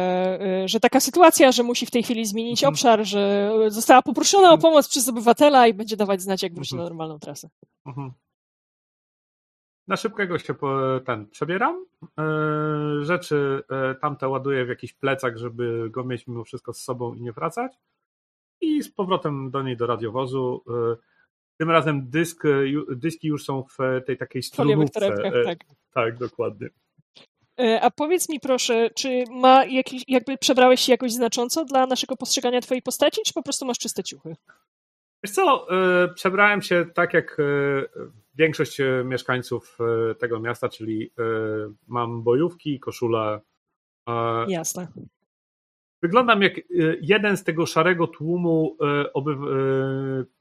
e, 0.43 0.69
że 0.69 0.81
taka 0.81 1.01
sytuacja, 1.01 1.53
że 1.53 1.63
musi 1.63 1.87
w 1.87 1.91
tej 1.91 2.03
chwili 2.03 2.27
zmienić 2.27 2.61
mhm. 2.63 2.75
obszar, 2.75 3.05
że 3.05 3.53
została 3.69 4.03
poproszona 4.03 4.53
o 4.53 4.59
pomoc 4.59 4.89
przez 4.89 5.09
obywatela 5.09 5.67
i 5.67 5.75
będzie 5.75 5.97
dawać 5.97 6.23
znać, 6.23 6.43
jak 6.43 6.55
wróci 6.55 6.77
na 6.77 6.83
normalną 6.83 7.19
trasę. 7.19 7.49
Na 9.89 9.97
szybkiego 9.97 10.39
się 10.39 10.55
ten 11.07 11.27
przebieram. 11.27 11.87
E, 12.19 12.25
rzeczy 13.05 13.63
e, 13.71 13.95
tamte 13.95 14.29
ładuję 14.29 14.65
w 14.65 14.69
jakiś 14.69 14.93
plecak, 14.93 15.39
żeby 15.39 15.91
go 15.91 16.05
mieć 16.05 16.27
mimo 16.27 16.45
wszystko 16.45 16.73
z 16.73 16.81
sobą 16.81 17.15
i 17.15 17.23
nie 17.23 17.33
wracać. 17.33 17.73
I 18.61 18.83
z 18.83 18.93
powrotem 18.93 19.51
do 19.51 19.63
niej 19.63 19.77
do 19.77 19.87
radiowozu. 19.87 20.65
E, 20.69 20.97
tym 21.59 21.71
razem 21.71 22.11
dysk, 22.11 22.43
dyski 22.91 23.29
już 23.29 23.45
są 23.45 23.63
w 23.63 24.05
tej 24.07 24.17
takiej 24.17 24.43
strunówce. 24.43 25.17
tak. 25.45 25.59
Tak, 25.95 26.19
dokładnie. 26.19 26.69
A 27.81 27.91
powiedz 27.91 28.29
mi 28.29 28.41
proszę, 28.41 28.91
czy 28.95 29.25
ma 29.31 29.65
jakiś, 29.65 30.05
jakby 30.09 30.39
przebrałeś 30.39 30.81
się 30.81 30.93
jakoś 30.93 31.13
znacząco 31.13 31.65
dla 31.65 31.87
naszego 31.87 32.17
postrzegania 32.17 32.61
twojej 32.61 32.83
postaci, 32.83 33.21
czy 33.27 33.33
po 33.33 33.43
prostu 33.43 33.67
masz 33.67 33.79
czyste 33.79 34.05
ciuchy? 34.05 34.37
Wiesz 35.25 35.33
co, 35.33 35.67
przebrałem 36.15 36.63
się 36.63 36.87
tak 36.95 37.15
jak 37.15 37.37
większość 38.39 38.81
e, 38.81 39.03
mieszkańców 39.05 39.79
e, 40.11 40.15
tego 40.15 40.41
miasta, 40.41 40.69
czyli 40.69 41.13
e, 41.19 41.23
mam 41.87 42.23
bojówki, 42.23 42.81
koszulę. 42.81 43.41
Jasne. 44.49 44.89
Wyglądam 46.03 46.43
jak 46.43 46.53
jeden 47.01 47.37
z 47.37 47.45
tego 47.45 47.67
szarego 47.67 48.07
tłumu 48.07 48.77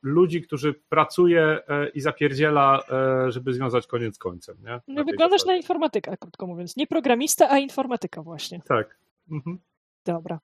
ludzi, 0.01 0.41
którzy 0.41 0.73
pracuje 0.73 1.59
i 1.93 2.01
zapierdziela, 2.01 2.79
żeby 3.27 3.53
związać 3.53 3.87
koniec 3.87 4.15
z 4.15 4.17
końcem. 4.17 4.57
Nie? 4.61 4.81
No, 4.87 5.03
wyglądasz 5.03 5.41
zasadzie. 5.41 5.51
na 5.51 5.57
informatyka, 5.57 6.17
krótko 6.17 6.47
mówiąc. 6.47 6.77
Nie 6.77 6.87
programista, 6.87 7.49
a 7.49 7.57
informatyka 7.57 8.21
właśnie. 8.21 8.61
Tak. 8.67 8.97
Mhm. 9.31 9.59
Dobra. 10.05 10.39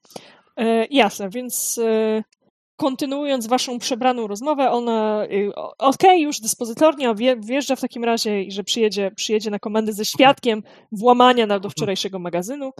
jasne, 0.89 1.29
więc 1.29 1.79
kontynuując 2.75 3.47
waszą 3.47 3.79
przebraną 3.79 4.27
rozmowę, 4.27 4.71
ona 4.71 5.25
y, 5.25 5.55
okej, 5.55 5.77
okay, 5.77 6.19
już 6.19 6.39
dyspozytornia 6.39 7.15
wjeżdża 7.37 7.75
w 7.75 7.81
takim 7.81 8.03
razie 8.03 8.43
i 8.43 8.51
że 8.51 8.63
przyjedzie, 8.63 9.11
przyjedzie 9.15 9.51
na 9.51 9.59
komendę 9.59 9.93
ze 9.93 10.05
świadkiem 10.05 10.63
włamania 10.91 11.59
do 11.59 11.69
wczorajszego 11.69 12.19
magazynu, 12.19 12.71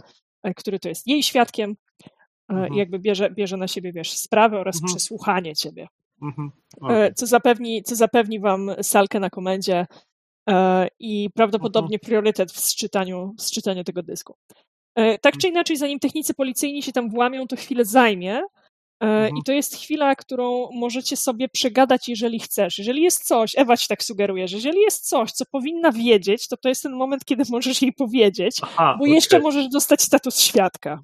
e, 0.42 0.54
który 0.54 0.78
to 0.78 0.88
jest 0.88 1.06
jej 1.06 1.22
świadkiem 1.22 1.76
e, 2.00 2.54
i 2.54 2.56
mhm. 2.56 2.74
jakby 2.74 2.98
bierze, 2.98 3.30
bierze 3.30 3.56
na 3.56 3.68
siebie, 3.68 3.92
wiesz, 3.92 4.12
sprawę 4.12 4.60
oraz 4.60 4.76
mhm. 4.76 4.88
przesłuchanie 4.88 5.54
ciebie. 5.54 5.86
Mhm. 6.22 6.50
Okay. 6.80 7.12
Co, 7.14 7.26
zapewni, 7.26 7.82
co 7.82 7.96
zapewni 7.96 8.40
wam 8.40 8.70
salkę 8.82 9.20
na 9.20 9.30
komendzie 9.30 9.86
i 10.98 11.30
prawdopodobnie 11.34 11.96
mhm. 11.96 12.00
priorytet 12.00 12.52
w 12.52 12.60
sczytaniu, 12.60 13.34
w 13.38 13.42
sczytaniu 13.42 13.84
tego 13.84 14.02
dysku. 14.02 14.34
Tak 15.20 15.36
czy 15.36 15.48
inaczej, 15.48 15.76
zanim 15.76 15.98
technicy 15.98 16.34
policyjni 16.34 16.82
się 16.82 16.92
tam 16.92 17.10
włamią, 17.10 17.46
to 17.46 17.56
chwilę 17.56 17.84
zajmie. 17.84 18.42
Mhm. 19.04 19.36
I 19.36 19.42
to 19.42 19.52
jest 19.52 19.76
chwila, 19.76 20.14
którą 20.14 20.68
możecie 20.72 21.16
sobie 21.16 21.48
przegadać, 21.48 22.08
jeżeli 22.08 22.40
chcesz. 22.40 22.78
Jeżeli 22.78 23.02
jest 23.02 23.26
coś, 23.26 23.52
Ewa 23.58 23.76
ci 23.76 23.88
tak 23.88 24.02
sugeruje, 24.02 24.48
że 24.48 24.56
jeżeli 24.56 24.80
jest 24.80 25.08
coś, 25.08 25.32
co 25.32 25.44
powinna 25.46 25.92
wiedzieć, 25.92 26.48
to 26.48 26.56
to 26.56 26.68
jest 26.68 26.82
ten 26.82 26.92
moment, 26.92 27.24
kiedy 27.24 27.44
możesz 27.50 27.82
jej 27.82 27.92
powiedzieć, 27.92 28.60
Aha, 28.62 28.94
bo 28.98 29.04
okay. 29.04 29.14
jeszcze 29.14 29.40
możesz 29.40 29.68
dostać 29.68 30.02
status 30.02 30.40
świadka. 30.40 31.02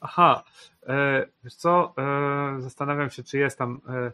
Aha, 0.00 0.44
e, 0.86 1.26
wiesz 1.44 1.54
co, 1.54 1.94
e, 1.98 2.60
zastanawiam 2.60 3.10
się, 3.10 3.22
czy 3.22 3.38
jest 3.38 3.58
tam 3.58 3.80
e, 3.88 4.12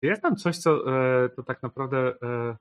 czy 0.00 0.06
jest 0.06 0.22
tam 0.22 0.36
coś, 0.36 0.58
co 0.58 0.94
e, 0.94 1.28
to 1.28 1.42
tak 1.42 1.62
naprawdę 1.62 1.98
e, 2.22 2.56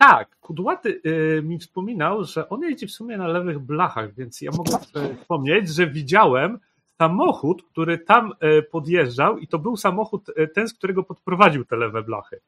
tak, 0.00 0.36
Kudłaty 0.40 1.00
y, 1.06 1.42
mi 1.42 1.58
wspominał, 1.58 2.24
że 2.24 2.48
on 2.48 2.62
jeździ 2.62 2.86
w 2.86 2.92
sumie 2.92 3.16
na 3.16 3.28
lewych 3.28 3.58
blachach, 3.58 4.14
więc 4.14 4.40
ja 4.40 4.50
mogę 4.50 4.78
wspomnieć, 5.22 5.68
że 5.68 5.86
widziałem 5.86 6.58
samochód, 7.00 7.62
który 7.62 7.98
tam 7.98 8.32
e, 8.40 8.62
podjeżdżał 8.62 9.38
i 9.38 9.46
to 9.46 9.58
był 9.58 9.76
samochód 9.76 10.26
e, 10.36 10.46
ten, 10.46 10.68
z 10.68 10.74
którego 10.74 11.02
podprowadził 11.02 11.64
te 11.64 11.76
lewe 11.76 12.02
blachy. 12.02 12.40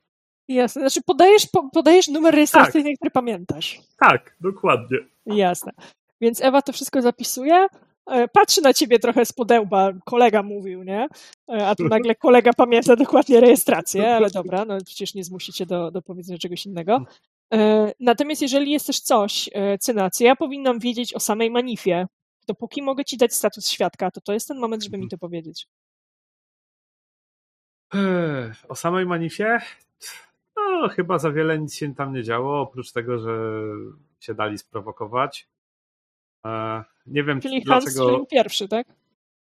Jasne, 0.49 0.83
znaczy 0.83 1.03
podajesz, 1.07 1.47
podajesz 1.73 2.09
numer 2.09 2.35
rejestracyjny, 2.35 2.91
tak. 2.91 2.97
który 2.97 3.11
pamiętasz. 3.11 3.81
Tak, 3.99 4.37
dokładnie. 4.41 4.99
Jasne. 5.27 5.73
Więc 6.21 6.43
Ewa 6.43 6.63
to 6.63 6.73
wszystko 6.73 7.03
zapisuje, 7.03 7.67
e, 8.07 8.29
patrzy 8.29 8.63
na 8.63 8.73
ciebie 8.73 8.99
trochę 8.99 9.25
z 9.25 9.33
podełba, 9.33 9.93
kolega 10.05 10.43
mówił, 10.43 10.83
nie? 10.83 11.09
A 11.49 11.75
tu 11.75 11.89
nagle 11.89 12.15
kolega 12.15 12.53
pamięta 12.53 12.97
dokładnie 12.97 13.41
rejestrację, 13.41 14.11
ale 14.17 14.31
dobra, 14.31 14.65
no 14.65 14.79
przecież 14.87 15.15
nie 15.15 15.25
zmusicie 15.25 15.67
do, 15.67 15.91
do 15.91 16.03
powiedzenia 16.03 16.39
czegoś 16.39 16.67
innego. 16.67 17.05
Natomiast 18.01 18.43
jeżeli 18.43 18.71
jest 18.71 18.87
też 18.87 19.01
coś, 19.01 19.51
cynacja, 19.81 20.27
ja 20.27 20.37
powinnam 20.37 20.79
wiedzieć 20.79 21.15
o 21.15 21.21
samej 21.21 21.51
manifie, 21.51 22.07
dopóki 22.47 22.83
mogę 22.83 23.05
ci 23.05 23.17
dać 23.17 23.35
status 23.35 23.69
świadka, 23.69 24.11
to 24.11 24.21
to 24.21 24.33
jest 24.33 24.49
ten 24.49 24.59
moment, 24.59 24.83
żeby 24.83 24.99
mi 24.99 25.09
to 25.09 25.19
powiedzieć. 25.19 25.69
O 28.69 28.75
samej 28.75 29.07
manifie? 29.07 29.59
No, 30.57 30.89
chyba 30.89 31.19
za 31.19 31.33
wiele 31.33 31.59
nic 31.59 31.75
się 31.75 31.95
tam 31.95 32.15
nie 32.15 32.23
działo, 32.23 32.61
oprócz 32.61 32.93
tego, 32.93 33.19
że 33.19 33.63
się 34.21 34.35
dali 34.35 34.59
sprowokować. 34.59 35.49
Nie 37.07 37.25
wiem, 37.25 37.41
Czyli 37.41 37.63
dlaczego... 37.63 38.17
Hans 38.17 38.29
pierwszy, 38.29 38.69
tak? 38.69 38.87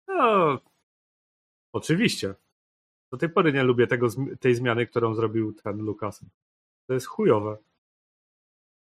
No, 0.09 0.59
oczywiście. 1.73 2.35
Do 3.13 3.19
tej 3.19 3.29
pory 3.29 3.53
nie 3.53 3.63
lubię 3.63 3.87
tego, 3.87 4.07
tej 4.41 4.55
zmiany, 4.55 4.87
którą 4.87 5.15
zrobił 5.15 5.53
ten 5.53 5.79
Lukas. 5.79 6.25
To 6.87 6.95
jest 6.95 7.07
chujowe. 7.07 7.57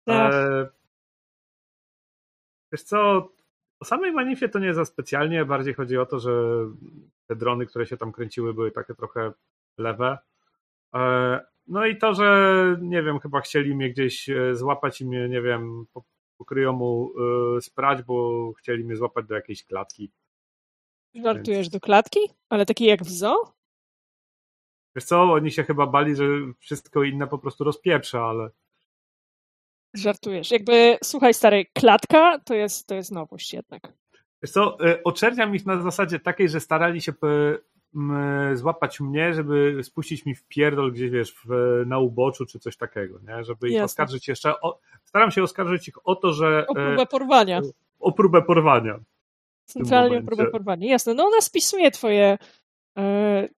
Tak. 0.05 0.35
E... 0.35 0.69
Wiesz 2.73 2.83
co, 2.83 3.29
o 3.85 3.87
samej 3.87 4.13
manifie 4.13 4.49
to 4.49 4.59
nie 4.59 4.75
za 4.75 4.85
specjalnie, 4.85 5.45
bardziej 5.45 5.75
chodzi 5.75 5.99
o 5.99 6.07
to, 6.07 6.19
że 6.19 6.33
te 7.27 7.37
drony, 7.37 7.67
które 7.67 7.87
się 7.87 7.97
tam 7.97 8.13
kręciły, 8.13 8.55
były 8.55 8.71
takie 8.71 8.95
trochę 8.95 9.33
lewe. 9.79 10.19
E, 10.95 11.41
no 11.67 11.87
i 11.87 11.99
to, 11.99 12.15
że 12.15 12.27
nie 12.81 13.03
wiem, 13.03 13.19
chyba 13.19 13.41
chcieli 13.41 13.75
mnie 13.75 13.91
gdzieś 13.91 14.29
e, 14.29 14.55
złapać 14.55 15.01
i 15.01 15.07
mnie, 15.07 15.29
nie 15.29 15.43
wiem, 15.43 15.87
pokryją 16.39 16.73
mu 16.73 17.13
e, 17.57 17.61
sprać, 17.61 18.03
bo 18.03 18.53
chcieli 18.53 18.85
mnie 18.85 18.97
złapać 18.97 19.27
do 19.27 19.35
jakiejś 19.35 19.65
klatki. 19.65 20.11
Żartujesz 21.15 21.67
Więc... 21.67 21.71
do 21.71 21.81
klatki? 21.81 22.21
Ale 22.49 22.67
takiej 22.67 22.89
jak 22.89 23.03
w 23.03 23.11
zoo? 23.11 23.53
Wiesz 24.97 25.05
co, 25.05 25.23
oni 25.23 25.51
się 25.51 25.65
chyba 25.65 25.87
bali, 25.87 26.17
że 26.17 26.25
wszystko 26.59 27.03
inne 27.03 27.27
po 27.27 27.39
prostu 27.39 27.65
rozpieprza, 27.65 28.25
ale... 28.25 28.51
Żartujesz. 29.95 30.51
Jakby, 30.51 30.99
słuchaj 31.05 31.35
stary, 31.35 31.65
klatka 31.73 32.39
to 32.45 32.55
jest, 32.55 32.87
to 32.87 32.95
jest 32.95 33.13
nowość 33.13 33.53
jednak. 33.53 33.93
Wiesz 34.43 34.51
co, 34.51 34.79
e, 34.87 35.03
oczerniam 35.05 35.55
ich 35.55 35.67
na 35.67 35.83
zasadzie 35.83 36.21
takiej, 36.21 36.49
że 36.49 36.61
starali 36.61 37.01
się 37.01 37.13
złapać 38.55 39.01
mnie, 39.01 39.35
żeby 39.35 39.81
spuścić 39.83 40.27
mi 40.27 40.35
w 40.35 40.45
pierdol 40.45 40.93
gdzieś, 40.93 41.11
wiesz, 41.11 41.35
w, 41.45 41.83
na 41.87 41.99
uboczu 41.99 42.47
czy 42.47 42.59
coś 42.59 42.77
takiego, 42.77 43.19
nie? 43.29 43.45
Żeby 43.45 43.69
ich 43.69 43.75
Jasne. 43.75 43.85
oskarżyć 43.85 44.29
jeszcze, 44.29 44.61
o, 44.61 44.79
staram 45.05 45.31
się 45.31 45.43
oskarżyć 45.43 45.89
ich 45.89 46.09
o 46.09 46.17
to, 46.17 46.33
że... 46.33 46.67
O 46.67 46.75
próbę 46.75 47.07
porwania. 47.07 47.61
O 48.01 48.13
próbę 48.13 48.43
porwania. 48.43 48.99
Centralnie 49.65 50.19
o 50.19 50.23
próbę 50.23 50.47
porwania. 50.47 50.89
Jasne, 50.89 51.15
no 51.15 51.25
ona 51.25 51.41
spisuje 51.41 51.91
twoje 51.91 52.25
E, 52.33 52.39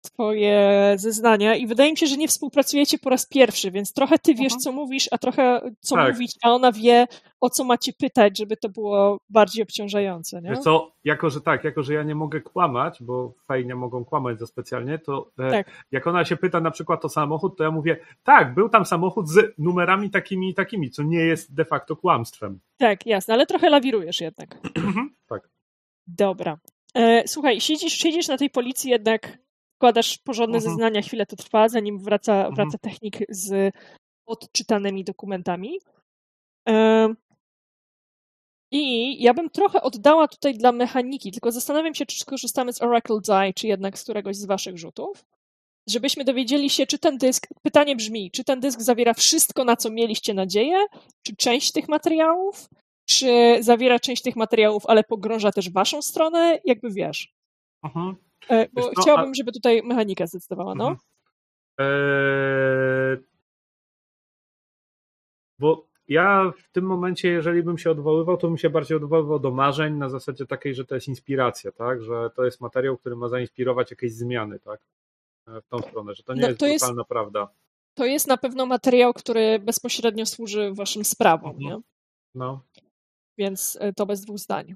twoje 0.02 0.94
zeznania 0.96 1.54
i 1.54 1.66
wydaje 1.66 1.90
mi 1.90 1.96
się, 1.96 2.06
że 2.06 2.16
nie 2.16 2.28
współpracujecie 2.28 2.98
po 2.98 3.10
raz 3.10 3.26
pierwszy, 3.26 3.70
więc 3.70 3.92
trochę 3.92 4.18
ty 4.18 4.34
wiesz, 4.34 4.52
co 4.52 4.72
mówisz, 4.72 5.08
a 5.10 5.18
trochę 5.18 5.60
co 5.80 5.94
tak. 5.94 6.12
mówić, 6.12 6.32
a 6.42 6.50
ona 6.50 6.72
wie, 6.72 7.06
o 7.40 7.50
co 7.50 7.64
macie 7.64 7.92
pytać, 7.92 8.38
żeby 8.38 8.56
to 8.56 8.68
było 8.68 9.18
bardziej 9.28 9.62
obciążające. 9.62 10.42
Nie? 10.42 10.50
Wiesz 10.50 10.58
co, 10.58 10.92
jako 11.04 11.30
że 11.30 11.40
tak, 11.40 11.64
jako 11.64 11.82
że 11.82 11.94
ja 11.94 12.02
nie 12.02 12.14
mogę 12.14 12.40
kłamać, 12.40 13.02
bo 13.02 13.34
fajnie 13.44 13.74
mogą 13.74 14.04
kłamać 14.04 14.38
za 14.38 14.46
specjalnie, 14.46 14.98
to 14.98 15.30
e, 15.38 15.50
tak. 15.50 15.70
jak 15.92 16.06
ona 16.06 16.24
się 16.24 16.36
pyta 16.36 16.60
na 16.60 16.70
przykład 16.70 17.04
o 17.04 17.08
samochód, 17.08 17.56
to 17.56 17.64
ja 17.64 17.70
mówię, 17.70 17.96
tak, 18.24 18.54
był 18.54 18.68
tam 18.68 18.84
samochód 18.84 19.28
z 19.28 19.54
numerami 19.58 20.10
takimi 20.10 20.50
i 20.50 20.54
takimi, 20.54 20.90
co 20.90 21.02
nie 21.02 21.20
jest 21.20 21.54
de 21.54 21.64
facto 21.64 21.96
kłamstwem. 21.96 22.60
Tak, 22.76 23.06
jasne, 23.06 23.34
ale 23.34 23.46
trochę 23.46 23.70
lawirujesz 23.70 24.20
jednak. 24.20 24.58
Mhm, 24.76 25.10
tak. 25.26 25.48
Dobra. 26.06 26.58
E, 26.96 27.28
słuchaj, 27.28 27.60
siedzisz, 27.60 27.92
siedzisz 27.92 28.28
na 28.28 28.36
tej 28.36 28.50
policji, 28.50 28.90
jednak 28.90 29.38
wkładasz 29.76 30.18
porządne 30.18 30.56
mhm. 30.56 30.72
zeznania, 30.72 31.02
chwilę 31.02 31.26
to 31.26 31.36
trwa, 31.36 31.68
zanim 31.68 31.98
wraca, 31.98 32.34
mhm. 32.34 32.54
wraca 32.54 32.78
technik 32.78 33.18
z 33.28 33.74
odczytanymi 34.26 35.04
dokumentami. 35.04 35.78
E, 36.68 37.08
I 38.70 39.22
ja 39.22 39.34
bym 39.34 39.50
trochę 39.50 39.82
oddała 39.82 40.28
tutaj 40.28 40.54
dla 40.54 40.72
mechaniki, 40.72 41.32
tylko 41.32 41.52
zastanawiam 41.52 41.94
się, 41.94 42.06
czy 42.06 42.18
skorzystamy 42.18 42.72
z 42.72 42.82
Oracle 42.82 43.20
Die, 43.28 43.52
czy 43.54 43.66
jednak 43.66 43.98
z 43.98 44.02
któregoś 44.02 44.36
z 44.36 44.46
waszych 44.46 44.78
rzutów, 44.78 45.24
żebyśmy 45.88 46.24
dowiedzieli 46.24 46.70
się, 46.70 46.86
czy 46.86 46.98
ten 46.98 47.18
dysk, 47.18 47.46
pytanie 47.62 47.96
brzmi, 47.96 48.30
czy 48.30 48.44
ten 48.44 48.60
dysk 48.60 48.80
zawiera 48.80 49.14
wszystko, 49.14 49.64
na 49.64 49.76
co 49.76 49.90
mieliście 49.90 50.34
nadzieję, 50.34 50.86
czy 51.22 51.36
część 51.36 51.72
tych 51.72 51.88
materiałów, 51.88 52.68
czy 53.06 53.58
zawiera 53.60 53.98
część 53.98 54.22
tych 54.22 54.36
materiałów, 54.36 54.86
ale 54.86 55.04
pogrąża 55.04 55.52
też 55.52 55.70
waszą 55.70 56.02
stronę? 56.02 56.58
Jakby 56.64 56.90
wiesz. 56.90 57.34
Aha. 57.82 58.14
E, 58.48 58.68
bo 58.72 58.82
wiesz, 58.82 58.90
chciałabym, 59.00 59.30
a... 59.30 59.34
żeby 59.34 59.52
tutaj 59.52 59.82
mechanika 59.82 60.26
zdecydowała, 60.26 60.74
no. 60.74 60.88
Mhm. 60.88 60.98
Eee... 61.78 63.18
Bo 65.58 65.86
ja 66.08 66.52
w 66.58 66.72
tym 66.72 66.84
momencie, 66.84 67.28
jeżeli 67.28 67.62
bym 67.62 67.78
się 67.78 67.90
odwoływał, 67.90 68.36
to 68.36 68.48
bym 68.48 68.58
się 68.58 68.70
bardziej 68.70 68.96
odwoływał 68.96 69.38
do 69.38 69.50
marzeń 69.50 69.94
na 69.94 70.08
zasadzie 70.08 70.46
takiej, 70.46 70.74
że 70.74 70.84
to 70.84 70.94
jest 70.94 71.08
inspiracja, 71.08 71.72
tak? 71.72 72.02
Że 72.02 72.30
to 72.36 72.44
jest 72.44 72.60
materiał, 72.60 72.96
który 72.96 73.16
ma 73.16 73.28
zainspirować 73.28 73.90
jakieś 73.90 74.12
zmiany, 74.12 74.58
tak? 74.58 74.80
E, 75.48 75.60
w 75.60 75.68
tą 75.68 75.78
stronę, 75.78 76.14
że 76.14 76.22
to 76.22 76.34
nie 76.34 76.40
no, 76.40 76.48
jest 76.48 76.60
to 76.60 76.66
brutalna 76.66 77.00
jest, 77.00 77.08
prawda. 77.08 77.48
To 77.94 78.04
jest 78.04 78.26
na 78.26 78.36
pewno 78.36 78.66
materiał, 78.66 79.14
który 79.14 79.58
bezpośrednio 79.58 80.26
służy 80.26 80.72
waszym 80.74 81.04
sprawom, 81.04 81.50
mhm. 81.50 81.70
nie? 81.70 81.82
No. 82.34 82.60
Więc 83.38 83.78
e, 83.80 83.92
to 83.92 84.06
bez 84.06 84.20
dwóch 84.20 84.38
zdań. 84.38 84.74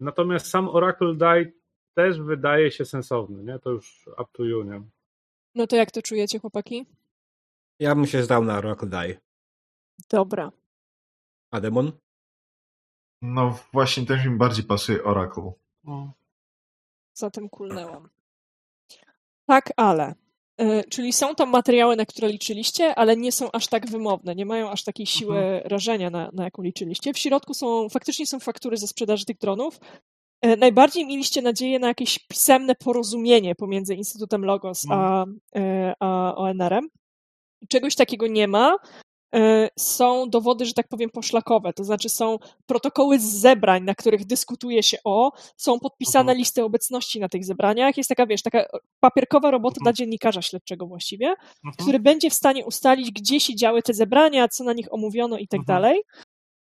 Natomiast 0.00 0.46
sam 0.46 0.68
Oracle 0.68 1.14
Die 1.14 1.52
też 1.94 2.20
wydaje 2.20 2.70
się 2.70 2.84
sensowny, 2.84 3.44
nie? 3.44 3.58
To 3.58 3.70
już 3.70 4.06
up 4.06 4.30
to 4.32 4.44
you, 4.44 4.62
nie? 4.62 4.82
No 5.54 5.66
to 5.66 5.76
jak 5.76 5.90
to 5.90 6.02
czujecie, 6.02 6.38
chłopaki? 6.38 6.86
Ja 7.78 7.94
bym 7.94 8.06
się 8.06 8.22
zdał 8.22 8.44
na 8.44 8.58
Oracle 8.58 8.88
Die. 8.88 9.20
Dobra. 10.10 10.52
A 11.50 11.60
Demon? 11.60 11.92
No 13.22 13.58
właśnie 13.72 14.06
też 14.06 14.26
mi 14.26 14.36
bardziej 14.36 14.64
pasuje 14.64 15.04
Oracle. 15.04 15.52
O. 15.86 16.12
Zatem 17.14 17.48
kulnęłam. 17.48 18.08
Tak, 19.46 19.72
ale 19.76 20.14
czyli 20.90 21.12
są 21.12 21.34
tam 21.34 21.50
materiały, 21.50 21.96
na 21.96 22.06
które 22.06 22.28
liczyliście, 22.28 22.94
ale 22.94 23.16
nie 23.16 23.32
są 23.32 23.52
aż 23.52 23.66
tak 23.66 23.90
wymowne, 23.90 24.34
nie 24.34 24.46
mają 24.46 24.70
aż 24.70 24.84
takiej 24.84 25.06
siły 25.06 25.38
mhm. 25.38 25.62
rażenia, 25.64 26.10
na, 26.10 26.30
na 26.32 26.44
jaką 26.44 26.62
liczyliście. 26.62 27.12
W 27.12 27.18
środku 27.18 27.54
są, 27.54 27.88
faktycznie 27.88 28.26
są 28.26 28.40
faktury 28.40 28.76
ze 28.76 28.86
sprzedaży 28.86 29.24
tych 29.24 29.38
dronów. 29.38 29.80
E, 30.42 30.56
najbardziej 30.56 31.06
mieliście 31.06 31.42
nadzieję 31.42 31.78
na 31.78 31.88
jakieś 31.88 32.18
pisemne 32.18 32.74
porozumienie 32.74 33.54
pomiędzy 33.54 33.94
Instytutem 33.94 34.44
Logos 34.44 34.86
a, 34.90 35.24
mhm. 35.24 35.40
e, 35.56 35.94
a 36.00 36.34
ONR-em. 36.36 36.88
Czegoś 37.68 37.94
takiego 37.94 38.26
nie 38.26 38.48
ma. 38.48 38.76
E, 39.34 39.68
są 39.78 40.30
dowody, 40.30 40.66
że 40.66 40.72
tak 40.72 40.88
powiem, 40.88 41.10
poszlakowe, 41.10 41.72
to 41.72 41.84
znaczy 41.84 42.08
są 42.08 42.38
protokoły 42.66 43.18
z 43.18 43.24
zebrań, 43.24 43.84
na 43.84 43.94
których 43.94 44.26
dyskutuje 44.26 44.82
się 44.82 44.98
o, 45.04 45.32
są 45.56 45.80
podpisane 45.80 46.32
mhm. 46.32 46.38
listy 46.38 46.64
obecności 46.64 47.20
na 47.20 47.28
tych 47.28 47.44
zebraniach, 47.44 47.96
jest 47.96 48.08
taka, 48.08 48.26
wiesz, 48.26 48.42
taka 48.42 48.64
papierkowa 49.00 49.50
robota 49.50 49.74
mhm. 49.74 49.84
dla 49.84 49.92
dziennikarza 49.92 50.42
śledczego 50.42 50.86
właściwie, 50.86 51.28
mhm. 51.28 51.74
który 51.78 52.00
będzie 52.00 52.30
w 52.30 52.34
stanie 52.34 52.64
ustalić, 52.64 53.10
gdzie 53.10 53.40
się 53.40 53.54
działy 53.54 53.82
te 53.82 53.94
zebrania, 53.94 54.48
co 54.48 54.64
na 54.64 54.72
nich 54.72 54.94
omówiono 54.94 55.38
i 55.38 55.48
tak 55.48 55.60
mhm. 55.60 55.76
dalej. 55.76 56.00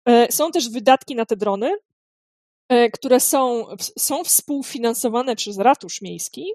E, 0.08 0.32
są 0.32 0.52
też 0.52 0.70
wydatki 0.70 1.16
na 1.16 1.26
te 1.26 1.36
drony, 1.36 1.72
e, 2.70 2.90
które 2.90 3.20
są, 3.20 3.66
są 4.00 4.24
współfinansowane 4.24 5.36
przez 5.36 5.58
Ratusz 5.58 6.02
Miejski, 6.02 6.46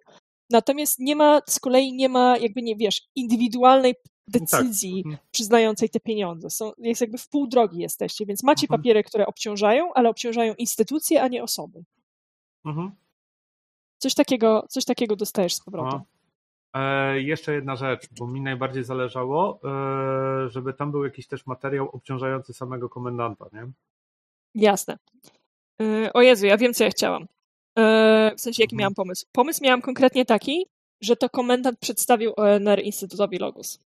Natomiast 0.53 0.99
nie 0.99 1.17
ma, 1.17 1.41
z 1.49 1.61
kolei 1.61 1.93
nie 1.93 2.09
ma, 2.09 2.39
jakby 2.39 2.63
nie 2.63 2.77
wiesz, 2.77 3.03
indywidualnej 3.15 3.95
decyzji 4.29 5.05
Tak. 5.11 5.21
przyznającej 5.31 5.91
te 5.91 6.01
pieniądze. 6.01 6.51
Są, 6.51 6.73
jest 6.79 7.01
jakby 7.01 7.19
w 7.19 7.29
pół 7.29 7.47
drogi 7.47 7.79
jesteście, 7.79 8.27
więc 8.27 8.43
macie 8.43 8.65
Mhm. 8.65 8.81
papiery, 8.81 9.05
które 9.05 9.27
obciążają, 9.27 9.93
ale 9.95 10.09
obciążają 10.09 10.55
instytucje, 10.55 11.23
a 11.23 11.29
nie 11.29 11.43
osoby. 11.43 11.85
Mhm. 12.65 12.91
Coś 13.99 14.15
takiego, 14.15 14.67
coś 14.69 14.85
takiego 14.85 15.17
dostajesz 15.17 15.55
z 15.55 15.61
powrotem. 15.61 16.01
E, 16.75 17.21
jeszcze 17.21 17.55
jedna 17.55 17.77
rzecz, 17.77 18.07
bo 18.19 18.27
mi 18.27 18.41
najbardziej 18.41 18.85
zależało, 18.85 19.61
e, 19.65 20.51
żeby 20.51 20.75
tam 20.75 20.91
był 20.91 21.05
jakiś 21.05 21.27
też 21.27 21.47
materiał 21.47 21.89
obciążający 21.89 22.55
samego 22.55 22.89
komendanta, 22.89 23.47
nie? 23.53 23.67
Jasne. 24.55 24.99
Yy, 25.79 26.13
O 26.13 26.23
Jezu, 26.23 26.47
ja 26.47 26.57
wiem, 26.57 26.75
co 26.75 26.85
ja 26.85 26.91
chciałam. 26.91 27.23
Yy, 27.23 28.37
W 28.37 28.41
sensie, 28.41 28.63
jaki 28.63 28.75
Mhm. 28.75 28.79
miałam 28.81 28.95
pomysł. 28.95 29.27
Pomysł 29.33 29.65
miałam 29.65 29.83
konkretnie 29.83 30.25
taki, 30.25 30.67
że 31.01 31.17
to 31.17 31.29
komendant 31.31 31.79
przedstawił 31.79 32.33
ONR 32.37 32.83
Instytutowi 32.83 33.39
Logus. 33.39 33.79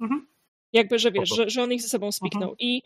Mhm. 0.00 0.26
Jakby, 0.72 0.98
że 0.98 1.12
wiesz, 1.12 1.28
że, 1.28 1.50
że 1.50 1.62
on 1.62 1.72
ich 1.72 1.82
ze 1.82 1.88
sobą 1.88 2.12
spiknął. 2.12 2.42
Mhm. 2.50 2.56
I 2.58 2.82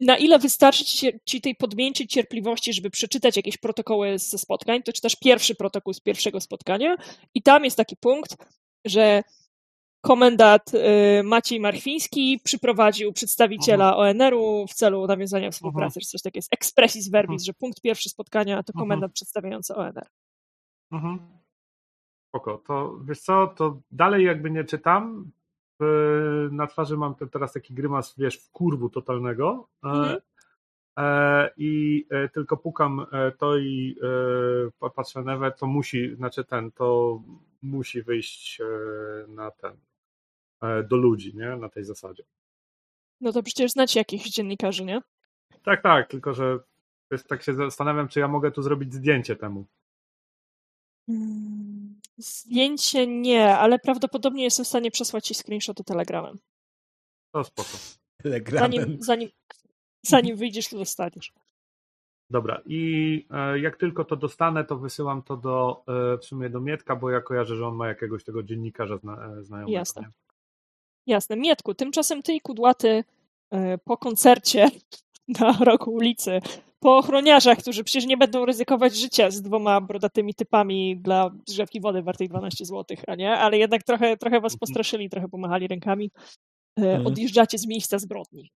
na 0.00 0.16
ile 0.18 0.38
wystarczy 0.38 0.84
ci, 0.84 1.08
ci 1.24 1.40
tej 1.40 1.54
podmięciej 1.54 2.06
cierpliwości, 2.06 2.72
żeby 2.72 2.90
przeczytać 2.90 3.36
jakieś 3.36 3.56
protokoły 3.56 4.18
ze 4.18 4.38
spotkań, 4.38 4.82
to 4.82 4.92
czytasz 4.92 5.16
pierwszy 5.16 5.54
protokół 5.54 5.92
z 5.92 6.00
pierwszego 6.00 6.40
spotkania 6.40 6.96
i 7.34 7.42
tam 7.42 7.64
jest 7.64 7.76
taki 7.76 7.96
punkt, 7.96 8.36
że 8.84 9.22
komendant 10.00 10.74
y, 10.74 11.22
Maciej 11.22 11.60
Marchwiński 11.60 12.40
przyprowadził 12.44 13.12
przedstawiciela 13.12 13.96
ONR-u 13.96 14.66
w 14.66 14.74
celu 14.74 15.06
nawiązania 15.06 15.50
współpracy, 15.50 16.00
czy 16.00 16.06
coś 16.06 16.22
takiego 16.22 16.38
jest 16.38 16.54
expressis 16.54 17.08
verbis, 17.10 17.30
Mhm. 17.42 17.44
że 17.44 17.54
punkt 17.54 17.80
pierwszy 17.80 18.08
spotkania 18.08 18.62
to 18.62 18.72
Mhm. 18.72 18.82
komendant 18.82 19.12
przedstawiający 19.12 19.74
ONR. 19.74 20.06
Mhm. 20.92 21.18
Spoko, 22.28 22.62
to 22.66 22.98
wiesz 23.04 23.20
co, 23.20 23.46
to 23.46 23.80
dalej 23.90 24.24
jakby 24.24 24.50
nie 24.50 24.64
czytam. 24.64 25.30
E, 25.80 25.84
Na 26.52 26.66
twarzy 26.66 26.96
mam 26.96 27.14
te- 27.14 27.26
teraz 27.26 27.52
taki 27.52 27.74
grymas, 27.74 28.14
wiesz, 28.18 28.36
w 28.36 28.50
kurwu 28.50 28.90
totalnego. 28.90 29.68
E, 29.84 29.88
Mhm. 29.88 30.18
e, 30.98 31.50
I 31.56 32.06
e, 32.10 32.28
tylko 32.28 32.56
pukam 32.56 33.06
e, 33.12 33.32
to 33.32 33.58
i 33.58 33.96
e, 34.02 34.06
pa- 34.78 34.90
patrzę 34.90 35.22
na 35.22 35.34
Ewę, 35.34 35.52
to 35.52 35.66
musi, 35.66 36.14
znaczy 36.16 36.44
ten, 36.44 36.72
to 36.72 37.20
musi 37.62 38.02
wyjść 38.02 38.60
na 39.28 39.50
ten, 39.50 39.76
do 40.88 40.96
ludzi, 40.96 41.36
nie? 41.36 41.56
Na 41.56 41.68
tej 41.68 41.84
zasadzie. 41.84 42.22
No 43.20 43.32
to 43.32 43.42
przecież 43.42 43.70
znacie 43.72 44.00
jakichś 44.00 44.30
dziennikarzy, 44.30 44.84
nie? 44.84 45.02
Tak, 45.62 45.82
tak, 45.82 46.08
tylko 46.10 46.34
że 46.34 46.58
jest, 47.10 47.28
tak 47.28 47.42
się 47.42 47.54
zastanawiam, 47.54 48.08
czy 48.08 48.20
ja 48.20 48.28
mogę 48.28 48.50
tu 48.50 48.62
zrobić 48.62 48.94
zdjęcie 48.94 49.36
temu. 49.36 49.64
Mm, 51.08 51.49
Zdjęcie 52.20 53.06
nie, 53.06 53.56
ale 53.56 53.78
prawdopodobnie 53.78 54.44
jestem 54.44 54.64
w 54.64 54.68
stanie 54.68 54.90
przesłać 54.90 55.26
ci 55.26 55.34
screenshoty 55.34 55.84
telegramem. 55.84 56.38
To 57.34 57.44
spoko. 57.44 57.70
Telegramem. 58.22 58.72
Zanim, 58.72 59.02
zanim, 59.02 59.28
zanim 60.02 60.36
wyjdziesz, 60.36 60.68
to 60.68 60.78
dostaniesz. 60.78 61.32
Dobra, 62.30 62.62
i 62.66 63.26
e, 63.30 63.58
jak 63.58 63.76
tylko 63.76 64.04
to 64.04 64.16
dostanę, 64.16 64.64
to 64.64 64.76
wysyłam 64.76 65.22
to 65.22 65.36
do, 65.36 65.84
e, 66.14 66.18
w 66.18 66.24
sumie 66.24 66.50
do 66.50 66.60
Mietka, 66.60 66.96
bo 66.96 67.10
ja 67.10 67.20
kojarzę, 67.20 67.56
że 67.56 67.66
on 67.66 67.74
ma 67.74 67.88
jakiegoś 67.88 68.24
tego 68.24 68.42
dziennikarza 68.42 68.96
zna, 68.96 69.26
e, 69.26 69.44
znajomego. 69.44 69.78
Jasne. 69.78 70.02
Nie? 70.02 70.08
Jasne. 71.06 71.36
Mietku, 71.36 71.74
tymczasem 71.74 72.22
ty 72.22 72.32
i 72.32 72.40
Kudłaty 72.40 73.04
e, 73.50 73.78
po 73.78 73.96
koncercie 73.96 74.68
na 75.40 75.52
rogu 75.60 75.90
ulicy, 75.90 76.40
po 76.80 76.98
ochroniarzach, 76.98 77.58
którzy 77.58 77.84
przecież 77.84 78.06
nie 78.06 78.16
będą 78.16 78.44
ryzykować 78.44 78.96
życia 78.96 79.30
z 79.30 79.42
dwoma 79.42 79.80
brodatymi 79.80 80.34
typami 80.34 80.96
dla 81.00 81.30
drzewki 81.46 81.80
wody 81.80 82.02
wartej 82.02 82.28
12 82.28 82.64
zł, 82.64 82.96
a 83.06 83.14
nie? 83.14 83.32
Ale 83.32 83.58
jednak 83.58 83.82
trochę, 83.82 84.16
trochę 84.16 84.40
was 84.40 84.52
Mhm. 84.52 84.58
postraszyli, 84.58 85.10
trochę 85.10 85.28
pomachali 85.28 85.68
rękami. 85.68 86.10
E, 86.78 86.82
Mhm. 86.82 87.06
Odjeżdżacie 87.06 87.58
z 87.58 87.66
miejsca 87.66 87.98
zbrodni. 87.98 88.50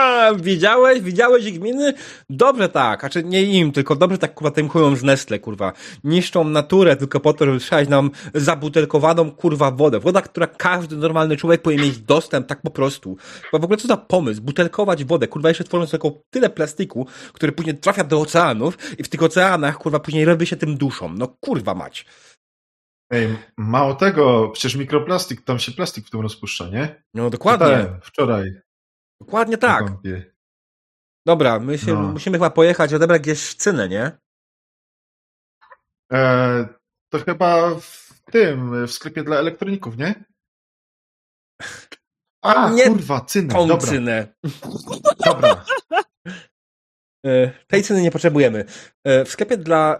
Widziałeś, 0.42 1.00
widziałeś 1.00 1.46
ich 1.46 1.60
miny? 1.60 1.94
Dobrze 2.30 2.68
tak, 2.68 3.00
znaczy 3.00 3.24
nie 3.24 3.42
im, 3.42 3.72
tylko 3.72 3.96
dobrze 3.96 4.18
tak 4.18 4.34
kurwa 4.34 4.50
tym 4.50 4.68
chują 4.68 4.96
z 4.96 5.02
Nestle, 5.02 5.38
kurwa. 5.38 5.72
Niszczą 6.04 6.44
naturę 6.44 6.96
tylko 6.96 7.20
po 7.20 7.32
to, 7.32 7.44
żeby 7.44 7.60
sprzedać 7.60 7.88
nam 7.88 8.10
zabutelkowaną 8.34 9.30
kurwa 9.30 9.70
wodę. 9.70 10.00
Woda, 10.00 10.22
która 10.22 10.46
każdy 10.46 10.96
normalny 10.96 11.36
człowiek 11.36 11.62
powinien 11.62 11.86
mieć 11.86 11.98
dostęp 11.98 12.46
tak 12.46 12.62
po 12.62 12.70
prostu. 12.70 13.16
Bo 13.52 13.58
w 13.58 13.64
ogóle 13.64 13.76
co 13.76 13.88
za 13.88 13.96
pomysł, 13.96 14.42
butelkować 14.42 15.04
wodę, 15.04 15.28
kurwa 15.28 15.48
jeszcze 15.48 15.64
tworząc 15.64 15.90
tylko 15.90 16.12
tyle 16.30 16.50
plastiku, 16.50 17.06
który 17.32 17.52
później 17.52 17.78
trafia 17.78 18.04
do 18.04 18.20
oceanów 18.20 18.98
i 18.98 19.02
w 19.02 19.08
tych 19.08 19.22
oceanach 19.22 19.78
kurwa 19.78 20.00
później 20.00 20.24
ryby 20.24 20.46
się 20.46 20.56
tym 20.56 20.76
duszą. 20.76 21.14
No 21.14 21.36
kurwa 21.40 21.74
mać. 21.74 22.06
Ej, 23.12 23.36
mało 23.56 23.94
tego, 23.94 24.48
przecież 24.48 24.74
mikroplastik, 24.74 25.44
tam 25.44 25.58
się 25.58 25.72
plastik 25.72 26.06
w 26.06 26.10
tym 26.10 26.20
rozpuszcza, 26.20 26.68
nie? 26.68 27.02
No 27.14 27.30
dokładnie, 27.30 27.66
Czytałem 27.66 28.00
Wczoraj. 28.02 28.69
Dokładnie 29.20 29.58
tak. 29.58 29.84
kąpie. 29.84 30.32
Dobra, 31.26 31.60
my 31.60 31.78
się, 31.78 31.94
No. 31.94 32.02
musimy 32.02 32.38
chyba 32.38 32.50
pojechać 32.50 32.94
odebrać 32.94 33.22
gdzieś 33.22 33.54
cynę, 33.54 33.88
nie? 33.88 34.18
E, 36.12 36.68
to 37.12 37.18
chyba 37.18 37.74
w 37.80 38.20
tym, 38.32 38.86
w 38.86 38.92
sklepie 38.92 39.22
dla 39.24 39.36
elektroników, 39.36 39.96
nie? 39.96 40.24
A, 42.44 42.70
Nie 42.70 42.86
kurwa, 42.86 43.20
cynę, 43.20 43.54
Tą 43.54 43.68
dobra, 43.68 43.86
cynę. 43.86 44.34
dobra. 45.24 45.64
E, 47.26 47.50
tej 47.66 47.82
ceny 47.82 48.02
nie 48.02 48.10
potrzebujemy. 48.10 48.64
E, 49.04 49.24
w 49.24 49.28
sklepie 49.30 49.56
dla. 49.56 49.98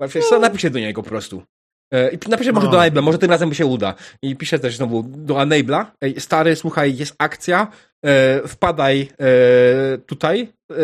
E, 0.00 0.08
wiesz 0.08 0.28
co, 0.28 0.38
napiszę 0.38 0.70
do 0.70 0.78
niego 0.78 1.02
po 1.02 1.08
prostu. 1.08 1.42
E, 1.92 2.10
I 2.14 2.18
napiszę 2.28 2.52
może 2.52 2.66
No. 2.66 2.72
do 2.72 2.84
Enabla, 2.84 3.02
może 3.02 3.18
tym 3.18 3.30
razem 3.30 3.48
mi 3.48 3.54
się 3.54 3.66
uda. 3.66 3.94
I 4.22 4.36
piszę 4.36 4.58
też 4.58 4.76
znowu 4.76 5.02
do 5.02 5.42
Enabla. 5.42 5.92
Ej, 6.00 6.20
stary, 6.20 6.56
słuchaj, 6.56 6.96
jest 6.96 7.14
akcja. 7.18 7.72
E, 8.04 8.48
wpadaj 8.48 9.08
e, 9.20 9.98
tutaj, 9.98 10.52
e, 10.70 10.74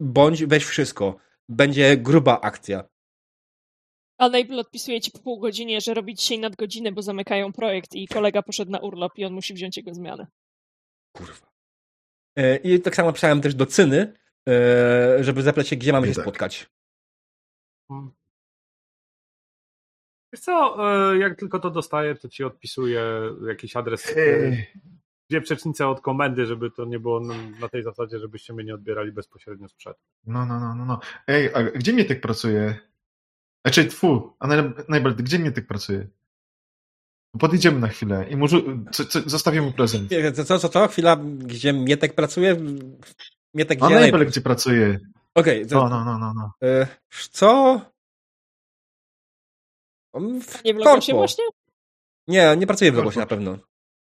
bądź 0.00 0.44
weź 0.44 0.64
wszystko. 0.64 1.16
Będzie 1.48 1.96
gruba 1.96 2.40
akcja. 2.40 2.84
Enable 4.20 4.60
odpisuje 4.60 5.00
ci 5.00 5.10
po 5.10 5.18
pół 5.18 5.38
godzinie, 5.40 5.80
że 5.80 5.94
robi 5.94 6.14
dzisiaj 6.14 6.38
nadgodziny, 6.38 6.92
bo 6.92 7.02
zamykają 7.02 7.52
projekt 7.52 7.94
i 7.94 8.08
kolega 8.08 8.42
poszedł 8.42 8.70
na 8.70 8.78
urlop 8.78 9.12
i 9.18 9.24
on 9.24 9.32
musi 9.32 9.54
wziąć 9.54 9.76
jego 9.76 9.94
zmianę. 9.94 10.26
Kurwa. 11.16 11.46
E, 12.38 12.56
I 12.56 12.80
tak 12.80 12.96
samo 12.96 13.12
pisałem 13.12 13.40
też 13.40 13.54
do 13.54 13.66
Cyny, 13.66 14.12
e, 14.48 15.24
żeby 15.24 15.42
zapytać 15.42 15.68
się, 15.68 15.76
gdzie 15.76 15.92
mamy 15.92 16.06
Nie 16.06 16.12
się 16.12 16.16
tak. 16.16 16.24
spotkać. 16.24 16.66
Wiesz 20.32 20.40
co, 20.42 20.76
e, 21.12 21.18
jak 21.18 21.38
tylko 21.38 21.58
to 21.58 21.70
dostaję, 21.70 22.14
to 22.14 22.28
ci 22.28 22.44
odpisuję 22.44 23.02
jakiś 23.48 23.76
adres, 23.76 24.16
e, 24.16 24.20
Ej, 24.20 24.66
gdzie 25.30 25.40
przecznicę 25.40 25.88
od 25.88 26.00
komendy, 26.00 26.46
żeby 26.46 26.70
to 26.70 26.84
nie 26.84 26.98
było 27.00 27.20
na, 27.60 27.68
tej 27.68 27.82
zasadzie, 27.82 28.18
żebyście 28.18 28.52
mnie 28.52 28.64
nie 28.64 28.74
odbierali 28.74 29.12
bezpośrednio 29.12 29.68
sprzed. 29.68 29.96
no, 30.26 30.46
no, 30.46 30.60
no, 30.60 30.74
no, 30.74 30.84
no. 30.84 31.00
Ej, 31.26 31.54
a 31.54 31.62
gdzie 31.62 31.92
Mietek 31.92 32.20
pracuje? 32.20 32.78
Znaczy, 33.66 33.84
tfu, 33.84 34.32
a 34.38 34.48
naj- 34.48 34.84
najbardziej, 34.88 35.24
gdzie 35.24 35.38
Mietek 35.38 35.66
pracuje? 35.66 36.06
Podejdziemy 37.38 37.80
na 37.80 37.88
chwilę 37.88 38.26
i 38.30 38.36
może 38.36 38.56
co, 38.92 39.04
co, 39.04 39.20
zostawię 39.26 39.62
mu 39.62 39.72
prezent. 39.72 40.10
Nie, 40.10 40.32
Co, 40.32 40.44
co, 40.44 40.58
co, 40.58 40.68
co? 40.68 40.88
Chwila, 40.88 41.16
gdzie 41.38 41.72
Mietek 41.72 42.14
pracuje? 42.14 42.56
Mietek 43.54 43.78
A 43.82 43.86
gdzie? 43.86 43.94
najbardziej 43.94 44.28
gdzie 44.28 44.40
pracuje? 44.40 44.98
Okej, 45.34 45.66
to- 45.66 45.74
No, 45.74 45.88
no, 45.88 46.04
no, 46.04 46.18
no, 46.18 46.32
no. 46.34 46.68
E, 46.68 46.86
co? 47.30 47.80
On 50.12 50.40
w 50.40 50.64
Nie 50.64 50.74
w 50.74 50.76
Logosie 50.76 51.00
korpo. 51.12 51.16
właśnie? 51.18 51.44
Nie, 52.28 52.56
nie 52.56 52.66
pracuje 52.66 52.90
w 52.90 52.94
Korpo. 52.94 53.04
Logosie 53.04 53.20
na 53.20 53.26
pewno. 53.26 53.58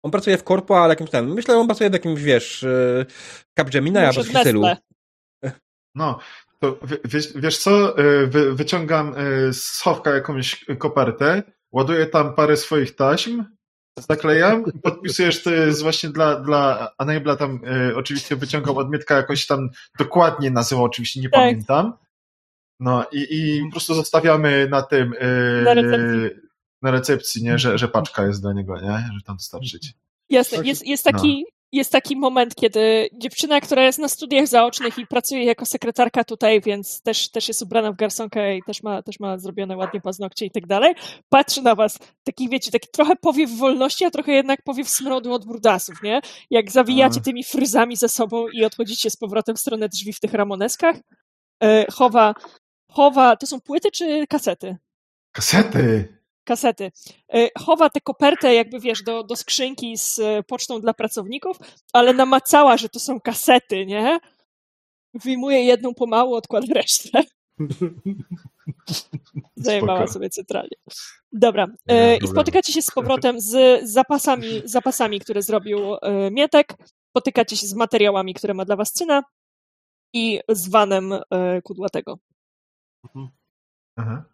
On 0.02 0.10
pracuje 0.10 0.38
w 0.38 0.44
korpo, 0.44 0.78
ale 0.84 0.92
jakimś 0.92 1.10
tam. 1.10 1.34
Myślę, 1.34 1.54
że 1.54 1.60
on 1.60 1.66
pracuje 1.66 1.90
w 1.90 1.92
jakimś, 1.92 2.22
wiesz, 2.22 2.62
e, 2.62 3.06
Capgemini 3.58 3.98
albo 3.98 4.22
w 4.22 4.26
stylu. 4.28 4.62
No, 5.94 6.18
to 6.60 6.78
wi- 6.82 6.96
wiesz, 7.04 7.32
wiesz 7.36 7.58
co, 7.58 7.98
E, 7.98 8.26
wy, 8.26 8.54
wyciągam 8.54 9.14
e, 9.16 9.52
z 9.52 9.64
schowka 9.64 10.10
jakąś 10.10 10.64
kopertę, 10.78 11.42
ładuję 11.72 12.06
tam 12.06 12.34
parę 12.34 12.56
swoich 12.56 12.94
taśm, 12.96 13.44
zaklejam, 13.98 14.64
i 14.74 14.78
podpisujesz, 14.78 15.42
to 15.42 15.50
jest 15.50 15.82
właśnie 15.82 16.08
dla, 16.10 16.40
dla 16.40 16.90
Enabla 16.98 17.36
tam 17.36 17.60
e, 17.66 17.96
oczywiście 17.96 18.36
wyciągam 18.36 18.76
odmietka 18.76 19.16
jakoś 19.16 19.46
tam 19.46 19.70
dokładnie 19.98 20.50
nazywa, 20.50 20.82
oczywiście 20.82 21.20
nie 21.20 21.30
Tak. 21.30 21.40
pamiętam. 21.40 21.92
No 22.80 23.04
i, 23.12 23.26
i 23.30 23.64
po 23.64 23.70
prostu 23.70 23.94
zostawiamy 23.94 24.68
na 24.70 24.82
tym 24.82 25.14
e, 25.18 25.62
Na 25.62 25.74
recepcji. 25.74 26.40
na 26.82 26.90
recepcji, 26.90 27.42
nie, 27.42 27.58
że, 27.58 27.78
że 27.78 27.88
paczka 27.88 28.26
jest 28.26 28.42
dla 28.42 28.52
niego, 28.52 28.80
nie, 28.80 29.08
że 29.14 29.22
tam 29.26 29.36
dostarczyć. 29.36 29.92
Jasne, 30.30 30.66
jest, 30.66 30.86
jest, 30.86 31.04
taki, 31.04 31.44
jest 31.72 31.92
taki 31.92 32.16
moment, 32.16 32.54
kiedy 32.54 33.08
dziewczyna, 33.12 33.60
która 33.60 33.84
jest 33.84 33.98
na 33.98 34.08
studiach 34.08 34.46
zaocznych 34.46 34.98
i 34.98 35.06
pracuje 35.06 35.44
jako 35.44 35.66
sekretarka 35.66 36.24
tutaj, 36.24 36.60
więc 36.60 37.02
też, 37.02 37.30
też 37.30 37.48
jest 37.48 37.62
ubrana 37.62 37.92
w 37.92 37.96
garsonkę 37.96 38.56
i 38.56 38.62
też 38.62 38.82
ma, 38.82 39.02
też 39.02 39.20
ma 39.20 39.38
zrobione 39.38 39.76
ładnie 39.76 40.00
paznokcie 40.00 40.46
i 40.46 40.50
tak 40.50 40.66
dalej, 40.66 40.94
patrzy 41.28 41.62
na 41.62 41.74
was, 41.74 41.98
taki 42.24 42.48
wiecie, 42.48 42.70
taki 42.70 42.88
trochę 42.92 43.16
powiew 43.16 43.50
wolności, 43.58 44.04
a 44.04 44.10
trochę 44.10 44.32
jednak 44.32 44.62
powiew 44.62 44.88
smrodu 44.88 45.32
od 45.32 45.46
brudasów, 45.46 46.02
nie? 46.02 46.20
Jak 46.50 46.70
zawijacie 46.70 47.20
A. 47.20 47.24
tymi 47.24 47.44
fryzami 47.44 47.96
za 47.96 48.08
sobą 48.08 48.48
i 48.48 48.64
odchodzicie 48.64 49.10
z 49.10 49.16
powrotem 49.16 49.56
w 49.56 49.60
stronę 49.60 49.88
drzwi 49.88 50.12
w 50.12 50.20
tych 50.20 50.32
ramoneskach, 50.32 50.96
e, 51.62 51.86
chowa, 51.92 52.34
chowa, 52.92 53.36
to 53.36 53.46
są 53.46 53.60
płyty 53.60 53.90
czy 53.90 54.26
kasety? 54.26 54.76
Kasety! 55.32 56.18
Kasety. 56.44 56.92
Y, 57.34 57.48
chowa 57.58 57.90
tę 57.90 58.00
kopertę, 58.00 58.54
jakby 58.54 58.80
wiesz, 58.80 59.02
do, 59.02 59.22
do 59.22 59.36
skrzynki 59.36 59.96
z 59.96 60.18
y, 60.18 60.42
pocztą 60.46 60.80
dla 60.80 60.94
pracowników, 60.94 61.56
ale 61.92 62.12
namacała, 62.12 62.76
że 62.76 62.88
to 62.88 63.00
są 63.00 63.20
kasety, 63.20 63.86
nie? 63.86 64.18
Wyjmuje 65.14 65.64
jedną 65.64 65.94
pomału, 65.94 66.34
odkłada 66.34 66.74
resztę. 66.74 67.22
Zajmowała 69.56 70.06
sobie 70.06 70.30
centralnie. 70.30 70.76
Dobra. 71.32 71.64
E, 71.64 72.16
I 72.16 72.18
problemu. 72.18 72.32
spotykacie 72.32 72.72
się 72.72 72.82
z 72.82 72.90
powrotem 72.90 73.40
z 73.40 73.82
zapasami, 73.90 74.62
zapasami 74.64 75.20
które 75.20 75.42
zrobił 75.42 75.94
e, 75.94 76.30
Mietek. 76.30 76.74
Spotykacie 77.10 77.56
się 77.56 77.66
z 77.66 77.74
materiałami, 77.74 78.34
które 78.34 78.54
ma 78.54 78.64
dla 78.64 78.76
was 78.76 78.92
Cyna 78.92 79.22
i 80.12 80.40
z 80.48 80.68
vanem 80.68 81.12
e, 81.12 81.62
Kudłatego. 81.62 82.18
Aha. 83.96 84.24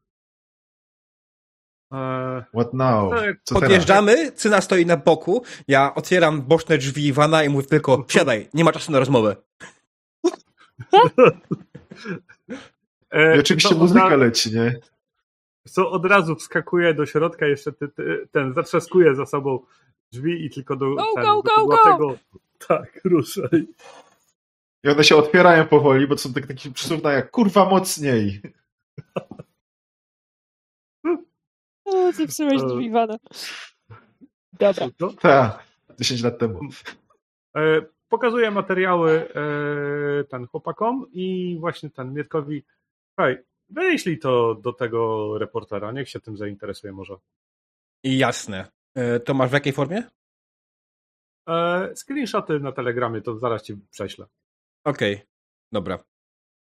Eee, 1.93 2.43
What 2.55 2.75
now? 2.75 3.11
Tak, 3.11 3.37
Co 3.45 3.55
teraz? 3.55 3.63
Podjeżdżamy, 3.69 4.33
Cyna 4.33 4.61
stoi 4.61 4.87
na 4.87 4.97
boku, 4.97 5.43
ja 5.69 5.95
otwieram 5.95 6.43
boczne 6.43 6.79
drzwi 6.79 7.07
Ivana 7.07 7.45
i 7.45 7.49
mówię 7.49 7.67
tylko, 7.67 8.05
wsiadaj, 8.09 8.49
nie 8.55 8.65
ma 8.65 8.73
czasu 8.73 8.93
na 8.93 8.99
rozmowę. 8.99 9.37
e, 13.11 13.37
I 13.37 13.41
oczywiście 13.41 13.75
muzyka 13.75 14.17
leci, 14.17 14.55
nie? 14.55 14.81
co 15.69 15.91
od 15.91 16.05
razu 16.07 16.37
wskakuje 16.37 16.95
do 16.95 17.07
środka, 17.07 17.47
jeszcze 17.47 17.73
ty, 17.73 17.89
ty, 17.89 18.29
ten 18.33 18.55
zatrzaskuje 18.55 19.15
za 19.15 19.27
sobą 19.27 19.59
drzwi 20.13 20.47
i 20.47 20.51
tylko 20.51 20.77
do, 20.77 20.95
Go, 20.95 21.05
ten, 21.15 21.25
go, 21.25 21.43
do 21.43 21.43
go, 21.43 21.67
go! 21.67 21.77
Kudłatego- 21.77 22.17
Tak, 22.69 23.01
ruszaj. 23.05 23.67
I 24.85 24.89
one 24.89 25.05
się 25.05 25.17
otwierają 25.17 25.67
powoli, 25.67 26.07
bo 26.09 26.19
są 26.19 26.33
tak, 26.33 26.47
takie 26.47 26.71
przysłówna 26.71 27.13
jak 27.13 27.31
kurwa 27.31 27.65
mocniej. 27.69 28.43
O, 31.85 32.13
zepsułeś 32.13 32.63
drzwi 32.63 32.91
vana. 32.91 33.17
Dobra. 34.53 34.87
No, 35.01 35.13
Tak, 35.13 35.65
10 36.01 36.23
lat 36.23 36.39
temu. 36.39 36.61
E, 37.57 37.83
Pokazuję 38.09 38.51
materiały 38.51 39.29
e, 39.35 40.25
ten 40.25 40.47
chłopakom 40.47 41.07
i 41.13 41.57
właśnie 41.61 41.91
ten 41.91 42.15
Mietkowi. 42.15 42.65
Hej, 43.21 43.39
wyślij 43.69 44.19
to 44.19 44.55
do 44.55 44.73
tego 44.73 45.39
reportera, 45.39 45.93
niech 45.93 46.09
się 46.09 46.21
tym 46.21 46.37
zainteresuje 46.37 46.93
może. 46.93 47.17
Jasne. 48.05 48.69
E, 48.95 49.21
To 49.21 49.35
masz 49.35 49.51
w 49.51 49.53
jakiej 49.53 49.73
formie? 49.73 50.03
E, 51.49 51.93
Screenshoty 51.97 52.61
na 52.61 52.73
telegramie 52.73 53.21
to 53.21 53.39
zaraz 53.39 53.63
ci 53.63 53.77
prześlę. 53.91 54.27
Okej, 54.85 55.23
dobra. 55.73 55.99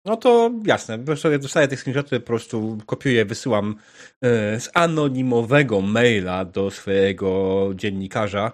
No 0.07 0.17
to 0.17 0.51
jasne, 0.65 0.97
dostaję 1.39 1.67
te 1.67 1.77
screenshoty, 1.77 2.19
po 2.19 2.25
prostu 2.27 2.77
kopiuję, 2.85 3.25
wysyłam 3.25 3.75
e, 4.21 4.59
z 4.59 4.69
anonimowego 4.73 5.81
maila 5.81 6.45
do 6.45 6.71
swojego 6.71 7.69
dziennikarza. 7.75 8.51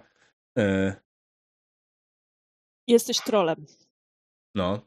E, 0.58 0.96
Jesteś 2.88 3.18
trolem. 3.22 3.66
no. 4.56 4.80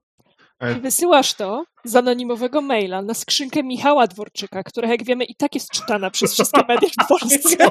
E, 0.59 0.75
Wysyłasz 0.75 1.35
to 1.35 1.65
z 1.85 1.97
anonimowego 1.97 2.61
maila 2.61 3.03
na 3.03 3.15
skrzynkę 3.15 3.63
Michała 3.63 4.07
Dworczyka, 4.07 4.63
która 4.63 4.89
jak 4.89 5.05
wiemy 5.05 5.25
i 5.25 5.35
tak 5.35 5.55
jest 5.55 5.71
czytana 5.71 6.11
przez 6.11 6.33
wszystkie 6.33 6.65
media 6.69 6.89
w 7.05 7.09
Polsce. 7.09 7.57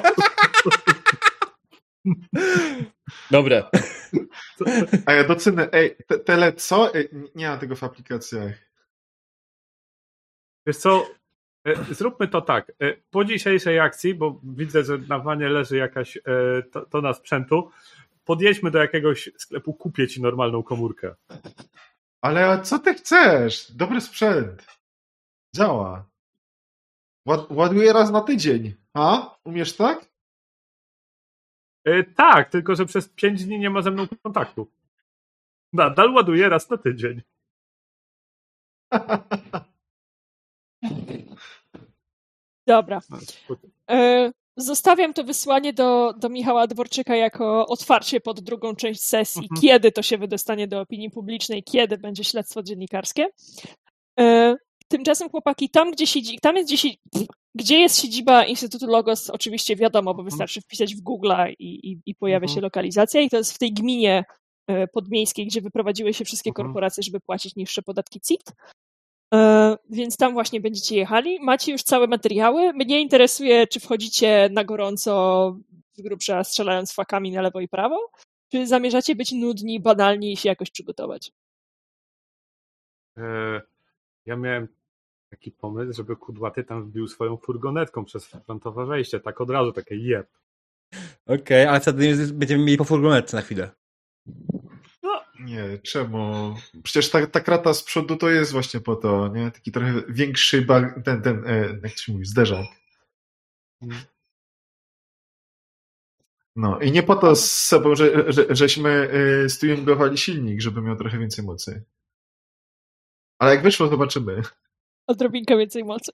Dobre. 3.30 3.64
A 5.06 5.12
ja 5.12 5.24
docenę, 5.24 5.68
ej, 5.72 5.96
te, 6.06 6.18
tele 6.18 6.52
co? 6.52 6.94
Ej, 6.94 7.08
nie 7.34 7.48
ma 7.48 7.56
tego 7.56 7.76
w 7.76 7.84
aplikacjach. 7.84 8.65
Wiesz 10.66 10.76
co, 10.76 11.06
e, 11.64 11.94
zróbmy 11.94 12.28
to 12.28 12.40
tak. 12.42 12.72
E, 12.82 12.94
Po 13.10 13.24
dzisiejszej 13.24 13.80
akcji, 13.80 14.14
bo 14.14 14.40
widzę, 14.42 14.84
że 14.84 14.98
na 14.98 15.18
wanie 15.18 15.48
leży 15.48 15.76
jakaś 15.76 16.16
e, 16.16 16.20
to, 16.72 16.86
tona 16.86 17.14
sprzętu, 17.14 17.70
podjedźmy 18.24 18.70
do 18.70 18.78
jakiegoś 18.78 19.30
sklepu, 19.38 19.74
kupię 19.74 20.08
ci 20.08 20.22
normalną 20.22 20.62
komórkę. 20.62 21.14
Ale 22.20 22.62
co 22.62 22.78
ty 22.78 22.94
chcesz? 22.94 23.72
Dobry 23.72 24.00
sprzęt. 24.00 24.66
Działa. 25.56 26.06
Ład, 27.26 27.50
ładuję 27.50 27.92
raz 27.92 28.10
na 28.10 28.20
tydzień. 28.20 28.74
A? 28.94 29.36
Umiesz 29.44 29.76
tak? 29.76 30.06
E, 31.84 32.04
Tak, 32.04 32.50
tylko 32.50 32.74
że 32.74 32.86
przez 32.86 33.08
pięć 33.08 33.44
dni 33.44 33.58
nie 33.58 33.70
ma 33.70 33.82
ze 33.82 33.90
mną 33.90 34.06
kontaktu. 34.22 34.70
Nadal 35.72 36.14
ładuję 36.14 36.48
raz 36.48 36.70
na 36.70 36.76
tydzień. 36.76 37.22
Dobra. 42.66 43.00
E, 43.90 44.32
Zostawiam 44.58 45.14
to 45.14 45.24
wysłanie 45.24 45.72
do, 45.72 46.12
do 46.18 46.28
Michała 46.28 46.66
Dworczyka 46.66 47.16
jako 47.16 47.66
otwarcie 47.66 48.20
pod 48.20 48.40
drugą 48.40 48.74
część 48.76 49.00
sesji, 49.02 49.42
Mhm. 49.42 49.60
kiedy 49.60 49.92
to 49.92 50.02
się 50.02 50.18
wydostanie 50.18 50.68
do 50.68 50.80
opinii 50.80 51.10
publicznej, 51.10 51.62
kiedy 51.62 51.98
będzie 51.98 52.24
śledztwo 52.24 52.62
dziennikarskie. 52.62 53.26
E, 54.20 54.56
Tymczasem 54.88 55.28
chłopaki, 55.30 55.70
tam 55.70 55.90
gdzie, 55.90 56.06
siedzi, 56.06 56.38
tam 56.42 56.56
jest, 56.56 56.68
gdzie, 56.68 56.78
si- 56.78 56.98
gdzie 57.54 57.78
jest 57.78 58.00
siedziba 58.02 58.44
Instytutu 58.44 58.86
Logos, 58.86 59.30
oczywiście 59.30 59.76
wiadomo, 59.76 60.14
bo 60.14 60.22
wystarczy 60.22 60.60
wpisać 60.60 60.94
w 60.94 61.00
Google 61.00 61.32
i, 61.58 61.90
i, 61.90 61.98
i 62.06 62.14
pojawia 62.14 62.44
Mhm. 62.44 62.54
się 62.54 62.60
lokalizacja 62.60 63.20
i 63.20 63.30
to 63.30 63.36
jest 63.36 63.52
w 63.52 63.58
tej 63.58 63.72
gminie 63.72 64.24
e, 64.66 64.86
podmiejskiej, 64.88 65.46
gdzie 65.46 65.60
wyprowadziły 65.60 66.14
się 66.14 66.24
wszystkie 66.24 66.50
Mhm. 66.50 66.66
korporacje, 66.66 67.02
żeby 67.02 67.20
płacić 67.20 67.56
niższe 67.56 67.82
podatki 67.82 68.20
CIT. 68.20 68.52
E, 69.34 69.76
Więc 69.90 70.16
tam 70.16 70.32
właśnie 70.32 70.60
będziecie 70.60 70.96
jechali. 70.96 71.38
Macie 71.40 71.72
już 71.72 71.82
całe 71.82 72.06
materiały. 72.06 72.72
Mnie 72.72 73.00
interesuje, 73.00 73.66
czy 73.66 73.80
wchodzicie 73.80 74.48
na 74.52 74.64
gorąco, 74.64 75.56
z 75.92 76.00
grubsza 76.02 76.44
strzelając 76.44 76.92
fakami 76.92 77.32
na 77.32 77.42
lewo 77.42 77.60
i 77.60 77.68
prawo, 77.68 78.10
czy 78.52 78.66
zamierzacie 78.66 79.14
być 79.14 79.32
nudni, 79.32 79.80
banalni 79.80 80.32
i 80.32 80.36
się 80.36 80.48
jakoś 80.48 80.70
przygotować. 80.70 81.32
E, 83.18 83.62
Ja 84.26 84.36
miałem 84.36 84.68
taki 85.30 85.50
pomysł, 85.52 85.92
żeby 85.96 86.16
Kudłaty 86.16 86.64
tam 86.64 86.84
wbił 86.84 87.08
swoją 87.08 87.36
furgonetką 87.36 88.04
przez 88.04 88.26
frontowe 88.26 88.86
wejście, 88.86 89.20
tak 89.20 89.40
od 89.40 89.50
razu, 89.50 89.72
takie 89.72 89.96
jeb. 89.96 90.28
Okej, 91.26 91.66
ale 91.66 91.80
wtedy 91.80 92.16
będziemy 92.32 92.64
mieli 92.64 92.78
po 92.78 92.84
furgonetce 92.84 93.36
na 93.36 93.42
chwilę. 93.42 93.70
Nie, 95.40 95.78
czemu? 95.78 96.54
Przecież 96.82 97.10
ta, 97.10 97.26
ta 97.26 97.40
krata 97.40 97.74
z 97.74 97.82
przodu 97.82 98.16
to 98.16 98.30
jest 98.30 98.52
właśnie 98.52 98.80
po 98.80 98.96
to, 98.96 99.28
nie? 99.28 99.50
Taki 99.50 99.72
trochę 99.72 99.92
większy 100.08 100.62
bar, 100.62 101.02
ten, 101.04 101.22
ten, 101.22 101.44
e, 101.46 101.78
jak 101.82 101.92
to 101.92 101.98
się 101.98 102.12
mówi, 102.12 102.24
zderzak. 102.24 102.66
No 106.56 106.80
i 106.80 106.92
nie 106.92 107.02
po 107.02 107.16
to 107.16 107.36
z 107.36 107.52
sobą, 107.52 107.94
że, 107.94 108.32
że, 108.32 108.46
żeśmy 108.50 108.90
e, 109.44 109.48
stujungowali 109.48 110.18
silnik, 110.18 110.60
żeby 110.60 110.82
miał 110.82 110.96
trochę 110.96 111.18
więcej 111.18 111.44
mocy. 111.44 111.84
Ale 113.38 113.54
jak 113.54 113.62
wyszło, 113.62 113.88
zobaczymy. 113.88 114.42
Odrobinkę 115.06 115.56
więcej 115.58 115.84
mocy. 115.84 116.12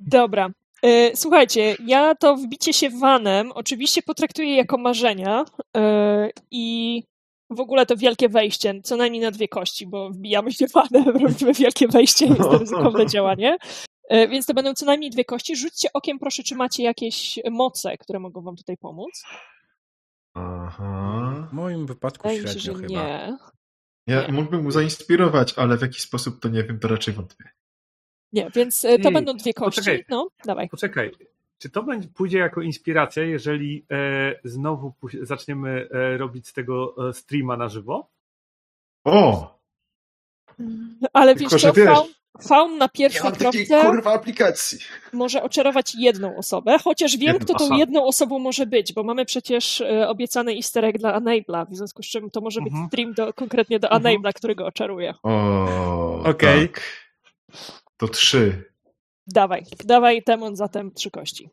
Dobra. 0.00 0.50
E, 0.82 1.16
Słuchajcie, 1.16 1.76
ja 1.86 2.14
to 2.14 2.36
wbicie 2.36 2.72
się 2.72 2.90
vanem 2.90 3.52
oczywiście 3.52 4.02
potraktuję 4.02 4.56
jako 4.56 4.78
marzenia 4.78 5.44
e, 5.76 6.30
i 6.50 7.02
w 7.50 7.60
ogóle 7.60 7.86
to 7.86 7.96
wielkie 7.96 8.28
wejście, 8.28 8.80
co 8.84 8.96
najmniej 8.96 9.22
na 9.22 9.30
dwie 9.30 9.48
kości, 9.48 9.86
bo 9.86 10.10
wbijamy 10.10 10.52
się 10.52 10.66
vanem, 10.66 11.04
robimy 11.26 11.52
wielkie 11.52 11.88
wejście, 11.88 12.26
jest 12.26 12.40
to 12.40 12.58
ryzykowne 12.58 13.06
działanie. 13.14 13.56
E, 14.08 14.28
Więc 14.28 14.46
to 14.46 14.54
będą 14.54 14.74
co 14.74 14.86
najmniej 14.86 15.10
dwie 15.10 15.24
kości. 15.24 15.56
Rzućcie 15.56 15.88
okiem, 15.94 16.18
proszę, 16.18 16.42
czy 16.42 16.54
macie 16.54 16.82
jakieś 16.82 17.38
moce, 17.50 17.98
które 17.98 18.18
mogą 18.18 18.42
wam 18.42 18.56
tutaj 18.56 18.76
pomóc. 18.76 19.22
Aha. 20.34 21.46
W 21.50 21.52
moim 21.52 21.86
wypadku 21.86 22.28
Wydaje 22.28 22.48
się, 22.48 22.60
średnio 22.60 22.72
że 22.72 22.86
chyba. 22.88 22.88
nie. 22.88 23.36
Ja 24.06 24.26
Nie. 24.26 24.32
mógłbym 24.32 24.62
mu 24.62 24.70
zainspirować, 24.70 25.54
ale 25.58 25.76
w 25.76 25.82
jaki 25.82 26.00
sposób 26.00 26.40
to 26.40 26.48
nie 26.48 26.62
wiem, 26.64 26.78
to 26.78 26.88
raczej 26.88 27.14
wątpię. 27.14 27.44
Nie, 28.32 28.50
więc 28.54 28.84
e, 28.84 28.98
to 28.98 29.08
Ej, 29.08 29.14
będą 29.14 29.32
dwie 29.36 29.54
kości. 29.54 29.80
poczekaj. 29.80 30.04
No, 30.08 30.28
dawaj. 30.44 30.68
Poczekaj, 30.68 31.10
czy 31.58 31.70
to 31.70 31.82
będzie, 31.82 32.08
pójdzie 32.08 32.38
jako 32.38 32.62
inspiracja, 32.62 33.22
jeżeli 33.22 33.86
e, 33.90 34.34
znowu 34.44 34.92
zaczniemy 35.22 35.88
e, 35.90 36.16
robić 36.16 36.48
z 36.48 36.52
tego 36.52 36.94
e, 37.08 37.12
streama 37.12 37.56
na 37.56 37.68
żywo? 37.68 38.10
O! 39.04 39.56
Ale 41.12 41.34
Tylko, 41.34 41.50
wiesz 41.50 41.62
że 41.62 41.68
co, 41.68 41.74
wiesz, 41.74 41.86
faun, 41.86 42.06
faun 42.48 42.78
na 42.78 42.88
pierwszej 42.88 43.32
kropce 43.32 43.80
kurwa 43.82 44.12
aplikacji. 44.14 44.78
może 45.12 45.42
oczarować 45.42 45.94
jedną 45.94 46.36
osobę, 46.36 46.78
chociaż 46.84 47.16
wiem, 47.16 47.32
Jedną, 47.32 47.44
kto 47.44 47.54
tą 47.54 47.64
aha. 47.66 47.76
jedną 47.78 48.04
osobą 48.06 48.38
może 48.38 48.66
być, 48.66 48.92
bo 48.92 49.02
mamy 49.02 49.24
przecież 49.24 49.80
e, 49.80 50.08
obiecany 50.08 50.52
easter 50.52 50.84
egg 50.84 50.98
dla 50.98 51.16
Enabla, 51.16 51.64
w 51.64 51.74
związku 51.76 52.02
z 52.02 52.06
czym 52.06 52.30
to 52.30 52.40
może 52.40 52.60
być 52.60 52.72
Mhm. 52.72 52.88
stream 52.88 53.12
do, 53.14 53.32
konkretnie 53.32 53.78
do 53.80 53.88
Mhm. 53.90 54.06
Enabla, 54.06 54.32
który 54.32 54.54
go 54.54 54.66
oczaruje. 54.66 55.14
O, 55.22 56.22
Okej. 56.24 56.68
tak. 56.68 56.82
To 57.96 58.08
trzy. 58.08 58.64
Dawaj, 59.26 59.64
dawaj 59.84 60.22
Temon 60.22 60.56
zatem 60.56 60.92
trzy 60.94 61.10
kości. 61.10 61.50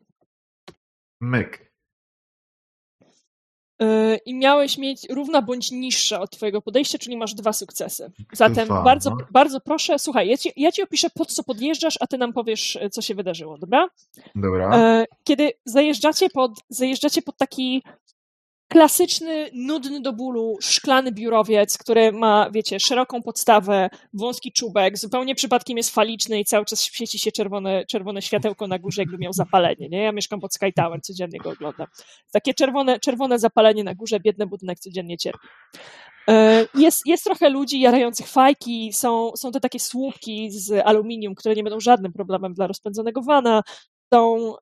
Myk. 1.20 1.74
Yy, 3.80 4.16
i 4.26 4.34
miałeś 4.34 4.78
mieć 4.78 5.06
równa 5.10 5.42
bądź 5.42 5.70
niższa 5.70 6.20
od 6.20 6.30
twojego 6.30 6.62
podejścia, 6.62 6.98
czyli 6.98 7.16
masz 7.16 7.34
dwa 7.34 7.52
sukcesy. 7.52 8.12
Zatem 8.32 8.64
Dwa, 8.66 8.82
bardzo, 8.82 9.10
no. 9.10 9.16
bardzo 9.30 9.60
proszę, 9.60 9.98
słuchaj, 9.98 10.28
ja 10.28 10.36
ci, 10.36 10.52
ja 10.56 10.72
ci 10.72 10.82
opiszę, 10.82 11.08
pod 11.14 11.32
co 11.32 11.44
podjeżdżasz, 11.44 11.98
a 12.00 12.06
ty 12.06 12.18
nam 12.18 12.32
powiesz, 12.32 12.78
co 12.92 13.02
się 13.02 13.14
wydarzyło, 13.14 13.58
dobra? 13.58 13.88
Dobra. 14.34 14.78
E, 14.78 15.04
Kiedy 15.24 15.52
zajeżdżacie 15.64 16.30
pod, 16.30 16.52
zajeżdżacie 16.68 17.22
pod 17.22 17.36
taki 17.36 17.82
klasyczny, 18.68 19.50
nudny 19.54 20.00
do 20.00 20.12
bólu, 20.12 20.56
szklany 20.60 21.12
biurowiec, 21.12 21.78
który 21.78 22.12
ma, 22.12 22.50
wiecie, 22.50 22.80
szeroką 22.80 23.22
podstawę, 23.22 23.90
wąski 24.12 24.52
czubek, 24.52 24.98
zupełnie 24.98 25.34
przypadkiem 25.34 25.76
jest 25.76 25.94
faliczny 25.94 26.40
i 26.40 26.44
cały 26.44 26.64
czas 26.64 26.82
świeci 26.82 27.18
się 27.18 27.32
czerwone, 27.32 27.84
czerwone 27.86 28.22
światełko 28.22 28.66
na 28.66 28.78
górze, 28.78 29.02
jakby 29.02 29.18
miał 29.18 29.32
zapalenie, 29.32 29.88
nie? 29.88 30.02
Ja 30.02 30.12
mieszkam 30.12 30.40
pod 30.40 30.54
Sky 30.54 30.72
Tower, 30.76 31.00
codziennie 31.02 31.38
go 31.38 31.50
oglądam. 31.50 31.86
Takie 32.32 32.54
czerwone, 32.54 33.00
czerwone 33.00 33.38
zapalenie 33.38 33.84
na 33.84 33.94
górze, 33.94 34.20
biedny 34.20 34.46
budynek 34.46 34.78
codziennie 34.78 35.16
cierpi. 35.18 35.48
E, 36.28 36.66
Jest, 36.74 37.02
jest 37.06 37.24
trochę 37.24 37.50
ludzi 37.50 37.80
jarających 37.80 38.28
fajki, 38.28 38.92
są, 38.92 39.30
są 39.36 39.52
te 39.52 39.60
takie 39.60 39.80
słupki 39.80 40.50
z 40.50 40.86
aluminium, 40.86 41.34
które 41.34 41.54
nie 41.54 41.62
będą 41.62 41.80
żadnym 41.80 42.12
problemem 42.12 42.54
dla 42.54 42.66
rozpędzonego 42.66 43.22
wana, 43.22 43.62
są, 44.14 44.54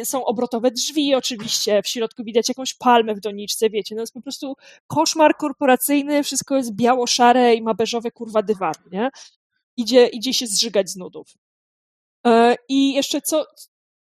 y, 0.00 0.04
są 0.04 0.24
obrotowe 0.24 0.70
drzwi 0.70 1.14
oczywiście, 1.14 1.82
w 1.82 1.88
środku 1.88 2.24
widać 2.24 2.48
jakąś 2.48 2.74
palmę 2.74 3.14
w 3.14 3.20
doniczce, 3.20 3.70
wiecie, 3.70 3.94
no 3.94 4.00
jest 4.00 4.12
po 4.12 4.20
prostu 4.20 4.56
koszmar 4.86 5.36
korporacyjny, 5.36 6.22
wszystko 6.22 6.56
jest 6.56 6.74
biało-szare 6.74 7.54
i 7.54 7.62
ma 7.62 7.74
beżowe 7.74 8.10
kurwa 8.10 8.42
dywany, 8.42 8.78
nie? 8.92 9.10
Idzie, 9.76 10.06
idzie 10.06 10.34
się 10.34 10.46
zżygać 10.46 10.90
z 10.90 10.96
nudów. 10.96 11.34
E, 12.26 12.56
I 12.68 12.94
jeszcze 12.94 13.20
co, 13.20 13.46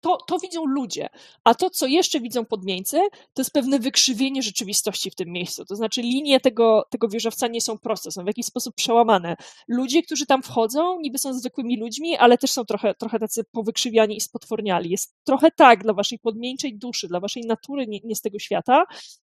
to, 0.06 0.18
to 0.28 0.40
widzą 0.40 0.66
ludzie, 0.66 1.10
a 1.44 1.56
to, 1.56 1.70
co 1.70 1.88
jeszcze 1.88 2.20
widzą 2.20 2.46
podmieńcy, 2.46 2.98
to 3.34 3.42
jest 3.42 3.52
pewne 3.52 3.80
wykrzywienie 3.80 4.42
rzeczywistości 4.42 5.12
w 5.12 5.16
tym 5.16 5.30
miejscu. 5.30 5.66
To 5.66 5.76
znaczy, 5.76 6.02
linie 6.02 6.40
tego, 6.40 6.84
tego 6.90 7.08
wieżowca 7.08 7.48
nie 7.48 7.62
są 7.62 7.78
proste, 7.78 8.12
są 8.12 8.24
w 8.24 8.28
jakiś 8.28 8.46
sposób 8.46 8.76
przełamane. 8.76 9.36
Ludzie, 9.68 10.04
którzy 10.04 10.26
tam 10.26 10.44
wchodzą, 10.44 11.00
niby 11.00 11.18
są 11.18 11.34
zwykłymi 11.34 11.78
ludźmi, 11.78 12.18
ale 12.18 12.38
też 12.38 12.52
są 12.52 12.66
trochę, 12.66 12.96
trochę 12.96 13.20
tacy 13.20 13.44
powykrzywiani 13.52 14.18
i 14.18 14.22
spotworniali. 14.22 14.90
Jest 14.90 15.16
trochę 15.24 15.52
tak 15.52 15.84
dla 15.84 15.94
waszej 15.94 16.20
podmieńczej 16.20 16.78
duszy, 16.78 17.08
dla 17.08 17.20
waszej 17.20 17.44
natury 17.44 17.88
nie, 17.88 18.00
nie 18.04 18.16
z 18.16 18.22
tego 18.22 18.40
świata. 18.40 18.84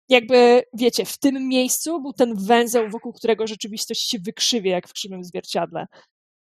Jakby, 0.09 0.63
wiecie, 0.75 1.05
w 1.05 1.19
tym 1.19 1.49
miejscu 1.49 2.01
był 2.01 2.13
ten 2.13 2.35
węzeł, 2.35 2.91
wokół 2.91 3.13
którego 3.13 3.47
rzeczywistość 3.47 4.11
się 4.11 4.19
wykrzywia, 4.19 4.71
jak 4.71 4.89
w 4.89 4.93
krzywym 4.93 5.25
zwierciadle. 5.25 5.87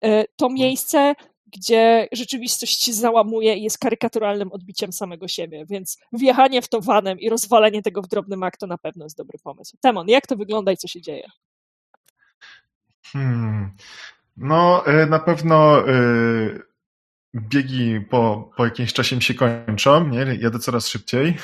E, 0.04 0.24
To 0.36 0.50
miejsce 0.50 1.14
gdzie 1.52 2.08
rzeczywistość 2.12 2.84
się 2.84 2.92
załamuje 2.92 3.56
i 3.56 3.62
jest 3.62 3.78
karykaturalnym 3.78 4.52
odbiciem 4.52 4.92
samego 4.92 5.28
siebie, 5.28 5.66
więc 5.66 5.98
wjechanie 6.12 6.62
w 6.62 6.68
to 6.68 6.80
vanem 6.80 7.20
i 7.20 7.30
rozwalenie 7.30 7.82
tego 7.82 8.02
w 8.02 8.08
drobny 8.08 8.36
mak 8.36 8.56
to 8.56 8.66
na 8.66 8.78
pewno 8.78 9.04
jest 9.04 9.16
dobry 9.16 9.38
pomysł. 9.44 9.76
Temon, 9.80 10.08
jak 10.08 10.26
to 10.26 10.36
wygląda 10.36 10.72
i 10.72 10.76
co 10.76 10.88
się 10.88 11.00
dzieje? 11.00 11.28
Hmm. 13.06 13.70
No, 14.36 14.84
y, 15.02 15.06
na 15.06 15.18
pewno 15.18 15.88
y, 15.88 16.62
biegi 17.34 18.00
po, 18.10 18.50
po 18.56 18.64
jakimś 18.64 18.92
czasie 18.92 19.16
mi 19.16 19.22
się 19.22 19.34
kończą, 19.34 20.08
nie? 20.08 20.38
Jadę 20.40 20.58
coraz 20.58 20.88
szybciej. 20.88 21.36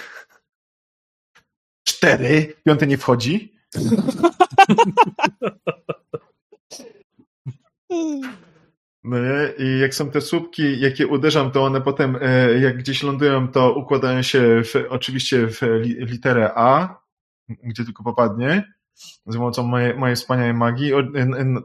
Cztery, 1.84 2.54
piąty 2.64 2.86
nie 2.86 2.98
wchodzi. 2.98 3.58
I 9.58 9.78
jak 9.80 9.94
są 9.94 10.10
te 10.10 10.20
słupki, 10.20 10.80
jakie 10.80 11.06
uderzam, 11.06 11.50
to 11.50 11.64
one 11.64 11.80
potem, 11.80 12.16
y, 12.16 12.60
jak 12.62 12.78
gdzieś 12.78 13.02
lądują, 13.02 13.48
to 13.48 13.74
układają 13.74 14.22
się 14.22 14.62
w, 14.64 14.74
oczywiście 14.88 15.48
w 15.48 15.62
li, 15.62 15.96
literę 16.06 16.50
A, 16.54 17.00
gdzie 17.48 17.84
tylko 17.84 18.04
popadnie, 18.04 18.72
za 19.26 19.38
pomocą 19.38 19.62
mojej, 19.62 19.94
mojej 19.94 20.16
wspaniałej 20.16 20.54
magii. 20.54 20.94
O, 20.94 21.02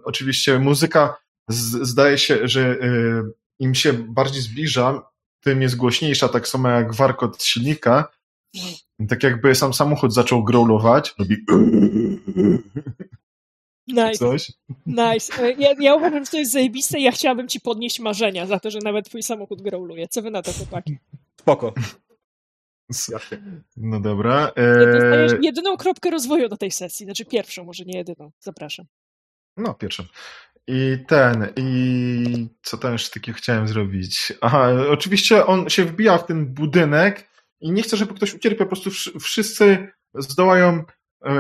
oczywiście 0.04 0.60
muzyka 0.60 1.16
z, 1.48 1.88
zdaje 1.88 2.18
się, 2.18 2.48
że 2.48 2.72
y, 2.72 3.24
im 3.60 3.76
się 3.76 3.94
bardziej 3.94 4.42
zbliża, 4.42 5.02
tym 5.42 5.62
jest 5.62 5.76
głośniejsza, 5.76 6.30
tak 6.30 6.48
samo 6.48 6.70
jak 6.70 6.94
warkot 6.96 7.44
silnika. 7.44 8.12
Tak 9.10 9.24
jakby 9.24 9.56
sam 9.56 9.74
samochód 9.74 10.14
zaczął 10.14 10.44
growlować, 10.44 11.16
Nice, 13.88 14.14
coś. 14.18 14.52
nice. 14.86 15.44
E, 15.44 15.52
Ja, 15.52 15.70
ja 15.80 15.96
uważam, 15.96 16.26
że 16.26 16.32
to 16.32 16.38
jest 16.38 16.52
zajebiste 16.52 17.00
i 17.00 17.04
ja 17.04 17.12
chciałabym 17.12 17.48
ci 17.48 17.62
podnieść 17.62 18.00
marzenia 18.00 18.46
za 18.48 18.60
to, 18.60 18.72
że 18.72 18.80
nawet 18.84 19.06
twój 19.10 19.24
samochód 19.24 19.62
growluje. 19.62 20.08
Co 20.08 20.22
wy 20.22 20.32
na 20.32 20.42
to, 20.42 20.52
chłopaki? 20.54 20.98
Spoko. 21.42 21.74
No 23.78 24.00
dobra. 24.00 24.52
E, 24.58 25.28
jedyną 25.42 25.78
kropkę 25.78 26.10
rozwoju 26.10 26.50
do 26.50 26.58
tej 26.58 26.72
sesji, 26.72 27.06
znaczy 27.06 27.26
pierwszą, 27.26 27.64
może 27.64 27.84
nie 27.86 27.98
jedyną. 27.98 28.32
Zapraszam. 28.40 28.86
no, 29.58 29.74
pierwszą. 29.74 30.04
I 30.68 30.98
ten, 31.08 31.48
i 31.58 32.48
co 32.62 32.78
tam 32.78 32.92
jeszcze 32.92 33.10
takiego 33.20 33.38
chciałem 33.38 33.68
zrobić? 33.68 34.34
Aha, 34.42 34.70
oczywiście 34.90 35.46
on 35.46 35.70
się 35.70 35.86
wbija 35.86 36.18
w 36.18 36.26
ten 36.26 36.46
budynek 36.54 37.30
i 37.62 37.72
nie 37.72 37.82
chce, 37.84 37.98
żeby 37.98 38.14
ktoś 38.14 38.34
ucierpiał, 38.34 38.68
po 38.68 38.76
prostu 38.76 38.90
wsz- 38.90 39.20
wszyscy 39.20 39.88
zdołają 40.16 40.84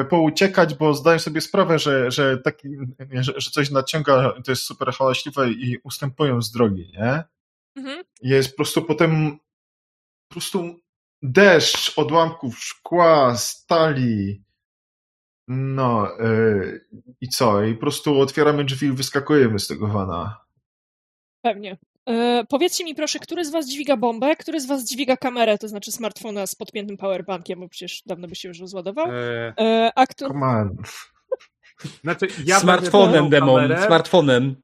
pouciekać, 0.09 0.75
bo 0.75 0.93
zdają 0.93 1.19
sobie 1.19 1.41
sprawę, 1.41 1.79
że, 1.79 2.11
że, 2.11 2.37
taki, 2.37 2.69
że, 3.11 3.33
że 3.37 3.51
coś 3.51 3.71
naciąga, 3.71 4.33
to 4.45 4.51
jest 4.51 4.63
super 4.63 4.93
hałaśliwe 4.93 5.51
i 5.51 5.77
ustępują 5.83 6.41
z 6.41 6.51
drogi, 6.51 6.91
nie? 6.93 7.23
Mhm. 7.75 8.03
Jest 8.21 8.49
po 8.49 8.55
prostu 8.55 8.81
potem 8.81 9.39
po 10.27 10.33
prostu 10.33 10.79
deszcz 11.21 11.97
odłamków 11.97 12.59
szkła, 12.59 13.35
stali. 13.35 14.43
No 15.47 16.07
yy, 16.19 16.87
i 17.21 17.29
co? 17.29 17.63
I 17.63 17.73
po 17.73 17.79
prostu 17.79 18.19
otwieramy 18.19 18.63
drzwi 18.65 18.87
i 18.87 18.91
wyskakujemy 18.91 19.59
z 19.59 19.67
tego 19.67 19.87
wana. 19.87 20.45
Pewnie. 21.41 21.77
E, 22.09 22.43
powiedzcie 22.49 22.83
mi 22.85 22.95
proszę, 22.95 23.19
który 23.19 23.45
z 23.45 23.51
was 23.51 23.69
dźwiga 23.69 23.98
bombę, 23.98 24.35
który 24.35 24.59
z 24.59 24.65
was 24.65 24.85
dźwiga 24.90 25.17
kamerę, 25.17 25.57
to 25.57 25.67
znaczy 25.67 25.91
smartfona 25.91 26.48
z 26.48 26.56
podpiętym 26.56 26.98
powerbankiem, 26.98 27.59
bo 27.59 27.69
przecież 27.69 28.01
dawno 28.06 28.27
by 28.27 28.35
się 28.35 28.48
już 28.48 28.59
rozładował. 28.59 29.07
E, 29.11 29.53
E, 29.59 29.91
a 29.95 30.07
kto... 30.07 30.27
Come 30.27 30.45
on. 30.45 30.75
znaczy, 32.03 32.27
ja 32.45 32.59
smartfonem, 32.59 33.30
demon, 33.30 33.61
kamerę. 33.61 33.85
smartfonem. 33.85 34.56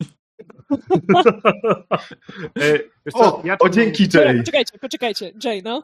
E, 2.59 2.79
O, 3.13 3.41
ja 3.45 3.57
o 3.59 3.69
dzięki 3.69 4.07
Dobra, 4.07 4.27
Jay. 4.31 4.39
Poczekajcie, 4.39 4.79
poczekajcie. 4.79 5.31
Jay, 5.43 5.61
no? 5.63 5.83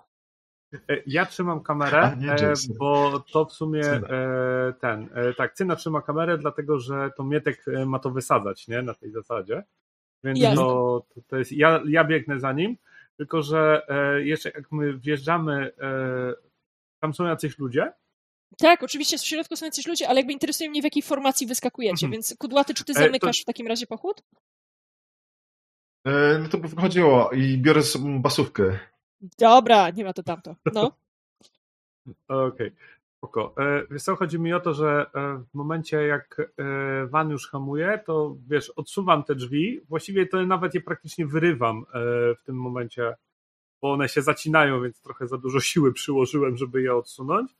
E, 0.89 0.97
Ja 1.05 1.25
trzymam 1.25 1.63
kamerę, 1.63 2.17
nie, 2.19 2.31
e, 2.33 2.53
bo 2.79 3.19
to 3.33 3.45
w 3.45 3.53
sumie 3.53 3.81
e, 3.85 4.73
ten, 4.81 5.09
e, 5.15 5.33
tak, 5.33 5.53
Cyna 5.53 5.75
trzyma 5.75 6.01
kamerę, 6.01 6.37
dlatego 6.37 6.79
że 6.79 7.09
to 7.17 7.23
Mietek 7.23 7.65
ma 7.85 7.99
to 7.99 8.11
wysadzać, 8.11 8.67
nie, 8.67 8.81
na 8.81 8.93
tej 8.93 9.11
zasadzie. 9.11 9.63
Więc 10.23 10.39
to, 10.55 11.05
to, 11.15 11.21
to 11.27 11.37
jest, 11.37 11.51
ja, 11.51 11.81
ja 11.87 12.03
biegnę 12.03 12.39
za 12.39 12.53
nim, 12.53 12.77
tylko 13.17 13.41
że 13.43 13.81
e, 13.89 14.21
jeszcze 14.25 14.49
jak 14.55 14.71
my 14.71 14.97
wjeżdżamy, 14.97 15.71
e, 15.81 16.33
tam 17.01 17.13
są 17.13 17.25
jacyś 17.25 17.59
ludzie, 17.59 17.93
Tak, 18.57 18.83
oczywiście 18.83 19.17
w 19.17 19.21
środku 19.21 19.55
są 19.55 19.65
jacyś 19.65 19.87
ludzie, 19.87 20.09
ale 20.09 20.19
jakby 20.19 20.33
interesuje 20.33 20.69
mnie, 20.69 20.81
w 20.81 20.83
jakiej 20.83 21.03
formacji 21.03 21.47
wyskakujecie, 21.47 21.93
Mhm. 22.05 22.11
więc 22.11 22.35
Kudłaty, 22.39 22.73
czy 22.73 22.85
ty 22.85 22.91
E, 22.91 22.95
to- 22.95 23.01
zamykasz 23.01 23.41
w 23.41 23.45
takim 23.45 23.67
razie 23.67 23.87
pochód? 23.87 24.21
E, 26.05 26.39
No 26.39 26.49
to 26.49 26.57
by 26.57 26.67
wychodziło 26.67 27.29
i 27.31 27.57
biorę 27.57 27.81
basówkę. 28.19 28.79
Dobra, 29.39 29.89
nie 29.89 30.03
ma 30.03 30.13
to 30.13 30.23
tamto. 30.23 30.55
No. 30.73 30.91
Okej, 32.27 32.71
spoko. 33.25 33.53
E, 33.57 33.83
Wiesz 33.91 34.15
chodzi 34.15 34.39
mi 34.39 34.53
o 34.53 34.59
to, 34.59 34.73
że 34.73 35.05
e, 35.15 35.43
w 35.51 35.53
momencie 35.53 35.97
jak 35.97 36.39
e, 36.39 37.05
van 37.07 37.29
już 37.29 37.49
hamuje, 37.49 37.99
to 38.05 38.37
wiesz, 38.47 38.69
odsuwam 38.69 39.23
te 39.23 39.35
drzwi, 39.35 39.81
właściwie 39.89 40.27
to 40.27 40.45
nawet 40.45 40.73
je 40.73 40.81
praktycznie 40.81 41.27
wyrywam 41.27 41.85
w 42.39 42.43
tym 42.45 42.55
momencie, 42.55 43.15
bo 43.81 43.93
one 43.93 44.09
się 44.09 44.21
zacinają, 44.21 44.81
więc 44.81 45.01
trochę 45.01 45.27
za 45.27 45.37
dużo 45.37 45.59
siły 45.59 45.93
przyłożyłem, 45.93 46.57
żeby 46.57 46.81
je 46.81 46.95
odsunąć. 46.95 47.55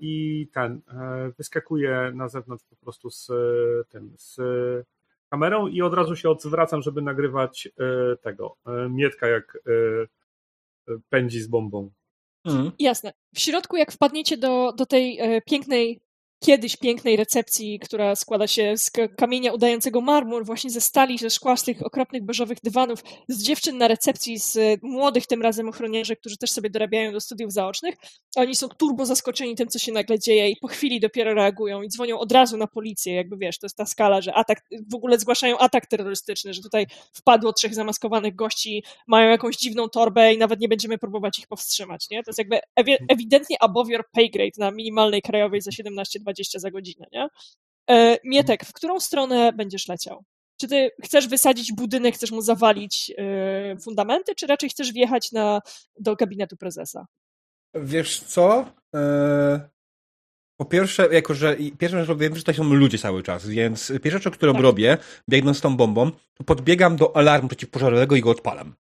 I 0.00 0.48
ten, 0.52 0.80
wyskakuję 1.38 2.12
na 2.14 2.28
zewnątrz 2.28 2.64
po 2.64 2.76
prostu 2.76 3.10
z 3.10 3.30
tym, 3.88 4.14
z 4.16 4.40
kamerą 5.30 5.66
i 5.66 5.82
od 5.82 5.94
razu 5.94 6.16
się 6.16 6.30
odwracam, 6.30 6.82
żeby 6.82 7.02
nagrywać 7.02 7.68
tego, 8.22 8.56
Mietka 8.90 9.26
jak 9.26 9.58
pędzi 11.10 11.40
z 11.40 11.46
bombą. 11.46 11.90
Mm. 12.46 12.72
Jasne. 12.78 13.12
W 13.34 13.40
środku, 13.40 13.76
jak 13.76 13.92
wpadniecie 13.92 14.36
do, 14.36 14.72
do 14.76 14.86
tej 14.86 15.18
e, 15.20 15.40
pięknej, 15.40 16.00
kiedyś 16.44 16.76
pięknej 16.76 17.16
recepcji, 17.16 17.78
która 17.78 18.16
składa 18.16 18.46
się 18.46 18.76
z 18.76 18.90
kamienia 19.16 19.52
udającego 19.52 20.00
marmur, 20.00 20.46
właśnie 20.46 20.70
ze 20.70 20.80
stali, 20.80 21.18
ze 21.18 21.30
szkła, 21.30 21.56
z 21.56 21.64
tych 21.64 21.86
okropnych 21.86 22.24
beżowych 22.24 22.58
dywanów, 22.64 23.04
z 23.28 23.42
dziewczyn 23.42 23.78
na 23.78 23.88
recepcji, 23.88 24.38
z 24.38 24.58
młodych 24.82 25.26
tym 25.26 25.42
razem 25.42 25.68
ochroniarzy, 25.68 26.16
którzy 26.16 26.36
też 26.36 26.50
sobie 26.50 26.70
dorabiają 26.70 27.12
do 27.12 27.20
studiów 27.20 27.52
zaocznych. 27.52 27.94
Oni 28.36 28.56
są 28.56 28.68
turbo 28.68 29.06
zaskoczeni 29.06 29.54
tym, 29.54 29.68
co 29.68 29.78
się 29.78 29.92
nagle 29.92 30.18
dzieje 30.18 30.50
i 30.50 30.56
po 30.56 30.68
chwili 30.68 31.00
dopiero 31.00 31.34
reagują 31.34 31.82
i 31.82 31.88
dzwonią 31.88 32.18
od 32.18 32.32
razu 32.32 32.56
na 32.56 32.66
policję, 32.66 33.14
jakby 33.14 33.36
wiesz, 33.36 33.58
to 33.58 33.66
jest 33.66 33.76
ta 33.76 33.86
skala, 33.86 34.20
że 34.20 34.34
atak, 34.34 34.62
w 34.92 34.94
ogóle 34.94 35.18
zgłaszają 35.18 35.58
atak 35.58 35.86
terrorystyczny, 35.86 36.54
że 36.54 36.62
tutaj 36.62 36.86
wpadło 37.12 37.52
trzech 37.52 37.74
zamaskowanych 37.74 38.34
gości, 38.34 38.84
mają 39.06 39.30
jakąś 39.30 39.56
dziwną 39.56 39.88
torbę 39.88 40.34
i 40.34 40.38
nawet 40.38 40.60
nie 40.60 40.68
będziemy 40.68 40.98
próbować 40.98 41.38
ich 41.38 41.46
powstrzymać, 41.46 42.10
nie? 42.10 42.22
To 42.22 42.30
jest 42.30 42.38
jakby 42.38 42.58
ewidentnie 43.08 43.56
above 43.60 43.88
your 43.88 44.04
pay 44.12 44.30
grade 44.30 44.50
na 44.58 44.70
minimalnej 44.70 45.22
krajowej 45.22 45.60
za 45.60 45.72
17 45.72 46.20
20 46.26 46.58
za 46.58 46.70
godzinę, 46.70 47.06
nie? 47.12 47.28
E, 47.90 48.18
Mietek, 48.24 48.64
w 48.64 48.72
którą 48.72 49.00
stronę 49.00 49.52
będziesz 49.52 49.88
leciał? 49.88 50.24
Czy 50.60 50.68
ty 50.68 50.90
chcesz 51.04 51.28
wysadzić 51.28 51.72
budynek, 51.72 52.14
chcesz 52.14 52.30
mu 52.30 52.42
zawalić 52.42 53.12
e, 53.18 53.76
fundamenty, 53.76 54.34
czy 54.34 54.46
raczej 54.46 54.70
chcesz 54.70 54.92
wjechać 54.92 55.32
na, 55.32 55.60
do 56.00 56.16
gabinetu 56.16 56.56
prezesa? 56.56 57.06
Wiesz 57.74 58.20
co? 58.20 58.72
E, 58.94 59.68
po 60.56 60.64
pierwsze, 60.64 61.08
jako 61.12 61.34
że 61.34 61.56
pierwsza 61.78 62.04
rzecz, 62.04 62.18
wiem, 62.18 62.36
że 62.36 62.42
to 62.42 62.54
są 62.54 62.64
ludzie 62.64 62.98
cały 62.98 63.22
czas, 63.22 63.48
więc 63.48 63.92
pierwsza 64.02 64.18
rzecz, 64.18 64.34
którą 64.34 64.52
tak. 64.52 64.62
robię, 64.62 64.98
biegnąc 65.28 65.58
z 65.58 65.60
tą 65.60 65.76
bombą, 65.76 66.10
to 66.34 66.44
podbiegam 66.44 66.96
do 66.96 67.16
alarmu 67.16 67.48
przeciwpożarowego 67.48 68.16
i 68.16 68.20
go 68.20 68.30
odpalam. 68.30 68.74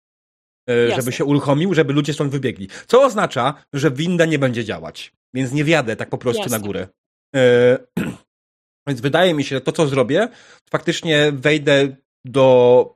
Jasne. 0.68 0.96
Żeby 0.96 1.12
się 1.12 1.26
uruchomił, 1.26 1.74
żeby 1.74 1.94
ludzie 1.94 2.14
stąd 2.14 2.32
wybiegli. 2.32 2.70
Co 2.88 3.04
oznacza, 3.04 3.54
że 3.74 3.92
winda 3.92 4.26
nie 4.26 4.40
będzie 4.40 4.66
działać. 4.66 5.14
Więc 5.34 5.52
nie 5.52 5.64
wjadę 5.64 5.96
tak 5.96 6.10
po 6.10 6.18
prostu 6.18 6.42
Jasne. 6.42 6.58
na 6.58 6.66
górę. 6.66 6.88
E, 7.36 7.78
więc 8.88 9.02
wydaje 9.02 9.34
mi 9.34 9.44
się, 9.44 9.56
że 9.56 9.62
to, 9.62 9.72
co 9.72 9.88
zrobię, 9.88 10.28
faktycznie 10.70 11.32
wejdę 11.32 11.96
do. 12.26 12.96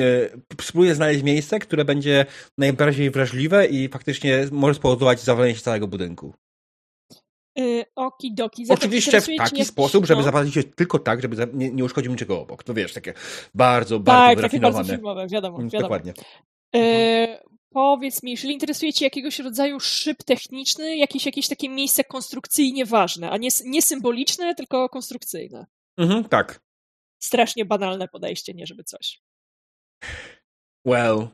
E, 0.00 0.28
spróbuję 0.60 0.94
znaleźć 0.94 1.22
miejsce, 1.22 1.58
które 1.58 1.84
będzie 1.84 2.26
najbardziej 2.58 3.10
wrażliwe 3.10 3.66
i 3.66 3.88
faktycznie 3.88 4.46
może 4.52 4.74
spowodować 4.74 5.20
zawalenie 5.20 5.54
się 5.54 5.62
całego 5.62 5.88
budynku. 5.88 6.34
Yy, 7.56 7.84
okidoki. 7.94 8.66
Oczywiście 8.68 9.20
w 9.20 9.26
taki 9.38 9.64
sposób, 9.64 10.06
żeby 10.06 10.22
zapalić 10.22 10.54
się 10.54 10.64
tylko 10.64 10.98
tak, 10.98 11.22
żeby 11.22 11.48
nie, 11.54 11.70
nie 11.70 11.84
uszkodził 11.84 12.12
niczego 12.12 12.40
obok. 12.40 12.64
To 12.64 12.74
wiesz, 12.74 12.92
takie 12.92 13.14
bardzo, 13.54 14.00
bardzo 14.00 14.26
tak, 14.26 14.36
wyrafinowane. 14.36 14.74
Takie 14.74 14.84
bardzo 14.84 14.96
filmowe, 14.96 15.28
wiadomo, 15.28 15.58
wiadomo. 15.58 15.82
Dokładnie. 15.82 16.12
Yy, 16.74 17.38
Powiedz 17.78 18.22
mi, 18.22 18.30
jeżeli 18.30 18.54
interesuje 18.54 18.92
Cię 18.92 19.06
jakiegoś 19.06 19.38
rodzaju 19.38 19.80
szyb 19.80 20.22
techniczny, 20.24 20.96
jakieś, 20.96 21.26
jakieś 21.26 21.48
takie 21.48 21.68
miejsce 21.68 22.04
konstrukcyjnie 22.04 22.86
ważne, 22.86 23.30
a 23.30 23.36
nie, 23.36 23.48
nie 23.64 23.82
symboliczne, 23.82 24.54
tylko 24.54 24.88
konstrukcyjne. 24.88 25.66
Mhm, 25.96 26.24
tak. 26.24 26.60
Strasznie 27.22 27.64
banalne 27.64 28.08
podejście, 28.08 28.54
nie 28.54 28.66
żeby 28.66 28.84
coś. 28.84 29.22
Well, 30.84 31.28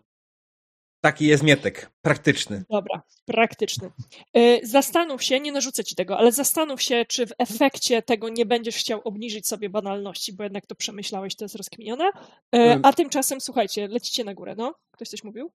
taki 1.00 1.26
jest 1.26 1.42
mietek, 1.42 1.90
praktyczny. 2.02 2.64
Dobra, 2.70 3.02
praktyczny. 3.26 3.90
E, 4.34 4.66
zastanów 4.66 5.22
się, 5.22 5.40
nie 5.40 5.52
narzucę 5.52 5.84
ci 5.84 5.94
tego, 5.94 6.18
ale 6.18 6.32
zastanów 6.32 6.82
się, 6.82 7.04
czy 7.08 7.26
w 7.26 7.32
efekcie 7.38 8.02
tego 8.02 8.28
nie 8.28 8.46
będziesz 8.46 8.76
chciał 8.76 9.00
obniżyć 9.04 9.48
sobie 9.48 9.70
banalności, 9.70 10.32
bo 10.32 10.42
jednak 10.44 10.66
to 10.66 10.74
przemyślałeś, 10.74 11.36
to 11.36 11.44
jest 11.44 11.54
rozkminione. 11.54 12.10
E, 12.54 12.80
a 12.82 12.92
tymczasem, 12.92 13.40
słuchajcie, 13.40 13.88
lecicie 13.88 14.24
na 14.24 14.34
górę, 14.34 14.54
no? 14.58 14.74
Ktoś 14.90 15.08
coś 15.08 15.24
mówił? 15.24 15.52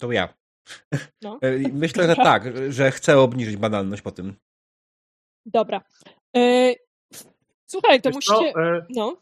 To 0.00 0.12
ja. 0.12 0.34
No. 1.22 1.38
E, 1.42 1.58
myślę, 1.72 2.06
że 2.06 2.16
tak, 2.16 2.44
że 2.68 2.90
chcę 2.90 3.18
obniżyć 3.18 3.56
banalność 3.56 4.02
po 4.02 4.10
tym. 4.10 4.34
Dobra. 5.46 5.80
E, 6.36 6.74
słuchaj, 7.66 8.00
to 8.02 8.08
Wiesz 8.08 8.14
musicie... 8.14 8.52
E, 8.56 8.86
no. 8.90 9.16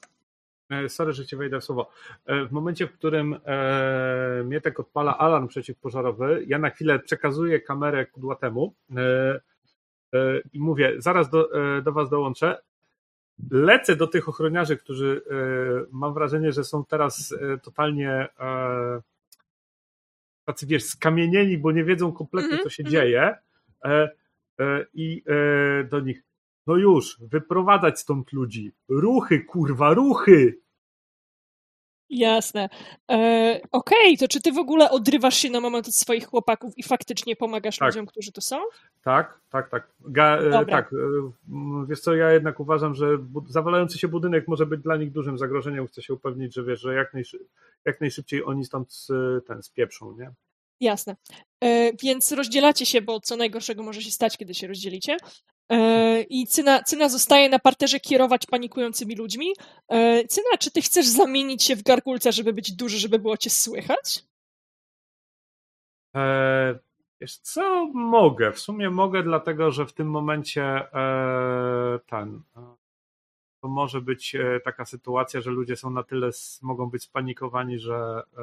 Sorry, 0.89 1.13
że 1.13 1.27
ci 1.27 1.37
wejdę 1.37 1.61
w 1.61 1.65
słowo. 1.65 1.91
W 2.27 2.51
momencie, 2.51 2.87
w 2.87 2.93
którym 2.93 3.41
e, 3.45 4.45
Mietek 4.45 4.81
odpala 4.81 5.19
alarm 5.19 5.49
przeciwpożarowy, 5.49 6.45
ja 6.47 6.59
na 6.59 6.71
chwilę 6.71 6.99
przekazuję 6.99 7.61
kamerę 7.61 8.07
kudłatemu 8.07 8.75
e, 8.97 9.01
e, 10.15 10.41
i 10.53 10.61
mówię, 10.61 10.95
zaraz 10.99 11.31
do, 11.31 11.49
do 11.83 11.93
was 11.93 12.11
dołączę. 12.11 12.63
Lecę 13.51 13.97
do 13.97 14.07
tych 14.07 14.29
ochroniarzy, 14.29 14.77
którzy 14.77 15.23
mam 15.91 16.15
wrażenie, 16.15 16.53
że 16.53 16.65
są 16.65 16.85
teraz 16.85 17.35
totalnie 17.63 18.29
tacy 20.45 20.67
wiesz, 20.67 20.85
skamienieni, 20.85 21.59
bo 21.59 21.73
nie 21.73 21.85
wiedzą 21.85 22.13
kompletnie, 22.13 22.51
mm 22.51 22.61
-hmm. 22.61 22.65
co 22.65 22.71
się 22.71 22.85
dzieje. 22.85 23.35
E, 23.85 24.11
e, 24.61 24.87
I 24.95 25.23
e, 25.27 25.85
do 25.85 26.01
nich, 26.01 26.23
no 26.67 26.77
już, 26.77 27.19
wyprowadzać 27.21 28.01
stąd 28.01 28.33
ludzi. 28.33 28.73
Ruchy, 28.89 29.45
kurwa, 29.45 29.95
ruchy! 29.95 30.64
Jasne. 32.11 32.69
E, 33.11 33.61
Okej, 33.73 34.15
okay, 34.15 34.17
to 34.19 34.29
czy 34.29 34.41
ty 34.41 34.53
w 34.53 34.59
ogóle 34.59 34.91
odrywasz 34.91 35.37
się 35.37 35.51
na 35.51 35.61
moment 35.61 35.89
od 35.89 35.95
swoich 35.95 36.27
chłopaków 36.27 36.79
i 36.79 36.83
faktycznie 36.83 37.37
pomagasz 37.37 37.79
tak. 37.79 37.89
ludziom, 37.89 38.07
którzy 38.07 38.33
tu 38.33 38.41
są? 38.41 38.57
Tak, 39.03 39.41
tak, 39.51 39.71
tak. 39.71 39.89
Ga, 40.01 40.39
e, 40.39 40.67
tak. 40.67 40.93
E, 40.93 40.97
wiesz 41.89 42.01
co, 42.01 42.15
ja 42.15 42.33
jednak 42.33 42.61
uważam, 42.61 42.95
że 42.95 43.19
zawalający 43.49 43.99
się 43.99 44.09
budynek 44.09 44.49
może 44.49 44.67
być 44.67 44.81
dla 44.81 44.97
nich 44.97 45.13
dużym 45.13 45.39
zagrożeniem. 45.39 45.87
Chcę 45.87 46.03
się 46.03 46.15
upewnić, 46.15 46.55
że 46.55 46.65
wiesz, 46.65 46.81
że 46.81 46.95
jak, 46.95 47.15
najszy, 47.15 47.39
jak 47.85 48.01
najszybciej 48.01 48.45
oni 48.45 48.65
stąd 48.65 49.07
ten 49.47 49.63
spieprzą, 49.63 50.17
nie? 50.19 50.31
Jasne. 50.81 51.17
E, 51.61 51.93
więc 52.03 52.33
rozdzielacie 52.33 52.87
się, 52.87 53.03
bo 53.03 53.21
co 53.21 53.37
najgorszego 53.37 53.83
może 53.83 54.03
się 54.03 54.11
stać, 54.11 54.37
kiedy 54.39 54.55
się 54.55 54.67
rozdzielicie. 54.67 55.17
E, 55.71 56.23
I 56.23 56.47
Cyna, 56.47 56.83
Cyna 56.83 57.09
zostaje 57.09 57.49
na 57.49 57.59
parterze 57.59 58.01
kierować 58.01 58.47
panikującymi 58.47 59.17
ludźmi. 59.17 59.47
E, 59.89 60.25
Cyna, 60.29 60.59
czy 60.59 60.71
ty 60.71 60.83
chcesz 60.83 61.07
zamienić 61.07 61.63
się 61.63 61.77
w 61.77 61.83
gargulca, 61.83 62.33
żeby 62.33 62.53
być 62.53 62.73
duży, 62.73 62.99
żeby 62.99 63.19
było 63.19 63.37
cię 63.37 63.51
słychać? 63.51 64.25
Eee, 66.15 66.75
wiesz 67.21 67.37
co, 67.37 67.87
mogę. 67.95 68.53
W 68.53 68.59
sumie 68.61 68.91
mogę, 68.91 69.23
dlatego 69.23 69.71
że 69.71 69.87
w 69.87 69.93
tym 69.93 70.11
momencie 70.11 70.63
e, 70.65 71.99
ten 72.07 72.43
to 73.65 73.69
może 73.69 74.01
być 74.01 74.35
e, 74.35 74.61
taka 74.65 74.85
sytuacja, 74.85 75.41
że 75.41 75.51
ludzie 75.51 75.77
są 75.77 75.91
na 75.91 76.03
tyle, 76.03 76.31
mogą 76.63 76.91
być 76.91 77.03
spanikowani, 77.03 77.79
że 77.79 78.23
e, 78.39 78.43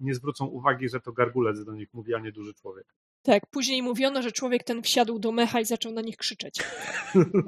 nie 0.00 0.14
zwrócą 0.14 0.46
uwagi, 0.46 0.88
że 0.88 1.00
to 1.00 1.12
gargulec 1.12 1.64
do 1.64 1.72
nich 1.72 1.94
mówi, 1.94 2.14
a 2.14 2.18
nie 2.18 2.32
duży 2.32 2.54
człowiek. 2.54 2.86
Tak, 3.22 3.46
później 3.46 3.82
mówiono, 3.82 4.22
że 4.22 4.32
człowiek 4.32 4.64
ten 4.64 4.82
wsiadł 4.82 5.18
do 5.18 5.32
mecha 5.32 5.60
i 5.60 5.64
zaczął 5.64 5.92
na 5.92 6.00
nich 6.02 6.16
krzyczeć. 6.16 6.54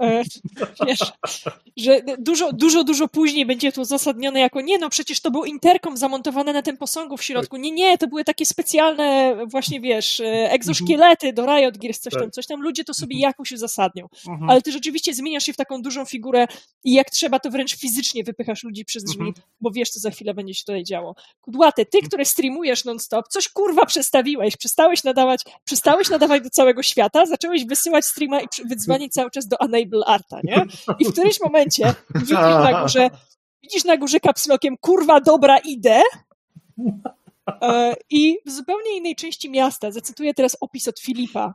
E, 0.00 0.22
wiesz, 0.86 1.12
że 1.76 2.00
dużo, 2.18 2.52
dużo, 2.52 2.84
dużo 2.84 3.08
później 3.08 3.46
będzie 3.46 3.72
to 3.72 3.80
uzasadnione 3.80 4.40
jako 4.40 4.60
nie, 4.60 4.78
no 4.78 4.90
przecież 4.90 5.20
to 5.20 5.30
był 5.30 5.44
interkom 5.44 5.96
zamontowany 5.96 6.52
na 6.52 6.62
tym 6.62 6.76
posągu 6.76 7.16
w 7.16 7.22
środku. 7.22 7.56
Nie, 7.56 7.70
nie, 7.70 7.98
to 7.98 8.06
były 8.06 8.24
takie 8.24 8.46
specjalne 8.46 9.36
właśnie, 9.46 9.80
wiesz, 9.80 10.20
e, 10.20 10.50
egzoszkielety 10.52 11.32
do 11.32 11.46
Riot 11.46 11.78
Gears, 11.78 12.00
coś 12.00 12.12
tam, 12.12 12.22
tak. 12.22 12.32
coś 12.32 12.46
tam. 12.46 12.62
Ludzie 12.62 12.84
to 12.84 12.94
sobie 12.94 13.14
mhm. 13.14 13.30
jakoś 13.30 13.52
uzasadnią. 13.52 14.08
Mhm. 14.28 14.50
Ale 14.50 14.62
ty 14.62 14.72
rzeczywiście 14.72 15.14
zmieniasz 15.14 15.44
się 15.44 15.52
w 15.52 15.56
taką 15.56 15.82
dużą 15.82 16.04
figurę 16.04 16.46
i 16.84 16.92
jak 16.92 17.10
trzeba, 17.10 17.38
to 17.38 17.50
wręcz 17.50 17.76
fizycznie 17.76 18.24
wypychasz 18.24 18.64
ludzi 18.64 18.84
przez 18.84 19.04
drzwi, 19.04 19.28
mhm. 19.28 19.46
bo 19.60 19.70
wiesz, 19.70 19.90
co 19.90 20.00
za 20.00 20.10
chwilę 20.10 20.34
będzie 20.34 20.54
się 20.54 20.64
tutaj 20.64 20.84
działo. 20.84 21.14
Kudłaty, 21.40 21.86
ty, 21.86 21.98
który 22.02 22.24
streamujesz 22.24 22.84
non-stop, 22.84 23.28
coś 23.28 23.48
kurwa 23.48 23.86
przestawiłeś, 23.86 24.56
przestałeś 24.56 25.04
nadawać 25.04 25.44
przestałeś 25.64 26.10
nadawać 26.10 26.42
do 26.42 26.50
całego 26.50 26.82
świata, 26.82 27.26
zacząłeś 27.26 27.64
wysyłać 27.64 28.04
streama 28.04 28.40
i 28.40 28.46
wydzwaniać 28.64 29.12
cały 29.18 29.30
czas 29.30 29.48
do 29.48 29.56
Enable 29.60 30.06
Arta, 30.06 30.40
nie? 30.44 30.66
I 30.98 31.04
w 31.04 31.12
którymś 31.12 31.40
momencie 31.40 31.94
widzisz 32.14 32.30
na 32.30 32.82
górze, 32.82 33.10
widzisz 33.62 33.84
na 33.84 33.96
górze 33.96 34.20
kapslokiem, 34.20 34.76
kurwa, 34.80 35.20
dobra, 35.20 35.58
idę. 35.58 36.02
E, 37.62 37.94
I 38.10 38.38
w 38.46 38.50
zupełnie 38.50 38.96
innej 38.96 39.16
części 39.16 39.50
miasta, 39.50 39.90
zacytuję 39.90 40.34
teraz 40.34 40.56
opis 40.60 40.88
od 40.88 41.00
Filipa. 41.00 41.54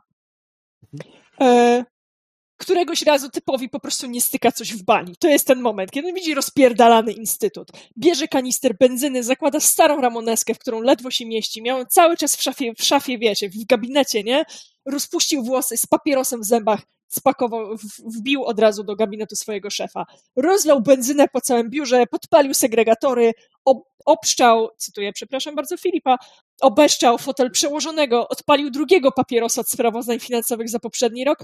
Któregoś 2.56 3.02
razu 3.02 3.30
typowi 3.30 3.68
po 3.68 3.80
prostu 3.80 4.06
nie 4.06 4.20
styka 4.20 4.52
coś 4.52 4.74
w 4.74 4.82
bani. 4.82 5.16
To 5.16 5.28
jest 5.28 5.46
ten 5.46 5.60
moment, 5.60 5.90
kiedy 5.90 6.12
widzi 6.12 6.34
rozpierdalany 6.34 7.12
instytut. 7.12 7.68
Bierze 7.98 8.28
kanister 8.28 8.76
benzyny, 8.78 9.22
zakłada 9.22 9.60
starą 9.60 10.00
ramoneskę, 10.00 10.54
w 10.54 10.58
którą 10.58 10.80
ledwo 10.80 11.10
się 11.10 11.26
mieści. 11.26 11.62
Miał 11.62 11.86
cały 11.86 12.16
czas 12.16 12.36
w 12.36 12.42
szafie, 12.42 12.74
w 12.74 12.82
szafie, 12.82 13.18
wiecie, 13.18 13.48
w 13.48 13.64
gabinecie, 13.64 14.22
nie? 14.22 14.44
Rozpuścił 14.84 15.42
włosy 15.42 15.76
z 15.76 15.86
papierosem 15.86 16.40
w 16.40 16.44
zębach, 16.44 16.80
spakował, 17.08 17.76
wbił 17.98 18.44
od 18.44 18.60
razu 18.60 18.84
do 18.84 18.96
gabinetu 18.96 19.36
swojego 19.36 19.70
szefa. 19.70 20.06
Rozlał 20.36 20.80
benzynę 20.80 21.28
po 21.28 21.40
całym 21.40 21.70
biurze, 21.70 22.06
podpalił 22.06 22.54
segregatory, 22.54 23.32
ob, 23.64 23.78
obszczał, 24.04 24.68
cytuję, 24.76 25.12
przepraszam 25.12 25.54
bardzo 25.54 25.76
Filipa, 25.76 26.18
obeszczał 26.60 27.18
fotel 27.18 27.50
przełożonego, 27.50 28.28
odpalił 28.28 28.70
drugiego 28.70 29.12
papierosa 29.12 29.60
od 29.60 29.68
sprawozdań 29.68 30.20
finansowych 30.20 30.68
za 30.68 30.78
poprzedni 30.78 31.24
rok, 31.24 31.38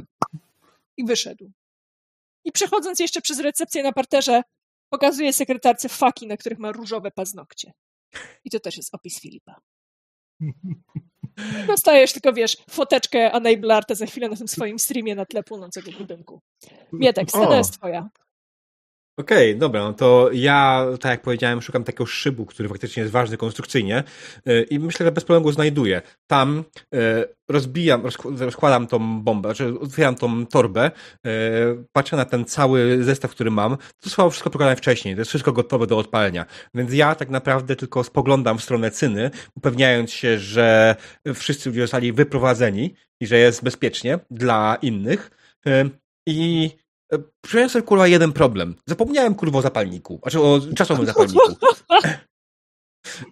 i 0.97 1.05
wyszedł. 1.05 1.53
I 2.45 2.53
przechodząc 2.53 3.01
jeszcze 3.01 3.21
przez 3.21 3.39
recepcję 3.39 3.83
na 3.83 3.93
parterze, 3.93 4.43
pokazuje 4.93 5.33
sekretarce 5.33 5.89
faki, 5.89 6.27
na 6.27 6.37
których 6.37 6.59
ma 6.59 6.73
różowe 6.73 7.11
paznokcie. 7.11 7.73
I 8.45 8.51
to 8.51 8.61
też 8.61 8.77
jest 8.77 8.95
opis 8.95 9.21
Filipa. 9.21 9.61
Dostajesz 11.67 12.12
tylko, 12.12 12.33
wiesz, 12.33 12.57
foteczkę 12.71 13.33
Enable 13.33 13.77
Arta 13.77 13.95
za 13.95 14.07
chwilę 14.07 14.29
na 14.29 14.37
tym 14.37 14.49
swoim 14.49 14.79
streamie 14.79 15.15
na 15.15 15.27
tle 15.27 15.43
płonącego 15.43 15.93
budynku. 15.93 16.41
Mietek, 16.93 17.29
scena 17.31 17.49
o. 17.49 17.55
jest 17.55 17.73
twoja. 17.73 18.09
Okej, 19.16 19.50
okay, 19.50 19.58
dobra, 19.58 19.82
no 19.82 19.92
to 19.92 20.31
ja, 20.32 20.86
tak 21.00 21.10
jak 21.10 21.23
powiedziałem, 21.23 21.62
szukam 21.62 21.84
takiego 21.84 22.07
szybu, 22.07 22.47
który 22.47 22.68
faktycznie 22.68 23.00
jest 23.00 23.12
ważny 23.12 23.36
konstrukcyjnie 23.36 24.05
y, 24.49 24.66
i 24.70 24.78
myślę, 24.78 25.07
że 25.07 25.12
bez 25.12 25.24
problemu 25.24 25.44
go 25.44 25.52
znajduję. 25.52 26.02
Tam 26.26 26.65
y, 26.94 26.99
rozbijam, 27.49 28.02
rozkładam 28.39 28.86
tą 28.86 29.23
bombę, 29.23 29.49
znaczy 29.49 29.81
otwieram 29.81 30.15
tą 30.15 30.47
torbę, 30.47 30.91
y, 31.26 31.31
patrzę 31.92 32.16
na 32.16 32.24
ten 32.24 32.44
cały 32.44 33.05
zestaw, 33.05 33.31
który 33.31 33.50
mam. 33.50 33.76
To 33.76 34.08
zostało 34.08 34.31
wszystko 34.31 34.50
programowane 34.50 34.76
wcześniej, 34.76 35.15
to 35.15 35.20
jest 35.20 35.28
wszystko 35.28 35.52
gotowe 35.52 35.86
do 35.86 35.99
odpalenia. 35.99 36.47
Więc 36.74 36.92
ja 36.94 37.15
tak 37.15 37.28
naprawdę 37.31 37.76
tylko 37.76 38.05
spoglądam 38.05 38.58
w 38.58 38.62
stronę 38.62 38.91
cyny, 38.91 39.31
upewniając 39.57 40.10
się, 40.10 40.39
że 40.39 40.97
wszyscy 41.34 41.68
ludzie 41.68 41.81
zostali 41.81 42.12
wyprowadzeni 42.12 42.94
i 43.20 43.26
że 43.26 43.39
jest 43.39 43.65
bezpiecznie 43.65 44.18
dla 44.31 44.78
innych. 44.82 45.31
I 46.26 46.70
Przyjąłem 47.44 47.70
sobie 47.70 47.82
kurwa 47.82 48.08
jeden 48.08 48.32
problem. 48.32 48.74
Zapomniałem 48.86 49.34
kurwa 49.34 49.58
o 49.58 49.62
zapalniku. 49.62 50.18
Znaczy 50.23 50.41
o 50.41 50.60
czasowym 50.76 51.07
zapalniku. 51.07 51.41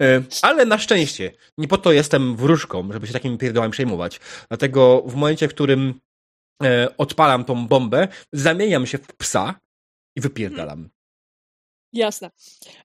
E, 0.00 0.22
ale 0.42 0.66
na 0.66 0.78
szczęście, 0.78 1.32
nie 1.58 1.68
po 1.68 1.78
to 1.78 1.92
jestem 1.92 2.36
wróżką, 2.36 2.92
żeby 2.92 3.06
się 3.06 3.12
takimi 3.12 3.38
pierdołami 3.38 3.72
przejmować. 3.72 4.20
Dlatego 4.48 5.02
w 5.06 5.14
momencie, 5.14 5.48
w 5.48 5.54
którym 5.54 6.00
e, 6.62 6.96
odpalam 6.98 7.44
tą 7.44 7.66
bombę, 7.66 8.08
zamieniam 8.32 8.86
się 8.86 8.98
w 8.98 9.06
psa 9.06 9.60
i 10.16 10.20
wypierdalam. 10.20 10.90
Jasne. 11.92 12.30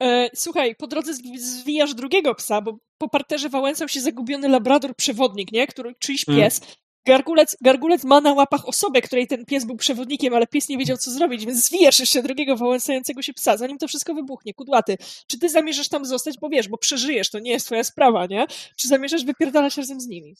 E, 0.03 0.31
słuchaj, 0.35 0.77
po 0.77 0.87
drodze 0.87 1.15
zwijasz 1.37 1.95
drugiego 1.95 2.35
psa, 2.35 2.61
bo 2.61 2.79
po 2.99 3.09
parterze 3.09 3.49
wałęsał 3.49 3.89
się 3.89 4.01
zagubiony 4.01 4.49
labrador 4.49 4.97
przewodnik, 4.97 5.53
nie? 5.53 5.67
Który, 5.67 5.95
czyjś 5.99 6.29
mm. 6.29 6.41
pies. 6.41 6.61
Gargulec, 7.07 7.57
gargulec 7.61 8.05
ma 8.05 8.21
na 8.21 8.33
łapach 8.33 8.69
osobę, 8.69 9.03
której 9.03 9.27
ten 9.27 9.45
pies 9.45 9.65
był 9.65 9.77
przewodnikiem, 9.77 10.35
ale 10.35 10.47
pies 10.47 10.69
nie 10.69 10.79
wiedział, 10.79 10.97
co 10.97 11.11
zrobić, 11.11 11.47
więc 11.47 11.67
zwijasz 11.67 12.01
jeszcze 12.01 12.23
drugiego 12.23 12.57
wałęsającego 12.57 13.23
się 13.23 13.35
psa, 13.35 13.57
zanim 13.57 13.79
to 13.79 13.89
wszystko 13.89 14.15
wybuchnie. 14.15 14.55
Kudłaty, 14.55 14.97
czy 15.27 15.39
ty 15.39 15.49
zamierzasz 15.49 15.89
tam 15.89 16.05
zostać, 16.05 16.39
bo 16.41 16.49
wiesz, 16.49 16.69
bo 16.69 16.79
przeżyjesz, 16.79 17.31
to 17.31 17.39
nie 17.39 17.51
jest 17.51 17.67
twoja 17.67 17.85
sprawa, 17.85 18.27
nie? 18.27 18.47
Czy 18.77 18.89
zamierzasz 18.89 19.25
wypierdalać 19.25 19.77
razem 19.77 20.01
z 20.01 20.07
nimi? 20.07 20.37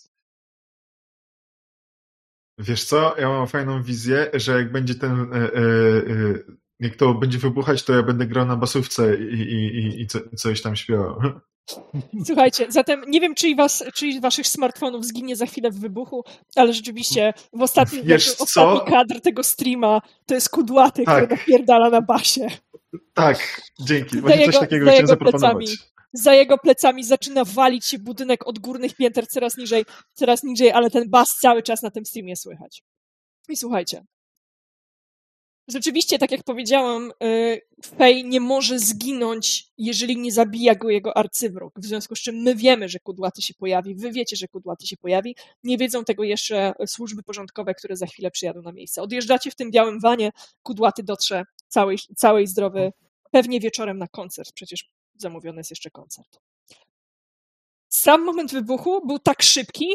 Wiesz 2.59 2.85
co, 2.85 3.15
ja 3.19 3.29
mam 3.29 3.47
fajną 3.47 3.83
wizję, 3.83 4.31
że 4.35 4.53
jak 4.53 4.73
będzie 4.73 4.95
ten, 4.95 5.21
e, 5.33 5.37
e, 5.37 5.41
e, 5.41 6.35
jak 6.81 6.97
to 6.97 7.15
będzie 7.15 7.39
wybuchać, 7.39 7.83
to 7.83 7.93
ja 7.93 8.03
będę 8.03 8.27
grał 8.27 8.47
na 8.47 8.57
basówce 8.57 9.17
i, 9.17 9.35
i, 9.35 9.79
i, 9.79 10.01
i 10.01 10.07
co, 10.07 10.19
coś 10.37 10.63
tam 10.63 10.77
śpiewał. 10.77 11.21
Słuchajcie, 12.27 12.67
zatem 12.69 13.03
nie 13.09 13.21
wiem, 13.21 13.35
czy 13.35 13.55
was, 13.55 13.85
czyj 13.95 14.21
waszych 14.21 14.47
smartfonów 14.47 15.05
zginie 15.05 15.37
za 15.37 15.47
chwilę 15.47 15.71
w 15.71 15.81
wybuchu, 15.81 16.25
ale 16.57 16.73
rzeczywiście 16.73 17.33
w 17.53 17.63
ostatnim, 17.63 18.05
Wiesz 18.05 18.35
ostatni 18.39 18.93
kadr 18.93 19.21
tego 19.21 19.43
streama 19.43 20.01
to 20.27 20.35
jest 20.35 20.49
kudłaty, 20.49 21.05
tak. 21.05 21.17
który 21.17 21.37
napierdala 21.37 21.91
na 21.91 22.01
basie. 22.01 22.47
Tak, 23.15 23.63
dzięki. 23.81 24.21
Właśnie 24.21 24.41
jego, 24.41 24.53
coś 24.53 24.61
takiego 24.61 24.87
chciałem 24.87 25.07
zaproponować. 25.07 25.67
Plecami, 25.67 25.79
za 26.13 26.35
jego 26.35 26.59
plecami 26.59 27.05
zaczyna 27.05 27.45
walić 27.45 27.85
się 27.85 27.99
budynek 27.99 28.47
od 28.47 28.59
górnych 28.59 28.95
pięter 28.95 29.27
coraz 29.27 29.57
niżej, 29.57 29.85
coraz 30.13 30.43
niżej, 30.43 30.73
ale 30.73 30.91
ten 30.91 31.11
bas 31.11 31.29
cały 31.41 31.63
czas 31.63 31.83
na 31.83 31.91
tym 31.91 32.07
streamie 32.07 32.37
słychać. 32.37 32.83
I 33.49 33.57
słuchajcie, 33.57 34.05
Rzeczywiście, 35.69 36.19
tak 36.19 36.31
jak 36.31 36.43
powiedziałam, 36.43 37.13
y, 37.25 37.61
Fej 37.99 38.25
nie 38.25 38.41
może 38.41 38.79
zginąć, 38.79 39.67
jeżeli 39.79 40.17
nie 40.17 40.33
zabija 40.33 40.75
go 40.75 40.91
jego 40.91 41.17
arcywróg. 41.17 41.81
W 41.81 41.87
związku 41.87 42.17
z 42.17 42.21
czym 42.21 42.37
my 42.37 42.55
wiemy, 42.55 42.89
że 42.89 42.99
kudłaty 42.99 43.43
się 43.43 43.55
pojawi, 43.55 43.95
wy 43.95 44.13
wiecie, 44.13 44.37
że 44.37 44.49
kudłaty 44.49 44.87
się 44.87 44.97
pojawi. 44.97 45.37
Nie 45.65 45.79
wiedzą 45.79 46.05
tego 46.05 46.25
jeszcze 46.25 46.73
służby 46.87 47.23
porządkowe, 47.23 47.75
które 47.75 47.97
za 47.97 48.07
chwilę 48.07 48.31
przyjadą 48.31 48.63
na 48.63 48.73
miejsce. 48.73 49.03
Odjeżdżacie 49.03 49.51
w 49.51 49.55
tym 49.55 49.71
białym 49.71 50.01
wanie, 50.01 50.31
kudłaty 50.63 51.03
dotrze 51.03 51.45
całej, 51.69 51.99
całej 52.17 52.47
zdrowy, 52.47 52.93
pewnie 53.31 53.61
wieczorem 53.61 53.99
na 53.99 54.09
koncert, 54.09 54.53
przecież 54.53 54.91
zamówiony 55.17 55.59
jest 55.59 55.71
jeszcze 55.71 55.91
koncert. 55.91 56.39
Sam 57.89 58.25
moment 58.25 58.53
wybuchu 58.53 59.07
był 59.07 59.19
tak 59.19 59.43
szybki 59.43 59.87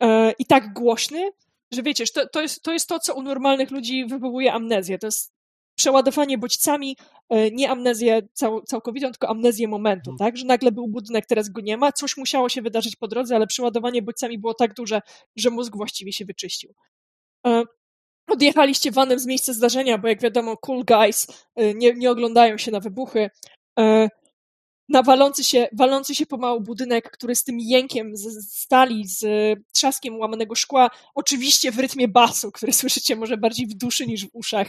yy, 0.00 0.32
i 0.38 0.46
tak 0.46 0.72
głośny, 0.72 1.30
że 1.72 1.82
wiecie, 1.82 2.04
to, 2.14 2.28
to, 2.28 2.42
jest, 2.42 2.62
to 2.62 2.72
jest 2.72 2.88
to, 2.88 2.98
co 2.98 3.14
u 3.14 3.22
normalnych 3.22 3.70
ludzi 3.70 4.06
wywołuje 4.06 4.52
amnezję. 4.52 4.98
To 4.98 5.06
jest 5.06 5.32
przeładowanie 5.74 6.38
bodźcami, 6.38 6.96
e, 7.28 7.50
nie 7.50 7.70
amnezję 7.70 8.28
cał, 8.32 8.62
całkowitą, 8.62 9.10
tylko 9.10 9.28
amnezję 9.28 9.68
momentu, 9.68 10.10
mhm. 10.10 10.30
tak? 10.30 10.36
Że 10.38 10.46
nagle 10.46 10.72
był 10.72 10.88
budynek, 10.88 11.26
teraz 11.26 11.48
go 11.48 11.60
nie 11.60 11.76
ma, 11.76 11.92
coś 11.92 12.16
musiało 12.16 12.48
się 12.48 12.62
wydarzyć 12.62 12.96
po 12.96 13.08
drodze, 13.08 13.36
ale 13.36 13.46
przeładowanie 13.46 14.02
bodźcami 14.02 14.38
było 14.38 14.54
tak 14.54 14.74
duże, 14.74 15.00
że 15.36 15.50
mózg 15.50 15.76
właściwie 15.76 16.12
się 16.12 16.24
wyczyścił. 16.24 16.74
E, 17.46 17.62
odjechaliście 18.28 18.90
vanem 18.90 19.18
z 19.18 19.26
miejsca 19.26 19.52
zdarzenia, 19.52 19.98
bo 19.98 20.08
jak 20.08 20.20
wiadomo, 20.20 20.56
cool 20.56 20.84
guys 20.84 21.26
e, 21.56 21.74
nie, 21.74 21.94
nie 21.94 22.10
oglądają 22.10 22.58
się 22.58 22.70
na 22.70 22.80
wybuchy 22.80 23.30
na 24.90 25.02
walący 25.02 25.44
się, 25.44 25.68
walący 25.72 26.14
się 26.14 26.26
pomału 26.26 26.60
budynek, 26.60 27.10
który 27.10 27.34
z 27.34 27.44
tym 27.44 27.60
jękiem 27.60 28.16
z 28.16 28.52
stali, 28.52 29.06
z 29.06 29.24
trzaskiem 29.72 30.18
łamanego 30.18 30.54
szkła, 30.54 30.90
oczywiście 31.14 31.72
w 31.72 31.78
rytmie 31.78 32.08
basu, 32.08 32.52
który 32.52 32.72
słyszycie 32.72 33.16
może 33.16 33.36
bardziej 33.36 33.66
w 33.66 33.74
duszy 33.74 34.06
niż 34.06 34.26
w 34.26 34.30
uszach, 34.32 34.68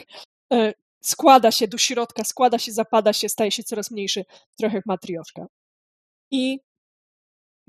e, 0.53 0.73
składa 1.01 1.51
się 1.51 1.67
do 1.67 1.77
środka, 1.77 2.23
składa 2.23 2.59
się, 2.59 2.71
zapada 2.71 3.13
się, 3.13 3.29
staje 3.29 3.51
się 3.51 3.63
coraz 3.63 3.91
mniejszy, 3.91 4.25
trochę 4.57 4.75
jak 4.75 4.85
matrioszka. 4.85 5.45
I 6.31 6.59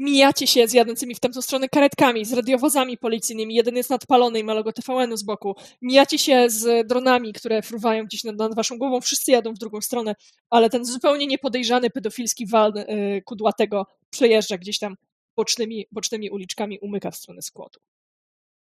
mijacie 0.03 0.47
się 0.47 0.69
z 0.69 0.73
jadącymi 0.73 1.15
w 1.15 1.21
tamtą 1.21 1.43
stronę 1.43 1.69
karetkami, 1.69 2.25
z 2.25 2.33
radiowozami 2.33 2.99
policyjnymi, 2.99 3.55
jeden 3.55 3.77
jest 3.77 3.91
nadpalony 3.91 4.39
i 4.39 4.45
ma 4.45 4.55
logo 4.55 4.73
TVN-u 4.73 5.17
z 5.17 5.23
boku, 5.23 5.57
mijacie 5.83 6.19
się 6.19 6.51
z 6.51 6.87
dronami, 6.87 7.33
które 7.33 7.63
fruwają 7.63 8.05
gdzieś 8.05 8.25
nad, 8.25 8.37
nad 8.37 8.55
waszą 8.55 8.79
głową, 8.79 9.01
wszyscy 9.01 9.33
jadą 9.33 9.55
w 9.55 9.59
drugą 9.59 9.81
stronę, 9.81 10.15
ale 10.51 10.71
ten 10.71 10.85
zupełnie 10.85 11.27
niepodejrzany 11.27 11.91
pedofilski 11.91 12.47
wal 12.47 12.73
yy, 12.75 13.23
kudłatego 13.23 13.87
przejeżdża 14.11 14.59
gdzieś 14.59 14.79
tam 14.79 14.97
bocznymi, 15.37 15.87
bocznymi 15.93 16.31
uliczkami, 16.31 16.79
umyka 16.79 17.11
w 17.11 17.17
stronę 17.17 17.43
skłotu. 17.43 17.81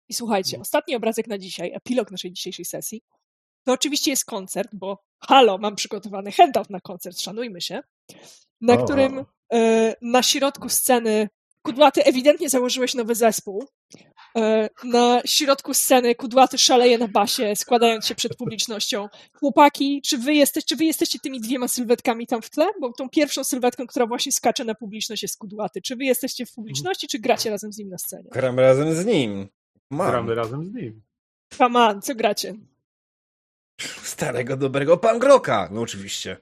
I 0.10 0.14
słuchajcie, 0.14 0.56
mhm. 0.56 0.62
ostatni 0.62 0.96
obrazek 0.96 1.28
na 1.28 1.38
dzisiaj, 1.38 1.72
epilog 1.74 2.12
naszej 2.12 2.32
dzisiejszej 2.32 2.66
sesji, 2.66 3.02
to 3.64 3.74
oczywiście 3.74 4.12
jest 4.12 4.26
koncert, 4.26 4.70
bo 4.74 5.04
halo, 5.20 5.58
mam 5.58 5.76
przygotowany 5.76 6.32
handout 6.32 6.70
na 6.70 6.80
koncert, 6.80 7.22
szanujmy 7.22 7.62
się, 7.62 7.82
na 8.62 8.74
oh. 8.74 8.84
którym 8.84 9.20
E, 9.20 9.26
na 10.02 10.24
środku 10.24 10.70
sceny 10.70 11.30
Kudłaty 11.62 12.04
ewidentnie 12.04 12.50
założyłeś 12.50 12.94
nowy 12.94 13.16
zespół. 13.16 13.66
E, 14.38 14.70
na 14.84 15.22
środku 15.26 15.74
sceny 15.74 16.16
Kudłaty 16.16 16.58
szaleje 16.58 16.98
na 16.98 17.08
basie, 17.08 17.56
składając 17.56 18.06
się 18.06 18.16
przed 18.16 18.36
publicznością. 18.36 19.10
Chłopaki, 19.34 20.02
czy 20.06 20.18
wy, 20.18 20.34
jesteś, 20.34 20.66
czy 20.66 20.76
wy 20.76 20.86
jesteście 20.86 21.20
tymi 21.20 21.42
dwiema 21.42 21.68
sylwetkami 21.68 22.28
tam 22.28 22.42
w 22.42 22.50
tle? 22.50 22.68
Bo 22.82 22.94
tą 22.94 23.10
pierwszą 23.10 23.44
sylwetką, 23.44 23.88
która 23.88 24.06
właśnie 24.06 24.32
skacze 24.32 24.66
na 24.66 24.76
publiczność 24.76 25.22
jest 25.22 25.38
Kudłaty. 25.38 25.82
Czy 25.82 25.96
wy 25.96 26.04
jesteście 26.04 26.46
w 26.46 26.54
publiczności, 26.54 27.08
czy 27.08 27.20
gracie 27.20 27.50
razem 27.50 27.74
z 27.74 27.78
nim 27.78 27.90
na 27.90 27.98
scenie? 27.98 28.30
Gramy 28.32 28.62
razem 28.62 28.94
z 28.94 29.06
nim. 29.06 29.48
Man. 29.90 30.12
Gramy 30.12 30.36
razem 30.36 30.66
z 30.66 30.74
nim. 30.74 31.02
On, 31.60 32.02
co 32.02 32.16
gracie? 32.16 32.54
Starego, 34.04 34.58
dobrego 34.58 34.98
pangroka, 34.98 35.70
no 35.72 35.82
oczywiście. 35.82 36.38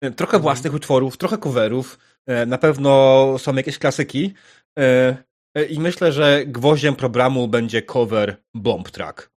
Trochę 0.00 0.36
mhm. 0.36 0.42
własnych 0.42 0.74
utworów, 0.74 1.16
trochę 1.16 1.38
coverów, 1.38 1.98
E, 1.98 2.11
na 2.46 2.58
pewno 2.58 3.34
są 3.38 3.54
jakieś 3.54 3.78
klasyki. 3.78 4.34
E, 4.78 5.16
e, 5.54 5.64
I 5.64 5.80
myślę, 5.80 6.12
że 6.12 6.42
gwoździem 6.46 6.96
programu 6.96 7.48
będzie 7.48 7.82
cover 7.82 8.42
Bomb 8.54 8.90
Track. 8.90 9.30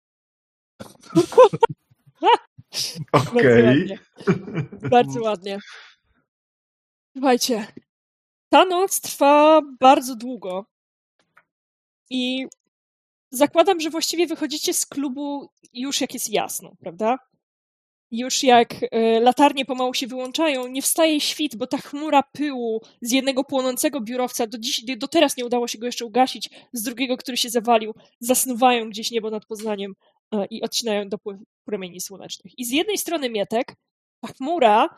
Okej. 3.12 4.00
Okay. 4.22 4.90
Bardzo 4.90 5.22
ładnie. 5.22 5.60
Słuchajcie, 7.14 7.68
ta 8.50 8.66
noc 8.66 9.02
trwa 9.02 9.62
bardzo 9.80 10.16
długo. 10.16 10.66
I 12.10 12.48
zakładam, 13.32 13.80
że 13.80 13.90
właściwie 13.90 14.28
wychodzicie 14.28 14.74
z 14.74 14.86
klubu 14.86 15.50
już 15.74 16.02
jak 16.02 16.14
jest 16.14 16.30
jasno, 16.30 16.76
prawda? 16.80 17.18
Już 18.14 18.44
jak 18.44 18.76
e, 18.92 19.20
latarnie 19.20 19.66
pomału 19.66 19.94
się 19.94 20.08
wyłączają, 20.08 20.68
nie 20.68 20.82
wstaje 20.82 21.22
świt, 21.22 21.56
bo 21.56 21.68
ta 21.68 21.78
chmura 21.78 22.24
pyłu 22.24 22.82
z 23.02 23.12
jednego 23.12 23.44
płonącego 23.44 24.02
biurowca, 24.02 24.48
do, 24.48 24.58
dziś, 24.58 24.86
do 24.98 25.08
teraz 25.08 25.38
nie 25.38 25.46
udało 25.46 25.68
się 25.68 25.78
go 25.78 25.86
jeszcze 25.86 26.06
ugasić, 26.06 26.50
z 26.74 26.84
drugiego, 26.84 27.18
który 27.18 27.38
się 27.38 27.50
zawalił, 27.50 27.94
zasnuwają 28.20 28.90
gdzieś 28.90 29.12
niebo 29.12 29.30
nad 29.30 29.46
Poznaniem 29.46 29.94
e, 30.32 30.46
i 30.46 30.62
odcinają 30.62 31.10
dopływ 31.10 31.40
promieni 31.66 32.02
słonecznych. 32.02 32.60
I 32.60 32.66
z 32.66 32.72
jednej 32.72 32.98
strony 32.98 33.30
Mietek, 33.30 33.76
ta 34.22 34.34
chmura 34.34 34.90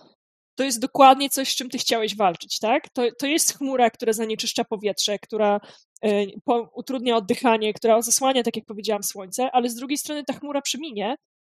to 0.55 0.63
jest 0.63 0.79
dokładnie 0.79 1.29
coś, 1.29 1.51
z 1.51 1.55
czym 1.55 1.69
ty 1.69 1.77
chciałeś 1.77 2.15
walczyć, 2.15 2.59
tak? 2.59 2.89
To, 2.89 3.03
to 3.19 3.27
jest 3.27 3.57
chmura, 3.57 3.89
która 3.89 4.13
zanieczyszcza 4.13 4.63
powietrze, 4.63 5.19
która 5.19 5.59
y, 6.05 6.27
po, 6.45 6.69
utrudnia 6.75 7.15
oddychanie, 7.17 7.73
która 7.73 8.01
zasłania, 8.01 8.43
tak 8.43 8.55
jak 8.55 8.65
powiedziałam, 8.65 9.03
słońce, 9.03 9.51
ale 9.51 9.69
z 9.69 9.75
drugiej 9.75 9.97
strony 9.97 10.23
ta 10.23 10.33
chmura 10.33 10.61
przeminie 10.61 11.15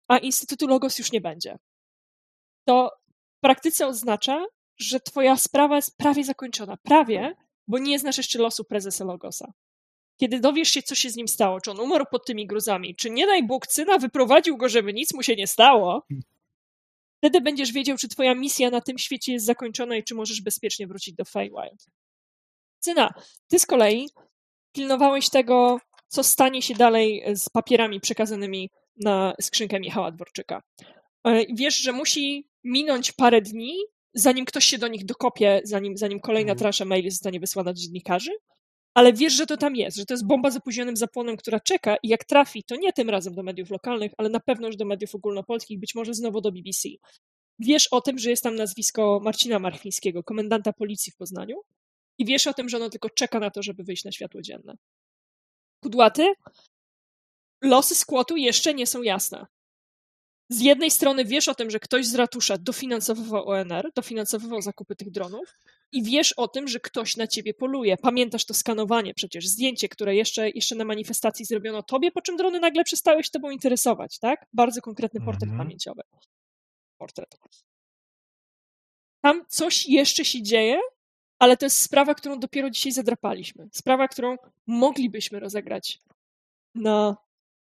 a 0.08 0.18
Instytutu 0.18 0.68
Logos 0.68 1.00
już 1.00 1.12
nie 1.12 1.22
będzie. 1.22 1.58
To 2.68 2.92
w 3.38 3.40
praktyce 3.40 3.88
oznacza, 3.88 4.46
że 4.80 5.00
twoja 5.00 5.38
sprawa 5.38 5.76
jest 5.76 5.98
prawie 5.98 6.24
zakończona. 6.24 6.78
Prawie, 6.84 7.36
bo 7.68 7.80
nie 7.80 8.00
znasz 8.00 8.18
jeszcze 8.18 8.40
losu 8.40 8.64
prezesa 8.64 9.06
Logosa. 9.06 9.54
kiedy 10.20 10.40
dowiesz 10.40 10.70
się, 10.70 10.84
co 10.84 10.96
się 10.96 11.10
z 11.10 11.16
nim 11.16 11.28
stało, 11.28 11.62
czy 11.62 11.72
on 11.72 11.80
umarł 11.80 12.06
pod 12.12 12.26
tymi 12.26 12.48
gruzami, 12.48 12.96
czy 12.96 13.10
nie 13.10 13.26
daj 13.26 13.44
Bóg, 13.48 13.68
Cyna 13.68 13.98
wyprowadził 13.98 14.58
go, 14.58 14.70
żeby 14.70 14.94
nic 14.94 15.14
mu 15.14 15.24
się 15.24 15.36
nie 15.36 15.48
stało, 15.48 16.06
wtedy 17.18 17.42
będziesz 17.42 17.72
wiedział, 17.72 17.98
czy 17.98 18.08
twoja 18.08 18.36
misja 18.36 18.70
na 18.70 18.82
tym 18.82 18.98
świecie 18.98 19.34
jest 19.34 19.46
zakończona 19.46 19.96
i 19.98 20.04
czy 20.04 20.16
możesz 20.16 20.42
bezpiecznie 20.42 20.88
wrócić 20.88 21.16
do 21.16 21.26
Feywild. 21.26 21.86
Cyna, 22.80 23.14
ty 23.48 23.60
z 23.60 23.66
kolei 23.66 24.10
pilnowałeś 24.72 25.30
tego, 25.30 25.80
co 26.08 26.24
stanie 26.24 26.62
się 26.62 26.74
dalej 26.74 27.24
z 27.34 27.50
papierami 27.50 28.00
przekazanymi 28.00 28.70
na 29.04 29.34
skrzynkę 29.42 29.80
Michała 29.80 30.12
Dworczyka. 30.12 30.62
E, 31.28 31.46
wiesz, 31.54 31.78
że 31.78 31.92
musi 31.92 32.50
minąć 32.64 33.12
parę 33.12 33.42
dni, 33.42 33.76
zanim 34.14 34.46
ktoś 34.46 34.66
się 34.66 34.78
do 34.78 34.88
nich 34.88 35.06
dokopie, 35.06 35.62
zanim, 35.64 35.98
zanim 35.98 36.20
kolejna 36.20 36.52
mhm. 36.52 36.60
transza 36.60 36.86
maili 36.86 37.12
zostanie 37.12 37.40
wysłana 37.40 37.74
do 37.74 37.80
dziennikarzy, 37.80 38.32
ale 38.94 39.14
wiesz, 39.14 39.34
że 39.34 39.46
to 39.46 39.58
tam 39.58 39.76
jest, 39.76 39.98
że 39.98 40.06
to 40.06 40.14
jest 40.14 40.28
bomba 40.28 40.52
z 40.52 40.58
opóźnionym 40.58 40.98
zapłonem, 40.98 41.38
która 41.38 41.60
czeka 41.60 41.98
i 42.04 42.08
jak 42.08 42.26
trafi, 42.26 42.64
to 42.64 42.76
nie 42.76 42.94
tym 42.94 43.10
razem 43.10 43.36
do 43.36 43.44
mediów 43.44 43.70
lokalnych, 43.70 44.12
ale 44.18 44.30
na 44.30 44.40
pewno 44.40 44.68
już 44.68 44.78
do 44.78 44.86
mediów 44.86 45.16
ogólnopolskich, 45.16 45.80
być 45.80 45.96
może 45.96 46.14
znowu 46.14 46.42
do 46.42 46.52
BBC. 46.52 46.90
Wiesz 47.60 47.88
o 47.88 48.02
tym, 48.02 48.18
że 48.18 48.30
jest 48.30 48.44
tam 48.44 48.56
nazwisko 48.56 49.20
Marcina 49.24 49.60
Marchwińskiego, 49.60 50.24
komendanta 50.24 50.74
policji 50.74 51.12
w 51.12 51.16
Poznaniu 51.16 51.56
i 52.18 52.26
wiesz 52.26 52.48
o 52.48 52.54
tym, 52.54 52.70
że 52.70 52.78
ono 52.78 52.90
tylko 52.90 53.10
czeka 53.10 53.40
na 53.40 53.52
to, 53.52 53.64
żeby 53.64 53.84
wyjść 53.84 54.06
na 54.06 54.12
światło 54.12 54.42
dzienne. 54.42 54.74
Kudłaty, 55.84 56.34
losy 57.62 57.96
skłotu 57.96 58.38
jeszcze 58.38 58.74
nie 58.74 58.88
są 58.88 59.02
jasne. 59.02 59.46
Z 60.50 60.62
jednej 60.62 60.92
strony 60.92 61.26
wiesz 61.26 61.48
o 61.48 61.56
tym, 61.56 61.70
że 61.70 61.80
ktoś 61.80 62.06
z 62.06 62.16
ratusza 62.16 62.58
dofinansowywał 62.58 63.50
ONR, 63.50 63.92
dofinansowywał 63.96 64.62
zakupy 64.62 64.96
tych 64.96 65.12
dronów 65.12 65.58
i 65.92 66.04
wiesz 66.04 66.34
o 66.34 66.48
tym, 66.48 66.68
że 66.68 66.80
ktoś 66.80 67.18
na 67.18 67.28
ciebie 67.28 67.54
poluje. 67.54 67.98
Pamiętasz 67.98 68.46
to 68.46 68.54
skanowanie 68.54 69.14
przecież, 69.14 69.48
zdjęcie, 69.48 69.90
które 69.90 70.16
jeszcze, 70.16 70.50
jeszcze 70.50 70.76
na 70.76 70.86
manifestacji 70.86 71.46
zrobiono 71.46 71.84
tobie, 71.84 72.12
po 72.12 72.22
czym 72.22 72.38
drony 72.38 72.60
nagle 72.60 72.84
przestały 72.84 73.24
się 73.24 73.30
tobą 73.30 73.50
interesować, 73.50 74.20
tak? 74.20 74.46
Bardzo 74.54 74.82
konkretny 74.82 75.22
portret 75.22 75.44
mm 75.44 75.56
-hmm. 75.56 75.64
pamięciowy. 75.64 76.02
Portret. 76.98 77.38
Tam 79.22 79.46
coś 79.50 79.88
jeszcze 79.88 80.26
się 80.26 80.42
dzieje, 80.42 80.80
ale 81.40 81.58
to 81.58 81.66
jest 81.66 81.80
sprawa, 81.80 82.16
którą 82.16 82.40
dopiero 82.40 82.70
dzisiaj 82.70 82.92
zadrapaliśmy. 82.92 83.70
Sprawa, 83.72 84.08
którą 84.08 84.36
moglibyśmy 84.68 85.40
rozegrać 85.40 86.00
na 86.76 87.18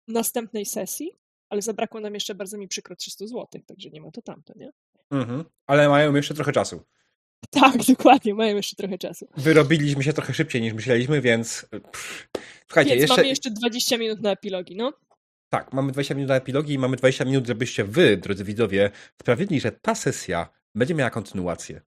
następnej 0.07 0.65
sesji, 0.65 1.11
ale 1.49 1.61
zabrakło 1.61 1.99
nam 1.99 2.13
jeszcze 2.13 2.35
bardzo 2.35 2.57
mi 2.57 2.67
przykro 2.67 2.95
300 2.95 3.27
zł, 3.27 3.61
także 3.65 3.89
nie 3.89 4.01
ma 4.01 4.11
to 4.11 4.21
tamto, 4.21 4.53
nie? 4.55 4.71
Mhm. 5.11 5.43
Ale 5.67 5.89
mają 5.89 6.15
jeszcze 6.15 6.33
trochę 6.33 6.51
czasu. 6.51 6.81
Tak, 7.49 7.77
dokładnie, 7.87 8.33
mają 8.33 8.55
jeszcze 8.55 8.75
trochę 8.75 8.97
czasu. 8.97 9.27
Wyrobiliśmy 9.37 10.03
się 10.03 10.13
trochę 10.13 10.33
szybciej 10.33 10.61
niż 10.61 10.73
myśleliśmy, 10.73 11.21
więc. 11.21 11.65
Pff. 11.69 12.29
Słuchajcie, 12.67 12.89
więc 12.89 13.01
jeszcze... 13.01 13.15
mamy 13.15 13.27
jeszcze 13.27 13.51
20 13.51 13.97
minut 13.97 14.21
na 14.21 14.31
epilogi, 14.31 14.75
no. 14.75 14.93
Tak, 15.49 15.73
mamy 15.73 15.91
20 15.91 16.15
minut 16.15 16.29
na 16.29 16.35
epilogi 16.35 16.73
i 16.73 16.79
mamy 16.79 16.97
20 16.97 17.25
minut, 17.25 17.47
żebyście 17.47 17.83
wy, 17.83 18.17
drodzy 18.17 18.43
widzowie, 18.43 18.91
sprawili, 19.21 19.59
że 19.59 19.71
ta 19.71 19.95
sesja 19.95 20.49
będzie 20.75 20.95
miała 20.95 21.09
kontynuację. 21.09 21.81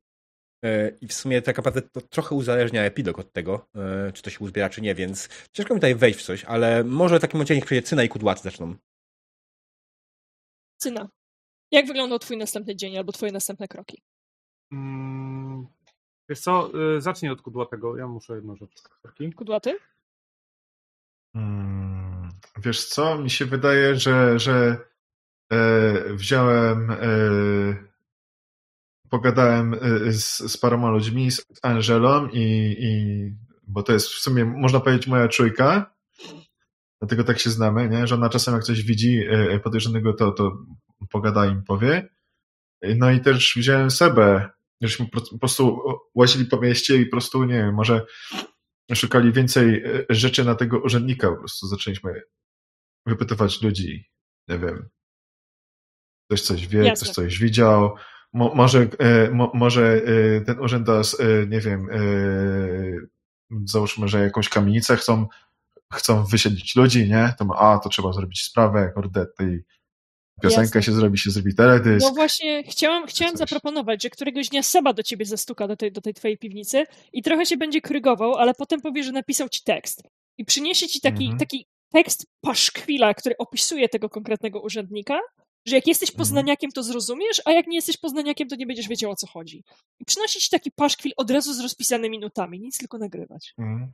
E, 0.64 0.88
I 1.00 1.06
w 1.06 1.12
sumie 1.12 1.42
tak 1.42 1.56
naprawdę 1.56 1.82
to 1.82 2.00
trochę 2.00 2.34
uzależnia 2.34 2.82
epilog 2.82 3.18
od 3.18 3.32
tego, 3.32 3.68
e, 3.74 4.12
czy 4.12 4.22
to 4.22 4.30
się 4.30 4.38
uzbiera, 4.38 4.70
czy 4.70 4.82
nie, 4.82 4.94
więc 4.94 5.28
ciężko 5.52 5.74
mi 5.74 5.80
tutaj 5.80 5.94
wejść 5.94 6.18
w 6.18 6.22
coś, 6.22 6.44
ale 6.44 6.84
może 6.84 7.18
w 7.18 7.20
takim 7.20 7.38
momencie 7.38 7.54
niech 7.54 7.64
przyjdzie 7.64 7.86
Cyna 7.86 8.04
i 8.04 8.08
Kudłacy 8.08 8.42
zaczną. 8.42 8.74
Cyna. 10.76 11.08
Jak 11.70 11.86
wyglądał 11.86 12.18
twój 12.18 12.36
następny 12.36 12.76
dzień 12.76 12.98
albo 12.98 13.12
twoje 13.12 13.32
następne 13.32 13.68
kroki? 13.68 14.02
Hmm, 14.72 15.66
wiesz 16.28 16.40
co, 16.40 16.70
y, 16.96 17.00
zacznij 17.00 17.30
od 17.32 17.42
Kudłatego. 17.42 17.96
Ja 17.96 18.06
muszę 18.06 18.34
jedną 18.34 18.56
rzecz. 18.56 18.82
Kudłaty? 19.36 19.78
Hmm, 21.32 22.28
wiesz 22.56 22.84
co, 22.84 23.18
mi 23.18 23.30
się 23.30 23.44
wydaje, 23.44 23.96
że, 23.96 24.38
że 24.38 24.76
e, 25.52 26.14
wziąłem 26.14 26.90
e, 26.90 26.96
pogadałem 29.10 29.74
y, 29.74 30.12
z, 30.12 30.38
z 30.38 30.56
paroma 30.56 30.90
ludźmi, 30.90 31.30
z 31.30 31.44
Angelą 31.62 32.28
i, 32.28 32.76
i 32.78 32.90
bo 33.68 33.82
to 33.82 33.92
jest 33.92 34.08
w 34.08 34.18
sumie, 34.18 34.44
można 34.44 34.80
powiedzieć, 34.80 35.06
moja 35.06 35.28
czujka, 35.28 35.94
dlatego 37.00 37.24
tak 37.24 37.38
się 37.38 37.50
znamy, 37.50 37.88
nie? 37.88 38.06
że 38.06 38.14
ona 38.14 38.28
czasem 38.28 38.54
jak 38.54 38.64
coś 38.64 38.82
widzi 38.82 39.18
y, 39.18 39.52
y, 39.52 39.60
podejrzanego, 39.60 40.12
to, 40.12 40.32
to 40.32 40.52
pogada 41.10 41.46
im 41.46 41.62
powie. 41.62 42.08
No 42.96 43.10
i 43.10 43.20
też 43.20 43.54
wziąłem 43.56 43.90
Sebę, 43.90 44.50
żeśmy 44.80 45.06
po 45.08 45.38
prostu 45.38 45.80
łazili 46.14 46.44
po 46.44 46.60
mieście 46.60 46.96
i 46.96 47.06
po 47.06 47.10
prostu, 47.10 47.44
nie 47.44 47.54
wiem, 47.54 47.74
może 47.74 48.06
szukali 48.94 49.32
więcej 49.32 49.84
rzeczy 50.08 50.44
na 50.44 50.54
tego 50.54 50.78
urzędnika, 50.78 51.30
po 51.30 51.36
prostu 51.36 51.66
zaczęliśmy 51.66 52.22
wypytywać 53.06 53.62
ludzi, 53.62 54.10
nie 54.48 54.58
wiem, 54.58 54.88
ktoś 56.26 56.42
coś 56.42 56.66
wie, 56.68 56.84
Jasne. 56.84 56.94
ktoś 56.94 57.14
coś 57.14 57.38
widział, 57.38 57.96
Mo, 58.32 58.54
może, 58.54 58.88
e, 58.98 59.30
mo, 59.30 59.50
może 59.54 60.02
e, 60.36 60.40
ten 60.40 60.60
urzędas, 60.60 61.20
e, 61.20 61.46
nie 61.46 61.60
wiem, 61.60 61.88
załóżmy, 63.64 64.08
że 64.08 64.20
jakąś 64.20 64.48
kamienicę 64.48 64.96
chcą, 64.96 65.26
chcą 65.92 66.24
wysiedlić 66.24 66.76
ludzi, 66.76 67.08
nie? 67.08 67.34
To 67.38 67.46
a, 67.58 67.78
to 67.78 67.88
trzeba 67.88 68.12
zrobić 68.12 68.42
sprawę, 68.42 68.92
kurde, 68.94 69.26
tej 69.38 69.64
piosenka 70.42 70.78
Jasne. 70.78 70.82
się 70.82 70.92
zrobi, 70.92 71.18
się 71.18 71.30
zrobi 71.30 71.54
teledysk. 71.54 72.06
No 72.06 72.14
właśnie, 72.14 72.62
chciałam, 72.62 73.06
chciałam 73.06 73.36
zaproponować, 73.36 74.02
że 74.02 74.10
któregoś 74.10 74.48
dnia 74.48 74.62
Seba 74.62 74.92
do 74.92 75.02
ciebie 75.02 75.24
zastuka 75.24 75.68
do 75.68 75.76
tej, 75.76 75.92
do 75.92 76.00
tej 76.00 76.14
twojej 76.14 76.38
piwnicy 76.38 76.84
i 77.12 77.22
trochę 77.22 77.46
się 77.46 77.56
będzie 77.56 77.80
krygował, 77.80 78.34
ale 78.34 78.54
potem 78.54 78.80
powie, 78.80 79.02
że 79.02 79.12
napisał 79.12 79.48
ci 79.48 79.64
tekst. 79.64 80.02
I 80.38 80.44
przyniesie 80.44 80.88
ci 80.88 81.00
taki, 81.00 81.24
mhm. 81.24 81.38
taki 81.38 81.66
tekst 81.92 82.26
paszkwila, 82.40 83.14
który 83.14 83.34
opisuje 83.38 83.88
tego 83.88 84.08
konkretnego 84.08 84.60
urzędnika 84.60 85.20
że 85.66 85.76
jak 85.76 85.86
jesteś 85.86 86.10
mhm. 86.10 86.18
poznaniakiem, 86.18 86.70
to 86.70 86.82
zrozumiesz, 86.82 87.42
a 87.44 87.52
jak 87.52 87.66
nie 87.66 87.76
jesteś 87.76 87.96
poznaniakiem, 87.96 88.48
to 88.48 88.56
nie 88.56 88.66
będziesz 88.66 88.88
wiedział 88.88 89.10
o 89.10 89.16
co 89.16 89.26
chodzi. 89.26 89.64
I 90.00 90.04
przynosić 90.04 90.48
taki 90.48 90.70
paszkwil 90.70 91.12
od 91.16 91.30
razu 91.30 91.54
z 91.54 91.60
rozpisanymi 91.60 92.18
nutami, 92.18 92.60
nic 92.60 92.78
tylko 92.78 92.98
nagrywać. 92.98 93.54
Mhm. 93.58 93.92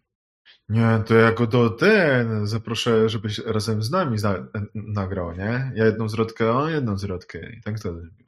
Nie, 0.69 1.03
to 1.07 1.15
ja 1.15 1.33
go 1.33 1.47
do 1.47 1.71
ten 1.71 2.47
zaproszę, 2.47 3.09
żebyś 3.09 3.39
razem 3.39 3.83
z 3.83 3.91
nami 3.91 4.19
za, 4.19 4.47
nagrał, 4.75 5.33
nie? 5.33 5.73
Ja 5.75 5.85
jedną 5.85 6.09
zwrotkę, 6.09 6.53
on 6.53 6.71
jedną 6.71 6.99
zwrotkę 6.99 7.53
i 7.59 7.63
tak 7.63 7.81
to 7.81 7.93
zrobimy. 7.93 8.27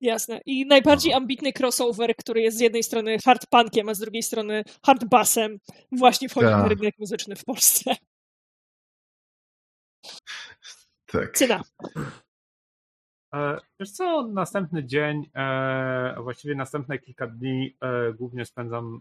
Jasne. 0.00 0.40
I 0.46 0.66
najbardziej 0.66 1.12
Aha. 1.12 1.20
ambitny 1.20 1.52
crossover, 1.58 2.16
który 2.16 2.40
jest 2.40 2.56
z 2.56 2.60
jednej 2.60 2.82
strony 2.82 3.18
hardpunkiem, 3.24 3.88
a 3.88 3.94
z 3.94 3.98
drugiej 3.98 4.22
strony 4.22 4.64
hardbassem, 4.82 5.58
właśnie 5.92 6.28
wchodzi 6.28 6.46
Ta. 6.46 6.58
na 6.58 6.68
rynek 6.68 6.98
muzyczny 6.98 7.36
w 7.36 7.44
Polsce. 7.44 7.96
Tak. 11.06 11.36
Cyna. 11.36 11.62
E, 13.36 13.60
wiesz 13.80 13.90
co, 13.90 14.26
następny 14.26 14.84
dzień, 14.84 15.30
e, 15.34 16.14
a 16.16 16.22
właściwie 16.22 16.54
następne 16.54 16.98
kilka 16.98 17.26
dni 17.26 17.76
e, 17.80 18.12
głównie 18.12 18.46
spędzam 18.46 19.00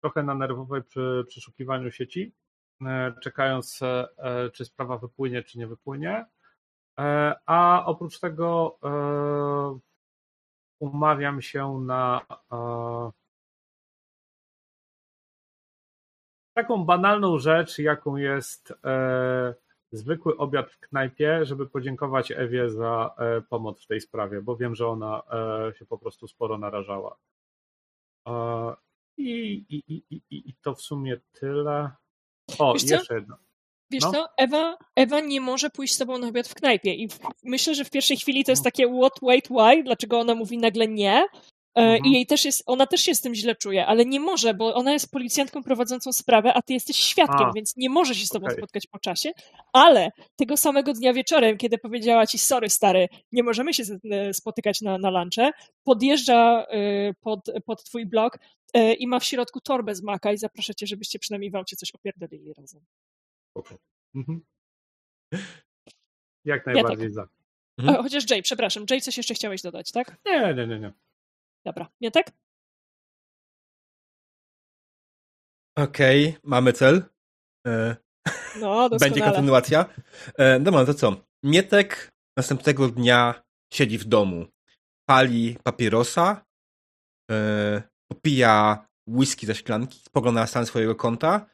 trochę 0.00 0.22
na 0.22 0.34
nerwowej 0.34 0.82
przy 0.82 1.24
przeszukiwaniu 1.28 1.90
sieci, 1.90 2.32
czekając, 3.22 3.80
czy 4.52 4.64
sprawa 4.64 4.98
wypłynie, 4.98 5.42
czy 5.42 5.58
nie 5.58 5.66
wypłynie. 5.66 6.26
A 7.46 7.82
oprócz 7.86 8.20
tego 8.20 8.78
umawiam 10.80 11.42
się 11.42 11.80
na 11.80 12.26
taką 16.54 16.84
banalną 16.84 17.38
rzecz, 17.38 17.78
jaką 17.78 18.16
jest 18.16 18.74
zwykły 19.92 20.36
obiad 20.36 20.70
w 20.70 20.78
knajpie, 20.78 21.44
żeby 21.44 21.66
podziękować 21.66 22.32
Ewie 22.36 22.70
za 22.70 23.14
e, 23.18 23.40
pomoc 23.40 23.82
w 23.82 23.86
tej 23.86 24.00
sprawie, 24.00 24.42
bo 24.42 24.56
wiem, 24.56 24.74
że 24.74 24.88
ona 24.88 25.22
e, 25.32 25.74
się 25.74 25.86
po 25.86 25.98
prostu 25.98 26.28
sporo 26.28 26.58
narażała. 26.58 27.16
E, 28.28 28.74
I, 29.16 29.52
i, 29.68 29.94
i, 29.94 30.04
i, 30.10 30.22
i 30.30 30.54
to 30.62 30.74
w 30.74 30.82
sumie 30.82 31.20
tyle. 31.32 31.90
O, 32.58 32.72
Wiesz 32.72 32.82
jeszcze 32.82 33.06
co? 33.06 33.14
jedno. 33.14 33.36
Wiesz 33.90 34.02
no? 34.02 34.12
co, 34.12 34.28
Ewa, 34.36 34.76
Ewa 34.96 35.20
nie 35.20 35.40
może 35.40 35.70
pójść 35.70 35.94
z 35.94 35.98
tobą 35.98 36.18
na 36.18 36.28
obiad 36.28 36.48
w 36.48 36.54
knajpie 36.54 36.94
i 36.94 37.08
myślę, 37.44 37.74
że 37.74 37.84
w 37.84 37.90
pierwszej 37.90 38.16
chwili 38.16 38.44
to 38.44 38.52
jest 38.52 38.64
no. 38.64 38.70
takie 38.70 38.86
what, 38.86 39.12
wait, 39.22 39.48
why, 39.48 39.82
dlaczego 39.82 40.20
ona 40.20 40.34
mówi 40.34 40.58
nagle 40.58 40.88
nie, 40.88 41.24
mhm. 41.74 42.04
I 42.04 42.12
jej 42.12 42.26
też 42.26 42.44
jest, 42.44 42.62
ona 42.66 42.86
też 42.86 43.00
się 43.00 43.14
z 43.14 43.20
tym 43.20 43.34
źle 43.34 43.54
czuje, 43.56 43.86
ale 43.86 44.04
nie 44.04 44.20
może, 44.20 44.54
bo 44.54 44.74
ona 44.74 44.92
jest 44.92 45.10
policjantką 45.10 45.62
prowadzącą 45.62 46.12
sprawę, 46.12 46.54
a 46.54 46.62
ty 46.62 46.72
jesteś 46.72 46.96
świadkiem, 46.96 47.46
a, 47.46 47.52
więc 47.52 47.76
nie 47.76 47.90
może 47.90 48.14
się 48.14 48.26
z 48.26 48.28
tobą 48.28 48.46
okay. 48.46 48.56
spotkać 48.56 48.86
po 48.86 48.98
czasie. 48.98 49.32
Ale 49.72 50.10
tego 50.36 50.56
samego 50.56 50.92
dnia 50.92 51.12
wieczorem, 51.12 51.56
kiedy 51.56 51.78
powiedziała 51.78 52.26
ci, 52.26 52.38
sorry 52.38 52.70
stary, 52.70 53.08
nie 53.32 53.42
możemy 53.42 53.74
się 53.74 53.82
e, 54.10 54.34
spotykać 54.34 54.80
na, 54.80 54.98
na 54.98 55.10
lunche, 55.10 55.50
podjeżdża 55.84 56.66
e, 56.66 57.14
pod, 57.14 57.40
pod 57.66 57.84
twój 57.84 58.06
blok 58.06 58.38
i 58.98 59.06
ma 59.06 59.20
w 59.20 59.24
środku 59.24 59.60
torbę 59.60 59.94
z 59.94 60.02
maka 60.02 60.32
i 60.32 60.38
zaprasza 60.38 60.74
cię, 60.74 60.86
żebyście 60.86 61.18
przynajmniej 61.18 61.50
w 61.50 61.56
aucie 61.56 61.76
coś 61.76 61.94
opierdolili 61.94 62.54
razem. 62.54 62.80
Okay. 63.54 63.78
Mhm. 64.14 64.40
Jak 66.44 66.66
najbardziej 66.66 66.98
ja 66.98 67.04
tak. 67.04 67.12
za. 67.12 67.28
Mhm. 67.78 68.02
Chociaż 68.02 68.30
Jay, 68.30 68.42
przepraszam, 68.42 68.84
Jay, 68.90 69.00
coś 69.00 69.16
jeszcze 69.16 69.34
chciałeś 69.34 69.62
dodać, 69.62 69.92
tak? 69.92 70.16
Nie, 70.26 70.54
nie, 70.54 70.66
nie, 70.66 70.80
nie. 70.80 70.92
Dobra, 71.64 71.88
Mietek? 72.00 72.26
Okej, 75.76 76.28
okay, 76.28 76.40
mamy 76.44 76.72
cel. 76.72 77.02
E, 77.66 77.96
No, 78.60 78.90
Będzie 79.00 79.20
kontynuacja. 79.20 79.86
E, 80.38 80.60
dobra, 80.60 80.84
to 80.84 80.94
co? 80.94 81.16
Mietek 81.42 82.12
następnego 82.36 82.88
dnia 82.88 83.42
siedzi 83.72 83.98
w 83.98 84.04
domu. 84.04 84.46
Pali 85.08 85.56
papierosa, 85.62 86.44
e, 87.30 87.82
popija 88.12 88.86
whisky 89.06 89.46
ze 89.46 89.54
szklanki, 89.54 89.98
spogląda 89.98 90.40
na 90.40 90.46
stan 90.46 90.66
swojego 90.66 90.94
konta 90.94 91.46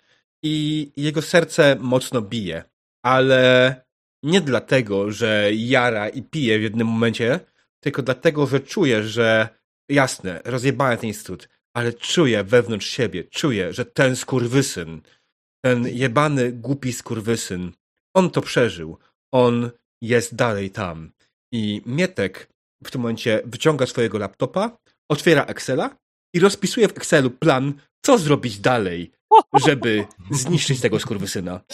i 0.44 0.92
jego 0.96 1.22
serce 1.22 1.76
mocno 1.80 2.22
bije. 2.22 2.64
Ale 3.04 3.74
nie 4.22 4.40
dlatego, 4.40 5.12
że 5.12 5.50
jara 5.54 6.08
i 6.08 6.22
pije 6.22 6.58
w 6.58 6.62
jednym 6.62 6.86
momencie, 6.86 7.40
tylko 7.80 8.02
dlatego, 8.02 8.46
że 8.46 8.60
czuje, 8.60 9.02
że 9.02 9.57
jasne, 9.88 10.40
rozjebałem 10.44 10.98
ten 10.98 11.08
instytut, 11.08 11.48
ale 11.74 11.92
czuję 11.92 12.44
wewnątrz 12.44 12.86
siebie, 12.86 13.24
czuję, 13.24 13.72
że 13.72 13.84
ten 13.84 14.16
skurwysyn, 14.16 15.00
ten 15.64 15.88
jebany, 15.88 16.52
głupi 16.52 16.92
skurwysyn, 16.92 17.72
on 18.14 18.30
to 18.30 18.40
przeżył. 18.42 18.98
On 19.32 19.70
jest 20.02 20.34
dalej 20.34 20.70
tam. 20.70 21.12
I 21.52 21.82
Mietek 21.86 22.48
w 22.84 22.90
tym 22.90 23.00
momencie 23.00 23.42
wyciąga 23.44 23.86
swojego 23.86 24.18
laptopa, 24.18 24.78
otwiera 25.10 25.44
Excela 25.44 25.96
i 26.34 26.40
rozpisuje 26.40 26.88
w 26.88 26.96
Excelu 26.96 27.30
plan, 27.30 27.74
co 28.04 28.18
zrobić 28.18 28.58
dalej, 28.58 29.12
żeby 29.66 30.04
zniszczyć 30.30 30.80
tego 30.80 31.00
skurwysyna. 31.00 31.60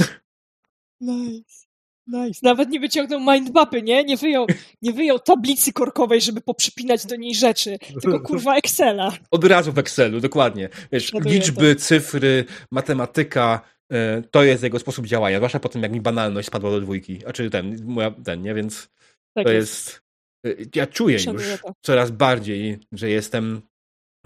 Nice. 1.00 1.66
Nice. 2.06 2.40
Nawet 2.42 2.68
nie 2.70 2.80
wyciągnął 2.80 3.20
mindmapy, 3.34 3.82
nie? 3.82 4.04
Nie 4.04 4.16
wyjął, 4.16 4.46
nie 4.82 4.92
wyjął 4.92 5.18
tablicy 5.18 5.72
korkowej, 5.72 6.20
żeby 6.20 6.40
poprzypinać 6.40 7.06
do 7.06 7.16
niej 7.16 7.34
rzeczy. 7.34 7.78
Tylko 8.02 8.20
kurwa 8.20 8.56
Excela. 8.56 9.12
Od 9.30 9.44
razu 9.44 9.72
w 9.72 9.78
Excelu, 9.78 10.20
dokładnie. 10.20 10.68
Wiesz, 10.92 11.12
liczby, 11.24 11.76
cyfry, 11.76 12.44
matematyka, 12.70 13.60
e, 13.92 14.22
to 14.30 14.44
jest 14.44 14.62
jego 14.62 14.78
sposób 14.78 15.06
działania. 15.06 15.36
Zwłaszcza 15.36 15.60
po 15.60 15.68
tym, 15.68 15.82
jak 15.82 15.92
mi 15.92 16.00
banalność 16.00 16.48
spadła 16.48 16.70
do 16.70 16.80
dwójki. 16.80 17.26
A 17.26 17.32
czy 17.32 17.50
ten, 17.50 17.84
moja, 17.84 18.10
ten, 18.10 18.42
nie? 18.42 18.54
Więc 18.54 18.88
Tak 19.34 19.46
to 19.46 19.52
jest. 19.52 20.02
e, 20.46 20.50
Ja 20.74 20.86
czuję 20.86 21.16
już 21.16 21.60
to. 21.62 21.72
coraz 21.82 22.10
bardziej, 22.10 22.78
że 22.92 23.10
jestem 23.10 23.62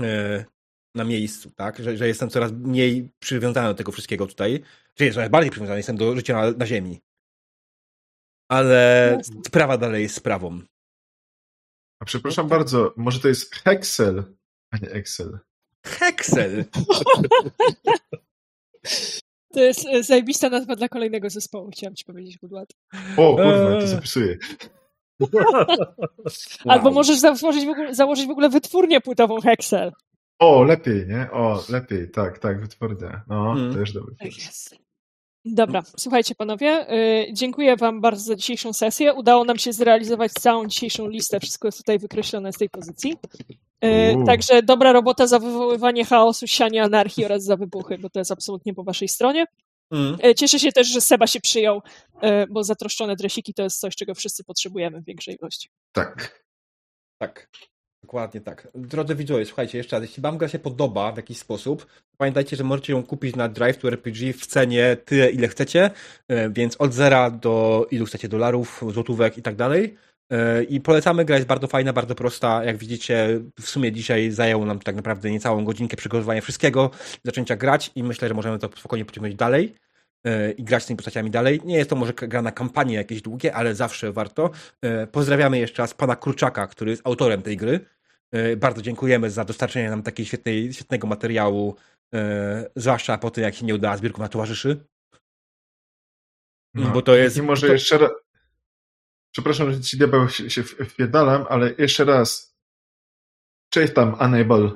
e, 0.00 0.44
na 0.94 1.04
miejscu, 1.04 1.50
tak? 1.50 1.78
Że, 1.78 1.96
że 1.96 2.08
jestem 2.08 2.30
coraz 2.30 2.52
mniej 2.52 3.08
przywiązany 3.18 3.68
do 3.68 3.74
tego 3.74 3.92
wszystkiego 3.92 4.26
tutaj. 4.26 4.60
Że 5.00 5.10
coraz 5.10 5.28
bardziej 5.30 5.50
przywiązany 5.50 5.78
jestem 5.78 5.96
do 5.96 6.16
życia 6.16 6.34
na, 6.42 6.50
na 6.50 6.66
ziemi. 6.66 7.00
Ale 8.48 9.14
Jasne. 9.18 9.40
sprawa 9.46 9.78
dalej 9.78 10.02
jest 10.02 10.14
sprawą. 10.14 10.60
A 12.02 12.04
przepraszam 12.04 12.48
bardzo, 12.48 12.94
może 12.96 13.20
to 13.20 13.28
jest 13.28 13.54
Hexel, 13.54 14.24
a 14.70 14.76
nie 14.78 14.88
Excel. 14.90 15.38
Hexel! 15.86 16.64
To 19.52 19.60
jest 19.60 19.86
e, 19.86 20.02
zajebista 20.02 20.48
nazwa 20.48 20.76
dla 20.76 20.88
kolejnego 20.88 21.30
zespołu, 21.30 21.70
chciałam 21.70 21.94
ci 21.94 22.04
powiedzieć, 22.04 22.38
Budłat. 22.38 22.68
O, 23.16 23.36
kurwa, 23.36 23.80
to 23.80 23.86
zapisuję. 23.86 24.38
Albo 26.68 26.84
Wow. 26.84 26.94
możesz 26.94 27.18
założyć 27.18 27.66
w, 27.66 27.68
ogóle, 27.68 27.94
założyć 27.94 28.26
w 28.26 28.30
ogóle 28.30 28.48
wytwórnię 28.48 29.00
płytową 29.00 29.40
Hexel. 29.40 29.92
O, 30.38 30.62
lepiej, 30.62 31.06
nie? 31.06 31.30
O, 31.30 31.64
lepiej, 31.68 32.10
tak, 32.10 32.38
tak, 32.38 32.60
wytwórnia. 32.60 33.22
No, 33.28 33.52
Mm. 33.52 33.74
też 33.74 33.92
dobry. 33.92 34.14
Tak 34.18 34.36
jest. 34.38 34.76
Dobra, 35.44 35.82
słuchajcie 35.96 36.34
panowie, 36.34 36.92
y, 36.92 37.32
dziękuję 37.32 37.76
wam 37.76 38.00
bardzo 38.00 38.22
za 38.22 38.34
dzisiejszą 38.34 38.72
sesję. 38.72 39.14
Udało 39.14 39.44
nam 39.44 39.58
się 39.58 39.72
zrealizować 39.72 40.32
całą 40.32 40.66
dzisiejszą 40.66 41.08
listę, 41.08 41.40
wszystko 41.40 41.68
jest 41.68 41.78
tutaj 41.78 41.98
wykreślone 41.98 42.52
z 42.52 42.56
tej 42.56 42.70
pozycji. 42.70 43.16
Y, 43.84 44.14
Uuu. 44.16 44.26
Także 44.26 44.62
dobra 44.62 44.92
robota 44.92 45.26
za 45.26 45.38
wywoływanie 45.38 46.04
chaosu, 46.04 46.46
sianie 46.46 46.82
anarchii 46.82 47.24
oraz 47.24 47.44
za 47.44 47.56
wybuchy, 47.56 47.98
bo 47.98 48.10
to 48.10 48.18
jest 48.18 48.30
absolutnie 48.30 48.74
po 48.74 48.84
waszej 48.84 49.08
stronie. 49.08 49.44
Mm. 49.90 50.16
Y, 50.24 50.34
Cieszę 50.34 50.58
się 50.58 50.72
też, 50.72 50.88
że 50.88 51.00
Seba 51.00 51.26
się 51.26 51.40
przyjął, 51.40 51.80
bo 52.50 52.64
zatroszczone 52.64 53.16
dresiki 53.16 53.54
to 53.54 53.62
jest 53.62 53.80
coś, 53.80 53.96
czego 53.96 54.14
wszyscy 54.14 54.44
potrzebujemy 54.44 55.00
w 55.00 55.04
większej 55.04 55.36
ilości. 55.40 55.68
Tak. 55.92 56.44
Tak. 57.18 57.48
Dokładnie 58.02 58.40
tak. 58.40 58.68
Drodzy 58.74 59.14
widzowie, 59.14 59.44
słuchajcie, 59.46 59.78
jeszcze 59.78 59.96
raz, 59.96 60.08
jeśli 60.08 60.22
wam 60.22 60.38
gra 60.38 60.48
się 60.48 60.58
podoba 60.58 61.12
w 61.12 61.16
jakiś 61.16 61.38
sposób, 61.38 61.86
pamiętajcie, 62.16 62.56
że 62.56 62.64
możecie 62.64 62.92
ją 62.92 63.02
kupić 63.02 63.36
na 63.36 63.48
Drive 63.48 63.78
to 63.78 63.88
RPG 63.88 64.32
w 64.32 64.46
cenie 64.46 64.96
tyle, 65.04 65.30
ile 65.30 65.48
chcecie, 65.48 65.90
e, 66.28 66.50
więc 66.50 66.76
od 66.76 66.92
zera 66.92 67.30
do 67.30 67.86
ilu 67.90 68.06
chcecie 68.06 68.28
dolarów, 68.28 68.84
złotówek 68.88 69.38
i 69.38 69.42
tak 69.42 69.56
dalej. 69.56 69.96
E, 70.32 70.62
I 70.64 70.80
polecamy, 70.80 71.24
gra 71.24 71.36
jest 71.36 71.48
bardzo 71.48 71.66
fajna, 71.66 71.92
bardzo 71.92 72.14
prosta. 72.14 72.64
Jak 72.64 72.76
widzicie, 72.76 73.40
w 73.60 73.68
sumie 73.68 73.92
dzisiaj 73.92 74.30
zajęło 74.30 74.64
nam 74.64 74.78
tak 74.78 74.96
naprawdę 74.96 75.30
niecałą 75.30 75.64
godzinkę 75.64 75.96
przygotowania 75.96 76.40
wszystkiego, 76.40 76.90
zaczęcia 77.24 77.56
grać 77.56 77.90
i 77.94 78.02
myślę, 78.02 78.28
że 78.28 78.34
możemy 78.34 78.58
to 78.58 78.68
spokojnie 78.76 79.04
pociągnąć 79.04 79.34
dalej 79.34 79.74
i 80.56 80.64
grać 80.64 80.82
z 80.82 80.86
tymi 80.86 80.96
postaciami 80.96 81.30
dalej. 81.30 81.60
Nie 81.64 81.76
jest 81.76 81.90
to 81.90 81.96
może 81.96 82.12
gra 82.12 82.42
na 82.42 82.52
kampanię 82.52 82.94
jakieś 82.94 83.22
długie, 83.22 83.54
ale 83.54 83.74
zawsze 83.74 84.12
warto. 84.12 84.50
E, 84.82 85.06
Pozdrawiamy 85.06 85.58
jeszcze 85.58 85.82
raz 85.82 85.94
pana 85.94 86.16
Kruczaka, 86.16 86.66
który 86.66 86.90
jest 86.90 87.02
autorem 87.06 87.42
tej 87.42 87.56
gry. 87.56 87.80
E, 88.32 88.56
Bardzo 88.56 88.82
dziękujemy 88.82 89.30
za 89.30 89.44
dostarczenie 89.44 89.90
nam 89.90 90.02
takiej 90.02 90.26
świetnej, 90.26 90.72
świetnego 90.72 91.06
materiału, 91.06 91.76
e, 92.14 92.70
zwłaszcza 92.76 93.18
po 93.18 93.30
tym, 93.30 93.44
jak 93.44 93.54
się 93.54 93.66
nie 93.66 93.74
udała 93.74 93.96
zbiórka 93.96 94.22
na 94.22 94.28
towarzyszy. 94.28 94.84
No. 96.74 96.90
Bo 96.90 97.02
to 97.02 97.16
jest- 97.16 97.36
I 97.36 97.42
może 97.42 97.66
to- 97.66 97.72
jeszcze 97.72 97.98
raz. 97.98 98.10
Przepraszam, 99.32 99.72
że 99.72 99.80
ci 99.80 99.96
diabeł 99.98 100.28
się, 100.28 100.50
się 100.50 100.62
wpierdalam, 100.62 101.46
ale 101.48 101.74
jeszcze 101.78 102.04
raz. 102.04 102.56
Cześć 103.72 103.92
tam, 103.94 104.14
Unable. 104.14 104.70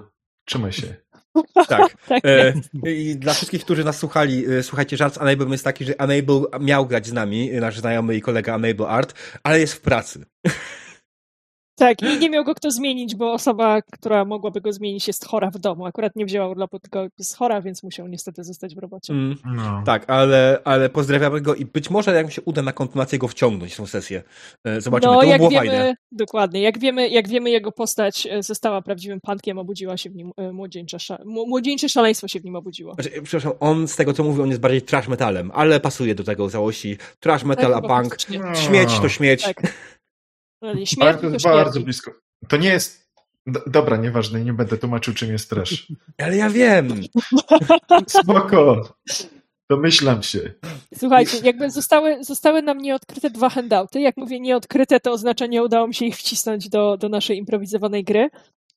Trzymaj 0.45 0.73
się. 0.73 1.02
Tak. 1.69 1.97
Tak 2.09 2.25
E. 2.27 2.55
I 2.87 3.17
dla 3.17 3.35
wszystkich, 3.35 3.65
którzy 3.65 3.85
nas 3.85 3.99
słuchali, 3.99 4.47
e, 4.47 4.63
słuchajcie, 4.63 4.97
żart 4.97 5.15
z 5.15 5.19
Unable 5.19 5.47
jest 5.47 5.65
taki, 5.65 5.85
że 5.85 5.95
Unable 5.95 6.59
miał 6.61 6.87
grać 6.87 7.07
z 7.07 7.13
nami, 7.13 7.51
nasz 7.51 7.79
znajomy 7.79 8.17
i 8.17 8.21
kolega 8.21 8.57
Unable 8.57 8.89
Art, 8.89 9.15
ale 9.43 9.61
jest 9.61 9.75
w 9.75 9.81
pracy. 9.81 10.25
Tak, 11.83 12.03
i 12.03 12.19
nie 12.19 12.31
miał 12.31 12.45
go 12.45 12.55
kto 12.55 12.71
zmienić, 12.71 13.17
bo 13.17 13.33
osoba, 13.33 13.83
która 13.83 14.25
mogłaby 14.25 14.61
go 14.61 14.73
zmienić, 14.73 15.07
jest 15.07 15.27
chora 15.27 15.51
w 15.51 15.59
domu. 15.59 15.87
Akurat 15.87 16.17
nie 16.17 16.25
wzięła 16.25 16.49
urlopu, 16.49 16.79
tylko 16.79 17.07
jest 17.19 17.37
chora, 17.37 17.63
więc 17.63 17.83
musiał 17.83 18.09
niestety 18.09 18.45
zostać 18.45 18.75
w 18.75 18.79
robocie. 18.79 19.13
Mm. 19.13 19.37
No. 19.45 19.83
Tak, 19.87 20.11
ale, 20.11 20.59
ale 20.65 20.89
pozdrawiamy 20.89 21.41
go 21.41 21.55
i 21.55 21.65
być 21.65 21.91
może 21.91 22.15
jak 22.15 22.27
mi 22.27 22.33
się 22.33 22.43
uda 22.43 22.63
na 22.63 22.73
kontynuację 22.73 23.19
go 23.19 23.29
wciągnąć 23.29 23.75
w 23.75 23.77
tą 23.77 23.87
sesję. 23.87 24.23
E, 24.65 24.81
Zobaczymy, 24.81 25.13
no, 25.13 25.21
to 25.21 25.27
jak 25.27 25.39
było 25.39 25.51
wiemy, 25.51 25.67
fajne. 25.67 25.95
dokładnie, 26.13 26.63
jak 26.63 26.79
wiemy, 26.79 27.09
jak 27.09 27.29
wiemy, 27.29 27.51
jego 27.51 27.73
postać 27.73 28.27
e, 28.31 28.43
została 28.43 28.83
prawdziwym 28.83 29.21
pankiem, 29.21 29.59
obudziła 29.59 29.97
się 29.97 30.11
w 30.11 30.15
nim 30.15 30.33
e, 30.37 30.53
młodzieńcze, 30.53 30.99
młodzieńcze 31.25 31.89
szaleństwo 31.89 32.29
się 32.29 32.41
w 32.41 32.45
nim 32.45 32.57
obudziło. 32.57 32.95
Znaczy, 32.95 33.11
przepraszam, 33.11 33.53
on 33.61 33.89
z 33.89 33.97
tego 33.97 34.13
co 34.13 34.25
mówi, 34.25 34.43
on 34.43 34.49
jest 34.49 34.61
bardziej 34.61 34.83
trash 34.83 35.09
metalem, 35.09 35.51
ale 35.55 35.81
pasuje 35.81 36.15
do 36.15 36.25
tego 36.25 36.51
całości. 36.51 36.97
Trash 37.21 37.45
metal, 37.45 37.73
Tak, 37.73 37.85
a 37.85 37.89
punk. 37.89 38.17
No. 38.31 38.55
Śmieć 38.55 39.01
to 39.01 39.09
śmieć. 39.09 39.43
Tak. 39.43 39.63
Śmierć 40.63 41.21
to 41.21 41.27
jest 41.27 41.43
śmierć. 41.43 41.43
bardzo 41.45 41.81
blisko. 41.81 42.11
To 42.49 42.57
nie 42.57 42.69
jest. 42.69 43.03
D- 43.47 43.61
dobra, 43.67 43.97
nieważne, 43.97 44.41
nie 44.45 44.53
będę 44.53 44.79
tłumaczył, 44.79 45.15
czym 45.15 45.33
jest 45.33 45.51
trash. 45.51 45.87
Ale 46.23 46.37
ja 46.37 46.51
wiem. 46.51 46.89
Spoko. 48.07 48.95
Domyślam 49.71 50.23
się. 50.23 50.53
Słuchajcie, 50.99 51.39
jakby 51.45 51.71
zostały, 51.71 52.25
zostały 52.25 52.63
nam 52.63 52.79
nieodkryte 52.79 53.31
dwa 53.31 53.49
handouty. 53.49 54.01
Jak 54.01 54.17
mówię 54.17 54.41
nieodkryte, 54.41 55.01
to 55.01 55.13
oznacza, 55.13 55.47
nie 55.47 55.63
udało 55.63 55.87
mi 55.89 55.95
się 55.95 56.07
ich 56.07 56.17
wcisnąć 56.17 56.69
do, 56.69 56.97
do 56.97 57.09
naszej 57.09 57.39
improwizowanej 57.39 58.05
gry. 58.05 58.21
E, 58.21 58.29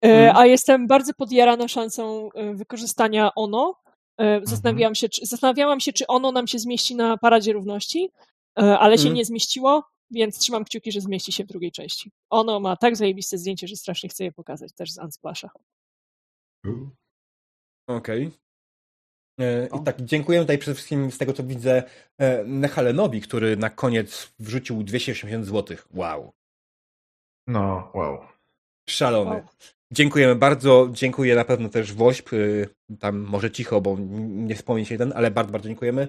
Mhm. 0.02 0.38
A 0.38 0.46
jestem 0.46 0.88
bardzo 0.88 1.14
podjarana 1.14 1.68
szansą 1.68 2.30
e, 2.36 2.54
wykorzystania 2.54 3.32
ono. 3.36 3.76
E, 4.22 4.40
Zastanawiałam 4.44 4.96
się, 4.96 5.10
czy, 5.10 5.26
zastanawiałam 5.26 5.80
się, 5.80 5.94
czy 5.94 6.08
ono 6.08 6.32
nam 6.32 6.48
się 6.48 6.60
zmieści 6.60 6.96
na 6.96 7.18
Paradzie 7.18 7.54
Równości, 7.54 8.10
e, 8.60 8.80
ale 8.80 8.98
się 8.98 9.02
Mhm. 9.02 9.16
nie 9.16 9.26
zmieściło, 9.26 9.84
więc 10.12 10.38
trzymam 10.40 10.66
kciuki, 10.66 10.92
że 10.92 11.02
zmieści 11.02 11.32
się 11.32 11.44
w 11.44 11.48
drugiej 11.48 11.72
części. 11.72 12.12
Ono 12.30 12.60
ma 12.60 12.76
tak 12.78 12.96
zajebiste 12.96 13.38
zdjęcie, 13.38 13.68
że 13.68 13.76
strasznie 13.76 14.10
chcę 14.10 14.24
je 14.24 14.32
pokazać, 14.32 14.74
też 14.74 14.92
z 14.92 14.98
Unsplasha. 14.98 15.50
Okej. 17.88 18.32
E, 19.40 19.68
I 19.68 19.84
tak, 19.84 20.02
dziękuję 20.02 20.42
tutaj 20.42 20.58
przede 20.58 20.76
wszystkim 20.76 21.12
z 21.12 21.18
tego, 21.18 21.34
co 21.34 21.44
widzę, 21.44 21.84
e, 22.18 22.44
Nechalenowi, 22.44 23.22
który 23.22 23.58
na 23.58 23.70
koniec 23.70 24.34
wrzucił 24.40 24.84
280 24.84 25.46
zł. 25.46 25.78
Wow. 25.94 26.32
No, 27.48 27.92
wow. 27.94 28.20
Szalony. 28.90 29.32
Wow. 29.32 29.44
Dziękujemy 29.92 30.36
bardzo. 30.36 30.90
Dziękuję 30.92 31.36
na 31.36 31.46
pewno 31.46 31.70
też 31.70 31.94
Wośp. 31.94 32.34
y, 32.34 32.70
Tam 33.00 33.18
może 33.18 33.52
cicho, 33.52 33.82
bo 33.82 33.98
nie 34.20 34.56
wspomnieć 34.56 34.92
jeden, 34.92 35.14
ale 35.16 35.32
bardzo, 35.32 35.52
bardzo 35.52 35.68
dziękujemy. 35.68 36.08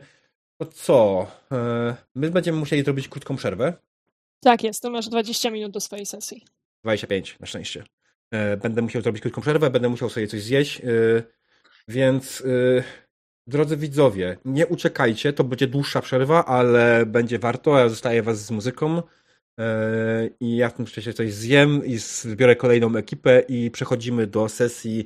To 0.59 0.67
co? 0.67 1.27
E, 1.53 1.97
My 2.15 2.31
będziemy 2.31 2.59
musieli 2.59 2.83
zrobić 2.83 3.09
krótką 3.09 3.37
przerwę. 3.37 3.73
Tak 4.41 4.65
jest, 4.65 4.83
to 4.83 4.91
masz 4.91 5.09
20 5.09 5.51
minut 5.51 5.73
do 5.73 5.81
swojej 5.81 6.07
sesji. 6.07 6.45
25 6.85 7.37
na 7.41 7.47
szczęście. 7.47 7.85
E, 8.31 8.57
Będę 8.57 8.83
musiał 8.83 9.03
zrobić 9.03 9.23
krótką 9.23 9.41
przerwę, 9.43 9.71
będę 9.71 9.89
musiał 9.89 10.11
sobie 10.11 10.27
coś 10.27 10.43
zjeść, 10.43 10.81
e, 10.81 10.85
więc 11.89 12.43
drodzy 13.47 13.77
widzowie, 13.77 14.37
nie 14.45 14.67
uciekajcie, 14.67 15.33
to 15.33 15.45
będzie 15.45 15.67
dłuższa 15.67 16.01
przerwa, 16.01 16.45
ale 16.45 17.07
będzie 17.07 17.39
warto, 17.39 17.79
ja 17.79 17.89
zostaję 17.89 18.23
was 18.23 18.45
z 18.45 18.51
muzyką 18.51 19.03
i 20.41 20.57
ja 20.57 20.69
w 20.69 20.75
tym 20.75 20.87
czasie 20.87 21.13
coś 21.13 21.33
zjem 21.33 21.85
i 21.85 21.99
zbiorę 21.99 22.57
kolejną 22.57 22.97
ekipę 22.97 23.41
i 23.49 23.71
przechodzimy 23.71 24.27
do 24.27 24.49
sesji 24.49 25.05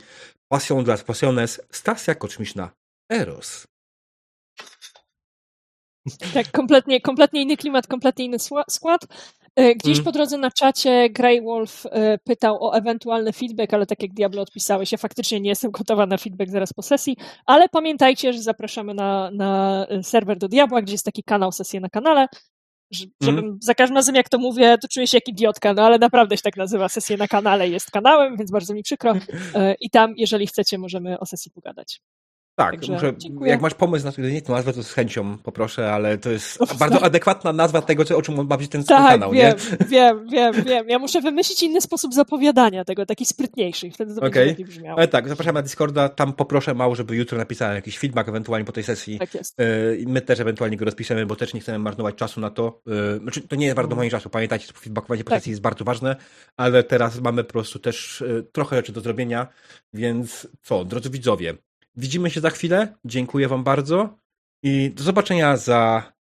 Passion 0.48 0.84
dla 0.84 0.98
Passiones, 0.98 1.60
stacja 1.72 2.14
kosmiczna 2.14 2.70
Eros. 3.12 3.66
Tak, 6.34 6.50
kompletnie, 6.50 7.00
kompletnie 7.00 7.42
inny 7.42 7.56
klimat, 7.56 7.86
kompletnie 7.86 8.24
inny 8.24 8.36
skład. 8.68 9.06
E, 9.56 9.74
gdzieś 9.74 9.96
mm. 9.96 10.04
po 10.04 10.12
drodze 10.12 10.38
na 10.38 10.50
czacie 10.50 11.10
Grey 11.10 11.42
Wolf 11.42 11.86
e, 11.86 12.18
pytał 12.18 12.64
o 12.64 12.76
ewentualny 12.76 13.32
feedback, 13.32 13.74
ale 13.74 13.86
tak 13.86 14.02
jak 14.02 14.12
Diablo 14.12 14.42
odpisałeś, 14.42 14.92
ja 14.92 14.98
faktycznie 14.98 15.40
nie 15.40 15.50
jestem 15.50 15.70
gotowa 15.70 16.06
na 16.06 16.18
feedback 16.18 16.50
zaraz 16.50 16.72
po 16.72 16.82
sesji, 16.82 17.16
ale 17.46 17.68
pamiętajcie, 17.68 18.32
że 18.32 18.42
zapraszamy 18.42 18.94
na, 18.94 19.30
na 19.30 19.86
serwer 20.02 20.38
do 20.38 20.48
Diabła, 20.48 20.82
gdzie 20.82 20.92
jest 20.94 21.04
taki 21.04 21.22
kanał, 21.22 21.52
sesje 21.52 21.80
na 21.80 21.88
kanale, 21.88 22.26
żebym 23.22 23.44
mm. 23.44 23.58
za 23.62 23.74
każdym 23.74 23.96
razem 23.96 24.14
jak 24.14 24.28
to 24.28 24.38
mówię, 24.38 24.78
to 24.82 24.88
czuję 24.88 25.06
się 25.06 25.16
jak 25.16 25.28
idiotka, 25.28 25.74
no 25.74 25.82
ale 25.82 25.98
naprawdę 25.98 26.36
się 26.36 26.42
tak 26.42 26.56
nazywa, 26.56 26.88
sesje 26.88 27.16
na 27.16 27.28
kanale 27.28 27.68
jest 27.68 27.90
kanałem, 27.90 28.36
więc 28.36 28.50
bardzo 28.50 28.74
mi 28.74 28.82
przykro 28.82 29.12
e, 29.54 29.74
i 29.80 29.90
tam, 29.90 30.14
jeżeli 30.16 30.46
chcecie, 30.46 30.78
możemy 30.78 31.18
o 31.18 31.26
sesji 31.26 31.50
pogadać. 31.50 32.00
Tak, 32.60 32.70
Także 32.70 32.92
muszę, 32.92 33.12
jak 33.44 33.60
masz 33.60 33.74
pomysł 33.74 34.04
na 34.04 34.12
tę 34.12 34.52
nazwę, 34.52 34.72
to 34.72 34.82
z 34.82 34.92
chęcią 34.92 35.38
poproszę, 35.38 35.92
ale 35.92 36.18
to 36.18 36.30
jest 36.30 36.58
bardzo 36.78 37.02
adekwatna 37.02 37.52
nazwa 37.52 37.82
tego, 37.82 38.04
o 38.16 38.22
czym 38.22 38.46
ma 38.46 38.56
być 38.56 38.70
ten 38.70 38.84
tak, 38.84 39.10
kanał, 39.10 39.32
wiem, 39.32 39.56
nie? 39.56 39.86
wiem, 39.86 40.28
wiem, 40.28 40.64
wiem. 40.64 40.88
Ja 40.88 40.98
muszę 40.98 41.20
wymyślić 41.20 41.62
inny 41.62 41.80
sposób 41.80 42.14
zapowiadania 42.14 42.84
tego, 42.84 43.06
taki 43.06 43.26
sprytniejszy 43.26 43.86
i 43.86 43.90
wtedy 43.90 44.14
to 44.14 44.20
okay. 44.20 44.46
będzie 44.46 44.64
brzmiało. 44.64 44.98
Ale 44.98 45.08
tak, 45.08 45.28
zapraszam 45.28 45.54
na 45.54 45.62
Discorda, 45.62 46.08
tam 46.08 46.32
poproszę 46.32 46.74
mało, 46.74 46.94
żeby 46.94 47.16
jutro 47.16 47.38
napisałem 47.38 47.74
jakiś 47.74 47.98
feedback 47.98 48.28
ewentualnie 48.28 48.64
po 48.64 48.72
tej 48.72 48.84
sesji. 48.84 49.18
Tak 49.18 49.34
jest. 49.34 49.60
E, 49.60 49.64
my 50.06 50.20
też 50.20 50.40
ewentualnie 50.40 50.76
go 50.76 50.84
rozpiszemy, 50.84 51.26
bo 51.26 51.36
też 51.36 51.54
nie 51.54 51.60
chcemy 51.60 51.78
marnować 51.78 52.14
czasu 52.14 52.40
na 52.40 52.50
to. 52.50 52.82
E, 53.16 53.18
znaczy, 53.18 53.40
to 53.40 53.56
nie 53.56 53.66
jest 53.66 53.76
bardzo 53.76 53.96
moim 53.96 54.10
czasu, 54.10 54.30
pamiętajcie, 54.30 54.66
że 54.66 54.72
feedbackowanie 54.72 55.24
po 55.24 55.30
tak. 55.30 55.38
sesji 55.38 55.50
jest 55.50 55.62
bardzo 55.62 55.84
ważne, 55.84 56.16
ale 56.56 56.82
teraz 56.82 57.20
mamy 57.20 57.44
po 57.44 57.52
prostu 57.52 57.78
też 57.78 58.22
e, 58.22 58.42
trochę 58.42 58.76
rzeczy 58.76 58.92
do 58.92 59.00
zrobienia, 59.00 59.46
więc 59.94 60.48
co, 60.62 60.84
drodzy 60.84 61.10
widzowie, 61.10 61.54
Widzimy 61.96 62.30
się 62.30 62.40
za 62.40 62.50
chwilę. 62.50 62.94
Dziękuję 63.04 63.48
Wam 63.48 63.64
bardzo 63.64 64.18
i 64.62 64.90
do 64.90 65.02
zobaczenia 65.02 65.56
za 65.56 66.12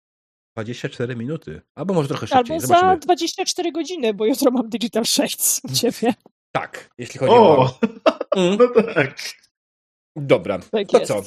24 0.56 1.15
minuty. 1.15 1.61
Albo 1.75 1.93
może 1.93 2.07
trochę 2.07 2.27
szybciej. 2.27 2.38
Albo 2.38 2.67
Zobaczymy. 2.67 2.91
za 2.91 2.98
24 2.98 3.72
godziny, 3.72 4.14
bo 4.14 4.25
jutro 4.25 4.51
mam 4.51 4.69
Digital 4.69 5.06
6 5.06 5.61
u 5.64 5.73
Ciebie. 5.73 6.14
Tak, 6.51 6.89
jeśli 6.98 7.19
chodzi 7.19 7.31
o... 7.31 7.59
o... 7.59 7.80
Mm. 8.35 8.57
No 8.75 8.93
tak. 8.93 9.19
Dobra, 10.15 10.59
tak 10.59 10.88
to 10.88 10.99
jest. 10.99 11.11
co? 11.11 11.23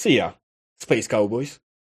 See 0.00 0.14
ya, 0.14 0.38
Space 0.82 1.08
Cowboys. 1.08 1.60